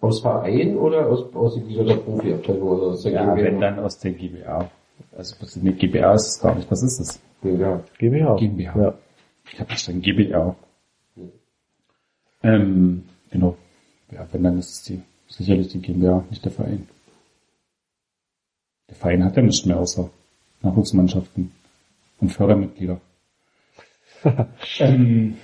aus 0.03 0.23
Verein 0.23 0.79
oder 0.79 1.09
aus, 1.09 1.27
aus 1.35 1.61
dieser 1.62 1.95
Profiabteilung 1.97 2.62
oder 2.69 2.83
aus 2.85 3.03
der 3.03 3.12
Ja, 3.12 3.25
GmbH? 3.35 3.45
wenn 3.45 3.61
dann 3.61 3.79
aus 3.81 3.99
der 3.99 4.12
GBA. 4.12 4.70
Also 5.15 5.35
nee, 5.61 5.73
GBR 5.73 6.15
ist 6.15 6.27
es 6.29 6.41
gar 6.41 6.55
nicht. 6.55 6.70
Was 6.70 6.83
ist 6.83 7.01
es? 7.01 7.20
Ja. 7.43 7.81
GmbH. 7.99 8.37
GmbH. 8.37 8.81
Ja. 8.81 8.95
Ich 9.53 9.59
habe 9.61 9.69
verstanden, 9.69 10.01
GBR. 10.01 10.57
Ähm, 12.43 13.03
genau. 13.31 13.57
Ja, 14.10 14.26
wenn 14.33 14.42
dann 14.42 14.59
ist 14.59 14.70
es 14.70 14.83
die 14.84 15.00
sicherlich 15.28 15.68
die 15.68 15.81
GmbH, 15.81 16.25
nicht 16.31 16.44
der 16.44 16.52
Verein. 16.52 16.89
Der 18.89 18.97
Verein 18.97 19.25
hat 19.25 19.36
ja 19.36 19.42
nichts 19.42 19.65
mehr 19.65 19.78
außer 19.78 20.10
Nachwuchsmannschaften 20.62 21.52
und 22.20 22.28
Fördermitglieder. 22.31 23.00
ähm, 24.81 25.36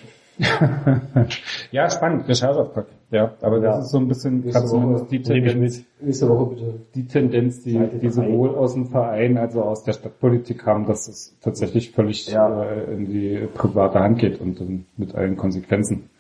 ja, 1.71 1.89
spannend, 1.89 2.29
Rechercheauftrag. 2.29 2.87
Ja, 3.11 3.35
aber 3.41 3.61
das 3.61 3.77
Ja. 3.77 3.83
ist 3.83 3.91
so 3.91 3.99
ein 3.99 4.09
bisschen 4.09 4.41
Nächste 4.41 4.69
Woche 4.69 5.07
die 5.11 5.23
Tendenz. 5.23 5.83
Nächste 6.01 6.29
Woche 6.29 6.55
bitte. 6.55 6.75
die 6.95 7.07
Tendenz, 7.07 7.63
die, 7.63 7.73
Seite 7.75 7.99
die 7.99 8.11
sowohl 8.11 8.55
aus 8.57 8.75
dem 8.75 8.87
Verein 8.89 9.39
als 9.39 9.57
auch 9.57 9.67
aus 9.67 9.85
der 9.85 9.93
Stadtpolitik 9.93 10.67
haben, 10.67 10.87
dass 10.87 11.07
es 11.09 11.35
tatsächlich 11.41 11.93
völlig 11.93 12.27
Ja. 12.27 12.65
äh, 12.65 12.93
in 12.93 13.07
die 13.09 13.47
private 13.55 14.01
Hand 14.01 14.19
geht 14.19 14.41
und 14.41 14.61
dann 14.61 14.87
mit 14.97 15.15
allen 15.15 15.37
Konsequenzen. 15.37 16.11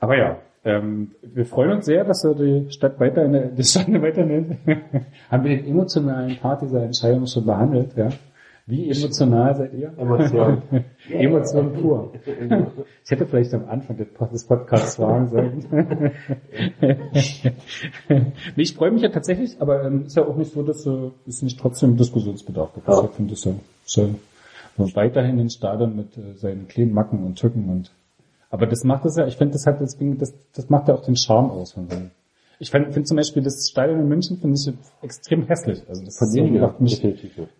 Aber 0.00 0.16
ja, 0.16 0.38
ähm, 0.64 1.12
wir 1.22 1.46
freuen 1.46 1.72
uns 1.72 1.86
sehr, 1.86 2.04
dass 2.04 2.24
wir 2.24 2.34
die 2.34 2.70
Stadt 2.72 2.98
weiter 3.00 3.24
in 3.24 3.32
der, 3.32 3.46
die 3.48 3.64
Stadt 3.64 3.90
weiter 4.02 4.24
der, 4.24 4.44
haben 5.30 5.44
wir 5.44 5.56
den 5.56 5.66
emotionalen 5.66 6.36
Part 6.36 6.62
dieser 6.62 6.82
Entscheidung 6.82 7.26
schon 7.26 7.46
behandelt, 7.46 7.96
ja? 7.96 8.08
Wie 8.66 8.90
emotional 8.90 9.56
seid 9.56 9.72
ihr? 9.72 9.94
Emotion. 9.96 10.60
Emotion 11.10 11.72
pur. 11.72 12.12
Ich 13.02 13.10
hätte 13.10 13.24
vielleicht 13.24 13.54
am 13.54 13.66
Anfang 13.66 13.96
des 13.96 14.08
Pod- 14.08 14.30
des 14.30 14.44
Podcasts 14.44 14.96
fragen 14.96 15.28
sollen. 15.28 15.64
nee, 18.10 18.22
ich 18.56 18.74
freue 18.74 18.90
mich 18.90 19.00
ja 19.00 19.08
tatsächlich, 19.08 19.56
aber 19.58 19.84
ähm, 19.84 20.04
ist 20.04 20.16
ja 20.16 20.26
auch 20.26 20.36
nicht 20.36 20.52
so, 20.52 20.62
dass 20.62 20.84
äh, 20.84 21.10
ist 21.24 21.42
nicht 21.42 21.58
trotzdem 21.58 21.96
Diskussionsbedarf 21.96 22.74
gibt. 22.74 22.88
Ja. 22.88 23.04
Ich 23.04 23.10
finde 23.12 23.32
es 23.32 23.44
ja, 23.46 23.52
ja 23.86 24.08
weiterhin 24.94 25.38
den 25.38 25.48
Stadion 25.48 25.96
mit 25.96 26.18
äh, 26.18 26.36
seinen 26.36 26.68
kleinen 26.68 26.92
Macken 26.92 27.24
und 27.24 27.36
Tücken 27.36 27.70
und 27.70 27.90
aber 28.50 28.66
das 28.66 28.84
macht 28.84 29.04
es 29.04 29.16
ja, 29.16 29.26
ich 29.26 29.36
finde 29.36 29.52
das 29.54 29.66
hat 29.66 29.80
deswegen, 29.80 30.18
das, 30.18 30.34
das 30.54 30.68
macht 30.70 30.88
ja 30.88 30.94
auch 30.94 31.02
den 31.04 31.16
Charme 31.16 31.50
aus 31.50 31.72
von 31.72 31.88
so 31.88 31.96
einem- 31.96 32.10
Ich 32.60 32.70
finde 32.70 32.90
find 32.92 33.06
zum 33.06 33.16
Beispiel 33.16 33.42
das 33.42 33.68
Stadion 33.70 34.00
in 34.00 34.08
München 34.08 34.38
finde 34.38 34.56
ich 34.58 34.72
extrem 35.02 35.46
hässlich. 35.46 35.84
Also 35.88 36.04
das 36.04 36.14
ist 36.14 36.18
so, 36.18 36.24
macht 36.66 36.80
mich, 36.80 37.00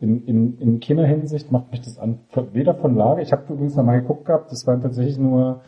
in, 0.00 0.25
in, 0.26 0.58
in 0.58 0.81
keiner 0.81 1.07
Hinsicht 1.07 1.52
macht 1.52 1.70
mich 1.70 1.83
das 1.83 1.99
an. 1.99 2.18
Weder 2.52 2.75
von 2.75 2.97
Lage, 2.97 3.23
ich 3.23 3.31
habe 3.33 3.52
übrigens 3.52 3.76
noch 3.76 3.84
mal 3.84 4.00
geguckt 4.00 4.25
gehabt, 4.26 4.50
das 4.50 4.67
waren 4.67 4.83
tatsächlich 4.83 5.18
nur 5.18 5.60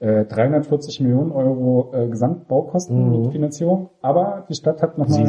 äh, 0.00 0.24
340 0.24 1.00
Millionen 1.00 1.30
Euro 1.32 1.92
äh, 1.94 2.08
Gesamtbaukosten 2.08 2.96
Mhm. 3.10 3.22
mit 3.22 3.32
Finanzierung, 3.32 3.90
aber 4.02 4.44
die 4.48 4.54
Stadt 4.54 4.82
hat 4.82 4.98
nochmal, 4.98 5.24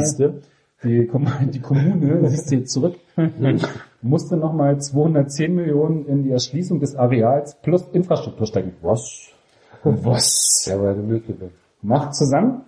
die, 0.84 1.08
die 1.52 1.60
Kommune, 1.60 2.28
siehst 2.28 2.50
du 2.50 2.56
jetzt 2.56 2.72
zurück, 2.72 2.96
musste 4.02 4.36
nochmal 4.36 4.80
210 4.80 5.54
Millionen 5.54 6.06
in 6.06 6.22
die 6.24 6.30
Erschließung 6.30 6.80
des 6.80 6.94
Areals 6.96 7.56
plus 7.62 7.88
Infrastruktur 7.92 8.46
stecken. 8.46 8.72
Was? 8.82 9.30
Was? 9.82 10.66
Ja, 10.66 10.76
aber 10.76 10.90
eine 10.90 11.02
Möglichkeit. 11.02 11.50
Macht 11.82 12.14
zusammen? 12.14 12.62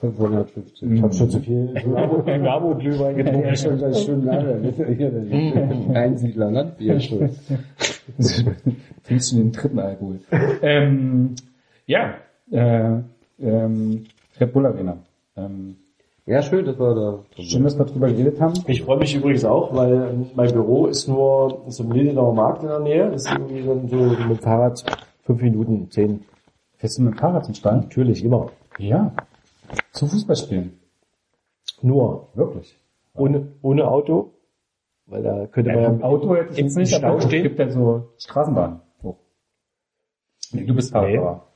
550. 0.00 0.82
Ich 0.82 1.02
habe 1.02 1.12
schon 1.14 1.30
zu 1.30 1.40
viel 1.40 1.72
Namo-Glühwein 1.74 3.16
getrunken. 3.16 3.46
Ja, 3.46 3.56
schon 3.56 3.78
seit 3.78 3.96
Stunden 3.96 4.28
an. 4.28 5.94
Einsiedler 5.94 6.50
Landbier 6.50 6.98
schon. 7.00 7.30
Trinkst 9.04 9.32
du 9.32 9.36
den 9.36 9.52
dritten 9.52 9.78
Alkohol? 9.78 10.20
ähm, 10.62 11.34
ja, 11.86 12.14
äh, 12.50 12.98
ähm, 13.40 14.04
Red 14.40 14.52
Bull 14.52 14.66
Arena. 14.66 14.98
Ähm, 15.36 15.76
Ja, 16.24 16.40
schön, 16.40 16.64
dass 16.64 16.78
wir 16.78 16.94
da. 16.94 17.42
schön, 17.42 17.64
dass 17.64 17.76
wir 17.76 17.84
darüber 17.84 18.08
geredet 18.08 18.40
haben. 18.40 18.54
Ich 18.68 18.82
freue 18.82 18.98
mich 18.98 19.14
übrigens 19.14 19.44
auch, 19.44 19.74
weil 19.74 20.26
mein 20.34 20.52
Büro 20.52 20.86
ist 20.86 21.08
nur 21.08 21.64
zum 21.68 21.90
Lindenauer 21.90 22.32
Markt 22.32 22.62
in 22.62 22.68
der 22.68 22.78
Nähe. 22.78 23.10
Das 23.10 23.24
ist 23.26 23.32
irgendwie 23.32 23.64
dann 23.64 23.88
so 23.88 23.96
mit 23.96 24.18
dem 24.20 24.38
Fahrrad 24.38 24.84
fünf 25.24 25.42
Minuten, 25.42 25.90
zehn. 25.90 26.24
Fährst 26.76 26.98
du 26.98 27.02
mit 27.02 27.14
dem 27.14 27.18
Fahrrad 27.18 27.44
zum 27.44 27.54
Stall? 27.54 27.78
Natürlich, 27.78 28.24
immer. 28.24 28.50
Ja. 28.78 29.12
Zu 29.90 30.06
Fußballspielen. 30.06 30.78
Nur. 31.82 32.28
Wirklich. 32.34 32.76
Ohne, 33.14 33.48
ohne 33.60 33.88
Auto. 33.88 34.32
Weil 35.06 35.24
da 35.24 35.46
könnte 35.46 35.72
man 35.72 35.82
Ja, 35.82 35.88
im 35.88 36.02
Auto 36.04 36.36
hätte 36.36 36.52
ich 36.52 36.58
im 36.58 36.66
jetzt 36.66 36.76
nicht, 36.76 36.94
Stau 36.94 37.08
aber 37.08 37.18
es 37.18 37.28
gibt 37.28 37.58
ja 37.58 37.68
so 37.68 38.10
Straßenbahnen. 38.18 38.80
Oh. 39.02 39.16
Nee, 40.52 40.64
du 40.66 40.74
bist 40.74 40.92
Fahrradfahrer. 40.92 41.51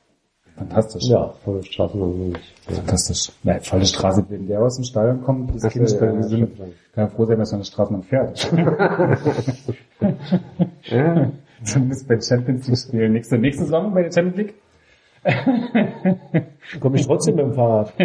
Fantastisch. 0.57 1.03
Ja. 1.05 1.33
Volle 1.43 1.63
Straßen 1.63 2.29
nicht. 2.29 2.53
Fantastisch. 2.67 3.31
Na, 3.43 3.59
volle 3.59 3.85
Straße, 3.85 4.25
wenn 4.29 4.47
der 4.47 4.61
aus 4.61 4.75
dem 4.75 4.85
Stadion 4.85 5.23
kommt, 5.23 5.51
Kind 5.51 5.85
ist 5.85 5.99
bei 5.99 6.07
ja, 6.07 6.13
ja, 6.13 6.23
sind, 6.23 6.57
kann 6.57 7.05
ja 7.05 7.07
froh 7.07 7.25
sein, 7.25 7.37
dass 7.37 7.51
er 7.51 7.55
eine 7.55 7.65
Straßenbahn 7.65 8.03
fährt. 8.03 8.51
Ja. 10.89 11.31
Zumindest 11.63 12.07
bei 12.07 12.19
Champions 12.21 12.67
League 12.67 12.77
spielen. 12.77 13.13
Nächste, 13.13 13.37
nächste 13.37 13.63
Saison 13.63 13.93
bei 13.93 14.03
der 14.03 14.11
Champions 14.11 14.37
League. 14.37 14.53
komme 16.79 16.95
ich 16.97 17.05
trotzdem 17.05 17.35
mit 17.35 17.45
dem 17.45 17.53
Fahrrad. 17.53 17.93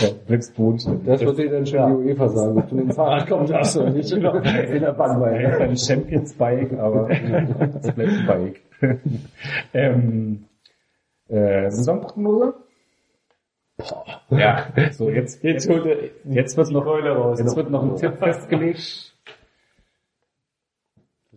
Ja, 0.00 0.38
bodenständig. 0.56 1.06
Das 1.06 1.20
wird 1.20 1.38
dir 1.38 1.50
dann 1.50 1.66
schon 1.66 2.04
die 2.04 2.10
UEFA 2.10 2.28
sagen, 2.28 2.58
ob 2.58 2.68
du 2.68 2.74
mit 2.74 2.84
dem 2.86 2.92
Fahrrad 2.92 3.28
kommen 3.28 3.46
darfst 3.46 3.76
oder 3.76 3.90
nicht. 3.90 4.12
In 4.12 4.20
der 4.22 4.92
Bannweite. 4.92 5.42
Ja, 5.42 5.58
ein 5.58 5.76
Champions 5.76 6.34
Bike, 6.34 6.72
aber 6.78 7.10
es 7.10 7.92
bleibt 7.92 8.00
ein 8.00 8.26
Bike. 8.26 8.60
ähm, 9.72 10.44
äh, 11.28 11.70
Saisonprognose? 11.70 12.54
Ja, 14.30 14.68
so 14.92 15.10
jetzt, 15.10 15.42
jetzt, 15.44 15.68
er 15.68 16.10
jetzt 16.24 16.56
wird 16.56 16.70
noch, 16.70 16.86
jetzt 17.38 17.56
wird 17.56 17.70
noch 17.70 17.82
ein 17.82 17.96
Tipp 17.96 18.18
festgelegt. 18.18 19.05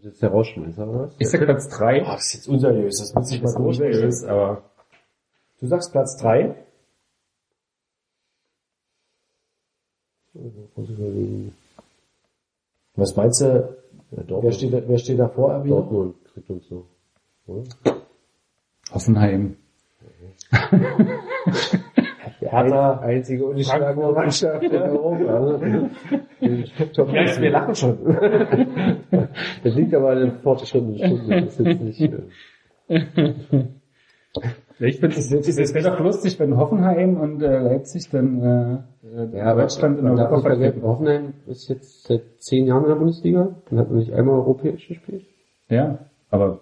Das 0.02 0.14
ist 0.14 0.22
der 0.22 0.30
Rauschmeißer, 0.30 0.88
oder 0.88 1.00
was? 1.02 1.16
Ich 1.20 1.30
sag 1.30 1.42
Platz 1.42 1.68
drei. 1.70 2.04
Oh, 2.04 2.12
das 2.12 2.28
ist 2.28 2.34
jetzt 2.34 2.48
unseriös. 2.48 3.00
Das 3.00 3.14
muss 3.14 3.32
ich 3.32 3.42
mal 3.42 3.56
unseriös, 3.56 4.24
aber 4.24 4.64
Du 5.60 5.68
sagst 5.68 5.92
Platz 5.92 6.16
drei. 6.18 6.56
Was 12.96 13.16
meinst 13.16 13.42
du? 13.42 13.78
Ja, 14.12 14.24
Wer 14.42 14.52
steht, 14.52 14.74
da, 14.74 14.82
wer 14.88 14.98
steht 14.98 15.20
da 15.20 15.28
vor, 15.28 15.52
Erwin? 15.52 15.70
Dortmund 15.70 16.16
kriegt 16.34 16.50
uns 16.50 16.68
so. 16.68 16.88
Oder? 17.46 17.64
Hoffenheim. 18.92 19.58
Hertha. 22.48 23.00
Einzige 23.00 23.46
ungeschlagene 23.46 24.12
Mannschaft 24.12 24.64
in 24.64 24.72
Europa. 24.76 25.90
Top 26.94 27.14
Ja, 27.14 27.42
wir 27.42 27.52
lachen 27.52 27.76
schon. 27.76 27.98
Das 29.64 29.76
liegt 29.76 29.94
aber 29.94 30.12
an 30.12 30.20
den 30.20 30.32
fortgeschrittenen 30.40 30.98
Stunden. 30.98 31.30
Das 31.30 31.60
ist 31.60 31.66
jetzt 31.66 31.82
nicht, 31.82 32.02
äh, 32.02 33.66
Ich 34.80 35.00
finde 35.00 35.16
es 35.18 35.32
es 35.32 35.74
wäre 35.74 35.92
doch 35.92 36.00
lustig, 36.00 36.40
wenn 36.40 36.56
Hoffenheim 36.56 37.18
und 37.20 37.42
äh, 37.42 37.60
Leipzig 37.60 38.10
dann 38.12 38.42
äh, 38.42 39.38
ja, 39.38 39.54
Deutschland 39.54 40.00
in 40.00 40.08
Europa 40.08 40.40
vertreten. 40.40 40.82
Hoffenheim 40.84 41.34
ist 41.48 41.70
jetzt 41.70 42.08
seit 42.08 42.22
zehn 42.40 42.66
Jahren 42.66 42.84
in 42.84 42.90
der 42.90 42.96
Bundesliga 42.96 43.56
und 43.70 43.78
hat 43.78 43.90
noch 43.90 43.98
nicht 43.98 44.14
einmal 44.14 44.36
europäisch 44.36 44.88
gespielt. 44.88 45.26
Ja, 45.70 46.00
aber 46.30 46.62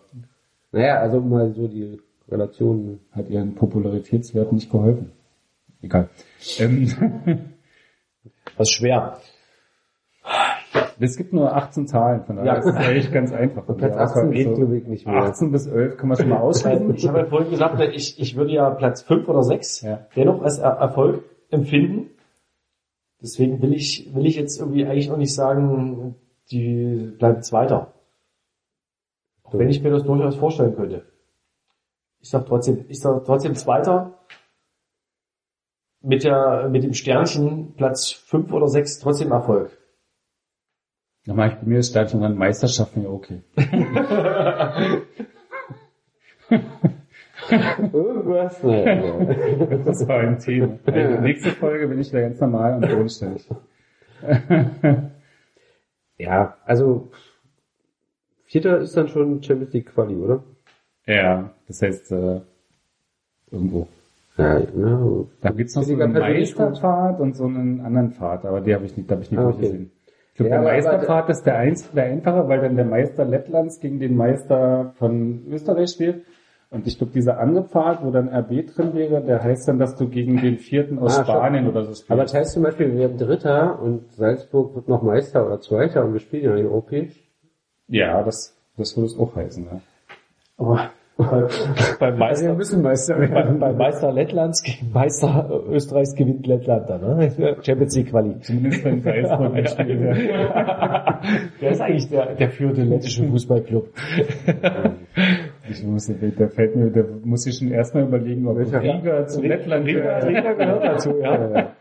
Naja, 0.72 0.96
also 1.00 1.22
mal 1.22 1.54
so 1.54 1.68
die 1.68 2.00
Relationen. 2.30 3.00
hat 3.12 3.30
ihren 3.30 3.56
Popularitätswert 3.56 4.52
nicht 4.52 4.72
geholfen. 4.72 5.12
Egal. 5.82 6.10
Ähm, 6.60 7.54
Das 8.58 8.70
ist 8.70 8.74
schwer. 8.74 9.20
es 11.00 11.16
gibt 11.18 11.34
nur 11.34 11.56
18 11.56 11.88
Zahlen, 11.88 12.24
von 12.26 12.38
daher 12.38 12.54
Ja. 12.54 12.60
ist 12.60 12.76
eigentlich 12.76 13.12
ganz 13.12 13.32
einfach. 13.32 13.66
Platz 13.66 13.78
Die 13.80 13.86
18 13.86 14.00
Auswahl 14.00 14.30
geht, 14.32 14.82
ich, 14.84 14.88
nicht 14.88 15.06
mehr. 15.08 15.16
18 15.24 15.52
bis 15.52 15.68
11 15.68 15.98
kann 15.98 16.10
man 16.10 16.18
schon 16.18 16.30
mal 16.30 16.40
ausschreiben. 16.40 16.94
Ich 16.96 17.08
habe 17.08 17.20
ja 17.20 17.26
vorhin 17.26 17.52
gesagt, 17.52 17.80
ich, 17.94 18.20
ich 18.20 18.36
würde 18.36 18.52
ja 18.54 18.70
Platz 18.72 19.04
fünf 19.04 19.28
oder 19.28 19.44
sechs 19.44 19.82
Ja. 19.82 20.08
dennoch 20.16 20.42
als 20.42 20.58
er 20.58 20.72
Erfolg 20.72 21.24
empfinden. 21.52 22.10
Deswegen 23.22 23.62
will 23.62 23.74
ich, 23.74 24.10
will 24.14 24.26
ich 24.26 24.36
jetzt 24.36 24.60
irgendwie 24.60 24.86
eigentlich 24.86 25.10
noch 25.10 25.18
nicht 25.18 25.34
sagen, 25.34 26.16
die 26.52 27.14
bleiben 27.18 27.42
Zweiter. 27.42 27.94
Auch 29.44 29.54
wenn 29.58 29.70
ich 29.70 29.82
mir 29.82 29.90
das 29.92 30.04
durchaus 30.04 30.36
vorstellen 30.36 30.76
könnte. 30.76 31.06
Ich 32.20 32.30
sag 32.30 32.46
trotzdem, 32.46 32.86
ich 32.90 33.00
sag 33.00 33.24
trotzdem 33.26 33.56
Zweiter. 33.56 34.14
Mit 36.02 36.24
der, 36.24 36.70
mit 36.70 36.84
dem 36.84 36.94
Sternchen 36.94 37.74
Platz 37.76 38.12
fünf 38.12 38.52
oder 38.52 38.68
sechs 38.68 39.00
trotzdem 39.00 39.32
Erfolg. 39.32 39.72
Dann 41.26 41.36
mache 41.36 41.50
ich 41.50 41.56
bei 41.56 41.66
mir 41.66 41.78
das 41.78 41.88
Stadion 41.90 42.24
an 42.24 42.38
Meisterschaften 42.38 43.04
ja 43.04 43.10
okay. 43.10 43.42
Irgendwas? 47.94 48.64
Naja, 48.64 49.78
Das 49.86 50.08
war 50.08 50.20
ein 50.20 50.40
Thema. 50.40 50.80
Also, 50.86 51.22
nächste 51.22 51.52
Folge 51.52 51.88
bin 51.88 52.00
ich 52.00 52.12
wieder 52.12 52.22
ganz 52.22 52.40
normal 52.40 52.76
und 52.76 52.82
bodenständig. 52.82 53.48
ja, 56.18 56.58
also 56.66 57.12
Vierter 58.46 58.80
ist 58.80 58.96
dann 58.96 59.10
schon 59.10 59.44
Champions 59.44 59.74
League 59.74 59.94
Quali, 59.94 60.16
oder? 60.16 60.44
Ja, 61.06 61.54
das 61.68 61.82
heißt 61.82 62.12
äh, 62.12 62.42
irgendwo. 63.52 63.88
Ja, 64.38 64.60
ja. 64.60 65.26
Da 65.42 65.50
gibt's 65.52 65.76
noch 65.76 65.84
so 65.84 65.94
einen. 65.94 66.14
Meisterpfad 66.14 67.20
und 67.20 67.36
so 67.36 67.46
einen 67.46 67.82
anderen 67.82 68.12
Pfad, 68.12 68.46
aber 68.46 68.62
die 68.62 68.74
habe 68.74 68.86
ich 68.86 68.96
nicht, 68.96 69.10
da 69.10 69.16
habe 69.16 69.24
ich 69.24 69.32
nicht 69.32 69.40
Ah, 69.40 69.48
okay. 69.48 69.54
durchgesehen. 69.58 69.92
Ich 70.30 70.36
glaube, 70.36 70.50
Ja, 70.52 70.62
der 70.62 70.72
Meisterpfad 70.74 71.30
ist 71.30 71.44
der 71.44 71.58
einzige, 71.58 71.96
der 71.96 72.04
einfache, 72.06 72.48
weil 72.48 72.62
dann 72.62 72.76
der 72.76 72.86
Meister 72.86 73.26
Lettlands 73.26 73.80
gegen 73.80 74.00
den 74.00 74.16
Meister 74.16 74.94
von 75.00 75.46
Österreich 75.50 75.90
spielt. 75.90 76.24
Und 76.70 76.86
ich 76.86 76.98
glaube, 76.98 77.14
dieser 77.14 77.40
andere 77.40 77.64
Pfad, 77.64 78.04
wo 78.04 78.12
dann 78.12 78.28
RB 78.28 78.68
drin 78.68 78.94
wäre, 78.94 79.22
der 79.24 79.42
heißt 79.42 79.68
dann, 79.70 79.80
dass 79.80 79.96
du 79.96 80.10
gegen 80.10 80.36
den 80.42 80.58
vierten 80.58 81.00
aus 81.00 81.18
Ah, 81.18 81.24
Spanien 81.24 81.64
schon. 81.64 81.72
oder 81.72 81.84
so 81.86 81.94
spielst. 81.94 82.12
Aber 82.12 82.24
das 82.24 82.34
heißt 82.34 82.52
zum 82.54 82.64
Beispiel, 82.64 82.94
wir 82.96 83.06
haben 83.06 83.18
Dritter 83.18 83.82
und 83.82 84.12
Salzburg 84.12 84.76
wird 84.76 84.90
noch 84.90 85.02
Meister 85.02 85.46
oder 85.46 85.62
Zweiter 85.62 86.04
und 86.06 86.12
wir 86.14 86.20
spielen 86.20 86.44
ja 86.44 86.54
nicht 86.56 86.66
europäisch. 86.66 87.24
ja, 87.88 88.22
das, 88.22 88.54
das 88.76 88.96
würde 88.98 89.08
es 89.08 89.18
auch 89.18 89.34
heißen, 89.36 89.66
ja. 89.66 89.80
Aber 90.58 90.90
bei, 91.18 91.48
beim 92.00 92.18
Meister, 92.18 92.54
müssen 92.54 92.82
Meister 92.82 93.16
bei, 93.16 93.44
bei 93.44 93.74
Meister 93.74 94.12
Lettlands 94.12 94.62
gegen 94.62 94.92
Meister 94.94 95.50
Österreichs 95.70 96.16
gewinnt 96.16 96.46
Lettland 96.46 96.90
dann, 96.90 97.02
ne? 97.02 97.58
Champions 97.62 97.96
League 97.96 98.10
Quali. 98.10 98.40
Zumindest 98.42 98.86
wenn 98.86 99.02
Salzburg 99.02 99.54
mitspielt. 99.54 100.02
ja. 100.02 101.22
Wer 101.60 101.72
ist 101.72 101.82
eigentlich 101.82 102.10
der, 102.10 102.36
der 102.36 102.50
führende 102.50 102.84
lettische 102.84 103.24
Fußballclub? 103.24 103.90
Ich 105.70 105.84
muss, 105.84 106.08
der 106.08 106.50
fällt 106.50 106.76
mir, 106.76 106.90
der 106.92 107.06
muss 107.24 107.46
ich 107.46 107.58
schon 107.58 107.72
erstmal 107.72 108.04
überlegen, 108.04 108.48
ob 108.48 108.58
Welcher? 108.58 108.82
Riga 108.82 109.28
zu 109.28 109.42
Lettland 109.42 109.86
Riga, 109.86 110.00
gehört. 110.00 110.26
Riga 110.26 110.54
gehört 110.54 110.84
dazu, 110.84 111.14
ja. 111.20 111.74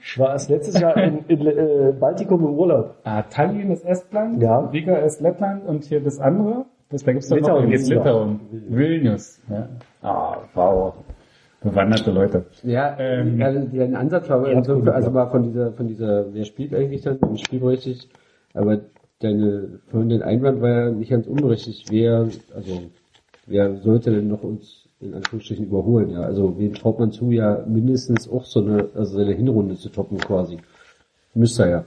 Ich 0.00 0.18
war 0.18 0.32
erst 0.32 0.50
letztes 0.50 0.78
Jahr 0.80 0.96
in, 0.98 1.24
in 1.28 1.46
äh, 1.46 1.92
Baltikum 1.98 2.40
im 2.40 2.54
Urlaub. 2.54 2.96
Ah, 3.04 3.22
Tallinn 3.22 3.70
ist 3.70 3.84
Estland, 3.86 4.42
Ja. 4.42 4.58
Riga 4.58 4.96
ist 4.96 5.20
Lettland 5.20 5.64
und 5.64 5.84
hier 5.84 6.00
das 6.00 6.20
andere, 6.20 6.66
da 6.92 7.12
gibt's 7.12 7.30
noch 7.30 7.36
Litauen 7.36 7.70
noch. 7.70 7.78
Litauen. 7.78 8.40
Vilnius. 8.68 9.40
Ja. 9.48 9.68
Ah, 10.02 10.38
wow. 10.54 10.94
Bewanderte 11.62 12.10
Leute. 12.10 12.44
Ja, 12.64 12.96
Ähm, 12.98 13.38
ja 13.38 13.52
der 13.52 13.98
Ansatz 13.98 14.28
war 14.28 14.44
also, 14.44 14.80
also 14.80 15.10
mal 15.10 15.26
von 15.30 15.44
dieser, 15.44 15.72
von 15.72 15.86
dieser, 15.86 16.32
wer 16.34 16.44
spielt 16.44 16.74
eigentlich 16.74 17.02
dann, 17.02 17.18
im 17.20 17.36
spielberechtigt, 17.36 18.08
aber 18.52 18.80
deine, 19.20 19.80
von 19.86 20.08
den 20.08 20.22
Einwand 20.22 20.60
war 20.60 20.70
ja 20.70 20.90
nicht 20.90 21.10
ganz 21.10 21.26
unberechtigt, 21.26 21.90
wer, 21.90 22.28
also, 22.54 22.82
wer 23.46 23.76
sollte 23.76 24.10
denn 24.10 24.28
noch 24.28 24.42
uns 24.42 24.88
in 25.00 25.14
Anführungsstrichen 25.14 25.66
überholen, 25.66 26.10
ja, 26.10 26.22
also, 26.22 26.58
wen 26.58 26.74
traut 26.74 26.98
man 26.98 27.12
zu, 27.12 27.30
ja, 27.30 27.64
mindestens 27.66 28.28
auch 28.28 28.44
so 28.44 28.60
eine, 28.60 28.88
also 28.94 29.16
seine 29.16 29.32
Hinrunde 29.32 29.76
zu 29.76 29.88
toppen 29.88 30.18
quasi. 30.18 30.58
Müsste 31.34 31.64
er 31.64 31.70
ja. 31.70 31.84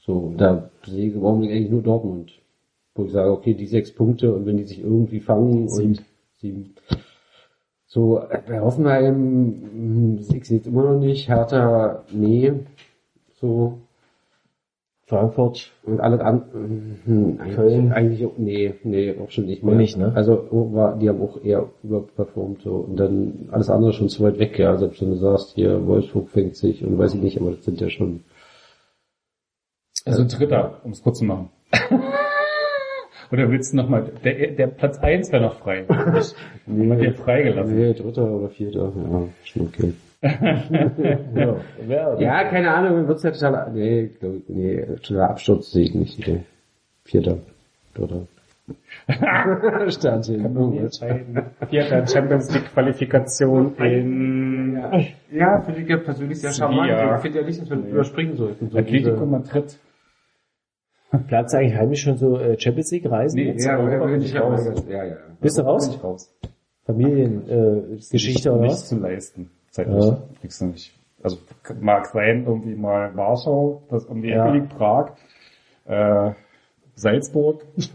So, 0.00 0.34
da 0.36 0.70
brauchen 0.84 1.42
wir 1.42 1.50
eigentlich 1.50 1.70
nur 1.70 1.82
Dortmund. 1.82 2.39
Wo 3.00 3.04
ich 3.06 3.12
sage, 3.12 3.30
okay, 3.30 3.54
die 3.54 3.66
sechs 3.66 3.92
Punkte 3.92 4.34
und 4.34 4.46
wenn 4.46 4.56
die 4.58 4.64
sich 4.64 4.80
irgendwie 4.82 5.20
fangen 5.20 5.68
und 5.68 6.02
sieben. 6.38 6.74
So, 7.86 8.20
äh, 8.20 8.40
bei 8.46 8.60
Hoffenheim, 8.60 10.18
ich 10.20 10.26
sehe 10.46 10.60
es 10.60 10.66
immer 10.66 10.84
noch 10.92 11.00
nicht, 11.00 11.28
Hertha, 11.28 12.04
nee, 12.12 12.52
so, 13.40 13.78
Frankfurt. 15.06 15.72
und 15.82 15.98
alles 16.00 16.20
andere, 16.20 16.50
eigentlich, 16.54 17.56
Köln. 17.56 17.90
eigentlich, 17.92 18.24
auch- 18.26 18.36
nee, 18.38 18.74
nee, 18.84 19.16
auch 19.18 19.30
schon 19.30 19.46
nicht 19.46 19.64
mehr. 19.64 19.74
Nicht, 19.74 19.96
ne? 19.96 20.12
Also, 20.14 20.46
oh, 20.52 20.72
war, 20.72 20.96
die 20.98 21.08
haben 21.08 21.20
auch 21.20 21.42
eher 21.42 21.68
überperformt, 21.82 22.62
so, 22.62 22.74
und 22.76 22.94
dann 22.96 23.48
alles 23.50 23.68
andere 23.70 23.92
schon 23.92 24.08
zu 24.08 24.22
weit 24.22 24.38
weg, 24.38 24.56
ja, 24.58 24.76
selbst 24.76 25.00
wenn 25.02 25.10
du 25.10 25.16
sagst, 25.16 25.54
hier, 25.56 25.84
Wolfsburg 25.86 26.28
fängt 26.28 26.54
sich, 26.54 26.84
und 26.84 26.96
weiß 26.96 27.14
ich 27.14 27.22
nicht, 27.22 27.40
aber 27.40 27.50
das 27.52 27.64
sind 27.64 27.80
ja 27.80 27.88
schon, 27.90 28.20
Also 30.04 30.24
Dritter, 30.24 30.80
um 30.84 30.92
es 30.92 31.02
kurz 31.02 31.18
zu 31.18 31.24
machen. 31.24 31.48
Oder 33.32 33.50
willst 33.50 33.72
du 33.72 33.76
nochmal, 33.76 34.10
der, 34.24 34.52
der 34.52 34.66
Platz 34.66 34.98
eins 34.98 35.30
wäre 35.30 35.42
noch 35.42 35.58
frei. 35.60 35.84
Ich 36.18 36.34
nee. 36.66 36.96
dir 36.96 37.14
freigelassen. 37.14 37.76
nee, 37.76 37.92
dritter 37.92 38.30
oder 38.30 38.48
vierter, 38.48 38.92
ja, 38.96 39.28
schon 39.44 39.68
okay. 39.68 39.92
Ja, 41.88 42.18
Ja, 42.18 42.44
keine 42.44 42.74
Ahnung, 42.74 43.08
wird's 43.08 43.22
ja 43.22 43.30
total, 43.30 43.72
nee, 43.72 44.10
glaub 44.18 44.34
ich, 44.34 44.48
nee, 44.48 44.84
totaler 45.02 45.30
Absturz 45.30 45.70
sehe 45.70 45.84
ich 45.84 45.94
nicht, 45.94 46.26
nee. 46.26 46.40
Vierter, 47.04 47.38
dritter. 47.94 48.26
Stand 49.90 50.26
hier. 50.26 50.38
Vierter 51.68 52.06
Champions 52.06 52.54
League 52.54 52.72
Qualifikation 52.72 53.74
in 53.78 54.80
Ja, 55.32 55.60
finde 55.62 55.80
ich 55.80 55.88
ja 55.88 55.96
persönlich 55.96 56.40
sehr 56.40 56.52
charmant. 56.52 56.90
Ich 56.90 57.22
finde 57.22 57.40
ja 57.40 57.46
nicht, 57.46 57.60
dass 57.60 57.70
wir 57.70 57.78
überspringen 57.78 58.36
sollten. 58.36 58.70
So 58.70 58.78
Atletico 58.78 59.26
Madrid. 59.26 59.78
Platz 61.28 61.54
eigentlich 61.54 61.74
heimisch 61.76 62.02
schon 62.02 62.16
so 62.16 62.38
äh, 62.38 62.58
Champions 62.58 62.90
League 62.92 63.10
Reisen? 63.10 63.36
Nee, 63.36 63.46
Jetzt? 63.52 63.64
ja, 63.64 63.72
Ja, 63.72 63.78
Europa 63.84 64.06
bin 64.06 64.22
ich 64.22 64.34
ich 64.34 64.40
raus. 64.40 64.60
Ja, 64.88 65.04
ja. 65.04 65.16
Bist 65.40 65.58
du 65.58 65.62
raus? 65.62 65.88
Bin 65.88 65.96
ich 65.96 66.04
raus. 66.04 66.32
Familiengeschichte 66.86 68.48
äh, 68.48 68.52
oder 68.52 68.66
was? 68.68 68.88
zu 68.88 68.98
leisten. 68.98 69.50
Zeitlich. 69.70 70.04
Ja. 70.04 70.18
Kriegst 70.40 70.60
du 70.60 70.66
nicht. 70.66 70.92
Also 71.22 71.38
mag 71.80 72.06
sein, 72.06 72.44
irgendwie 72.46 72.74
mal 72.74 73.14
Warschau, 73.16 73.82
das 73.90 74.04
um 74.06 74.22
die 74.22 74.28
Ja. 74.30 74.50
Liegt, 74.50 74.70
Prag, 74.76 75.10
äh, 75.86 76.30
Salzburg. 76.94 77.62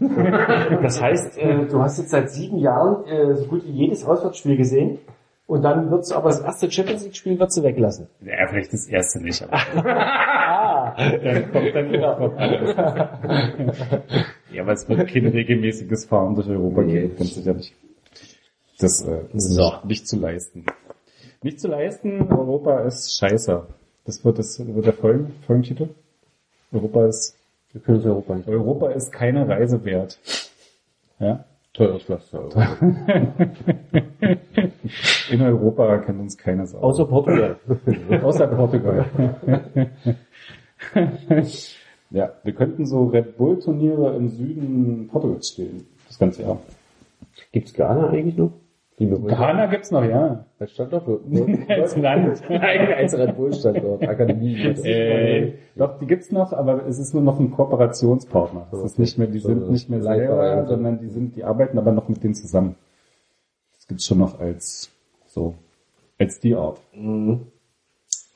Das 0.82 1.00
heißt, 1.02 1.38
äh, 1.38 1.66
du 1.66 1.80
hast 1.82 1.98
jetzt 1.98 2.10
seit 2.10 2.30
sieben 2.30 2.58
Jahren 2.58 3.04
äh, 3.06 3.34
so 3.34 3.46
gut 3.46 3.64
wie 3.66 3.70
jedes 3.72 4.04
Auswärtsspiel 4.04 4.56
gesehen 4.56 4.98
und 5.46 5.62
dann 5.62 5.90
wird's 5.90 6.12
aber 6.12 6.28
das 6.28 6.40
erste 6.40 6.70
Champions 6.70 7.04
League 7.04 7.16
Spiel 7.16 7.38
wird's 7.38 7.60
weglassen. 7.62 8.06
Ja, 8.24 8.46
vielleicht 8.48 8.72
das 8.72 8.86
erste 8.86 9.20
nicht, 9.22 9.42
aber 9.42 9.58
Ah, 10.94 11.10
dann 11.18 11.52
kommt 11.52 11.74
dann 11.74 11.92
Genau. 11.92 12.32
Ja, 14.52 14.62
aber 14.62 14.72
es 14.72 14.88
wird 14.88 15.08
kein 15.08 15.26
regelmäßiges 15.26 16.06
Fahren 16.06 16.34
durch 16.34 16.48
Europa 16.48 16.82
geben, 16.82 17.16
ganz 17.16 17.34
sicher 17.34 17.52
nicht. 17.54 17.74
Das 18.78 19.02
äh, 19.06 19.20
ist 19.34 19.50
So. 19.50 19.62
nicht, 19.64 19.84
nicht 19.84 20.08
zu 20.08 20.18
leisten. 20.18 20.64
Nicht 21.42 21.60
zu 21.60 21.68
leisten, 21.68 22.32
Europa 22.32 22.80
ist 22.80 23.18
scheiße. 23.18 23.66
Das 24.04 24.24
wird, 24.24 24.38
das 24.38 24.64
wird 24.64 24.86
der 24.86 24.92
Folgen, 24.92 25.34
Folgentitel. 25.46 25.88
Europa 26.72 27.06
ist, 27.06 27.36
Wir 27.72 27.80
können 27.82 27.98
uns 27.98 28.06
Europa 28.06 28.34
nicht. 28.36 28.48
Europa 28.48 28.90
ist 28.90 29.12
keine 29.12 29.46
Reise 29.48 29.84
wert. 29.84 30.18
Ja? 31.18 31.44
Teures 31.74 32.02
Pflaster. 32.04 32.48
In 35.30 35.42
Europa 35.42 35.98
kennt 35.98 36.20
uns 36.20 36.38
keiner 36.38 36.66
Sau. 36.66 36.78
außer 36.78 37.04
Portugal. 37.04 37.56
Außer 38.22 38.46
Portugal. 38.46 39.04
ja, 42.10 42.32
wir 42.42 42.52
könnten 42.52 42.86
so 42.86 43.06
Red 43.06 43.36
Bull 43.36 43.58
Turniere 43.58 44.16
im 44.16 44.28
Süden 44.28 45.08
Portugals 45.10 45.48
spielen. 45.50 45.86
Das 46.06 46.18
ganze 46.18 46.42
Jahr. 46.42 46.58
Gibt's 47.52 47.72
Ghana 47.74 48.10
eigentlich 48.10 48.36
noch? 48.36 48.52
Ghana 48.98 49.66
gibt's 49.66 49.90
noch, 49.90 50.04
ja. 50.04 50.46
Als 50.58 50.72
Standort? 50.72 51.06
Als 51.68 51.96
Land. 51.96 52.42
Nein, 52.48 52.94
als 52.94 53.14
Red 53.18 53.36
Bull 53.36 53.52
Standort, 53.52 54.02
Akademie. 54.08 54.56
Äh, 54.56 55.52
doch, 55.74 55.98
die 55.98 56.06
gibt's 56.06 56.32
noch, 56.32 56.54
aber 56.54 56.86
es 56.86 56.98
ist 56.98 57.12
nur 57.12 57.22
noch 57.22 57.38
ein 57.38 57.50
Kooperationspartner. 57.50 58.68
Das 58.70 58.82
ist 58.82 58.98
nicht 58.98 59.18
mehr, 59.18 59.26
die 59.26 59.40
sind 59.40 59.70
nicht 59.70 59.90
mehr 59.90 60.02
selber, 60.02 60.64
sondern 60.66 60.98
die 60.98 61.08
sind, 61.08 61.36
die 61.36 61.44
arbeiten 61.44 61.78
aber 61.78 61.92
noch 61.92 62.08
mit 62.08 62.24
denen 62.24 62.34
zusammen. 62.34 62.76
Das 63.74 63.86
gibt's 63.86 64.06
schon 64.06 64.18
noch 64.18 64.40
als, 64.40 64.90
so, 65.26 65.54
als 66.18 66.40
die 66.40 66.54
Art. 66.54 66.80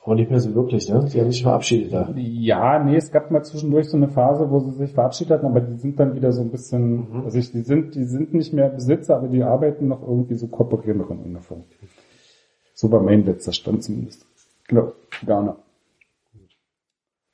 Aber 0.03 0.15
nicht 0.15 0.31
mehr 0.31 0.39
so 0.39 0.55
wirklich, 0.55 0.89
ne? 0.89 1.07
Die 1.13 1.19
haben 1.19 1.31
sich 1.31 1.43
verabschiedet 1.43 1.93
da. 1.93 2.11
Ja, 2.15 2.83
nee, 2.83 2.95
es 2.95 3.11
gab 3.11 3.29
mal 3.29 3.43
zwischendurch 3.43 3.87
so 3.87 3.97
eine 3.97 4.09
Phase, 4.09 4.49
wo 4.49 4.59
sie 4.59 4.71
sich 4.71 4.93
verabschiedet 4.93 5.33
hatten, 5.33 5.45
aber 5.45 5.61
die 5.61 5.77
sind 5.77 5.99
dann 5.99 6.15
wieder 6.15 6.31
so 6.31 6.41
ein 6.41 6.49
bisschen, 6.49 7.23
also 7.23 7.37
ich, 7.37 7.51
die 7.51 7.61
sind, 7.61 7.93
die 7.93 8.05
sind 8.05 8.33
nicht 8.33 8.51
mehr 8.51 8.69
Besitzer, 8.69 9.17
aber 9.17 9.27
die 9.27 9.43
arbeiten 9.43 9.87
noch 9.87 10.01
irgendwie 10.01 10.35
so 10.35 10.47
kooperieren 10.47 10.97
noch 10.97 11.11
in 11.11 11.17
irgendeiner 11.17 11.43
Form. 11.43 11.65
So 12.73 12.91
war 12.91 13.01
mein 13.01 13.25
letzter 13.25 13.53
Stand 13.53 13.83
zumindest. 13.83 14.25
Genau, 14.67 14.93
Ghana. 15.23 15.57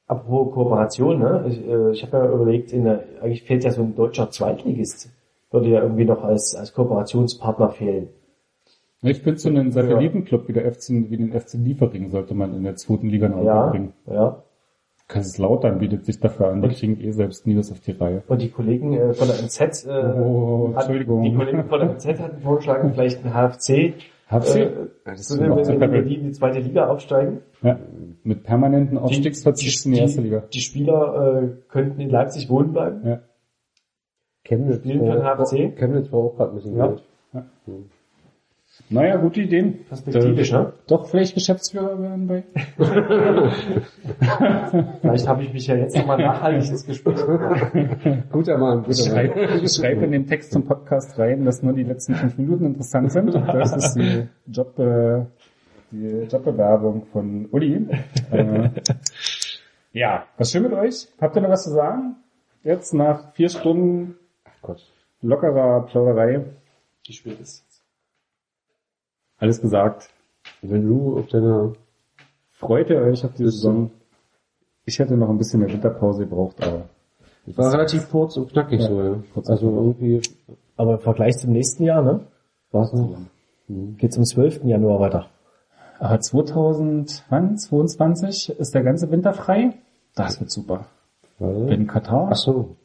Apropos 0.08 0.54
Kooperation, 0.54 1.20
ne? 1.20 1.46
Ich, 1.48 1.66
äh, 1.66 1.92
ich 1.92 2.04
habe 2.04 2.18
ja 2.18 2.32
überlegt, 2.32 2.74
in 2.74 2.84
der, 2.84 3.04
eigentlich 3.22 3.44
fehlt 3.44 3.64
ja 3.64 3.72
so 3.72 3.82
ein 3.82 3.96
deutscher 3.96 4.30
Zweitligist. 4.30 5.10
Würde 5.52 5.70
ja 5.70 5.82
irgendwie 5.82 6.06
noch 6.06 6.24
als, 6.24 6.54
als 6.54 6.74
Kooperationspartner 6.74 7.70
fehlen. 7.70 8.10
Ich 9.04 9.22
finde 9.22 9.40
so 9.40 9.50
einen 9.50 9.72
Satellitenclub 9.72 10.48
wie 10.48 10.54
der 10.54 10.72
FC, 10.74 10.90
wie 11.10 11.18
den 11.18 11.32
FC 11.40 11.54
Liefering 11.54 12.10
sollte 12.10 12.34
man 12.34 12.54
in 12.56 12.64
der 12.64 12.76
zweiten 12.76 13.08
Liga 13.10 13.28
noch 13.30 13.44
Ja, 13.44 13.60
unterbringen. 13.62 13.94
ja. 14.08 14.44
Kaiserslautern 15.08 15.80
bietet 15.80 16.04
sich 16.04 16.20
dafür 16.20 16.48
an, 16.50 16.62
die 16.62 16.68
kriegen 16.70 17.00
eh 17.00 17.12
selbst 17.12 17.48
nie 17.48 17.56
was 17.58 17.72
auf 17.72 17.80
die 17.80 17.92
Reihe. 17.92 18.24
Und 18.28 18.42
die 18.42 18.50
Kollegen 18.50 18.92
äh, 18.94 19.14
von 19.14 19.28
der 19.28 19.38
MZ, 19.42 19.86
äh, 19.86 19.90
Oh, 20.20 20.74
hat- 20.76 20.90
die 20.90 21.06
Kollegen 21.06 21.64
von 21.66 21.80
der 21.80 21.90
MZ 21.94 22.20
hatten 22.20 22.42
vorgeschlagen, 22.42 22.92
vielleicht 22.94 23.24
ein 23.24 23.32
HFC, 23.34 23.94
HFC? 24.30 24.56
äh, 24.58 24.70
das 25.06 25.28
so, 25.30 25.36
ist 25.36 25.40
wenn, 25.42 25.64
zu 25.64 26.04
die 26.04 26.16
in 26.16 26.24
die 26.26 26.32
zweite 26.32 26.60
Liga 26.60 26.88
aufsteigen. 26.90 27.40
Ja, 27.62 27.80
mit 28.24 28.44
permanenten 28.44 28.98
Aufstiegsverzicht 28.98 29.86
in 29.86 29.94
die 29.94 30.00
erste 30.00 30.20
Liga. 30.22 30.44
Die 30.52 30.60
Spieler 30.60 31.42
äh, 31.44 31.48
könnten 31.70 32.02
in 32.02 32.10
Leipzig 32.10 32.50
wohnen 32.50 32.74
bleiben. 32.74 33.08
Ja. 33.08 33.20
Chemnitz. 34.44 34.80
Spielen 34.80 35.00
für 35.06 35.12
den 35.14 35.24
war- 35.24 35.38
HFC? 35.38 35.74
Chemnitz 35.78 36.12
war 36.12 36.20
auch 36.20 36.36
gerade 36.36 36.52
ein 36.52 36.56
bisschen 36.56 36.76
Ja. 36.78 36.88
Geld. 36.88 37.04
Naja, 38.90 39.18
gute 39.18 39.42
Ideen. 39.42 39.86
Perspektivisch, 39.86 40.52
ne? 40.52 40.74
Doch 40.88 41.08
vielleicht 41.08 41.34
Geschäftsführer 41.34 42.02
werden 42.02 42.28
bei. 42.28 42.44
Vielleicht 45.02 45.28
habe 45.28 45.44
ich 45.44 45.52
mich 45.52 45.68
ja 45.68 45.76
jetzt 45.76 45.98
nochmal 45.98 46.18
nachhaltig 46.20 46.70
ins 46.70 46.86
Gespräch. 46.86 47.18
Guter 48.32 48.58
Mann, 48.58 48.84
guter 48.84 48.88
Mann. 48.88 48.94
Schreib, 48.94 49.70
schreib 49.70 50.02
in 50.02 50.12
den 50.12 50.26
Text 50.26 50.54
zum 50.54 50.66
Podcast 50.66 51.20
rein, 51.20 51.44
dass 51.44 51.62
nur 51.64 51.74
die 51.74 51.84
letzten 51.84 52.16
fünf 52.16 52.38
Minuten 52.38 52.66
interessant 52.66 53.12
sind. 53.12 53.34
Das 53.34 53.76
ist 53.76 53.96
die 53.96 54.28
Job, 54.48 54.80
äh, 54.80 55.26
die 55.92 56.28
Jobbewerbung 56.32 57.08
von 57.12 57.48
Uli. 57.52 57.88
Äh, 58.32 58.70
ja, 59.92 60.26
was 60.38 60.52
schön 60.52 60.64
mit 60.64 60.74
euch? 60.74 61.08
Habt 61.20 61.36
ihr 61.36 61.42
noch 61.42 61.50
was 61.50 61.64
zu 61.64 61.72
sagen? 61.72 62.16
Jetzt 62.64 62.94
nach 62.94 63.34
vier 63.34 63.50
Stunden 63.50 64.16
Gott. 64.62 64.82
lockerer 65.22 65.86
Plauderei. 65.88 66.46
Wie 67.06 67.14
spät 67.14 67.40
ist 67.40 67.66
es? 67.67 67.67
Alles 69.38 69.62
gesagt. 69.62 70.10
Wenn 70.62 70.88
du 70.88 71.18
auf 71.18 71.28
deiner, 71.28 71.74
Freut 72.52 72.90
ihr 72.90 73.02
euch 73.02 73.24
auf 73.24 73.34
die 73.36 73.44
Saison? 73.44 73.92
Ich 74.86 74.98
hätte 74.98 75.16
noch 75.16 75.30
ein 75.30 75.38
bisschen 75.38 75.60
mehr 75.60 75.72
Winterpause 75.72 76.24
gebraucht, 76.24 76.56
aber 76.66 76.90
war 77.56 77.72
relativ 77.72 78.10
kurz 78.10 78.36
und 78.36 78.52
knackig 78.52 78.82
Ja, 78.82 78.88
so, 78.88 79.00
ja. 79.02 79.16
Also 79.46 79.70
irgendwie 79.70 80.22
Aber 80.76 80.96
im 80.96 81.00
Vergleich 81.00 81.38
zum 81.38 81.52
nächsten 81.52 81.84
Jahr, 81.84 82.02
ne? 82.02 82.22
war 82.72 82.84
es 82.84 82.92
noch. 82.94 83.16
Geht's 83.68 84.18
am 84.18 84.26
12. 84.26 84.64
Januar 84.64 85.00
weiter. 85.00 85.28
Aber 86.00 86.20
2022 86.20 88.50
ist 88.50 88.74
der 88.74 88.82
ganze 88.84 89.12
Winter 89.12 89.34
frei. 89.34 89.76
Das 90.16 90.40
wird 90.40 90.50
super. 90.52 90.86
Warte. 91.40 91.74
In 91.74 91.88
Katar. 91.88 92.30
Ach 92.32 92.36
so. 92.36 92.76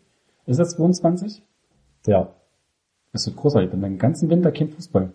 Ist 0.46 0.60
das 0.60 0.76
22? 0.76 1.42
Ja. 2.06 2.28
Das 3.12 3.26
wird 3.26 3.36
großartig. 3.36 3.70
Dann 3.70 3.80
den 3.80 3.98
ganzen 3.98 4.30
Winter 4.30 4.52
kein 4.52 4.68
Fußball. 4.68 5.12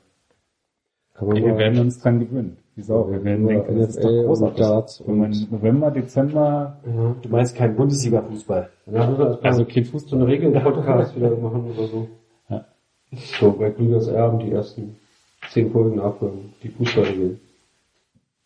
Ey, 1.20 1.44
wir 1.44 1.58
werden 1.58 1.80
uns 1.80 2.00
dran 2.00 2.20
gewöhnen. 2.20 2.58
Wieso? 2.76 3.10
Wir 3.12 3.24
werden 3.24 3.48
denken, 3.48 3.80
das 3.80 3.90
ist 3.96 4.04
doch 4.04 4.10
und 4.10 4.26
großartig. 4.28 4.58
Darts 4.60 5.04
Wenn 5.08 5.18
man 5.18 5.32
und- 5.32 5.52
November, 5.52 5.90
Dezember, 5.92 6.78
ja. 6.86 7.16
Du 7.22 7.30
meinst 7.30 7.56
kein 7.56 7.76
Bundesliga-Fußball. 7.76 8.70
Ja, 8.92 9.38
also 9.42 9.66
kein 9.66 9.86
Fußball. 9.86 10.10
so 10.10 10.16
eine 10.16 10.28
Regeln-Podcast 10.28 11.16
wieder 11.16 11.32
machen 11.38 11.72
oder 11.76 11.88
so. 11.88 12.08
Ja. 12.50 12.66
So, 13.40 13.52
bei 13.54 13.72
Glügers 13.72 14.08
Erben 14.08 14.40
die 14.40 14.52
ersten 14.52 14.98
zehn 15.50 15.72
Folgen 15.72 15.96
nachhören. 15.96 16.54
Die 16.62 16.70
Fußballregeln. 16.70 17.40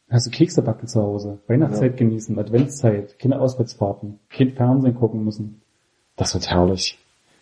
Hast 0.09 0.27
du 0.27 0.31
Kekse 0.31 0.61
backen 0.61 0.87
zu 0.87 1.01
Hause? 1.01 1.39
Weihnachtszeit 1.47 1.97
genießen, 1.97 2.37
Adventszeit, 2.37 3.17
keine 3.19 3.39
Auswärtsfahrten, 3.39 4.19
kein 4.29 4.49
Fernsehen 4.51 4.95
gucken 4.95 5.23
müssen. 5.25 5.61
Das 6.17 6.33
wird 6.33 6.49
herrlich. 6.49 6.97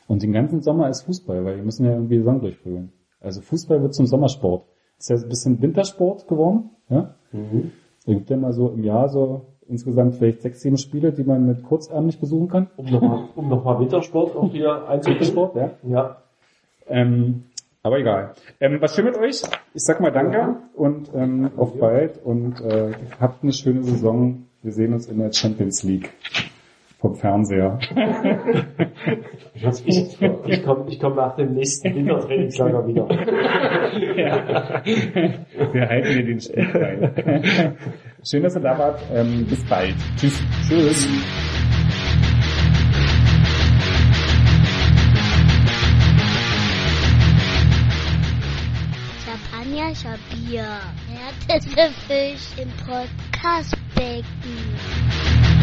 Und 0.08 0.24
den 0.24 0.32
ganzen 0.34 0.62
Sommer 0.62 0.90
ist 0.90 1.02
Fußball, 1.04 1.44
weil 1.46 1.56
wir 1.58 1.64
müssen 1.64 1.86
ja 1.86 1.92
irgendwie 1.94 2.16
die 2.16 2.22
Saison 2.22 2.42
durchführen. 2.42 2.92
Also 3.22 3.42
Fußball 3.42 3.82
wird 3.82 3.94
zum 3.94 4.06
Sommersport. 4.08 4.64
Ist 5.00 5.10
ja 5.10 5.16
ein 5.16 5.30
bisschen 5.30 5.62
Wintersport 5.62 6.28
geworden, 6.28 6.72
ja? 6.90 7.16
Mhm. 7.32 7.72
Es 8.00 8.06
gibt 8.06 8.30
ja 8.30 8.38
mal 8.38 8.54
so 8.54 8.70
im 8.70 8.84
Jahr 8.84 9.08
so 9.10 9.46
insgesamt 9.68 10.16
vielleicht 10.16 10.42
sechs, 10.42 10.62
sieben 10.62 10.78
Spiele, 10.78 11.12
die 11.14 11.24
man 11.24 11.46
mit 11.46 11.64
kurzärmlich 11.64 12.20
besuchen 12.20 12.50
kann. 12.50 12.68
Um 12.76 12.86
nochmal 12.88 13.30
um 13.36 13.50
noch 13.50 13.64
mal 13.64 13.80
Wintersport 13.80 14.36
auch 14.36 14.52
hier 14.52 14.88
einzubringen. 14.88 15.26
Sport, 15.26 15.56
ja. 15.56 15.72
Ja. 15.84 16.18
Ähm, 16.88 17.44
aber 17.82 18.00
egal. 18.00 18.34
Ähm, 18.60 18.82
was 18.82 18.94
schön 18.94 19.06
mit 19.06 19.18
euch? 19.18 19.42
Ich 19.74 19.84
sag 19.84 20.02
mal 20.02 20.12
Danke 20.12 20.58
und 20.76 21.12
ähm, 21.16 21.52
auf 21.56 21.78
bald 21.80 22.20
und 22.24 22.60
äh, 22.60 22.92
habt 23.20 23.44
eine 23.44 23.54
schöne 23.54 23.84
Saison. 23.84 24.48
Wir 24.64 24.74
sehen 24.74 24.94
uns 24.94 25.08
in 25.08 25.20
der 25.20 25.32
Champions 25.32 25.84
League 25.84 26.12
vom 27.00 27.16
Fernseher. 27.16 27.80
Ich, 29.54 29.88
ich 29.88 30.20
komme 30.64 30.86
ich 30.88 31.00
komm 31.00 31.16
nach 31.16 31.36
dem 31.36 31.54
nächsten 31.54 31.96
Wintertrainingslager 31.96 32.88
wieder. 32.88 33.08
Wir 35.74 35.90
halten 35.90 36.16
dir 36.16 36.26
den 36.26 36.40
Spiel 36.40 36.68
rein. 36.74 37.76
Schön, 38.24 38.44
dass 38.44 38.56
ihr 38.56 38.62
da 38.62 38.78
wart. 38.78 39.02
Ähm, 39.14 39.46
bis 39.46 39.62
bald. 39.66 39.96
Tschüss. 40.18 40.42
Tschüss. 40.68 41.08
Champagner, 49.26 49.92
Bier. 50.30 50.80
Härteste 51.08 51.90
Fisch 52.08 52.48
im 52.62 52.70
Podcastbecken. 52.86 55.59